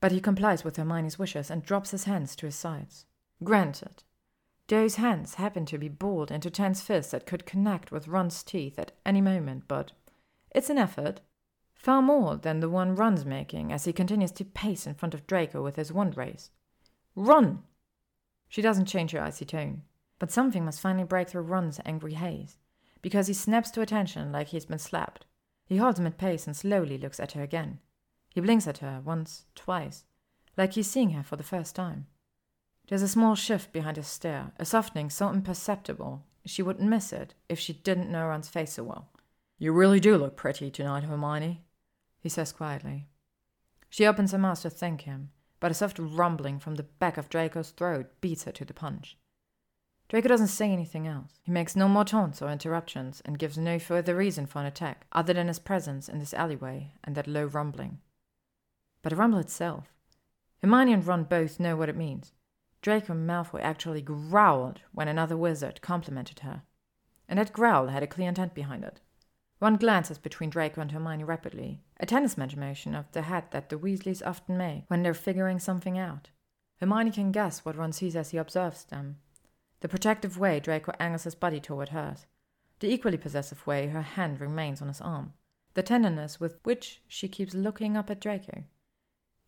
[0.00, 3.06] But he complies with Hermione's wishes and drops his hands to his sides.
[3.42, 4.04] Granted,
[4.68, 8.78] those hands happen to be balled into tense fists that could connect with Ron's teeth
[8.78, 9.92] at any moment, but
[10.50, 11.20] it's an effort.
[11.74, 15.26] Far more than the one Ron's making as he continues to pace in front of
[15.26, 16.50] Draco with his wand raised.
[17.14, 17.62] Ron!
[18.48, 19.82] She doesn't change her icy tone,
[20.18, 22.56] but something must finally break through Ron's angry haze,
[23.02, 25.26] because he snaps to attention like he's been slapped.
[25.66, 27.78] He holds him at pace and slowly looks at her again.
[28.30, 30.04] He blinks at her once, twice,
[30.56, 32.06] like he's seeing her for the first time.
[32.88, 37.34] There's a small shift behind his stare, a softening so imperceptible she wouldn't miss it
[37.48, 39.08] if she didn't know Ron's face so well.
[39.58, 41.64] You really do look pretty tonight, Hermione,
[42.20, 43.08] he says quietly.
[43.90, 47.28] She opens her mouth to thank him, but a soft rumbling from the back of
[47.28, 49.18] Draco's throat beats her to the punch.
[50.08, 51.40] Draco doesn't say anything else.
[51.42, 55.06] He makes no more taunts or interruptions and gives no further reason for an attack
[55.12, 57.98] other than his presence in this alleyway and that low rumbling.
[59.02, 59.92] But the rumble itself.
[60.62, 62.32] Hermione and Ron both know what it means.
[62.80, 66.62] Draco Malfoy actually growled when another wizard complimented her.
[67.28, 69.00] And that growl had a clear intent behind it.
[69.60, 73.68] Ron glances between Draco and Hermione rapidly, a tennis match motion of the head that
[73.68, 76.30] the Weasleys often make when they're figuring something out.
[76.80, 79.16] Hermione can guess what Ron sees as he observes them,
[79.80, 82.26] the protective way Draco angles his body toward hers,
[82.80, 85.32] the equally possessive way her hand remains on his arm,
[85.74, 88.64] the tenderness with which she keeps looking up at Draco,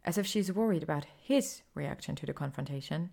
[0.05, 3.11] as if she's worried about his reaction to the confrontation.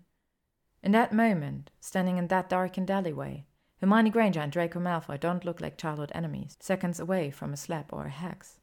[0.82, 3.46] In that moment, standing in that darkened alleyway,
[3.80, 7.92] Hermione Granger and Draco Malfoy don't look like childhood enemies, seconds away from a slap
[7.92, 8.58] or a hex.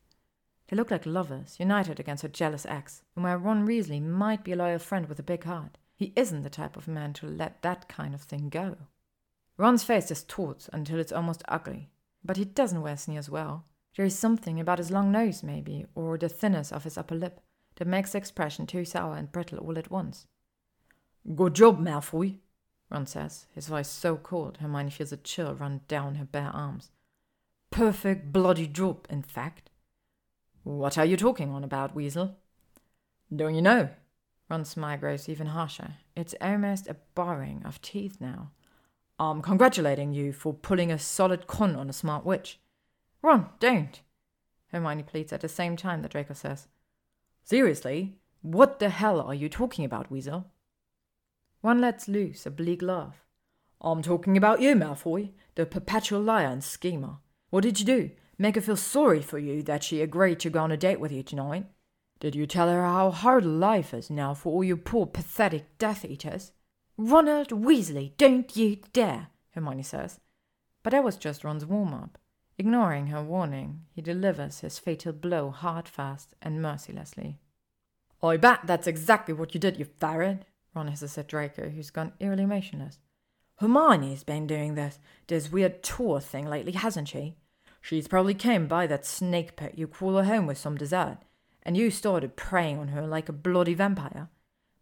[0.68, 4.52] They look like lovers, united against a jealous ex, and where Ron Weasley might be
[4.52, 7.62] a loyal friend with a big heart, he isn't the type of man to let
[7.62, 8.76] that kind of thing go.
[9.58, 11.90] Ron's face distorts until it's almost ugly,
[12.24, 13.66] but he doesn't wear sneers well.
[13.96, 17.40] There is something about his long nose, maybe, or the thinness of his upper lip,
[17.78, 20.28] that makes the expression too sour and brittle all at once.
[21.36, 22.40] Good job, Malfoy,
[22.96, 26.92] Ron says, his voice so cold Hermione feels a chill run down her bare arms.
[27.70, 29.70] Perfect bloody drop, in fact.
[30.64, 32.38] What are you talking on about, Weasel?
[33.36, 33.90] Don't you know?
[34.50, 35.96] Ron's smile grows even harsher.
[36.16, 38.52] It's almost a baring of teeth now.
[39.20, 42.62] I'm congratulating you for pulling a solid con on a smart witch.
[43.22, 44.00] Ron, don't.
[44.72, 46.70] Hermione pleads at the same time that Draco says.
[47.44, 48.16] Seriously?
[48.42, 50.46] What the hell are you talking about, Weasel?
[51.66, 53.26] Ron lets loose a bleak laugh.
[53.82, 57.18] I'm talking about you, Malfoy, the perpetual liar and schemer.
[57.50, 58.12] What did you do?
[58.38, 61.12] Make her feel sorry for you that she agreed to go on a date with
[61.12, 61.66] you tonight?
[62.20, 66.06] Did you tell her how hard life is now for all you poor pathetic Death
[66.06, 66.52] Eaters?
[66.98, 70.20] Ronald Weasley, don't you dare, Hermione says.
[70.84, 72.20] But that was just Ron's warm up.
[72.60, 77.40] Ignoring her warning, he delivers his fatal blow hard, fast, and mercilessly.
[78.22, 82.14] I bet that's exactly what you did, you ferret, Ron hisses at Draco, who's gone
[82.20, 83.00] eerily motionless.
[83.60, 87.36] Hermione's been doing this, this weird tour thing lately, hasn't she?
[87.82, 91.20] She's probably came by that snake pit you call her home with some dessert,
[91.64, 94.30] and you started preying on her like a bloody vampire.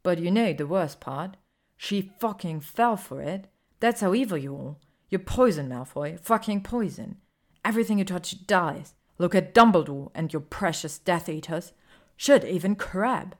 [0.01, 1.37] But you know the worst part?
[1.77, 3.47] She fucking fell for it.
[3.79, 4.75] That's how evil you are.
[5.09, 6.19] You're poison, Malfoy.
[6.19, 7.17] Fucking poison.
[7.63, 8.93] Everything you touch dies.
[9.17, 11.73] Look at Dumbledore and your precious Death Eaters.
[12.17, 13.35] Should even Crabbe.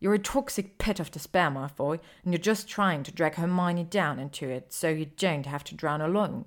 [0.00, 4.18] You're a toxic pit of despair, Malfoy, and you're just trying to drag Hermione down
[4.18, 6.44] into it so you don't have to drown alone.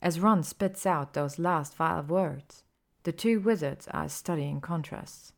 [0.00, 2.62] As Ron spits out those last vile words,
[3.02, 5.32] the two wizards are studying contrasts.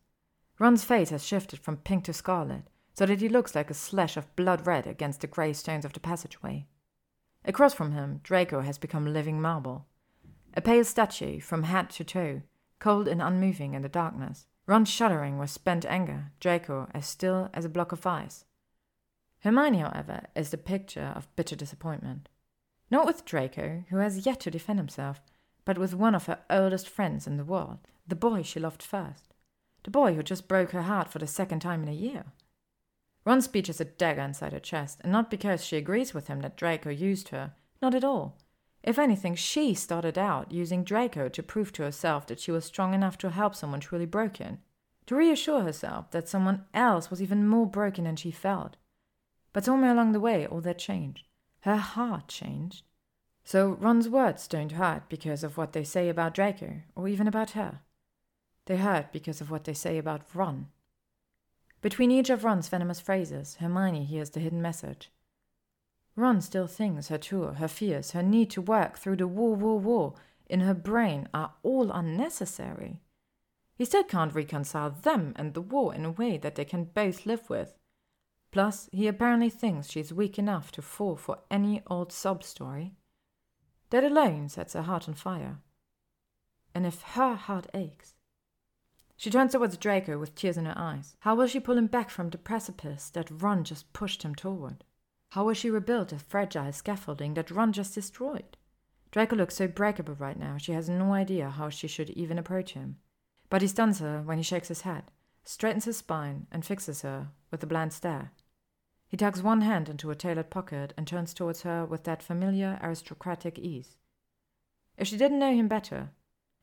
[0.58, 4.16] Ron's face has shifted from pink to scarlet, so that he looks like a slash
[4.16, 6.66] of blood red against the grey stones of the passageway.
[7.44, 9.86] Across from him, Draco has become living marble.
[10.54, 12.42] A pale statue from head to toe,
[12.78, 14.47] cold and unmoving in the darkness.
[14.70, 18.44] Ron shuddering with spent anger, Draco as still as a block of ice.
[19.40, 22.28] Hermione, however, is the picture of bitter disappointment.
[22.88, 25.22] Not with Draco, who has yet to defend himself,
[25.65, 29.35] but with one of her oldest friends in the world, the boy she loved first.
[29.83, 32.26] The boy who just broke her heart for the second time in a year.
[33.24, 36.42] Ron's speech is a dagger inside her chest, and not because she agrees with him
[36.42, 37.54] that Draco used her.
[37.83, 38.38] Not at all.
[38.82, 42.94] If anything, she started out using Draco to prove to herself that she was strong
[42.94, 44.58] enough to help someone truly broken,
[45.06, 48.76] to reassure herself that someone else was even more broken than she felt.
[49.52, 51.26] But somewhere along the way, all that changed.
[51.60, 52.84] Her heart changed.
[53.44, 57.50] So Ron's words don't hurt because of what they say about Draco, or even about
[57.50, 57.80] her.
[58.66, 60.68] They hurt because of what they say about Ron.
[61.82, 65.10] Between each of Ron's venomous phrases, Hermione hears the hidden message.
[66.20, 69.81] Ron still thinks her tour, her fears, her need to work through the war, war,
[69.81, 70.15] war
[70.51, 73.01] in her brain are all unnecessary.
[73.74, 77.24] He still can't reconcile them and the war in a way that they can both
[77.24, 77.78] live with.
[78.51, 82.92] Plus, he apparently thinks she's weak enough to fall for any old sob story.
[83.88, 85.58] That alone sets her heart on fire.
[86.74, 88.15] And if her heart aches,
[89.17, 91.17] she turns towards Draco with tears in her eyes.
[91.20, 94.85] How will she pull him back from the precipice that Ron just pushed him toward?
[95.30, 98.56] How will she rebuild the fragile scaffolding that Ron just destroyed?
[99.12, 102.72] Draco looks so breakable right now, she has no idea how she should even approach
[102.72, 102.98] him.
[103.48, 105.10] But he stuns her when he shakes his head,
[105.44, 108.32] straightens his spine, and fixes her with a bland stare.
[109.06, 112.78] He tucks one hand into a tailored pocket and turns towards her with that familiar
[112.82, 113.96] aristocratic ease.
[114.96, 116.10] If she didn't know him better,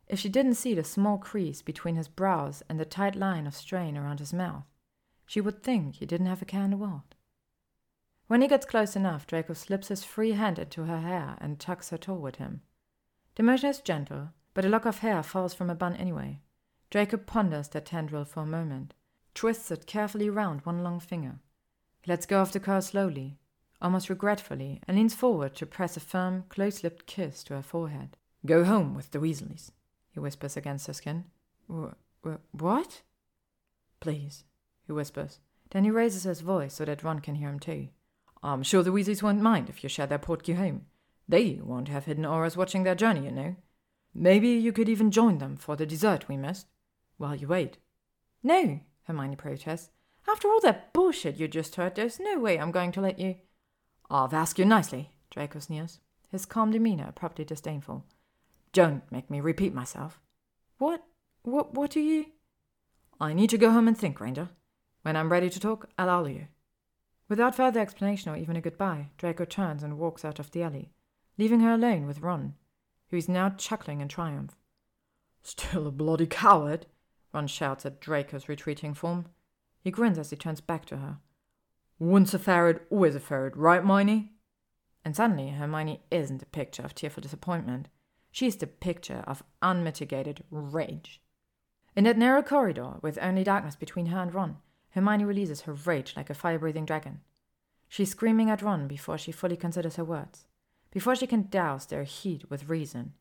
[0.08, 3.56] if she didn't see the small crease between his brows and the tight line of
[3.56, 4.64] strain around his mouth,
[5.26, 7.16] she would think he didn't have a care in the world.
[8.28, 11.90] When he gets close enough, Draco slips his free hand into her hair and tucks
[11.90, 12.62] her toward him.
[13.36, 16.42] The motion is gentle, but a lock of hair falls from a bun anyway.
[16.90, 18.94] Draco ponders that tendril for a moment,
[19.34, 21.40] twists it carefully round one long finger.
[22.02, 23.38] He lets go of the curl slowly,
[23.82, 28.18] almost regretfully, and leans forward to press a firm, close lipped kiss to her forehead.
[28.46, 29.72] Go home with the Weasleys,
[30.10, 31.26] he whispers against her skin.
[31.68, 33.02] what?
[34.00, 34.44] Please,
[34.86, 35.40] he whispers.
[35.70, 37.90] Then he raises his voice so that Ron can hear him too.
[38.48, 40.86] I'm sure the Weasleys won't mind if you share their portkey home.
[41.28, 43.58] They won't have hidden Aurors watching their journey, you know.
[44.16, 46.68] Maybe you could even join them for the dessert we missed,
[47.18, 47.78] while you wait.
[48.42, 49.90] No, Hermione protests.
[50.30, 53.36] After all that bullshit you just heard, there's no way I'm going to let you.
[54.10, 56.00] I've asked you nicely, Draco sneers,
[56.30, 58.06] his calm demeanor abruptly disdainful.
[58.72, 60.22] Don't make me repeat myself.
[60.78, 61.04] What?
[61.42, 61.74] What?
[61.74, 62.28] What do you?
[63.20, 64.48] I need to go home and think, Granger.
[65.02, 66.48] When I'm ready to talk, I'll allow you.
[67.30, 70.92] Without further explanation or even a goodbye, Draco turns and walks out of the alley,
[71.38, 72.56] leaving her alone with Ron,
[73.10, 74.56] who is now chuckling in triumph.
[75.44, 76.86] Still a bloody coward,
[77.34, 79.26] Ron shouts at Draco's retreating form.
[79.82, 81.18] He grins as he turns back to her.
[82.00, 84.30] Once a ferret, always a ferret, right, Mione?
[85.04, 87.88] And suddenly Hermione isn't a picture of tearful disappointment.
[88.32, 91.22] She's the picture of unmitigated rage.
[91.96, 94.58] In that narrow corridor, with only darkness between her and Ron,
[94.98, 97.22] Hermione releases her rage like a fire breathing dragon.
[97.88, 100.48] She's screaming at Ron before she fully considers her words,
[100.90, 103.14] before she can douse their heat with reason.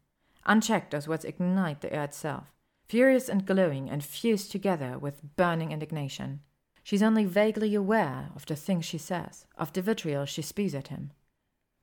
[0.46, 2.50] Unchecked, those words ignite the air itself,
[2.88, 6.40] furious and glowing and fused together with burning indignation.
[6.82, 10.88] She's only vaguely aware of the things she says, of the vitriol she spews at
[10.88, 11.12] him.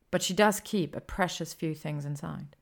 [0.09, 2.55] But she does keep a precious few things inside.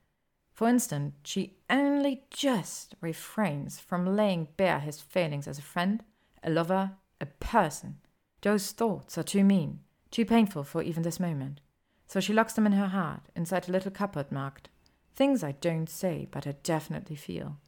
[0.52, 6.04] For instance, she only just refrains from laying bare his failings as a friend,
[6.42, 7.98] a lover, a person.
[8.42, 11.60] Those thoughts are too mean, too painful for even this moment.
[12.06, 14.68] So she locks them in her heart, inside a little cupboard marked
[15.14, 17.58] Things I don't say, but I definitely feel.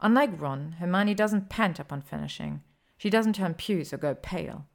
[0.00, 2.62] Unlike Ron, Hermione doesn't pant upon finishing.
[2.96, 4.66] She doesn't turn puce or go pale.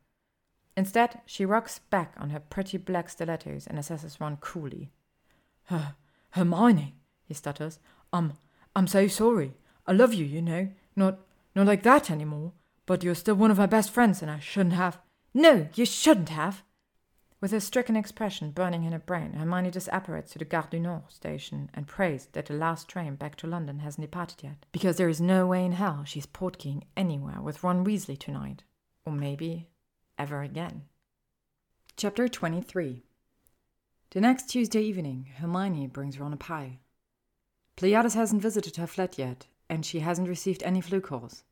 [0.75, 4.91] Instead, she rocks back on her pretty black stilettos and assesses Ron coolly.
[5.65, 5.95] Her,
[6.31, 7.79] Hermione, he stutters.
[8.13, 8.33] I'm,
[8.75, 9.53] I'm so sorry.
[9.87, 10.69] I love you, you know.
[10.95, 11.19] Not,
[11.55, 12.53] not like that anymore.
[12.87, 14.97] But you're still one of my best friends, and I shouldn't have.
[15.33, 16.63] No, you shouldn't have.
[17.39, 21.11] With a stricken expression burning in her brain, Hermione disapparates to the Gare du Nord
[21.11, 25.09] station and prays that the last train back to London hasn't departed yet, because there
[25.09, 28.63] is no way in hell she's portkeying anywhere with Ron Weasley tonight,
[29.05, 29.67] or maybe
[30.17, 30.85] ever again.
[31.95, 33.03] Chapter 23
[34.11, 36.79] The next Tuesday evening, Hermione brings Ron a pie.
[37.75, 41.43] Pleiades hasn't visited her flat yet, and she hasn't received any Floo calls.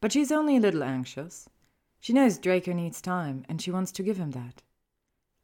[0.00, 1.48] But she's only a little anxious.
[1.98, 4.62] She knows Draco needs time, and she wants to give him that.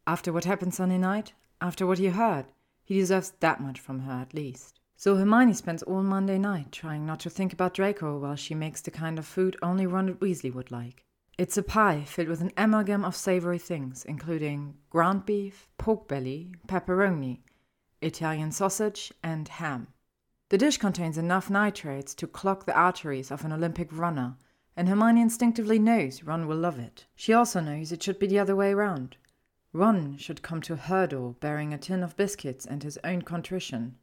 [0.06, 2.46] After what happened Sunday night, after what he heard,
[2.84, 4.80] he deserves that much from her at least.
[4.96, 8.80] So Hermione spends all Monday night trying not to think about Draco while she makes
[8.80, 11.04] the kind of food only Ronald Weasley would like.
[11.36, 16.54] It's a pie filled with an amalgam of savory things, including ground beef, pork belly,
[16.66, 17.40] pepperoni,
[18.00, 19.88] Italian sausage, and ham.
[20.48, 24.36] The dish contains enough nitrates to clog the arteries of an Olympic runner,
[24.76, 27.06] and Hermione instinctively knows Ron will love it.
[27.14, 29.16] She also knows it should be the other way round.
[29.72, 33.96] Ron should come to her door bearing a tin of biscuits and his own contrition.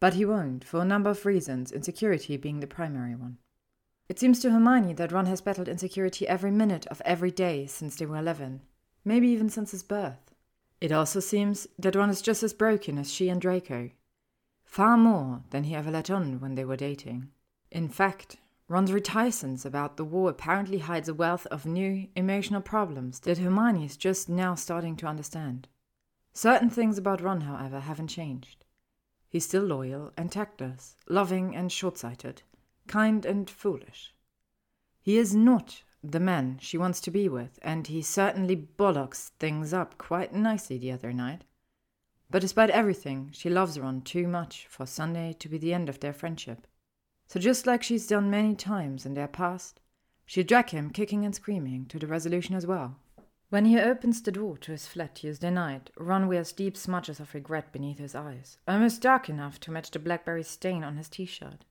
[0.00, 3.38] But he won't, for a number of reasons, insecurity being the primary one.
[4.08, 7.96] It seems to Hermione that Ron has battled insecurity every minute of every day since
[7.96, 8.60] they were eleven,
[9.04, 10.34] maybe even since his birth.
[10.80, 13.90] It also seems that Ron is just as broken as she and Draco,
[14.64, 17.30] far more than he ever let on when they were dating.
[17.70, 23.20] In fact, Ron's reticence about the war apparently hides a wealth of new emotional problems
[23.20, 25.68] that Hermione is just now starting to understand.
[26.32, 28.64] Certain things about Ron, however, haven't changed.
[29.28, 32.42] He's still loyal and tactless, loving and short sighted,
[32.86, 34.14] kind and foolish.
[35.02, 39.74] He is not the man she wants to be with, and he certainly bollocks things
[39.74, 41.44] up quite nicely the other night.
[42.30, 46.00] But despite everything, she loves Ron too much for Sunday to be the end of
[46.00, 46.66] their friendship.
[47.26, 49.80] So just like she's done many times in their past,
[50.26, 52.96] she'll drag him kicking and screaming to the resolution as well.
[53.50, 57.34] When he opens the door to his flat Tuesday night, Ron wears deep smudges of
[57.34, 61.24] regret beneath his eyes, almost dark enough to match the blackberry stain on his t
[61.24, 61.64] shirt.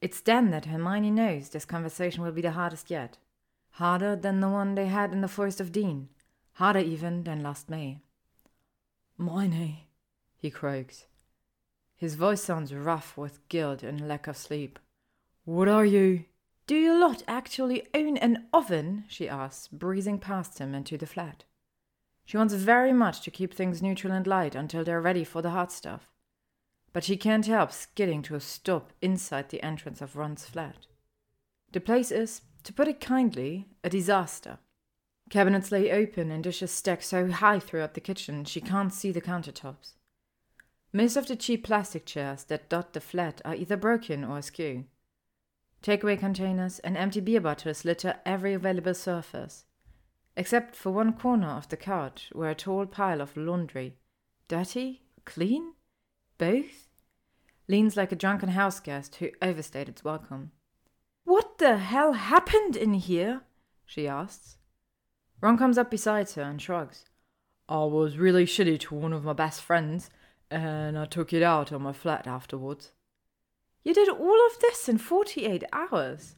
[0.00, 3.18] It's then that Hermione knows this conversation will be the hardest yet.
[3.72, 6.08] Harder than the one they had in the Forest of Dean.
[6.54, 8.00] Harder even than last May.
[9.18, 9.78] Mione,
[10.36, 11.06] he croaks.
[11.96, 14.78] His voice sounds rough with guilt and lack of sleep.
[15.44, 16.24] What are you?
[16.66, 19.04] Do you lot actually own an oven?
[19.08, 21.44] she asks, breezing past him into the flat.
[22.24, 25.50] She wants very much to keep things neutral and light until they're ready for the
[25.50, 26.10] hot stuff.
[26.92, 30.86] But she can't help skidding to a stop inside the entrance of Ron's flat.
[31.72, 34.58] The place is, to put it kindly, a disaster.
[35.28, 39.20] Cabinets lay open and dishes stacked so high throughout the kitchen she can't see the
[39.20, 39.94] countertops.
[40.96, 44.84] Most of the cheap plastic chairs that dot the flat are either broken or askew.
[45.82, 49.64] Takeaway containers and empty beer bottles litter every available surface,
[50.36, 53.96] except for one corner of the couch where a tall pile of laundry,
[54.46, 55.72] dirty, clean,
[56.38, 56.88] both,
[57.66, 60.52] leans like a drunken house guest who overstayed its welcome.
[61.24, 63.42] What the hell happened in here?
[63.84, 64.58] she asks.
[65.40, 67.06] Ron comes up beside her and shrugs.
[67.68, 70.08] I was really shitty to one of my best friends
[70.50, 72.92] and I took it out on my flat afterwards.
[73.82, 76.36] You did all of this in 48 hours?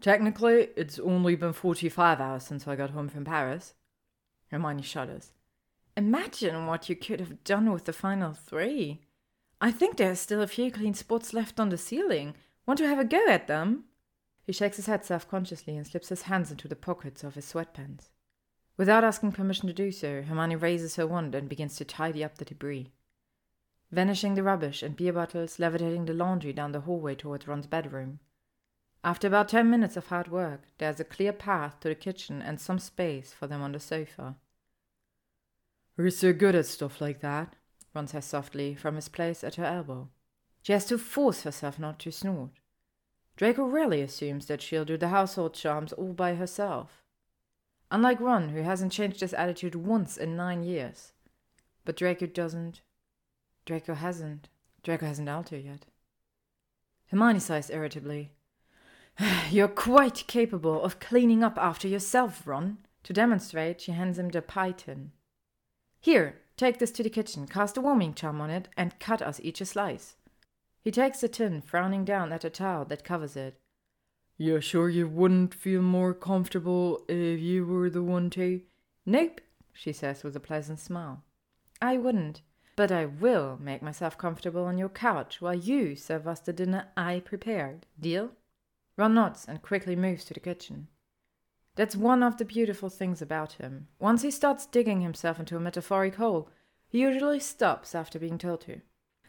[0.00, 3.74] Technically, it's only been 45 hours since I got home from Paris.
[4.50, 5.32] Hermione shudders.
[5.96, 9.02] Imagine what you could have done with the final three.
[9.60, 12.34] I think there are still a few clean spots left on the ceiling.
[12.66, 13.84] Want to have a go at them?
[14.44, 17.46] He shakes his head self consciously and slips his hands into the pockets of his
[17.46, 18.08] sweatpants.
[18.76, 22.38] Without asking permission to do so, Hermione raises her wand and begins to tidy up
[22.38, 22.90] the debris.
[23.92, 28.18] Vanishing the rubbish and beer bottles, levitating the laundry down the hallway towards Ron's bedroom.
[29.04, 32.60] After about ten minutes of hard work, there's a clear path to the kitchen and
[32.60, 34.36] some space for them on the sofa.
[35.98, 37.56] You're so good at stuff like that,
[37.94, 40.08] Ron says softly from his place at her elbow.
[40.62, 42.52] She has to force herself not to snort.
[43.36, 47.02] Draco rarely assumes that she'll do the household charms all by herself.
[47.90, 51.12] Unlike Ron, who hasn't changed his attitude once in nine years.
[51.84, 52.80] But Draco doesn't.
[53.64, 54.48] Draco hasn't.
[54.82, 55.86] Draco hasn't altered yet.
[57.10, 58.32] Hermione sighs irritably.
[59.50, 62.78] You're quite capable of cleaning up after yourself, Ron.
[63.04, 65.12] To demonstrate, she hands him the pie tin.
[66.00, 69.40] Here, take this to the kitchen, cast a warming charm on it, and cut us
[69.42, 70.16] each a slice.
[70.80, 73.58] He takes the tin, frowning down at the towel that covers it.
[74.36, 78.62] You're sure you wouldn't feel more comfortable if you were the one to?
[79.06, 79.40] Nope,
[79.72, 81.22] she says with a pleasant smile.
[81.80, 82.42] I wouldn't,
[82.74, 86.88] but I will make myself comfortable on your couch while you serve us the dinner
[86.96, 87.86] I prepared.
[88.00, 88.30] Deal?
[88.96, 90.88] Ron nods and quickly moves to the kitchen.
[91.74, 93.88] That's one of the beautiful things about him.
[93.98, 96.50] Once he starts digging himself into a metaphoric hole,
[96.88, 98.82] he usually stops after being told to.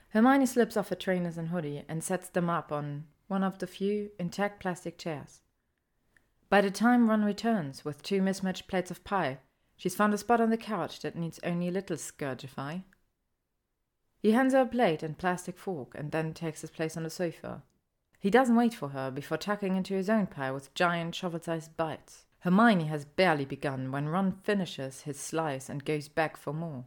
[0.10, 3.68] Hermione slips off her trainers and hoodie and sets them up on one of the
[3.68, 5.42] few intact plastic chairs.
[6.50, 9.40] By the time Ron returns with two mismatched plates of pie,
[9.78, 12.84] she's found a spot on the couch that needs only a little scourgify.
[14.24, 17.10] He hands her a plate and plastic fork and then takes his place on the
[17.10, 17.62] sofa.
[18.22, 21.76] He doesn't wait for her before tucking into his own pie with giant shovel sized
[21.76, 22.24] bites.
[22.40, 26.86] Hermione has barely begun when Ron finishes his slice and goes back for more.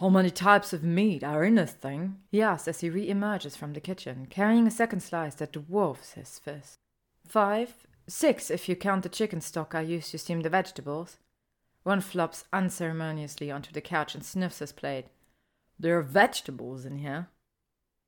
[0.00, 2.16] How many types of meat are in this thing?
[2.30, 6.14] he asks as he re emerges from the kitchen, carrying a second slice that dwarfs
[6.14, 6.78] his fist.
[7.28, 11.18] Five, six if you count the chicken stock I used to steam the vegetables.
[11.84, 15.08] Ron flops unceremoniously onto the couch and sniffs his plate.
[15.84, 17.28] There are vegetables in here.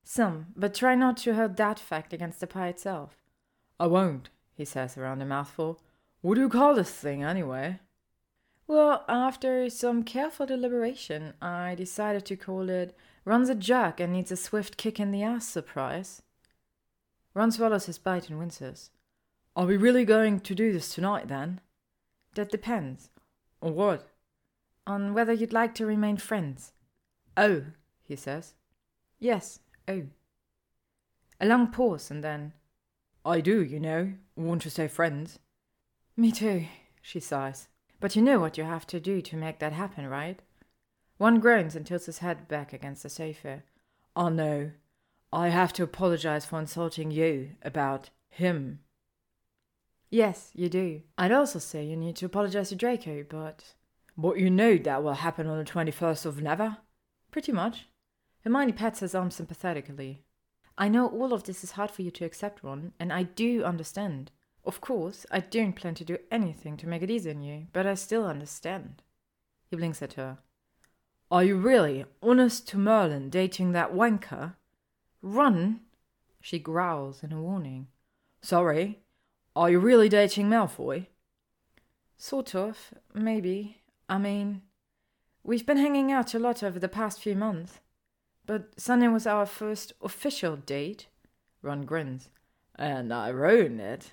[0.03, 3.19] Some, but try not to hold that fact against the pie itself.
[3.78, 5.83] I won't, he says around a mouthful.
[6.23, 7.81] What do you call this thing, anyway?
[8.67, 14.33] Well, after some careful deliberation, I decided to call it Ron's a jerk and needs
[14.33, 16.23] a swift kick in the ass surprise.
[17.35, 18.89] Ron swallows his bite and winces.
[19.55, 21.60] Are we really going to do this tonight, then?
[22.37, 23.10] That depends.
[23.60, 24.09] On what?
[24.87, 26.73] On whether you'd like to remain friends.
[27.36, 27.65] Oh,
[28.04, 28.54] he says.
[29.19, 30.02] Yes, Oh.
[31.40, 32.52] A long pause and then.
[33.24, 34.12] I do, you know.
[34.36, 35.38] Want to stay friends.
[36.17, 36.67] Me too,
[37.02, 37.69] she sighs.
[38.01, 40.40] But you know what you have to do to make that happen, right?
[41.19, 43.62] Ron groans and tilts his head back against the sofa.
[44.15, 44.72] Oh no.
[45.33, 48.81] I have to apologize for insulting you about him.
[50.10, 51.02] Yes, you do.
[51.19, 53.74] I'd also say you need to apologize to Draco, but.
[54.17, 56.78] But you know that will happen on the 21st of Never?
[57.36, 57.86] Pretty much.
[58.44, 60.22] Hermione pats his arm sympathetically.
[60.78, 63.62] I know all of this is hard for you to accept, Ron, and I do
[63.62, 64.31] understand.
[64.65, 67.86] Of course, I don't plan to do anything to make it easy on you, but
[67.86, 69.02] I still understand.
[69.69, 70.38] He blinks at her.
[71.31, 74.54] Are you really, honest to Merlin, dating that wanker?
[75.20, 75.81] Ron!
[76.40, 77.88] She growls in a warning.
[78.40, 79.01] Sorry.
[79.54, 81.08] Are you really dating Malfoy?
[82.17, 83.83] Sort of, maybe.
[84.08, 84.62] I mean,
[85.47, 87.81] we've been hanging out a lot over the past few months.
[88.45, 91.07] But Sunday was our first official date.
[91.62, 92.29] Ron grins.
[92.75, 94.12] And I ruined it.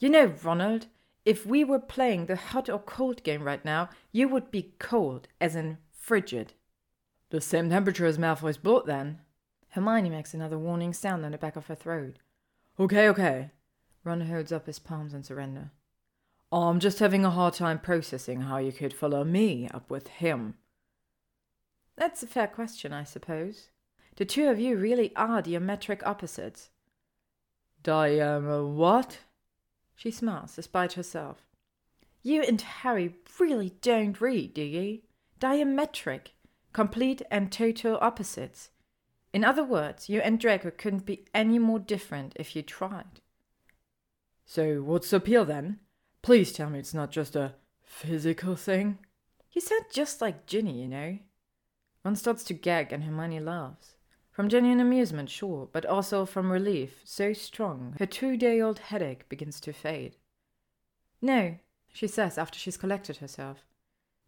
[0.00, 0.86] You know, Ronald,
[1.24, 5.28] if we were playing the hot or cold game right now, you would be cold,
[5.40, 6.52] as in frigid.
[7.30, 9.20] The same temperature as Malfoy's blood, then.
[9.70, 12.16] Hermione makes another warning sound on the back of her throat.
[12.78, 13.50] Okay, okay.
[14.04, 15.70] Ron holds up his palms in surrender.
[16.52, 20.08] Oh, I'm just having a hard time processing how you could follow me up with
[20.08, 20.54] him.
[21.96, 23.70] That's a fair question, I suppose.
[24.16, 26.70] The two of you really are diametric opposites.
[27.82, 29.18] Diam what?
[29.94, 31.46] She smiles, despite herself.
[32.22, 35.00] You and Harry really don't read, do you?
[35.40, 36.28] Diametric.
[36.72, 38.70] Complete and total opposites.
[39.32, 43.20] In other words, you and Draco couldn't be any more different if you tried.
[44.46, 45.80] So, what's the appeal then?
[46.24, 48.96] Please tell me it's not just a physical thing.
[49.52, 51.18] You sound just like Ginny, you know.
[52.02, 53.96] Ron starts to gag and Hermione laughs.
[54.30, 59.28] From genuine amusement, sure, but also from relief, so strong, her two day old headache
[59.28, 60.16] begins to fade.
[61.20, 61.56] No,
[61.92, 63.58] she says after she's collected herself.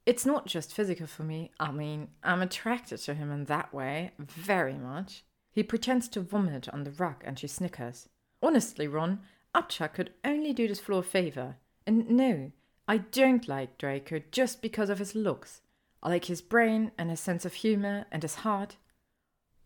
[0.04, 1.50] It's not just physical for me.
[1.58, 5.24] I mean, I'm attracted to him in that way, very much.
[5.50, 8.10] He pretends to vomit on the rug and she snickers.
[8.42, 9.20] Honestly, Ron,
[9.54, 11.56] Utcha could only do this floor a favor.
[11.86, 12.52] And no,
[12.88, 15.60] I don't like Draco just because of his looks.
[16.02, 18.76] I like his brain and his sense of humor and his heart.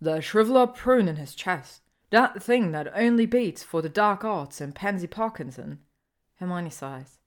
[0.01, 1.83] The shrivel-up prune in his chest.
[2.10, 5.81] That thing that only beats for the dark arts and Pansy Parkinson.
[6.36, 7.19] Hermione sighs.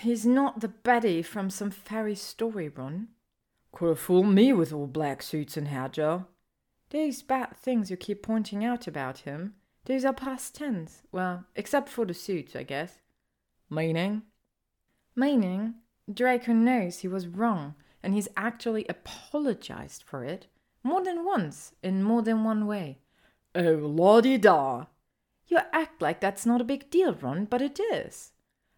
[0.00, 3.08] He's not the baddie from some fairy story, Ron.
[3.72, 6.28] Could have fooled me with all black suits and hair gel.
[6.90, 9.54] Those bad things you keep pointing out about him,
[9.86, 11.02] those are past tense.
[11.10, 13.00] Well, except for the suits, I guess.
[13.72, 14.20] Meaning?
[15.16, 15.76] Meaning,
[16.12, 20.46] Draco knows he was wrong, and he's actually apologized for it
[20.82, 22.98] more than once, in more than one way.
[23.54, 24.86] Oh, lordy da!
[25.46, 28.32] You act like that's not a big deal, Ron, but it is.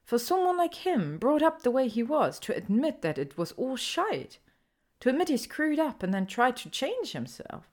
[0.04, 3.50] For someone like him, brought up the way he was, to admit that it was
[3.52, 4.38] all shite,
[5.00, 7.68] to admit he screwed up and then try to change himself.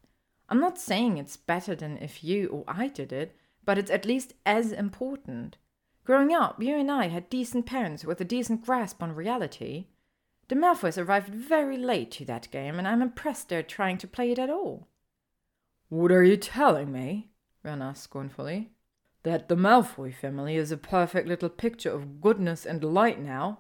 [0.50, 4.08] I'm not saying it's better than if you or I did it, but it's at
[4.08, 5.58] least as important.
[6.03, 9.85] Growing up, you and I had decent parents with a decent grasp on reality.
[10.48, 14.32] The Malfoys arrived very late to that game, and I'm impressed they're trying to play
[14.32, 14.88] it at all.
[15.90, 17.30] What are you telling me?
[17.64, 18.72] Ron asked scornfully.
[19.24, 23.60] That the Malfoy family is a perfect little picture of goodness and light now?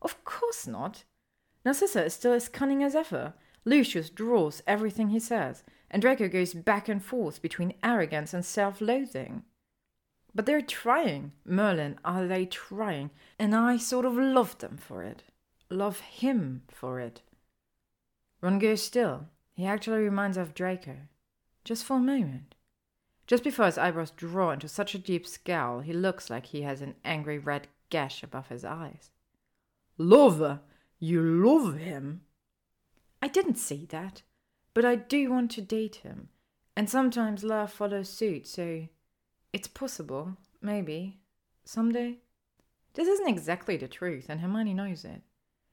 [0.00, 1.04] Of course not.
[1.64, 3.34] Narcissa is still as cunning as ever.
[3.64, 8.80] Lucius draws everything he says, and Draco goes back and forth between arrogance and self
[8.80, 9.44] loathing.
[10.34, 11.32] But they're trying.
[11.44, 13.10] Merlin, are they trying?
[13.38, 15.24] And I sort of love them for it
[15.72, 17.22] love him for it.
[18.40, 19.26] Ron goes still.
[19.54, 20.96] He actually reminds of Draco.
[21.64, 22.54] Just for a moment.
[23.26, 26.82] Just before his eyebrows draw into such a deep scowl, he looks like he has
[26.82, 29.10] an angry red gash above his eyes.
[29.96, 30.58] Love?
[30.98, 32.22] You love him?
[33.20, 34.22] I didn't say that,
[34.74, 36.28] but I do want to date him,
[36.76, 38.88] and sometimes love follows suit, so
[39.52, 41.18] it's possible, maybe,
[41.64, 42.18] someday.
[42.94, 45.22] This isn't exactly the truth, and Hermione knows it.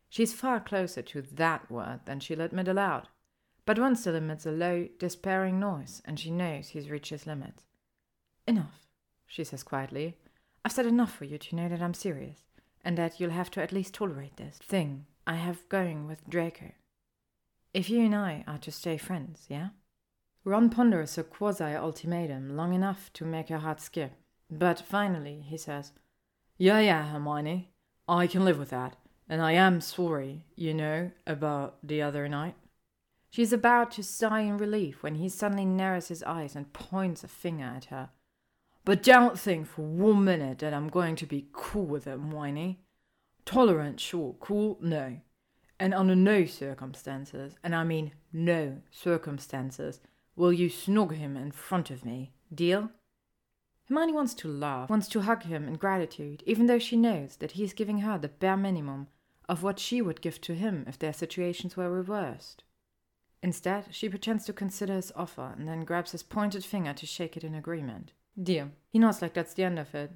[0.10, 3.08] She's far closer to that word than she'll admit aloud.
[3.65, 7.63] But Ron still emits a low, despairing noise, and she knows he's reached his limit.
[8.47, 8.88] Enough,
[9.28, 10.17] she says quietly.
[10.65, 12.40] I've said enough for you to know that I'm serious,
[12.83, 16.72] and that you'll have to at least tolerate this thing I have going with Draco.
[17.74, 19.69] If you and I are to stay friends, yeah?
[20.46, 24.14] Ron ponders a quasi ultimatum long enough to make her heart skip,
[24.50, 25.92] but finally he says,
[26.58, 27.72] Yeah, yeah, Hermione.
[28.08, 28.96] I can live with that.
[29.28, 32.56] And I am sorry, you know, about the other night.
[33.30, 37.24] She is about to sigh in relief when he suddenly narrows his eyes and points
[37.24, 38.10] a finger at her.
[38.86, 42.80] But don't think for one minute that I'm going to be cool with it, Whiny.
[43.46, 44.36] Tolerant, sure.
[44.40, 45.18] Cool, no.
[45.80, 50.00] And under no circumstances, and I mean no circumstances,
[50.40, 52.32] will you snog him in front of me.
[52.56, 52.90] Deal?
[53.90, 57.52] Hermione wants to laugh, wants to hug him in gratitude, even though she knows that
[57.52, 59.08] he is giving her the bare minimum
[59.50, 62.64] of what she would give to him if their situations were reversed.
[63.44, 67.36] Instead, she pretends to consider his offer and then grabs his pointed finger to shake
[67.36, 68.14] it in agreement.
[68.42, 68.72] Dear.
[68.88, 70.12] He nods like that's the end of it.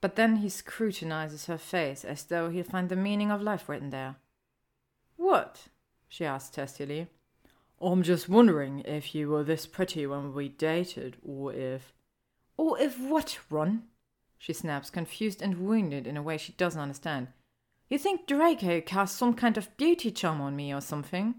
[0.00, 3.90] But then he scrutinizes her face as though he'll find the meaning of life written
[3.90, 4.16] there.
[5.16, 5.64] What?
[6.08, 7.08] she asks testily.
[7.80, 11.92] I'm just wondering if you were this pretty when we dated, or if.
[12.56, 13.82] Or if what, Ron?
[14.38, 17.28] She snaps, confused and wounded in a way she doesn't understand.
[17.88, 21.36] You think Draco cast some kind of beauty charm on me or something?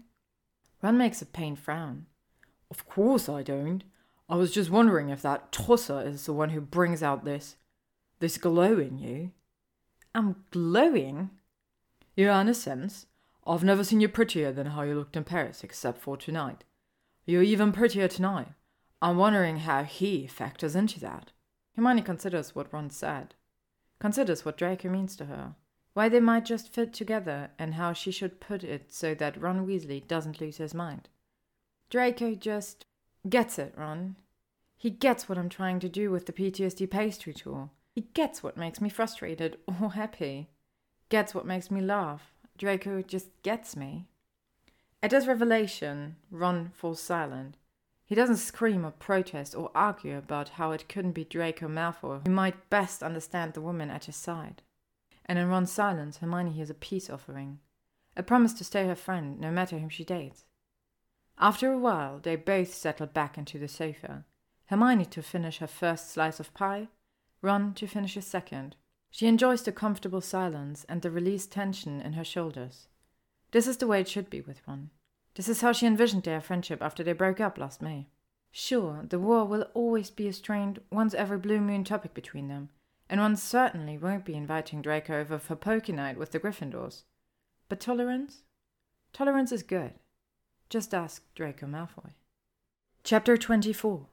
[0.80, 2.06] Ron makes a pained frown.
[2.70, 3.82] Of course I don't.
[4.28, 7.56] I was just wondering if that tosser is the one who brings out this.
[8.20, 9.32] this glow in you.
[10.14, 11.30] I'm glowing?
[12.14, 13.06] Yeah, in a sense.
[13.48, 16.64] I've never seen you prettier than how you looked in Paris, except for tonight.
[17.24, 18.48] You're even prettier tonight.
[19.00, 21.32] I'm wondering how he factors into that.
[21.74, 23.34] Hermione considers what Ron said,
[24.00, 25.54] considers what Draco means to her
[25.98, 29.66] why they might just fit together, and how she should put it so that Ron
[29.66, 31.08] Weasley doesn't lose his mind.
[31.90, 32.84] Draco just
[33.28, 34.14] gets it, Ron.
[34.76, 37.72] He gets what I'm trying to do with the PTSD pastry tool.
[37.96, 40.50] He gets what makes me frustrated or happy.
[41.08, 42.32] Gets what makes me laugh.
[42.58, 44.06] Draco just gets me.
[45.02, 47.56] At this revelation, Ron falls silent.
[48.04, 52.32] He doesn't scream or protest or argue about how it couldn't be Draco Malfoy who
[52.32, 54.62] might best understand the woman at his side
[55.28, 57.58] and in Ron's silence, Hermione hears a peace offering,
[58.16, 60.44] a promise to stay her friend no matter whom she dates.
[61.38, 64.24] After a while, they both settle back into the sofa.
[64.66, 66.88] Hermione to finish her first slice of pie,
[67.42, 68.74] Ron to finish his second.
[69.10, 72.88] She enjoys the comfortable silence and the released tension in her shoulders.
[73.50, 74.90] This is the way it should be with Ron.
[75.34, 78.08] This is how she envisioned their friendship after they broke up last May.
[78.50, 82.70] Sure, the war will always be a strained, once every blue moon topic between them,
[83.08, 87.04] and Ron certainly won't be inviting Draco over for poker night with the Gryffindors.
[87.68, 88.42] But tolerance?
[89.12, 89.92] Tolerance is good.
[90.68, 92.12] Just ask Draco Malfoy.
[93.04, 94.06] Chapter 24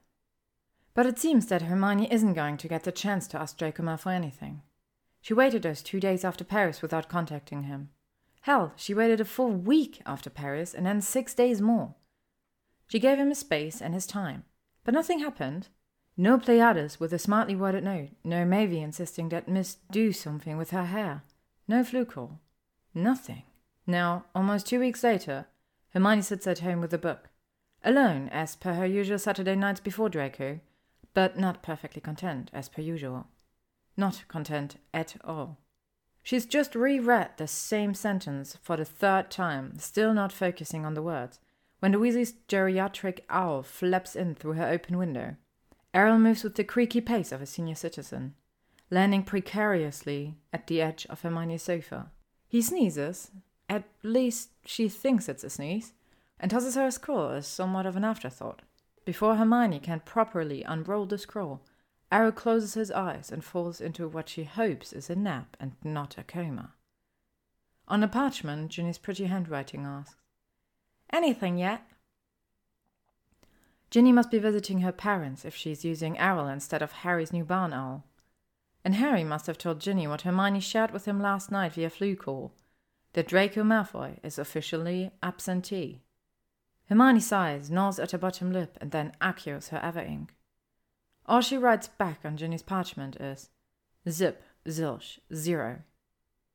[0.94, 4.14] But it seems that Hermione isn't going to get the chance to ask Draco Malfoy
[4.14, 4.62] anything.
[5.26, 7.88] She waited us two days after Paris without contacting him.
[8.42, 11.96] Hell, she waited a full week after Paris and then six days more.
[12.86, 14.44] She gave him his space and his time,
[14.84, 15.66] but nothing happened.
[16.16, 20.70] No Pleiades with a smartly worded note, no Maeve insisting that Miss do something with
[20.70, 21.24] her hair,
[21.66, 22.38] no Floo call.
[22.94, 23.42] Nothing.
[23.84, 25.46] Now, almost two weeks later,
[25.88, 27.30] Hermione sits at home with a book,
[27.82, 30.60] alone as per her usual Saturday nights before Draco,
[31.14, 33.26] but not perfectly content as per usual.
[33.96, 35.58] Not content at all.
[36.22, 41.02] She's just reread the same sentence for the third time, still not focusing on the
[41.02, 41.38] words,
[41.78, 45.36] when the Weasley's geriatric owl flaps in through her open window.
[45.94, 48.34] Errol moves with the creaky pace of a senior citizen,
[48.90, 52.10] landing precariously at the edge of Hermione's sofa.
[52.48, 53.30] He sneezes,
[53.68, 55.92] at least she thinks it's a sneeze,
[56.38, 58.62] and tosses her a scroll as somewhat of an afterthought.
[59.04, 61.62] Before Hermione can properly unroll the scroll,
[62.12, 66.16] Errol closes his eyes and falls into what she hopes is a nap and not
[66.18, 66.74] a coma.
[67.88, 70.16] On the parchment, Ginny's pretty handwriting asks,
[71.10, 71.82] Anything yet?
[73.90, 77.72] Ginny must be visiting her parents if she's using Errol instead of Harry's new barn
[77.72, 78.04] owl.
[78.84, 82.16] And Harry must have told Ginny what Hermione shared with him last night via Floo
[82.16, 82.52] call,
[83.14, 86.02] that Draco Malfoy is officially absentee.
[86.88, 90.34] Hermione sighs, gnaws at her bottom lip, and then accios her ever ink.
[91.28, 93.50] All she writes back on Ginny's parchment is
[94.08, 95.80] Zip, Zilch, Zero.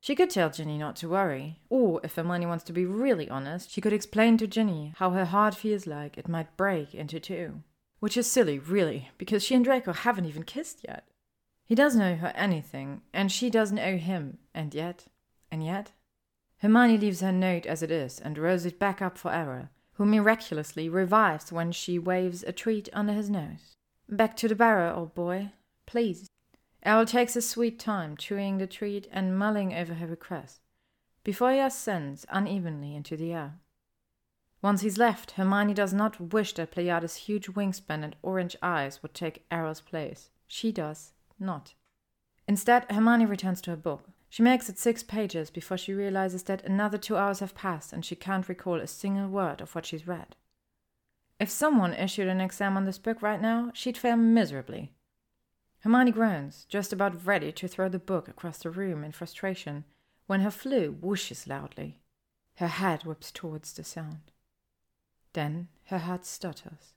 [0.00, 3.70] She could tell Ginny not to worry, or if Hermione wants to be really honest,
[3.70, 7.62] she could explain to Ginny how her heart feels like it might break into two.
[8.00, 11.06] Which is silly, really, because she and Draco haven't even kissed yet.
[11.64, 15.06] He doesn't owe her anything, and she doesn't owe him, and yet,
[15.50, 15.92] and yet.
[16.58, 20.04] Hermione leaves her note as it is and rolls it back up for Errol, who
[20.04, 23.76] miraculously revives when she waves a treat under his nose.
[24.12, 25.52] Back to the Burrow, old boy,
[25.86, 26.28] please.
[26.82, 30.60] Errol takes a sweet time chewing the treat and mulling over her request,
[31.24, 33.54] before he ascends unevenly into the air.
[34.60, 39.14] Once he's left, Hermione does not wish that Pleiades' huge wingspan and orange eyes would
[39.14, 40.28] take Errol's place.
[40.46, 41.72] She does not.
[42.46, 44.10] Instead, Hermione returns to her book.
[44.28, 48.04] She makes it six pages before she realizes that another two hours have passed and
[48.04, 50.36] she can't recall a single word of what she's read.
[51.42, 54.92] If someone issued an exam on this book right now, she'd fail miserably.
[55.80, 59.82] Hermione groans, just about ready to throw the book across the room in frustration,
[60.28, 61.98] when her Floo whooshes loudly.
[62.58, 64.30] Her head whips towards the sound.
[65.32, 66.94] Then her heart stutters.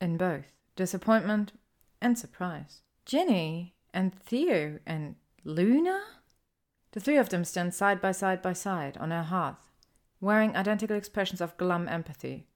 [0.00, 1.52] In both disappointment
[2.00, 2.82] and surprise.
[3.04, 6.02] Ginny and Theo and Luna?
[6.90, 9.70] The three of them stand side by side by side on her hearth,
[10.20, 12.48] wearing identical expressions of glum empathy,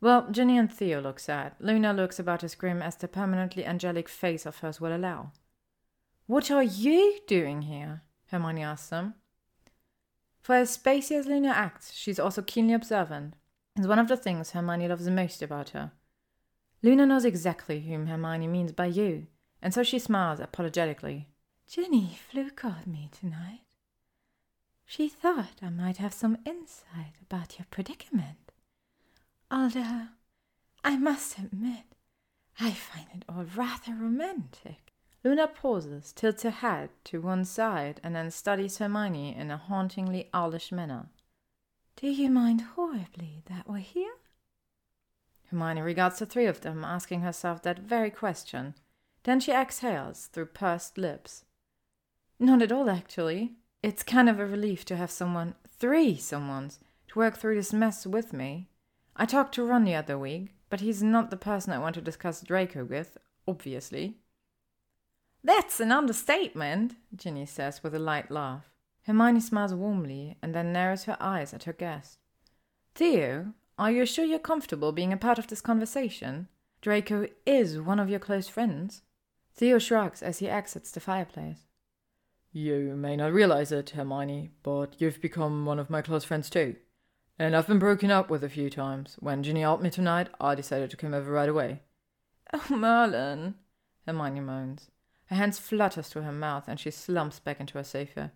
[0.00, 1.52] well, Ginny and Theo look sad.
[1.60, 5.32] Luna looks about as grim as the permanently angelic face of hers will allow.
[6.26, 8.02] What are you doing here?
[8.28, 9.14] Hermione asks them.
[10.40, 13.34] For as spacey as Luna acts, she's also keenly observant.
[13.76, 15.92] It's one of the things Hermione loves most about her.
[16.82, 19.26] Luna knows exactly whom Hermione means by you,
[19.60, 21.28] and so she smiles apologetically.
[21.68, 23.60] Ginny Floo called me tonight.
[24.86, 28.49] She thought I might have some insight about your predicament.
[29.50, 30.08] Although,
[30.84, 31.84] I must admit,
[32.60, 34.92] I find it all rather romantic.
[35.22, 40.30] Luna pauses, tilts her head to one side, and then studies Hermione in a hauntingly
[40.32, 41.08] owlish manner.
[41.96, 44.14] Do you mind horribly that we're here?
[45.50, 48.74] Hermione regards the three of them, asking herself that very question.
[49.24, 51.44] Then she exhales through pursed lips.
[52.38, 53.56] Not at all, actually.
[53.82, 58.06] It's kind of a relief to have someone, three someones, to work through this mess
[58.06, 58.69] with me.
[59.20, 62.00] I talked to Ron the other week, but he's not the person I want to
[62.00, 64.16] discuss Draco with, obviously.
[65.44, 68.64] That's an understatement, Ginny says with a light laugh.
[69.02, 72.18] Hermione smiles warmly and then narrows her eyes at her guest.
[72.94, 76.48] Theo, are you sure you're comfortable being a part of this conversation?
[76.80, 79.02] Draco is one of your close friends.
[79.54, 81.66] Theo shrugs as he exits the fireplace.
[82.52, 86.76] You may not realize it, Hermione, but you've become one of my close friends too.
[87.40, 89.16] And I've been broken up with a few times.
[89.18, 91.80] When Ginny helped me tonight, I decided to come over right away.
[92.52, 93.54] Oh, Merlin,
[94.06, 94.90] Hermione moans.
[95.26, 98.32] Her hands flutters to her mouth and she slumps back into her sofa.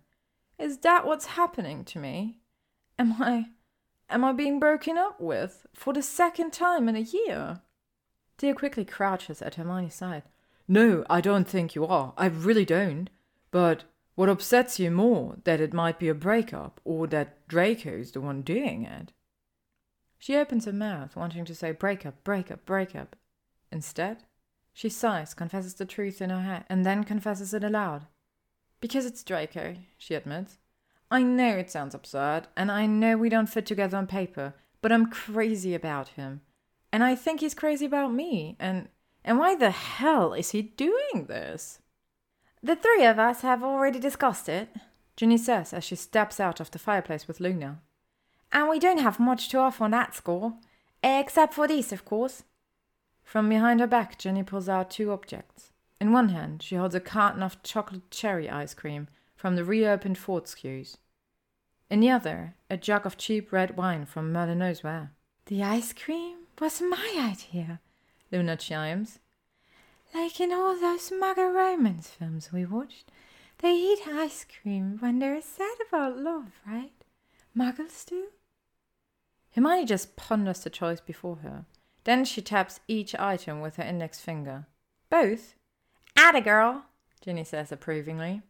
[0.57, 2.39] Is that what's happening to me?
[2.97, 3.49] Am I
[4.09, 7.61] am I being broken up with for the second time in a year?
[8.39, 10.23] Theo quickly crouches at Hermione's side.
[10.67, 12.13] No, I don't think you are.
[12.17, 13.11] I really don't.
[13.51, 13.83] But
[14.15, 18.41] what upsets you more, that it might be a breakup, or that Draco's the one
[18.41, 19.11] doing it?
[20.17, 23.15] She opens her mouth, wanting to say break up, break up, break up.
[23.71, 24.23] Instead,
[24.73, 28.07] she sighs, confesses the truth in her head, and then confesses it aloud.
[28.81, 30.57] Because it's Draco, she admits.
[31.11, 34.91] I know it sounds absurd, and I know we don't fit together on paper, but
[34.91, 36.41] I'm crazy about him.
[36.91, 38.87] And I think he's crazy about me, and
[39.23, 41.79] and why the hell is he doing this?
[42.65, 44.69] The three of us have already discussed it,
[45.15, 47.79] Ginny says as she steps out of the fireplace with Luna.
[48.51, 50.55] And we don't have much to offer on that score,
[51.03, 52.41] except for these, of course.
[53.23, 55.73] From behind her back, Ginny pulls out two objects.
[56.01, 60.17] In one hand, she holds a carton of chocolate cherry ice cream from the reopened
[60.17, 60.97] Fortescue's.
[61.91, 65.11] In the other, a jug of cheap red wine from Merlin knows where.
[65.45, 67.79] The ice cream was my idea,
[68.31, 69.19] Luna chimes.
[70.15, 73.11] Like in all those Muggle romance films we watched,
[73.57, 76.93] they eat ice cream when they're sad about love, right?
[77.55, 78.27] Muggles do?
[79.51, 81.65] Hermione just ponders the choice before her.
[82.05, 84.67] Then she taps each item with her index finger.
[85.09, 85.55] Both?
[86.15, 86.85] Atta girl,
[87.19, 88.41] Ginny says approvingly.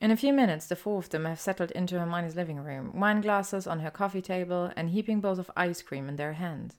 [0.00, 3.20] In a few minutes, the four of them have settled into Hermione's living room, wine
[3.20, 6.76] glasses on her coffee table and heaping bowls of ice cream in their hands.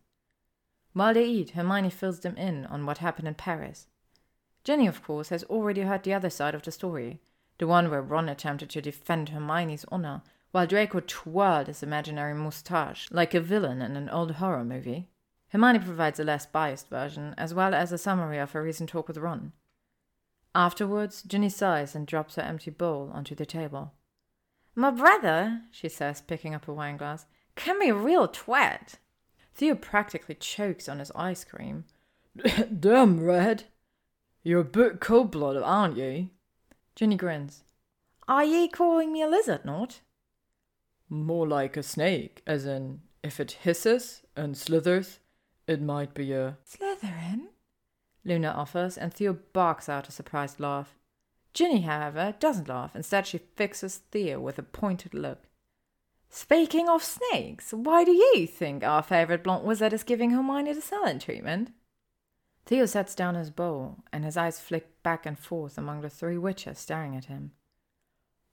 [0.93, 3.85] While they eat, Hermione fills them in on what happened in Paris.
[4.63, 7.19] Ginny, of course, has already heard the other side of the story,
[7.57, 13.07] the one where Ron attempted to defend Hermione's honor, while Draco twirled his imaginary moustache
[13.11, 15.09] like a villain in an old horror movie.
[15.49, 19.07] Hermione provides a less biased version, as well as a summary of her recent talk
[19.07, 19.51] with Ron.
[20.55, 23.91] Afterwards, Ginny sighs and drops her empty bowl onto the table.
[24.75, 28.95] My brother, she says, picking up a wine glass, can be a real twat.
[29.53, 31.85] Theo practically chokes on his ice cream.
[32.79, 33.65] Damn, Red.
[34.43, 36.29] You're a bit cold blooded, aren't you?
[36.95, 37.63] Ginny grins.
[38.27, 40.01] Are ye calling me a lizard, Nott?
[41.09, 45.19] More like a snake, as in, if it hisses and slithers,
[45.65, 46.57] it might be a.
[46.65, 47.47] Slytherin?
[48.25, 50.95] Luna offers, and Theo barks out a surprised laugh.
[51.53, 52.95] Ginny, however, doesn't laugh.
[52.95, 55.43] Instead, she fixes Theo with a pointed look.
[56.29, 60.81] Speaking of snakes, why do you think our favourite blonde wizard is giving Hermione the
[60.81, 61.71] silent treatment?
[62.65, 66.37] Theo sets down his bowl, and his eyes flick back and forth among the three
[66.37, 67.51] witches staring at him.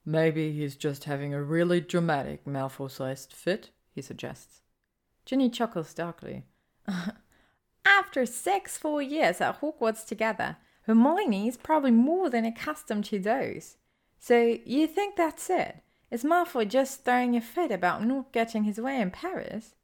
[0.05, 4.63] Maybe he's just having a really dramatic Malfoy-sized fit, he suggests.
[5.25, 6.45] Ginny chuckles darkly.
[7.85, 13.77] After six full years at Hogwarts together, Hermione's probably more than accustomed to those.
[14.19, 15.83] So you think that's it?
[16.11, 19.75] Is Malfoy just throwing a fit about not getting his way in Paris?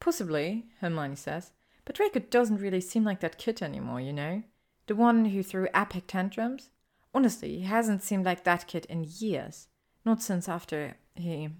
[0.00, 1.52] Possibly, Hermione says.
[1.84, 4.42] But Draco doesn't really seem like that kid anymore, you know?
[4.86, 6.70] The one who threw epic tantrums?
[7.14, 9.68] Honestly, he hasn't seemed like that kid in years.
[10.04, 11.50] Not since after he.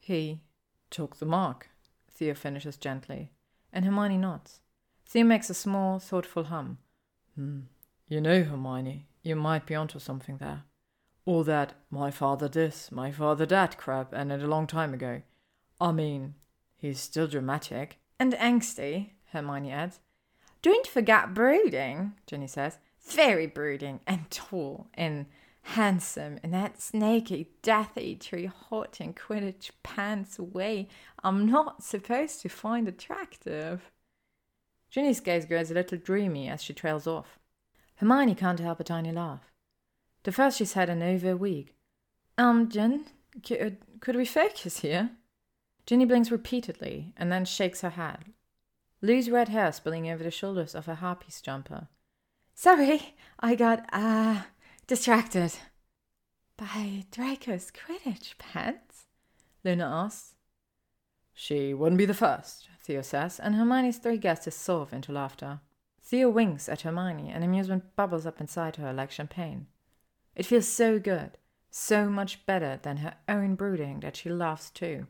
[0.00, 0.40] he.
[0.90, 1.70] took the mark,
[2.10, 3.30] Theo finishes gently,
[3.72, 4.60] and Hermione nods.
[5.06, 6.78] Theo makes a small, thoughtful hum.
[7.36, 7.60] Hmm.
[8.08, 10.64] You know, Hermione, you might be onto something there.
[11.24, 15.22] All that my father this, my father that crap, ended a long time ago.
[15.80, 16.34] I mean,
[16.76, 17.99] he's still dramatic.
[18.20, 19.98] And angsty, Hermione adds.
[20.60, 22.78] Don't forget brooding, Ginny says.
[23.02, 25.24] Very brooding and tall and
[25.62, 30.88] handsome in that snaky, death eatery, hot in Quidditch pants way
[31.24, 33.90] I'm not supposed to find attractive.
[34.90, 37.38] Ginny's gaze grows a little dreamy as she trails off.
[37.96, 39.50] Hermione can't help a tiny laugh.
[40.24, 41.74] The first she's had in over a week.
[42.36, 43.06] Um, Gin,
[43.42, 45.10] could, could we focus here?
[45.90, 48.26] Ginny blinks repeatedly and then shakes her head.
[49.02, 51.88] Loose red hair spilling over the shoulders of her harpies jumper.
[52.54, 54.42] Sorry, I got, uh,
[54.86, 55.52] distracted.
[56.56, 59.06] By Draco's Quidditch pants?
[59.64, 60.36] Luna asks.
[61.34, 65.58] She wouldn't be the first, Theo says, and Hermione's three guests dissolve into laughter.
[66.00, 69.66] Theo winks at Hermione, and amusement bubbles up inside her like champagne.
[70.36, 71.36] It feels so good,
[71.68, 75.08] so much better than her own brooding that she laughs too.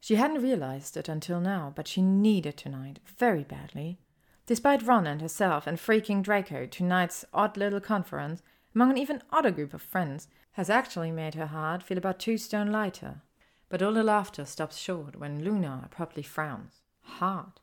[0.00, 3.98] She hadn't realized it until now, but she needed tonight very badly.
[4.46, 8.42] Despite Ron and herself and freaking Draco, tonight's odd little conference,
[8.74, 12.38] among an even odder group of friends, has actually made her heart feel about two
[12.38, 13.22] stone lighter.
[13.68, 16.82] But all the laughter stops short when Luna abruptly frowns.
[17.02, 17.60] Hard.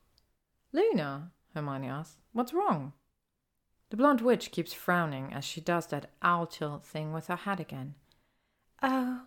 [0.72, 2.94] Luna, Hermione asks, what's wrong?
[3.90, 7.60] The blonde witch keeps frowning as she does that owl tilt thing with her head
[7.60, 7.96] again.
[8.82, 9.24] Oh,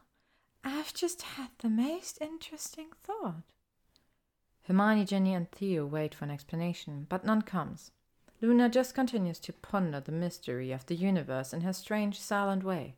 [0.62, 3.42] I've just had the most interesting thought.
[4.62, 7.90] Hermione, Ginny, and Theo wait for an explanation, but none comes.
[8.40, 12.96] Luna just continues to ponder the mystery of the universe in her strange, silent way.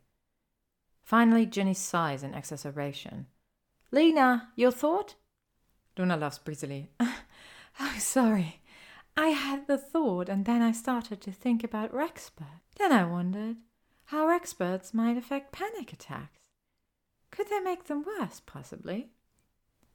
[1.03, 3.27] Finally, Ginny sighs in exasperation.
[3.91, 5.15] Luna, your thought?
[5.97, 6.89] Luna laughs breezily.
[6.99, 8.61] oh, sorry.
[9.15, 12.61] I had the thought, and then I started to think about Wrackspurt.
[12.77, 13.57] Then I wondered
[14.05, 16.42] how Wrackspurts might affect panic attacks.
[17.33, 19.09] Could they make them worse, possibly?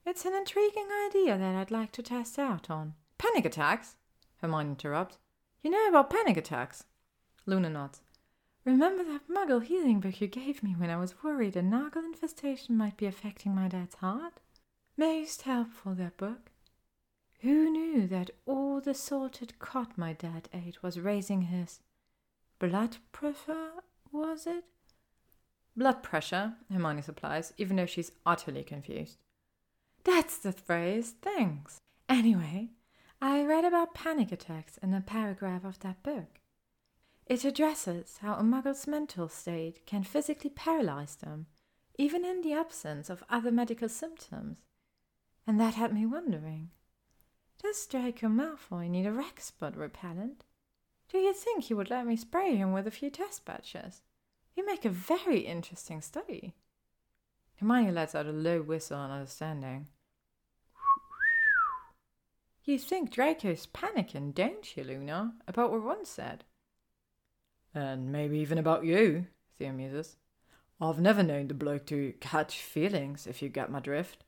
[0.04, 2.94] It's an intriguing idea that I'd like to test out on.
[3.16, 3.94] Panic attacks?
[4.38, 5.18] Hermione interrupts.
[5.62, 6.86] You know about panic attacks?
[7.46, 8.00] Luna nods.
[8.64, 12.76] Remember that muggle healing book you gave me when I was worried a Nargle infestation
[12.76, 14.40] might be affecting my dad's heart?
[14.96, 16.50] Most helpful, that book.
[17.42, 21.78] Who knew that all the salted cod my dad ate was raising his
[22.58, 23.70] blood pressure,
[24.10, 24.64] was it?
[25.78, 29.18] Blood pressure, Hermione supplies, even though she's utterly confused.
[30.02, 31.78] That's the phrase, thanks.
[32.08, 32.70] Anyway,
[33.22, 36.40] I read about panic attacks in a paragraph of that book.
[37.26, 41.46] It addresses how a muggle's mental state can physically paralyze them,
[41.96, 44.58] even in the absence of other medical symptoms.
[45.46, 46.70] And that had me wondering
[47.62, 50.44] does Draco Malfoy need a Wrackspurt repellent?
[51.08, 54.02] Do you think he would let me spray him with a few test batches?
[54.58, 56.52] You make a very interesting study.
[57.60, 59.86] Hermione lets out a low whistle in understanding.
[62.64, 66.42] You think Draco's panicking, don't you, Luna, about what Ron said?
[67.72, 69.26] And maybe even about you,
[69.56, 70.16] Theo muses.
[70.80, 74.24] I've never known the bloke to catch feelings, if you get my drift.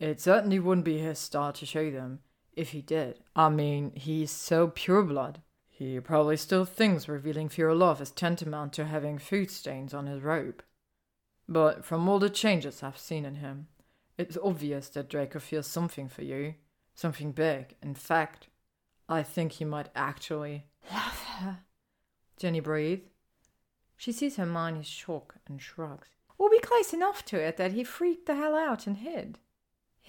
[0.00, 2.20] It certainly wouldn't be his style to show them,
[2.54, 3.20] if he did.
[3.36, 5.42] I mean, he's so pure blood.
[5.78, 10.24] He probably still thinks revealing pure love is tantamount to having food stains on his
[10.24, 10.64] robe.
[11.48, 13.68] But from all the changes I've seen in him,
[14.16, 16.54] it's obvious that Draco feels something for you.
[16.96, 17.76] Something big.
[17.80, 18.48] In fact,
[19.08, 21.58] I think he might actually love her.
[22.36, 23.06] Ginny breathes.
[23.96, 26.08] She sees Hermione's shock and shrugs.
[26.38, 29.38] We'll be close enough to it that he freaked the hell out and hid.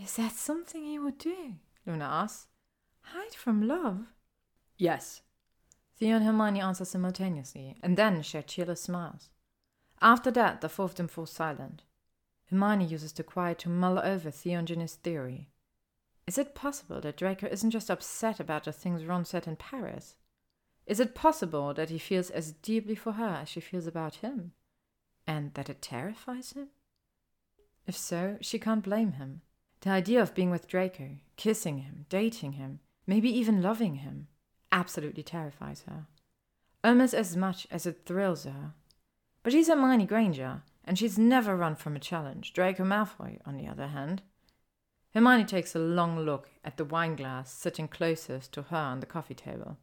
[0.02, 1.58] Is that something he would do?
[1.86, 2.48] Luna asks.
[3.02, 4.08] Hide from love?
[4.76, 5.22] Yes.
[6.00, 9.30] Theo and Hermione answer simultaneously, and then share cheerless smiles.
[10.02, 11.84] After that, the four of them fall silent.
[12.50, 15.50] Hermione uses the quiet to mull over Theo and Ginny's theory.
[16.26, 20.16] Is it possible that Draco isn't just upset about the things Ron said in Paris?
[20.86, 24.54] Is it possible that he feels as deeply for her as she feels about him?
[25.28, 26.70] And that it terrifies him?
[27.86, 29.42] If so, she can't blame him.
[29.82, 34.28] The idea of being with Draco, kissing him, dating him, maybe even loving him,
[34.72, 36.06] absolutely terrifies her.
[36.84, 38.74] Almost as much as it thrills her.
[39.44, 42.54] But she's Hermione Granger, and she's never run from a challenge.
[42.54, 44.22] Draco Malfoy, on the other hand.
[45.14, 49.06] Hermione takes a long look at the wine glass sitting closest to her on the
[49.06, 49.78] coffee table.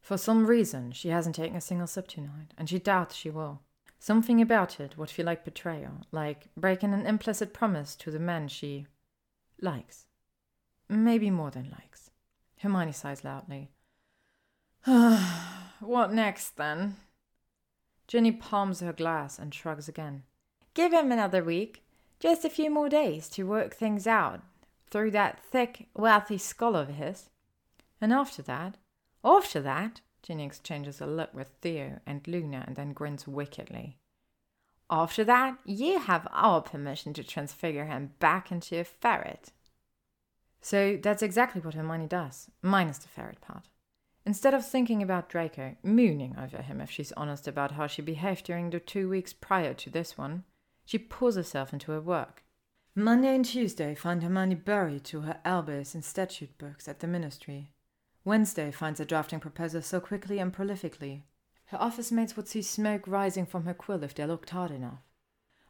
[0.00, 3.60] For some reason, she hasn't taken a single sip tonight, and she doubts she will.
[3.98, 8.48] Something about it would feel like betrayal, like breaking an implicit promise to the man
[8.48, 8.88] she
[9.60, 10.06] likes.
[10.88, 12.01] Maybe more than likes.
[12.62, 13.70] Hermione sighs loudly.
[15.80, 16.96] what next, then?
[18.06, 20.22] Ginny palms her glass and shrugs again.
[20.74, 21.82] Give him another week.
[22.20, 24.42] Just a few more days to work things out
[24.90, 27.30] through that thick, wealthy skull of his.
[28.00, 28.76] And after that,
[29.24, 33.98] after that, Ginny exchanges a look with Theo and Luna and then grins wickedly.
[34.88, 39.50] After that, you have our permission to transfigure him back into a ferret.
[40.62, 43.68] So that's exactly what Hermione does, minus the ferret part.
[44.24, 48.44] Instead of thinking about Draco, mooning over him if she's honest about how she behaved
[48.44, 50.44] during the two weeks prior to this one,
[50.84, 52.44] she pours herself into her work.
[52.94, 57.72] Monday and Tuesday find Hermione buried to her elbows in statute books at the ministry.
[58.24, 61.22] Wednesday finds her drafting proposals so quickly and prolifically.
[61.66, 65.00] Her office mates would see smoke rising from her quill if they looked hard enough.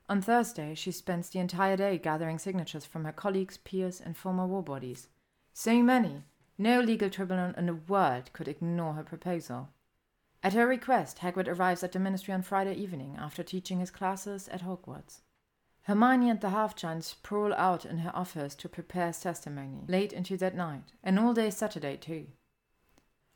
[0.09, 4.47] On Thursday, she spends the entire day gathering signatures from her colleagues, peers, and former
[4.47, 5.09] war bodies.
[5.53, 6.25] So many,
[6.59, 9.71] no legal tribunal in the world could ignore her proposal.
[10.43, 14.49] At her request, Hagrid arrives at the ministry on Friday evening after teaching his classes
[14.49, 15.21] at Hogwarts.
[15.83, 20.57] Hermione and the half-giant sprawl out in her office to prepare testimony, late into that
[20.57, 22.27] night, and all day Saturday too.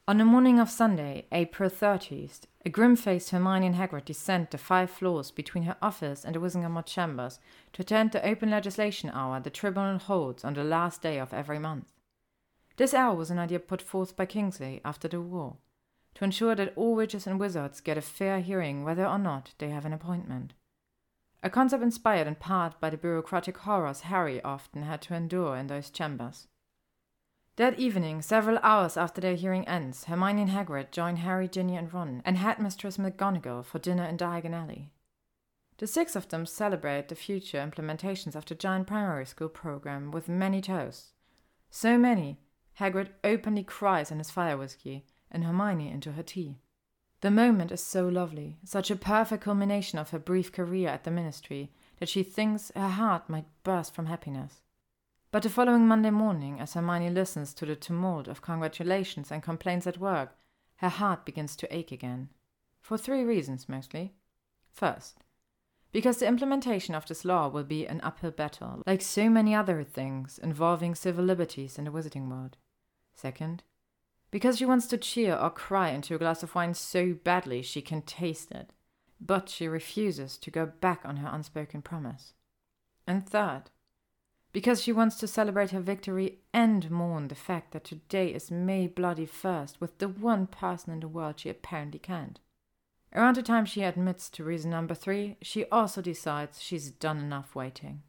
[0.09, 5.33] On the morning of Sunday, April 30th, a grim-faced Hermione Hagrid descend the five floors
[5.33, 7.41] between her office and the Wizengamot chambers
[7.73, 11.59] to attend the open legislation hour the tribunal holds on the last day of every
[11.59, 11.93] month.
[12.77, 15.57] This hour was an idea put forth by Kingsley after the war,
[16.15, 19.71] to ensure that all witches and wizards get a fair hearing whether or not they
[19.71, 20.53] have an appointment.
[21.43, 25.67] A concept inspired in part by the bureaucratic horrors Harry often had to endure in
[25.67, 26.47] those chambers.
[27.57, 31.93] That evening, several hours after their hearing ends, Hermione and Hagrid join Harry, Ginny, and
[31.93, 34.93] Ron and Headmistress McGonagall for dinner in Diagon Alley.
[35.79, 40.29] The six of them celebrate the future implementations of the giant primary school program with
[40.29, 41.13] many toasts.
[41.71, 42.41] So many,
[42.79, 46.59] Hagrid openly cries in his fire whiskey, and Hermione into her tea.
[47.23, 51.11] The moment is so lovely, such a perfect culmination of her brief career at the
[51.11, 54.61] ministry, that she thinks her heart might burst from happiness.
[55.37, 59.87] But the following Monday morning, as Hermione listens to the tumult of congratulations and complaints
[59.87, 60.35] at work,
[60.77, 62.31] her heart begins to ache again.
[62.81, 64.15] For three reasons mostly.
[64.73, 65.19] First,
[65.93, 69.85] because the implementation of this law will be an uphill battle, like so many other
[69.85, 72.57] things involving civil liberties in the wizarding world.
[73.13, 73.63] Second,
[74.31, 77.83] because she wants to cheer or cry into a glass of wine so badly she
[77.83, 78.71] can taste it,
[79.21, 82.33] but she refuses to go back on her unspoken promise.
[83.07, 83.65] And third,
[84.53, 88.87] because she wants to celebrate her victory and mourn the fact that today is May
[88.87, 92.41] bloody first with the one person in the world she apparently can't.
[93.15, 97.55] Around the time she admits to reason number three, she also decides she's done enough
[97.55, 98.03] waiting.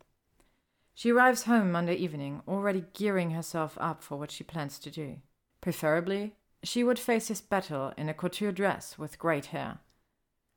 [0.94, 5.18] She arrives home Monday evening, already gearing herself up for what she plans to do.
[5.62, 9.80] Preferably, she would face this battle in a couture dress with great hair.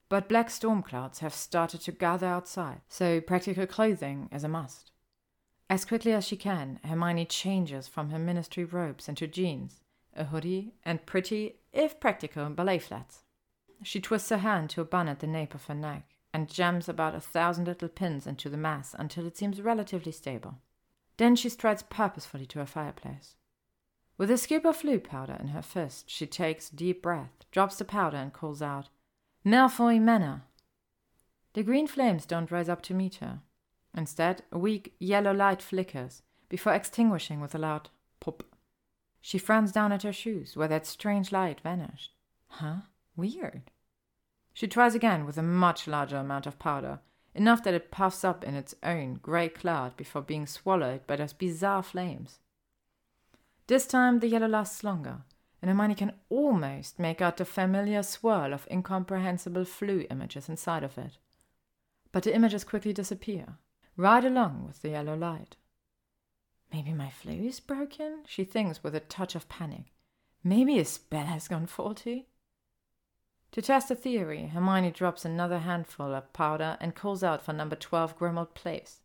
[0.09, 4.91] But black storm clouds have started to gather outside, so practical clothing is a must.
[5.71, 9.83] As quickly as she can, Hermione changes from her ministry robes into jeans,
[10.17, 13.23] a hoodie, and pretty, if practical, ballet flats.
[13.85, 16.89] She twists her hand to a bun at the nape of her neck and jams
[16.89, 20.59] about a thousand little pins into the mass until it seems relatively stable.
[21.19, 23.37] Then she strides purposefully to her fireplace.
[24.19, 27.77] With a scoop of Floo powder in her fist, she takes a deep breath, drops
[27.77, 28.89] the powder, and calls out,
[29.47, 30.43] Malfoy Manor!
[31.53, 33.41] The green flames don't rise up to meet her.
[33.97, 37.91] Instead, a weak yellow light flickers before extinguishing with a loud
[38.21, 38.43] pop.
[39.21, 42.13] She frowns down at her shoes, where that strange light vanished.
[42.49, 42.77] Huh?
[43.17, 43.71] Weird.
[44.53, 47.01] She tries again with a much larger amount of powder,
[47.35, 51.33] enough that it puffs up in its own grey cloud before being swallowed by those
[51.33, 52.39] bizarre flames.
[53.67, 55.23] This time the yellow lasts longer,
[55.63, 60.99] and Hermione can almost make out the familiar swirl of incomprehensible Floo images inside of
[60.99, 61.19] it.
[62.13, 63.59] But the images quickly disappear,
[63.97, 65.57] right along with the yellow light.
[66.73, 69.93] Maybe my Floo is broken, she thinks with a touch of panic.
[70.45, 72.29] Maybe a spell has gone faulty.
[73.53, 77.75] To test the theory, Hermione drops another handful of powder and calls out for number
[77.75, 79.01] 12 Grimmauld Place.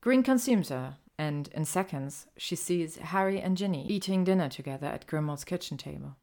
[0.00, 5.06] Green consumes her, and in seconds she sees Harry and Ginny eating dinner together at
[5.06, 6.16] Grimmauld's kitchen table.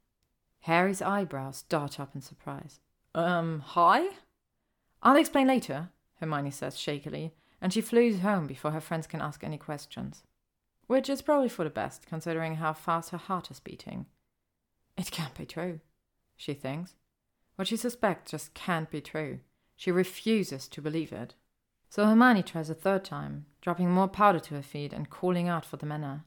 [0.62, 2.80] Harry's eyebrows dart up in surprise.
[3.16, 4.08] Um, hi?
[5.02, 9.44] I'll explain later, Hermione says shakily, and she flees home before her friends can ask
[9.44, 10.24] any questions.
[10.88, 14.06] Which is probably for the best, considering how fast her heart is beating.
[14.98, 15.80] It can't be true,
[16.36, 16.96] she thinks.
[17.56, 19.40] What she suspects just can't be true.
[19.76, 21.36] She refuses to believe it.
[21.90, 25.66] So Hermione tries a third time, dropping more powder to her feet and calling out
[25.66, 26.26] for the manor.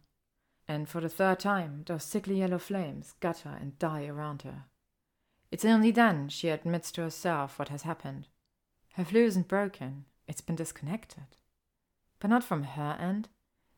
[0.69, 4.65] And for the third time, those sickly yellow flames gutter and die around her.
[5.51, 8.29] It's only then she admits to herself what has happened.
[8.95, 11.37] Her Floo isn't broken, it's been disconnected.
[12.21, 13.29] But not from her end.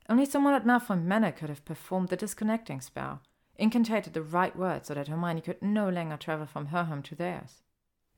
[0.09, 3.23] Only someone at Malfoy Manor could have performed the disconnecting spell,
[3.59, 7.15] incantated the right word so that Hermione could no longer travel from her home to
[7.15, 7.63] theirs.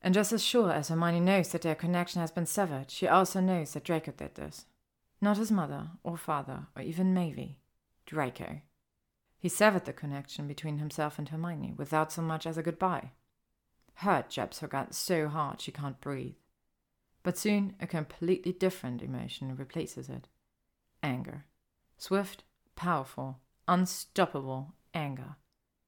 [0.02, 3.40] And just as sure as Hermione knows that their connection has been severed, she also
[3.40, 4.66] knows that Draco did this.
[5.20, 7.56] Not his mother, or father, or even Mavie.
[8.04, 8.60] Draco.
[9.38, 13.12] He severed the connection between himself and Hermione without so much as a goodbye.
[13.94, 16.34] Hurt jabs her gut so hard she can't breathe.
[17.26, 20.28] But soon a completely different emotion replaces it
[21.02, 21.44] anger.
[21.98, 22.44] Swift,
[22.76, 25.34] powerful, unstoppable, anger.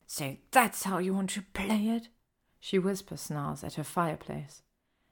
[0.05, 2.09] So that's how you want to play it?
[2.59, 4.63] She whispers snarls at her fireplace.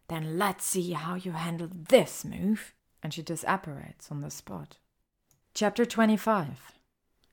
[0.08, 2.74] Then let's see how you handle this move.
[3.04, 4.78] And she disapparates on the spot.
[5.54, 6.72] Chapter 25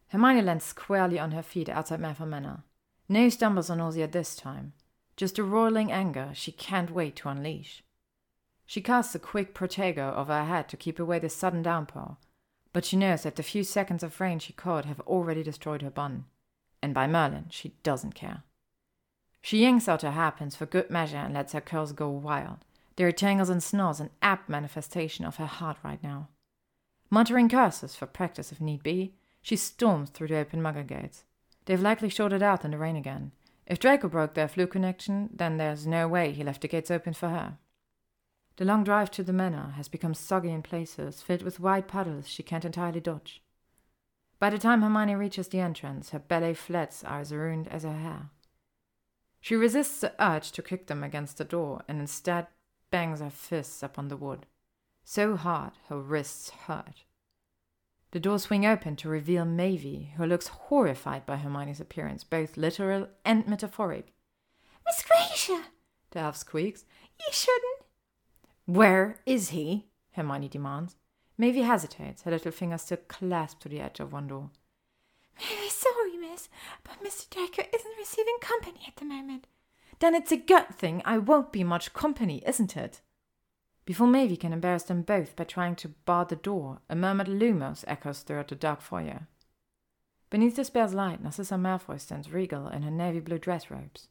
[0.10, 2.62] Hermione lands squarely on her feet outside Malfoy Manor.
[3.10, 4.74] No stumbles or nausea this time.
[5.18, 7.82] Just a roiling anger she can't wait to unleash.
[8.66, 12.18] She casts a quick protego over her head to keep away the sudden downpour,
[12.72, 15.92] but she knows that the few seconds of rain she caught have already destroyed her
[15.92, 16.26] bun
[16.84, 18.44] and by Merlin, she doesn't care.
[19.42, 22.66] She yanks out her hairpins for good measure and lets her curls go wild.
[22.98, 26.28] There are tangles and snarls, an apt manifestation of her heart right now.
[27.10, 31.24] Muttering curses for practice if need be, she storms through the open muggle gates.
[31.66, 33.32] They've likely shorted out in the rain again.
[33.66, 37.14] If Draco broke their Floo connection, then there's no way he left the gates open
[37.14, 37.58] for her.
[38.58, 42.28] The long drive to the manor has become soggy in places, filled with white puddles
[42.28, 43.42] she can't entirely dodge.
[44.40, 47.98] By the time Hermione reaches the entrance, her ballet flats are as ruined as her
[47.98, 48.30] hair.
[49.42, 52.48] She resists the urge to kick them against the door and instead
[52.92, 54.46] bangs her fists upon the wood.
[55.04, 57.04] so hard her wrists hurt.
[58.12, 63.08] The doors swing open to reveal Mavie, who looks horrified by Hermione's appearance, both literal
[63.26, 64.14] and metaphoric.
[64.86, 65.66] Miss Granger,
[66.12, 66.86] the elf squeaks.
[67.20, 67.83] You shouldn't.
[68.66, 69.88] Where is he?
[70.12, 70.96] Hermione demands.
[71.40, 74.52] Mavie hesitates, her little finger still clasped to the edge of one door.
[75.38, 76.48] Very sorry, miss,
[76.84, 77.30] but Mr.
[77.30, 79.48] Draco isn't receiving company at the moment.
[80.00, 83.02] Then it's a good thing I won't be much company, isn't it?
[83.86, 87.84] Before Mavie can embarrass them both by trying to bar the door, a murmured Lumos
[87.88, 89.28] echoes throughout the dark foyer.
[90.30, 94.08] Beneath the spare's light, Narcissa Malfoy stands regal in her navy blue dress robes.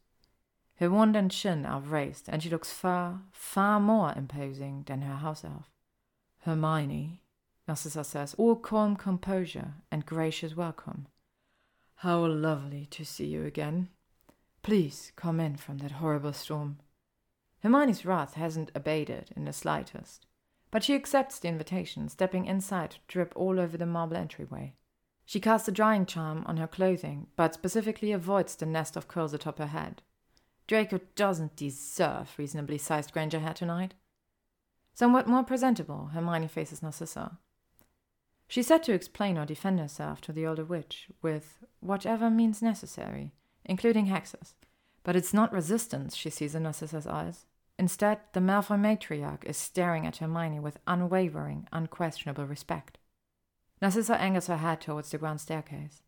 [0.76, 5.16] Her wand and chin are raised, and she looks far, far more imposing than her
[5.16, 5.70] house elf.
[6.40, 7.20] Hermione,
[7.68, 11.06] Narcissa says, all calm composure and gracious welcome.
[11.96, 13.88] How lovely to see you again.
[14.62, 16.78] Please come in from that horrible storm.
[17.62, 20.26] Hermione's wrath hasn't abated in the slightest,
[20.72, 24.74] but she accepts the invitation, stepping inside to drip all over the marble entryway.
[25.24, 29.32] She casts a drying charm on her clothing, but specifically avoids the nest of curls
[29.32, 30.02] atop her head.
[30.72, 33.92] Draco doesn't deserve reasonably sized Granger hair tonight.
[34.94, 37.36] Somewhat more presentable, Hermione faces Narcissa.
[38.48, 43.34] She set to explain or defend herself to the older witch with whatever means necessary,
[43.66, 44.54] including hexes.
[45.02, 47.44] But it's not resistance she sees in Narcissa's eyes.
[47.78, 52.96] Instead, the Malfoy matriarch is staring at Hermione with unwavering, unquestionable respect.
[53.82, 56.00] Narcissa angles her head towards the grand staircase.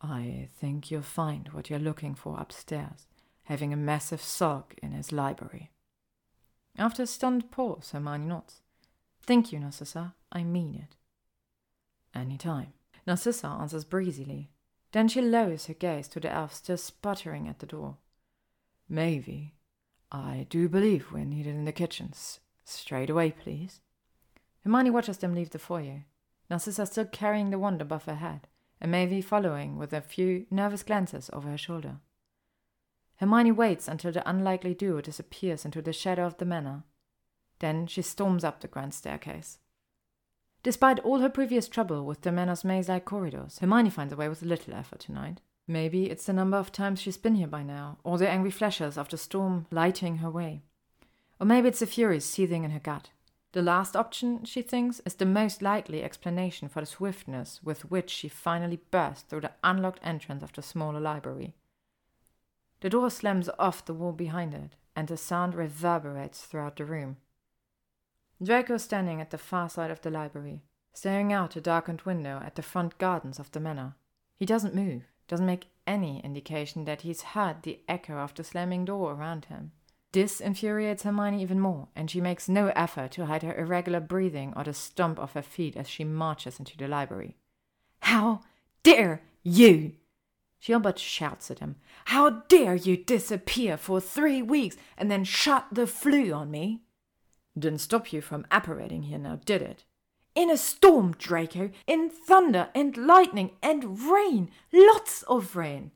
[0.00, 3.06] I think you'll find what you're looking for upstairs,
[3.46, 5.70] having a massive sulk in his library.
[6.78, 8.60] After a stunned pause, Hermione nods.
[9.22, 10.14] Thank you, Narcissa.
[10.30, 10.96] I mean it.
[12.14, 12.74] Any time.
[13.06, 14.50] Narcissa answers breezily.
[14.92, 17.98] Then she lowers her gaze to the elf still sputtering at the door.
[18.90, 19.52] Mavie,
[20.10, 22.40] I do believe we're needed in the kitchens.
[22.64, 23.80] Straight away, please.
[24.64, 26.04] Hermione watches them leave the foyer.
[26.50, 28.48] Narcissa still carrying the wand above her head,
[28.80, 31.96] and Mavie following with a few nervous glances over her shoulder.
[33.16, 36.84] Hermione waits until the unlikely duo disappears into the shadow of the manor.
[37.58, 39.58] Then she storms up the grand staircase.
[40.62, 44.42] Despite all her previous trouble with the manor's maze-like corridors, Hermione finds a way with
[44.42, 45.40] little effort tonight.
[45.68, 48.98] Maybe it's the number of times she's been here by now, or the angry flashes
[48.98, 50.62] of the storm lighting her way.
[51.40, 53.10] Or maybe it's the furies seething in her gut.
[53.52, 58.10] The last option, she thinks, is the most likely explanation for the swiftness with which
[58.10, 61.54] she finally burst through the unlocked entrance of the smaller library.
[62.86, 67.16] The door slams off the wall behind it, and the sound reverberates throughout the room.
[68.40, 72.54] Draco standing at the far side of the library, staring out a darkened window at
[72.54, 73.96] the front gardens of the manor.
[74.36, 78.84] He doesn't move doesn't make any indication that he's heard the echo of the slamming
[78.84, 79.72] door around him.
[80.12, 84.52] This infuriates Hermione even more, and she makes no effort to hide her irregular breathing
[84.54, 87.34] or the stomp of her feet as she marches into the library.
[88.02, 88.42] How
[88.84, 89.94] dare you!
[90.58, 91.76] She but shouts at him.
[92.06, 96.82] How dare you disappear for three weeks and then shut the Floo on me?
[97.58, 99.84] Didn't stop you from apparating here now, did it?
[100.34, 105.92] In a storm, Draco, in thunder and lightning and rain, lots of rain.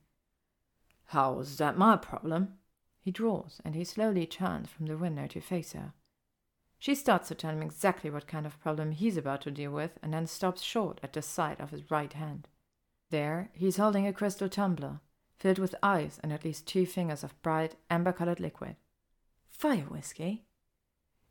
[1.07, 2.55] How's that my problem?
[3.03, 5.93] He draws, and he slowly turns from the window to face her.
[6.79, 9.99] She starts to tell him exactly what kind of problem he's about to deal with,
[10.03, 12.49] and then stops short at the sight of his right hand.
[13.11, 15.01] There, he's holding a crystal tumbler,
[15.37, 18.77] filled with ice and at least two fingers of bright, amber colored liquid.
[19.49, 20.45] Fire whiskey?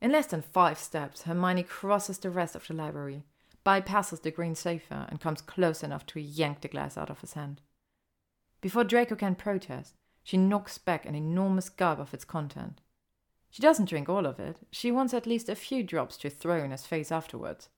[0.02, 3.24] In less than five steps, Hermione crosses the rest of the library,
[3.66, 7.34] bypasses the green sofa, and comes close enough to yank the glass out of his
[7.34, 7.62] hand.
[8.62, 12.82] Before Draco can protest, she knocks back an enormous gulp of its content.
[13.50, 16.64] She doesn't drink all of it, she wants at least a few drops to throw
[16.64, 17.70] in his face afterwards.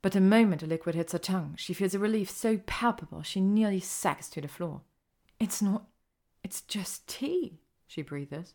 [0.00, 3.40] But the moment the liquid hits her tongue, she feels a relief so palpable she
[3.40, 4.82] nearly sacks to the floor.
[5.40, 5.86] It's not.
[6.44, 8.54] It's just tea, she breathes.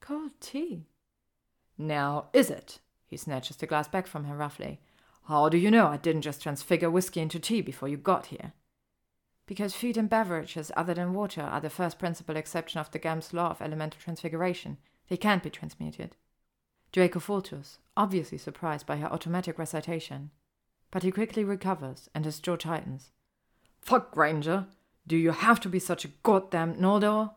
[0.00, 0.86] Cold tea.
[1.76, 2.80] Now, is it?
[3.06, 4.80] He snatches the glass back from her roughly.
[5.28, 8.52] How do you know I didn't just transfigure whiskey into tea before you got here?
[9.46, 13.34] Because food and beverages other than water are the first principal exception of the Gamp's
[13.34, 14.78] law of elemental transfiguration.
[15.08, 16.16] They can't be transmuted.
[16.92, 20.30] Draco falters, obviously surprised by her automatic recitation.
[20.94, 23.10] But he quickly recovers, and his jaw tightens.
[23.80, 24.66] Fuck, Granger!
[25.08, 27.32] Do you have to be such a goddamn Noldor?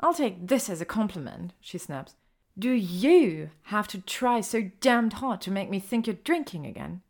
[0.00, 2.14] I'll take this as a compliment, she snaps.
[2.58, 7.02] Do you have to try so damned hard to make me think you're drinking again?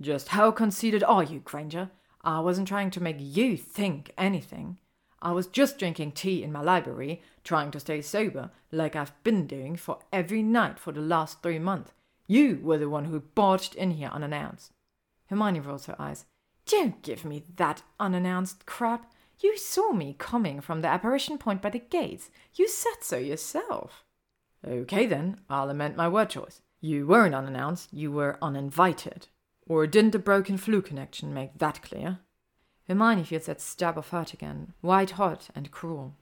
[0.00, 1.90] Just how conceited are you, Granger?
[2.24, 4.78] I wasn't trying to make you think anything.
[5.20, 9.46] I was just drinking tea in my library, trying to stay sober, like I've been
[9.46, 11.92] doing for every night for the last three months.
[12.30, 14.70] You were the one who barged in here unannounced.
[15.26, 16.26] Hermione rolls her eyes.
[16.64, 19.12] Don't give me that unannounced crap.
[19.40, 22.30] You saw me coming from the apparition point by the gates.
[22.54, 24.04] You said so yourself.
[24.64, 26.62] Okay then, I'll amend my word choice.
[26.80, 29.26] You weren't unannounced, you were uninvited.
[29.66, 32.20] Or didn't the broken Floo connection make that clear?
[32.86, 36.14] Hermione feels that stab of hurt again, white hot and cruel.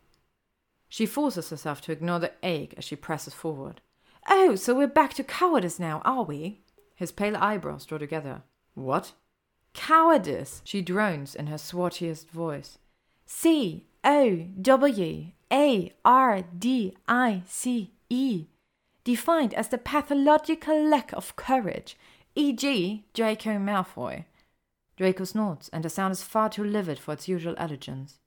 [0.88, 3.82] She forces herself to ignore the ache as she presses forward.
[4.30, 6.60] Oh, so we're back to cowardice now, are we?
[6.94, 8.42] His pale eyebrows draw together.
[8.74, 9.12] What?
[9.72, 12.78] Cowardice, she drones in her swartiest voice.
[13.24, 18.46] C O W A R D I C E.
[19.04, 21.96] Defined as the pathological lack of courage,
[22.34, 24.24] e.g., Draco Malfoy.
[24.98, 28.18] Draco snorts, and the sound is far too livid for its usual elegance.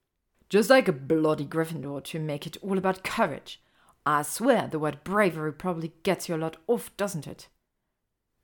[0.48, 3.60] Just like a bloody Gryffindor to make it all about courage.
[4.04, 7.48] I swear the word bravery probably gets you a lot off, doesn't it?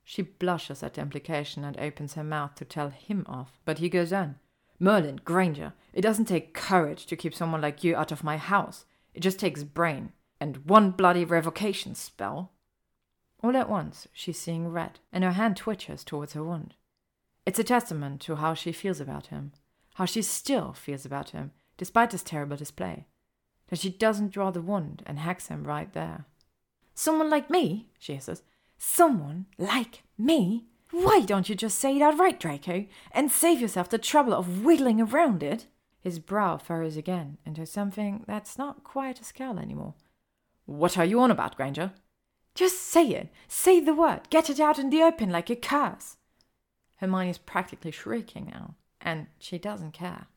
[0.03, 3.89] She blushes at the implication and opens her mouth to tell him off, but he
[3.89, 4.35] goes on.
[4.79, 8.85] Merlin, Granger, it doesn't take courage to keep someone like you out of my house.
[9.13, 10.13] It just takes brain.
[10.39, 12.53] And one bloody revocation spell.
[13.43, 16.75] All at once, she's seeing red, and her hand twitches towards her wound.
[17.45, 19.51] It's a testament to how she feels about him,
[19.95, 23.05] how she still feels about him, despite this terrible display.
[23.69, 26.25] That she doesn't draw the wand and hacks him right there.
[26.95, 28.43] Someone like me, she hisses.
[28.77, 30.65] Someone like me?
[30.91, 34.99] Why don't you just say it outright, Draco, and save yourself the trouble of wiggling
[34.99, 35.67] around it?
[36.01, 39.93] His brow furrows again into something that's not quite a scowl anymore.
[40.65, 41.91] What are you on about, Granger?
[42.55, 43.29] Just say it.
[43.47, 44.29] Say the word.
[44.29, 46.17] Get it out in the open like a curse.
[46.97, 50.27] Hermione's practically shrieking now, and she doesn't care.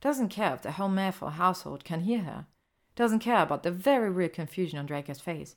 [0.00, 2.46] Doesn't care if the whole Malfoy household can hear her.
[2.94, 5.56] Doesn't care about the very real confusion on Draco's face.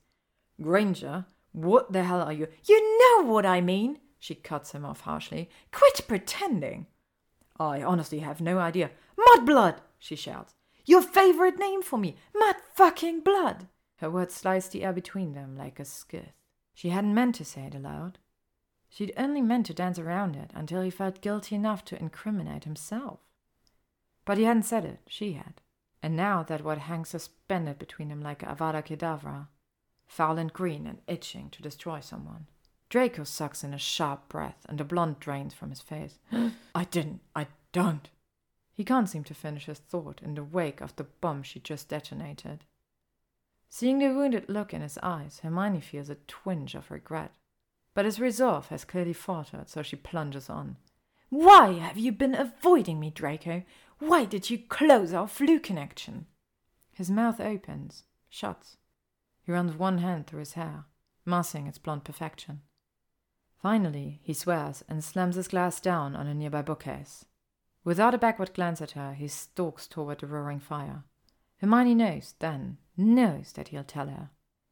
[0.61, 2.47] Granger, what the hell are you?
[2.65, 3.99] You know what I mean!
[4.19, 5.49] She cuts him off harshly.
[5.71, 6.87] Quit pretending!
[7.59, 8.91] I honestly have no idea.
[9.17, 9.77] Mudblood!
[9.99, 10.55] she shouts.
[10.85, 12.17] Your favorite name for me!
[12.33, 13.67] Mud fucking blood!
[13.97, 16.33] Her words slice the air between them like a skiff.
[16.73, 18.19] She hadn't meant to say it aloud.
[18.89, 23.19] She'd only meant to dance around it until he felt guilty enough to incriminate himself.
[24.25, 25.61] But he hadn't said it, she had.
[26.05, 29.47] And now that what hangs suspended between them like a Avada Kedavra,
[30.05, 32.45] foul and green and itching to destroy someone.
[32.89, 36.19] Draco sucks in a sharp breath, and the blood drains from his face.
[36.75, 37.21] I didn't.
[37.35, 38.07] I don't.
[38.71, 41.89] He can't seem to finish his thought in the wake of the bomb she just
[41.89, 42.65] detonated.
[43.67, 47.33] Seeing the wounded look in his eyes, Hermione feels a twinge of regret.
[47.95, 50.77] But his resolve has clearly faltered, so she plunges on.
[51.29, 53.63] Why have you been avoiding me, Draco?
[53.99, 56.28] Why did you close our Floo connection?
[56.92, 58.78] His mouth opens, shuts.
[59.42, 60.85] He runs one hand through his hair,
[61.26, 62.61] massing its blonde perfection.
[63.61, 67.26] Finally, he swears and slams his glass down on a nearby bookcase.
[67.83, 71.03] Without a backward glance at her, he stalks toward the roaring fire.
[71.58, 74.29] Hermione knows, then, knows that he'll tell her.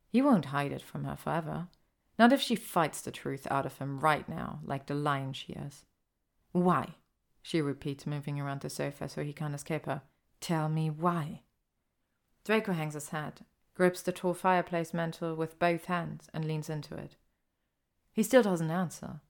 [0.10, 1.68] He won't hide it from her forever.
[2.20, 5.54] Not if she fights the truth out of him right now, like the lion she
[5.54, 5.86] is.
[6.52, 6.96] Why?
[7.44, 10.02] She repeats, moving around the sofa so he can't escape her.
[10.40, 11.42] Tell me why.
[12.46, 13.42] Draco hangs his head,
[13.76, 17.18] grips the tall fireplace mantel with both hands, and leans into it.
[18.14, 19.22] He still doesn't answer.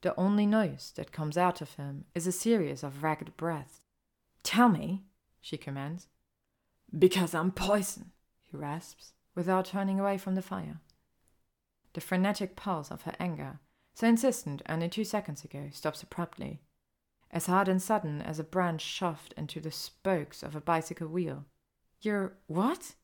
[0.00, 3.80] The only noise that comes out of him is a series of ragged breaths.
[4.42, 5.04] Tell me,
[5.40, 6.08] she commands.
[6.96, 8.12] Because I'm poison,
[8.44, 10.80] he rasps, without turning away from the fire.
[11.92, 13.60] The frenetic pulse of her anger,
[13.94, 16.60] so insistent only two seconds ago, stops abruptly,
[17.30, 21.44] as hard and sudden as a branch shoved into the spokes of a bicycle wheel.
[22.00, 22.94] You're what?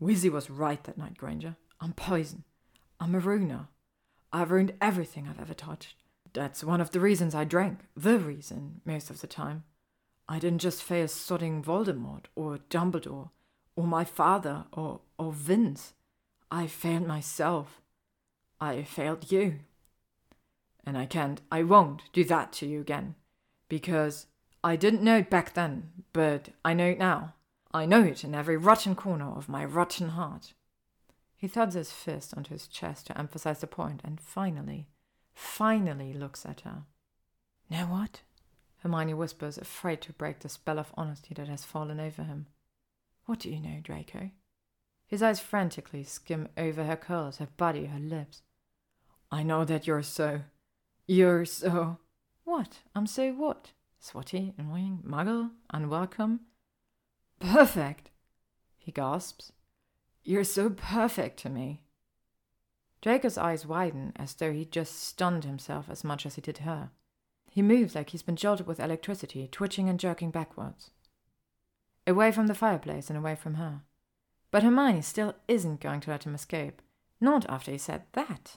[0.00, 1.56] Weasley was right that night, Granger.
[1.80, 2.44] I'm poison.
[2.98, 3.68] I'm a ruiner.
[4.32, 5.96] I've ruined everything I've ever touched.
[6.32, 7.80] That's one of the reasons I drank.
[7.96, 9.64] The reason, most of the time.
[10.28, 13.30] I didn't just fail sodding Voldemort or Dumbledore
[13.76, 15.92] or my father or, or Vince.
[16.50, 17.82] I failed myself.
[18.60, 19.60] I failed you.
[20.84, 23.14] And I can't, I won't do that to you again.
[23.72, 24.26] Because
[24.62, 27.32] I didn't know it back then, but I know it now.
[27.72, 30.52] I know it in every rotten corner of my rotten heart.
[31.38, 34.88] He thuds his fist onto his chest to emphasize the point, and finally,
[35.32, 36.82] finally looks at her.
[37.70, 38.20] Know what?
[38.82, 42.48] Hermione whispers, afraid to break the spell of honesty that has fallen over him.
[43.24, 44.32] What do you know, Draco?
[45.06, 48.42] His eyes frantically skim over her curls, her body, her lips.
[49.30, 50.42] I know that you're so.
[51.06, 51.96] You're so.
[52.44, 52.80] What?
[52.94, 53.72] I'm so what?
[54.00, 56.40] Swotty, annoying, muggle, unwelcome?
[57.38, 58.10] Perfect!
[58.78, 59.52] He gasps.
[60.24, 61.82] You're so perfect to me.
[63.00, 66.90] Draco's eyes widen as though he just stunned himself as much as he did her.
[67.50, 70.90] He moves like he's been jolted with electricity, twitching and jerking backwards.
[72.06, 73.82] Away from the fireplace and away from her.
[74.50, 76.80] But Hermione still isn't going to let him escape.
[77.20, 78.56] Not after he said that.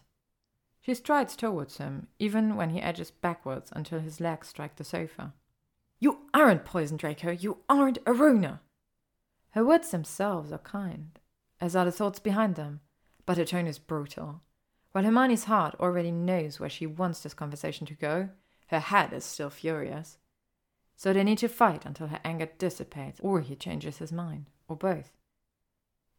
[0.85, 5.33] She strides towards him, even when he edges backwards until his legs strike the sofa.
[5.99, 7.31] You aren't poison, Draco.
[7.31, 8.59] You aren't a ruiner.
[9.51, 11.17] Her words themselves are kind,
[11.59, 12.81] as are the thoughts behind them
[13.25, 14.41] but her tone is brutal.
[14.91, 18.29] While Hermione's heart already knows where she wants this conversation to go,
[18.67, 20.17] her head is still furious.
[20.95, 24.75] So they need to fight until her anger dissipates, or he changes his mind, or
[24.77, 25.11] both.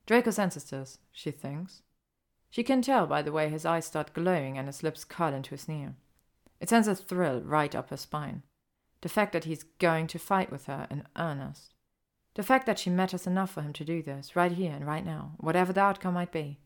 [0.04, 1.82] Draco senses this, she thinks.
[2.56, 5.55] She can tell by the way his eyes start glowing and his lips curl into
[5.55, 5.94] a sneer.
[6.58, 8.44] It sends a thrill right up her spine.
[9.03, 11.74] The fact that he's going to fight with her in earnest.
[12.33, 15.05] The fact that she matters enough for him to do this, right here and right
[15.05, 16.58] now, whatever the outcome might be.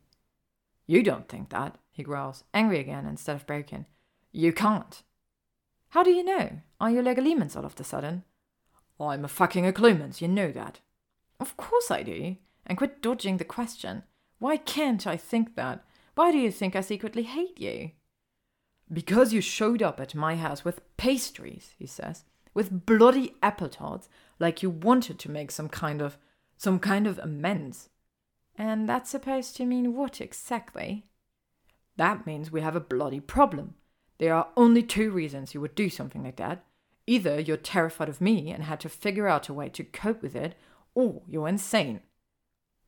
[0.87, 3.87] You don't think that, he growls, angry again instead of broken.
[4.31, 5.03] You can't.
[5.89, 6.61] How do you know?
[6.81, 8.23] Are you Legilimens all of a sudden?
[9.01, 10.79] I'm a fucking Occlumens, you know that.
[11.41, 12.37] Of course I do.
[12.65, 14.05] And quit dodging the question.
[14.41, 15.85] Why can't I think that?
[16.17, 17.93] Why do you think I secretly hate you?
[18.93, 24.09] Because you showed up at my house with pastries, he says, with bloody apple tarts,
[24.41, 26.19] like you wanted to make some kind of
[26.57, 27.91] some kind of amends.
[28.57, 31.07] And that's supposed to mean what exactly?
[31.97, 33.75] That means we have a bloody problem.
[34.19, 36.65] There are only two reasons you would do something like that.
[37.07, 40.35] Either you're terrified of me and had to figure out a way to cope with
[40.35, 40.55] it,
[40.95, 42.01] or you're insane.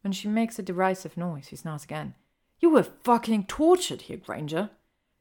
[0.03, 2.15] When she makes a derisive noise, he snarls again.
[2.61, 4.71] You were fucking tortured here, Granger.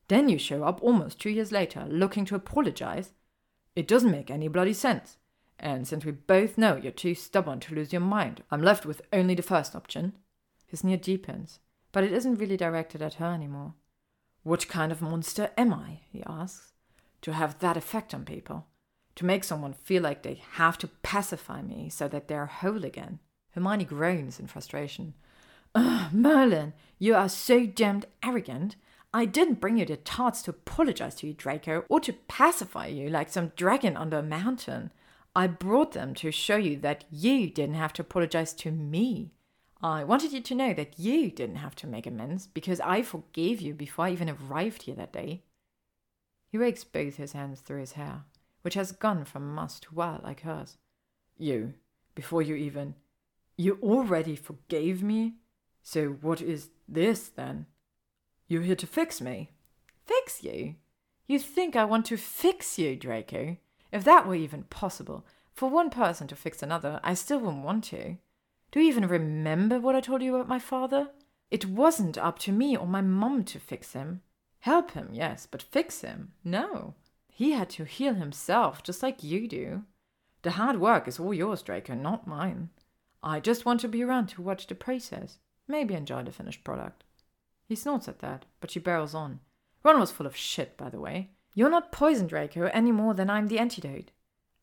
[0.07, 3.13] Then you show up almost two years later, looking to apologize.
[3.75, 5.17] It doesn't make any bloody sense.
[5.57, 9.01] And since we both know you're too stubborn to lose your mind, I'm left with
[9.13, 10.13] only the first option.
[10.65, 11.59] His sneer deepens,
[11.91, 13.75] but it isn't really directed at her anymore.
[14.43, 15.99] What kind of monster am I?
[16.11, 16.73] he asks.
[17.21, 18.65] To have that effect on people.
[19.15, 23.19] To make someone feel like they have to pacify me so that they're whole again.
[23.51, 25.13] Hermione groans in frustration.
[25.75, 28.75] Ugh, Merlin, you are so damned arrogant.
[29.13, 33.09] I didn't bring you the tarts to apologize to you, Draco, or to pacify you
[33.09, 34.91] like some dragon under a mountain.
[35.35, 39.31] I brought them to show you that you didn't have to apologize to me.
[39.83, 43.61] I wanted you to know that you didn't have to make amends because I forgave
[43.61, 45.43] you before I even arrived here that day.
[46.51, 48.23] He rakes both his hands through his hair,
[48.61, 50.77] which has gone from musk to wild like hers.
[51.37, 51.73] You,
[52.13, 52.95] before you even.
[53.61, 55.35] You already forgave me?
[55.83, 57.67] So what is this then?
[58.47, 59.51] You're here to fix me.
[60.03, 60.77] Fix you?
[61.27, 63.57] You think I want to fix you, Draco?
[63.91, 67.83] If that were even possible, for one person to fix another, I still wouldn't want
[67.83, 68.17] to.
[68.71, 71.11] Do you even remember what I told you about my father?
[71.51, 74.21] It wasn't up to me or my mum to fix him.
[74.61, 76.31] Help him, yes, but fix him?
[76.43, 76.95] No.
[77.27, 79.83] He had to heal himself, just like you do.
[80.41, 82.71] The hard work is all yours, Draco, not mine.
[83.23, 85.37] I just want to be around to watch the process,
[85.67, 87.03] maybe enjoy the finished product.
[87.67, 89.39] He snorts at that, but she barrels on.
[89.83, 91.31] Ron was full of shit, by the way.
[91.55, 94.11] You're not poison, Draco, any more than I'm the antidote.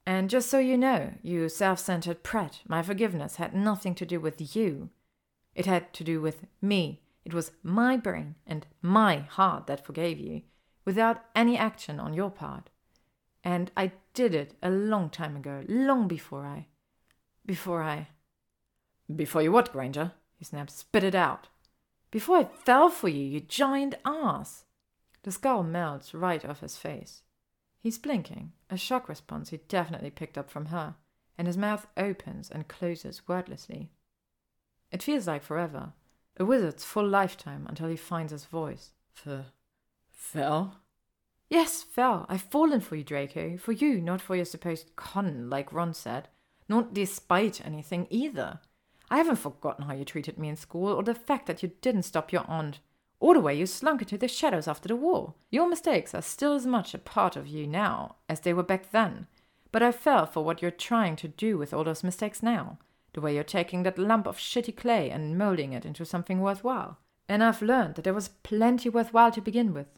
[0.06, 4.20] And just so you know, you self centered prat, my forgiveness had nothing to do
[4.20, 4.90] with you.
[5.54, 7.02] It had to do with me.
[7.24, 10.42] It was my brain and my heart that forgave you,
[10.84, 12.70] without any action on your part.
[13.44, 16.66] And I did it a long time ago, long before I.
[17.44, 18.08] Before I.
[19.14, 20.12] Before you what, Granger?
[20.36, 20.74] He snaps.
[20.74, 21.48] Spit it out.
[22.10, 24.64] Before I fell for you, you giant ass.
[25.22, 27.22] The scowl melts right off his face.
[27.80, 30.96] He's blinking, a shock response he definitely picked up from her,
[31.36, 33.90] and his mouth opens and closes wordlessly.
[34.90, 35.92] It feels like forever,
[36.38, 38.92] a wizard's full lifetime until he finds his voice.
[39.12, 39.46] For.
[40.10, 40.80] Fell?
[41.50, 42.26] Yes, fell.
[42.28, 43.56] I've fallen for you, Draco.
[43.56, 46.28] For you, not for your supposed con, like Ron said.
[46.68, 48.60] Not despite anything either.
[49.10, 52.02] I haven't forgotten how you treated me in school, or the fact that you didn't
[52.02, 52.80] stop your aunt
[53.20, 55.34] or the way you slunk into the shadows after the war.
[55.50, 58.92] Your mistakes are still as much a part of you now as they were back
[58.92, 59.26] then,
[59.72, 62.78] but I fell for what you're trying to do with all those mistakes now.
[63.14, 66.98] The way you're taking that lump of shitty clay and molding it into something worthwhile.
[67.28, 69.88] And I've learned that there was plenty worthwhile to begin with,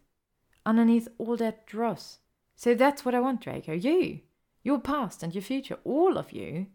[0.65, 2.19] underneath all that dross.
[2.57, 3.73] So that's what I want, Draco.
[3.73, 4.21] You.
[4.63, 5.79] Your past and your future.
[5.85, 6.67] All of you.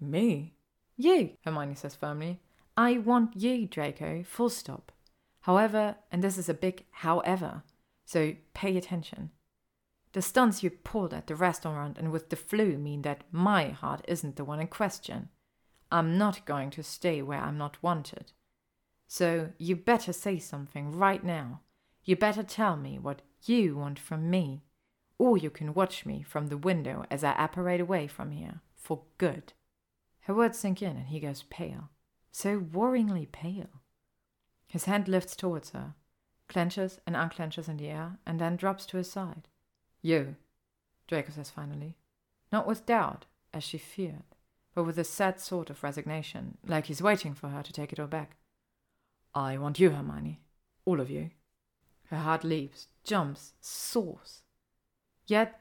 [0.00, 0.54] Me?
[1.00, 2.40] You, Hermione says firmly.
[2.76, 4.22] I want you, Draco.
[4.22, 4.92] Full stop.
[5.40, 7.62] However, and this is a big however,
[8.04, 9.30] so pay attention.
[10.12, 14.04] The stunts you pulled at the restaurant and with the Floo mean that my heart
[14.06, 15.30] isn't the one in question.
[15.90, 18.32] I'm not going to stay where I'm not wanted.
[19.06, 21.62] So you better say something right now.
[22.04, 24.64] You better tell me what you want from me,
[25.16, 29.04] or you can watch me from the window as I apparate away from here, for
[29.16, 29.54] good.
[30.30, 31.90] Her words sink in, and he goes pale,
[32.30, 33.82] so worryingly pale.
[34.68, 35.94] His hand lifts towards her,
[36.46, 39.48] clenches and unclenches in the air, and then drops to his side.
[40.02, 40.36] You,
[41.08, 41.96] Draco says finally,
[42.52, 44.36] not with doubt, as she feared,
[44.72, 47.98] but with a sad sort of resignation, like he's waiting for her to take it
[47.98, 48.36] all back.
[49.34, 50.38] I want you, Hermione.
[50.84, 51.30] All of you.
[52.04, 54.42] Her heart leaps, jumps, soars.
[55.26, 55.60] Yet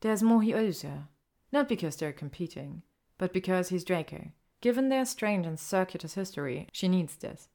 [0.00, 1.08] there's more he owes her.
[1.52, 2.82] Not because they're competing,
[3.18, 4.32] but because he's Draco.
[4.60, 7.48] Given their strange and circuitous history, she needs this.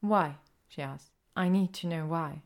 [0.00, 0.36] Why?
[0.68, 1.10] she asks.
[1.36, 2.42] I need to know why.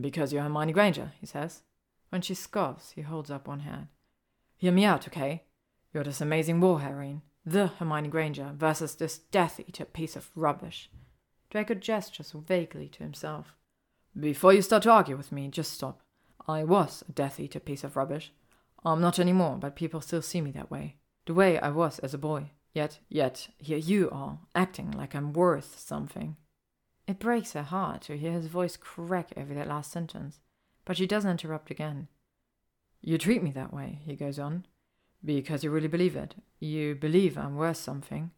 [0.00, 1.62] Because you're Hermione Granger, he says.
[2.10, 3.88] When she scoffs, he holds up one hand.
[4.56, 5.44] Hear me out, okay?
[5.92, 10.90] You're this amazing war heroine, the Hermione Granger, versus this Death Eater piece of rubbish.
[11.50, 13.54] Draco gestures vaguely to himself.
[14.18, 16.00] Before you start to argue with me, just stop.
[16.46, 18.32] I was a Death Eater piece of rubbish.
[18.84, 20.96] I'm not anymore, but people still see me that way.
[21.26, 22.50] The way I was as a boy.
[22.74, 26.36] Yet, yet, here you are, acting like I'm worth something.
[27.06, 30.40] It breaks her heart to hear his voice crack over that last sentence,
[30.84, 32.08] but she doesn't interrupt again.
[33.02, 34.64] You treat me that way, he goes on,
[35.22, 36.34] because you really believe it.
[36.60, 38.30] You believe I'm worth something.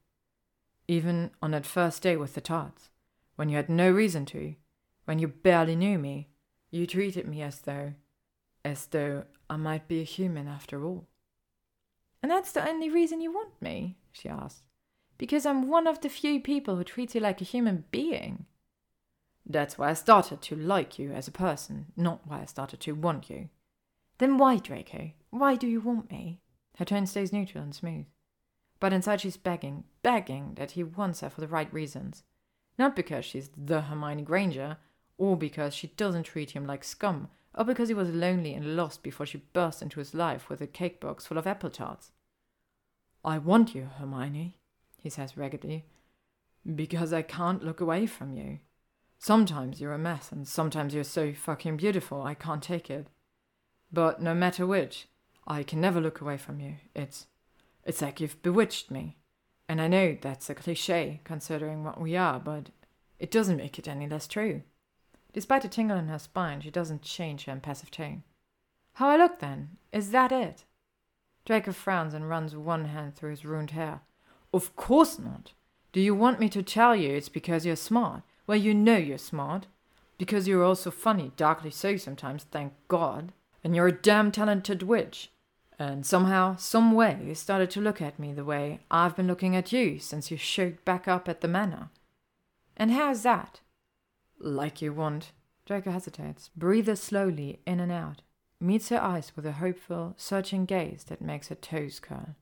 [0.89, 2.91] Even on that first day with the tarts
[3.37, 4.55] when you had no reason to,
[5.05, 6.29] when you barely knew me,
[6.71, 7.95] you treated me as though,
[8.65, 11.07] as though I might be a human after all.
[12.25, 13.99] And that's the only reason you want me?
[14.11, 14.65] she asked.
[15.19, 18.47] Because I'm one of the few people who treats you like a human being.
[19.45, 22.93] That's why I started to like you as a person, not why I started to
[22.93, 23.51] want you.
[24.17, 25.11] Then why, Draco?
[25.29, 26.41] Why do you want me?
[26.79, 28.07] Her tone stays neutral and smooth.
[28.81, 32.23] But inside she's begging, begging that he wants her for the right reasons.
[32.79, 34.79] Not because she's the Hermione Granger,
[35.19, 39.03] or because she doesn't treat him like scum, or because he was lonely and lost
[39.03, 42.13] before she burst into his life with a cake box full of apple tarts.
[43.25, 44.59] I want you, Hermione,
[45.01, 45.85] he says raggedly,
[46.75, 48.59] because I can't look away from you.
[49.19, 53.07] Sometimes you're a mess, and sometimes you're so fucking beautiful I can't take it.
[53.91, 55.09] But no matter which,
[55.47, 56.75] I can never look away from you.
[56.95, 57.27] It's
[57.85, 59.17] it's like you've bewitched me.
[59.69, 62.71] And I know that's a cliche considering what we are, but
[63.19, 64.63] it doesn't make it any less true.
[65.33, 68.23] Despite a tingle in her spine, she doesn't change her impassive tone.
[68.95, 69.71] How I look then?
[69.93, 70.65] Is that it?
[71.45, 74.01] Draco frowns and runs one hand through his ruined hair.
[74.53, 75.53] Of course not.
[75.93, 78.23] Do you want me to tell you it's because you're smart?
[78.47, 79.67] Well, you know you're smart.
[80.17, 83.33] Because you're also funny, darkly so sometimes, thank God.
[83.63, 85.31] And you're a damn talented witch.
[85.79, 89.57] And somehow, some way, you started to look at me the way I've been looking
[89.57, 91.91] at you since you showed back up at the manor.
[92.77, 93.61] And how's that?
[94.39, 95.33] Like you want.
[95.67, 98.21] Draco hesitates, breathes slowly in and out,
[98.65, 102.35] meets her eyes with a hopeful, searching gaze that makes her toes curl.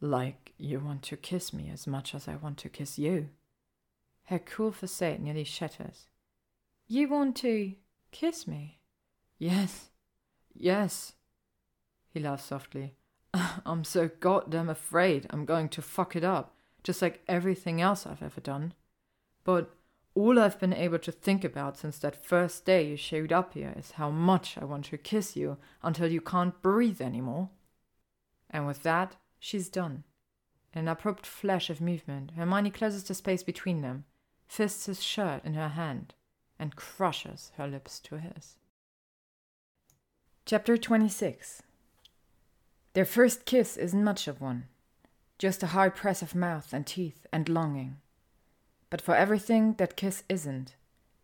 [0.00, 3.28] Like you want to kiss me as much as I want to kiss you.
[4.24, 6.06] Her cool facade nearly shatters.
[6.88, 7.74] You want to
[8.10, 8.78] kiss me?
[9.38, 9.90] Yes,
[10.54, 11.12] yes.
[12.08, 12.94] He laughs softly.
[13.66, 18.22] I'm so goddamn afraid I'm going to fuck it up, just like everything else I've
[18.22, 18.72] ever done.
[19.44, 19.74] But
[20.14, 23.72] all I've been able to think about since that first day you showed up here
[23.76, 27.50] is how much I want to kiss you until you can't breathe anymore.
[28.50, 30.04] And with that, she's done.
[30.72, 34.04] In an abrupt flash of movement, Hermione closes the space between them,
[34.46, 36.14] fists his shirt in her hand,
[36.58, 38.56] and crushes her lips to his.
[40.44, 41.62] Chapter 26
[42.92, 44.66] their first kiss isn't much of one,
[45.38, 47.98] just a hard press of mouth and teeth and longing.
[48.90, 50.74] But for everything that kiss isn't,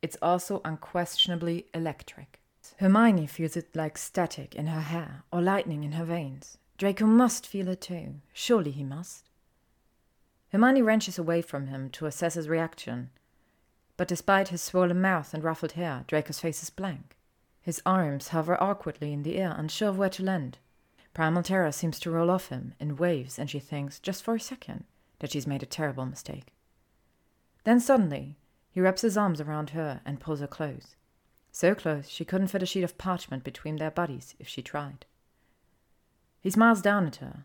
[0.00, 2.40] it's also unquestionably electric.
[2.78, 6.58] Hermione feels it like static in her hair or lightning in her veins.
[6.78, 8.16] Draco must feel it too.
[8.32, 9.30] Surely he must.
[10.52, 13.10] Hermione wrenches away from him to assess his reaction.
[13.96, 17.16] But despite his swollen mouth and ruffled hair, Draco's face is blank.
[17.62, 20.58] His arms hover awkwardly in the air, unsure of where to land.
[21.14, 24.40] Primal terror seems to roll off him in waves, and she thinks, just for a
[24.40, 24.84] second,
[25.18, 26.52] that she's made a terrible mistake.
[27.66, 28.38] Then suddenly,
[28.70, 30.94] he wraps his arms around her and pulls her close.
[31.50, 35.04] So close she couldn't fit a sheet of parchment between their bodies if she tried.
[36.40, 37.44] He smiles down at her,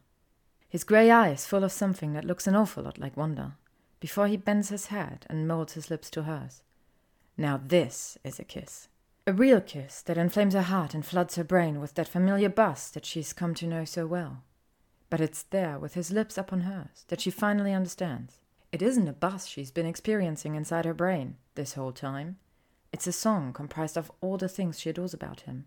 [0.69, 3.53] his grey eyes full of something that looks an awful lot like wonder,
[3.99, 6.61] before he bends his head and molds his lips to hers.
[7.35, 8.89] Now this is a kiss.
[9.25, 12.91] A real kiss that inflames her heart and floods her brain with that familiar buzz
[12.91, 14.43] that she's come to know so well.
[15.09, 18.40] But it's there, with his lips upon hers, that she finally understands.
[18.71, 22.37] It isn't a buzz she's been experiencing inside her brain this whole time.
[22.93, 25.65] It's a song comprised of all the things she adores about him.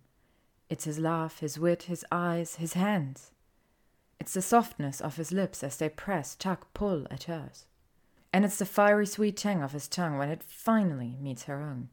[0.71, 3.31] It's his laugh, his wit, his eyes, his hands.
[4.19, 7.67] It's the softness of his lips as they press, tug, pull at hers.
[8.33, 11.91] And it's the fiery sweet tang of his tongue when it finally meets her own.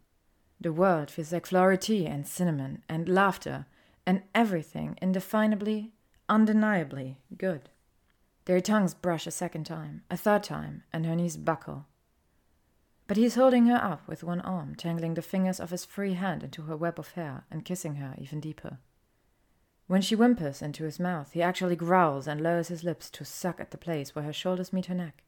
[0.60, 3.66] The world feels like flowery tea and cinnamon and laughter
[4.06, 5.92] and everything indefinably,
[6.30, 7.70] undeniably good.
[8.46, 11.86] Their tongues brush a second time, a third time, and her knees buckle.
[13.06, 16.14] But he is holding her up with one arm, tangling the fingers of his free
[16.14, 18.80] hand into her web of hair and kissing her even deeper.
[19.88, 23.60] When she whimpers into his mouth, he actually growls and lowers his lips to suck
[23.60, 25.24] at the place where her shoulders meet her neck.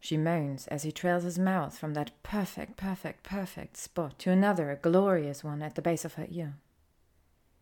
[0.00, 4.70] She moans as he trails his mouth from that perfect, perfect, perfect spot to another
[4.70, 6.54] a glorious one at the base of her ear.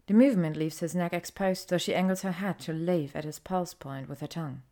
[0.07, 3.39] The movement leaves his neck exposed, so she angles her head to lave at his
[3.39, 4.63] pulse point with her tongue.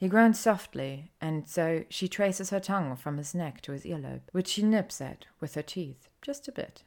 [0.00, 4.22] He groans softly, and so she traces her tongue from his neck to his earlobe,
[4.32, 6.84] which she nips at with her teeth, just a bit.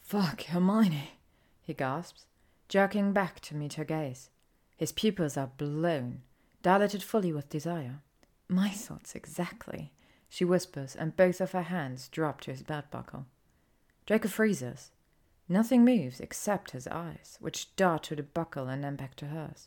[0.00, 1.18] Fuck, Hermione,
[1.60, 2.26] he gasps,
[2.68, 4.30] jerking back to meet her gaze.
[4.76, 6.22] His pupils are blown,
[6.62, 7.98] dilated fully with desire.
[8.46, 9.92] My thoughts exactly,
[10.28, 13.26] she whispers, and both of her hands drop to his belt buckle.
[14.06, 14.92] Draco freezes.
[15.48, 19.66] Nothing moves except his eyes, which dart to the buckle and then back to hers.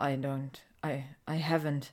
[0.00, 0.60] I don't.
[0.82, 1.04] I.
[1.28, 1.92] I haven't.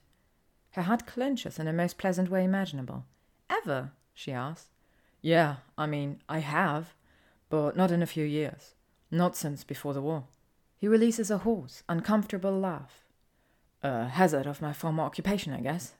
[0.72, 3.06] Her heart clenches in the most pleasant way imaginable.
[3.50, 3.92] Ever?
[4.14, 4.70] she asks.
[5.22, 6.94] Yeah, I mean, I have,
[7.50, 8.76] but not in a few years.
[9.12, 10.26] Not since before the war.
[10.78, 13.04] He releases a hoarse, uncomfortable laugh.
[13.84, 15.96] A hazard of my former occupation, I guess.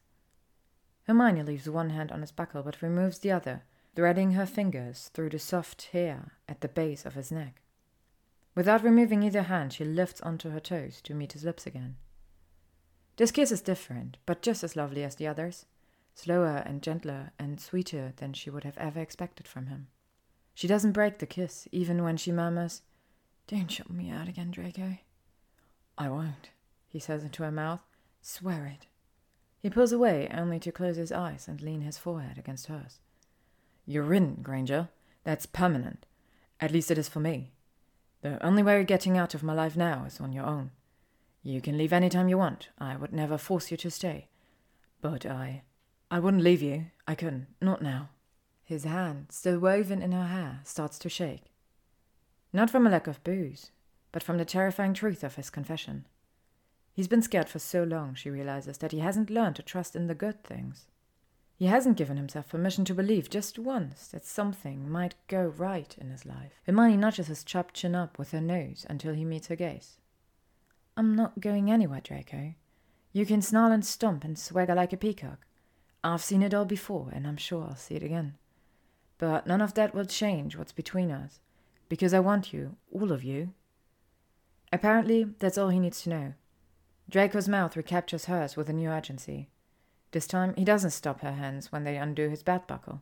[1.08, 3.64] Hermione leaves one hand on his buckle but removes the other,
[3.96, 7.62] threading her fingers through the soft hair at the base of his neck.
[8.58, 11.96] Without removing either hand, she lifts onto her toes to meet his lips again.
[13.18, 15.68] This kiss is different, but just as lovely as the others,
[16.16, 19.90] slower and gentler and sweeter than she would have ever expected from him.
[20.56, 22.82] She doesn't break the kiss, even when she murmurs,
[23.46, 24.98] Don't shut me out again, Draco.
[25.96, 26.50] I won't,
[26.88, 27.82] he says into her mouth.
[28.24, 28.88] Swear it.
[29.60, 33.02] He pulls away, only to close his eyes and lean his forehead against hers.
[33.86, 34.90] You're in, Granger.
[35.24, 36.08] That's permanent.
[36.60, 37.52] At least it is for me.
[38.22, 40.72] The only way you're getting out of my life now is on your own.
[41.44, 42.70] You can leave any time you want.
[42.80, 44.28] I would never force you to stay.
[45.02, 45.64] But I.
[46.10, 46.88] I wouldn't leave you.
[47.08, 47.48] I couldn't.
[47.62, 48.10] Not now.
[48.64, 51.54] His hand, still woven in her hair, starts to shake.
[52.52, 53.72] Not from a lack of booze,
[54.12, 56.06] but from the terrifying truth of his confession.
[56.92, 60.08] He's been scared for so long, she realizes, that he hasn't learned to trust in
[60.08, 60.88] the good things.
[61.58, 66.12] He hasn't given himself permission to believe just once that something might go right in
[66.12, 66.62] his life.
[66.68, 69.98] Hermione nudges his chopped chin up with her nose until he meets her gaze.
[70.96, 72.54] I'm not going anywhere, Draco.
[73.12, 75.48] You can snarl and stomp and swagger like a peacock.
[76.04, 78.36] I've seen it all before, and I'm sure I'll see it again.
[79.18, 81.40] But none of that will change what's between us,
[81.90, 83.54] because I want you, all of you.
[84.72, 86.34] Apparently, that's all he needs to know.
[87.10, 89.50] Draco's mouth recaptures hers with a new urgency.
[90.12, 93.02] This time, he doesn't stop her hands when they undo his belt buckle.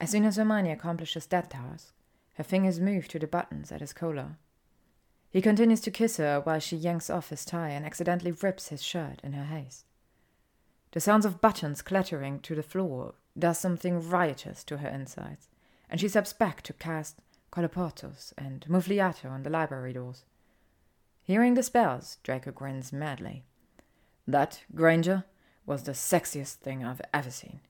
[0.00, 1.92] As soon as Hermione accomplishes that task,
[2.34, 4.36] her fingers move to the buttons at his collar.
[5.30, 8.82] He continues to kiss her while she yanks off his tie and accidentally rips his
[8.82, 9.84] shirt in her haste.
[10.92, 15.48] The sounds of buttons clattering to the floor does something riotous to her insides,
[15.90, 17.20] and she steps back to cast
[17.52, 20.24] Colloportus and Muffliato on the library doors.
[21.22, 23.44] Hearing the spells, Draco grins madly.
[24.26, 25.24] That, Granger,
[25.66, 27.60] was the sexiest thing I've ever seen.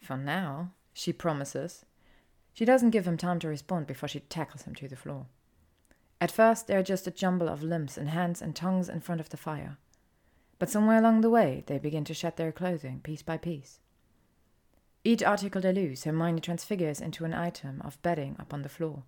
[0.00, 1.84] For now, she promises.
[2.54, 5.26] She doesn't give him time to respond before she tackles him to the floor.
[6.20, 9.28] At first, they're just a jumble of limbs and hands and tongues in front of
[9.28, 9.76] the fire.
[10.58, 13.80] But somewhere along the way, they begin to shed their clothing piece by piece.
[15.04, 19.02] Each article they lose, Hermione transfigures into an item of bedding upon the floor.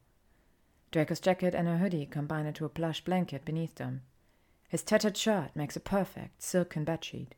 [0.90, 4.02] Draco's jacket and a hoodie combine into a plush blanket beneath them.
[4.68, 7.32] His tattered shirt makes a perfect silken bedsheet.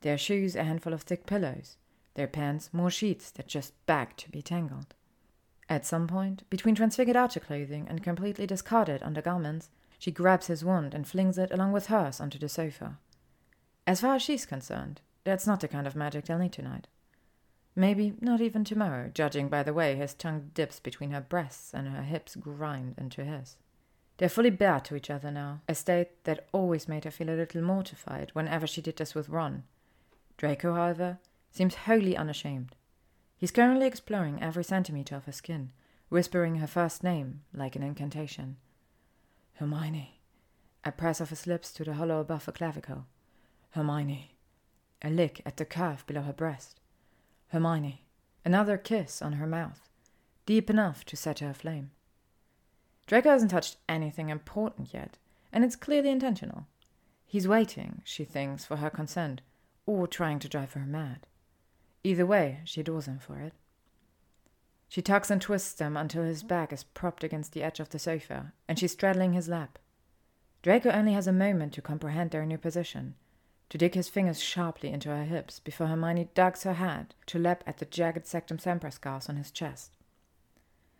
[0.00, 1.76] Their shoes a handful of thick pillows,
[2.14, 4.94] their pants more sheets that just beg to be tangled.
[5.68, 10.94] At some point, between transfigured outer clothing and completely discarded undergarments, she grabs his wand
[10.94, 12.98] and flings it along with hers onto the sofa.
[13.86, 16.86] As far as she's concerned, that's not the kind of magic they'll need tonight.
[17.74, 21.88] Maybe not even tomorrow, judging by the way his tongue dips between her breasts and
[21.88, 23.56] her hips grind into his.
[24.16, 27.36] They're fully bare to each other now, a state that always made her feel a
[27.36, 29.62] little mortified whenever she did this with Ron,
[30.38, 31.18] Draco, however,
[31.50, 32.74] seems wholly unashamed.
[33.36, 35.72] He's currently exploring every centimeter of her skin,
[36.08, 38.56] whispering her first name like an incantation.
[39.54, 40.20] Hermione.
[40.84, 43.06] A press of his lips to the hollow above her clavicle.
[43.72, 44.34] Hermione.
[45.02, 46.80] A lick at the curve below her breast.
[47.48, 48.04] Hermione.
[48.44, 49.88] Another kiss on her mouth,
[50.46, 51.90] deep enough to set her aflame.
[53.06, 55.18] Draco hasn't touched anything important yet,
[55.52, 56.66] and it's clearly intentional.
[57.26, 59.42] He's waiting, she thinks, for her consent,
[59.88, 61.26] or trying to drive her mad.
[62.04, 63.54] Either way, she adores him for it.
[64.86, 67.98] She tugs and twists him until his back is propped against the edge of the
[67.98, 69.78] sofa, and she's straddling his lap.
[70.62, 73.14] Draco only has a moment to comprehend their new position,
[73.70, 77.64] to dig his fingers sharply into her hips before Hermione ducks her head to lap
[77.66, 79.96] at the jagged Sectumsempra scars on his chest.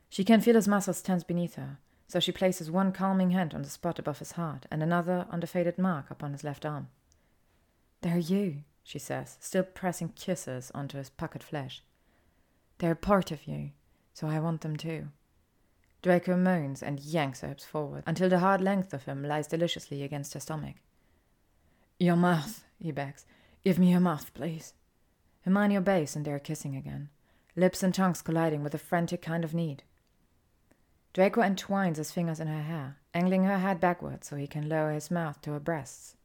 [0.08, 3.60] She can feel his muscles tense beneath her, so she places one calming hand on
[3.60, 6.88] the spot above his heart and another on the faded mark upon his left arm.
[8.01, 11.83] They're you, she says, still pressing kisses onto his puckered flesh.
[12.78, 13.72] They're part of you,
[14.15, 15.08] so I want them too.
[16.01, 20.03] Draco moans and yanks her hips forward until the hard length of him lies deliciously
[20.03, 20.76] against her stomach.
[21.99, 23.26] Your mouth, he begs.
[23.62, 24.72] Give me your mouth, please.
[25.42, 27.10] Hermione obeys and they are kissing again,
[27.56, 29.83] lips and tongues colliding with a frantic kind of need.
[31.12, 34.92] Draco entwines his fingers in her hair, angling her head backward so he can lower
[34.92, 36.17] his mouth to her breasts.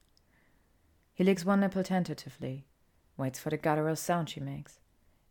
[1.14, 2.66] He licks one nipple tentatively,
[3.18, 4.80] waits for the guttural sound she makes,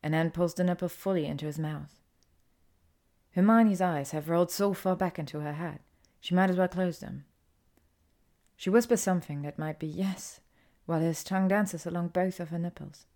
[0.03, 2.01] and then pulls the nipple fully into his mouth.
[3.35, 5.81] Hermione's eyes have rolled so far back into her head,
[6.21, 7.25] she might as well close them.
[8.57, 10.41] She whispers something that might be yes,
[10.87, 13.07] while his tongue dances along both of her nipples.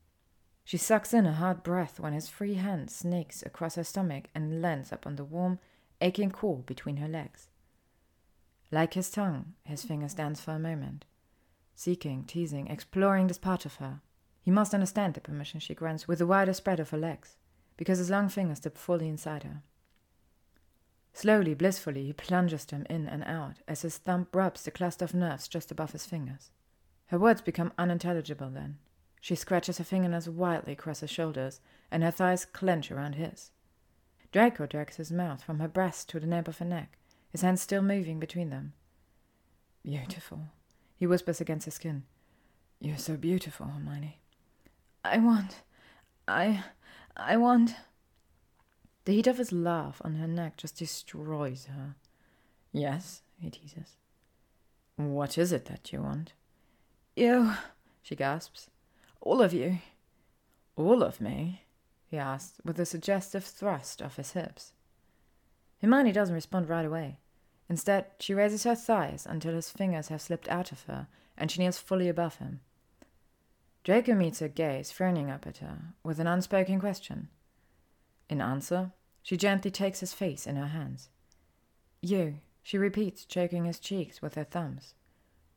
[0.64, 4.60] She sucks in a hard breath when his free hand snakes across her stomach and
[4.60, 5.60] lands upon the warm,
[6.00, 7.48] aching core between her legs.
[8.72, 11.04] Like his tongue, his fingers dance for a moment,
[11.76, 14.00] seeking, teasing, exploring this part of her.
[14.42, 17.36] He must understand the permission she grants with the wider spread of her legs,
[17.76, 19.62] because his long fingers dip fully inside her.
[21.12, 25.14] Slowly, blissfully, he plunges them in and out as his thumb rubs the cluster of
[25.14, 26.50] nerves just above his fingers.
[27.06, 28.78] Her words become unintelligible then.
[29.20, 31.60] She scratches her fingernails wildly across his shoulders,
[31.90, 33.50] and her thighs clench around his.
[34.32, 36.98] Draco drags his mouth from her breast to the nape of her neck,
[37.30, 38.72] his hands still moving between them.
[39.82, 40.48] Beautiful,
[40.96, 42.04] he whispers against her skin.
[42.80, 44.18] You're so beautiful, Hermione.
[45.04, 45.62] I want.
[46.26, 46.64] I.
[47.16, 47.74] I want.
[49.04, 51.94] The heat of his laugh on her neck just destroys her.
[52.72, 53.96] Yes, he teases.
[54.96, 56.32] What is it that you want?
[57.14, 57.52] You,
[58.02, 58.68] she gasps.
[59.20, 59.78] All of you.
[60.76, 61.62] All of me?
[62.08, 64.72] he asks, with a suggestive thrust of his hips.
[65.80, 67.18] Hermione doesn't respond right away.
[67.68, 71.60] Instead, she raises her thighs until his fingers have slipped out of her and she
[71.60, 72.60] kneels fully above him.
[73.84, 77.28] Draco meets her gaze, frowning up at her, with an unspoken question.
[78.28, 81.08] In answer, she gently takes his face in her hands.
[82.00, 84.94] You, she repeats, choking his cheeks with her thumbs.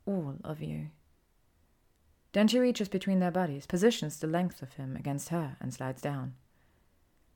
[0.06, 0.90] All of you.
[2.34, 6.02] Then she reaches between their bodies, positions the length of him against her, and slides
[6.02, 6.36] down.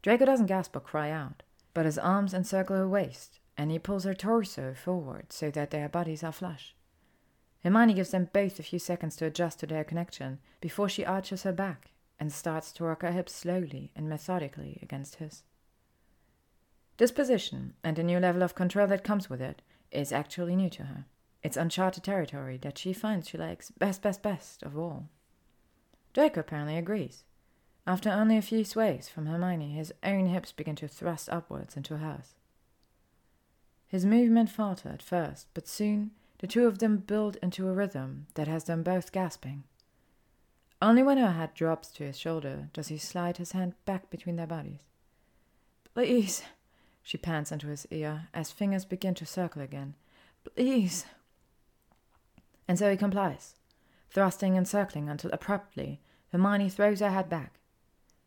[0.03, 1.41] Draco doesn't gasp or cry out,
[1.73, 5.89] but his arms encircle her waist, and he pulls her torso forward so that their
[5.89, 6.75] bodies are flush.
[7.63, 11.43] Hermione gives them both a few seconds to adjust to their connection before she arches
[11.43, 15.43] her back and starts to rock her hips slowly and methodically against his.
[16.97, 20.69] This position, and the new level of control that comes with it, is actually new
[20.71, 21.05] to her.
[21.41, 25.09] It's uncharted territory that she finds she likes best, best, best of all.
[26.13, 27.23] Draco apparently agrees.
[27.85, 31.97] After only a few sways from Hermione, his own hips begin to thrust upwards into
[31.97, 32.35] hers.
[33.93, 36.09] His movement falter at first, but soon
[36.39, 39.65] the two of them build into a rhythm that has them both gasping.
[40.81, 44.35] Only when her head drops to his shoulder does he slide his hand back between
[44.35, 44.79] their bodies.
[45.93, 46.41] Please,
[47.03, 49.93] she pants into his ear as fingers begin to circle again.
[50.43, 51.05] Please.
[52.67, 53.53] And so he complies,
[54.09, 57.59] thrusting and circling until abruptly Hermione throws her head back.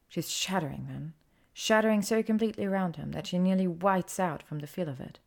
[0.08, 1.14] She's shattering then,
[1.52, 5.18] shattering so completely around him that she nearly whites out from the feel of it.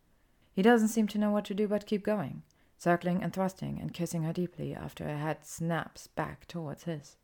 [0.60, 2.44] He doesn't seem to know what to do but keep going,
[2.78, 7.16] circling and thrusting and kissing her deeply after her head snaps back towards his.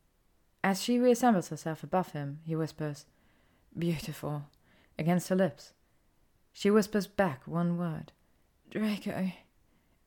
[0.63, 3.05] As she reassembles herself above him, he whispers,
[3.77, 4.45] Beautiful,
[4.97, 5.73] against her lips.
[6.53, 8.13] She whispers back one word,
[8.71, 9.33] Draco,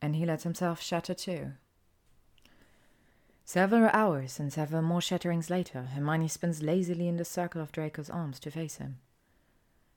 [0.01, 1.51] and he lets himself shatter too.
[3.45, 8.09] Several hours and several more shatterings later, Hermione spins lazily in the circle of Draco's
[8.09, 8.97] arms to face him.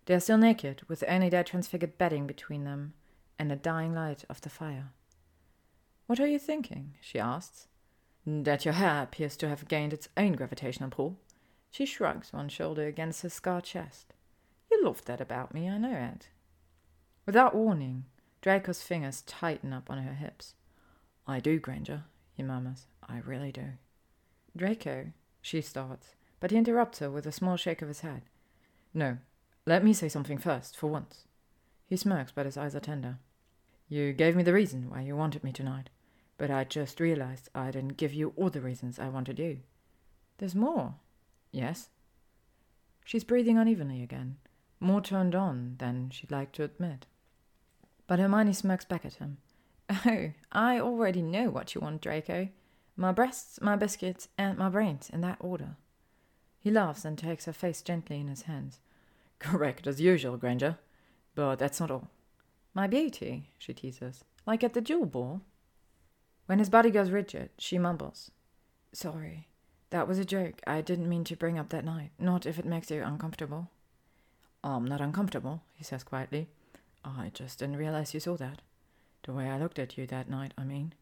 [0.04, 2.92] They are still naked, with only their transfigured bedding between them
[3.38, 4.90] and the dying light of the fire.
[6.06, 6.94] What are you thinking?
[7.00, 7.68] she asks.
[8.26, 11.18] That your hair appears to have gained its own gravitational pull.
[11.70, 14.12] She shrugs one shoulder against her scarred chest.
[14.70, 16.28] You love that about me, I know it.
[17.26, 18.04] Without warning,
[18.40, 20.54] Draco's fingers tighten up on her hips.
[21.26, 22.86] I do, Granger, he murmurs.
[23.08, 23.72] I really do.
[24.56, 28.22] Draco, She starts, but he interrupts her with a small shake of his head.
[28.92, 29.18] No,
[29.66, 31.24] let me say something first, for once.
[31.92, 33.18] He smirks, but his eyes are tender.
[33.86, 35.90] You gave me the reason why you wanted me tonight,
[36.38, 39.58] but I just realized I didn't give you all the reasons I wanted you.
[40.38, 40.94] There's more.
[41.50, 41.90] Yes?
[43.04, 44.38] She's breathing unevenly again,
[44.80, 47.04] more turned on than she'd like to admit.
[48.06, 49.36] But Hermione smirks back at him.
[49.90, 52.48] Oh, I already know what you want, Draco.
[52.96, 55.76] My breasts, my biscuits, and my brains, in that order.
[56.58, 58.80] He laughs and takes her face gently in his hands.
[59.38, 60.78] Correct, as usual, Granger.
[61.34, 62.08] But that's not all.
[62.74, 65.40] My beauty, she teases, like at the Yule Ball.
[66.46, 68.30] When his body goes rigid, she mumbles.
[68.92, 69.48] Sorry,
[69.90, 70.60] that was a joke.
[70.66, 73.70] I didn't mean to bring up that night, not if it makes you uncomfortable.
[74.64, 76.48] I'm not uncomfortable, he says quietly.
[77.04, 78.62] I just didn't realize you saw that.
[79.24, 80.94] The way I looked at you that night, I mean.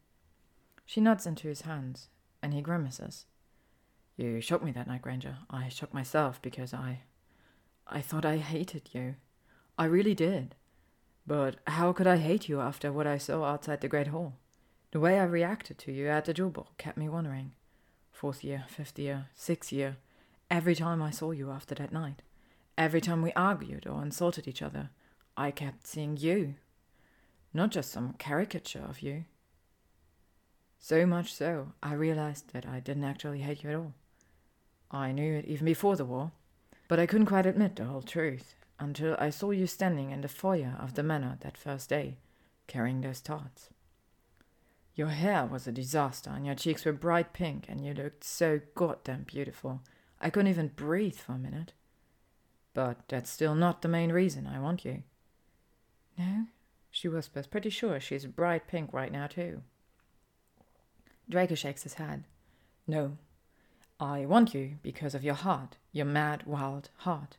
[0.86, 2.08] She nods into his hands,
[2.42, 3.26] and he grimaces.
[4.16, 5.38] You shocked me that night, Granger.
[5.48, 7.00] I shocked myself because I.
[7.86, 9.16] I thought I hated you.
[9.80, 10.56] I really did.
[11.26, 14.34] But how could I hate you after what I saw outside the Great Hall?
[14.90, 17.52] The way I reacted to you at the Yule kept me wondering.
[18.12, 19.96] Fourth year, fifth year, sixth year,
[20.50, 22.20] every time I saw you after that night,
[22.76, 24.90] every time we argued or insulted each other,
[25.34, 26.56] I kept seeing you.
[27.54, 29.24] Not just some caricature of you.
[30.78, 33.94] So much so, I realized that I didn't actually hate you at all.
[34.90, 36.32] I knew it even before the war,
[36.86, 40.28] but I couldn't quite admit the whole truth until I saw you standing in the
[40.28, 42.16] foyer of the manor that first day,
[42.66, 43.68] carrying those tarts.
[44.94, 48.60] Your hair was a disaster, and your cheeks were bright pink, and you looked so
[48.74, 49.82] goddamn beautiful.
[50.20, 51.72] I couldn't even breathe for a minute.
[52.74, 55.02] But that's still not the main reason I want you.
[56.18, 56.46] No?
[56.90, 59.62] She whispers, pretty sure she's bright pink right now, too.
[61.28, 62.24] Draco shakes his head.
[62.86, 63.16] No.
[64.00, 67.36] I want you because of your heart, your mad, wild heart.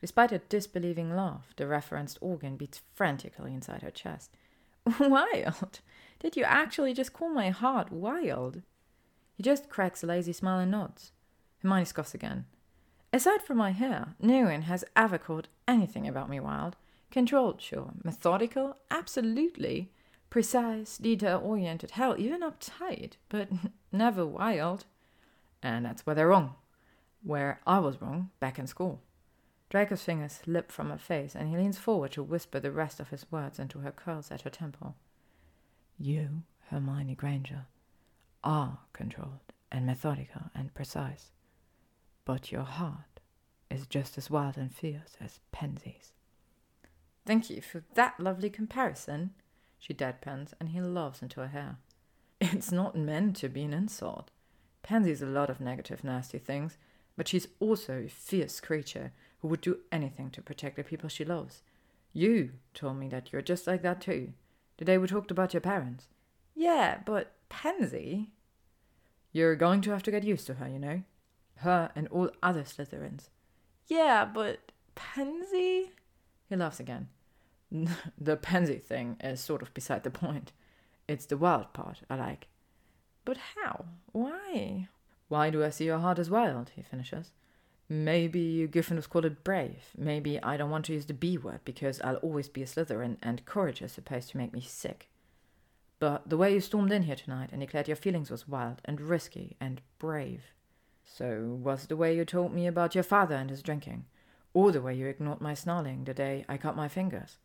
[0.00, 4.36] Despite a disbelieving laugh, the referenced organ beats frantically inside her chest.
[5.00, 5.80] Wild?
[6.20, 8.62] Did you actually just call my heart wild?
[9.36, 11.12] He just cracks a lazy smile and nods.
[11.62, 12.46] Hermione scoffs again.
[13.12, 16.76] Aside from my hair, no one has ever called anything about me wild.
[17.10, 17.92] Controlled, sure.
[18.04, 19.90] Methodical, absolutely.
[20.28, 23.48] Precise, detail oriented, hell, even uptight, but
[23.92, 24.84] never wild.
[25.62, 26.54] And that's where they're wrong.
[27.22, 29.00] Where I was wrong back in school.
[29.70, 33.10] Draco's fingers slip from her face, and he leans forward to whisper the rest of
[33.10, 34.96] his words into her curls at her temple.
[35.98, 37.66] You, Hermione Granger,
[38.42, 41.32] are controlled and methodical and precise,
[42.24, 43.20] but your heart
[43.70, 46.12] is just as wild and fierce as Pansy's.
[47.26, 49.34] Thank you for that lovely comparison,
[49.78, 51.76] she deadpans, and he laughs into her hair.
[52.40, 54.30] It's not meant to be an insult.
[54.82, 56.78] Pansy's a lot of negative, nasty things,
[57.16, 61.24] but she's also a fierce creature who would do anything to protect the people she
[61.24, 61.62] loves.
[62.12, 64.32] You told me that you're just like that too.
[64.78, 66.06] The day we talked about your parents.
[66.54, 68.30] Yeah, but Pansy.
[69.32, 71.02] You're going to have to get used to her, you know.
[71.56, 73.28] Her and all other Slytherins.
[73.86, 75.92] Yeah, but Pansy?
[76.48, 77.08] He laughs again.
[78.18, 80.52] the pansy thing is sort of beside the point.
[81.06, 82.48] It's the wild part I like.
[83.24, 83.84] But how?
[84.12, 84.88] Why?
[85.28, 86.72] Why do I see your heart as wild?
[86.74, 87.32] He finishes.
[87.88, 89.92] Maybe you Gryffindors call it brave.
[89.96, 93.16] Maybe I don't want to use the B word because I'll always be a Slytherin
[93.22, 95.08] and courage is supposed to make me sick.
[95.98, 99.00] But the way you stormed in here tonight and declared your feelings was wild and
[99.00, 100.52] risky and brave.
[101.02, 104.04] So was the way you told me about your father and his drinking,
[104.52, 107.38] or the way you ignored my snarling the day I cut my fingers,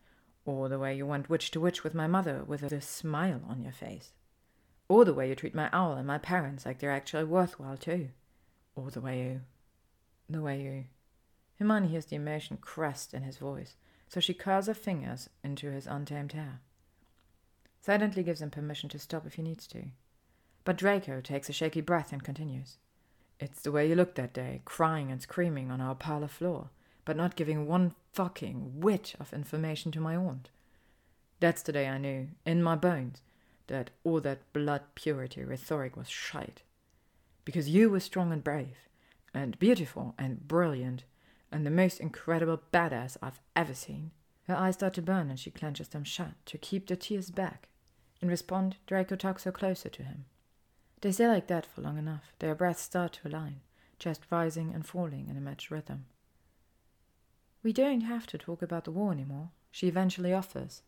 [0.45, 3.61] or the way you went witch to witch with my mother with a smile on
[3.61, 4.11] your face,
[4.89, 8.09] or the way you treat my owl and my parents like they're actually worthwhile too,
[8.75, 9.41] or the way you
[10.29, 10.85] the way you.
[11.59, 13.75] Hermione hears the emotion crest in his voice,
[14.07, 16.59] so she curls her fingers into his untamed hair.
[17.81, 19.85] Silently gives him permission to stop if he needs to.
[20.63, 22.77] But Draco takes a shaky breath and continues.
[23.39, 26.69] It's the way you looked that day, crying and screaming on our parlor floor,
[27.03, 30.49] but not giving one fucking whit of information to my aunt.
[31.39, 33.21] That's the day I knew, in my bones,
[33.67, 36.61] that all that blood purity rhetoric was shite.
[37.43, 38.77] Because you were strong and brave,
[39.33, 41.03] and beautiful and brilliant
[41.51, 44.11] and the most incredible badass I've ever seen.
[44.47, 47.69] Her eyes start to burn and she clenches them shut to keep the tears back.
[48.21, 50.25] In response, Draco tucks her closer to him.
[51.01, 52.33] They stay like that for long enough.
[52.39, 53.61] Their breaths start to align,
[53.99, 56.05] chest rising and falling in a matched rhythm.
[57.61, 60.81] We don't have to talk about the war anymore, she eventually offers,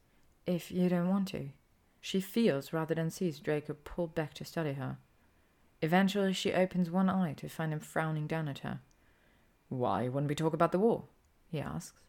[0.46, 1.50] if you don't want to.
[2.02, 4.98] She feels rather than sees Draco pull back to study her.
[5.86, 8.80] Eventually, she opens one eye to find him frowning down at her.
[9.70, 11.04] Why wouldn't we talk about the war?
[11.52, 12.00] he asks.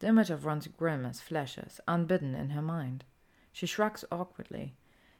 [0.00, 3.04] The image of Ron's grimace flashes, unbidden in her mind.
[3.52, 4.74] She shrugs awkwardly.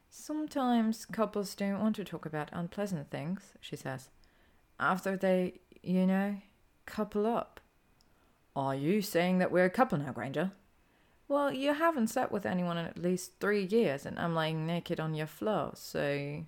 [0.08, 4.08] Sometimes couples don't want to talk about unpleasant things, she says.
[4.80, 6.38] After they, you know,
[6.86, 7.60] couple up.
[8.56, 10.50] Are you saying that we're a couple now, Granger?
[11.28, 14.98] Well, you haven't slept with anyone in at least three years, and I'm lying naked
[14.98, 16.42] on your floor, so.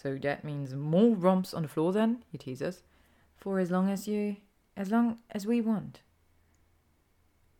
[0.00, 2.22] So that means more romps on the floor then?
[2.30, 2.84] He teases.
[3.36, 4.36] For as long as you.
[4.76, 6.02] as long as we want.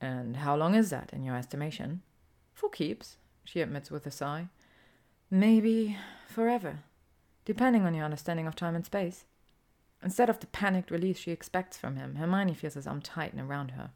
[0.01, 2.03] And how long is that, in your estimation?
[2.55, 4.51] For keeps, she admits with a sigh.
[5.29, 6.85] Maybe forever,
[7.45, 9.25] depending on your understanding of time and space.
[10.01, 13.73] Instead of the panicked release she expects from him, Hermione feels his arm tighten around
[13.73, 13.91] her.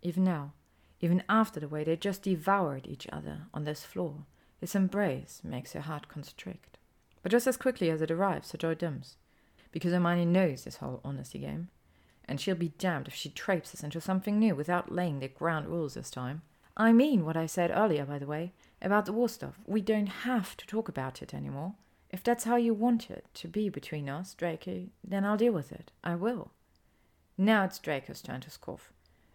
[0.00, 0.54] Even now,
[1.02, 4.24] even after the way they just devoured each other on this floor,
[4.58, 6.75] his embrace makes her heart constrict.
[7.26, 9.16] But just as quickly as it arrives, her joy dims,
[9.72, 11.70] because Hermione knows this whole honesty game,
[12.24, 15.66] and she'll be damned if she traipses us into something new without laying the ground
[15.66, 16.42] rules this time.
[16.76, 19.58] I mean what I said earlier, by the way, about the war stuff.
[19.66, 21.74] We don't have to talk about it anymore.
[22.10, 25.72] If that's how you want it to be between us, Draco, then I'll deal with
[25.72, 25.90] it.
[26.04, 26.52] I will.
[27.36, 28.92] Now it's Draco's turn to scoff.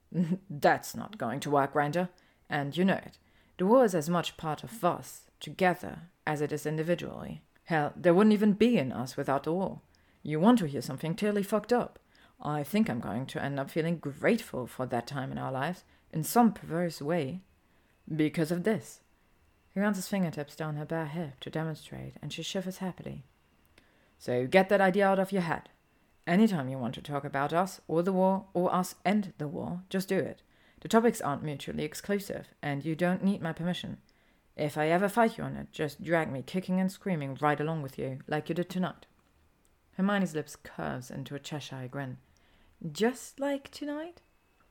[0.49, 2.07] that's not going to work, Granger,
[2.49, 3.17] and you know it.
[3.57, 7.41] The war is as much part of us, together, as it is individually.
[7.65, 9.81] Hell, there wouldn't even be in us without the war.
[10.23, 11.99] You want to hear something clearly fucked up.
[12.41, 15.83] I think I'm going to end up feeling grateful for that time in our lives,
[16.11, 17.41] in some perverse way,
[18.13, 19.01] because of this.
[19.73, 23.23] He runs his fingertips down her bare hip to demonstrate, and she shivers happily.
[24.17, 25.69] So get that idea out of your head.
[26.27, 29.81] Anytime you want to talk about us, or the war, or us and the war,
[29.89, 30.41] just do it.
[30.81, 33.97] The topics aren't mutually exclusive, and you don't need my permission.
[34.61, 37.81] If I ever fight you on it, just drag me kicking and screaming right along
[37.81, 39.07] with you, like you did tonight.
[39.97, 42.17] Hermione's lips curves into a Cheshire grin.
[42.91, 44.21] Just like tonight?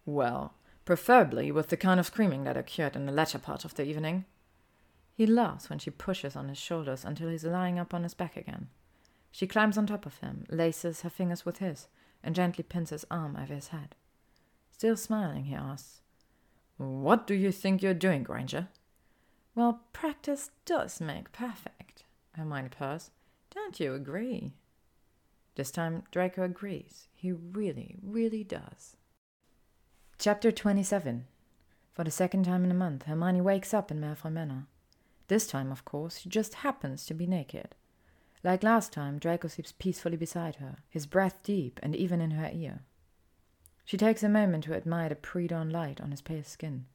[0.06, 3.82] Well, preferably with the kind of screaming that occurred in the latter part of the
[3.82, 4.26] evening.
[5.12, 8.36] He laughs when she pushes on his shoulders until he's lying up on his back
[8.36, 8.68] again.
[9.32, 11.88] She climbs on top of him, laces her fingers with his,
[12.22, 13.96] and gently pins his arm over his head.
[14.70, 16.00] Still smiling, he asks,
[16.76, 18.68] What do you think you're doing, Granger?
[19.54, 23.10] Well, practice does make perfect, Hermione purrs.
[23.50, 24.54] Don't you agree?
[25.56, 27.08] This time Draco agrees.
[27.14, 28.96] He really, really does.
[30.18, 31.26] Chapter 27
[31.92, 34.66] For the second time in a month, Hermione wakes up in Malfoy Manor.
[35.28, 37.74] This time, of course, she just happens to be naked.
[38.42, 42.50] Like last time, Draco sleeps peacefully beside her, his breath deep and even in her
[42.52, 42.80] ear.
[43.84, 46.86] She takes a moment to admire the pre-dawn light on his pale skin,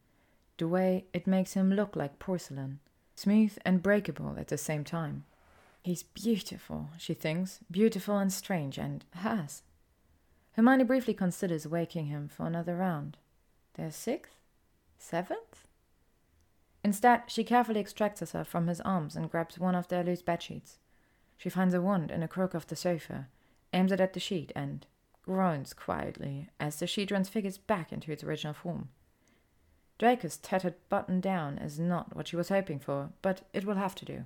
[0.58, 2.80] the way it makes him look like porcelain,
[3.16, 5.26] smooth and breakable at the same time.
[5.84, 9.64] He's beautiful, she thinks, beautiful and strange, and has.
[10.54, 13.18] Hermione briefly considers waking him for another round.
[13.76, 14.36] Their sixth?
[14.98, 15.68] Seventh?
[16.84, 20.78] Instead, she carefully extracts herself from his arms and grabs one of their loose bedsheets.
[21.38, 23.28] She finds a wand in a crook of the sofa,
[23.74, 24.86] aims it at the sheet, and
[25.24, 28.90] groans quietly as the sheet transfigures back into its original form.
[29.98, 33.96] Draco's tattered button down is not what she was hoping for, but it will have
[33.96, 34.26] to do.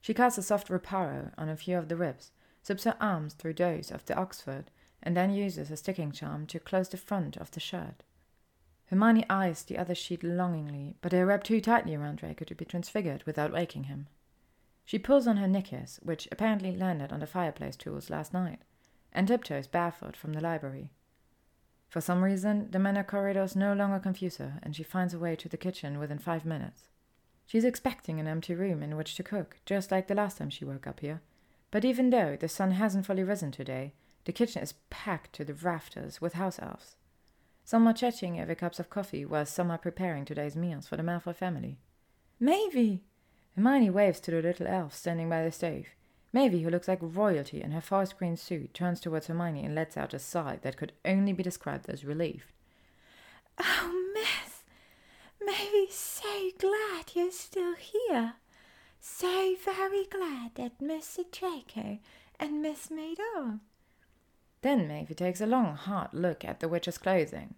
[0.00, 2.30] She casts a soft reparo on a few of the ribs,
[2.62, 4.70] slips her arms through those of the Oxford,
[5.02, 8.02] and then uses a sticking charm to close the front of the shirt.
[8.86, 12.64] Hermione eyes the other sheet longingly, but they wrap too tightly around Draco to be
[12.64, 14.08] transfigured without waking him.
[14.84, 18.60] She pulls on her knickers, which apparently landed on the fireplace tools last night,
[19.12, 20.90] and tiptoes barefoot from the library.
[21.90, 25.34] For some reason, the manor corridors no longer confuse her, and she finds her way
[25.34, 26.84] to the kitchen within five minutes.
[27.46, 30.64] She's expecting an empty room in which to cook, just like the last time she
[30.64, 31.20] woke up here.
[31.72, 35.52] But even though the sun hasn't fully risen today, the kitchen is packed to the
[35.52, 36.94] rafters with house elves.
[37.64, 41.02] Some are chatting over cups of coffee, while some are preparing today's meals for the
[41.02, 41.80] Malfoy family.
[42.38, 43.00] Maeve!
[43.56, 45.86] Hermione waves to the little elf standing by the stove.
[46.32, 49.96] Maeve, who looks like royalty in her forest green suit, turns towards Hermione and lets
[49.96, 52.52] out a sigh that could only be described as relief.
[53.58, 54.62] Oh, Miss,
[55.44, 58.34] Maeve's so glad you're still here.
[59.00, 61.24] So very glad that Mr.
[61.30, 61.98] Draco
[62.38, 63.18] and Miss Maid
[64.62, 67.54] then Maeve takes a long, hard look at the witch's clothing,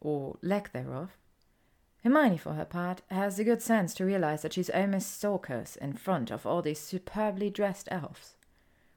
[0.00, 1.16] or lack thereof.
[2.02, 5.92] Hermione, for her part, has the good sense to realize that she's almost stalkers in
[5.92, 8.36] front of all these superbly dressed elves.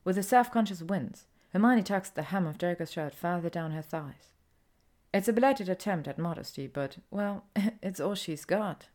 [0.03, 4.33] With a self-conscious wince, Hermione tucks the hem of Draco's shirt farther down her thighs.
[5.13, 7.45] It's a belated attempt at modesty, but, well,
[7.83, 8.87] it's all she's got.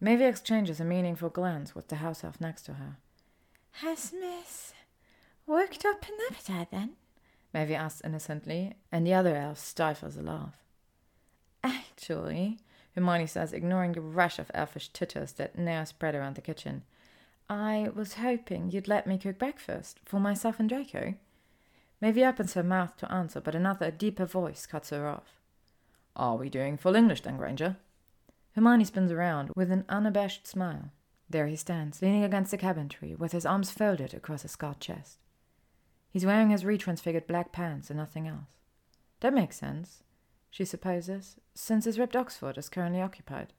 [0.00, 2.96] Maeve exchanges a meaningful glance with the house elf next to her.
[3.78, 4.72] Has Miss
[5.46, 6.92] worked up an appetite then?
[7.52, 10.56] Maeve asks innocently, and the other elf stifles a laugh.
[11.62, 12.58] Actually,
[12.94, 16.82] Hermione says, ignoring the rush of elfish titters that now spread around the kitchen,
[17.48, 21.14] I was hoping you'd let me cook breakfast for myself and Draco.
[22.00, 25.40] Maeve opens her mouth to answer, but another, deeper voice cuts her off.
[26.16, 27.76] Are we doing full English then, Granger?
[28.54, 30.90] Hermione spins around with an unabashed smile.
[31.28, 35.18] There he stands, leaning against the cabinetry, with his arms folded across his scarred chest.
[36.10, 38.60] He's wearing his retransfigured black pants and nothing else.
[39.20, 40.04] That makes sense,
[40.54, 43.52] she supposes, since his ripped Oxford is currently occupied.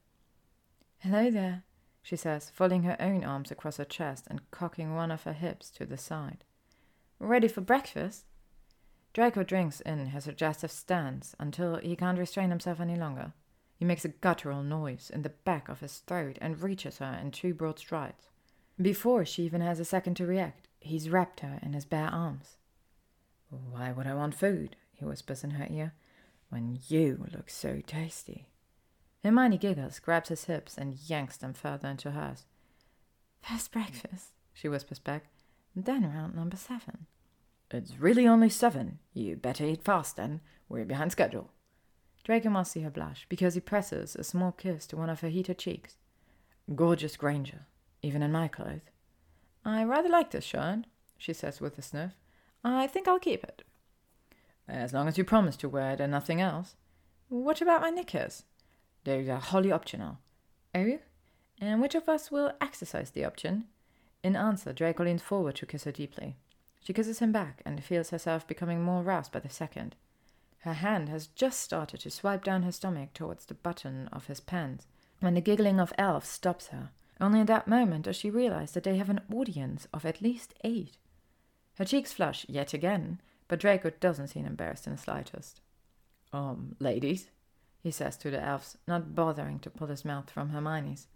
[1.00, 1.62] Hello there,
[2.02, 5.68] she says, folding her own arms across her chest and cocking one of her hips
[5.68, 6.42] to the side.
[7.18, 8.24] Ready for breakfast?
[9.12, 13.34] Draco drinks in his suggestive stance until he can't restrain himself any longer.
[13.76, 17.30] He makes a guttural noise in the back of his throat and reaches her in
[17.30, 18.30] two broad strides.
[18.80, 22.56] Before she even has a second to react, he's wrapped her in his bare arms.
[23.50, 24.76] Why would I want food?
[24.94, 25.92] he whispers in her ear,
[26.48, 28.48] when you look so tasty.
[29.24, 32.44] Hermione giggles, grabs his hips, and yanks them further into hers.
[33.42, 35.26] First breakfast, she whispers back,
[35.74, 37.06] then round number seven.
[37.70, 39.00] It's really only seven.
[39.12, 40.40] You better eat fast then.
[40.68, 41.50] We're behind schedule.
[42.24, 45.28] Draco must see her blush, because he presses a small kiss to one of her
[45.28, 45.96] heated cheeks.
[46.74, 47.66] Gorgeous Granger,
[48.02, 48.80] even in my clothes.
[49.64, 50.86] I rather like this shirt,
[51.18, 52.12] she says with a sniff.
[52.64, 53.62] I think I'll keep it.
[54.68, 56.74] As long as you promise to wear it and nothing else.
[57.28, 58.44] What about my knickers?
[59.04, 60.18] Those are wholly optional.
[60.74, 60.98] Oh?
[61.60, 63.64] And which of us will exercise the option?
[64.22, 66.36] In answer, Draco leans forward to kiss her deeply.
[66.80, 69.96] She kisses him back and feels herself becoming more roused by the second.
[70.60, 74.40] Her hand has just started to swipe down her stomach towards the button of his
[74.40, 74.86] pants
[75.20, 76.90] when the giggling of elves stops her.
[77.20, 80.54] Only at that moment does she realize that they have an audience of at least
[80.64, 80.98] eight.
[81.76, 85.60] Her cheeks flush yet again, but Draco doesn't seem embarrassed in the slightest.
[86.32, 87.28] Um, ladies,
[87.82, 91.06] he says to the elves, not bothering to pull his mouth from Hermione's.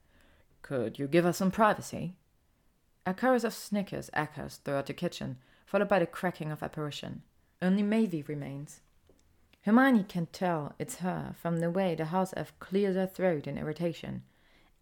[0.62, 2.14] Could you give us some privacy?
[3.06, 7.22] A chorus of snickers echoes throughout the kitchen, followed by the cracking of apparition.
[7.62, 8.80] Only Maeve remains.
[9.62, 13.58] Hermione can tell it's her from the way the house elf clears her throat in
[13.58, 14.22] irritation.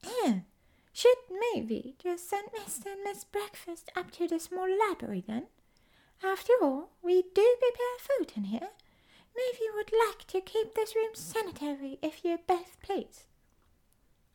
[0.04, 0.40] Eh,
[0.92, 1.16] should
[1.52, 2.86] maybe just send Mr.
[2.86, 5.46] and Miss Breakfast up to the small library then?
[6.22, 8.68] After all, we do prepare food in here.
[9.36, 13.24] Maybe you would like to keep this room sanitary if you both please.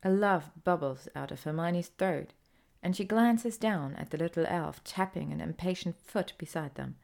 [0.01, 2.33] A laugh bubbles out of Hermione's throat,
[2.82, 6.96] and she glances down at the little elf tapping an impatient foot beside them.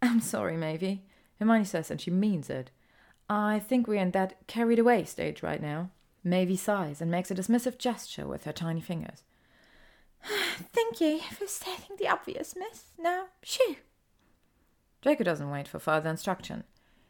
[0.00, 1.00] I'm sorry, Maeve,
[1.38, 2.70] Hermione says, and she means it.
[3.28, 5.90] I think we're in that carried away stage right now.
[6.24, 9.22] Maeve sighs and makes a dismissive gesture with her tiny fingers.
[10.72, 12.84] Thank you for stating the obvious, miss.
[12.98, 13.76] Now, shoo!
[15.02, 16.64] Draco doesn't wait for further instruction.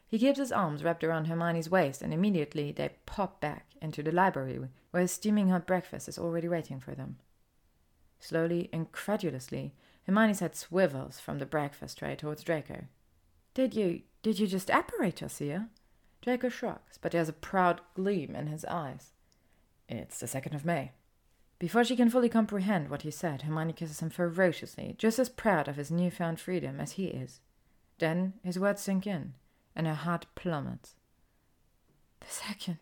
[0.07, 4.11] He keeps his arms wrapped around Hermione's waist, and immediately they pop back into the
[4.11, 4.59] library,
[4.91, 7.17] where a steaming hot breakfast is already waiting for them.
[8.19, 9.73] Slowly, incredulously,
[10.05, 12.85] Hermione's head swivels from the breakfast tray towards Draco.
[13.53, 15.69] Did you, did you just apparate us here?
[16.21, 19.11] Draco shrugs, but there's a proud gleam in his eyes.
[19.87, 20.91] It's the second of May.
[21.59, 25.67] Before she can fully comprehend what he said, Hermione kisses him ferociously, just as proud
[25.67, 27.39] of his newfound freedom as he is.
[27.99, 29.33] Then his words sink in,
[29.75, 30.95] and her heart plummets.
[32.19, 32.79] The second,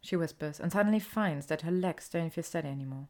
[0.00, 3.08] she whispers, and suddenly finds that her legs don't feel steady anymore.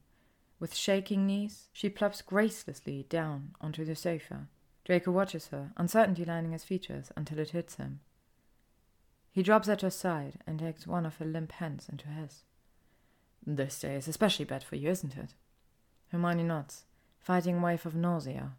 [0.59, 4.49] With shaking knees, she plops gracelessly down onto the sofa.
[4.85, 8.01] Draco watches her, uncertainty lining his features, until it hits him.
[9.31, 12.45] He drops at her side and takes one of her limp hands into his.
[13.47, 15.35] This day is especially bad for you, isn't it?
[16.11, 16.85] Hermione nods,
[17.21, 18.53] fighting a wave of nausea.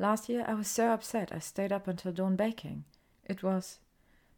[0.00, 2.84] Last year I was so upset I stayed up until dawn baking.
[3.26, 3.80] It was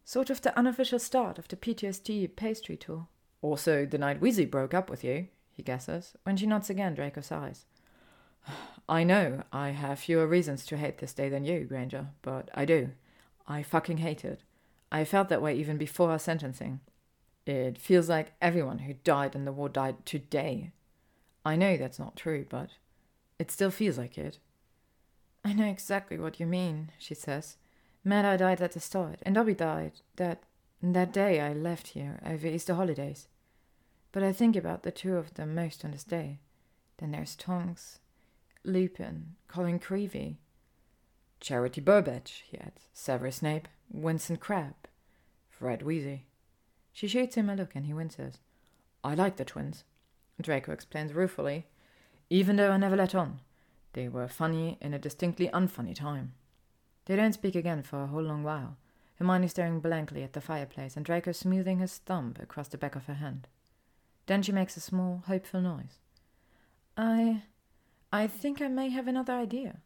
[0.04, 3.06] sort of the unofficial start of the PTSD pastry tour.
[3.42, 6.14] Also, the night Weasley broke up with you, he guesses.
[6.24, 7.66] When she nods again, Draco sighs.
[8.88, 12.64] I know I have fewer reasons to hate this day than you, Granger, but I
[12.64, 12.90] do.
[13.46, 14.42] I fucking hate it.
[14.90, 16.80] I felt that way even before our sentencing.
[17.46, 20.72] It feels like everyone who died in the war died today.
[21.44, 22.70] I know that's not true, but
[23.38, 24.40] it still feels like it.
[25.44, 27.56] I know exactly what you mean, she says.
[28.04, 30.42] Meta died at the start, and Dobby died that
[30.82, 33.28] that day I left here over Easter holidays.
[34.10, 36.40] But I think about the two of them most on this day.
[36.98, 37.98] Then there's Tonks,
[38.64, 40.36] Lupin, Colin Creevey,
[41.40, 44.86] Charity Burbage, he adds, Severus Snape, Winston Crabbe,
[45.48, 46.20] Fred Weasley.
[46.92, 48.38] She shoots him a look and he winces.
[49.02, 49.84] I like the twins,
[50.40, 51.66] Draco explains ruefully,
[52.30, 53.40] even though I never let on.
[53.92, 56.34] They were funny in a distinctly unfunny time.
[57.06, 58.76] They don't speak again for a whole long while,
[59.16, 63.06] Hermione staring blankly at the fireplace and Draco smoothing his thumb across the back of
[63.06, 63.46] her hand.
[64.26, 65.98] Then she makes a small, hopeful noise.
[66.96, 67.42] I.
[68.12, 69.78] I think I may have another idea.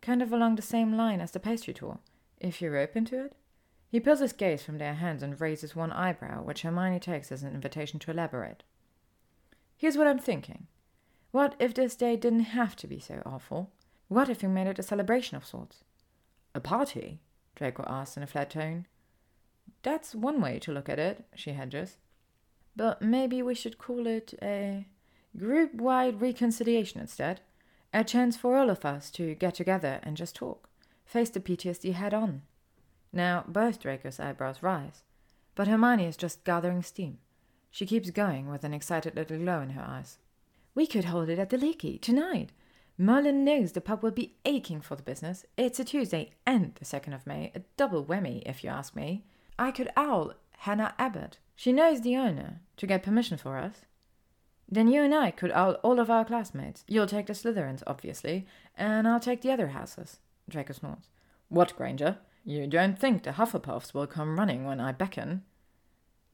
[0.00, 1.98] Kind of along the same line as the pastry tour,
[2.38, 3.34] if you're open to it.
[3.88, 7.42] He pulls his gaze from their hands and raises one eyebrow, which Hermione takes as
[7.42, 8.62] an invitation to elaborate.
[9.76, 10.66] Here's what I'm thinking.
[11.34, 13.72] What if this day didn't have to be so awful?
[14.06, 15.82] What if we made it a celebration of sorts?
[16.54, 17.18] A party?
[17.56, 18.86] Draco asked in a flat tone.
[19.82, 21.96] That's one way to look at it, she hedges.
[22.76, 24.86] But maybe we should call it a
[25.36, 27.40] group wide reconciliation instead.
[27.92, 30.68] A chance for all of us to get together and just talk,
[31.04, 32.42] face the PTSD head on.
[33.12, 35.02] Now, both Draco's eyebrows rise,
[35.56, 37.18] but Hermione is just gathering steam.
[37.72, 40.18] She keeps going with an excited little glow in her eyes.
[40.74, 42.50] We could hold it at the Leaky tonight.
[42.98, 45.44] Merlin knows the pub will be aching for the business.
[45.56, 49.24] It's a Tuesday and the 2nd of May, a double whammy, if you ask me.
[49.56, 51.38] I could owl Hannah Abbott.
[51.54, 53.82] She knows the owner, to get permission for us.
[54.68, 56.84] Then you and I could owl all of our classmates.
[56.88, 60.18] You'll take the Slytherins, obviously, and I'll take the other houses.
[60.48, 61.08] Draco snorts.
[61.48, 62.18] What, Granger?
[62.44, 65.42] You don't think the Hufflepuffs will come running when I beckon?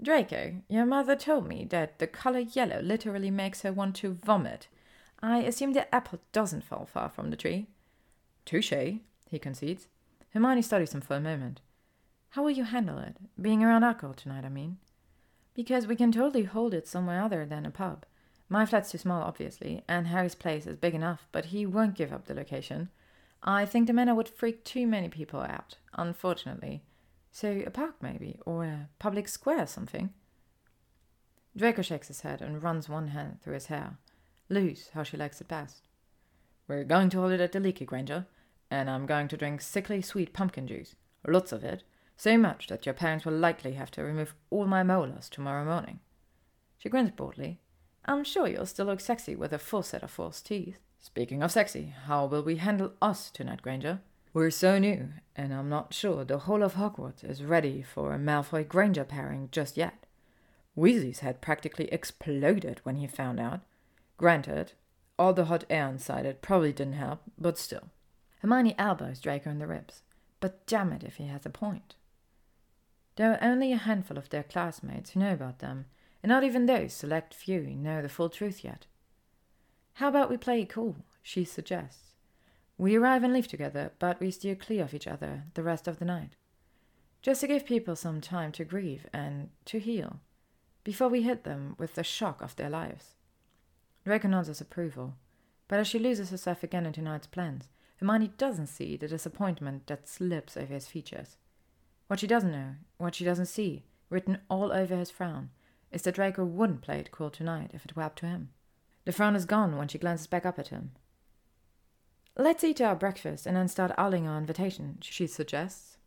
[0.03, 4.69] Draco, your mother told me that the color yellow literally makes her want to vomit.
[5.23, 7.67] I assume the apple doesn't fall far from the tree.
[8.47, 9.89] Touche, he concedes.
[10.33, 11.61] Hermione studies him for a moment.
[12.31, 13.17] How will you handle it?
[13.41, 14.79] Being around alcohol tonight, I mean.
[15.55, 18.07] Because we can totally hold it somewhere other than a pub.
[18.49, 22.13] My flat's too small, obviously, and Harry's place is big enough, but he won't give
[22.13, 22.89] up the location.
[23.43, 26.83] I think the manor would freak too many people out, unfortunately.
[27.31, 30.11] So a park, maybe, or a public square something.
[31.57, 33.99] Draco shakes his head and runs one hand through his hair.
[34.49, 35.89] Loose, how she likes it best.
[36.69, 38.27] We're going to hold it at the Leaky, Granger,
[38.71, 40.95] and I'm going to drink sickly sweet pumpkin juice.
[41.27, 41.83] Lots of it.
[42.17, 46.01] So much that your parents will likely have to remove all my molars tomorrow morning.
[46.79, 47.61] She grins broadly.
[48.05, 50.79] I'm sure you'll still look sexy with a full set of false teeth.
[51.01, 54.01] Speaking of sexy, how will we handle us tonight, Granger?
[54.33, 58.19] We're so new, and I'm not sure the whole of Hogwarts is ready for a
[58.19, 60.07] Malfoy Granger pairing just yet.
[60.77, 63.61] Weasley's head practically exploded when he found out.
[64.19, 64.75] Granted,
[65.19, 67.89] all the hot air inside it probably didn't help, but still.
[68.39, 70.03] Hermione elbows Draco in the ribs.
[70.39, 71.97] But damn it if he has a point.
[73.17, 75.87] There are only a handful of their classmates who know about them,
[76.23, 78.87] and not even those select few know the full truth yet.
[79.95, 80.97] How about we play it cool?
[81.21, 82.10] She suggests.
[82.81, 85.99] We arrive and leave together, but we steer clear of each other the rest of
[85.99, 86.31] the night.
[87.21, 90.21] Just to give people some time to grieve and to heal,
[90.83, 93.17] before we hit them with the shock of their lives.
[94.07, 95.17] Draco nods his approval,
[95.69, 100.09] but as she loses herself again in tonight's plans, Hermione doesn't see the disappointment that
[100.09, 101.37] slips over his features.
[102.07, 105.51] What she doesn't know, what she doesn't see, written all over his frown,
[105.93, 108.49] is that Draco wouldn't play it cool tonight if it were up to him.
[109.05, 110.93] The frown is gone when she glances back up at him.
[112.41, 115.99] Let's eat our breakfast and then start owling our invitation, she suggests.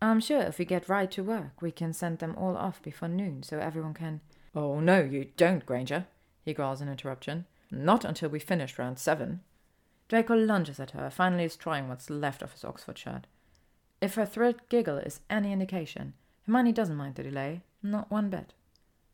[0.00, 3.08] I'm sure if we get right to work, we can send them all off before
[3.08, 4.20] noon so everyone can.
[4.54, 6.06] Oh, no, you don't, Granger,
[6.44, 7.46] he growls in interruption.
[7.72, 9.40] Not until we finish round seven.
[10.06, 13.26] Draco lunges at her, finally destroying what's left of his Oxford shirt.
[14.00, 16.14] If her thrilled giggle is any indication,
[16.46, 18.54] Hermione doesn't mind the delay, not one bit.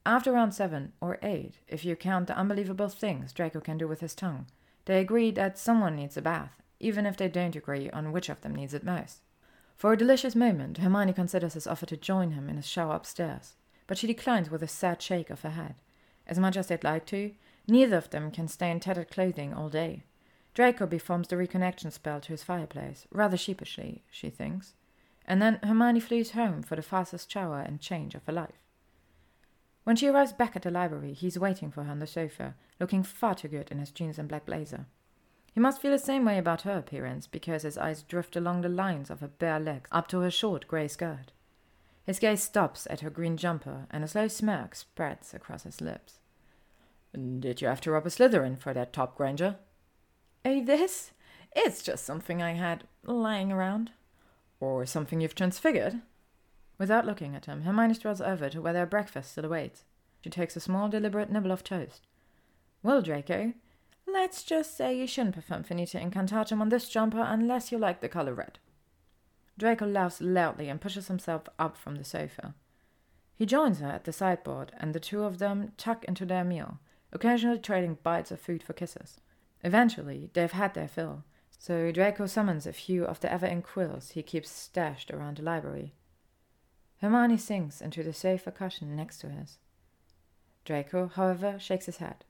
[0.05, 4.01] After round seven, or eight, if you count the unbelievable things Draco can do with
[4.01, 4.45] his tongue,
[4.85, 8.41] they agree that someone needs a bath, even if they don't agree on which of
[8.41, 9.21] them needs it most.
[9.77, 13.55] For a delicious moment, Hermione considers his offer to join him in his shower upstairs,
[13.87, 15.75] but she declines with a sad shake of her head.
[16.27, 17.33] As much as they'd like to,
[17.67, 20.05] neither of them can stay in tattered clothing all day.
[20.53, 24.75] Draco performs the reconnection spell to his fireplace, rather sheepishly, she thinks,
[25.27, 28.60] and then Hermione flees home for the fastest shower and change of her life.
[29.85, 33.03] When she arrives back at the library, he's waiting for her on the sofa, looking
[33.03, 34.87] far too good in his jeans and black blazer.
[35.53, 38.69] He must feel the same way about her appearance, because his eyes drift along the
[38.69, 41.33] lines of her bare legs up to her short grey skirt.
[42.05, 46.19] His gaze stops at her green jumper, and a slow smirk spreads across his lips.
[47.13, 49.57] Did you have to rob a Slytherin for that top, Granger?
[50.45, 51.11] Oh, this?
[51.57, 53.91] It's just something I had lying around.
[54.61, 56.01] Or something you've transfigured?
[56.81, 59.85] Without looking at him, Hermione strolls over to where their breakfast still awaits.
[60.25, 62.07] She takes a small, deliberate nibble of toast.
[62.83, 63.53] Well, Draco,
[64.07, 68.09] let's just say you shouldn't perform Finite Incantatem on this jumper unless you like the
[68.09, 68.59] color red.
[69.59, 72.55] Draco laughs loudly and pushes himself up from the sofa.
[73.37, 76.79] He joins her at the sideboard, and the two of them tuck into their meal,
[77.13, 79.21] occasionally trading bites of food for kisses.
[79.63, 81.25] Eventually, they've had their fill,
[81.63, 85.93] So Draco summons a few of the ever-ink quills he keeps stashed around the library.
[87.01, 89.59] Hermione sinks into the sofa cushion next to his.
[90.65, 92.25] Draco, however, shakes his head.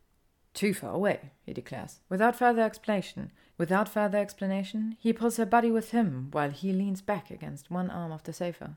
[0.55, 2.01] Too far away, he declares.
[2.09, 7.03] Without further explanation, without further explanation, he pulls her body with him while he leans
[7.03, 8.77] back against one arm of the sofa.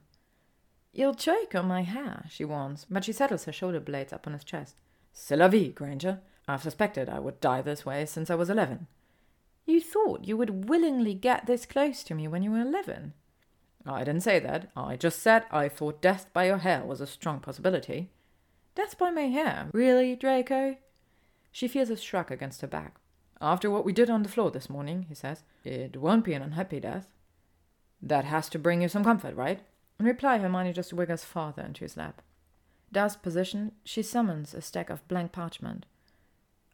[0.91, 4.33] You'll choke on my hair, she warns, but she settles her shoulder blades up on
[4.33, 4.75] his chest.
[5.11, 6.21] C'est la vie, Granger.
[6.47, 8.87] I've suspected I would die this way since I was eleven.
[9.65, 13.13] You thought you would willingly get this close to me when you were eleven?
[13.85, 14.71] I didn't say that.
[14.75, 18.09] I just said I thought death by your hair was a strong possibility.
[18.75, 19.69] Death by my hair?
[19.73, 20.77] Really, Draco?
[21.51, 22.95] She feels a shrug against her back.
[23.41, 26.41] After what we did on the floor this morning, he says, it won't be an
[26.41, 27.07] unhappy death.
[28.01, 29.59] That has to bring you some comfort, right?
[29.99, 32.21] In reply, Hermione just wiggles farther into his lap.
[32.91, 35.85] Thus positioned, she summons a stack of blank parchment.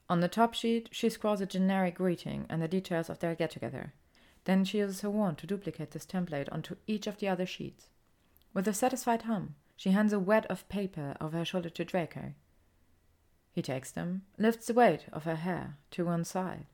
[0.09, 3.51] On the top sheet, she scrawls a generic greeting and the details of their get
[3.51, 3.93] together.
[4.49, 7.89] Then she uses her wand to duplicate this template onto each of the other sheets.
[8.51, 12.33] With a satisfied hum, she hands a wad of paper over her shoulder to Draco.
[13.51, 16.65] He takes them, lifts the weight of her hair to one side,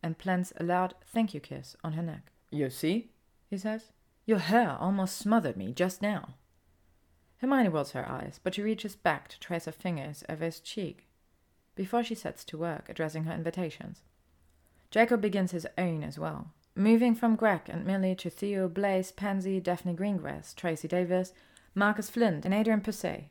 [0.00, 2.30] and plants a loud thank you kiss on her neck.
[2.52, 3.10] You see,
[3.50, 3.90] he says,
[4.26, 6.34] your hair almost smothered me just now.
[7.38, 11.08] Hermione rolls her eyes, but she reaches back to trace her fingers over his cheek
[11.74, 14.02] before she sets to work addressing her invitations.
[14.92, 19.60] Draco begins his own as well, moving from Greg and Millie to Theo, Blaise, Pansy,
[19.60, 21.32] Daphne Greengrass, Tracey Davis,
[21.74, 23.30] Marcus Flint, and Adrian Pucey.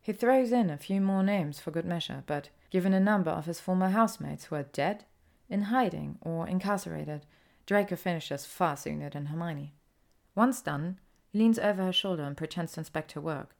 [0.00, 3.46] He throws in a few more names for good measure, but given a number of
[3.46, 5.04] his former housemates who are dead,
[5.48, 7.26] in hiding, or incarcerated,
[7.66, 9.74] Draco finishes far sooner than Hermione.
[10.34, 10.98] Once done,
[11.30, 13.54] he leans over her shoulder and pretends to inspect her work.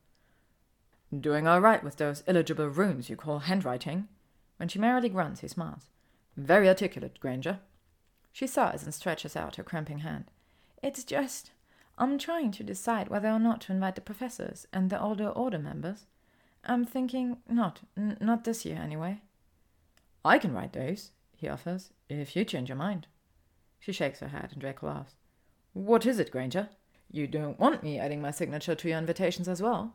[1.18, 4.08] Doing all right with those illegible runes you call handwriting?
[4.56, 5.88] When she merrily grunts, he smiles.
[6.36, 7.60] Very articulate, Granger.
[8.34, 10.24] She sighs and stretches out her cramping hand.
[10.82, 11.52] It's just,
[11.96, 15.60] I'm trying to decide whether or not to invite the professors and the older order
[15.60, 16.06] members.
[16.64, 19.20] I'm thinking not, n- not this year anyway.
[20.24, 23.06] I can write those, he offers, if you change your mind.
[23.78, 25.14] She shakes her head and Draco laughs.
[25.72, 26.70] What is it, Granger?
[27.12, 29.94] You don't want me adding my signature to your invitations as well?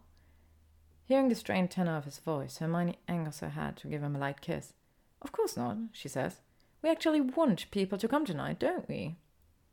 [1.04, 4.20] Hearing the strained tenor of his voice, Hermione angles her head to give him a
[4.20, 4.72] light kiss.
[5.22, 6.40] Of course not, she says.
[6.82, 9.18] We actually want people to come tonight, don't we?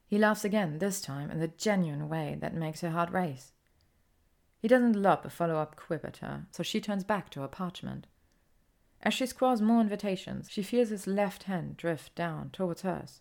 [0.06, 3.52] He laughs again, this time in the genuine way that makes her heart race.
[4.58, 7.48] He doesn't lob a follow up quip at her, so she turns back to her
[7.48, 8.06] parchment.
[9.02, 13.20] As she scrawls more invitations, she feels his left hand drift down towards hers.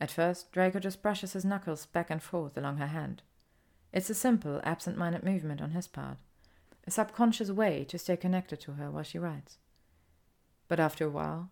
[0.00, 3.22] At first, Draco just brushes his knuckles back and forth along her hand.
[3.92, 6.18] It's a simple, absent minded movement on his part
[6.86, 9.58] a subconscious way to stay connected to her while she writes.
[10.68, 11.50] But after a while,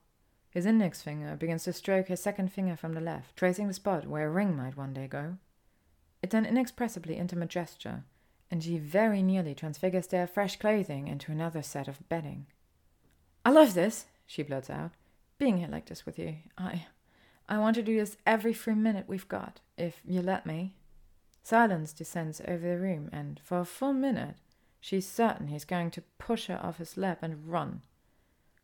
[0.53, 4.07] his index finger begins to stroke his second finger from the left, tracing the spot
[4.07, 5.39] where a ring might one day go.
[6.23, 8.05] It's an inexpressibly intimate gesture,
[8.51, 12.47] and she very nearly transfigures their fresh clothing into another set of bedding.
[13.45, 14.93] I love this, she blurts out,
[15.39, 16.37] being here like this with you.
[16.57, 16.87] I.
[17.49, 20.75] I want to do this every free minute we've got, if you let me.
[21.43, 24.37] Silence descends over the room, and for a full minute,
[24.83, 27.83] She's certain he's going to push her off his lap and run.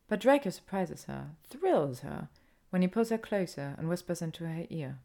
[0.09, 2.29] But Draco surprises her, thrills her,
[2.71, 4.99] when he pulls her closer and whispers into her ear.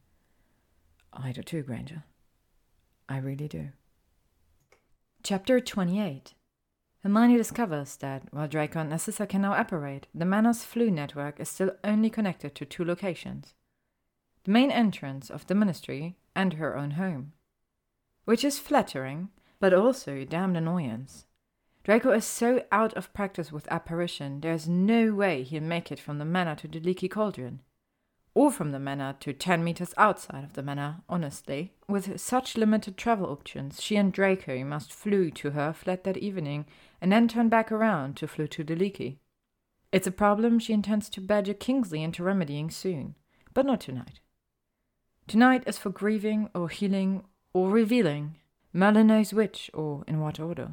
[1.12, 2.03] I do too, Granger.
[3.08, 3.69] I really do.
[5.22, 6.34] Chapter 28
[7.03, 11.50] Hermione discovers that, while Draco and Narcissa can now operate, the Manor's Floo network is
[11.50, 13.53] still only connected to two locations
[14.46, 17.32] the main entrance of the ministry and her own home.
[18.26, 21.26] Which is flattering, but also damned annoyance.
[21.83, 26.17] Draco is so out of practice with apparition, there's no way he'll make it from
[26.17, 27.60] the manor to the leaky cauldron.
[28.33, 31.74] Or from the manor to ten meters outside of the manor, honestly.
[31.88, 36.66] With such limited travel options, she and Draco must floo to her flat that evening,
[37.01, 39.19] and then turn back around to floo to the leaky.
[39.92, 43.16] It's a problem she intends to badger Kingsley into remedying soon,
[43.53, 44.22] but not tonight.
[45.28, 48.38] Tonight is for grieving or healing or revealing,
[48.72, 50.72] Merlin knows which, or in what order.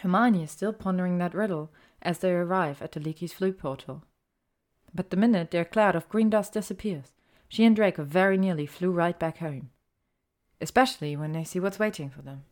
[0.00, 1.70] Hermione is still pondering that riddle
[2.02, 4.04] as they arrive at the Leaky's Floo portal.
[4.94, 7.12] But the minute their cloud of green dust disappears,
[7.48, 9.70] she and Draco very nearly flew right back home.
[10.60, 12.44] Especially when they see what's waiting for them.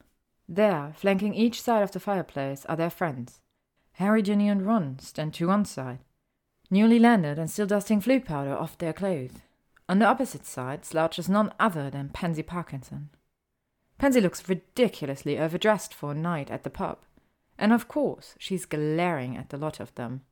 [0.48, 3.40] There, flanking each side of the fireplace, are their friends.
[3.92, 6.00] Harry, Ginny, and Ron stand to one side,
[6.70, 9.40] newly landed and still dusting Floo powder off their clothes.
[9.88, 13.10] On the opposite side slouches none other than Pansy Parkinson.
[13.98, 16.98] Pansy looks ridiculously overdressed for a night at the pub,
[17.58, 20.22] and of course she's glaring at the lot of them.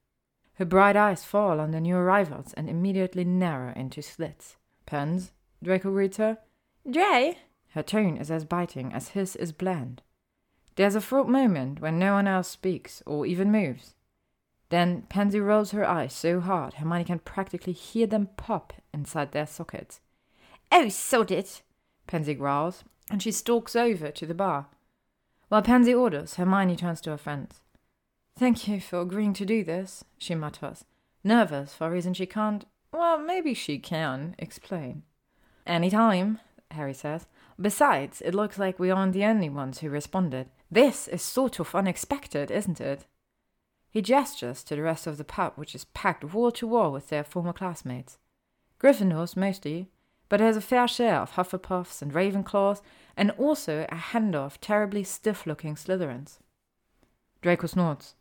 [0.55, 4.57] Her bright eyes fall on the new arrivals and immediately narrow into slits.
[4.87, 6.39] Pens, Draco greets her.
[6.89, 7.39] Dray?
[7.71, 10.03] Her tone is as biting as his is bland.
[10.77, 13.95] There's a fraught moment when no one else speaks or even moves.
[14.69, 19.47] Then Pansy rolls her eyes so hard Hermione can practically hear them pop inside their
[19.47, 20.01] sockets.
[20.71, 21.63] Oh, sod it!
[22.07, 24.69] Pansy growls, and she stalks over to the bar.
[25.53, 27.61] While Pansy orders, Hermione turns to her friends.
[28.39, 30.87] Thank you for agreeing to do this, she mutters,
[31.23, 35.03] nervous for a reason she can't, well, maybe she can, explain.
[35.67, 37.27] Any time, Harry says.
[37.61, 40.49] Besides, it looks like we aren't the only ones who responded.
[40.71, 43.05] This is sort of unexpected, isn't it?
[43.91, 47.11] He gestures to the rest of the pub, which is packed wall to wall with
[47.11, 48.17] their former classmates.
[48.81, 49.91] Gryffindors mostly,
[50.33, 52.81] but has a fair share of Hufflepuffs and Ravenclaws,
[53.19, 56.39] and also a handful of terribly stiff-looking Slytherins.
[57.43, 58.15] Draco snorts.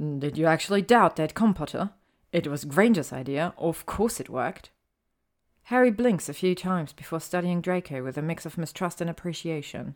[0.00, 1.90] Did you actually doubt that, Compotter?
[2.32, 3.54] It was Granger's idea.
[3.58, 4.70] Of course it worked.
[5.66, 9.94] Harry blinks a few times before studying Draco with a mix of mistrust and appreciation.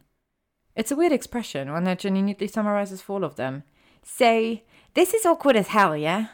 [0.77, 3.65] It's a weird expression, one that Ginny neatly summarizes for all of them.
[4.05, 4.63] Say,
[4.95, 6.29] this is awkward as hell, yeah?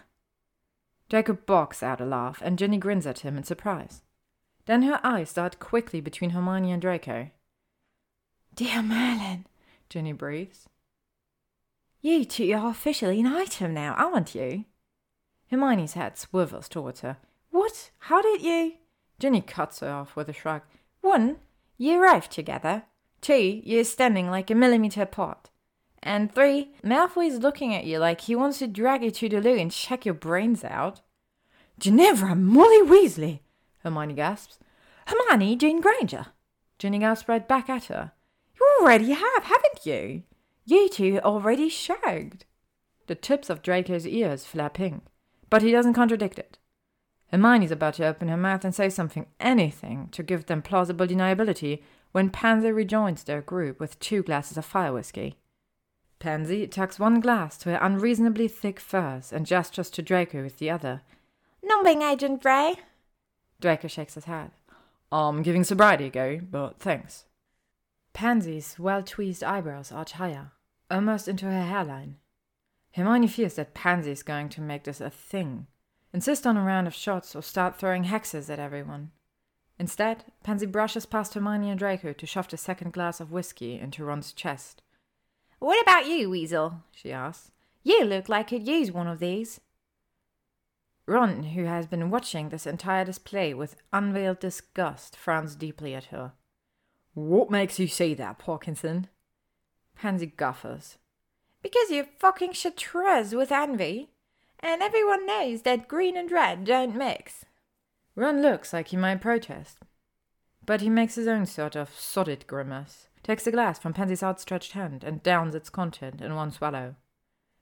[1.08, 4.02] Draco barks out a laugh, and Ginny grins at him in surprise.
[4.66, 7.30] Then her eyes dart quickly between Hermione and Draco.
[8.54, 9.46] Dear Merlin,
[9.88, 10.68] Ginny breathes.
[12.00, 14.64] You two are officially an item now, aren't you?
[15.50, 17.16] Hermione's head swivels towards her.
[17.50, 17.90] What?
[17.98, 18.74] How did you?
[19.18, 20.62] Ginny cuts her off with a shrug.
[21.00, 21.36] One,
[21.78, 22.84] you arrived together.
[23.20, 25.50] Two, you're standing like a millimeter apart.
[26.02, 29.56] And three, Malfoy's looking at you like he wants to drag you to the loo
[29.56, 31.00] and check your brains out.
[31.78, 33.40] Ginevra Molly Weasley!
[33.86, 34.58] Hermione gasps.
[35.06, 36.26] Hermione Jane Granger.
[36.78, 38.10] Ginny gasps right back at her.
[38.58, 40.24] You already have, haven't you?
[40.64, 42.44] You two already shagged.
[43.06, 45.04] The tips of Draco's ears flare pink,
[45.48, 46.58] but he doesn't contradict it.
[47.30, 51.82] Hermione's about to open her mouth and say something, anything, to give them plausible deniability,
[52.10, 55.36] when Pansy rejoins their group with two glasses of fire whiskey.
[56.18, 60.70] Pansy tucks one glass to her unreasonably thick furs and gestures to Draco with the
[60.70, 61.02] other.
[61.62, 62.74] Numbing Agent Ray.
[63.60, 64.50] Draco shakes his head.
[65.10, 67.24] I'm giving sobriety a go, but thanks.
[68.12, 70.52] Pansy's well tweezed eyebrows arch higher,
[70.90, 72.16] almost into her hairline.
[72.92, 75.66] Hermione fears that Pansy's going to make this a thing,
[76.12, 79.10] insist on a round of shots, or start throwing hexes at everyone.
[79.78, 84.04] Instead, Pansy brushes past Hermione and Draco to shove the second glass of whiskey into
[84.04, 84.82] Ron's chest.
[85.58, 86.82] What about you, Weasel?
[86.92, 87.50] she asks.
[87.82, 89.60] You look like you'd use one of these.
[91.06, 96.32] Ron, who has been watching this entire display with unveiled disgust, frowns deeply at her.
[97.14, 99.06] What makes you say that, Parkinson?
[99.94, 100.98] Pansy guffers.
[101.62, 104.10] Because you're fucking chartreuse with envy.
[104.60, 107.44] And everyone knows that green and red don't mix.
[108.16, 109.78] Ron looks like he might protest.
[110.64, 114.72] But he makes his own sort of sodded grimace, takes a glass from Pansy's outstretched
[114.72, 116.96] hand, and downs its content in one swallow.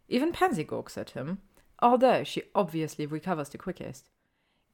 [0.09, 1.39] Even Pansy gawks at him,
[1.81, 4.09] although she obviously recovers the quickest.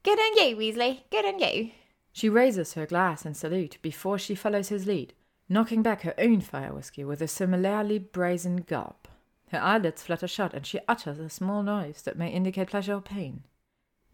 [0.02, 1.02] Good on you, Weasley.
[1.10, 1.72] Good on you.
[2.12, 5.14] She raises her glass in salute before she follows his lead,
[5.48, 9.08] knocking back her own fire whiskey with a similarly brazen gulp.
[9.50, 13.00] Her eyelids flutter shut, and she utters a small noise that may indicate pleasure or
[13.00, 13.42] pain.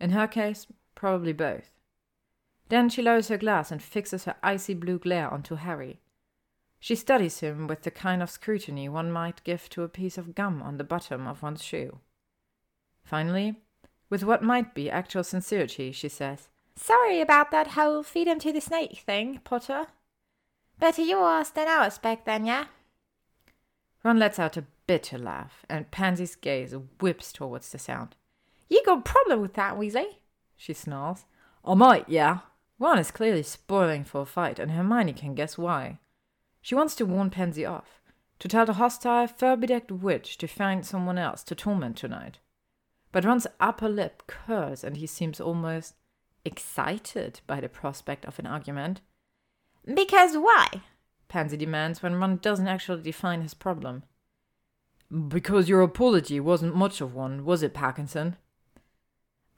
[0.00, 1.70] In her case, probably both.
[2.68, 6.00] Then she lowers her glass and fixes her icy blue glare onto Harry.
[6.80, 10.34] She studies him with the kind of scrutiny one might give to a piece of
[10.34, 12.00] gum on the bottom of one's shoe.
[13.06, 13.54] Finally,
[14.10, 18.52] with what might be actual sincerity, she says, Sorry about that whole feed him to
[18.52, 19.86] the snake thing, Potter.
[20.80, 22.66] Better yours than ours back then, yeah?
[24.02, 28.16] Ron lets out a bitter laugh, and Pansy's gaze whips towards the sound.
[28.68, 30.16] You got a problem with that, Weasley?
[30.56, 31.24] She snarls.
[31.64, 32.40] I might, yeah.
[32.80, 35.98] Ron is clearly spoiling for a fight, and Hermione can guess why.
[36.60, 38.02] She wants to warn Pansy off,
[38.40, 42.38] to tell the hostile, fur-bedecked witch to find someone else to torment tonight.
[43.16, 45.94] But Ron's upper lip curls, and he seems almost
[46.44, 49.00] excited by the prospect of an argument.
[49.86, 50.82] Because why?
[51.26, 54.02] Pansy demands when Ron doesn't actually define his problem.
[55.28, 58.36] Because your apology wasn't much of one, was it, Parkinson?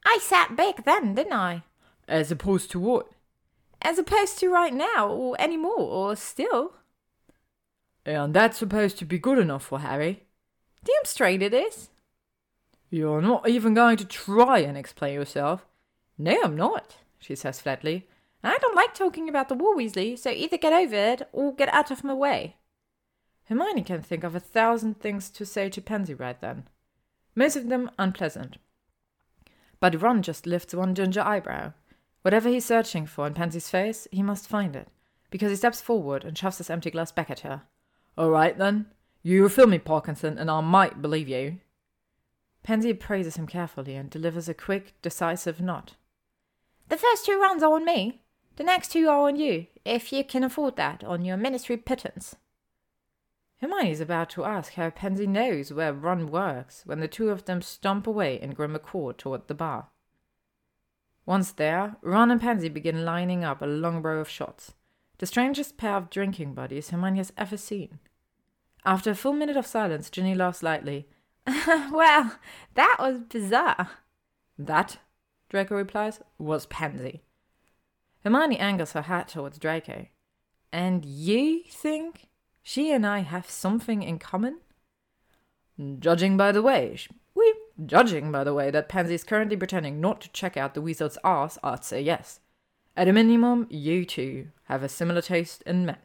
[0.06, 1.64] I sat back then, didn't I?
[2.06, 3.08] As opposed to what?
[3.82, 6.74] As opposed to right now, or any more, or still.
[8.06, 10.28] And that's supposed to be good enough for Harry.
[10.84, 11.90] Damn straight it is.
[12.90, 15.66] You're not even going to try and explain yourself.
[16.16, 18.08] No, I'm not, she says flatly.
[18.42, 21.72] I don't like talking about the war, Weasley, so either get over it or get
[21.72, 22.56] out of my way.
[23.44, 26.68] Hermione can think of a thousand things to say to Pansy right then,
[27.34, 28.58] most of them unpleasant.
[29.80, 31.72] But Ron just lifts one ginger eyebrow,
[32.22, 34.88] Whatever he's searching for in Pansy's face, he must find it,
[35.30, 37.62] because he steps forward and shoves his empty glass back at her.
[38.16, 38.86] All right, then.
[39.22, 41.58] You refill me, Parkinson, and I might believe you.
[42.62, 45.92] Pansy appraises him carefully and delivers a quick, decisive nod.
[46.88, 48.22] The first two runs are on me.
[48.56, 52.36] The next two are on you, if you can afford that on your ministry pittance.
[53.60, 57.44] Hermione is about to ask how Pansy knows where Ron works when the two of
[57.44, 59.88] them stomp away in grim accord toward the bar.
[61.26, 64.74] Once there, Ron and Pansy begin lining up a long row of shots,
[65.18, 67.98] the strangest pair of drinking buddies Hermione has ever seen.
[68.84, 71.08] After a full minute of silence, Ginny laughs lightly.
[71.92, 72.32] well,
[72.74, 73.90] that was bizarre.
[74.58, 74.98] That,
[75.48, 77.22] Draco replies, was Pansy.
[78.22, 80.06] Hermione angles her hat towards Draco.
[80.72, 82.26] And you think
[82.62, 84.58] she and I have something in common?
[85.98, 86.98] Judging by the way,
[87.34, 87.54] we,
[87.86, 91.16] judging by the way that Pansy is currently pretending not to check out the weasel's
[91.24, 92.40] arse, I'd say yes.
[92.96, 95.98] At a minimum, you two have a similar taste in men.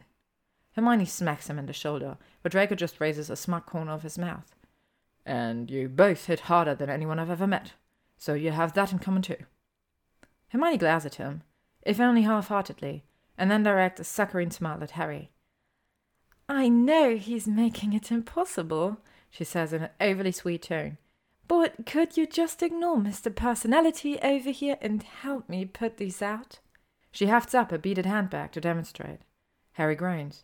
[0.76, 4.18] Hermione smacks him in the shoulder, but Draco just raises a smug corner of his
[4.18, 4.56] mouth.
[5.26, 7.74] And you both hit harder than anyone I've ever met,
[8.18, 9.38] so you have that in common too.
[10.50, 11.44] Hermione glares at him,
[11.82, 13.04] if only half-heartedly,
[13.38, 15.32] and then directs a succouring smile at Harry.
[16.50, 18.98] I know he's making it impossible,
[19.30, 20.98] she says in an overly sweet tone.
[21.48, 23.34] But could you just ignore Mr.
[23.34, 26.60] Personality over here and help me put these out?
[27.12, 29.20] She hefts up a beaded handbag to demonstrate.
[29.74, 30.44] Harry groans.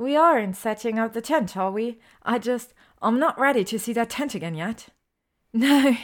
[0.00, 2.00] We aren't setting up the tent, are we?
[2.22, 4.88] I just, I'm not ready to see that tent again yet.
[5.52, 5.96] No,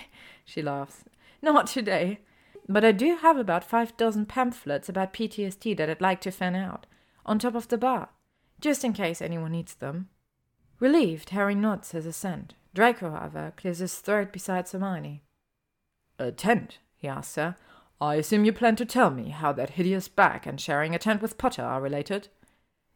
[0.44, 1.04] she laughs.
[1.40, 2.18] Not today.
[2.68, 6.56] But I do have about five dozen pamphlets about PTSD that I'd like to fan
[6.56, 6.86] out,
[7.24, 8.08] on top of the bar
[8.60, 10.08] just in case anyone needs them.
[10.80, 12.54] Relieved, Harry nods his assent.
[12.74, 15.22] Draco, however, clears his throat beside Hermione.
[16.18, 16.78] A tent?
[16.96, 17.56] he asks her.
[18.00, 21.22] I assume you plan to tell me how that hideous bag and sharing a tent
[21.22, 22.28] with Potter are related?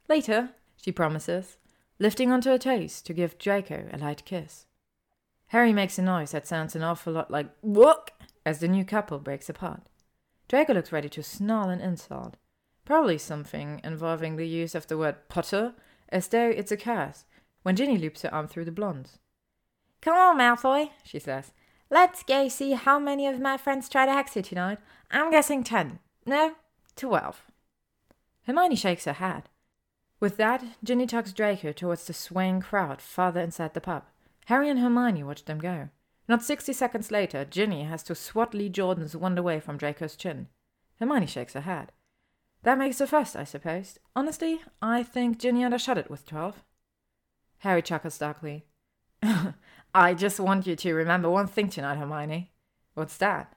[0.09, 0.51] Later,
[0.81, 1.57] she promises,
[1.99, 4.67] lifting onto her toes to give Draco a light kiss.
[5.49, 8.09] Harry makes a noise that sounds an awful lot like "wook"
[8.47, 9.83] as the new couple breaks apart.
[10.49, 12.37] Draco looks ready to snarl an insult,
[12.91, 15.75] Probably something involving the use of the word Potter,
[16.09, 17.25] as though it's a curse,
[17.63, 19.19] when Ginny loops her arm through the blonde's.
[20.01, 21.53] Come on, Malfoy, she says.
[21.91, 24.79] Let's go see how many of my friends try to hex you tonight.
[25.11, 26.01] I'm guessing ten.
[26.27, 26.55] No,
[26.97, 27.45] twelve.
[28.47, 29.50] Hermione shakes her head.
[30.21, 34.05] With that, Ginny tugs Draco towards the swaying crowd farther inside the pub.
[34.47, 35.89] Harry and Hermione watch them go.
[36.29, 40.49] Not sixty seconds later, Ginny has to swat Lee Jordan's wand away from Draco's chin.
[40.99, 41.93] Hermione shakes her head.
[42.63, 43.99] That makes a first, I suppose.
[44.15, 46.63] Honestly, I think Ginny undershot it with twelve.
[47.59, 48.67] Harry chuckles darkly.
[49.95, 52.53] I just want you to remember one thing tonight, Hermione.
[52.95, 53.57] What's that?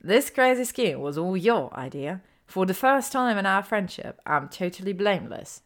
[0.00, 2.22] This crazy scheme was all your idea.
[2.46, 5.62] For the first time in our friendship, I'm totally blameless.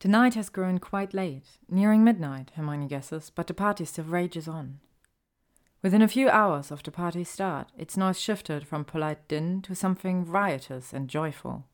[0.00, 4.46] The night has grown quite late, nearing midnight, Hermione guesses, but the party still rages
[4.46, 4.80] on.
[5.82, 9.74] Within a few hours of the party's start, its noise shifted from polite din to
[9.74, 11.64] something riotous and joyful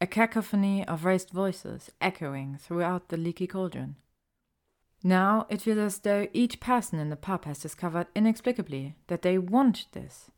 [0.00, 3.96] a cacophony of raised voices echoing throughout the leaky cauldron.
[5.02, 9.36] Now it feels as though each person in the pub has discovered inexplicably that they
[9.36, 10.30] want this,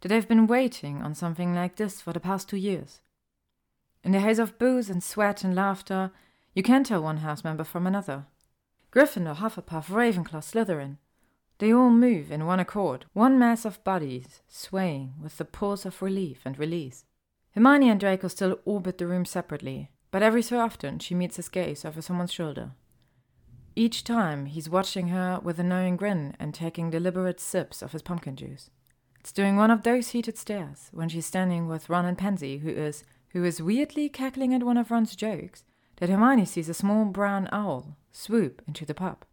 [0.00, 3.00] that they've been waiting on something like this for the past two years.
[4.04, 6.10] In the haze of booze and sweat and laughter,
[6.54, 8.26] you can't tell one house member from another.
[8.90, 10.98] Gryffindor, Hufflepuff, Ravenclaw, Slytherin.
[11.58, 16.02] They all move in one accord, one mass of bodies swaying with the pulse of
[16.02, 17.04] relief and release.
[17.54, 21.48] Hermione and Draco still orbit the room separately, but every so often she meets his
[21.48, 22.72] gaze over someone's shoulder.
[23.76, 28.02] Each time he's watching her with a knowing grin and taking deliberate sips of his
[28.02, 28.68] pumpkin juice.
[29.20, 32.68] It's during one of those heated stares, when she's standing with Ron and Pansy, who
[32.70, 35.64] is who is weirdly cackling at one of Ron's jokes,
[35.96, 39.24] that Hermione sees a small brown owl swoop into the pub.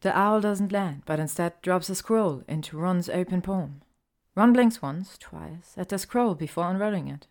[0.00, 3.82] The owl doesn't land, but instead drops a scroll into Ron's open palm.
[4.34, 7.26] Ron blinks once, twice, at the scroll before unrolling it.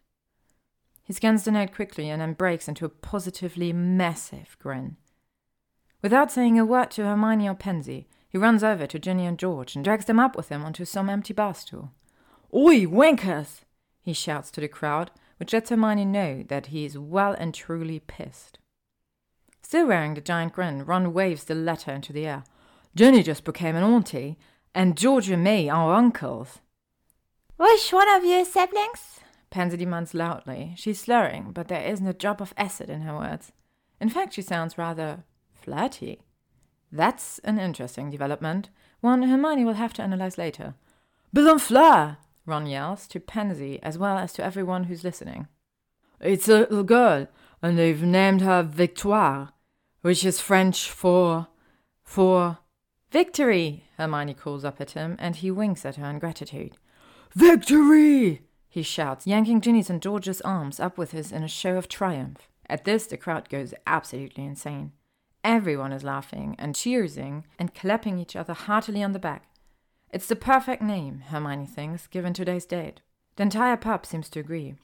[1.03, 4.97] He scans the note quickly and then breaks into a positively massive grin.
[6.01, 9.75] Without saying a word to Hermione or Pansy, he runs over to Ginny and George
[9.75, 11.91] and drags them up with him onto some empty bar stool.
[12.53, 13.61] Oi, wankers!
[14.01, 17.99] he shouts to the crowd, which lets Hermione know that he is well and truly
[17.99, 18.59] pissed.
[19.61, 22.43] Still wearing the giant grin, Ron waves the letter into the air.
[22.95, 24.37] Ginny just became an auntie,
[24.73, 26.59] and George and me are uncles.
[27.57, 29.19] Which one of you siblings?
[29.49, 30.73] Pansy demands loudly.
[30.77, 33.53] She's slurring, but there isn't a drop of acid in her words.
[33.99, 36.21] In fact, she sounds rather flirty.
[36.91, 38.69] That's an interesting development,
[39.01, 40.75] one Hermione will have to analyze later.
[41.33, 42.17] Bill and Fleur!
[42.45, 45.47] Ron yells to Pansy as well as to everyone who's listening.
[46.19, 47.27] It's a little girl,
[47.61, 49.53] and they've named her Victoire,
[50.01, 51.47] which is French for.
[52.03, 52.59] for.
[53.11, 53.85] Victory!
[53.97, 56.77] Hermione calls up at him, and he winks at her in gratitude.
[57.33, 58.41] Victory!
[58.67, 62.49] he shouts, yanking Ginny's and George's arms up with his in a show of triumph.
[62.67, 64.91] At this, the crowd goes absolutely insane.
[65.43, 69.43] Everyone is laughing and cheering and clapping each other heartily on the back.
[70.15, 73.01] It's the perfect name, Hermione thinks, given today's date.
[73.35, 74.75] The entire pub seems to agree.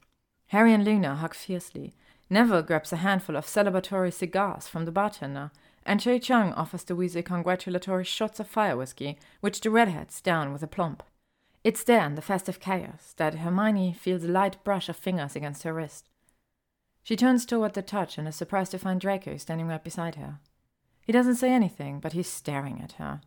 [0.48, 1.94] Harry and Luna hug fiercely.
[2.28, 5.50] Neville grabs a handful of celebratory cigars from the bartender,
[5.86, 10.52] and Cho Chang offers the Weasley congratulatory shots of fire whiskey, which the redheads down
[10.52, 11.02] with a plump.
[11.64, 15.62] It's there in the festive chaos that Hermione feels a light brush of fingers against
[15.62, 16.10] her wrist.
[17.02, 20.40] She turns toward the touch and is surprised to find Draco standing right beside her.
[21.00, 23.22] He doesn't say anything, but he's staring at her,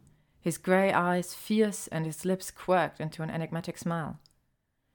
[0.46, 4.20] his grey eyes fierce and his lips quirked into an enigmatic smile.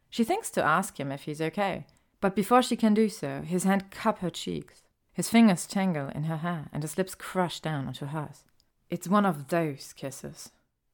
[0.09, 1.87] She thinks to ask him if he's okay,
[2.21, 4.85] but before she can do so, his hand cups her cheeks.
[5.13, 8.45] His fingers tangle in her hair, and his lips crush down onto hers.
[8.91, 10.53] It's one of those kisses.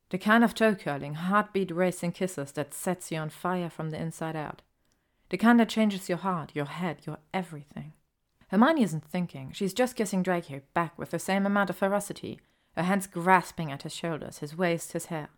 [0.09, 4.01] The kind of toe curling, heartbeat racing kisses that sets you on fire from the
[4.01, 4.63] inside out.
[5.29, 7.93] The kind that changes your heart, your head, your everything.
[8.49, 9.51] Hermione isn't thinking.
[9.53, 12.41] She's just kissing Draco back with the same amount of ferocity,
[12.77, 15.31] her hands grasping at his shoulders, his waist, his hair.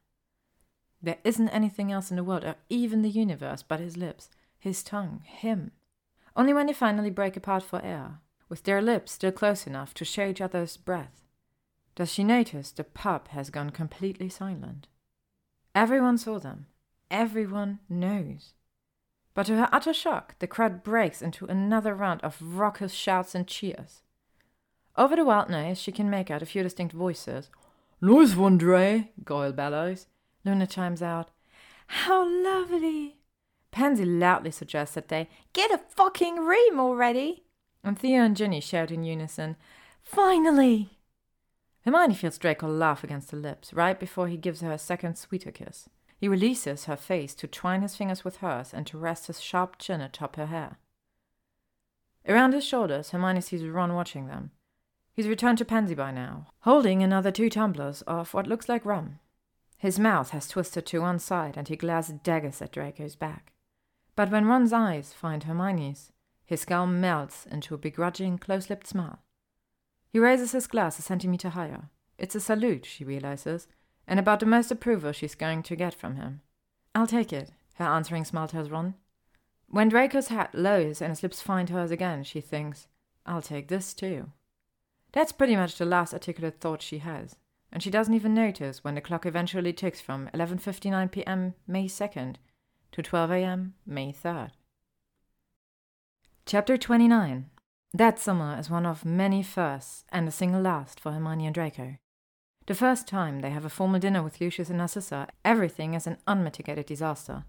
[1.00, 4.82] There isn't anything else in the world, or even the universe, but his lips, his
[4.82, 5.70] tongue, him.
[6.36, 10.04] Only when they finally break apart for air, with their lips still close enough to
[10.04, 11.22] share each other's breath,
[11.94, 14.88] does she notice the pub has gone completely silent.
[15.74, 16.66] Everyone saw them.
[17.10, 18.54] Everyone knows.
[19.34, 23.46] But to her utter shock, the crowd breaks into another round of raucous shouts and
[23.46, 24.02] cheers.
[24.98, 27.50] Over the wild noise, she can make out a few distinct voices.
[28.00, 30.08] Nice one, Dre, Goyle bellows.
[30.44, 31.30] Luna chimes out,
[31.86, 33.20] How lovely!
[33.70, 37.44] Pansy loudly suggests that they get a fucking ream already.
[37.84, 39.54] And Theo and Ginny shout in unison,
[40.02, 40.98] Finally!
[41.84, 45.52] Hermione feels Draco laugh against her lips right before he gives her a second sweeter
[45.52, 45.88] kiss.
[46.16, 49.78] He releases her face to twine his fingers with hers and to rest his sharp
[49.78, 50.78] chin atop her hair.
[52.26, 54.50] Around his shoulders, Hermione sees Ron watching them.
[55.18, 59.18] He's returned to Pansy by now, holding another two tumblers of what looks like rum.
[59.76, 63.52] His mouth has twisted to one side and he glares daggers at Draco's back.
[64.14, 66.12] But when Ron's eyes find Hermione's,
[66.46, 69.18] his skull melts into a begrudging, close lipped smile.
[70.08, 71.88] He raises his glass a centimeter higher.
[72.16, 73.66] It's a salute, she realizes,
[74.06, 76.42] and about the most approval she's going to get from him.
[76.94, 78.94] I'll take it, her answering smile tells Ron.
[79.66, 82.86] When Draco's hat lowers and his lips find hers again, she thinks,
[83.26, 84.30] I'll take this too.
[85.12, 87.36] That's pretty much the last articulate thought she has,
[87.72, 91.54] and she doesn't even notice when the clock eventually ticks from 11:59 p.m.
[91.66, 92.36] May 2nd
[92.92, 93.74] to 12 a.m.
[93.86, 94.50] May 3rd.
[96.46, 97.50] Chapter 29
[97.92, 101.96] That summer is one of many firsts and a single last for Hermione and Draco.
[102.66, 106.18] The first time they have a formal dinner with Lucius and Narcissa, everything is an
[106.26, 107.44] unmitigated disaster.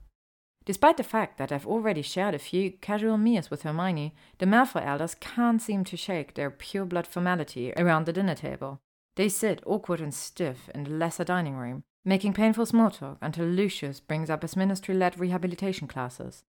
[0.70, 4.86] Despite the fact that they've already shared a few casual meals with Hermione, the Malfoy
[4.86, 8.80] elders can't seem to shake their pure blood formality around the dinner table.
[9.16, 13.48] They sit awkward and stiff in the lesser dining room, making painful small talk until
[13.48, 16.44] Lucius brings up his ministry led rehabilitation classes.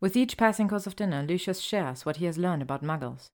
[0.00, 3.26] With each passing course of dinner, Lucius shares what he has learned about muggles.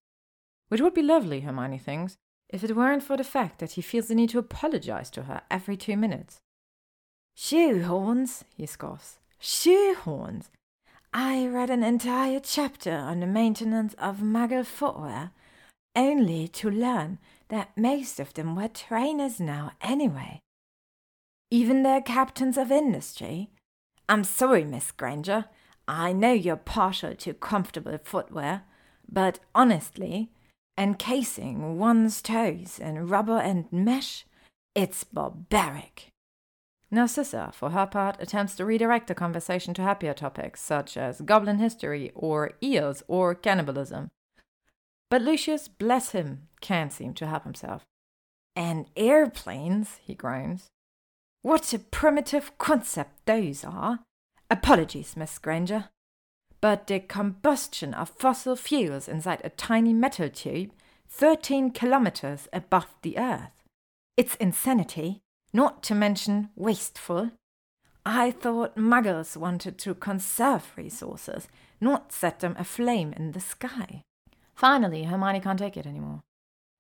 [0.67, 2.17] Which would be lovely, Hermione thinks,
[2.49, 5.43] if it weren't for the fact that he feels the need to apologize to her
[5.49, 6.41] every two minutes.
[7.37, 9.19] Shoehorns, he scoffs.
[9.45, 10.47] Shoehorns.
[11.13, 15.33] I read an entire chapter on the maintenance of muggle footwear,
[15.95, 17.19] only to learn
[17.51, 20.41] that most of them were trainers now anyway.
[21.51, 23.51] Even their captains of industry.
[24.09, 25.45] I'm sorry, Miss Granger.
[25.87, 28.63] I know you're partial to comfortable footwear,
[29.07, 30.31] but honestly,
[30.79, 34.25] encasing one's toes in rubber and mesh,
[34.75, 36.14] it's barbaric.
[36.95, 41.59] Narcissa, for her part, attempts to redirect the conversation to happier topics such as goblin
[41.59, 44.11] history or eels or cannibalism.
[45.11, 47.85] But Lucius, bless him, can't seem to help himself.
[48.57, 50.71] And airplanes, he groans.
[51.43, 54.01] What a primitive concept those are.
[54.51, 55.91] Apologies, Miss Granger
[56.65, 60.71] but the combustion of fossil fuels inside a tiny metal tube
[61.11, 63.51] 13 kilometers above the Earth.
[64.17, 65.21] It's insanity,
[65.55, 67.31] not to mention wasteful.
[68.05, 71.49] I thought muggles wanted to conserve resources,
[71.81, 74.03] not set them aflame in the sky.
[74.55, 76.21] Finally, Hermione can't take it anymore.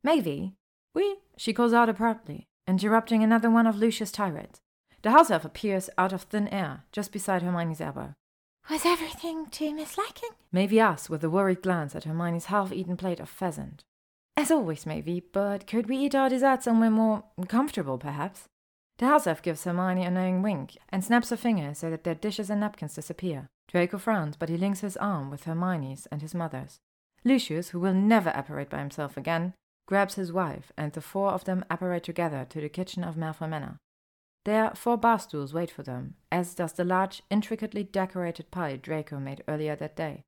[0.03, 0.53] Maybe.
[0.95, 4.61] We, she calls out abruptly, interrupting another one of Lucius' tirades.
[5.03, 8.15] The house elf appears out of thin air, just beside Hermione's elbow.
[8.71, 10.31] Was everything to Miss Liking?
[10.81, 13.85] Asked with a worried glance at Hermione's half-eaten plate of pheasant.
[14.37, 18.49] As always, Maeve, but could we eat our dessert somewhere more comfortable, perhaps?
[18.99, 22.15] The house elf gives Hermione a knowing wink and snaps her finger so that their
[22.15, 23.49] dishes and napkins disappear.
[23.69, 26.79] Draco frowns, but he links his arm with Hermione's and his mother's.
[27.25, 29.55] Lucius, who will never apparate by himself again,
[29.87, 33.49] grabs his wife, and the four of them apparate together to the kitchen of Malfoy
[33.49, 33.81] Manor.
[34.45, 39.19] There, four bar stools wait for them, as does the large, intricately decorated pie Draco
[39.19, 40.23] made earlier that day.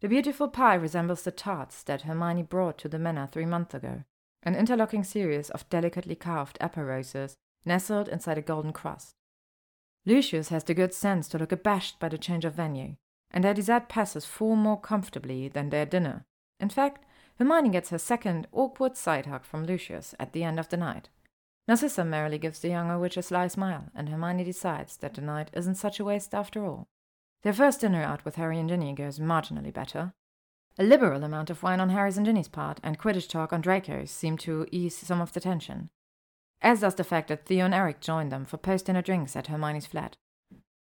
[0.00, 4.04] The beautiful pie resembles the tarts that Hermione brought to the manor three months ago,
[4.42, 9.14] an interlocking series of delicately carved apple roses nestled inside a golden crust.
[10.06, 12.96] Lucius has the good sense to look abashed by the change of venue,
[13.30, 16.24] and their dessert passes far more comfortably than their dinner.
[16.60, 17.04] In fact,
[17.38, 21.08] Hermione gets her second awkward side hug from Lucius at the end of the night.
[21.66, 25.50] Narcissa merrily gives the younger witch a sly smile, and Hermione decides that the night
[25.54, 26.88] isn't such a waste after all.
[27.42, 30.12] Their first dinner out with Harry and Ginny goes marginally better.
[30.78, 34.10] A liberal amount of wine on Harry's and Ginny's part, and Quidditch talk on Draco's
[34.10, 35.90] seem to ease some of the tension.
[36.64, 39.84] As does the fact that Theo and Eric join them for post-dinner drinks at Hermione's
[39.84, 40.16] flat.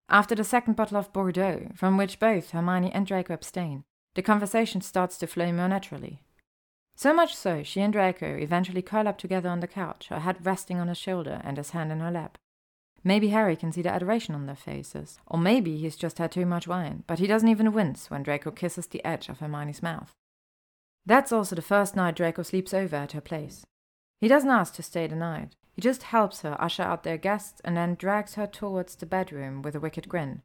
[0.10, 4.82] After the second bottle of Bordeaux, from which both Hermione and Draco abstain, the conversation
[4.82, 6.24] starts to flow more naturally.
[6.98, 10.46] So much so, she and Draco eventually curl up together on the couch, her head
[10.46, 12.38] resting on his shoulder and his hand in her lap.
[13.02, 16.46] Maybe Harry can see the adoration on their faces, or maybe he's just had too
[16.46, 20.12] much wine, but he doesn't even wince when Draco kisses the edge of Hermione's mouth.
[21.06, 23.64] That's also the first night Draco sleeps over at her place.
[24.22, 27.60] He doesn't ask to stay the night, he just helps her usher out their guests
[27.66, 30.44] and then drags her towards the bedroom with a wicked grin.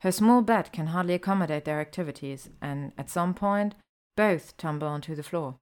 [0.00, 3.74] Her small bed can hardly accommodate their activities, and at some point,
[4.16, 5.56] both tumble onto the floor.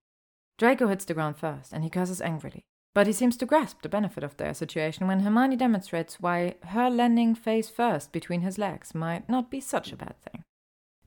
[0.58, 2.64] Draco hits the ground first, and he curses angrily.
[2.94, 6.90] But he seems to grasp the benefit of their situation when Hermione demonstrates why her
[6.90, 10.42] landing face first between his legs might not be such a bad thing.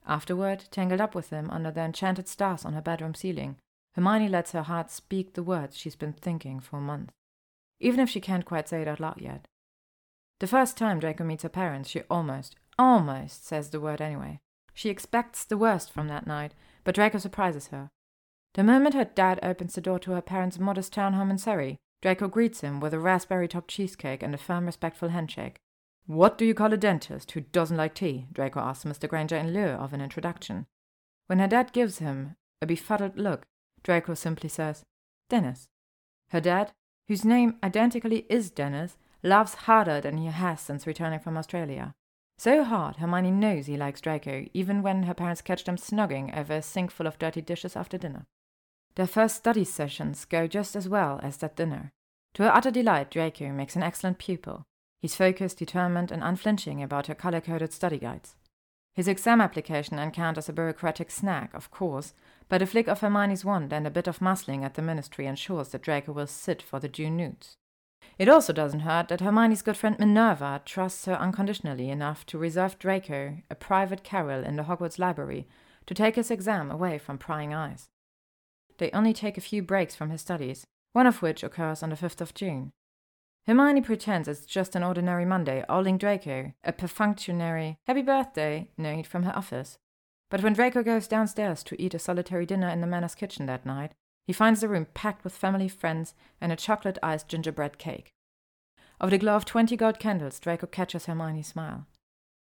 [0.04, 3.56] Afterward, tangled up with him under the enchanted stars on her bedroom ceiling,
[3.96, 7.12] Hermione lets her heart speak the words she's been thinking for months
[7.80, 9.46] even if she can't quite say it out loud yet.
[10.40, 14.40] The first time Draco meets her parents, she almost, almost says the word anyway.
[14.74, 16.52] She expects the worst from that night,
[16.84, 17.90] but Draco surprises her.
[18.54, 22.28] The moment her dad opens the door to her parents' modest townhome in Surrey, Draco
[22.28, 25.56] greets him with a raspberry topped cheesecake and a firm, respectful handshake.
[26.06, 28.26] What do you call a dentist who doesn't like tea?
[28.32, 29.08] Draco asks Mr.
[29.08, 30.66] Granger in lieu of an introduction.
[31.26, 33.46] When her dad gives him a befuddled look,
[33.86, 34.82] Draco simply says,
[35.30, 35.68] Dennis.
[36.30, 36.72] Her dad,
[37.06, 41.94] whose name identically is Dennis, laughs harder than he has since returning from Australia.
[42.36, 46.54] So hard, Hermione knows he likes Draco, even when her parents catch them snogging over
[46.54, 48.26] a sink full of dirty dishes after dinner.
[48.96, 51.92] Their first study sessions go just as well as that dinner.
[52.34, 54.64] To her utter delight, Draco makes an excellent pupil.
[55.00, 58.34] He's focused, determined, and unflinching about her color coded study guides.
[58.96, 62.14] His exam application encounters a bureaucratic snag, of course,
[62.48, 65.68] but a flick of Hermione's wand and a bit of muscling at the ministry ensures
[65.68, 67.56] that Draco will sit for the June NEWTs.
[68.18, 72.78] It also doesn't hurt that Hermione's good friend Minerva trusts her unconditionally enough to reserve
[72.78, 75.46] Draco a private carrel in the Hogwarts library
[75.86, 77.88] to take his exam away from prying eyes.
[78.78, 81.96] They only take a few breaks from his studies, one of which occurs on the
[81.96, 82.72] 5th of June.
[83.46, 89.22] Hermione pretends it's just an ordinary Monday, owling Draco a perfunctory happy birthday note from
[89.22, 89.78] her office.
[90.30, 93.66] But when Draco goes downstairs to eat a solitary dinner in the manor's kitchen that
[93.66, 93.92] night,
[94.26, 98.10] he finds the room packed with family friends and a chocolate iced gingerbread cake.
[99.00, 101.86] Of the glow of twenty gold candles, Draco catches Hermione's smile.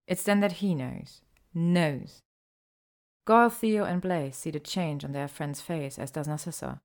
[0.07, 1.21] It's then that he knows.
[1.53, 2.23] Knows.
[3.27, 6.81] Goyle, Theo, and Blaise see the change on their friend's face, as does Narcissa.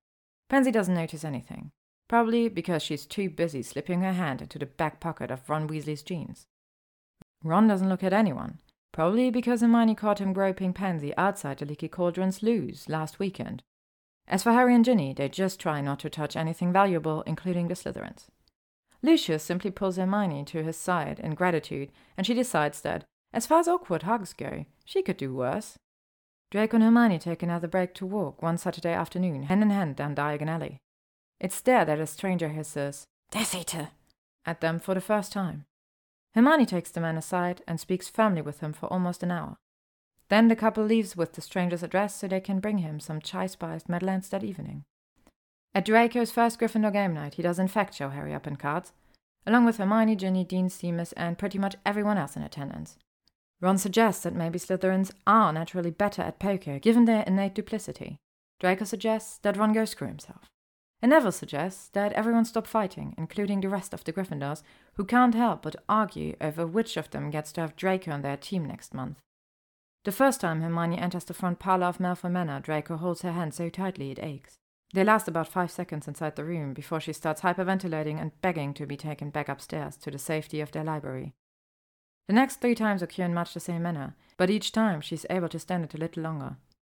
[0.48, 1.70] Pansy doesn't notice anything
[2.12, 6.02] probably because she's too busy slipping her hand into the back pocket of Ron Weasley's
[6.02, 6.44] jeans.
[7.42, 8.58] Ron doesn't look at anyone,
[8.92, 13.62] probably because Hermione caught him groping Pansy outside the Leaky Cauldron's loos last weekend.
[14.28, 17.74] As for Harry and Ginny, they just try not to touch anything valuable, including the
[17.74, 18.26] Slytherins.
[19.02, 23.58] Lucius simply pulls Hermione to his side in gratitude, and she decides that, as far
[23.58, 25.76] as awkward hugs go, she could do worse.
[26.50, 30.14] Draco and Hermione take another break to walk one Saturday afternoon, hand in hand down
[30.14, 30.78] Diagon Alley.
[31.40, 33.88] It's there that a stranger hisses, Death Eater,
[34.46, 35.64] at them for the first time.
[36.34, 39.58] Hermione takes the man aside and speaks firmly with him for almost an hour.
[40.28, 43.46] Then the couple leaves with the stranger's address so they can bring him some chai
[43.46, 44.84] spiced Madeleines that evening.
[45.74, 48.92] At Draco's first Gryffindor game night, he does in fact show Harry up in cards,
[49.46, 52.96] along with Hermione, Ginny, Dean, Seamus, and pretty much everyone else in attendance.
[53.60, 58.18] Ron suggests that maybe Slytherins are naturally better at poker given their innate duplicity.
[58.58, 60.51] Draco suggests that Ron go screw himself.
[61.02, 64.62] And Neville suggests that everyone stop fighting, including the rest of the Gryffindors,
[64.94, 68.36] who can't help but argue over which of them gets to have Draco on their
[68.36, 69.18] team next month.
[70.04, 73.52] The first time Hermione enters the front parlor of Malfoy Manor, Draco holds her hand
[73.52, 74.58] so tightly it aches.
[74.94, 78.86] They last about five seconds inside the room before she starts hyperventilating and begging to
[78.86, 81.34] be taken back upstairs to the safety of their library.
[82.28, 85.26] The next three times occur in much the same manner, but each time she is
[85.30, 86.56] able to stand it a little longer.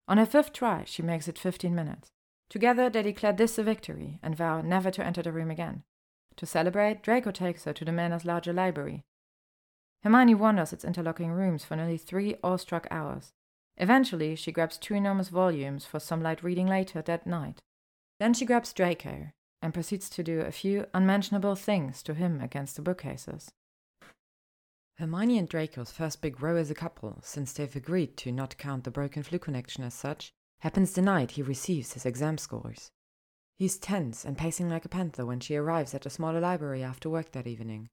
[0.08, 2.10] On her fifth try, she makes it 15 minutes.
[2.54, 5.82] Together, they declare this a victory and vow never to enter the room again.
[6.36, 9.02] To celebrate, Draco takes her to the manor's larger library.
[10.04, 13.32] Hermione wanders its interlocking rooms for nearly three awestruck hours.
[13.76, 17.60] Eventually, she grabs two enormous volumes for some light reading later that night.
[18.20, 22.76] Then she grabs Draco and proceeds to do a few unmentionable things to him against
[22.76, 23.50] the bookcases.
[24.98, 28.84] Hermione and Draco's first big row as a couple, since they've agreed to not count
[28.84, 30.32] the broken Floo connection as such,
[30.64, 32.90] happens the night he receives his exam scores.
[33.58, 37.10] He's tense and pacing like a panther when she arrives at the smaller library after
[37.10, 37.90] work that evening.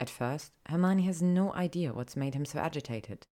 [0.00, 3.26] At first, Hermione has no idea what's made him so agitated.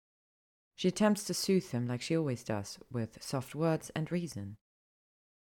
[0.77, 4.57] She attempts to soothe him like she always does, with soft words and reason.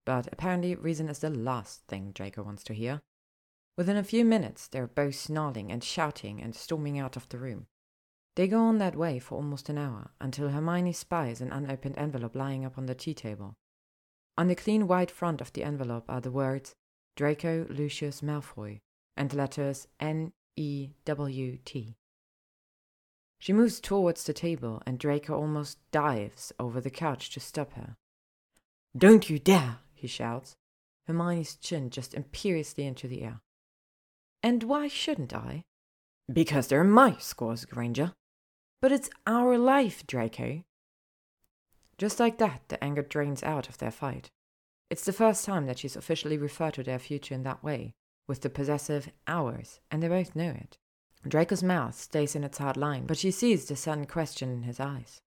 [0.06, 3.02] But apparently, reason is the last thing Draco wants to hear.
[3.76, 7.66] Within a few minutes, they're both snarling and shouting and storming out of the room.
[8.36, 12.34] They go on that way for almost an hour until Hermione spies an unopened envelope
[12.34, 13.54] lying upon the tea table.
[14.36, 16.74] On the clean white front of the envelope are the words
[17.16, 18.80] Draco Lucius Malfoy
[19.16, 21.96] and the letters N E W T.
[23.38, 27.96] She moves towards the table and Draco almost dives over the couch to stop her.
[28.96, 29.78] Don't you dare!
[29.92, 30.56] he shouts,
[31.06, 33.40] Hermione's chin just imperiously into the air.
[34.42, 35.64] And why shouldn't I?
[36.32, 38.14] Because they're my scores, Granger.
[38.84, 40.62] But it's our life, Draco.
[41.96, 44.28] Just like that, the anger drains out of their fight.
[44.90, 47.94] It's the first time that she's officially referred to their future in that way,
[48.28, 50.76] with the possessive ours, and they both know it.
[51.26, 54.78] Draco's mouth stays in its hard line, but she sees the sudden question in his
[54.78, 55.22] eyes.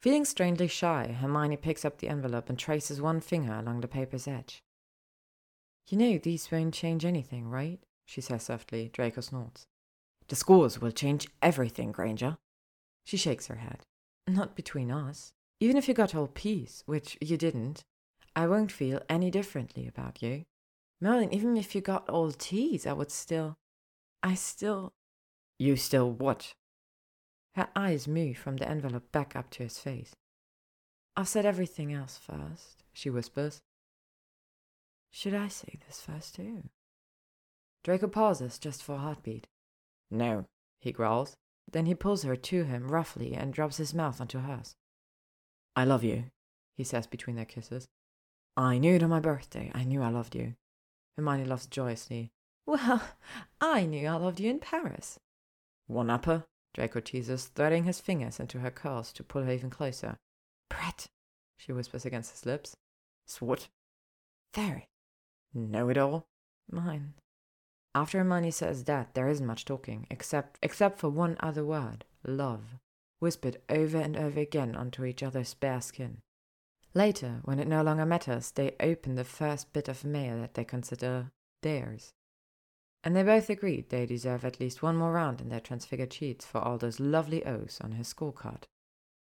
[0.00, 4.26] Feeling strangely shy, Hermione picks up the envelope and traces one finger along the paper's
[4.26, 4.60] edge.
[5.86, 7.78] You know these won't change anything, right?
[8.04, 8.90] she says softly.
[8.92, 9.68] Draco snorts.
[10.26, 12.38] The scores will change everything, Granger.
[13.04, 13.82] She shakes her head.
[14.28, 15.32] Not between us.
[15.60, 17.84] Even if you got all P's, which you didn't,
[18.34, 20.44] I won't feel any differently about you.
[21.00, 23.56] Merlin, even if you got all T's, I would still.
[24.22, 24.92] I still.
[25.58, 26.54] You still what?
[27.54, 30.14] Her eyes move from the envelope back up to his face.
[31.16, 33.60] I've said everything else first, she whispers.
[35.10, 36.62] Should I say this first too?
[37.84, 39.46] Draco pauses just for a heartbeat.
[40.10, 40.46] No,
[40.80, 41.36] he growls.
[41.70, 44.74] Then he pulls her to him roughly and drops his mouth onto hers.
[45.74, 46.24] I love you,
[46.76, 47.88] he says between their kisses.
[48.56, 49.70] I knew it on my birthday.
[49.74, 50.54] I knew I loved you.
[51.16, 52.30] Hermione laughs joyously.
[52.66, 53.02] Well,
[53.60, 55.18] I knew I loved you in Paris.
[55.86, 60.16] One upper, Draco teases, threading his fingers into her curls to pull her even closer.
[60.68, 61.08] Brett,
[61.56, 62.76] she whispers against his lips.
[63.26, 63.68] Swat.
[64.54, 64.88] Very.
[65.54, 66.26] Know it all?
[66.70, 67.14] Mine.
[67.94, 72.78] After Hermione says that, there isn't much talking, except except for one other word, love,
[73.18, 76.22] whispered over and over again onto each other's bare skin.
[76.94, 80.64] Later, when it no longer matters, they open the first bit of mail that they
[80.64, 82.12] consider theirs.
[83.04, 86.46] And they both agreed they deserve at least one more round in their transfigured sheets
[86.46, 88.64] for all those lovely O's on his scorecard.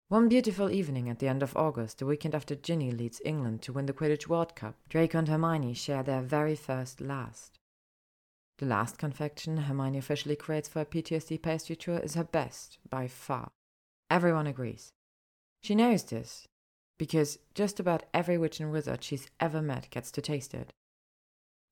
[0.07, 3.73] One beautiful evening at the end of August, the weekend after Ginny leads England to
[3.73, 7.57] win the Quidditch World Cup, Draco and Hermione share their very first last.
[8.57, 13.07] The last confection Hermione officially creates for a PTSD pastry tour is her best, by
[13.07, 13.51] far.
[14.09, 14.93] Everyone agrees.
[15.61, 16.47] She knows this,
[16.97, 20.71] because just about every witch and wizard she's ever met gets to taste it.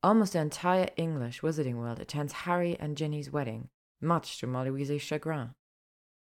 [0.01, 3.69] Almost the entire English wizarding world attends Harry and Ginny's wedding,
[4.01, 5.51] much to Molly Weasley's chagrin.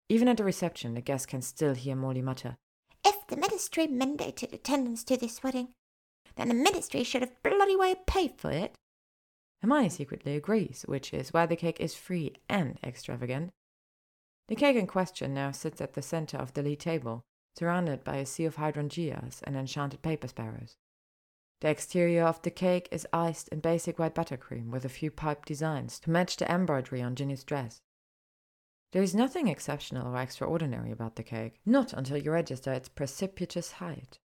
[0.10, 2.58] Even at the reception, the guests can still hear Molly mutter,
[3.06, 5.70] If the ministry mandated attendance to this wedding,
[6.36, 8.76] then the ministry should have bloody well paid for it.
[9.62, 13.52] Hermione secretly agrees, which is why the cake is free and extravagant.
[14.48, 17.26] The cake in question now sits at the center of the lead table,
[17.58, 20.78] surrounded by a sea of hydrangeas and enchanted paper sparrows.
[21.62, 25.48] The exterior of the cake is iced in basic white buttercream with a few piped
[25.48, 27.82] designs to match the embroidery on Ginny's dress.
[28.92, 33.74] There is nothing exceptional or extraordinary about the cake, not until you register its precipitous
[33.74, 34.20] height.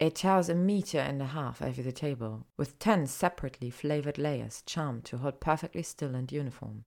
[0.00, 4.62] It towers a meter and a half over the table, with ten separately flavored layers
[4.64, 6.84] charmed to hold perfectly still and uniform,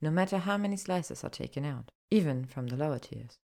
[0.00, 3.38] no matter how many slices are taken out, even from the lower tiers.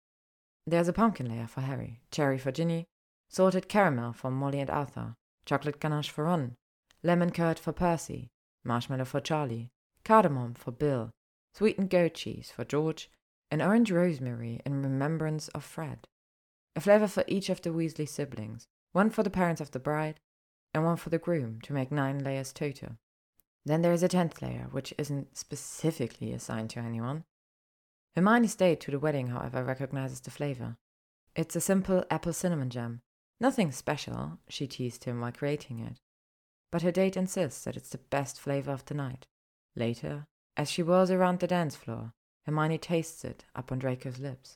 [0.68, 2.88] There's a pumpkin layer for Harry, cherry for Ginny,
[3.30, 5.16] salted caramel for Molly and Arthur,
[5.46, 6.56] chocolate ganache for Ron,
[7.02, 8.28] lemon curd for Percy,
[8.66, 9.70] marshmallow for Charlie,
[10.04, 11.12] cardamom for Bill,
[11.54, 13.10] sweetened goat cheese for George,
[13.50, 16.08] and orange rosemary in remembrance of Fred.
[16.76, 20.22] A flavor for each of the Weasley siblings, one for the parents of the bride,
[20.74, 22.96] and one for the groom to make nine layers total.
[23.66, 27.26] Then there is a tenth layer, which isn't specifically assigned to anyone.
[28.16, 30.78] Hermione's date to the wedding, however, recognizes the flavor.
[31.36, 33.02] It's a simple apple cinnamon jam.
[33.38, 36.00] Nothing special, she teased him while creating it.
[36.72, 39.28] But her date insists that it's the best flavor of the night.
[39.76, 42.14] Later, as she whirls around the dance floor,
[42.46, 44.56] Hermione tastes it up on Draco's lips.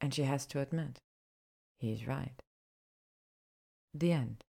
[0.00, 0.98] And she has to admit,
[1.78, 2.42] he's right.
[3.96, 4.44] The end.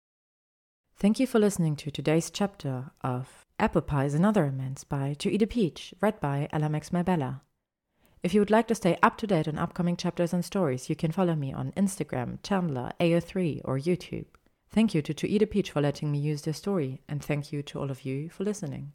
[0.96, 5.30] Thank you for listening to today's chapter of Apple Pies and Other Amends by To
[5.30, 7.42] Eat a Peach, read by Ella Max Bella.
[8.24, 10.96] If you would like to stay up to date on upcoming chapters and stories, you
[10.96, 14.26] can follow me on Instagram, Tumblr, AO3, or YouTube.
[14.68, 17.52] Thank you to To Eat a Peach for letting me use their story, and thank
[17.52, 18.94] you to all of you for listening.